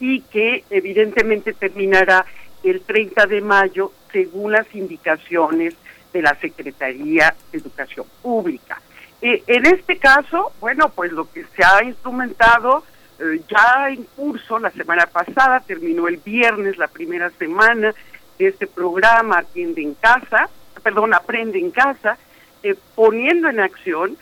y 0.00 0.20
que 0.22 0.64
evidentemente 0.70 1.52
terminará 1.52 2.26
el 2.62 2.80
30 2.80 3.26
de 3.26 3.40
mayo 3.40 3.92
según 4.10 4.52
las 4.52 4.72
indicaciones 4.74 5.74
de 6.12 6.22
la 6.22 6.34
Secretaría 6.36 7.34
de 7.50 7.58
Educación 7.58 8.06
Pública. 8.20 8.80
Eh, 9.20 9.42
en 9.46 9.66
este 9.66 9.98
caso, 9.98 10.52
bueno, 10.60 10.90
pues 10.90 11.12
lo 11.12 11.30
que 11.30 11.44
se 11.56 11.64
ha 11.64 11.84
instrumentado 11.84 12.84
eh, 13.20 13.40
ya 13.48 13.88
en 13.88 14.02
curso 14.16 14.58
la 14.58 14.70
semana 14.70 15.06
pasada, 15.06 15.60
terminó 15.60 16.08
el 16.08 16.16
viernes 16.16 16.76
la 16.76 16.88
primera 16.88 17.30
semana 17.30 17.94
de 18.38 18.48
este 18.48 18.66
programa 18.66 19.38
Atiende 19.38 19.82
en 19.82 19.94
Casa, 19.94 20.48
perdón, 20.82 21.14
Aprende 21.14 21.58
en 21.58 21.70
Casa, 21.70 22.18
eh, 22.64 22.74
poniendo 22.94 23.48
en 23.48 23.60
acción 23.60 24.16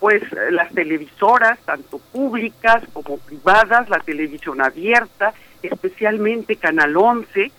pues 0.00 0.22
las 0.50 0.72
televisoras, 0.72 1.58
tanto 1.60 1.98
públicas 1.98 2.82
como 2.92 3.18
privadas, 3.18 3.88
la 3.88 4.00
televisión 4.00 4.60
abierta, 4.60 5.32
especialmente 5.62 6.56
Canal 6.56 6.96
11, 6.96 7.50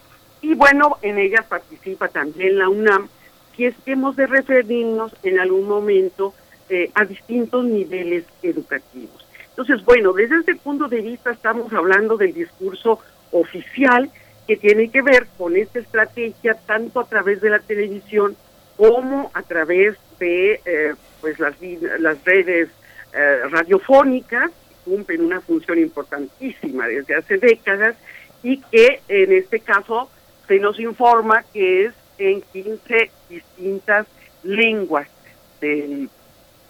y 0.41 0.53
bueno, 0.53 0.97
en 1.01 1.17
ellas 1.17 1.45
participa 1.45 2.07
también 2.09 2.59
la 2.59 2.69
UNAM, 2.69 3.09
si 3.55 3.65
es 3.65 3.75
que 3.83 3.93
hemos 3.93 4.15
de 4.15 4.27
referirnos 4.27 5.15
en 5.23 5.39
algún 5.39 5.67
momento 5.67 6.33
eh, 6.69 6.91
a 6.93 7.05
distintos 7.05 7.65
niveles 7.65 8.25
educativos. 8.43 9.25
Entonces, 9.49 9.83
bueno, 9.83 10.13
desde 10.13 10.37
este 10.37 10.55
punto 10.55 10.87
de 10.87 11.01
vista 11.01 11.31
estamos 11.31 11.73
hablando 11.73 12.17
del 12.17 12.33
discurso 12.33 12.99
oficial 13.31 14.11
que 14.47 14.55
tiene 14.55 14.89
que 14.89 15.01
ver 15.01 15.27
con 15.37 15.55
esta 15.57 15.79
estrategia 15.79 16.53
tanto 16.65 16.99
a 16.99 17.05
través 17.05 17.41
de 17.41 17.49
la 17.49 17.59
televisión 17.59 18.37
como 18.77 19.31
a 19.33 19.41
través 19.41 19.97
de 20.19 20.61
eh, 20.63 20.93
pues 21.21 21.39
las, 21.39 21.55
las 21.99 22.23
redes 22.23 22.69
eh, 23.13 23.39
radiofónicas 23.49 24.51
cumplen 24.85 25.21
una 25.21 25.41
función 25.41 25.79
importantísima 25.79 26.87
desde 26.87 27.15
hace 27.15 27.37
décadas 27.37 27.95
y 28.43 28.61
que 28.61 29.01
en 29.07 29.33
este 29.33 29.59
caso 29.59 30.09
se 30.47 30.59
nos 30.59 30.79
informa 30.79 31.43
que 31.53 31.85
es 31.85 31.93
en 32.17 32.41
15 32.41 33.11
distintas 33.29 34.07
lenguas 34.43 35.07
del 35.59 36.09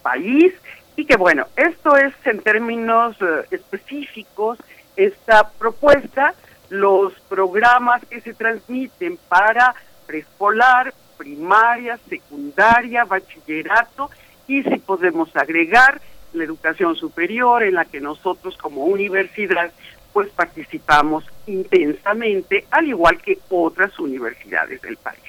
país 0.02 0.54
y 0.96 1.06
que 1.06 1.16
bueno, 1.16 1.46
esto 1.56 1.96
es 1.96 2.14
en 2.26 2.40
términos 2.40 3.16
eh, 3.22 3.44
específicos 3.52 4.58
esta 4.96 5.50
propuesta, 5.52 6.34
los 6.70 7.14
programas 7.30 8.04
que 8.06 8.20
se 8.22 8.34
transmiten 8.34 9.18
para 9.30 9.76
preescolar, 10.08 10.94
primaria, 11.18 12.00
secundaria, 12.10 13.06
bachillerato 13.06 14.10
y 14.48 14.64
si 14.64 14.78
podemos 14.78 15.36
agregar 15.36 16.02
la 16.34 16.44
educación 16.44 16.96
superior 16.96 17.64
en 17.64 17.76
la 17.76 17.86
que 17.86 18.00
nosotros 18.00 18.58
como 18.58 18.86
universidad 18.86 19.72
pues 20.14 20.30
participamos 20.30 21.26
intensamente, 21.46 22.66
al 22.72 22.88
igual 22.88 23.22
que 23.22 23.38
otras 23.50 24.00
universidades 24.00 24.82
del 24.82 24.98
país. 24.98 25.22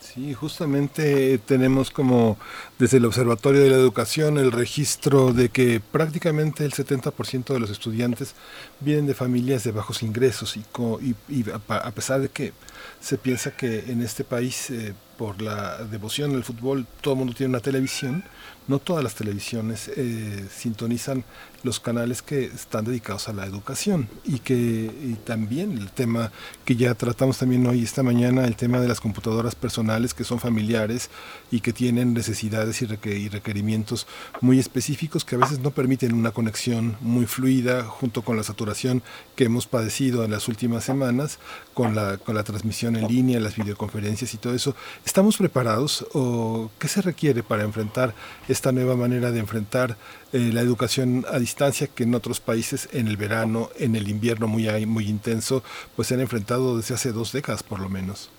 Sí, 0.00 0.34
justamente 0.34 1.38
tenemos 1.38 1.90
como 1.90 2.36
desde 2.78 2.96
el 2.96 3.04
Observatorio 3.04 3.62
de 3.62 3.70
la 3.70 3.76
Educación 3.76 4.38
el 4.38 4.50
registro 4.50 5.32
de 5.32 5.50
que 5.50 5.80
prácticamente 5.80 6.64
el 6.64 6.72
70% 6.72 7.52
de 7.52 7.60
los 7.60 7.70
estudiantes 7.70 8.34
vienen 8.80 9.06
de 9.06 9.14
familias 9.14 9.62
de 9.62 9.72
bajos 9.72 10.02
ingresos 10.02 10.56
y, 10.56 10.64
y, 11.28 11.44
a 11.50 11.90
pesar 11.92 12.20
de 12.20 12.28
que 12.28 12.52
se 13.00 13.18
piensa 13.18 13.56
que 13.56 13.84
en 13.86 14.02
este 14.02 14.24
país 14.24 14.70
eh, 14.70 14.94
por 15.20 15.42
la 15.42 15.76
devoción 15.84 16.34
al 16.34 16.44
fútbol, 16.44 16.86
todo 17.02 17.12
el 17.12 17.18
mundo 17.18 17.34
tiene 17.34 17.50
una 17.50 17.60
televisión, 17.60 18.24
no 18.70 18.78
todas 18.78 19.02
las 19.02 19.16
televisiones 19.16 19.90
eh, 19.96 20.46
sintonizan 20.48 21.24
los 21.64 21.80
canales 21.80 22.22
que 22.22 22.44
están 22.44 22.84
dedicados 22.84 23.28
a 23.28 23.32
la 23.32 23.44
educación 23.44 24.08
y 24.24 24.38
que 24.38 24.90
también 25.24 25.76
el 25.76 25.90
tema 25.90 26.32
que 26.64 26.76
ya 26.76 26.94
tratamos 26.94 27.36
también 27.38 27.66
hoy 27.66 27.82
esta 27.82 28.02
mañana 28.02 28.46
el 28.46 28.56
tema 28.56 28.80
de 28.80 28.88
las 28.88 29.00
computadoras 29.00 29.54
personales 29.54 30.14
que 30.14 30.24
son 30.24 30.38
familiares 30.38 31.10
y 31.50 31.60
que 31.60 31.72
tienen 31.72 32.14
necesidades 32.14 32.80
y, 32.80 32.86
requerimientos 32.86 34.06
muy 34.40 34.58
específicos 34.58 35.24
que 35.24 35.34
a 35.34 35.38
veces 35.38 35.58
no 35.58 35.72
permiten 35.72 36.14
una 36.14 36.30
conexión 36.30 36.96
muy 37.00 37.26
fluida 37.26 37.84
junto 37.84 38.22
con 38.22 38.36
la 38.36 38.44
saturación 38.44 39.02
que 39.34 39.44
hemos 39.44 39.66
padecido 39.66 40.24
en 40.24 40.30
las 40.30 40.48
últimas 40.48 40.84
semanas 40.84 41.38
con 41.74 41.94
la, 41.94 42.18
con 42.18 42.34
la 42.36 42.44
transmisión 42.44 42.96
en 42.96 43.08
línea, 43.08 43.40
las 43.40 43.56
videoconferencias 43.56 44.32
y 44.32 44.38
todo 44.38 44.54
eso. 44.54 44.74
¿Estamos 45.04 45.36
preparados 45.36 46.06
o 46.14 46.70
qué 46.78 46.88
se 46.88 47.02
requiere 47.02 47.42
para 47.42 47.64
enfrentar 47.64 48.14
esta 48.60 48.72
nueva 48.72 48.94
manera 48.94 49.30
de 49.30 49.38
enfrentar 49.38 49.96
eh, 50.34 50.50
la 50.52 50.60
educación 50.60 51.24
a 51.32 51.38
distancia 51.38 51.86
que 51.86 52.02
en 52.02 52.14
otros 52.14 52.40
países 52.40 52.90
en 52.92 53.08
el 53.08 53.16
verano, 53.16 53.70
en 53.78 53.96
el 53.96 54.06
invierno 54.06 54.48
muy, 54.48 54.68
muy 54.84 55.08
intenso, 55.08 55.64
pues 55.96 56.08
se 56.08 56.14
han 56.14 56.20
enfrentado 56.20 56.76
desde 56.76 56.94
hace 56.94 57.10
dos 57.10 57.32
décadas 57.32 57.62
por 57.62 57.80
lo 57.80 57.88
menos. 57.88 58.30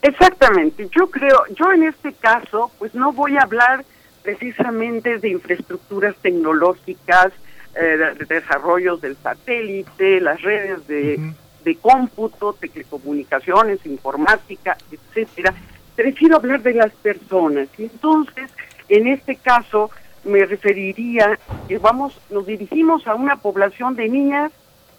Exactamente, 0.00 0.88
yo 0.96 1.10
creo, 1.10 1.44
yo 1.54 1.70
en 1.72 1.82
este 1.82 2.14
caso, 2.14 2.72
pues 2.78 2.94
no 2.94 3.12
voy 3.12 3.36
a 3.36 3.42
hablar 3.42 3.84
precisamente 4.22 5.18
de 5.18 5.28
infraestructuras 5.28 6.16
tecnológicas, 6.22 7.34
eh, 7.74 7.98
de 8.18 8.24
desarrollos 8.24 9.02
del 9.02 9.18
satélite, 9.18 10.22
las 10.22 10.40
redes 10.40 10.86
de, 10.86 11.34
de 11.64 11.76
cómputo, 11.76 12.54
telecomunicaciones, 12.54 13.84
informática, 13.84 14.78
etcétera. 14.90 15.52
Prefiero 15.96 16.36
hablar 16.36 16.62
de 16.62 16.72
las 16.72 16.92
personas. 16.92 17.68
Y 17.76 17.82
entonces, 17.82 18.50
en 18.88 19.06
este 19.06 19.36
caso, 19.36 19.90
me 20.24 20.44
referiría 20.44 21.38
que 21.68 21.78
vamos, 21.78 22.18
nos 22.30 22.46
dirigimos 22.46 23.06
a 23.06 23.14
una 23.14 23.36
población 23.36 23.96
de 23.96 24.08
niñas 24.08 24.52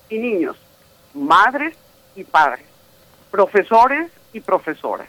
y 0.10 0.18
niños, 0.20 0.58
madres 1.14 1.76
y 2.16 2.24
padres, 2.24 2.66
profesores 3.32 4.12
y 4.34 4.42
profesoras, 4.42 5.08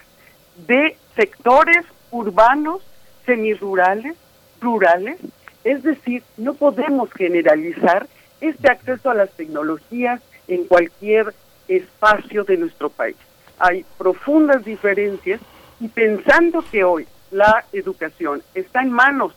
de 0.67 0.97
sectores 1.15 1.85
urbanos, 2.11 2.81
semirurales, 3.25 4.15
rurales, 4.61 5.17
es 5.63 5.83
decir, 5.83 6.23
no 6.37 6.53
podemos 6.53 7.11
generalizar 7.11 8.07
este 8.39 8.69
acceso 8.69 9.09
a 9.09 9.15
las 9.15 9.31
tecnologías 9.31 10.21
en 10.47 10.65
cualquier 10.65 11.33
espacio 11.67 12.43
de 12.43 12.57
nuestro 12.57 12.89
país. 12.89 13.15
Hay 13.57 13.85
profundas 13.97 14.63
diferencias 14.63 15.41
y 15.79 15.87
pensando 15.87 16.63
que 16.71 16.83
hoy 16.83 17.07
la 17.35 17.65
educación 17.73 18.41
está 18.53 18.81
en 18.81 18.91
manos 18.91 19.33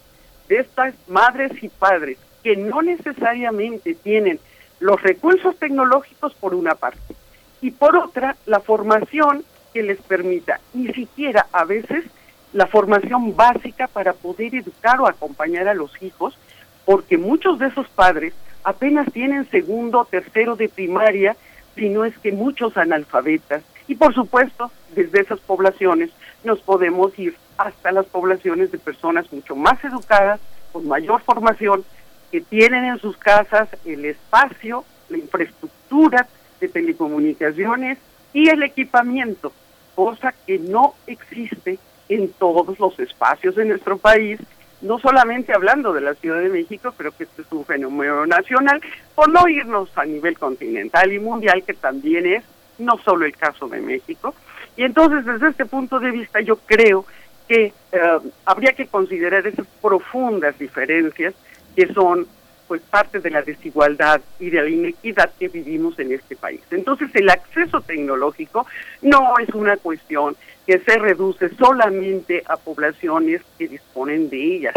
de 0.49 0.61
estas 0.61 0.95
madres 1.09 1.51
y 1.61 1.69
padres 1.69 2.17
que 2.45 2.57
no 2.57 2.81
necesariamente 2.81 3.95
tienen 3.95 4.39
los 4.79 5.03
recursos 5.03 5.57
tecnológicos 5.57 6.33
por 6.35 6.55
una 6.55 6.77
parte 6.77 7.17
y 7.61 7.73
por 7.73 7.97
otra 7.97 8.37
la 8.47 8.61
formación 8.61 9.45
que 9.75 9.83
les 9.83 10.01
permita, 10.01 10.61
ni 10.75 10.93
siquiera 10.95 11.47
a 11.51 11.65
veces 11.65 12.05
la 12.53 12.69
formación 12.69 13.35
básica 13.35 13.89
para 13.89 14.13
poder 14.13 14.55
educar 14.55 15.01
o 15.01 15.09
acompañar 15.09 15.67
a 15.67 15.75
los 15.75 16.01
hijos, 16.01 16.39
porque 16.85 17.19
muchos 17.19 17.59
de 17.59 17.67
esos 17.67 17.89
padres 17.89 18.33
apenas 18.63 19.13
tienen 19.13 19.51
segundo 19.51 19.99
o 19.99 20.05
tercero 20.05 20.55
de 20.55 20.69
primaria, 20.69 21.37
si 21.75 21.89
no 21.89 22.05
es 22.05 22.17
que 22.19 22.31
muchos 22.31 22.77
analfabetas. 22.77 23.65
Y 23.89 23.97
por 23.97 24.15
supuesto, 24.15 24.71
desde 24.95 25.21
esas 25.21 25.41
poblaciones 25.41 26.11
nos 26.45 26.61
podemos 26.61 27.19
ir 27.19 27.35
hasta 27.59 27.93
las 27.93 28.07
poblaciones 28.07 28.73
de 28.73 28.79
personas 28.79 29.31
mucho 29.33 29.55
más 29.57 29.83
educadas, 29.85 30.41
con 30.73 30.87
mayor 30.87 31.21
formación, 31.23 31.85
que 32.31 32.41
tienen 32.41 32.85
en 32.85 32.99
sus 32.99 33.17
casas 33.17 33.69
el 33.85 34.05
espacio, 34.05 34.85
la 35.09 35.19
infraestructura 35.19 36.27
de 36.61 36.69
telecomunicaciones 36.69 37.99
y 38.33 38.49
el 38.49 38.63
equipamiento, 38.63 39.53
cosa 39.95 40.35
que 40.47 40.59
no 40.59 40.95
existe 41.07 41.79
en 42.09 42.29
todos 42.33 42.79
los 42.79 42.99
espacios 43.01 43.57
de 43.57 43.65
nuestro 43.65 43.99
país, 43.99 44.39
no 44.81 44.99
solamente 44.99 45.53
hablando 45.53 45.93
de 45.93 46.01
la 46.01 46.15
Ciudad 46.15 46.41
de 46.41 46.49
México, 46.51 46.95
pero 46.97 47.11
que 47.11 47.25
este 47.25 47.43
es 47.43 47.51
un 47.51 47.65
fenómeno 47.65 48.25
nacional, 48.27 48.81
por 49.15 49.29
no 49.31 49.49
irnos 49.49 49.91
a 49.97 50.05
nivel 50.05 50.39
continental 50.39 51.13
y 51.13 51.19
mundial, 51.19 51.65
que 51.65 51.75
también 51.75 52.27
es 52.27 52.45
no 52.79 52.97
solo 52.99 53.27
el 53.27 53.37
caso 53.37 53.69
de 53.69 53.81
México. 53.81 54.35
Y 54.77 54.85
entonces, 54.85 55.25
desde 55.25 55.49
este 55.49 55.67
punto 55.67 55.99
de 55.99 56.13
vista, 56.13 56.41
yo 56.41 56.57
creo 56.59 57.05
que 57.49 57.73
eh, 57.93 58.19
habría 58.45 58.73
que 58.75 58.87
considerar 58.87 59.47
esas 59.47 59.67
profundas 59.81 60.59
diferencias 60.59 61.35
que 61.75 61.87
son 61.93 62.27
pues 62.69 62.83
parte 62.83 63.19
de 63.21 63.31
la 63.31 63.41
desigualdad 63.41 64.21
y 64.39 64.51
de 64.51 64.63
la 64.63 64.69
inequidad 64.69 65.33
que 65.39 65.49
vivimos 65.49 65.99
en 65.99 66.13
este 66.13 66.37
país. 66.37 66.61
Entonces 66.71 67.09
el 67.15 67.31
acceso 67.31 67.81
tecnológico 67.81 68.67
no 69.01 69.39
es 69.39 69.49
una 69.55 69.79
cuestión 69.79 70.37
que 70.67 70.79
se 70.81 70.99
reduce 70.99 71.49
solamente 71.57 72.43
a 72.47 72.59
poblaciones 72.59 73.41
que 73.57 73.69
disponen 73.69 74.29
de 74.29 74.57
ellas. 74.57 74.75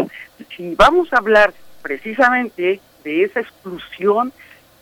Si 0.56 0.74
vamos 0.74 1.12
a 1.12 1.18
hablar 1.18 1.52
precisamente 1.82 2.80
de 3.04 3.24
esa 3.24 3.40
exclusión 3.40 4.32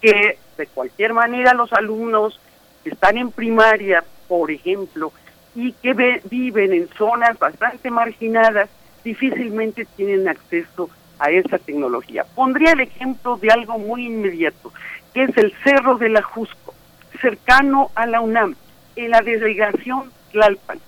que 0.01 0.39
de 0.57 0.67
cualquier 0.69 1.13
manera 1.13 1.53
los 1.53 1.73
alumnos 1.73 2.41
que 2.85 2.91
están 2.91 3.19
en 3.19 3.33
primaria, 3.33 4.05
por 4.29 4.53
ejemplo, 4.53 5.13
y 5.55 5.73
que 5.73 6.21
viven 6.31 6.73
en 6.73 6.89
zonas 6.97 7.39
bastante 7.39 7.91
marginadas, 7.91 8.69
difícilmente 9.05 9.87
tienen 9.97 10.29
acceso 10.29 10.91
a 11.19 11.31
esa 11.31 11.59
tecnología. 11.59 12.25
Pondría 12.35 12.73
el 12.73 12.81
ejemplo 12.81 13.37
de 13.37 13.51
algo 13.51 13.79
muy 13.79 14.07
inmediato, 14.07 14.73
que 15.13 15.25
es 15.25 15.37
el 15.37 15.53
Cerro 15.65 15.99
de 15.99 16.09
la 16.09 16.23
Jusco, 16.23 16.75
cercano 17.21 17.91
a 17.95 18.07
la 18.07 18.21
UNAM, 18.21 18.57
en 18.97 19.11
la 19.11 19.21
delegación 19.21 20.11
Tlalpan. 20.33 20.79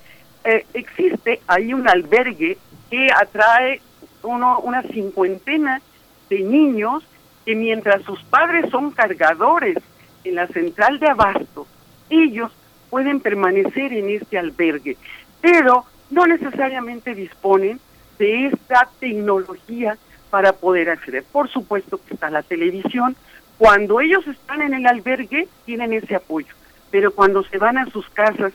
Eh, 0.45 0.67
existe 0.75 1.41
ahí 1.47 1.73
un 1.73 1.89
albergue 1.89 2.59
que 2.91 3.09
atrae 3.15 3.81
uno, 4.23 4.59
una 4.61 4.83
cincuentena 4.83 5.81
de 6.29 6.41
niños 6.41 7.05
que 7.45 7.55
mientras 7.55 8.03
sus 8.03 8.23
padres 8.25 8.71
son 8.71 8.93
cargadores 8.93 9.77
en 10.25 10.37
la 10.37 10.47
central 10.49 10.99
de 10.99 11.09
abasto, 11.09 11.67
ellos 12.09 12.53
pueden 12.93 13.21
permanecer 13.21 13.95
en 13.95 14.11
este 14.11 14.37
albergue, 14.37 14.99
pero 15.41 15.87
no 16.11 16.27
necesariamente 16.27 17.15
disponen 17.15 17.81
de 18.19 18.49
esta 18.49 18.87
tecnología 19.01 19.97
para 20.29 20.53
poder 20.53 20.91
acceder. 20.91 21.25
Por 21.25 21.49
supuesto 21.49 21.99
que 22.05 22.13
está 22.13 22.29
la 22.29 22.43
televisión. 22.43 23.17
Cuando 23.57 24.03
ellos 24.03 24.27
están 24.27 24.61
en 24.61 24.75
el 24.75 24.87
albergue, 24.87 25.49
tienen 25.65 25.95
ese 25.95 26.17
apoyo, 26.17 26.55
pero 26.91 27.15
cuando 27.15 27.43
se 27.45 27.57
van 27.57 27.79
a 27.79 27.87
sus 27.87 28.07
casas, 28.11 28.53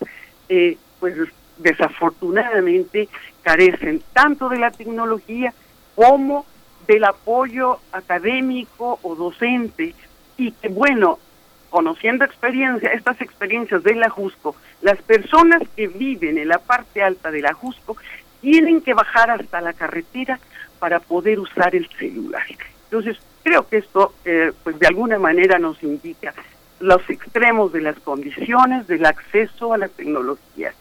eh, 0.50 0.78
pues 1.00 1.16
desafortunadamente 1.58 3.10
carecen 3.42 4.04
tanto 4.14 4.50
de 4.50 4.60
la 4.60 4.70
tecnología 4.70 5.52
como 5.96 6.46
del 6.86 7.06
apoyo 7.06 7.80
académico 7.92 9.00
o 9.02 9.16
docente 9.16 9.96
y 10.38 10.52
que 10.52 10.68
bueno, 10.68 11.18
conociendo 11.70 12.26
experiencia, 12.26 12.92
estas 12.92 13.20
experiencias 13.22 13.84
del 13.84 14.04
Ajusco, 14.04 14.56
las 14.82 15.02
personas 15.02 15.62
que 15.76 15.88
viven 15.88 16.38
en 16.38 16.48
la 16.48 16.60
parte 16.60 17.04
alta 17.04 17.32
del 17.32 17.46
Ajusco 17.46 17.98
tienen 18.42 18.82
que 18.82 18.94
bajar 18.94 19.32
hasta 19.32 19.62
la 19.62 19.74
carretera 19.74 20.40
para 20.80 21.00
poder 21.00 21.40
usar 21.40 21.76
el 21.76 21.90
celular. 21.98 22.44
Entonces, 22.86 23.18
creo 23.44 23.68
que 23.68 23.78
esto, 23.78 24.14
eh, 24.26 24.52
pues 24.64 24.78
de 24.80 24.88
alguna 24.88 25.20
manera 25.20 25.60
nos 25.60 25.82
indica 25.84 26.34
los 26.80 27.10
extremos 27.10 27.74
de 27.74 27.82
las 27.82 28.00
condiciones 28.00 28.88
del 28.88 29.06
acceso 29.06 29.74
a 29.74 29.78
la 29.78 29.88
tecnología. 29.88 30.74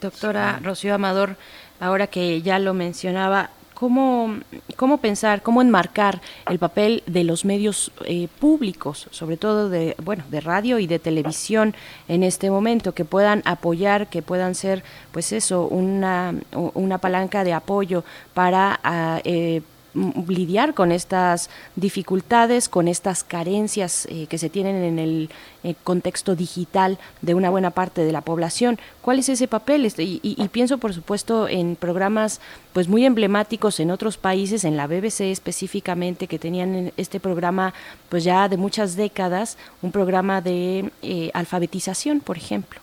Doctora 0.00 0.58
Rocío 0.62 0.94
Amador, 0.94 1.36
ahora 1.80 2.06
que 2.06 2.40
ya 2.40 2.58
lo 2.58 2.72
mencionaba, 2.72 3.50
cómo, 3.74 4.36
cómo 4.76 4.98
pensar, 4.98 5.42
cómo 5.42 5.60
enmarcar 5.60 6.20
el 6.48 6.58
papel 6.58 7.02
de 7.06 7.24
los 7.24 7.44
medios 7.44 7.92
eh, 8.04 8.28
públicos, 8.38 9.08
sobre 9.10 9.36
todo 9.36 9.68
de, 9.68 9.96
bueno, 10.02 10.24
de 10.30 10.40
radio 10.40 10.78
y 10.78 10.86
de 10.86 10.98
televisión 10.98 11.74
en 12.08 12.22
este 12.22 12.50
momento, 12.50 12.94
que 12.94 13.04
puedan 13.04 13.42
apoyar, 13.44 14.06
que 14.06 14.22
puedan 14.22 14.54
ser, 14.54 14.82
pues 15.12 15.32
eso, 15.32 15.66
una, 15.66 16.34
una 16.52 16.98
palanca 16.98 17.44
de 17.44 17.52
apoyo 17.52 18.04
para 18.32 18.80
ah, 18.82 19.20
eh, 19.24 19.62
lidiar 19.94 20.74
con 20.74 20.92
estas 20.92 21.50
dificultades, 21.76 22.68
con 22.68 22.88
estas 22.88 23.22
carencias 23.22 24.06
eh, 24.10 24.26
que 24.28 24.38
se 24.38 24.50
tienen 24.50 24.76
en 24.82 24.98
el 24.98 25.30
eh, 25.62 25.74
contexto 25.84 26.34
digital 26.34 26.98
de 27.22 27.34
una 27.34 27.50
buena 27.50 27.70
parte 27.70 28.04
de 28.04 28.12
la 28.12 28.20
población. 28.20 28.78
¿Cuál 29.02 29.20
es 29.20 29.28
ese 29.28 29.46
papel? 29.46 29.84
Este, 29.84 30.02
y, 30.02 30.48
pienso, 30.50 30.78
por 30.78 30.92
supuesto, 30.92 31.48
en 31.48 31.76
programas 31.76 32.40
pues 32.72 32.88
muy 32.88 33.04
emblemáticos 33.04 33.78
en 33.80 33.90
otros 33.90 34.16
países, 34.16 34.64
en 34.64 34.76
la 34.76 34.86
BBC 34.86 35.22
específicamente, 35.22 36.26
que 36.26 36.38
tenían 36.38 36.92
este 36.96 37.20
programa 37.20 37.72
pues 38.08 38.24
ya 38.24 38.48
de 38.48 38.56
muchas 38.56 38.96
décadas, 38.96 39.56
un 39.82 39.92
programa 39.92 40.40
de 40.40 40.90
eh, 41.02 41.30
alfabetización, 41.34 42.20
por 42.20 42.36
ejemplo. 42.36 42.80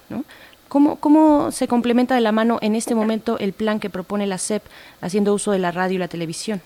¿Cómo, 0.70 0.96
¿Cómo 0.96 1.52
se 1.52 1.68
complementa 1.68 2.16
de 2.16 2.22
la 2.22 2.32
mano 2.32 2.58
en 2.62 2.76
este 2.76 2.96
momento 2.96 3.38
el 3.40 3.52
plan 3.52 3.82
que 3.82 3.90
propone 3.90 4.26
la 4.26 4.38
SEP 4.38 4.64
haciendo 5.02 5.34
uso 5.34 5.52
de 5.52 5.60
la 5.60 5.72
radio 5.72 5.96
y 5.96 6.00
la 6.00 6.08
televisión? 6.08 6.62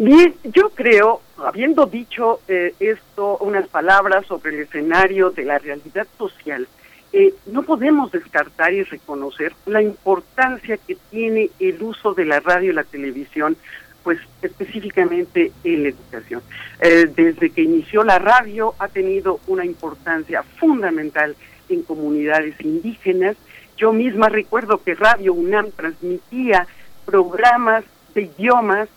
Bien, 0.00 0.32
yo 0.44 0.70
creo, 0.70 1.20
habiendo 1.38 1.86
dicho 1.86 2.38
eh, 2.46 2.72
esto, 2.78 3.36
unas 3.38 3.66
palabras 3.66 4.24
sobre 4.26 4.54
el 4.54 4.60
escenario 4.60 5.30
de 5.30 5.44
la 5.44 5.58
realidad 5.58 6.06
social, 6.16 6.68
eh, 7.12 7.34
no 7.46 7.64
podemos 7.64 8.12
descartar 8.12 8.72
y 8.72 8.84
reconocer 8.84 9.54
la 9.66 9.82
importancia 9.82 10.76
que 10.76 10.96
tiene 11.10 11.50
el 11.58 11.82
uso 11.82 12.14
de 12.14 12.26
la 12.26 12.38
radio 12.38 12.70
y 12.70 12.74
la 12.74 12.84
televisión, 12.84 13.56
pues 14.04 14.20
específicamente 14.40 15.50
en 15.64 15.82
la 15.82 15.88
educación. 15.88 16.42
Eh, 16.78 17.10
desde 17.12 17.50
que 17.50 17.62
inició 17.62 18.04
la 18.04 18.20
radio 18.20 18.74
ha 18.78 18.86
tenido 18.86 19.40
una 19.48 19.64
importancia 19.64 20.44
fundamental 20.44 21.34
en 21.68 21.82
comunidades 21.82 22.54
indígenas. 22.60 23.36
Yo 23.76 23.92
misma 23.92 24.28
recuerdo 24.28 24.80
que 24.80 24.94
Radio 24.94 25.32
UNAM 25.32 25.72
transmitía 25.72 26.68
programas 27.04 27.82
de 28.14 28.22
idiomas 28.22 28.88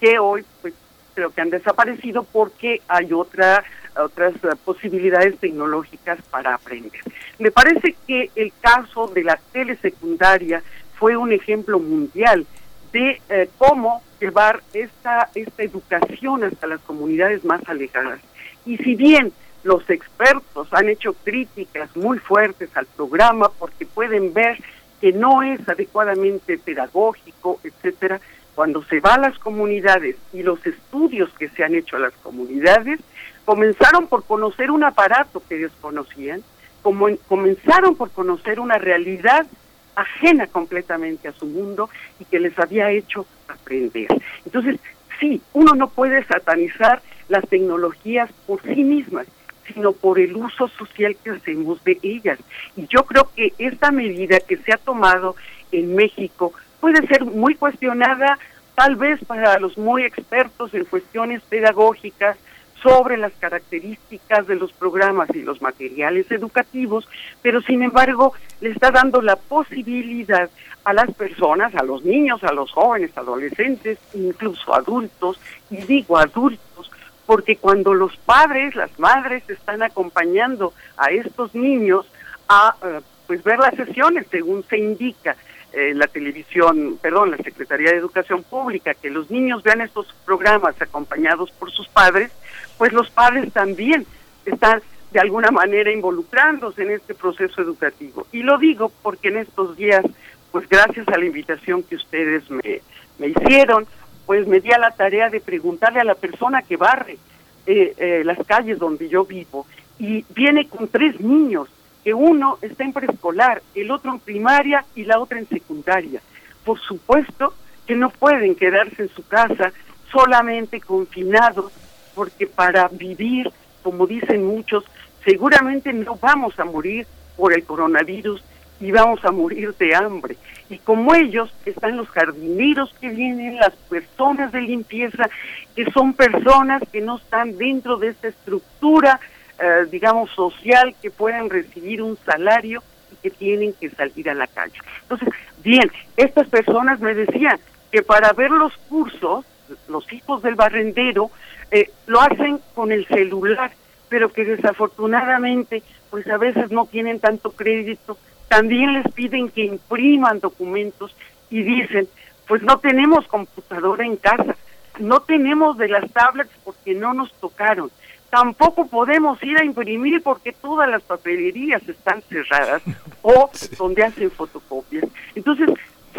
que 0.00 0.18
hoy 0.18 0.44
pues 0.62 0.74
creo 1.14 1.30
que 1.30 1.40
han 1.40 1.50
desaparecido 1.50 2.22
porque 2.24 2.80
hay 2.88 3.12
otra 3.12 3.64
otras 3.96 4.34
eh, 4.44 4.48
posibilidades 4.64 5.38
tecnológicas 5.38 6.20
para 6.30 6.54
aprender. 6.54 7.00
Me 7.38 7.50
parece 7.50 7.96
que 8.06 8.30
el 8.36 8.52
caso 8.60 9.08
de 9.08 9.24
la 9.24 9.38
telesecundaria 9.52 10.62
fue 10.98 11.16
un 11.16 11.32
ejemplo 11.32 11.78
mundial 11.78 12.46
de 12.92 13.20
eh, 13.28 13.48
cómo 13.58 14.02
llevar 14.20 14.62
esta, 14.72 15.30
esta 15.34 15.62
educación 15.62 16.44
hasta 16.44 16.66
las 16.66 16.80
comunidades 16.80 17.44
más 17.44 17.60
alejadas. 17.68 18.20
Y 18.66 18.76
si 18.78 18.94
bien 18.94 19.32
los 19.62 19.88
expertos 19.90 20.68
han 20.72 20.88
hecho 20.88 21.12
críticas 21.12 21.94
muy 21.96 22.18
fuertes 22.18 22.70
al 22.76 22.86
programa 22.86 23.50
porque 23.58 23.86
pueden 23.86 24.32
ver 24.32 24.58
que 25.00 25.12
no 25.12 25.42
es 25.42 25.68
adecuadamente 25.68 26.58
pedagógico, 26.58 27.60
etcétera, 27.62 28.20
cuando 28.58 28.82
se 28.82 28.98
va 28.98 29.14
a 29.14 29.20
las 29.20 29.38
comunidades 29.38 30.16
y 30.32 30.42
los 30.42 30.66
estudios 30.66 31.30
que 31.38 31.48
se 31.48 31.62
han 31.62 31.76
hecho 31.76 31.94
a 31.94 32.00
las 32.00 32.12
comunidades, 32.14 32.98
comenzaron 33.44 34.08
por 34.08 34.24
conocer 34.24 34.72
un 34.72 34.82
aparato 34.82 35.40
que 35.48 35.58
desconocían, 35.58 36.42
como 36.82 37.06
comenzaron 37.28 37.94
por 37.94 38.10
conocer 38.10 38.58
una 38.58 38.76
realidad 38.76 39.46
ajena 39.94 40.48
completamente 40.48 41.28
a 41.28 41.32
su 41.34 41.46
mundo 41.46 41.88
y 42.18 42.24
que 42.24 42.40
les 42.40 42.58
había 42.58 42.90
hecho 42.90 43.26
aprender. 43.46 44.08
Entonces, 44.44 44.80
sí, 45.20 45.40
uno 45.52 45.76
no 45.76 45.88
puede 45.90 46.24
satanizar 46.24 47.00
las 47.28 47.48
tecnologías 47.48 48.28
por 48.44 48.60
sí 48.62 48.82
mismas, 48.82 49.28
sino 49.72 49.92
por 49.92 50.18
el 50.18 50.34
uso 50.34 50.66
social 50.66 51.16
que 51.22 51.30
hacemos 51.30 51.84
de 51.84 51.96
ellas. 52.02 52.40
Y 52.76 52.88
yo 52.88 53.04
creo 53.04 53.30
que 53.36 53.52
esta 53.58 53.92
medida 53.92 54.40
que 54.40 54.56
se 54.56 54.72
ha 54.72 54.78
tomado 54.78 55.36
en 55.70 55.94
México 55.94 56.52
puede 56.80 57.06
ser 57.06 57.24
muy 57.24 57.54
cuestionada 57.54 58.38
tal 58.74 58.96
vez 58.96 59.24
para 59.24 59.58
los 59.58 59.76
muy 59.76 60.04
expertos 60.04 60.72
en 60.74 60.84
cuestiones 60.84 61.42
pedagógicas 61.42 62.36
sobre 62.82 63.16
las 63.16 63.32
características 63.32 64.46
de 64.46 64.54
los 64.54 64.72
programas 64.72 65.28
y 65.34 65.42
los 65.42 65.60
materiales 65.60 66.30
educativos, 66.30 67.08
pero 67.42 67.60
sin 67.60 67.82
embargo 67.82 68.34
le 68.60 68.70
está 68.70 68.90
dando 68.90 69.20
la 69.20 69.36
posibilidad 69.36 70.48
a 70.84 70.92
las 70.92 71.12
personas, 71.12 71.74
a 71.74 71.82
los 71.82 72.04
niños, 72.04 72.44
a 72.44 72.52
los 72.52 72.70
jóvenes, 72.70 73.16
adolescentes, 73.16 73.98
incluso 74.14 74.74
adultos, 74.74 75.40
y 75.70 75.78
digo 75.78 76.16
adultos, 76.16 76.90
porque 77.26 77.56
cuando 77.56 77.92
los 77.94 78.16
padres, 78.18 78.74
las 78.74 78.96
madres 78.98 79.42
están 79.50 79.82
acompañando 79.82 80.72
a 80.96 81.10
estos 81.10 81.54
niños 81.54 82.06
a 82.48 82.74
eh, 82.82 83.00
pues 83.26 83.42
ver 83.42 83.58
las 83.58 83.74
sesiones 83.74 84.26
según 84.30 84.64
se 84.64 84.78
indica 84.78 85.36
eh, 85.72 85.92
la 85.94 86.06
televisión, 86.06 86.98
perdón, 87.00 87.30
la 87.30 87.36
Secretaría 87.38 87.90
de 87.90 87.98
Educación 87.98 88.42
Pública, 88.42 88.94
que 88.94 89.10
los 89.10 89.30
niños 89.30 89.62
vean 89.62 89.80
estos 89.80 90.14
programas 90.24 90.80
acompañados 90.80 91.50
por 91.52 91.70
sus 91.70 91.88
padres, 91.88 92.30
pues 92.76 92.92
los 92.92 93.10
padres 93.10 93.52
también 93.52 94.06
están 94.44 94.82
de 95.10 95.20
alguna 95.20 95.50
manera 95.50 95.90
involucrándose 95.90 96.82
en 96.82 96.92
este 96.92 97.14
proceso 97.14 97.60
educativo. 97.62 98.26
Y 98.32 98.42
lo 98.42 98.58
digo 98.58 98.92
porque 99.02 99.28
en 99.28 99.38
estos 99.38 99.76
días, 99.76 100.04
pues 100.52 100.68
gracias 100.68 101.08
a 101.08 101.18
la 101.18 101.24
invitación 101.24 101.82
que 101.82 101.96
ustedes 101.96 102.50
me, 102.50 102.80
me 103.18 103.28
hicieron, 103.28 103.86
pues 104.26 104.46
me 104.46 104.60
di 104.60 104.72
a 104.72 104.78
la 104.78 104.90
tarea 104.90 105.30
de 105.30 105.40
preguntarle 105.40 106.00
a 106.00 106.04
la 106.04 106.14
persona 106.14 106.62
que 106.62 106.76
barre 106.76 107.18
eh, 107.66 107.94
eh, 107.96 108.22
las 108.24 108.38
calles 108.46 108.78
donde 108.78 109.08
yo 109.08 109.24
vivo 109.24 109.66
y 109.98 110.24
viene 110.34 110.68
con 110.68 110.88
tres 110.88 111.20
niños 111.20 111.68
que 112.04 112.14
uno 112.14 112.58
está 112.62 112.84
en 112.84 112.92
preescolar, 112.92 113.62
el 113.74 113.90
otro 113.90 114.12
en 114.12 114.20
primaria 114.20 114.84
y 114.94 115.04
la 115.04 115.18
otra 115.18 115.38
en 115.38 115.48
secundaria. 115.48 116.20
Por 116.64 116.78
supuesto 116.80 117.54
que 117.86 117.96
no 117.96 118.10
pueden 118.10 118.54
quedarse 118.54 119.02
en 119.02 119.08
su 119.08 119.26
casa 119.26 119.72
solamente 120.12 120.80
confinados, 120.80 121.72
porque 122.14 122.46
para 122.46 122.88
vivir, 122.88 123.50
como 123.82 124.06
dicen 124.06 124.44
muchos, 124.46 124.84
seguramente 125.24 125.92
no 125.92 126.16
vamos 126.16 126.58
a 126.58 126.64
morir 126.64 127.06
por 127.36 127.52
el 127.52 127.64
coronavirus 127.64 128.42
y 128.80 128.90
vamos 128.90 129.24
a 129.24 129.30
morir 129.30 129.74
de 129.76 129.94
hambre. 129.94 130.36
Y 130.70 130.78
como 130.78 131.14
ellos 131.14 131.52
están 131.64 131.96
los 131.96 132.08
jardineros 132.08 132.94
que 133.00 133.08
vienen, 133.08 133.56
las 133.56 133.74
personas 133.88 134.52
de 134.52 134.60
limpieza, 134.60 135.28
que 135.74 135.90
son 135.92 136.12
personas 136.12 136.82
que 136.92 137.00
no 137.00 137.16
están 137.16 137.56
dentro 137.56 137.96
de 137.96 138.08
esta 138.08 138.28
estructura 138.28 139.18
eh, 139.60 139.86
digamos, 139.90 140.30
social 140.30 140.94
que 141.02 141.10
puedan 141.10 141.50
recibir 141.50 142.00
un 142.00 142.16
salario 142.24 142.82
y 143.12 143.16
que 143.16 143.30
tienen 143.30 143.72
que 143.72 143.90
salir 143.90 144.30
a 144.30 144.34
la 144.34 144.46
calle. 144.46 144.78
Entonces, 145.02 145.28
bien, 145.64 145.90
estas 146.16 146.48
personas 146.48 147.00
me 147.00 147.14
decían 147.14 147.58
que 147.90 148.02
para 148.02 148.32
ver 148.34 148.50
los 148.50 148.76
cursos, 148.88 149.44
los 149.88 150.12
hijos 150.12 150.42
del 150.42 150.54
barrendero, 150.54 151.30
eh, 151.70 151.90
lo 152.06 152.20
hacen 152.20 152.60
con 152.74 152.92
el 152.92 153.06
celular, 153.06 153.72
pero 154.08 154.32
que 154.32 154.44
desafortunadamente, 154.44 155.82
pues 156.10 156.26
a 156.28 156.36
veces 156.38 156.70
no 156.70 156.86
tienen 156.86 157.18
tanto 157.18 157.50
crédito. 157.50 158.16
También 158.48 158.94
les 158.94 159.12
piden 159.12 159.50
que 159.50 159.64
impriman 159.64 160.40
documentos 160.40 161.14
y 161.50 161.62
dicen, 161.62 162.08
pues 162.46 162.62
no 162.62 162.78
tenemos 162.78 163.26
computadora 163.26 164.04
en 164.04 164.16
casa, 164.16 164.56
no 165.00 165.20
tenemos 165.20 165.76
de 165.78 165.88
las 165.88 166.10
tablets 166.12 166.52
porque 166.64 166.94
no 166.94 167.12
nos 167.12 167.32
tocaron 167.34 167.90
tampoco 168.30 168.86
podemos 168.86 169.42
ir 169.42 169.58
a 169.58 169.64
imprimir 169.64 170.22
porque 170.22 170.52
todas 170.52 170.88
las 170.88 171.02
papelerías 171.02 171.86
están 171.88 172.22
cerradas 172.22 172.82
o 173.22 173.50
donde 173.78 174.04
hacen 174.04 174.30
fotocopias. 174.30 175.04
Entonces, 175.34 175.70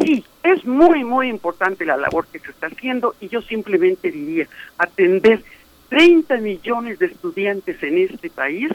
sí, 0.01 0.25
es 0.43 0.65
muy, 0.65 1.03
muy 1.03 1.29
importante 1.29 1.85
la 1.85 1.97
labor 1.97 2.27
que 2.27 2.39
se 2.39 2.51
está 2.51 2.67
haciendo 2.67 3.15
y 3.19 3.27
yo 3.29 3.41
simplemente 3.41 4.11
diría, 4.11 4.47
atender 4.77 5.43
30 5.89 6.37
millones 6.37 6.99
de 6.99 7.07
estudiantes 7.07 7.81
en 7.83 7.97
este 7.97 8.29
país 8.29 8.71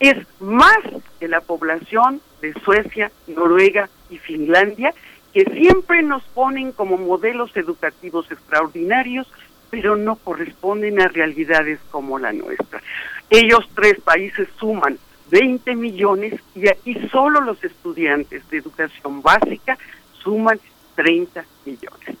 es 0.00 0.16
más 0.40 0.78
que 1.18 1.28
la 1.28 1.40
población 1.40 2.20
de 2.42 2.52
Suecia, 2.64 3.10
Noruega 3.28 3.88
y 4.10 4.18
Finlandia, 4.18 4.92
que 5.32 5.44
siempre 5.44 6.02
nos 6.02 6.22
ponen 6.24 6.72
como 6.72 6.98
modelos 6.98 7.56
educativos 7.56 8.30
extraordinarios 8.30 9.26
pero 9.70 9.96
no 9.96 10.16
corresponden 10.16 11.00
a 11.00 11.08
realidades 11.08 11.78
como 11.90 12.18
la 12.18 12.32
nuestra. 12.32 12.82
Ellos 13.30 13.68
tres 13.74 14.00
países 14.00 14.48
suman 14.58 14.98
20 15.30 15.74
millones 15.74 16.34
y 16.54 16.68
aquí 16.68 16.94
solo 17.10 17.40
los 17.40 17.62
estudiantes 17.64 18.48
de 18.50 18.58
educación 18.58 19.22
básica 19.22 19.76
suman 20.22 20.60
30 20.94 21.44
millones. 21.64 22.16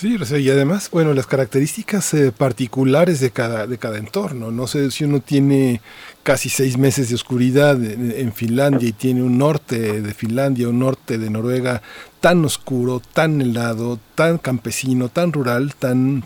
Sí, 0.00 0.16
y 0.16 0.48
además, 0.48 0.88
bueno, 0.90 1.12
las 1.12 1.26
características 1.26 2.14
eh, 2.14 2.32
particulares 2.32 3.20
de 3.20 3.32
cada, 3.32 3.66
de 3.66 3.76
cada 3.76 3.98
entorno. 3.98 4.50
No 4.50 4.66
sé 4.66 4.90
si 4.90 5.04
uno 5.04 5.20
tiene 5.20 5.82
casi 6.22 6.48
seis 6.48 6.78
meses 6.78 7.10
de 7.10 7.16
oscuridad 7.16 7.76
en, 7.84 8.10
en, 8.10 8.32
Finlandia 8.32 8.88
y 8.88 8.92
tiene 8.92 9.22
un 9.22 9.36
norte 9.36 10.00
de 10.00 10.14
Finlandia, 10.14 10.70
un 10.70 10.78
norte 10.78 11.18
de 11.18 11.28
Noruega 11.28 11.82
tan 12.20 12.42
oscuro, 12.46 13.02
tan 13.12 13.42
helado, 13.42 14.00
tan 14.14 14.38
campesino, 14.38 15.10
tan 15.10 15.34
rural, 15.34 15.74
tan 15.74 16.24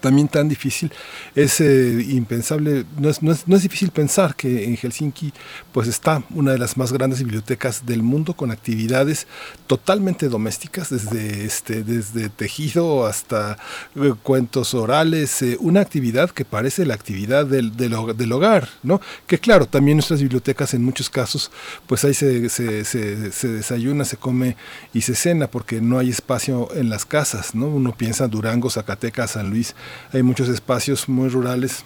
también 0.00 0.28
tan 0.28 0.48
difícil, 0.48 0.92
es 1.34 1.60
eh, 1.60 2.04
impensable, 2.10 2.84
no 2.98 3.08
es, 3.08 3.22
no, 3.22 3.32
es, 3.32 3.46
no 3.46 3.56
es, 3.56 3.62
difícil 3.62 3.90
pensar 3.90 4.34
que 4.34 4.64
en 4.64 4.76
Helsinki 4.76 5.32
pues 5.72 5.88
está 5.88 6.22
una 6.30 6.52
de 6.52 6.58
las 6.58 6.76
más 6.76 6.92
grandes 6.92 7.20
bibliotecas 7.20 7.86
del 7.86 8.02
mundo 8.02 8.34
con 8.34 8.50
actividades 8.50 9.26
totalmente 9.66 10.28
domésticas, 10.28 10.90
desde, 10.90 11.44
este, 11.44 11.82
desde 11.82 12.28
tejido 12.28 13.06
hasta 13.06 13.58
eh, 13.96 14.14
cuentos 14.22 14.74
orales, 14.74 15.42
eh, 15.42 15.56
una 15.60 15.80
actividad 15.80 16.30
que 16.30 16.44
parece 16.44 16.86
la 16.86 16.94
actividad 16.94 17.46
del, 17.46 17.76
del, 17.76 18.32
hogar, 18.32 18.68
¿no? 18.82 19.00
Que 19.26 19.38
claro, 19.38 19.66
también 19.66 19.96
nuestras 19.96 20.20
bibliotecas 20.20 20.74
en 20.74 20.84
muchos 20.84 21.10
casos 21.10 21.50
pues 21.86 22.04
ahí 22.04 22.14
se, 22.14 22.48
se, 22.48 22.84
se, 22.84 23.32
se 23.32 23.48
desayuna, 23.48 24.04
se 24.04 24.16
come 24.16 24.56
y 24.92 25.02
se 25.02 25.14
cena 25.14 25.48
porque 25.48 25.80
no 25.80 25.98
hay 25.98 26.10
espacio 26.10 26.68
en 26.74 26.90
las 26.90 27.04
casas, 27.04 27.54
¿no? 27.54 27.66
Uno 27.66 27.94
piensa 27.96 28.28
Durango, 28.28 28.70
Zacatecas, 28.70 29.32
San 29.32 29.50
Luis, 29.50 29.67
hay 30.12 30.22
muchos 30.22 30.48
espacios 30.48 31.08
muy 31.08 31.28
rurales 31.28 31.84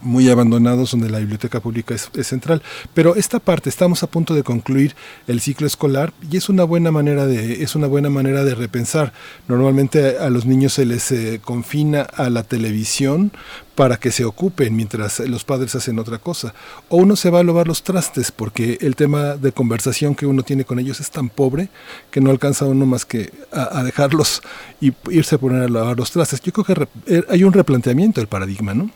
muy 0.00 0.28
abandonados 0.28 0.90
donde 0.90 1.10
la 1.10 1.18
biblioteca 1.18 1.60
pública 1.60 1.94
es, 1.94 2.10
central. 2.26 2.62
Pero 2.92 3.16
esta 3.16 3.40
parte, 3.40 3.68
estamos 3.68 4.02
a 4.02 4.06
punto 4.06 4.34
de 4.34 4.42
concluir 4.42 4.94
el 5.26 5.40
ciclo 5.40 5.66
escolar 5.66 6.12
y 6.30 6.36
es 6.36 6.48
una 6.48 6.64
buena 6.64 6.90
manera 6.90 7.26
de, 7.26 7.62
es 7.62 7.74
una 7.74 7.86
buena 7.86 8.10
manera 8.10 8.44
de 8.44 8.54
repensar. 8.54 9.12
Normalmente 9.48 10.18
a, 10.18 10.30
los 10.30 10.46
niños 10.46 10.74
se 10.74 10.84
les 10.86 11.10
eh, 11.12 11.40
confina 11.42 12.02
a 12.02 12.30
la 12.30 12.42
televisión 12.42 13.32
para 13.74 13.96
que 13.96 14.12
se 14.12 14.24
ocupen 14.24 14.76
mientras 14.76 15.18
los 15.20 15.44
padres 15.44 15.74
hacen 15.74 15.98
otra 15.98 16.18
cosa. 16.18 16.54
O 16.88 16.98
uno 16.98 17.16
se 17.16 17.30
va 17.30 17.40
a 17.40 17.44
lavar 17.44 17.66
los 17.66 17.82
trastes 17.82 18.30
porque 18.30 18.78
el 18.80 18.94
tema 18.94 19.36
de 19.36 19.52
conversación 19.52 20.14
que 20.14 20.26
uno 20.26 20.42
tiene 20.42 20.64
con 20.64 20.78
ellos 20.78 21.00
es 21.00 21.10
tan 21.10 21.28
pobre 21.28 21.68
que 22.10 22.20
no 22.20 22.30
alcanza 22.30 22.66
uno 22.66 22.86
más 22.86 23.04
que 23.04 23.32
a, 23.52 23.80
a 23.80 23.84
dejarlos 23.84 24.42
y 24.80 24.92
irse 25.10 25.34
a 25.34 25.38
poner 25.38 25.62
a 25.62 25.68
lavar 25.68 25.96
los 25.96 26.10
trastes. 26.10 26.40
Yo 26.40 26.52
creo 26.52 26.64
que 26.64 26.88
eh, 27.06 27.24
hay 27.28 27.42
un 27.42 27.52
replanteamiento 27.52 28.20
del 28.20 28.28
paradigma, 28.28 28.74
¿no? 28.74 28.90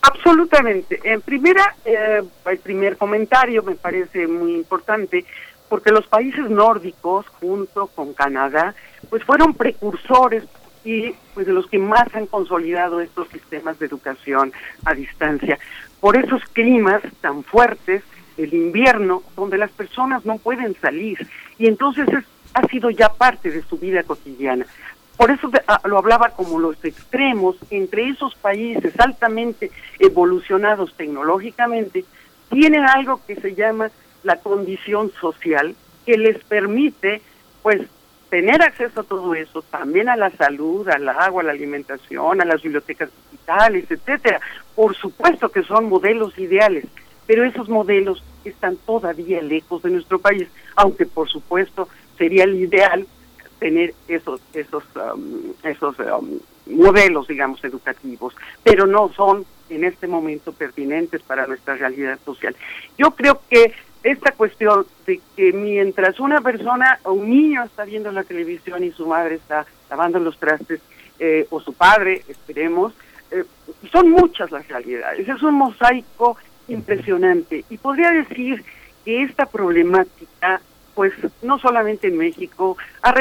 Absolutamente. 0.00 1.00
En 1.04 1.20
primera, 1.20 1.74
eh, 1.84 2.22
el 2.46 2.58
primer 2.58 2.96
comentario 2.96 3.62
me 3.62 3.74
parece 3.74 4.26
muy 4.26 4.54
importante 4.54 5.24
porque 5.68 5.90
los 5.90 6.06
países 6.06 6.50
nórdicos, 6.50 7.26
junto 7.40 7.86
con 7.86 8.12
Canadá, 8.12 8.74
pues 9.08 9.24
fueron 9.24 9.54
precursores 9.54 10.44
y 10.84 11.14
pues 11.34 11.46
de 11.46 11.52
los 11.52 11.66
que 11.66 11.78
más 11.78 12.14
han 12.14 12.26
consolidado 12.26 13.00
estos 13.00 13.28
sistemas 13.28 13.78
de 13.78 13.86
educación 13.86 14.52
a 14.84 14.94
distancia. 14.94 15.58
Por 16.00 16.16
esos 16.16 16.42
climas 16.52 17.02
tan 17.20 17.42
fuertes, 17.44 18.02
el 18.36 18.52
invierno, 18.52 19.22
donde 19.36 19.58
las 19.58 19.70
personas 19.70 20.24
no 20.24 20.38
pueden 20.38 20.74
salir 20.80 21.26
y 21.58 21.66
entonces 21.66 22.08
es, 22.08 22.24
ha 22.54 22.66
sido 22.68 22.90
ya 22.90 23.08
parte 23.08 23.50
de 23.50 23.62
su 23.62 23.78
vida 23.78 24.02
cotidiana. 24.02 24.66
Por 25.22 25.30
eso 25.30 25.48
ah, 25.68 25.80
lo 25.84 25.98
hablaba 25.98 26.30
como 26.30 26.58
los 26.58 26.84
extremos 26.84 27.54
entre 27.70 28.08
esos 28.08 28.34
países 28.34 28.92
altamente 28.98 29.70
evolucionados 30.00 30.94
tecnológicamente, 30.96 32.04
tienen 32.50 32.84
algo 32.84 33.20
que 33.24 33.36
se 33.36 33.54
llama 33.54 33.92
la 34.24 34.38
condición 34.38 35.12
social 35.20 35.76
que 36.04 36.18
les 36.18 36.42
permite 36.42 37.22
pues 37.62 37.82
tener 38.30 38.62
acceso 38.62 39.02
a 39.02 39.04
todo 39.04 39.36
eso, 39.36 39.62
también 39.62 40.08
a 40.08 40.16
la 40.16 40.30
salud, 40.30 40.88
al 40.88 41.08
agua, 41.08 41.42
a 41.42 41.46
la 41.46 41.52
alimentación, 41.52 42.40
a 42.40 42.44
las 42.44 42.60
bibliotecas 42.60 43.08
digitales, 43.30 43.88
etcétera. 43.88 44.40
Por 44.74 44.96
supuesto 44.96 45.50
que 45.50 45.62
son 45.62 45.88
modelos 45.88 46.36
ideales, 46.36 46.84
pero 47.28 47.44
esos 47.44 47.68
modelos 47.68 48.24
están 48.44 48.76
todavía 48.76 49.40
lejos 49.40 49.84
de 49.84 49.90
nuestro 49.90 50.18
país, 50.18 50.48
aunque 50.74 51.06
por 51.06 51.28
supuesto 51.28 51.88
sería 52.18 52.42
el 52.42 52.56
ideal 52.56 53.06
tener 53.62 53.94
esos 54.08 54.40
esos 54.54 54.82
um, 54.96 55.52
esos 55.62 55.96
um, 56.00 56.40
modelos 56.66 57.28
digamos 57.28 57.62
educativos 57.62 58.34
pero 58.64 58.88
no 58.88 59.08
son 59.12 59.46
en 59.70 59.84
este 59.84 60.08
momento 60.08 60.52
pertinentes 60.52 61.22
para 61.22 61.46
nuestra 61.46 61.76
realidad 61.76 62.18
social. 62.24 62.56
Yo 62.98 63.12
creo 63.12 63.40
que 63.48 63.72
esta 64.02 64.32
cuestión 64.32 64.84
de 65.06 65.20
que 65.36 65.52
mientras 65.52 66.18
una 66.18 66.40
persona 66.40 66.98
o 67.04 67.12
un 67.12 67.30
niño 67.30 67.62
está 67.62 67.84
viendo 67.84 68.10
la 68.10 68.24
televisión 68.24 68.82
y 68.82 68.90
su 68.90 69.06
madre 69.06 69.36
está 69.36 69.64
lavando 69.88 70.18
los 70.18 70.36
trastes 70.38 70.80
eh, 71.20 71.46
o 71.50 71.60
su 71.60 71.72
padre 71.72 72.24
esperemos 72.26 72.92
eh, 73.30 73.44
son 73.92 74.10
muchas 74.10 74.50
las 74.50 74.66
realidades. 74.66 75.28
Es 75.28 75.42
un 75.42 75.54
mosaico 75.54 76.36
impresionante. 76.66 77.64
Y 77.70 77.78
podría 77.78 78.10
decir 78.10 78.64
que 79.04 79.22
esta 79.22 79.46
problemática 79.46 80.60
pues 80.94 81.12
no 81.42 81.58
solamente 81.58 82.08
en 82.08 82.18
México, 82.18 82.76
ha, 83.02 83.14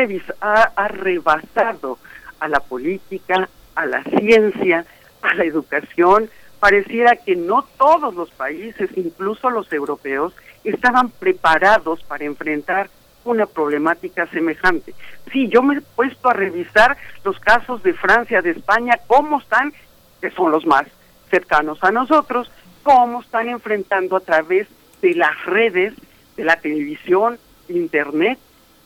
ha, 0.75 0.87
rebasado 0.87 1.97
a 2.39 2.47
la 2.47 2.59
política, 2.59 3.49
a 3.75 3.85
la 3.85 4.03
ciencia, 4.03 4.85
a 5.21 5.33
la 5.35 5.43
educación. 5.43 6.29
Pareciera 6.59 7.15
que 7.15 7.35
no 7.35 7.63
todos 7.77 8.13
los 8.13 8.29
países, 8.31 8.89
incluso 8.95 9.49
los 9.49 9.71
europeos, 9.71 10.33
estaban 10.63 11.09
preparados 11.09 12.03
para 12.03 12.25
enfrentar 12.25 12.89
una 13.23 13.45
problemática 13.45 14.27
semejante. 14.27 14.93
Sí, 15.31 15.47
yo 15.47 15.61
me 15.61 15.77
he 15.77 15.81
puesto 15.81 16.29
a 16.29 16.33
revisar 16.33 16.97
los 17.23 17.39
casos 17.39 17.83
de 17.83 17.93
Francia, 17.93 18.41
de 18.41 18.51
España, 18.51 18.99
cómo 19.07 19.39
están, 19.39 19.73
que 20.19 20.31
son 20.31 20.51
los 20.51 20.65
más 20.65 20.85
cercanos 21.29 21.83
a 21.83 21.91
nosotros, 21.91 22.51
cómo 22.83 23.21
están 23.21 23.47
enfrentando 23.47 24.17
a 24.17 24.21
través 24.21 24.67
de 25.01 25.15
las 25.15 25.45
redes, 25.45 25.93
de 26.35 26.43
la 26.43 26.57
televisión, 26.57 27.39
Internet 27.69 28.39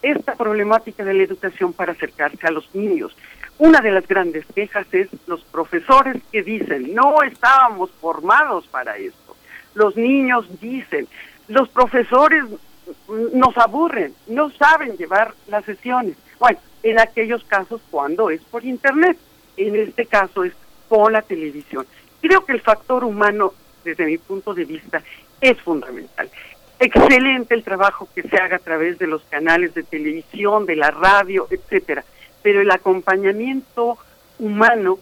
esta 0.06 0.36
problemática 0.36 1.04
de 1.04 1.14
la 1.14 1.24
educación 1.24 1.74
para 1.74 1.94
acercarse 1.94 2.46
a 2.46 2.52
los 2.52 2.74
niños. 2.76 3.16
Una 3.58 3.82
de 3.82 3.92
las 3.92 4.08
grandes 4.08 4.46
quejas 4.54 4.86
es 4.92 5.08
los 5.26 5.44
profesores 5.46 6.22
que 6.32 6.44
dicen, 6.44 6.94
no 6.94 7.24
estábamos 7.24 7.90
formados 8.00 8.68
para 8.68 8.98
esto. 8.98 9.36
Los 9.74 9.96
niños 9.96 10.48
dicen, 10.62 11.08
los 11.48 11.70
profesores 11.70 12.44
nos 13.34 13.58
aburren, 13.58 14.14
no 14.28 14.52
saben 14.52 14.96
llevar 14.96 15.34
las 15.48 15.66
sesiones. 15.66 16.16
Bueno, 16.40 16.60
en 16.84 17.00
aquellos 17.00 17.44
casos 17.46 17.82
cuando 17.90 18.30
es 18.30 18.42
por 18.42 18.64
Internet, 18.64 19.18
en 19.58 19.76
este 19.76 20.06
caso 20.06 20.44
es 20.44 20.54
por 20.88 21.12
la 21.12 21.24
televisión. 21.24 21.88
Creo 22.22 22.46
que 22.46 22.54
el 22.54 22.62
factor 22.62 23.04
humano, 23.04 23.54
desde 23.84 24.06
mi 24.06 24.18
punto 24.20 24.54
de 24.54 24.66
vista, 24.66 25.02
es 25.42 25.60
fundamental 25.62 26.30
excelente 26.80 27.54
el 27.54 27.64
trabajo 27.64 28.08
que 28.14 28.24
se 28.24 28.38
haga 28.38 28.58
a 28.58 28.60
través 28.60 28.98
de 29.00 29.08
los 29.08 29.24
canales 29.24 29.74
de 29.74 29.84
televisión, 29.84 30.66
de 30.66 30.76
la 30.76 30.92
radio, 30.92 31.48
etcétera, 31.50 32.04
pero 32.42 32.62
el 32.62 32.72
acompañamiento 32.72 33.98
humano 34.40 35.00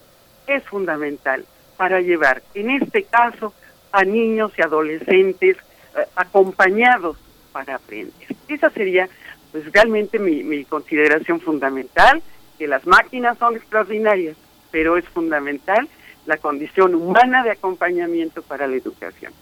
es 0.47 0.63
fundamental 0.63 1.45
para 1.77 2.01
llevar, 2.01 2.43
en 2.53 2.69
este 2.69 3.03
caso, 3.03 3.53
a 3.91 4.03
niños 4.03 4.51
y 4.57 4.61
adolescentes 4.61 5.57
eh, 5.57 6.05
acompañados 6.15 7.17
para 7.51 7.75
aprender. 7.75 8.13
Esa 8.47 8.69
sería, 8.69 9.07
pues, 9.51 9.71
realmente 9.71 10.19
mi, 10.19 10.43
mi 10.43 10.65
consideración 10.65 11.39
fundamental, 11.39 12.21
que 12.57 12.67
las 12.67 12.85
máquinas 12.85 13.37
son 13.37 13.55
extraordinarias, 13.55 14.37
pero 14.71 14.97
es 14.97 15.05
fundamental 15.09 15.87
la 16.25 16.37
condición 16.37 16.95
humana 16.95 17.43
de 17.43 17.51
acompañamiento 17.51 18.41
para 18.41 18.67
la 18.67 18.75
educación. 18.75 19.33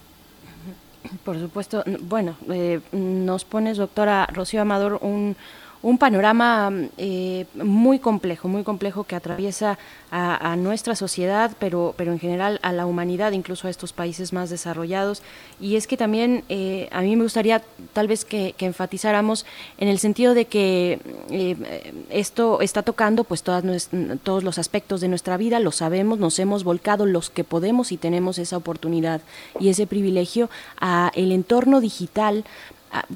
Por 1.24 1.38
supuesto. 1.38 1.84
Bueno, 2.02 2.36
eh, 2.50 2.80
nos 2.92 3.44
pones, 3.44 3.76
doctora 3.76 4.26
Rocío 4.32 4.62
Amador, 4.62 4.98
un, 5.02 5.36
un 5.82 5.98
panorama 5.98 6.72
eh, 6.96 7.46
muy 7.54 7.98
complejo, 7.98 8.48
muy 8.48 8.62
complejo 8.62 9.04
que 9.04 9.16
atraviesa 9.16 9.78
a, 10.14 10.56
nuestra 10.56 10.94
sociedad, 10.94 11.52
pero, 11.58 11.94
pero 11.96 12.12
en 12.12 12.18
general 12.18 12.60
a 12.62 12.72
la 12.74 12.84
humanidad, 12.84 13.32
incluso 13.32 13.66
a 13.66 13.70
estos 13.70 13.94
países 13.94 14.34
más 14.34 14.50
desarrollados. 14.50 15.22
Y 15.58 15.76
es 15.76 15.86
que 15.86 15.96
también 15.96 16.44
eh, 16.50 16.88
a 16.92 17.00
mí 17.00 17.16
me 17.16 17.22
gustaría 17.22 17.62
tal 17.94 18.08
vez 18.08 18.26
que, 18.26 18.54
enfatizáramos 18.58 19.44
en 19.78 19.88
el 19.88 19.98
sentido 19.98 20.34
de 20.34 20.44
que 20.44 21.00
eh, 21.30 21.92
esto 22.10 22.60
está 22.60 22.82
tocando 22.82 23.24
pues 23.24 23.42
todas 23.42 23.90
todos 24.22 24.44
los 24.44 24.58
aspectos 24.58 25.00
de 25.00 25.08
nuestra 25.08 25.36
vida, 25.36 25.58
lo 25.58 25.72
sabemos, 25.72 26.18
nos 26.18 26.38
hemos 26.38 26.62
volcado 26.62 27.06
los 27.06 27.30
que 27.30 27.42
podemos 27.42 27.90
y 27.90 27.96
tenemos 27.96 28.38
esa 28.38 28.56
oportunidad 28.56 29.20
y 29.58 29.70
ese 29.70 29.86
privilegio 29.86 30.48
a 30.80 31.10
el 31.14 31.32
entorno 31.32 31.80
digital 31.80 32.44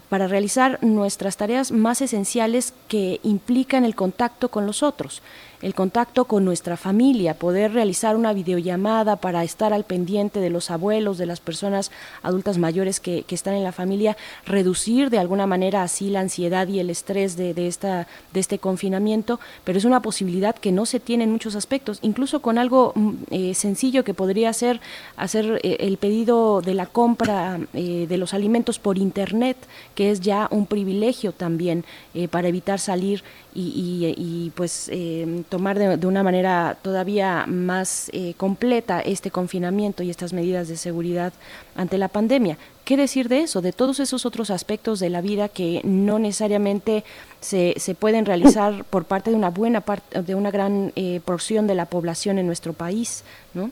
para 0.08 0.26
realizar 0.26 0.78
nuestras 0.82 1.36
tareas 1.36 1.70
más 1.72 2.00
esenciales 2.00 2.72
que 2.88 3.20
implican 3.22 3.84
el 3.84 3.94
contacto 3.94 4.50
con 4.50 4.66
los 4.66 4.82
otros 4.82 5.22
el 5.62 5.74
contacto 5.74 6.26
con 6.26 6.44
nuestra 6.44 6.76
familia, 6.76 7.34
poder 7.34 7.72
realizar 7.72 8.16
una 8.16 8.32
videollamada 8.32 9.16
para 9.16 9.44
estar 9.44 9.72
al 9.72 9.84
pendiente 9.84 10.40
de 10.40 10.50
los 10.50 10.70
abuelos, 10.70 11.18
de 11.18 11.26
las 11.26 11.40
personas 11.40 11.90
adultas 12.22 12.58
mayores 12.58 13.00
que, 13.00 13.24
están 13.36 13.54
en 13.54 13.64
la 13.64 13.72
familia, 13.72 14.16
reducir 14.46 15.10
de 15.10 15.18
alguna 15.18 15.46
manera 15.46 15.82
así 15.82 16.08
la 16.08 16.20
ansiedad 16.20 16.66
y 16.68 16.80
el 16.80 16.88
estrés 16.88 17.36
de, 17.36 17.54
esta, 17.66 18.06
de 18.32 18.40
este 18.40 18.58
confinamiento, 18.58 19.38
pero 19.62 19.76
es 19.78 19.84
una 19.84 20.00
posibilidad 20.00 20.56
que 20.56 20.72
no 20.72 20.86
se 20.86 21.00
tiene 21.00 21.24
en 21.24 21.32
muchos 21.32 21.54
aspectos, 21.54 21.98
incluso 22.00 22.40
con 22.40 22.56
algo 22.56 22.92
mm, 22.94 23.12
eh, 23.30 23.54
sencillo 23.54 24.04
que 24.04 24.14
podría 24.14 24.54
ser 24.54 24.80
hacer 25.18 25.60
eh, 25.62 25.76
el 25.80 25.98
pedido 25.98 26.62
de 26.62 26.72
la 26.72 26.86
compra 26.86 27.60
eh, 27.74 28.06
de 28.08 28.16
los 28.16 28.32
alimentos 28.32 28.78
por 28.78 28.96
internet, 28.96 29.58
que 29.94 30.10
es 30.10 30.20
ya 30.20 30.48
un 30.50 30.66
privilegio 30.66 31.32
también 31.32 31.84
para 32.30 32.48
evitar 32.48 32.78
salir 32.78 33.22
y, 33.56 34.52
pues 34.54 34.88
eh, 34.92 35.42
tomar 35.56 35.78
de, 35.78 36.06
una 36.06 36.22
manera 36.22 36.76
todavía 36.82 37.46
más 37.46 38.10
eh, 38.12 38.34
completa 38.36 39.00
este 39.00 39.30
confinamiento 39.30 40.02
y 40.02 40.10
estas 40.10 40.34
medidas 40.34 40.68
de 40.68 40.76
seguridad 40.76 41.32
ante 41.74 41.96
la 41.96 42.08
pandemia. 42.08 42.58
¿Qué 42.84 42.98
decir 42.98 43.30
de 43.30 43.40
eso? 43.40 43.62
De 43.62 43.72
todos 43.72 43.98
esos 43.98 44.26
otros 44.26 44.50
aspectos 44.50 45.00
de 45.00 45.08
la 45.08 45.22
vida 45.22 45.48
que 45.48 45.80
no 45.82 46.18
necesariamente 46.18 47.04
se, 47.40 47.72
se 47.78 47.94
pueden 47.94 48.26
realizar 48.26 48.84
por 48.84 49.06
parte 49.06 49.30
de 49.30 49.36
una 49.36 49.48
buena 49.48 49.80
parte, 49.80 50.20
de 50.20 50.34
una 50.34 50.50
gran 50.50 50.92
eh, 50.94 51.22
porción 51.24 51.66
de 51.66 51.74
la 51.74 51.86
población 51.86 52.38
en 52.38 52.46
nuestro 52.46 52.74
país, 52.74 53.24
¿no? 53.54 53.70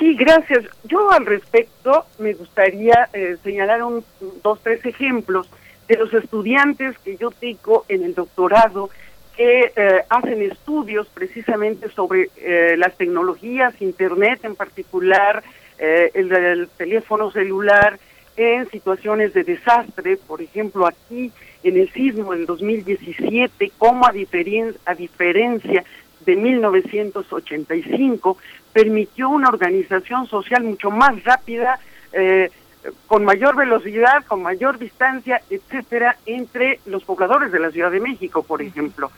Sí, 0.00 0.16
gracias. 0.16 0.64
Yo 0.82 1.12
al 1.12 1.26
respecto 1.26 2.06
me 2.18 2.34
gustaría 2.34 3.08
señalar 3.44 3.84
un, 3.84 4.04
dos, 4.42 4.58
tres 4.64 4.84
ejemplos 4.84 5.48
de 5.86 5.96
los 5.96 6.12
estudiantes 6.12 6.98
que 7.04 7.16
yo 7.16 7.30
tengo 7.30 7.84
en 7.88 8.02
el 8.02 8.16
doctorado 8.16 8.90
que 9.36 9.72
eh, 9.74 10.04
hacen 10.08 10.42
estudios 10.42 11.08
precisamente 11.08 11.88
sobre 11.90 12.30
eh, 12.36 12.76
las 12.76 12.96
tecnologías, 12.96 13.74
Internet 13.80 14.44
en 14.44 14.54
particular, 14.54 15.42
eh, 15.78 16.10
el 16.14 16.68
teléfono 16.76 17.30
celular 17.30 17.98
en 18.36 18.68
situaciones 18.70 19.32
de 19.34 19.44
desastre, 19.44 20.16
por 20.16 20.42
ejemplo 20.42 20.86
aquí 20.86 21.30
en 21.62 21.76
el 21.76 21.90
sismo 21.92 22.32
del 22.32 22.46
2017, 22.46 23.72
como 23.78 24.06
a, 24.06 24.12
diferen 24.12 24.74
a 24.84 24.94
diferencia 24.94 25.84
de 26.24 26.36
1985, 26.36 28.38
permitió 28.72 29.28
una 29.28 29.48
organización 29.48 30.26
social 30.26 30.64
mucho 30.64 30.90
más 30.90 31.22
rápida, 31.24 31.78
eh, 32.12 32.50
con 33.06 33.24
mayor 33.24 33.56
velocidad, 33.56 34.24
con 34.26 34.42
mayor 34.42 34.78
distancia, 34.78 35.40
etcétera, 35.50 36.16
entre 36.26 36.80
los 36.86 37.04
pobladores 37.04 37.52
de 37.52 37.60
la 37.60 37.70
Ciudad 37.70 37.90
de 37.90 38.00
México, 38.00 38.42
por 38.42 38.62
ejemplo. 38.62 39.10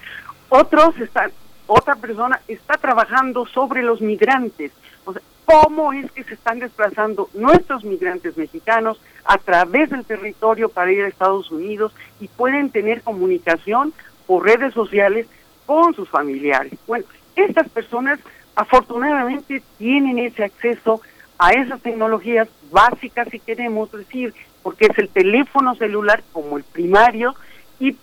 Otros 0.49 0.99
están, 0.99 1.33
otra 1.67 1.97
persona 1.97 2.41
está 2.47 2.75
trabajando 2.75 3.47
sobre 3.47 3.83
los 3.83 4.01
migrantes. 4.01 4.73
O 5.05 5.13
sea, 5.13 5.23
cómo 5.45 5.93
es 5.93 6.11
que 6.13 6.25
se 6.25 6.35
están 6.35 6.59
desplazando 6.59 7.29
nuestros 7.35 7.85
migrantes 7.85 8.37
mexicanos 8.37 9.01
a 9.25 9.39
través 9.39 9.91
del 9.91 10.05
territorio 10.05 10.69
para 10.69 10.93
ir 10.93 11.05
a 11.05 11.09
Estados 11.09 11.51
Unidos 11.51 11.95
y 12.21 12.29
pueden 12.29 12.71
tener 12.71 13.03
comunicación 13.03 13.93
por 14.27 14.45
redes 14.45 14.75
sociales 14.75 15.27
con 15.65 15.95
sus 15.95 16.09
familiares. 16.09 16.73
Bueno, 16.87 17.05
estas 17.37 17.69
personas 17.69 18.19
afortunadamente 18.55 19.63
tienen 19.79 20.19
ese 20.19 20.45
acceso 20.45 21.01
a 21.39 21.51
esas 21.51 21.81
tecnologías 21.81 22.49
básicas, 22.71 23.29
si 23.31 23.39
queremos 23.39 23.91
decir, 23.93 24.35
porque 24.63 24.87
es 24.87 24.99
el 24.99 25.09
teléfono 25.09 25.75
celular 25.75 26.23
como 26.33 26.57
el 26.57 26.65
primario 26.65 27.35
y 27.79 27.97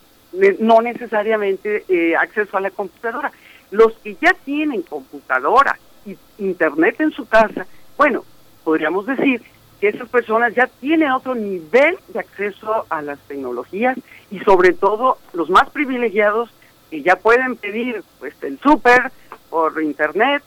no 0.60 0.82
necesariamente 0.82 1.84
eh, 1.88 2.16
acceso 2.16 2.58
a 2.58 2.62
la 2.62 2.72
computadora. 2.72 3.32
Los 3.72 3.94
que 4.00 4.16
ya 4.16 4.34
tienen 4.46 4.82
computadora 4.84 5.78
y 6.06 6.16
internet 6.38 7.02
en 7.02 7.12
su 7.12 7.28
casa, 7.28 7.66
bueno, 7.98 8.24
podríamos 8.64 9.06
decir 9.06 9.42
que 9.80 9.90
esas 9.90 10.08
personas 10.10 10.56
ya 10.56 10.68
tienen 10.68 11.12
otro 11.12 11.36
nivel 11.36 11.98
de 12.10 12.20
acceso 12.20 12.86
a 12.90 13.02
las 13.02 13.20
tecnologías 13.28 13.98
y 14.32 14.40
sobre 14.40 14.74
todo 14.74 15.18
los 15.34 15.50
más 15.50 15.70
privilegiados 15.72 16.50
que 16.90 17.02
ya 17.02 17.16
pueden 17.16 17.58
pedir 17.58 18.04
pues 18.20 18.34
el 18.44 18.60
súper 18.60 19.12
por 19.50 19.82
internet, 19.82 20.44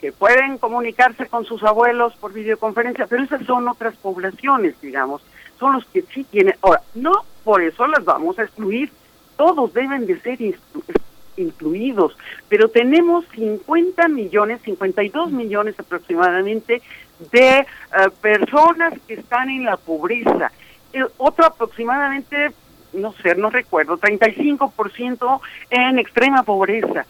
que 0.00 0.12
pueden 0.12 0.58
comunicarse 0.58 1.26
con 1.26 1.44
sus 1.44 1.62
abuelos 1.62 2.14
por 2.16 2.32
videoconferencia, 2.32 3.06
pero 3.06 3.22
esas 3.22 3.44
son 3.44 3.68
otras 3.68 3.96
poblaciones, 3.96 4.80
digamos, 4.80 5.22
son 5.58 5.74
los 5.74 5.84
que 5.86 6.02
sí 6.02 6.24
tienen. 6.24 6.54
Ahora, 6.62 6.82
no 6.94 7.24
por 7.44 7.62
eso 7.62 7.86
las 7.86 8.04
vamos 8.04 8.38
a 8.38 8.44
excluir, 8.44 8.90
todos 9.36 9.72
deben 9.72 10.06
de 10.06 10.20
ser 10.20 10.38
incluidos, 11.36 12.16
pero 12.48 12.68
tenemos 12.68 13.24
50 13.34 14.08
millones, 14.08 14.60
52 14.62 15.30
millones 15.30 15.78
aproximadamente 15.78 16.82
de 17.32 17.58
eh, 17.58 17.64
personas 18.20 18.94
que 19.06 19.14
están 19.14 19.48
en 19.48 19.64
la 19.64 19.76
pobreza. 19.76 20.52
Eh, 20.92 21.04
otro 21.16 21.46
aproximadamente, 21.46 22.52
no 22.92 23.12
sé, 23.22 23.34
no 23.34 23.50
recuerdo, 23.50 23.98
35% 23.98 25.40
en 25.70 25.98
extrema 25.98 26.42
pobreza. 26.42 27.06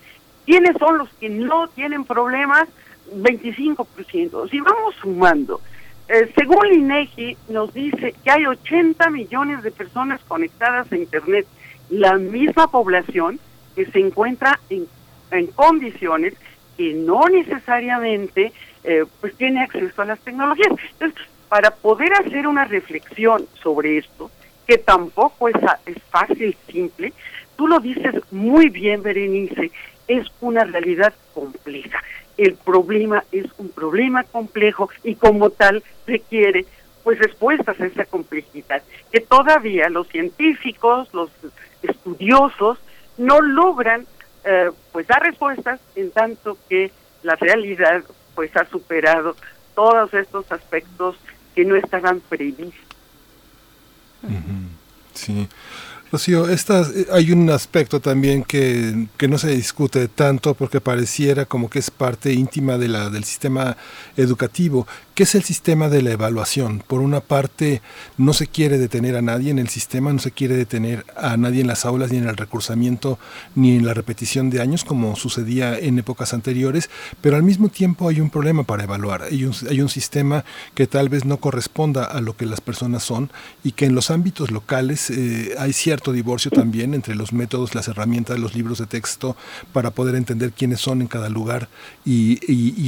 ¿Quiénes 0.48 0.78
son 0.78 0.96
los 0.96 1.10
que 1.20 1.28
no 1.28 1.68
tienen 1.68 2.04
problemas? 2.04 2.70
25%. 3.14 4.48
Si 4.48 4.60
vamos 4.60 4.94
sumando, 4.98 5.60
eh, 6.08 6.32
según 6.34 6.64
el 6.64 6.72
INEGI 6.78 7.36
nos 7.50 7.74
dice 7.74 8.14
que 8.24 8.30
hay 8.30 8.46
80 8.46 9.10
millones 9.10 9.62
de 9.62 9.70
personas 9.70 10.22
conectadas 10.26 10.90
a 10.90 10.96
Internet, 10.96 11.46
la 11.90 12.14
misma 12.14 12.66
población 12.68 13.38
que 13.76 13.84
se 13.90 13.98
encuentra 13.98 14.58
en, 14.70 14.86
en 15.32 15.48
condiciones 15.48 16.32
que 16.78 16.94
no 16.94 17.28
necesariamente 17.28 18.54
eh, 18.84 19.04
pues 19.20 19.36
tiene 19.36 19.64
acceso 19.64 20.00
a 20.00 20.06
las 20.06 20.20
tecnologías. 20.20 20.72
Entonces, 20.92 21.28
para 21.50 21.72
poder 21.72 22.10
hacer 22.14 22.46
una 22.46 22.64
reflexión 22.64 23.44
sobre 23.62 23.98
esto, 23.98 24.30
que 24.66 24.78
tampoco 24.78 25.50
es, 25.50 25.56
es 25.84 26.02
fácil, 26.04 26.56
simple, 26.72 27.12
tú 27.54 27.66
lo 27.66 27.80
dices 27.80 28.14
muy 28.30 28.70
bien, 28.70 29.02
Berenice, 29.02 29.70
es 30.08 30.26
una 30.40 30.64
realidad 30.64 31.14
compleja. 31.34 32.02
El 32.36 32.54
problema 32.54 33.24
es 33.32 33.46
un 33.58 33.68
problema 33.68 34.24
complejo 34.24 34.90
y 35.04 35.14
como 35.14 35.50
tal 35.50 35.82
requiere 36.06 36.66
pues 37.04 37.18
respuestas 37.18 37.80
a 37.80 37.86
esa 37.86 38.04
complejidad 38.04 38.82
que 39.10 39.20
todavía 39.20 39.88
los 39.88 40.08
científicos, 40.08 41.08
los 41.12 41.30
estudiosos 41.82 42.78
no 43.16 43.40
logran 43.40 44.06
eh, 44.44 44.70
pues 44.92 45.06
dar 45.06 45.22
respuestas 45.22 45.80
en 45.96 46.10
tanto 46.10 46.58
que 46.68 46.90
la 47.22 47.34
realidad 47.36 48.04
pues 48.34 48.54
ha 48.56 48.64
superado 48.66 49.36
todos 49.74 50.12
estos 50.14 50.50
aspectos 50.52 51.16
que 51.54 51.64
no 51.64 51.76
estaban 51.76 52.20
previstos. 52.20 52.74
Sí. 55.14 55.48
Rocío, 56.10 56.48
estas, 56.48 56.88
eh, 56.88 57.06
hay 57.12 57.32
un 57.32 57.50
aspecto 57.50 58.00
también 58.00 58.42
que, 58.42 59.08
que, 59.18 59.28
no 59.28 59.36
se 59.36 59.54
discute 59.54 60.08
tanto 60.08 60.54
porque 60.54 60.80
pareciera 60.80 61.44
como 61.44 61.68
que 61.68 61.80
es 61.80 61.90
parte 61.90 62.32
íntima 62.32 62.78
de 62.78 62.88
la, 62.88 63.10
del 63.10 63.24
sistema 63.24 63.76
educativo, 64.16 64.86
que 65.14 65.24
es 65.24 65.34
el 65.34 65.42
sistema 65.42 65.88
de 65.88 66.00
la 66.00 66.12
evaluación. 66.12 66.82
Por 66.86 67.00
una 67.00 67.20
parte, 67.20 67.82
no 68.16 68.32
se 68.32 68.46
quiere 68.46 68.78
detener 68.78 69.16
a 69.16 69.20
nadie 69.20 69.50
en 69.50 69.58
el 69.58 69.68
sistema, 69.68 70.12
no 70.12 70.18
se 70.18 70.30
quiere 70.30 70.56
detener 70.56 71.04
a 71.16 71.36
nadie 71.36 71.60
en 71.60 71.66
las 71.66 71.84
aulas, 71.84 72.10
ni 72.10 72.18
en 72.18 72.28
el 72.28 72.36
recursamiento, 72.36 73.18
ni 73.54 73.76
en 73.76 73.84
la 73.84 73.92
repetición 73.92 74.48
de 74.48 74.62
años, 74.62 74.84
como 74.84 75.14
sucedía 75.16 75.78
en 75.78 75.98
épocas 75.98 76.32
anteriores, 76.32 76.88
pero 77.20 77.36
al 77.36 77.42
mismo 77.42 77.68
tiempo 77.68 78.08
hay 78.08 78.20
un 78.20 78.30
problema 78.30 78.62
para 78.62 78.84
evaluar. 78.84 79.24
Hay 79.24 79.44
un, 79.44 79.52
hay 79.68 79.82
un 79.82 79.88
sistema 79.88 80.44
que 80.74 80.86
tal 80.86 81.08
vez 81.08 81.24
no 81.24 81.38
corresponda 81.38 82.04
a 82.04 82.20
lo 82.22 82.36
que 82.36 82.46
las 82.46 82.60
personas 82.60 83.02
son 83.02 83.30
y 83.62 83.72
que 83.72 83.84
en 83.84 83.94
los 83.94 84.10
ámbitos 84.10 84.50
locales 84.52 85.10
eh, 85.10 85.54
hay 85.58 85.72
cierto 85.98 86.12
divorcio 86.12 86.52
también 86.52 86.94
entre 86.94 87.16
los 87.16 87.32
métodos, 87.32 87.74
las 87.74 87.88
herramientas, 87.88 88.38
los 88.38 88.54
libros 88.54 88.78
de 88.78 88.86
texto 88.86 89.36
para 89.72 89.90
poder 89.90 90.14
entender 90.14 90.52
quiénes 90.52 90.80
son 90.80 91.00
en 91.00 91.08
cada 91.08 91.28
lugar 91.28 91.68
y, 92.04 92.38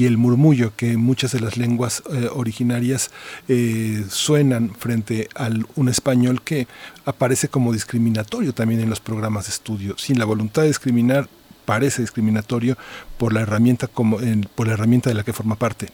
el 0.07 0.17
murmullo 0.17 0.73
que 0.77 0.97
muchas 0.97 1.33
de 1.33 1.41
las 1.41 1.57
lenguas 1.57 2.03
eh, 2.13 2.29
originarias 2.33 3.11
eh, 3.49 4.05
suenan 4.09 4.71
frente 4.71 5.29
a 5.35 5.51
un 5.75 5.89
español 5.89 6.41
que 6.43 6.69
aparece 7.05 7.49
como 7.49 7.73
discriminatorio 7.73 8.53
también 8.55 8.81
en 8.81 8.89
los 8.89 9.01
programas 9.01 9.47
de 9.47 9.51
estudio. 9.51 9.99
Sin 9.99 10.19
la 10.19 10.25
voluntad 10.25 10.63
de 10.63 10.69
discriminar, 10.69 11.29
parece 11.65 12.03
discriminatorio 12.03 12.77
por 13.19 13.33
la 13.33 13.41
herramienta 13.41 13.89
como 13.89 14.19
por 14.55 14.69
la 14.69 14.75
herramienta 14.75 15.11
de 15.11 15.17
la 15.17 15.25
que 15.25 15.33
forma 15.33 15.57
parte. 15.57 15.89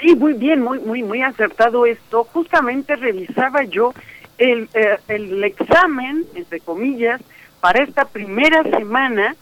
Sí, 0.00 0.14
muy 0.14 0.34
bien, 0.34 0.62
muy 0.62 0.78
muy 0.78 1.02
muy 1.02 1.22
acertado 1.22 1.86
esto. 1.86 2.24
Justamente 2.32 2.96
revisaba 2.96 3.64
yo 3.64 3.92
el, 4.38 4.68
eh, 4.74 4.98
el 5.08 5.44
examen, 5.44 6.24
entre 6.34 6.60
comillas, 6.60 7.20
para 7.60 7.82
esta 7.82 8.04
primera 8.04 8.62
semana 8.62 9.36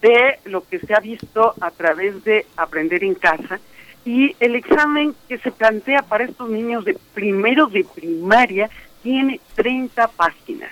de 0.00 0.38
lo 0.44 0.62
que 0.66 0.78
se 0.78 0.94
ha 0.94 1.00
visto 1.00 1.54
a 1.60 1.70
través 1.70 2.22
de 2.24 2.44
aprender 2.56 3.04
en 3.04 3.14
casa 3.14 3.60
y 4.04 4.34
el 4.40 4.56
examen 4.56 5.14
que 5.28 5.38
se 5.38 5.52
plantea 5.52 6.02
para 6.02 6.24
estos 6.24 6.50
niños 6.50 6.84
de 6.84 6.96
primero 7.14 7.66
de 7.66 7.84
primaria 7.84 8.68
tiene 9.02 9.40
30 9.54 10.08
páginas. 10.08 10.70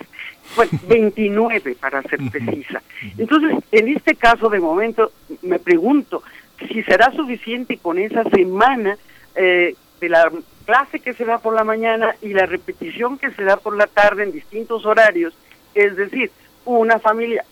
Bueno, 0.57 0.73
29 0.89 1.76
para 1.81 2.02
ser 2.02 2.18
precisa. 2.31 2.83
Entonces, 3.17 3.57
en 3.70 3.89
este 3.89 4.17
caso, 4.17 4.49
de 4.49 4.60
momento, 4.60 5.12
me 5.42 5.59
pregunto 5.59 6.23
si 6.68 6.83
será 6.83 7.12
suficiente 7.12 7.78
con 7.78 7.99
esa 7.99 8.25
semana 8.25 8.99
eh, 9.34 9.75
de 10.01 10.09
la 10.09 10.31
clase 10.65 11.01
que 11.01 11.12
se 11.12 11.25
da 11.25 11.39
por 11.39 11.55
la 11.55 11.65
mañana 11.65 12.15
y 12.23 12.33
la 12.33 12.47
repetición 12.47 13.19
que 13.19 13.31
se 13.33 13.45
da 13.45 13.57
por 13.57 13.77
la 13.77 13.87
tarde 13.87 14.25
en 14.25 14.33
distintos 14.33 14.87
horarios, 14.87 15.35
es 15.75 15.97
decir, 15.97 16.31
una 16.65 16.99
familia 16.99 17.45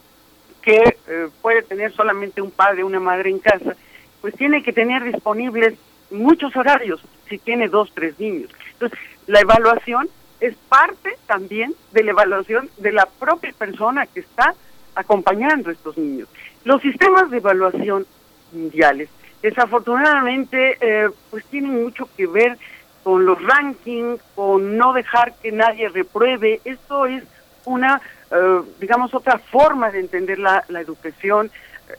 que 0.63 0.97
eh, 1.07 1.29
puede 1.41 1.63
tener 1.63 1.93
solamente 1.93 2.43
un 2.43 2.51
padre, 2.51 2.85
una 2.85 3.01
madre 3.01 3.31
en 3.31 3.39
casa, 3.39 3.77
pues 4.21 4.35
tiene 4.35 4.63
que 4.63 4.73
tener 4.73 5.05
disponibles 5.05 5.75
muchos 6.11 6.55
horarios 6.57 7.01
si 7.29 7.39
tiene 7.39 7.69
dos, 7.69 7.93
tres 7.95 8.19
niños. 8.19 8.51
Entonces, 8.73 8.99
la 9.27 9.41
evaluación 9.41 10.09
es 10.41 10.55
parte 10.69 11.17
también 11.27 11.75
de 11.93 12.05
la 12.05 12.11
evaluación 12.13 12.71
de 12.79 12.93
la 12.93 13.07
propia 13.07 13.53
persona 13.53 14.07
que 14.07 14.21
está 14.21 14.55
acompañando 14.95 15.71
a 15.71 15.73
estos 15.73 15.97
niños. 15.99 16.29
Los 16.65 16.81
sistemas 16.83 17.31
de 17.31 17.39
evaluación 17.39 18.07
mundiales, 18.53 19.09
desafortunadamente, 19.43 20.77
eh, 20.81 21.11
pues 21.31 21.45
tienen 21.47 21.83
mucho 21.83 22.09
que 22.17 22.27
ver 22.27 22.59
con 23.03 23.25
los 23.25 23.41
rankings, 23.43 24.21
con 24.35 24.77
no 24.77 24.93
dejar 24.93 25.35
que 25.35 25.53
nadie 25.53 25.89
repruebe. 25.89 26.61
Esto 26.65 27.07
es 27.07 27.25
una, 27.65 28.01
eh, 28.31 28.61
digamos, 28.81 29.15
otra 29.15 29.39
forma 29.39 29.91
de 29.91 30.01
entender 30.01 30.39
la, 30.39 30.65
la 30.69 30.81
educación. 30.81 31.51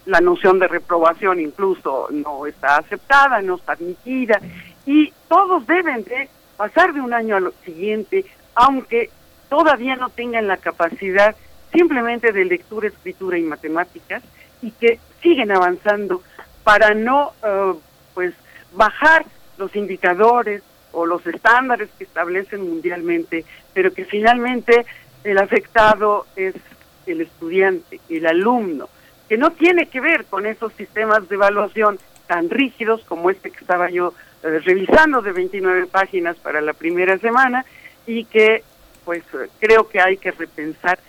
La 0.05 0.21
noción 0.21 0.59
de 0.59 0.67
reprobación 0.67 1.39
incluso 1.39 2.09
no 2.11 2.45
está 2.45 2.77
aceptada, 2.77 3.41
no 3.41 3.55
está 3.55 3.73
admitida. 3.73 4.39
Y 4.85 5.11
todos 5.27 5.65
deben 5.65 6.03
de 6.03 6.29
pasar 6.57 6.93
de 6.93 7.01
un 7.01 7.13
año 7.13 7.37
al 7.37 7.53
siguiente, 7.65 8.25
aunque 8.53 9.09
todavía 9.49 9.95
no 9.95 10.09
tengan 10.09 10.47
la 10.47 10.57
capacidad 10.57 11.35
simplemente 11.71 12.31
de 12.31 12.45
lectura, 12.45 12.87
escritura 12.87 13.37
y 13.37 13.43
matemáticas 13.43 14.23
y 14.61 14.71
que 14.71 14.99
siguen 15.21 15.51
avanzando 15.51 16.21
para 16.69 16.93
no 16.93 17.33
eh, 17.43 17.73
pues 18.13 18.35
bajar 18.73 19.25
los 19.57 19.75
indicadores 19.75 20.61
o 20.91 21.07
los 21.07 21.25
estándares 21.25 21.89
que 21.97 22.03
establecen 22.03 22.61
mundialmente, 22.61 23.43
pero 23.73 23.91
que 23.91 24.05
finalmente 24.05 24.85
el 25.23 25.39
afectado 25.39 26.27
es 26.35 26.53
el 27.07 27.21
estudiante, 27.21 27.99
el 28.07 28.27
alumno, 28.27 28.87
que 29.27 29.35
no 29.35 29.49
tiene 29.49 29.87
que 29.87 29.99
ver 29.99 30.25
con 30.25 30.45
esos 30.45 30.71
sistemas 30.73 31.27
de 31.27 31.37
evaluación 31.37 31.97
tan 32.27 32.51
rígidos 32.51 33.03
como 33.05 33.31
este 33.31 33.49
que 33.49 33.61
estaba 33.61 33.89
yo 33.89 34.13
eh, 34.43 34.59
revisando 34.59 35.23
de 35.23 35.31
29 35.31 35.87
páginas 35.87 36.37
para 36.37 36.61
la 36.61 36.73
primera 36.73 37.17
semana 37.17 37.65
y 38.05 38.25
que 38.25 38.63
pues 39.05 39.23
creo 39.59 39.89
que 39.89 40.01
hay 40.01 40.17
que 40.17 40.29
repensar 40.29 40.99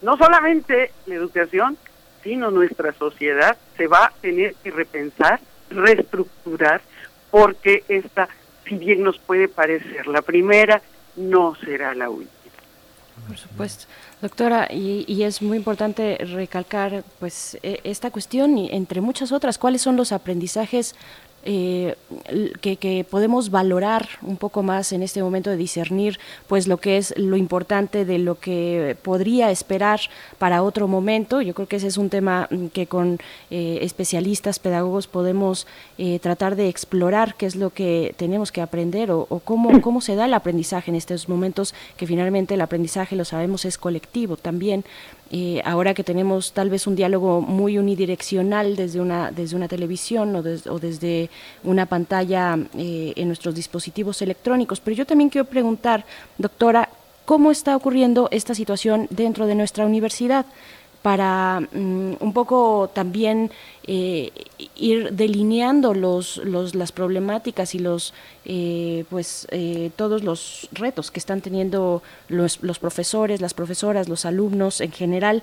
no 0.00 0.16
solamente 0.16 0.90
la 1.04 1.16
educación, 1.16 1.76
sino 2.22 2.50
nuestra 2.50 2.92
sociedad 2.92 3.56
se 3.76 3.86
va 3.86 4.06
a 4.06 4.12
tener 4.20 4.54
que 4.62 4.70
repensar, 4.70 5.40
reestructurar, 5.70 6.80
porque 7.30 7.84
esta, 7.88 8.28
si 8.66 8.76
bien 8.76 9.02
nos 9.02 9.18
puede 9.18 9.48
parecer 9.48 10.06
la 10.06 10.22
primera, 10.22 10.82
no 11.16 11.54
será 11.56 11.94
la 11.94 12.10
última. 12.10 12.32
Por 13.26 13.36
supuesto. 13.36 13.86
Doctora, 14.20 14.68
y, 14.70 15.04
y, 15.06 15.24
es 15.24 15.42
muy 15.42 15.56
importante 15.56 16.16
recalcar 16.18 17.04
pues 17.18 17.58
e, 17.62 17.80
esta 17.84 18.10
cuestión 18.10 18.56
y 18.56 18.70
entre 18.72 19.00
muchas 19.00 19.32
otras, 19.32 19.58
¿cuáles 19.58 19.82
son 19.82 19.96
los 19.96 20.12
aprendizajes 20.12 20.94
eh, 21.44 21.96
que, 22.60 23.04
podemos 23.08 23.50
valorar 23.50 24.08
un 24.22 24.36
poco 24.36 24.62
más 24.62 24.92
en 24.92 25.02
este 25.02 25.22
momento 25.22 25.50
de 25.50 25.56
discernir 25.56 26.20
pues 26.46 26.68
lo 26.68 26.76
que 26.76 26.98
es 26.98 27.12
lo 27.16 27.36
importante 27.36 28.04
de 28.04 28.18
lo 28.18 28.38
que 28.38 28.96
podría 29.02 29.50
esperar 29.50 30.00
para 30.38 30.62
otro 30.62 30.86
momento. 30.86 31.40
Yo 31.42 31.54
creo 31.54 31.66
que 31.66 31.76
ese 31.76 31.88
es 31.88 31.96
un 31.96 32.10
tema 32.10 32.48
mm, 32.50 32.66
que 32.66 32.86
con 32.86 33.18
eh, 33.50 33.78
especialistas, 33.82 34.58
pedagogos 34.58 35.08
podemos 35.08 35.66
eh, 35.98 36.18
tratar 36.20 36.54
de 36.54 36.68
explorar 36.68 37.34
qué 37.34 37.46
es 37.46 37.56
lo 37.56 37.70
que 37.70 38.14
tenemos 38.16 38.52
que 38.52 38.60
aprender 38.60 39.10
o, 39.10 39.26
o, 39.28 39.40
cómo, 39.40 39.80
cómo 39.80 40.00
se 40.00 40.14
da 40.14 40.26
el 40.26 40.34
aprendizaje 40.34 40.90
en 40.90 40.96
estos 40.96 41.28
momentos 41.28 41.74
que 41.96 42.06
finalmente 42.06 42.54
el 42.54 42.60
aprendizaje, 42.60 43.16
lo 43.16 43.24
sabemos, 43.24 43.64
es 43.64 43.78
colectivo 43.78 44.36
también. 44.36 44.84
Eh, 45.34 45.62
ahora 45.64 45.94
que 45.94 46.04
tenemos 46.04 46.52
tal 46.52 46.68
vez 46.68 46.86
un 46.86 46.94
diálogo 46.94 47.40
muy 47.40 47.78
unidireccional 47.78 48.76
desde 48.76 49.00
una, 49.00 49.30
desde 49.30 49.56
una 49.56 49.66
televisión 49.66 50.36
o, 50.36 50.42
desde 50.78 51.30
una 51.64 51.86
pantalla 51.86 52.58
eh, 52.76 53.14
en 53.16 53.28
nuestros 53.28 53.54
dispositivos 53.54 54.20
electrónicos. 54.20 54.80
Pero 54.80 54.94
yo 54.94 55.06
también 55.06 55.30
quiero 55.30 55.46
preguntar, 55.46 56.04
doctora, 56.36 56.90
¿cómo 57.24 57.50
está 57.50 57.74
ocurriendo 57.74 58.28
esta 58.30 58.54
situación 58.54 59.06
dentro 59.08 59.46
de 59.46 59.54
nuestra 59.54 59.86
universidad? 59.86 60.44
Para 61.02 61.60
mm, 61.60 62.14
un 62.20 62.32
poco 62.32 62.90
también 62.94 63.50
eh, 63.86 64.30
ir 64.76 65.12
delineando 65.12 65.94
los, 65.94 66.38
los, 66.38 66.74
las 66.74 66.92
problemáticas 66.92 67.74
y 67.74 67.80
los 67.80 68.14
eh, 68.44 69.04
pues 69.10 69.46
eh, 69.50 69.90
todos 69.96 70.22
los 70.22 70.68
retos 70.72 71.10
que 71.10 71.18
están 71.18 71.40
teniendo 71.40 72.02
los, 72.28 72.62
los 72.62 72.78
profesores, 72.78 73.40
las 73.40 73.54
profesoras, 73.54 74.08
los 74.08 74.24
alumnos 74.24 74.80
en 74.80 74.92
general. 74.92 75.42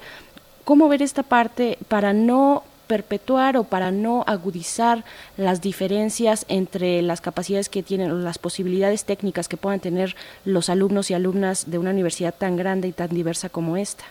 ¿Cómo 0.64 0.88
ver 0.88 1.02
esta 1.02 1.24
parte 1.24 1.78
para 1.88 2.14
no 2.14 2.64
perpetuar 2.88 3.56
o 3.56 3.66
para 3.66 3.92
no 3.92 4.24
agudizar 4.26 5.04
las 5.38 5.62
diferencias 5.62 6.46
entre 6.48 7.04
las 7.04 7.22
capacidades 7.22 7.70
que 7.70 7.84
tienen 7.84 8.12
o 8.12 8.16
las 8.16 8.40
posibilidades 8.40 9.06
técnicas 9.06 9.48
que 9.48 9.58
puedan 9.58 9.80
tener 9.80 10.16
los 10.44 10.70
alumnos 10.70 11.12
y 11.12 11.14
alumnas 11.14 11.70
de 11.70 11.78
una 11.78 11.92
universidad 11.92 12.34
tan 12.34 12.58
grande 12.58 12.88
y 12.88 12.92
tan 12.92 13.10
diversa 13.10 13.50
como 13.50 13.78
esta? 13.78 14.06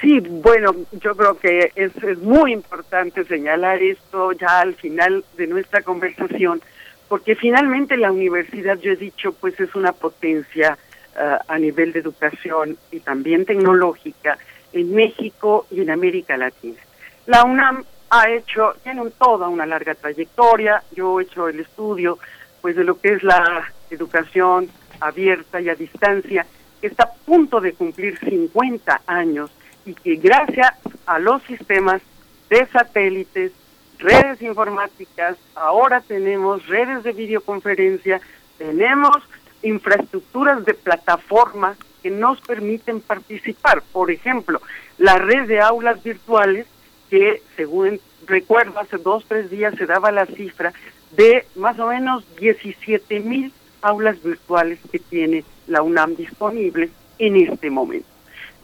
Sí, 0.00 0.20
bueno, 0.20 0.74
yo 0.92 1.14
creo 1.14 1.38
que 1.38 1.72
es, 1.74 1.92
es, 2.02 2.18
muy 2.18 2.52
importante 2.52 3.24
señalar 3.24 3.82
esto 3.82 4.32
ya 4.32 4.60
al 4.60 4.74
final 4.74 5.24
de 5.36 5.46
nuestra 5.46 5.82
conversación, 5.82 6.60
porque 7.08 7.36
finalmente 7.36 7.96
la 7.96 8.10
universidad, 8.10 8.78
yo 8.78 8.92
he 8.92 8.96
dicho, 8.96 9.32
pues 9.32 9.58
es 9.60 9.74
una 9.74 9.92
potencia 9.92 10.78
uh, 11.14 11.36
a 11.46 11.58
nivel 11.58 11.92
de 11.92 12.00
educación 12.00 12.78
y 12.90 13.00
también 13.00 13.44
tecnológica 13.44 14.38
en 14.72 14.94
México 14.94 15.66
y 15.70 15.82
en 15.82 15.90
América 15.90 16.36
Latina. 16.36 16.80
La 17.26 17.44
UNAM 17.44 17.84
ha 18.10 18.30
hecho, 18.30 18.74
tiene 18.82 19.02
toda 19.18 19.48
una 19.48 19.66
larga 19.66 19.94
trayectoria, 19.94 20.82
yo 20.92 21.20
he 21.20 21.24
hecho 21.24 21.48
el 21.48 21.60
estudio 21.60 22.18
pues 22.60 22.76
de 22.76 22.84
lo 22.84 23.00
que 23.00 23.14
es 23.14 23.22
la 23.22 23.70
educación 23.90 24.68
abierta 25.00 25.60
y 25.60 25.68
a 25.68 25.74
distancia, 25.74 26.46
que 26.80 26.86
está 26.86 27.04
a 27.04 27.12
punto 27.12 27.60
de 27.60 27.72
cumplir 27.72 28.18
50 28.18 29.02
años 29.06 29.50
y 29.84 29.94
que 29.94 30.16
gracias 30.16 30.72
a 31.06 31.18
los 31.18 31.42
sistemas 31.44 32.02
de 32.48 32.66
satélites, 32.66 33.52
redes 33.98 34.42
informáticas, 34.42 35.36
ahora 35.54 36.00
tenemos 36.00 36.66
redes 36.66 37.02
de 37.02 37.12
videoconferencia, 37.12 38.20
tenemos 38.58 39.16
infraestructuras 39.62 40.64
de 40.64 40.74
plataformas 40.74 41.76
que 42.02 42.10
nos 42.10 42.40
permiten 42.40 43.00
participar. 43.00 43.82
Por 43.92 44.10
ejemplo, 44.10 44.60
la 44.98 45.18
red 45.18 45.46
de 45.46 45.60
aulas 45.60 46.02
virtuales, 46.02 46.66
que 47.10 47.42
según 47.56 48.00
recuerdo 48.26 48.80
hace 48.80 48.98
dos, 48.98 49.24
tres 49.26 49.50
días 49.50 49.74
se 49.76 49.86
daba 49.86 50.10
la 50.10 50.26
cifra 50.26 50.72
de 51.12 51.46
más 51.56 51.78
o 51.78 51.88
menos 51.88 52.24
17 52.36 53.20
mil 53.20 53.52
aulas 53.82 54.22
virtuales 54.22 54.78
que 54.90 54.98
tiene 54.98 55.44
la 55.66 55.82
UNAM 55.82 56.16
disponibles 56.16 56.90
en 57.18 57.36
este 57.36 57.70
momento 57.70 58.11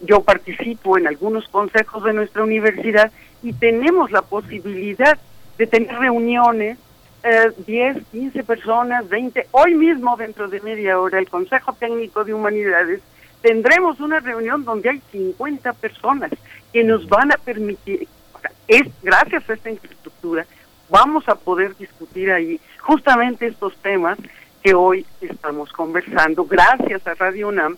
yo 0.03 0.23
participo 0.23 0.99
en 0.99 1.07
algunos 1.07 1.49
consejos 1.49 2.05
de 2.05 2.13
nuestra 2.13 2.43
universidad 2.43 3.11
y 3.43 3.53
tenemos 3.53 4.11
la 4.11 4.23
posibilidad 4.23 5.19
de 5.57 5.67
tener 5.67 5.99
reuniones, 5.99 6.79
eh, 7.25 7.53
10, 7.67 8.05
15 8.13 8.45
personas, 8.45 9.09
20, 9.09 9.47
hoy 9.51 9.75
mismo 9.75 10.17
dentro 10.17 10.49
de 10.49 10.61
media 10.61 11.01
hora 11.01 11.19
el 11.19 11.29
Consejo 11.29 11.73
Técnico 11.73 12.25
de 12.25 12.35
Humanidades 12.35 13.01
tendremos 13.43 14.01
una 14.01 14.21
reunión 14.21 14.65
donde 14.65 14.91
hay 14.91 15.03
50 15.13 15.73
personas 15.75 16.31
que 16.73 16.85
nos 16.85 17.09
van 17.09 17.33
a 17.33 17.37
permitir, 17.37 18.09
es 18.67 18.83
gracias 19.03 19.49
a 19.49 19.55
esta 19.55 19.71
infraestructura, 19.71 20.47
vamos 20.89 21.29
a 21.29 21.35
poder 21.35 21.77
discutir 21.77 22.31
ahí 22.31 22.61
justamente 22.81 23.47
estos 23.47 23.77
temas 23.79 24.19
que 24.63 24.75
hoy 24.75 25.07
estamos 25.21 25.73
conversando, 25.73 26.45
gracias 26.45 27.07
a 27.07 27.15
Radio 27.15 27.49
UNAM, 27.49 27.77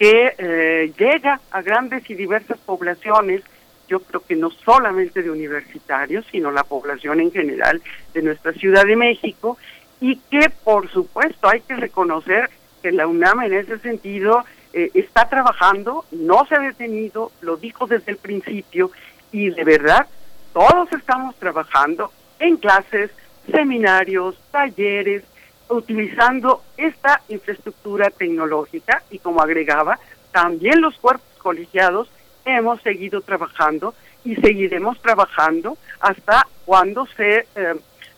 que 0.00 0.34
eh, 0.38 0.92
llega 0.98 1.42
a 1.50 1.60
grandes 1.60 2.08
y 2.08 2.14
diversas 2.14 2.56
poblaciones, 2.56 3.42
yo 3.86 4.00
creo 4.00 4.22
que 4.22 4.34
no 4.34 4.50
solamente 4.50 5.22
de 5.22 5.30
universitarios, 5.30 6.24
sino 6.32 6.50
la 6.50 6.64
población 6.64 7.20
en 7.20 7.30
general 7.30 7.82
de 8.14 8.22
nuestra 8.22 8.54
Ciudad 8.54 8.86
de 8.86 8.96
México, 8.96 9.58
y 10.00 10.16
que 10.16 10.48
por 10.64 10.90
supuesto 10.90 11.50
hay 11.50 11.60
que 11.60 11.76
reconocer 11.76 12.48
que 12.82 12.92
la 12.92 13.06
UNAM 13.06 13.42
en 13.42 13.52
ese 13.52 13.78
sentido 13.80 14.42
eh, 14.72 14.90
está 14.94 15.28
trabajando, 15.28 16.06
no 16.12 16.46
se 16.46 16.54
ha 16.54 16.60
detenido, 16.60 17.30
lo 17.42 17.58
dijo 17.58 17.86
desde 17.86 18.12
el 18.12 18.16
principio, 18.16 18.90
y 19.32 19.50
de 19.50 19.64
verdad 19.64 20.06
todos 20.54 20.90
estamos 20.94 21.36
trabajando 21.36 22.10
en 22.38 22.56
clases, 22.56 23.10
seminarios, 23.52 24.40
talleres, 24.50 25.24
utilizando 25.70 26.62
esta 26.76 27.22
infraestructura 27.28 28.10
tecnológica 28.10 29.02
y 29.10 29.18
como 29.18 29.40
agregaba, 29.40 29.98
también 30.32 30.80
los 30.80 30.96
cuerpos 30.96 31.26
colegiados 31.38 32.10
hemos 32.44 32.80
seguido 32.82 33.20
trabajando 33.20 33.94
y 34.24 34.36
seguiremos 34.36 35.00
trabajando 35.00 35.78
hasta 36.00 36.46
cuando 36.64 37.06
se 37.16 37.46
eh, 37.54 37.74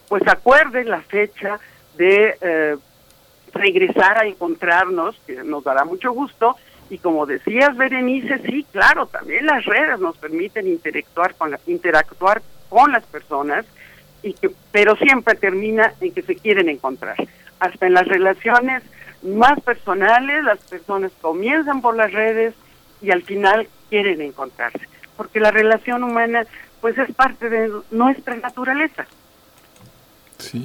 pues 0.08 0.26
acuerde 0.26 0.84
la 0.84 1.00
fecha 1.02 1.60
de 1.97 2.36
eh, 2.40 2.76
regresar 3.52 4.18
a 4.18 4.26
encontrarnos, 4.26 5.16
que 5.26 5.42
nos 5.44 5.62
dará 5.62 5.84
mucho 5.84 6.12
gusto, 6.12 6.56
y 6.90 6.98
como 6.98 7.26
decías 7.26 7.76
Berenice, 7.76 8.39
sí, 8.40 8.66
claro, 8.70 9.06
también 9.06 9.47
las 9.47 9.64
redes 9.64 10.00
nos 10.00 10.16
permiten 10.16 10.66
interactuar 10.66 11.34
con, 11.34 11.50
la, 11.50 11.60
interactuar 11.66 12.42
con 12.68 12.92
las 12.92 13.05
personas, 13.05 13.64
y 14.22 14.34
que, 14.34 14.50
pero 14.70 14.97
siempre 14.97 15.34
termina 15.34 15.94
en 16.00 16.12
que 16.12 16.22
se 16.22 16.36
quieren 16.36 16.68
encontrar 16.68 17.16
hasta 17.62 17.86
en 17.86 17.94
las 17.94 18.08
relaciones 18.08 18.82
más 19.23 19.60
personales, 19.60 20.42
las 20.42 20.58
personas 20.58 21.12
comienzan 21.20 21.81
por 21.81 21.97
las 21.97 22.12
redes 22.12 22.55
y 23.00 23.12
al 23.12 23.23
final 23.23 23.68
quieren 23.89 24.20
encontrarse, 24.20 24.89
porque 25.16 25.39
la 25.39 25.52
relación 25.52 26.02
humana 26.02 26.44
pues 26.81 26.99
es 26.99 27.15
parte 27.15 27.49
de 27.49 27.70
nuestra 27.92 28.34
naturaleza. 28.34 29.07
Sí. 30.50 30.64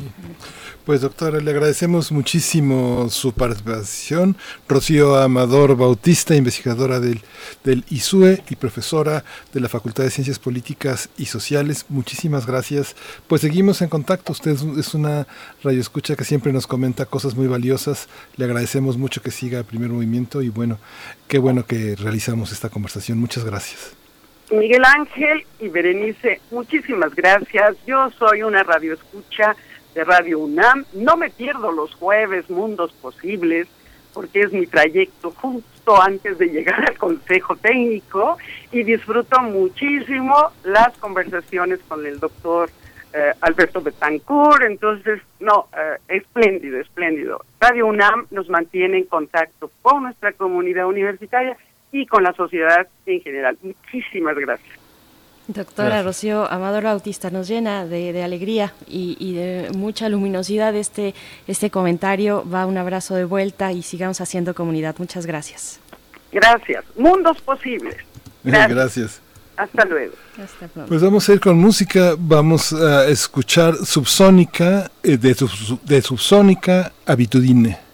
Pues 0.86 1.02
doctora, 1.02 1.40
le 1.40 1.52
agradecemos 1.52 2.12
muchísimo 2.12 3.10
su 3.10 3.34
participación. 3.34 4.38
Rocío 4.68 5.18
Amador 5.18 5.76
Bautista, 5.76 6.36
investigadora 6.36 7.00
del, 7.00 7.22
del 7.64 7.84
ISUE 7.90 8.44
y 8.50 8.56
profesora 8.56 9.24
de 9.54 9.60
la 9.60 9.70
Facultad 9.70 10.04
de 10.04 10.12
Ciencias 10.12 10.40
Políticas 10.40 11.10
y 11.18 11.26
Sociales. 11.26 11.86
Muchísimas 11.90 12.46
gracias. 12.46 12.96
Pues 13.28 13.42
seguimos 13.42 13.82
en 13.82 13.90
contacto. 13.90 14.32
Usted 14.32 14.58
es, 14.78 14.94
una 14.94 15.28
radioescucha 15.64 16.16
que 16.16 16.24
siempre 16.24 16.54
nos 16.54 16.68
comenta 16.68 17.06
cosas 17.06 17.36
muy 17.36 17.48
valiosas. 17.48 18.08
Le 18.36 18.46
agradecemos 18.46 18.98
mucho 18.98 19.22
que 19.22 19.32
siga 19.32 19.60
el 19.60 19.66
primer 19.66 19.90
movimiento 19.90 20.42
y 20.42 20.50
bueno, 20.50 20.80
qué 21.28 21.38
bueno 21.38 21.66
que 21.66 21.96
realizamos 21.96 22.52
esta 22.52 22.70
conversación. 22.70 23.20
Muchas 23.20 23.44
gracias. 23.44 24.07
Miguel 24.50 24.86
Ángel 24.86 25.46
y 25.60 25.68
Berenice, 25.68 26.40
muchísimas 26.52 27.14
gracias. 27.14 27.76
Yo 27.86 28.10
soy 28.12 28.44
una 28.44 28.64
radioescucha 28.64 29.56
de 29.94 30.04
Radio 30.06 30.40
UNAM. 30.40 30.86
No 30.94 31.18
me 31.18 31.30
pierdo 31.30 31.72
los 31.72 31.94
jueves 31.96 32.50
Mundos 32.50 32.94
Posibles 32.94 33.68
porque 34.14 34.42
es 34.42 34.54
mi 34.54 34.66
trayecto 34.66 35.32
justo 35.32 36.02
antes 36.02 36.38
de 36.38 36.48
llegar 36.48 36.90
al 36.90 36.98
Consejo 36.98 37.58
Técnico 37.58 38.38
y 38.72 38.84
disfruto 38.84 39.42
muchísimo 39.42 40.52
las 40.64 40.98
conversaciones 40.98 41.80
con 41.88 42.06
el 42.06 42.20
doctor 42.20 42.70
eh, 43.14 43.34
Alberto 43.42 43.82
Betancourt. 43.82 44.64
Entonces, 44.64 45.22
no, 45.42 45.68
eh, 45.78 45.98
espléndido, 46.08 46.80
espléndido. 46.80 47.44
Radio 47.60 47.86
UNAM 47.86 48.28
nos 48.32 48.48
mantiene 48.50 48.98
en 49.00 49.06
contacto 49.06 49.72
con 49.82 50.04
nuestra 50.04 50.32
comunidad 50.32 50.88
universitaria 50.88 51.58
y 51.92 52.06
con 52.06 52.24
la 52.24 52.34
sociedad 52.34 52.88
en 53.06 53.22
general. 53.22 53.58
Muchísimas 53.62 54.36
gracias. 54.36 54.78
Doctora 55.48 55.88
Gracias. 55.90 56.06
Rocío 56.06 56.52
Amador 56.52 56.84
Bautista, 56.84 57.30
nos 57.30 57.48
llena 57.48 57.86
de, 57.86 58.12
de 58.12 58.22
alegría 58.22 58.74
y, 58.86 59.16
y 59.18 59.34
de 59.34 59.70
mucha 59.74 60.10
luminosidad 60.10 60.76
este, 60.76 61.16
este 61.48 61.70
comentario. 61.70 62.44
Va 62.50 62.66
un 62.66 62.78
abrazo 62.78 63.16
de 63.16 63.24
vuelta 63.24 63.72
y 63.72 63.82
sigamos 63.82 64.20
haciendo 64.20 64.54
comunidad. 64.54 64.96
Muchas 65.00 65.26
gracias. 65.26 65.80
Gracias. 66.34 66.84
Mundos 66.98 67.40
posibles. 67.42 67.96
Gracias. 68.44 68.76
Gracias. 68.76 69.22
Hasta 69.56 69.86
luego. 69.86 70.14
Hasta 70.42 70.68
pronto. 70.68 70.90
Pues 70.90 71.02
vamos 71.02 71.28
a 71.28 71.34
ir 71.34 71.40
con 71.40 71.58
música, 71.58 72.16
vamos 72.18 72.72
a 72.74 73.08
escuchar 73.08 73.76
Subsónica, 73.76 74.92
eh, 75.02 75.18
de, 75.18 75.36
de 75.84 76.02
Subsónica 76.02 76.92
Habitudine. 77.06 77.87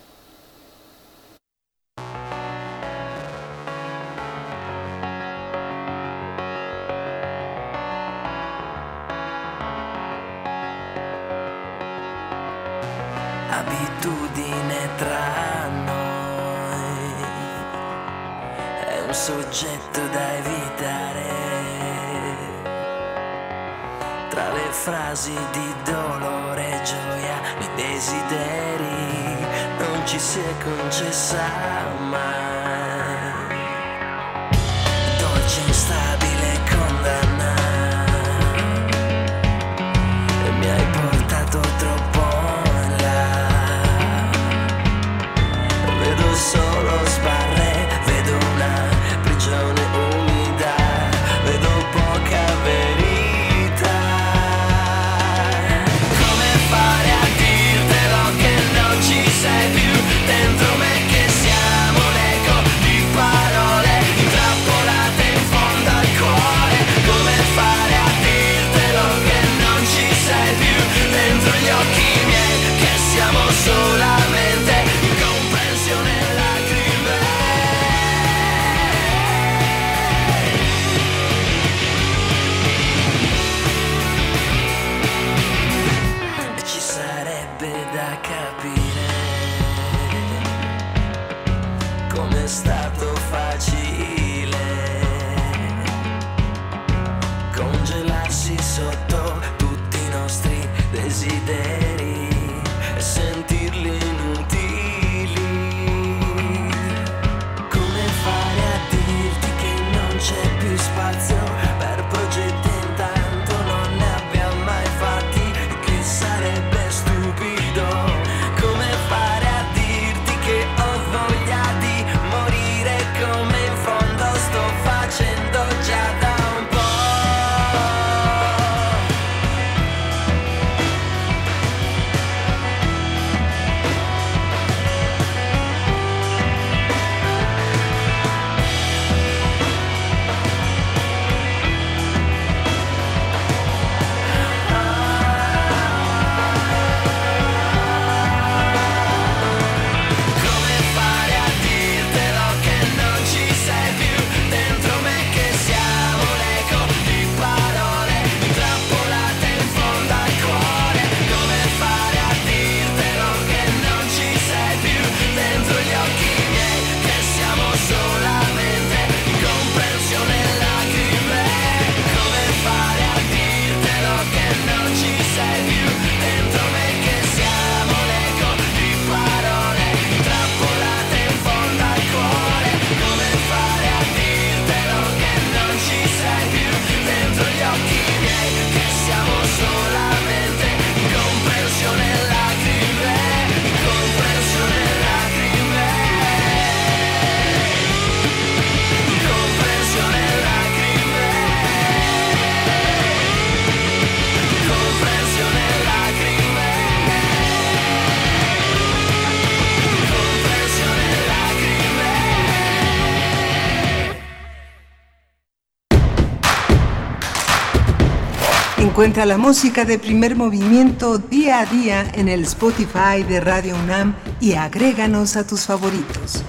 Encuentra 219.04 219.26
la 219.26 219.38
música 219.38 219.84
de 219.84 220.00
primer 220.00 220.38
movimiento 220.38 221.18
día 221.18 221.60
a 221.60 221.66
día 221.66 222.10
en 222.14 222.30
el 222.30 222.44
Spotify 222.44 223.22
de 223.28 223.42
Radio 223.42 223.76
UNAM 223.76 224.16
y 224.40 224.54
agréganos 224.54 225.36
a 225.36 225.46
tus 225.46 225.66
favoritos. 225.66 226.42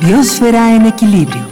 Biosfera 0.00 0.74
en 0.74 0.86
equilibrio. 0.86 1.46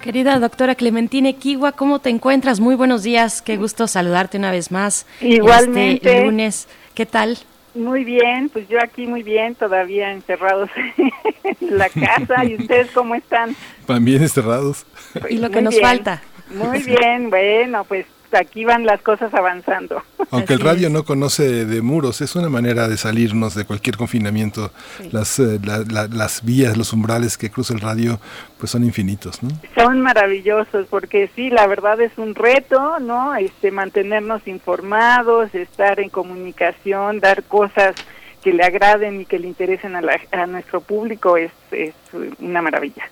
Querida 0.00 0.38
doctora 0.38 0.76
Clementina 0.76 1.32
Kiwa, 1.32 1.72
¿cómo 1.72 1.98
te 1.98 2.10
encuentras? 2.10 2.60
Muy 2.60 2.76
buenos 2.76 3.02
días, 3.02 3.42
qué 3.42 3.56
gusto 3.56 3.88
saludarte 3.88 4.38
una 4.38 4.52
vez 4.52 4.70
más. 4.70 5.04
Igualmente. 5.20 6.10
Este 6.10 6.24
lunes, 6.24 6.68
¿qué 6.94 7.06
tal? 7.06 7.38
Muy 7.74 8.04
bien, 8.04 8.50
pues 8.50 8.68
yo 8.68 8.78
aquí 8.82 9.06
muy 9.06 9.22
bien, 9.22 9.54
todavía 9.54 10.12
encerrados 10.12 10.68
en 11.60 11.78
la 11.78 11.88
casa. 11.88 12.44
¿Y 12.44 12.56
ustedes 12.56 12.90
cómo 12.90 13.14
están? 13.14 13.56
También 13.86 14.22
encerrados. 14.22 14.84
Y 15.30 15.38
lo 15.38 15.50
que 15.50 15.62
nos 15.62 15.74
bien. 15.74 15.86
falta. 15.86 16.22
Muy 16.50 16.82
bien, 16.82 17.30
bueno, 17.30 17.84
pues 17.84 18.04
aquí 18.34 18.64
van 18.64 18.84
las 18.86 19.00
cosas 19.02 19.32
avanzando. 19.34 20.02
Aunque 20.30 20.54
el 20.54 20.60
radio 20.60 20.88
no 20.90 21.04
conoce 21.04 21.66
de 21.66 21.82
muros, 21.82 22.20
es 22.20 22.34
una 22.36 22.48
manera 22.48 22.88
de 22.88 22.96
salirnos 22.96 23.54
de 23.54 23.64
cualquier 23.64 23.96
confinamiento. 23.96 24.70
Las, 25.10 25.38
eh, 25.38 25.58
la- 25.64 25.84
la- 25.90 26.08
las 26.08 26.42
vías, 26.44 26.76
los 26.76 26.92
umbrales 26.92 27.36
que 27.36 27.50
cruza 27.50 27.74
el 27.74 27.80
radio, 27.80 28.18
pues 28.58 28.70
son 28.70 28.84
infinitos, 28.84 29.42
¿no? 29.42 29.50
Son 29.74 30.00
maravillosos 30.00 30.86
porque 30.88 31.30
sí, 31.36 31.50
la 31.50 31.66
verdad 31.66 32.00
es 32.00 32.12
un 32.16 32.34
reto, 32.34 32.98
¿no? 33.00 33.34
Este 33.34 33.70
mantenernos 33.70 34.46
informados, 34.46 35.54
estar 35.54 36.00
en 36.00 36.08
comunicación, 36.08 37.20
dar 37.20 37.42
cosas 37.44 37.94
que 38.42 38.52
le 38.52 38.64
agraden 38.64 39.20
y 39.20 39.24
que 39.26 39.38
le 39.38 39.46
interesen 39.48 39.94
a, 39.96 40.00
la- 40.00 40.18
a 40.32 40.46
nuestro 40.46 40.80
público 40.80 41.36
es, 41.36 41.52
es 41.70 41.94
una 42.40 42.60
maravilla. 42.62 43.04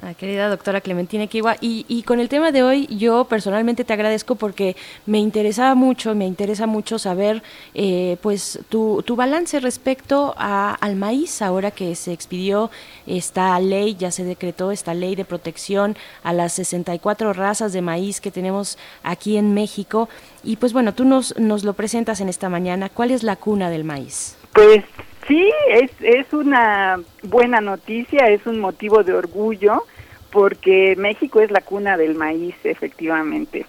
Ah, 0.00 0.14
querida 0.14 0.48
doctora 0.48 0.80
Clementina 0.80 1.26
Kiwa, 1.26 1.56
y, 1.60 1.84
y 1.88 2.02
con 2.02 2.20
el 2.20 2.28
tema 2.28 2.52
de 2.52 2.62
hoy 2.62 2.86
yo 2.86 3.24
personalmente 3.24 3.84
te 3.84 3.92
agradezco 3.92 4.34
porque 4.34 4.76
me 5.06 5.18
interesaba 5.18 5.74
mucho, 5.74 6.14
me 6.14 6.26
interesa 6.26 6.66
mucho 6.66 6.98
saber 6.98 7.42
eh, 7.74 8.16
pues 8.22 8.60
tu, 8.68 9.02
tu 9.04 9.16
balance 9.16 9.60
respecto 9.60 10.34
al 10.36 10.96
maíz, 10.96 11.42
ahora 11.42 11.70
que 11.70 11.94
se 11.94 12.12
expidió 12.12 12.70
esta 13.06 13.58
ley, 13.60 13.94
ya 13.94 14.10
se 14.10 14.24
decretó 14.24 14.72
esta 14.72 14.94
ley 14.94 15.14
de 15.14 15.24
protección 15.24 15.96
a 16.22 16.32
las 16.32 16.54
64 16.54 17.32
razas 17.32 17.72
de 17.72 17.82
maíz 17.82 18.20
que 18.20 18.30
tenemos 18.30 18.78
aquí 19.02 19.36
en 19.36 19.54
México, 19.54 20.08
y 20.42 20.56
pues 20.56 20.72
bueno, 20.72 20.94
tú 20.94 21.04
nos, 21.04 21.38
nos 21.38 21.64
lo 21.64 21.74
presentas 21.74 22.20
en 22.20 22.28
esta 22.28 22.48
mañana, 22.48 22.88
¿cuál 22.88 23.10
es 23.10 23.22
la 23.22 23.36
cuna 23.36 23.70
del 23.70 23.84
maíz? 23.84 24.36
Pues 24.52 24.84
sí, 25.26 25.50
es, 25.68 25.90
es 26.00 26.32
una 26.32 27.00
buena 27.22 27.60
noticia, 27.60 28.28
es 28.28 28.46
un 28.46 28.60
motivo 28.60 29.02
de 29.02 29.14
orgullo, 29.14 29.84
porque 30.30 30.94
México 30.96 31.40
es 31.40 31.50
la 31.50 31.60
cuna 31.60 31.96
del 31.96 32.14
maíz, 32.14 32.54
efectivamente. 32.64 33.66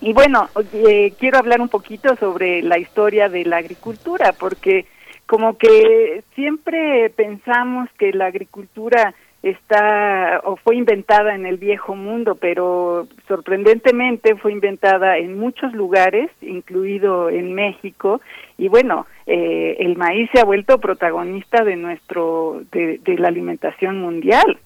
Y 0.00 0.12
bueno, 0.12 0.48
oye, 0.54 1.14
quiero 1.18 1.38
hablar 1.38 1.60
un 1.60 1.68
poquito 1.68 2.16
sobre 2.16 2.62
la 2.62 2.78
historia 2.78 3.28
de 3.28 3.44
la 3.44 3.58
agricultura, 3.58 4.32
porque 4.32 4.86
como 5.26 5.56
que 5.56 6.24
siempre 6.34 7.08
pensamos 7.10 7.88
que 7.98 8.12
la 8.12 8.26
agricultura 8.26 9.14
está 9.42 10.40
o 10.44 10.56
fue 10.56 10.76
inventada 10.76 11.34
en 11.34 11.46
el 11.46 11.56
viejo 11.56 11.96
mundo, 11.96 12.36
pero 12.36 13.08
sorprendentemente 13.26 14.36
fue 14.36 14.52
inventada 14.52 15.18
en 15.18 15.38
muchos 15.38 15.72
lugares, 15.72 16.30
incluido 16.40 17.28
en 17.28 17.52
México, 17.52 18.20
y 18.56 18.68
bueno, 18.68 19.06
eh, 19.26 19.76
el 19.80 19.96
maíz 19.96 20.30
se 20.32 20.40
ha 20.40 20.44
vuelto 20.44 20.78
protagonista 20.78 21.64
de 21.64 21.76
nuestro 21.76 22.62
de, 22.70 23.00
la 23.18 23.28
alimentación 23.28 24.00
mundial. 24.00 24.58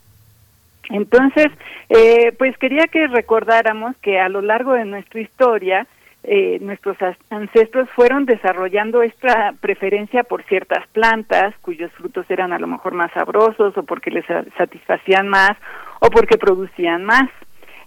Entonces, 0.91 1.47
eh, 1.89 2.33
pues 2.39 2.57
quería 2.59 2.87
que 2.87 3.09
recordáramos 3.09 3.97
que 4.03 4.21
a 4.21 4.29
lo 4.29 4.41
largo 4.43 4.75
de 4.75 4.85
nuestra 4.85 5.21
historia, 5.21 5.87
eh, 6.29 6.59
nuestros 6.61 6.97
ancestros 7.31 7.89
fueron 7.95 8.27
desarrollando 8.27 9.03
esta 9.03 9.55
preferencia 9.61 10.25
por 10.25 10.43
ciertas 10.45 10.87
plantas 10.89 11.55
cuyos 11.63 11.93
frutos 11.93 12.27
eran 12.29 12.53
a 12.53 12.59
lo 12.59 12.67
mejor 12.67 12.95
más 12.95 13.13
sabrosos 13.13 13.77
o 13.79 13.83
porque 13.85 14.11
les 14.11 14.27
sa- 14.27 14.45
satisfacían 14.59 15.29
más 15.29 15.53
o 16.01 16.11
porque 16.11 16.37
producían 16.37 17.05
más. 17.05 17.31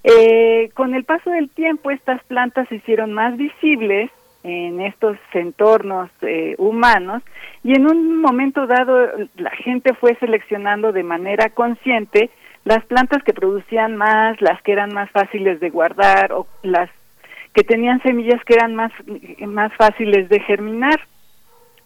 Eh, 0.03 0.69
con 0.73 0.93
el 0.95 1.03
paso 1.03 1.29
del 1.29 1.49
tiempo 1.49 1.91
estas 1.91 2.23
plantas 2.23 2.67
se 2.69 2.75
hicieron 2.75 3.11
más 3.13 3.35
visibles 3.35 4.09
en 4.43 4.79
estos 4.79 5.17
entornos 5.33 6.09
eh, 6.21 6.55
humanos 6.57 7.21
y 7.61 7.73
en 7.75 7.85
un 7.91 8.21
momento 8.21 8.65
dado 8.67 9.09
la 9.35 9.51
gente 9.51 9.93
fue 9.95 10.15
seleccionando 10.15 10.93
de 10.93 11.03
manera 11.03 11.49
consciente 11.49 12.29
las 12.63 12.85
plantas 12.85 13.21
que 13.23 13.33
producían 13.33 13.97
más, 13.97 14.39
las 14.41 14.61
que 14.61 14.71
eran 14.71 14.93
más 14.93 15.09
fáciles 15.11 15.59
de 15.59 15.69
guardar 15.69 16.31
o 16.31 16.47
las 16.63 16.89
que 17.53 17.63
tenían 17.63 18.01
semillas 18.03 18.43
que 18.45 18.53
eran 18.53 18.75
más, 18.75 18.91
más 19.47 19.73
fáciles 19.75 20.29
de 20.29 20.39
germinar. 20.41 20.99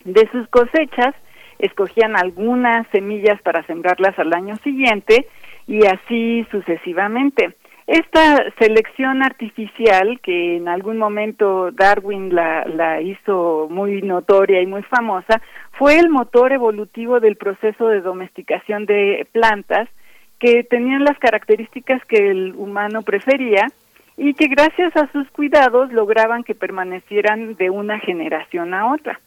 De 0.06 0.28
sus 0.32 0.48
cosechas, 0.50 1.16
escogían 1.60 2.18
algunas 2.18 2.86
semillas 2.90 3.42
para 3.42 3.64
sembrarlas 3.64 4.18
al 4.20 4.34
año 4.34 4.58
siguiente 4.58 5.26
y 5.66 5.86
así 5.86 6.46
sucesivamente. 6.52 7.56
Esta 7.88 8.46
selección 8.60 9.24
artificial, 9.24 10.20
que 10.22 10.58
en 10.58 10.70
algún 10.70 10.98
momento 10.98 11.72
Darwin 11.72 12.34
la, 12.34 12.66
la 12.66 13.02
hizo 13.02 13.68
muy 13.70 14.02
notoria 14.02 14.62
y 14.62 14.66
muy 14.66 14.84
famosa, 14.84 15.42
fue 15.74 16.00
el 16.00 16.10
motor 16.10 16.54
evolutivo 16.54 17.20
del 17.20 17.36
proceso 17.36 17.88
de 17.88 18.02
domesticación 18.02 18.86
de 18.86 19.28
plantas 19.32 19.90
que 20.40 20.64
tenían 20.64 21.04
las 21.04 21.18
características 21.20 22.04
que 22.06 22.30
el 22.30 22.54
humano 22.56 23.02
prefería 23.02 23.68
y 24.18 24.34
que 24.34 24.48
gracias 24.48 24.96
a 24.96 25.12
sus 25.12 25.30
cuidados 25.32 25.92
lograban 25.92 26.44
que 26.44 26.56
permanecieran 26.56 27.56
de 27.56 27.70
una 27.70 28.00
generación 28.00 28.74
a 28.74 28.92
otra. 28.94 29.20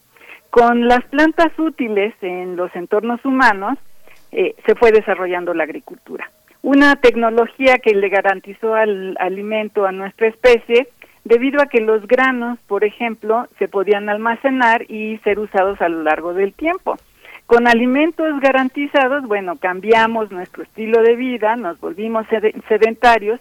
Con 0.51 0.87
las 0.89 1.05
plantas 1.05 1.53
útiles 1.59 2.15
en 2.23 2.57
los 2.57 2.75
entornos 2.75 3.25
humanos 3.25 3.79
eh, 4.33 4.55
se 4.65 4.75
fue 4.75 4.93
desarrollando 4.93 5.55
la 5.55 5.65
agricultura. 5.65 6.31
Una 6.63 6.97
tecnología 6.97 7.79
que 7.79 7.95
le 7.95 8.09
garantizó 8.09 8.75
al 8.75 9.17
alimento 9.21 9.87
a 9.87 9.93
nuestra 9.93 10.29
especie 10.29 10.89
debido 11.25 11.61
a 11.61 11.67
que 11.67 11.81
los 11.81 12.07
granos, 12.07 12.59
por 12.67 12.85
ejemplo, 12.85 13.47
se 13.59 13.69
podían 13.69 14.09
almacenar 14.09 14.83
y 14.91 15.19
ser 15.19 15.39
usados 15.39 15.81
a 15.81 15.89
lo 15.89 16.03
largo 16.03 16.33
del 16.35 16.53
tiempo. 16.53 16.97
Con 17.47 17.69
alimentos 17.69 18.41
garantizados, 18.41 19.25
bueno, 19.27 19.57
cambiamos 19.57 20.31
nuestro 20.33 20.63
estilo 20.63 21.03
de 21.03 21.15
vida, 21.17 21.55
nos 21.57 21.79
volvimos 21.81 22.27
sed- 22.29 22.55
sedentarios 22.69 23.41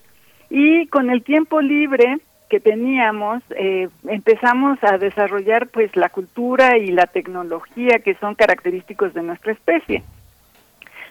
y 0.58 0.88
con 0.88 1.10
el 1.10 1.22
tiempo 1.22 1.60
libre 1.60 2.20
que 2.50 2.62
teníamos 2.62 3.44
eh, 3.58 3.90
empezamos 4.08 4.82
a 4.84 4.98
desarrollar 4.98 5.68
pues 5.68 5.94
la 5.98 6.08
cultura 6.08 6.78
y 6.78 6.92
la 6.92 7.08
tecnología 7.08 8.00
que 8.00 8.16
son 8.16 8.36
característicos 8.36 9.14
de 9.14 9.22
nuestra 9.22 9.52
especie. 9.52 10.02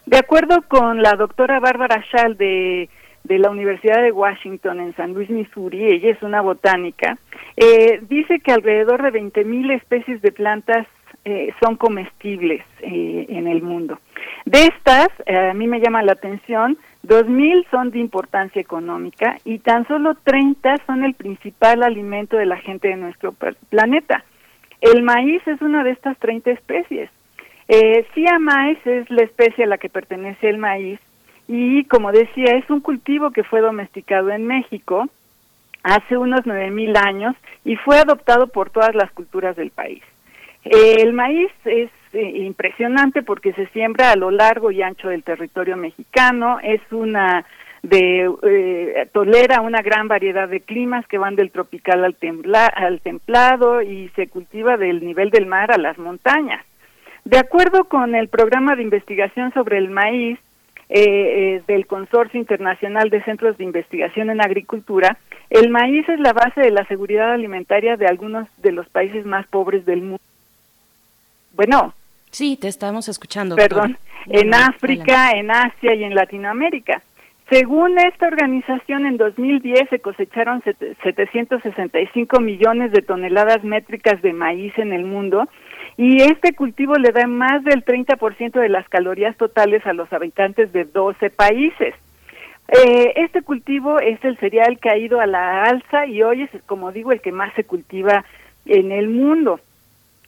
De 0.06 0.16
acuerdo 0.16 0.62
con 0.66 1.02
la 1.02 1.12
doctora 1.12 1.60
Bárbara 1.60 2.02
Schall 2.10 2.38
de, 2.38 2.88
de 3.24 3.38
la 3.38 3.50
Universidad 3.50 4.00
de 4.00 4.12
Washington 4.12 4.80
en 4.80 4.96
San 4.96 5.12
Luis, 5.12 5.28
Missouri, 5.28 5.92
ella 5.92 6.08
es 6.08 6.22
una 6.22 6.40
botánica, 6.40 7.18
eh, 7.58 8.00
dice 8.08 8.40
que 8.40 8.52
alrededor 8.52 9.02
de 9.02 9.20
20.000 9.20 9.72
especies 9.76 10.22
de 10.22 10.32
plantas 10.32 10.86
eh, 11.26 11.52
son 11.62 11.76
comestibles 11.76 12.62
eh, 12.80 13.26
en 13.28 13.46
el 13.46 13.60
mundo. 13.60 13.98
De 14.46 14.62
estas, 14.64 15.08
a 15.26 15.52
mí 15.52 15.66
me 15.66 15.80
llama 15.80 16.02
la 16.02 16.12
atención, 16.12 16.78
2.000 17.06 17.66
son 17.70 17.90
de 17.90 17.98
importancia 17.98 18.60
económica 18.60 19.38
y 19.44 19.58
tan 19.58 19.86
solo 19.86 20.14
30 20.14 20.76
son 20.86 21.04
el 21.04 21.14
principal 21.14 21.82
alimento 21.82 22.36
de 22.36 22.46
la 22.46 22.56
gente 22.56 22.88
de 22.88 22.96
nuestro 22.96 23.34
planeta. 23.68 24.24
El 24.80 25.02
maíz 25.02 25.46
es 25.46 25.60
una 25.60 25.84
de 25.84 25.90
estas 25.90 26.18
30 26.18 26.50
especies. 26.50 27.10
Eh, 27.68 28.06
Cia 28.14 28.38
maíz 28.38 28.78
es 28.86 29.08
la 29.10 29.22
especie 29.22 29.64
a 29.64 29.66
la 29.66 29.78
que 29.78 29.90
pertenece 29.90 30.48
el 30.48 30.58
maíz 30.58 30.98
y, 31.46 31.84
como 31.84 32.10
decía, 32.10 32.56
es 32.56 32.68
un 32.70 32.80
cultivo 32.80 33.30
que 33.30 33.44
fue 33.44 33.60
domesticado 33.60 34.30
en 34.30 34.46
México 34.46 35.06
hace 35.82 36.16
unos 36.16 36.40
9.000 36.46 36.96
años 36.96 37.36
y 37.66 37.76
fue 37.76 37.98
adoptado 37.98 38.46
por 38.46 38.70
todas 38.70 38.94
las 38.94 39.10
culturas 39.12 39.56
del 39.56 39.70
país. 39.70 40.02
Eh, 40.64 41.02
el 41.02 41.12
maíz 41.12 41.50
es 41.66 41.90
impresionante 42.22 43.22
porque 43.22 43.52
se 43.52 43.66
siembra 43.68 44.12
a 44.12 44.16
lo 44.16 44.30
largo 44.30 44.70
y 44.70 44.82
ancho 44.82 45.08
del 45.08 45.22
territorio 45.22 45.76
mexicano, 45.76 46.58
es 46.62 46.80
una 46.90 47.44
de 47.82 48.30
eh, 48.42 49.08
tolera 49.12 49.60
una 49.60 49.82
gran 49.82 50.08
variedad 50.08 50.48
de 50.48 50.60
climas 50.60 51.06
que 51.06 51.18
van 51.18 51.36
del 51.36 51.50
tropical 51.50 52.02
al, 52.02 52.16
tembla- 52.16 52.72
al 52.74 53.00
templado 53.00 53.82
y 53.82 54.08
se 54.16 54.26
cultiva 54.28 54.78
del 54.78 55.04
nivel 55.04 55.28
del 55.28 55.44
mar 55.44 55.70
a 55.70 55.76
las 55.76 55.98
montañas. 55.98 56.64
De 57.26 57.36
acuerdo 57.36 57.84
con 57.84 58.14
el 58.14 58.28
programa 58.28 58.74
de 58.74 58.82
investigación 58.82 59.52
sobre 59.52 59.76
el 59.76 59.90
maíz 59.90 60.38
eh, 60.88 61.00
eh, 61.00 61.62
del 61.66 61.86
Consorcio 61.86 62.40
Internacional 62.40 63.10
de 63.10 63.22
Centros 63.22 63.58
de 63.58 63.64
Investigación 63.64 64.30
en 64.30 64.40
Agricultura, 64.40 65.18
el 65.50 65.68
maíz 65.68 66.08
es 66.08 66.20
la 66.20 66.32
base 66.32 66.62
de 66.62 66.70
la 66.70 66.86
seguridad 66.86 67.32
alimentaria 67.32 67.98
de 67.98 68.06
algunos 68.06 68.48
de 68.62 68.72
los 68.72 68.88
países 68.88 69.26
más 69.26 69.46
pobres 69.46 69.84
del 69.84 70.00
mundo. 70.00 70.22
Bueno. 71.52 71.92
Sí, 72.34 72.56
te 72.60 72.66
estamos 72.66 73.08
escuchando. 73.08 73.54
Perdón, 73.54 73.96
doctora. 74.26 74.40
en. 74.40 74.54
África, 74.54 75.30
en 75.30 75.50
Asia 75.52 75.94
y 75.94 76.02
en 76.02 76.16
Latinoamérica. 76.16 77.00
Según 77.48 77.96
esta 77.98 78.26
organización, 78.26 79.06
en 79.06 79.18
2010 79.18 79.88
se 79.88 80.00
cosecharon 80.00 80.60
sete- 80.64 80.96
765 81.04 82.40
millones 82.40 82.90
de 82.90 83.02
toneladas 83.02 83.62
métricas 83.62 84.20
de 84.20 84.32
maíz 84.32 84.76
en 84.78 84.92
el 84.92 85.04
mundo 85.04 85.46
y 85.96 86.22
este 86.22 86.54
cultivo 86.54 86.94
le 86.96 87.12
da 87.12 87.28
más 87.28 87.62
del 87.62 87.84
30% 87.84 88.58
de 88.58 88.68
las 88.68 88.88
calorías 88.88 89.36
totales 89.36 89.86
a 89.86 89.92
los 89.92 90.12
habitantes 90.12 90.72
de 90.72 90.84
12 90.86 91.30
países. 91.30 91.94
Eh, 92.66 93.12
este 93.16 93.42
cultivo 93.42 94.00
es 94.00 94.18
el 94.24 94.36
cereal 94.38 94.80
que 94.80 94.90
ha 94.90 94.96
ido 94.96 95.20
a 95.20 95.26
la 95.26 95.62
alza 95.64 96.06
y 96.06 96.20
hoy 96.24 96.42
es, 96.42 96.50
como 96.66 96.90
digo, 96.90 97.12
el 97.12 97.20
que 97.20 97.30
más 97.30 97.54
se 97.54 97.62
cultiva 97.62 98.24
en 98.66 98.90
el 98.90 99.08
mundo. 99.08 99.60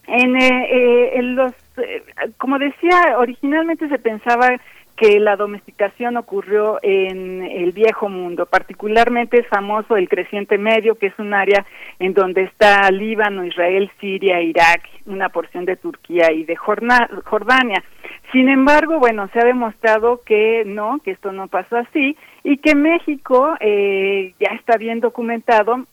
En, 0.07 0.37
eh, 0.37 0.69
eh, 0.71 1.11
en 1.15 1.35
los, 1.35 1.53
eh, 1.79 2.03
como 2.39 2.59
decía, 2.59 3.19
originalmente 3.19 3.89
se 3.89 3.99
pensaba 3.99 4.59
que 4.97 5.21
la 5.21 5.37
domesticación 5.37 6.17
ocurrió 6.17 6.79
en 6.83 7.43
el 7.45 7.73
viejo 7.73 8.09
mundo. 8.09 8.47
Particularmente 8.47 9.41
es 9.41 9.47
famoso 9.47 9.97
el 9.97 10.09
Creciente 10.09 10.57
Medio, 10.57 10.95
que 10.95 11.09
es 11.09 11.19
un 11.19 11.35
área 11.35 11.67
en 11.99 12.15
donde 12.15 12.45
está 12.45 12.91
Líbano, 12.91 13.45
Israel, 13.45 13.91
Siria, 14.01 14.41
Irak, 14.41 14.89
una 15.05 15.29
porción 15.29 15.67
de 15.67 15.77
Turquía 15.77 16.33
y 16.33 16.45
de 16.45 16.57
Jordania. 16.57 17.85
Sin 18.33 18.49
embargo, 18.49 18.99
bueno, 18.99 19.29
se 19.33 19.39
ha 19.39 19.45
demostrado 19.45 20.23
que 20.25 20.65
no, 20.67 20.99
que 21.05 21.11
esto 21.11 21.31
no 21.31 21.47
pasó 21.49 21.77
así 21.77 22.17
y 22.43 22.57
que 22.57 22.75
México 22.75 23.55
eh, 23.61 24.35
ya 24.41 24.55
está 24.55 24.79
bien 24.79 25.01
documentado 25.01 25.85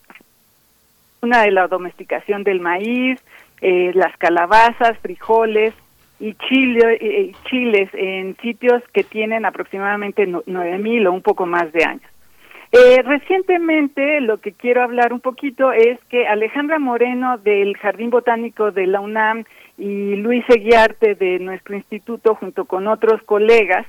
una 1.20 1.42
de 1.42 1.50
la 1.50 1.68
domesticación 1.68 2.44
del 2.44 2.60
maíz, 2.60 3.22
eh, 3.66 3.92
las 3.94 4.14
calabazas, 4.18 4.98
frijoles 4.98 5.72
y 6.20 6.34
chile, 6.34 6.98
eh, 7.00 7.32
chiles 7.48 7.88
en 7.94 8.36
sitios 8.36 8.82
que 8.92 9.04
tienen 9.04 9.46
aproximadamente 9.46 10.26
no- 10.26 10.42
9.000 10.46 11.06
o 11.06 11.12
un 11.12 11.22
poco 11.22 11.46
más 11.46 11.72
de 11.72 11.82
años. 11.82 12.10
Eh, 12.72 13.00
recientemente 13.02 14.20
lo 14.20 14.38
que 14.38 14.52
quiero 14.52 14.82
hablar 14.82 15.14
un 15.14 15.20
poquito 15.20 15.72
es 15.72 15.98
que 16.10 16.26
Alejandra 16.26 16.78
Moreno 16.78 17.38
del 17.38 17.74
Jardín 17.78 18.10
Botánico 18.10 18.70
de 18.70 18.86
la 18.86 19.00
UNAM 19.00 19.44
y 19.78 20.16
Luis 20.16 20.44
Eguiarte 20.50 21.14
de 21.14 21.38
nuestro 21.38 21.74
instituto 21.74 22.34
junto 22.34 22.66
con 22.66 22.86
otros 22.86 23.22
colegas 23.22 23.86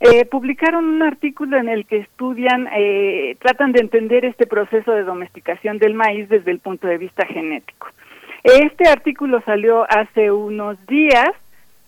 eh, 0.00 0.24
publicaron 0.24 0.86
un 0.86 1.02
artículo 1.02 1.58
en 1.58 1.68
el 1.68 1.84
que 1.84 1.98
estudian, 1.98 2.66
eh, 2.74 3.36
tratan 3.40 3.72
de 3.72 3.80
entender 3.80 4.24
este 4.24 4.46
proceso 4.46 4.92
de 4.92 5.02
domesticación 5.02 5.76
del 5.78 5.92
maíz 5.92 6.30
desde 6.30 6.50
el 6.50 6.60
punto 6.60 6.86
de 6.86 6.96
vista 6.96 7.26
genético. 7.26 7.88
Este 8.48 8.88
artículo 8.88 9.42
salió 9.42 9.84
hace 9.90 10.30
unos 10.30 10.78
días 10.86 11.30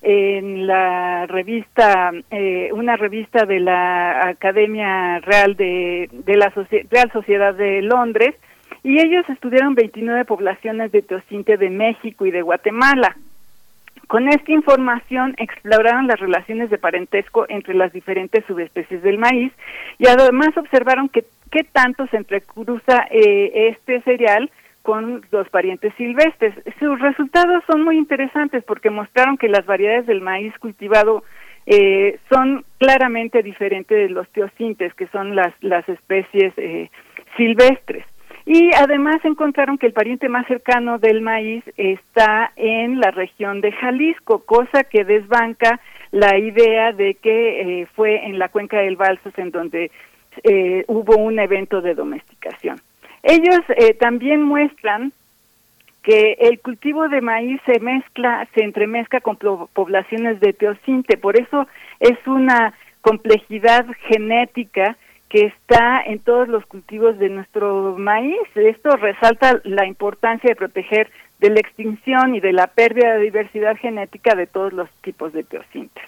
en 0.03 0.67
la 0.67 1.27
revista, 1.27 2.13
eh, 2.31 2.69
una 2.75 2.97
revista 2.97 3.47
de 3.47 3.61
la 3.61 4.29
Academia 4.29 5.21
Real 5.21 5.57
de, 5.57 6.11
de 6.13 6.37
la 6.37 6.53
Real 6.91 7.11
Sociedad 7.13 7.55
de 7.55 7.81
Londres, 7.81 8.35
y 8.83 9.01
ellos 9.01 9.25
estudiaron 9.31 9.75
29 9.75 10.27
poblaciones 10.27 10.93
de 10.93 11.01
teocinte 11.01 11.57
de 11.57 11.71
México 11.71 12.27
y 12.27 12.31
de 12.31 12.43
Guatemala. 12.43 13.17
Con 14.07 14.29
esta 14.29 14.53
información 14.53 15.35
exploraron 15.39 16.09
las 16.09 16.21
relaciones 16.21 16.69
de 16.69 16.77
parentesco 16.77 17.47
entre 17.49 17.73
las 17.75 17.91
diferentes 17.95 18.45
subespecies 18.45 19.03
del 19.03 19.17
maíz 19.17 19.53
y 19.99 20.09
además 20.09 20.55
observaron 20.59 21.09
que 21.09 21.25
qué 21.51 21.65
tanto 21.65 22.07
se 22.09 22.19
entrecruza 22.19 23.07
eh, 23.11 23.71
este 23.71 24.03
cereal 24.03 24.51
con 24.83 25.23
los 25.31 25.49
parientes 25.51 25.93
silvestres. 25.97 26.55
Sus 26.79 26.99
resultados 27.01 27.63
son 27.71 27.83
muy 27.83 27.97
interesantes 27.97 28.65
porque 28.65 28.91
mostraron 28.91 29.37
que 29.37 29.49
las 29.49 29.67
variedades 29.67 30.07
del 30.07 30.21
maíz 30.21 30.57
cultivado 30.59 31.23
eh, 31.67 32.19
son 32.31 32.65
claramente 32.79 33.43
diferentes 33.43 33.97
de 33.97 34.09
los 34.09 34.29
teocintes, 34.31 34.95
que 34.95 35.07
son 35.09 35.37
las, 35.37 35.53
las 35.61 35.89
especies 35.89 36.53
eh, 36.57 36.91
silvestres. 37.37 38.05
Y 38.47 38.71
además 38.75 39.19
encontraron 39.25 39.79
que 39.79 39.87
el 39.87 39.93
pariente 39.93 40.29
más 40.29 40.47
cercano 40.47 40.99
del 40.99 41.21
maíz 41.21 41.63
está 41.77 42.53
en 42.57 42.99
la 42.99 43.11
región 43.11 43.61
de 43.61 43.71
Jalisco, 43.71 44.41
cosa 44.45 44.85
que 44.85 45.05
desbanca 45.05 45.81
la 46.11 46.39
idea 46.39 46.93
de 46.93 47.15
que 47.15 47.83
eh, 47.83 47.87
fue 47.95 48.27
en 48.27 48.39
la 48.39 48.49
cuenca 48.49 48.79
del 48.79 48.97
Balsas 48.97 49.39
en 49.39 49.51
donde 49.51 49.91
eh, 50.43 50.85
hubo 50.89 51.17
un 51.17 51.39
evento 51.39 51.81
de 51.81 51.95
domesticación. 51.95 52.81
Ellos 53.23 53.61
eh, 53.77 53.95
también 53.95 54.43
muestran 54.43 55.13
que 56.03 56.37
el 56.41 56.61
cultivo 56.61 57.09
de 57.09 57.21
maíz 57.21 57.61
se 57.67 57.79
mezcla, 57.81 58.49
se 58.55 58.65
entremezcla 58.65 59.21
con 59.21 59.37
poblaciones 59.37 60.41
de 60.41 60.53
teocinte, 60.53 61.19
por 61.19 61.39
eso 61.39 61.67
es 61.99 62.17
una 62.27 62.73
complejidad 63.03 63.87
genética 64.09 64.97
que 65.29 65.47
está 65.47 66.03
en 66.03 66.19
todos 66.19 66.49
los 66.49 66.67
cultivos 66.67 67.19
de 67.19 67.29
nuestro 67.29 67.97
maíz. 67.97 68.41
Esto 68.55 68.91
resalta 68.97 69.61
la 69.65 69.87
importancia 69.87 70.49
de 70.49 70.57
proteger 70.57 71.09
de 71.39 71.51
la 71.51 71.61
extinción 71.61 72.35
y 72.35 72.41
de 72.41 72.53
la 72.53 72.67
pérdida 72.67 73.15
de 73.15 73.23
diversidad 73.23 73.77
genética 73.77 74.35
de 74.35 74.47
todos 74.47 74.73
los 74.73 74.91
tipos 75.03 75.33
de 75.33 75.45
teocintes. 75.45 76.05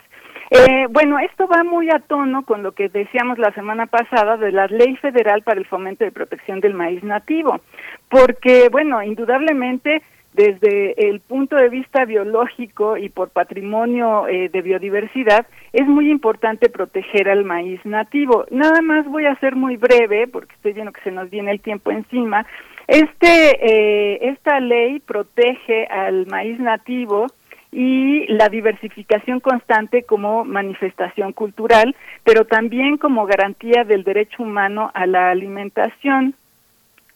Eh, 0.54 0.86
bueno, 0.90 1.18
esto 1.18 1.48
va 1.48 1.64
muy 1.64 1.88
a 1.88 1.98
tono 1.98 2.44
con 2.44 2.62
lo 2.62 2.72
que 2.72 2.90
decíamos 2.90 3.38
la 3.38 3.54
semana 3.54 3.86
pasada 3.86 4.36
de 4.36 4.52
la 4.52 4.66
Ley 4.66 4.96
Federal 4.96 5.40
para 5.40 5.58
el 5.58 5.64
Fomento 5.66 6.04
de 6.04 6.12
Protección 6.12 6.60
del 6.60 6.74
Maíz 6.74 7.02
Nativo, 7.02 7.62
porque, 8.10 8.68
bueno, 8.70 9.02
indudablemente 9.02 10.02
desde 10.34 11.08
el 11.08 11.20
punto 11.20 11.56
de 11.56 11.70
vista 11.70 12.04
biológico 12.04 12.98
y 12.98 13.08
por 13.08 13.30
patrimonio 13.30 14.28
eh, 14.28 14.50
de 14.50 14.60
biodiversidad, 14.60 15.46
es 15.72 15.86
muy 15.86 16.10
importante 16.10 16.68
proteger 16.68 17.30
al 17.30 17.44
maíz 17.44 17.80
nativo. 17.86 18.44
Nada 18.50 18.82
más 18.82 19.06
voy 19.06 19.24
a 19.24 19.36
ser 19.36 19.56
muy 19.56 19.78
breve, 19.78 20.26
porque 20.28 20.54
estoy 20.54 20.74
viendo 20.74 20.92
que 20.92 21.00
se 21.00 21.12
nos 21.12 21.30
viene 21.30 21.50
el 21.50 21.60
tiempo 21.60 21.90
encima. 21.90 22.44
Este, 22.88 23.56
eh, 23.62 24.18
esta 24.28 24.60
ley 24.60 25.00
protege 25.00 25.86
al 25.86 26.26
maíz 26.26 26.58
nativo 26.60 27.26
y 27.72 28.26
la 28.26 28.50
diversificación 28.50 29.40
constante 29.40 30.02
como 30.02 30.44
manifestación 30.44 31.32
cultural, 31.32 31.96
pero 32.22 32.44
también 32.44 32.98
como 32.98 33.24
garantía 33.24 33.84
del 33.84 34.04
derecho 34.04 34.42
humano 34.42 34.90
a 34.92 35.06
la 35.06 35.30
alimentación. 35.30 36.34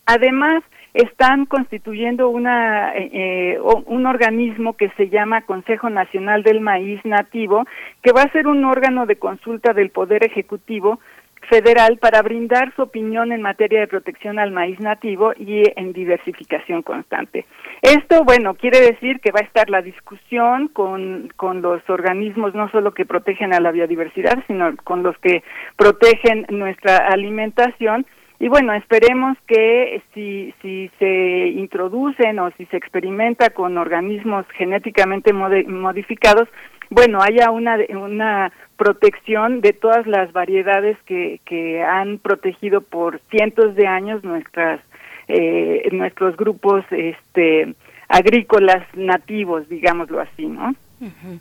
Además, 0.06 0.64
están 0.94 1.44
constituyendo 1.44 2.30
una, 2.30 2.96
eh, 2.96 3.10
eh, 3.12 3.58
un 3.60 4.06
organismo 4.06 4.72
que 4.78 4.88
se 4.96 5.10
llama 5.10 5.42
Consejo 5.42 5.90
Nacional 5.90 6.42
del 6.42 6.62
Maíz 6.62 7.04
Nativo, 7.04 7.66
que 8.02 8.12
va 8.12 8.22
a 8.22 8.32
ser 8.32 8.46
un 8.46 8.64
órgano 8.64 9.04
de 9.04 9.16
consulta 9.16 9.74
del 9.74 9.90
Poder 9.90 10.24
Ejecutivo 10.24 11.00
federal 11.48 11.98
para 11.98 12.22
brindar 12.22 12.74
su 12.74 12.82
opinión 12.82 13.32
en 13.32 13.42
materia 13.42 13.80
de 13.80 13.86
protección 13.86 14.38
al 14.38 14.50
maíz 14.50 14.78
nativo 14.80 15.32
y 15.38 15.62
en 15.76 15.92
diversificación 15.92 16.82
constante. 16.82 17.44
Esto, 17.82 18.24
bueno, 18.24 18.54
quiere 18.54 18.80
decir 18.80 19.20
que 19.20 19.32
va 19.32 19.40
a 19.40 19.44
estar 19.44 19.70
la 19.70 19.82
discusión 19.82 20.68
con, 20.68 21.32
con 21.36 21.62
los 21.62 21.88
organismos 21.88 22.54
no 22.54 22.70
solo 22.70 22.92
que 22.92 23.06
protegen 23.06 23.54
a 23.54 23.60
la 23.60 23.72
biodiversidad, 23.72 24.42
sino 24.46 24.74
con 24.84 25.02
los 25.02 25.16
que 25.18 25.42
protegen 25.76 26.46
nuestra 26.50 26.96
alimentación. 26.96 28.06
Y 28.38 28.48
bueno, 28.48 28.74
esperemos 28.74 29.38
que 29.46 30.02
si, 30.12 30.52
si 30.60 30.90
se 30.98 31.48
introducen 31.48 32.38
o 32.38 32.50
si 32.58 32.66
se 32.66 32.76
experimenta 32.76 33.50
con 33.50 33.78
organismos 33.78 34.44
genéticamente 34.58 35.32
modificados, 35.32 36.46
bueno, 36.90 37.20
haya 37.22 37.50
una, 37.50 37.78
una 37.90 38.52
protección 38.76 39.60
de 39.60 39.72
todas 39.72 40.06
las 40.06 40.32
variedades 40.32 40.96
que, 41.06 41.40
que 41.44 41.82
han 41.82 42.18
protegido 42.18 42.80
por 42.80 43.20
cientos 43.30 43.74
de 43.74 43.86
años 43.86 44.22
nuestras 44.24 44.80
eh, 45.28 45.88
nuestros 45.92 46.36
grupos 46.36 46.84
este 46.90 47.74
agrícolas 48.08 48.86
nativos, 48.94 49.68
digámoslo 49.68 50.20
así, 50.20 50.46
¿no? 50.46 50.74
Ujú. 51.00 51.40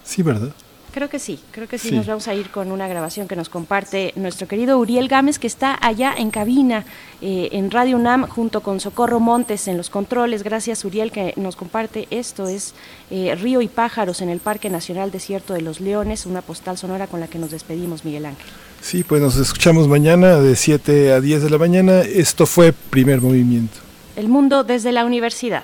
Sí, 0.03 0.23
¿verdad? 0.23 0.49
Creo 0.93 1.09
que 1.09 1.17
sí, 1.17 1.39
creo 1.51 1.67
que 1.67 1.79
sí, 1.79 1.89
Sí. 1.89 1.95
nos 1.95 2.05
vamos 2.05 2.27
a 2.27 2.35
ir 2.35 2.51
con 2.51 2.71
una 2.71 2.87
grabación 2.87 3.27
que 3.27 3.35
nos 3.35 3.49
comparte 3.49 4.13
nuestro 4.15 4.47
querido 4.47 4.77
Uriel 4.77 5.07
Gámez, 5.07 5.39
que 5.39 5.47
está 5.47 5.75
allá 5.81 6.13
en 6.15 6.29
cabina 6.29 6.85
eh, 7.21 7.49
en 7.53 7.71
Radio 7.71 7.97
UNAM 7.97 8.27
junto 8.27 8.61
con 8.61 8.79
Socorro 8.79 9.19
Montes 9.19 9.67
en 9.67 9.75
los 9.77 9.89
controles. 9.89 10.43
Gracias 10.43 10.85
Uriel 10.85 11.11
que 11.11 11.33
nos 11.35 11.55
comparte 11.55 12.07
esto, 12.11 12.47
es 12.47 12.75
eh, 13.09 13.35
Río 13.41 13.61
y 13.63 13.67
Pájaros 13.69 14.21
en 14.21 14.29
el 14.29 14.39
Parque 14.39 14.69
Nacional 14.69 15.09
Desierto 15.09 15.55
de 15.55 15.61
los 15.61 15.81
Leones, 15.81 16.27
una 16.27 16.43
postal 16.43 16.77
sonora 16.77 17.07
con 17.07 17.19
la 17.19 17.27
que 17.27 17.39
nos 17.39 17.49
despedimos, 17.49 18.05
Miguel 18.05 18.27
Ángel. 18.27 18.45
Sí, 18.81 19.03
pues 19.03 19.19
nos 19.19 19.35
escuchamos 19.37 19.87
mañana 19.87 20.39
de 20.41 20.55
7 20.55 21.13
a 21.13 21.21
10 21.21 21.41
de 21.41 21.49
la 21.49 21.57
mañana. 21.57 22.01
Esto 22.01 22.45
fue 22.45 22.71
Primer 22.71 23.19
Movimiento. 23.19 23.79
El 24.15 24.29
mundo 24.29 24.63
desde 24.63 24.91
la 24.91 25.05
universidad. 25.05 25.63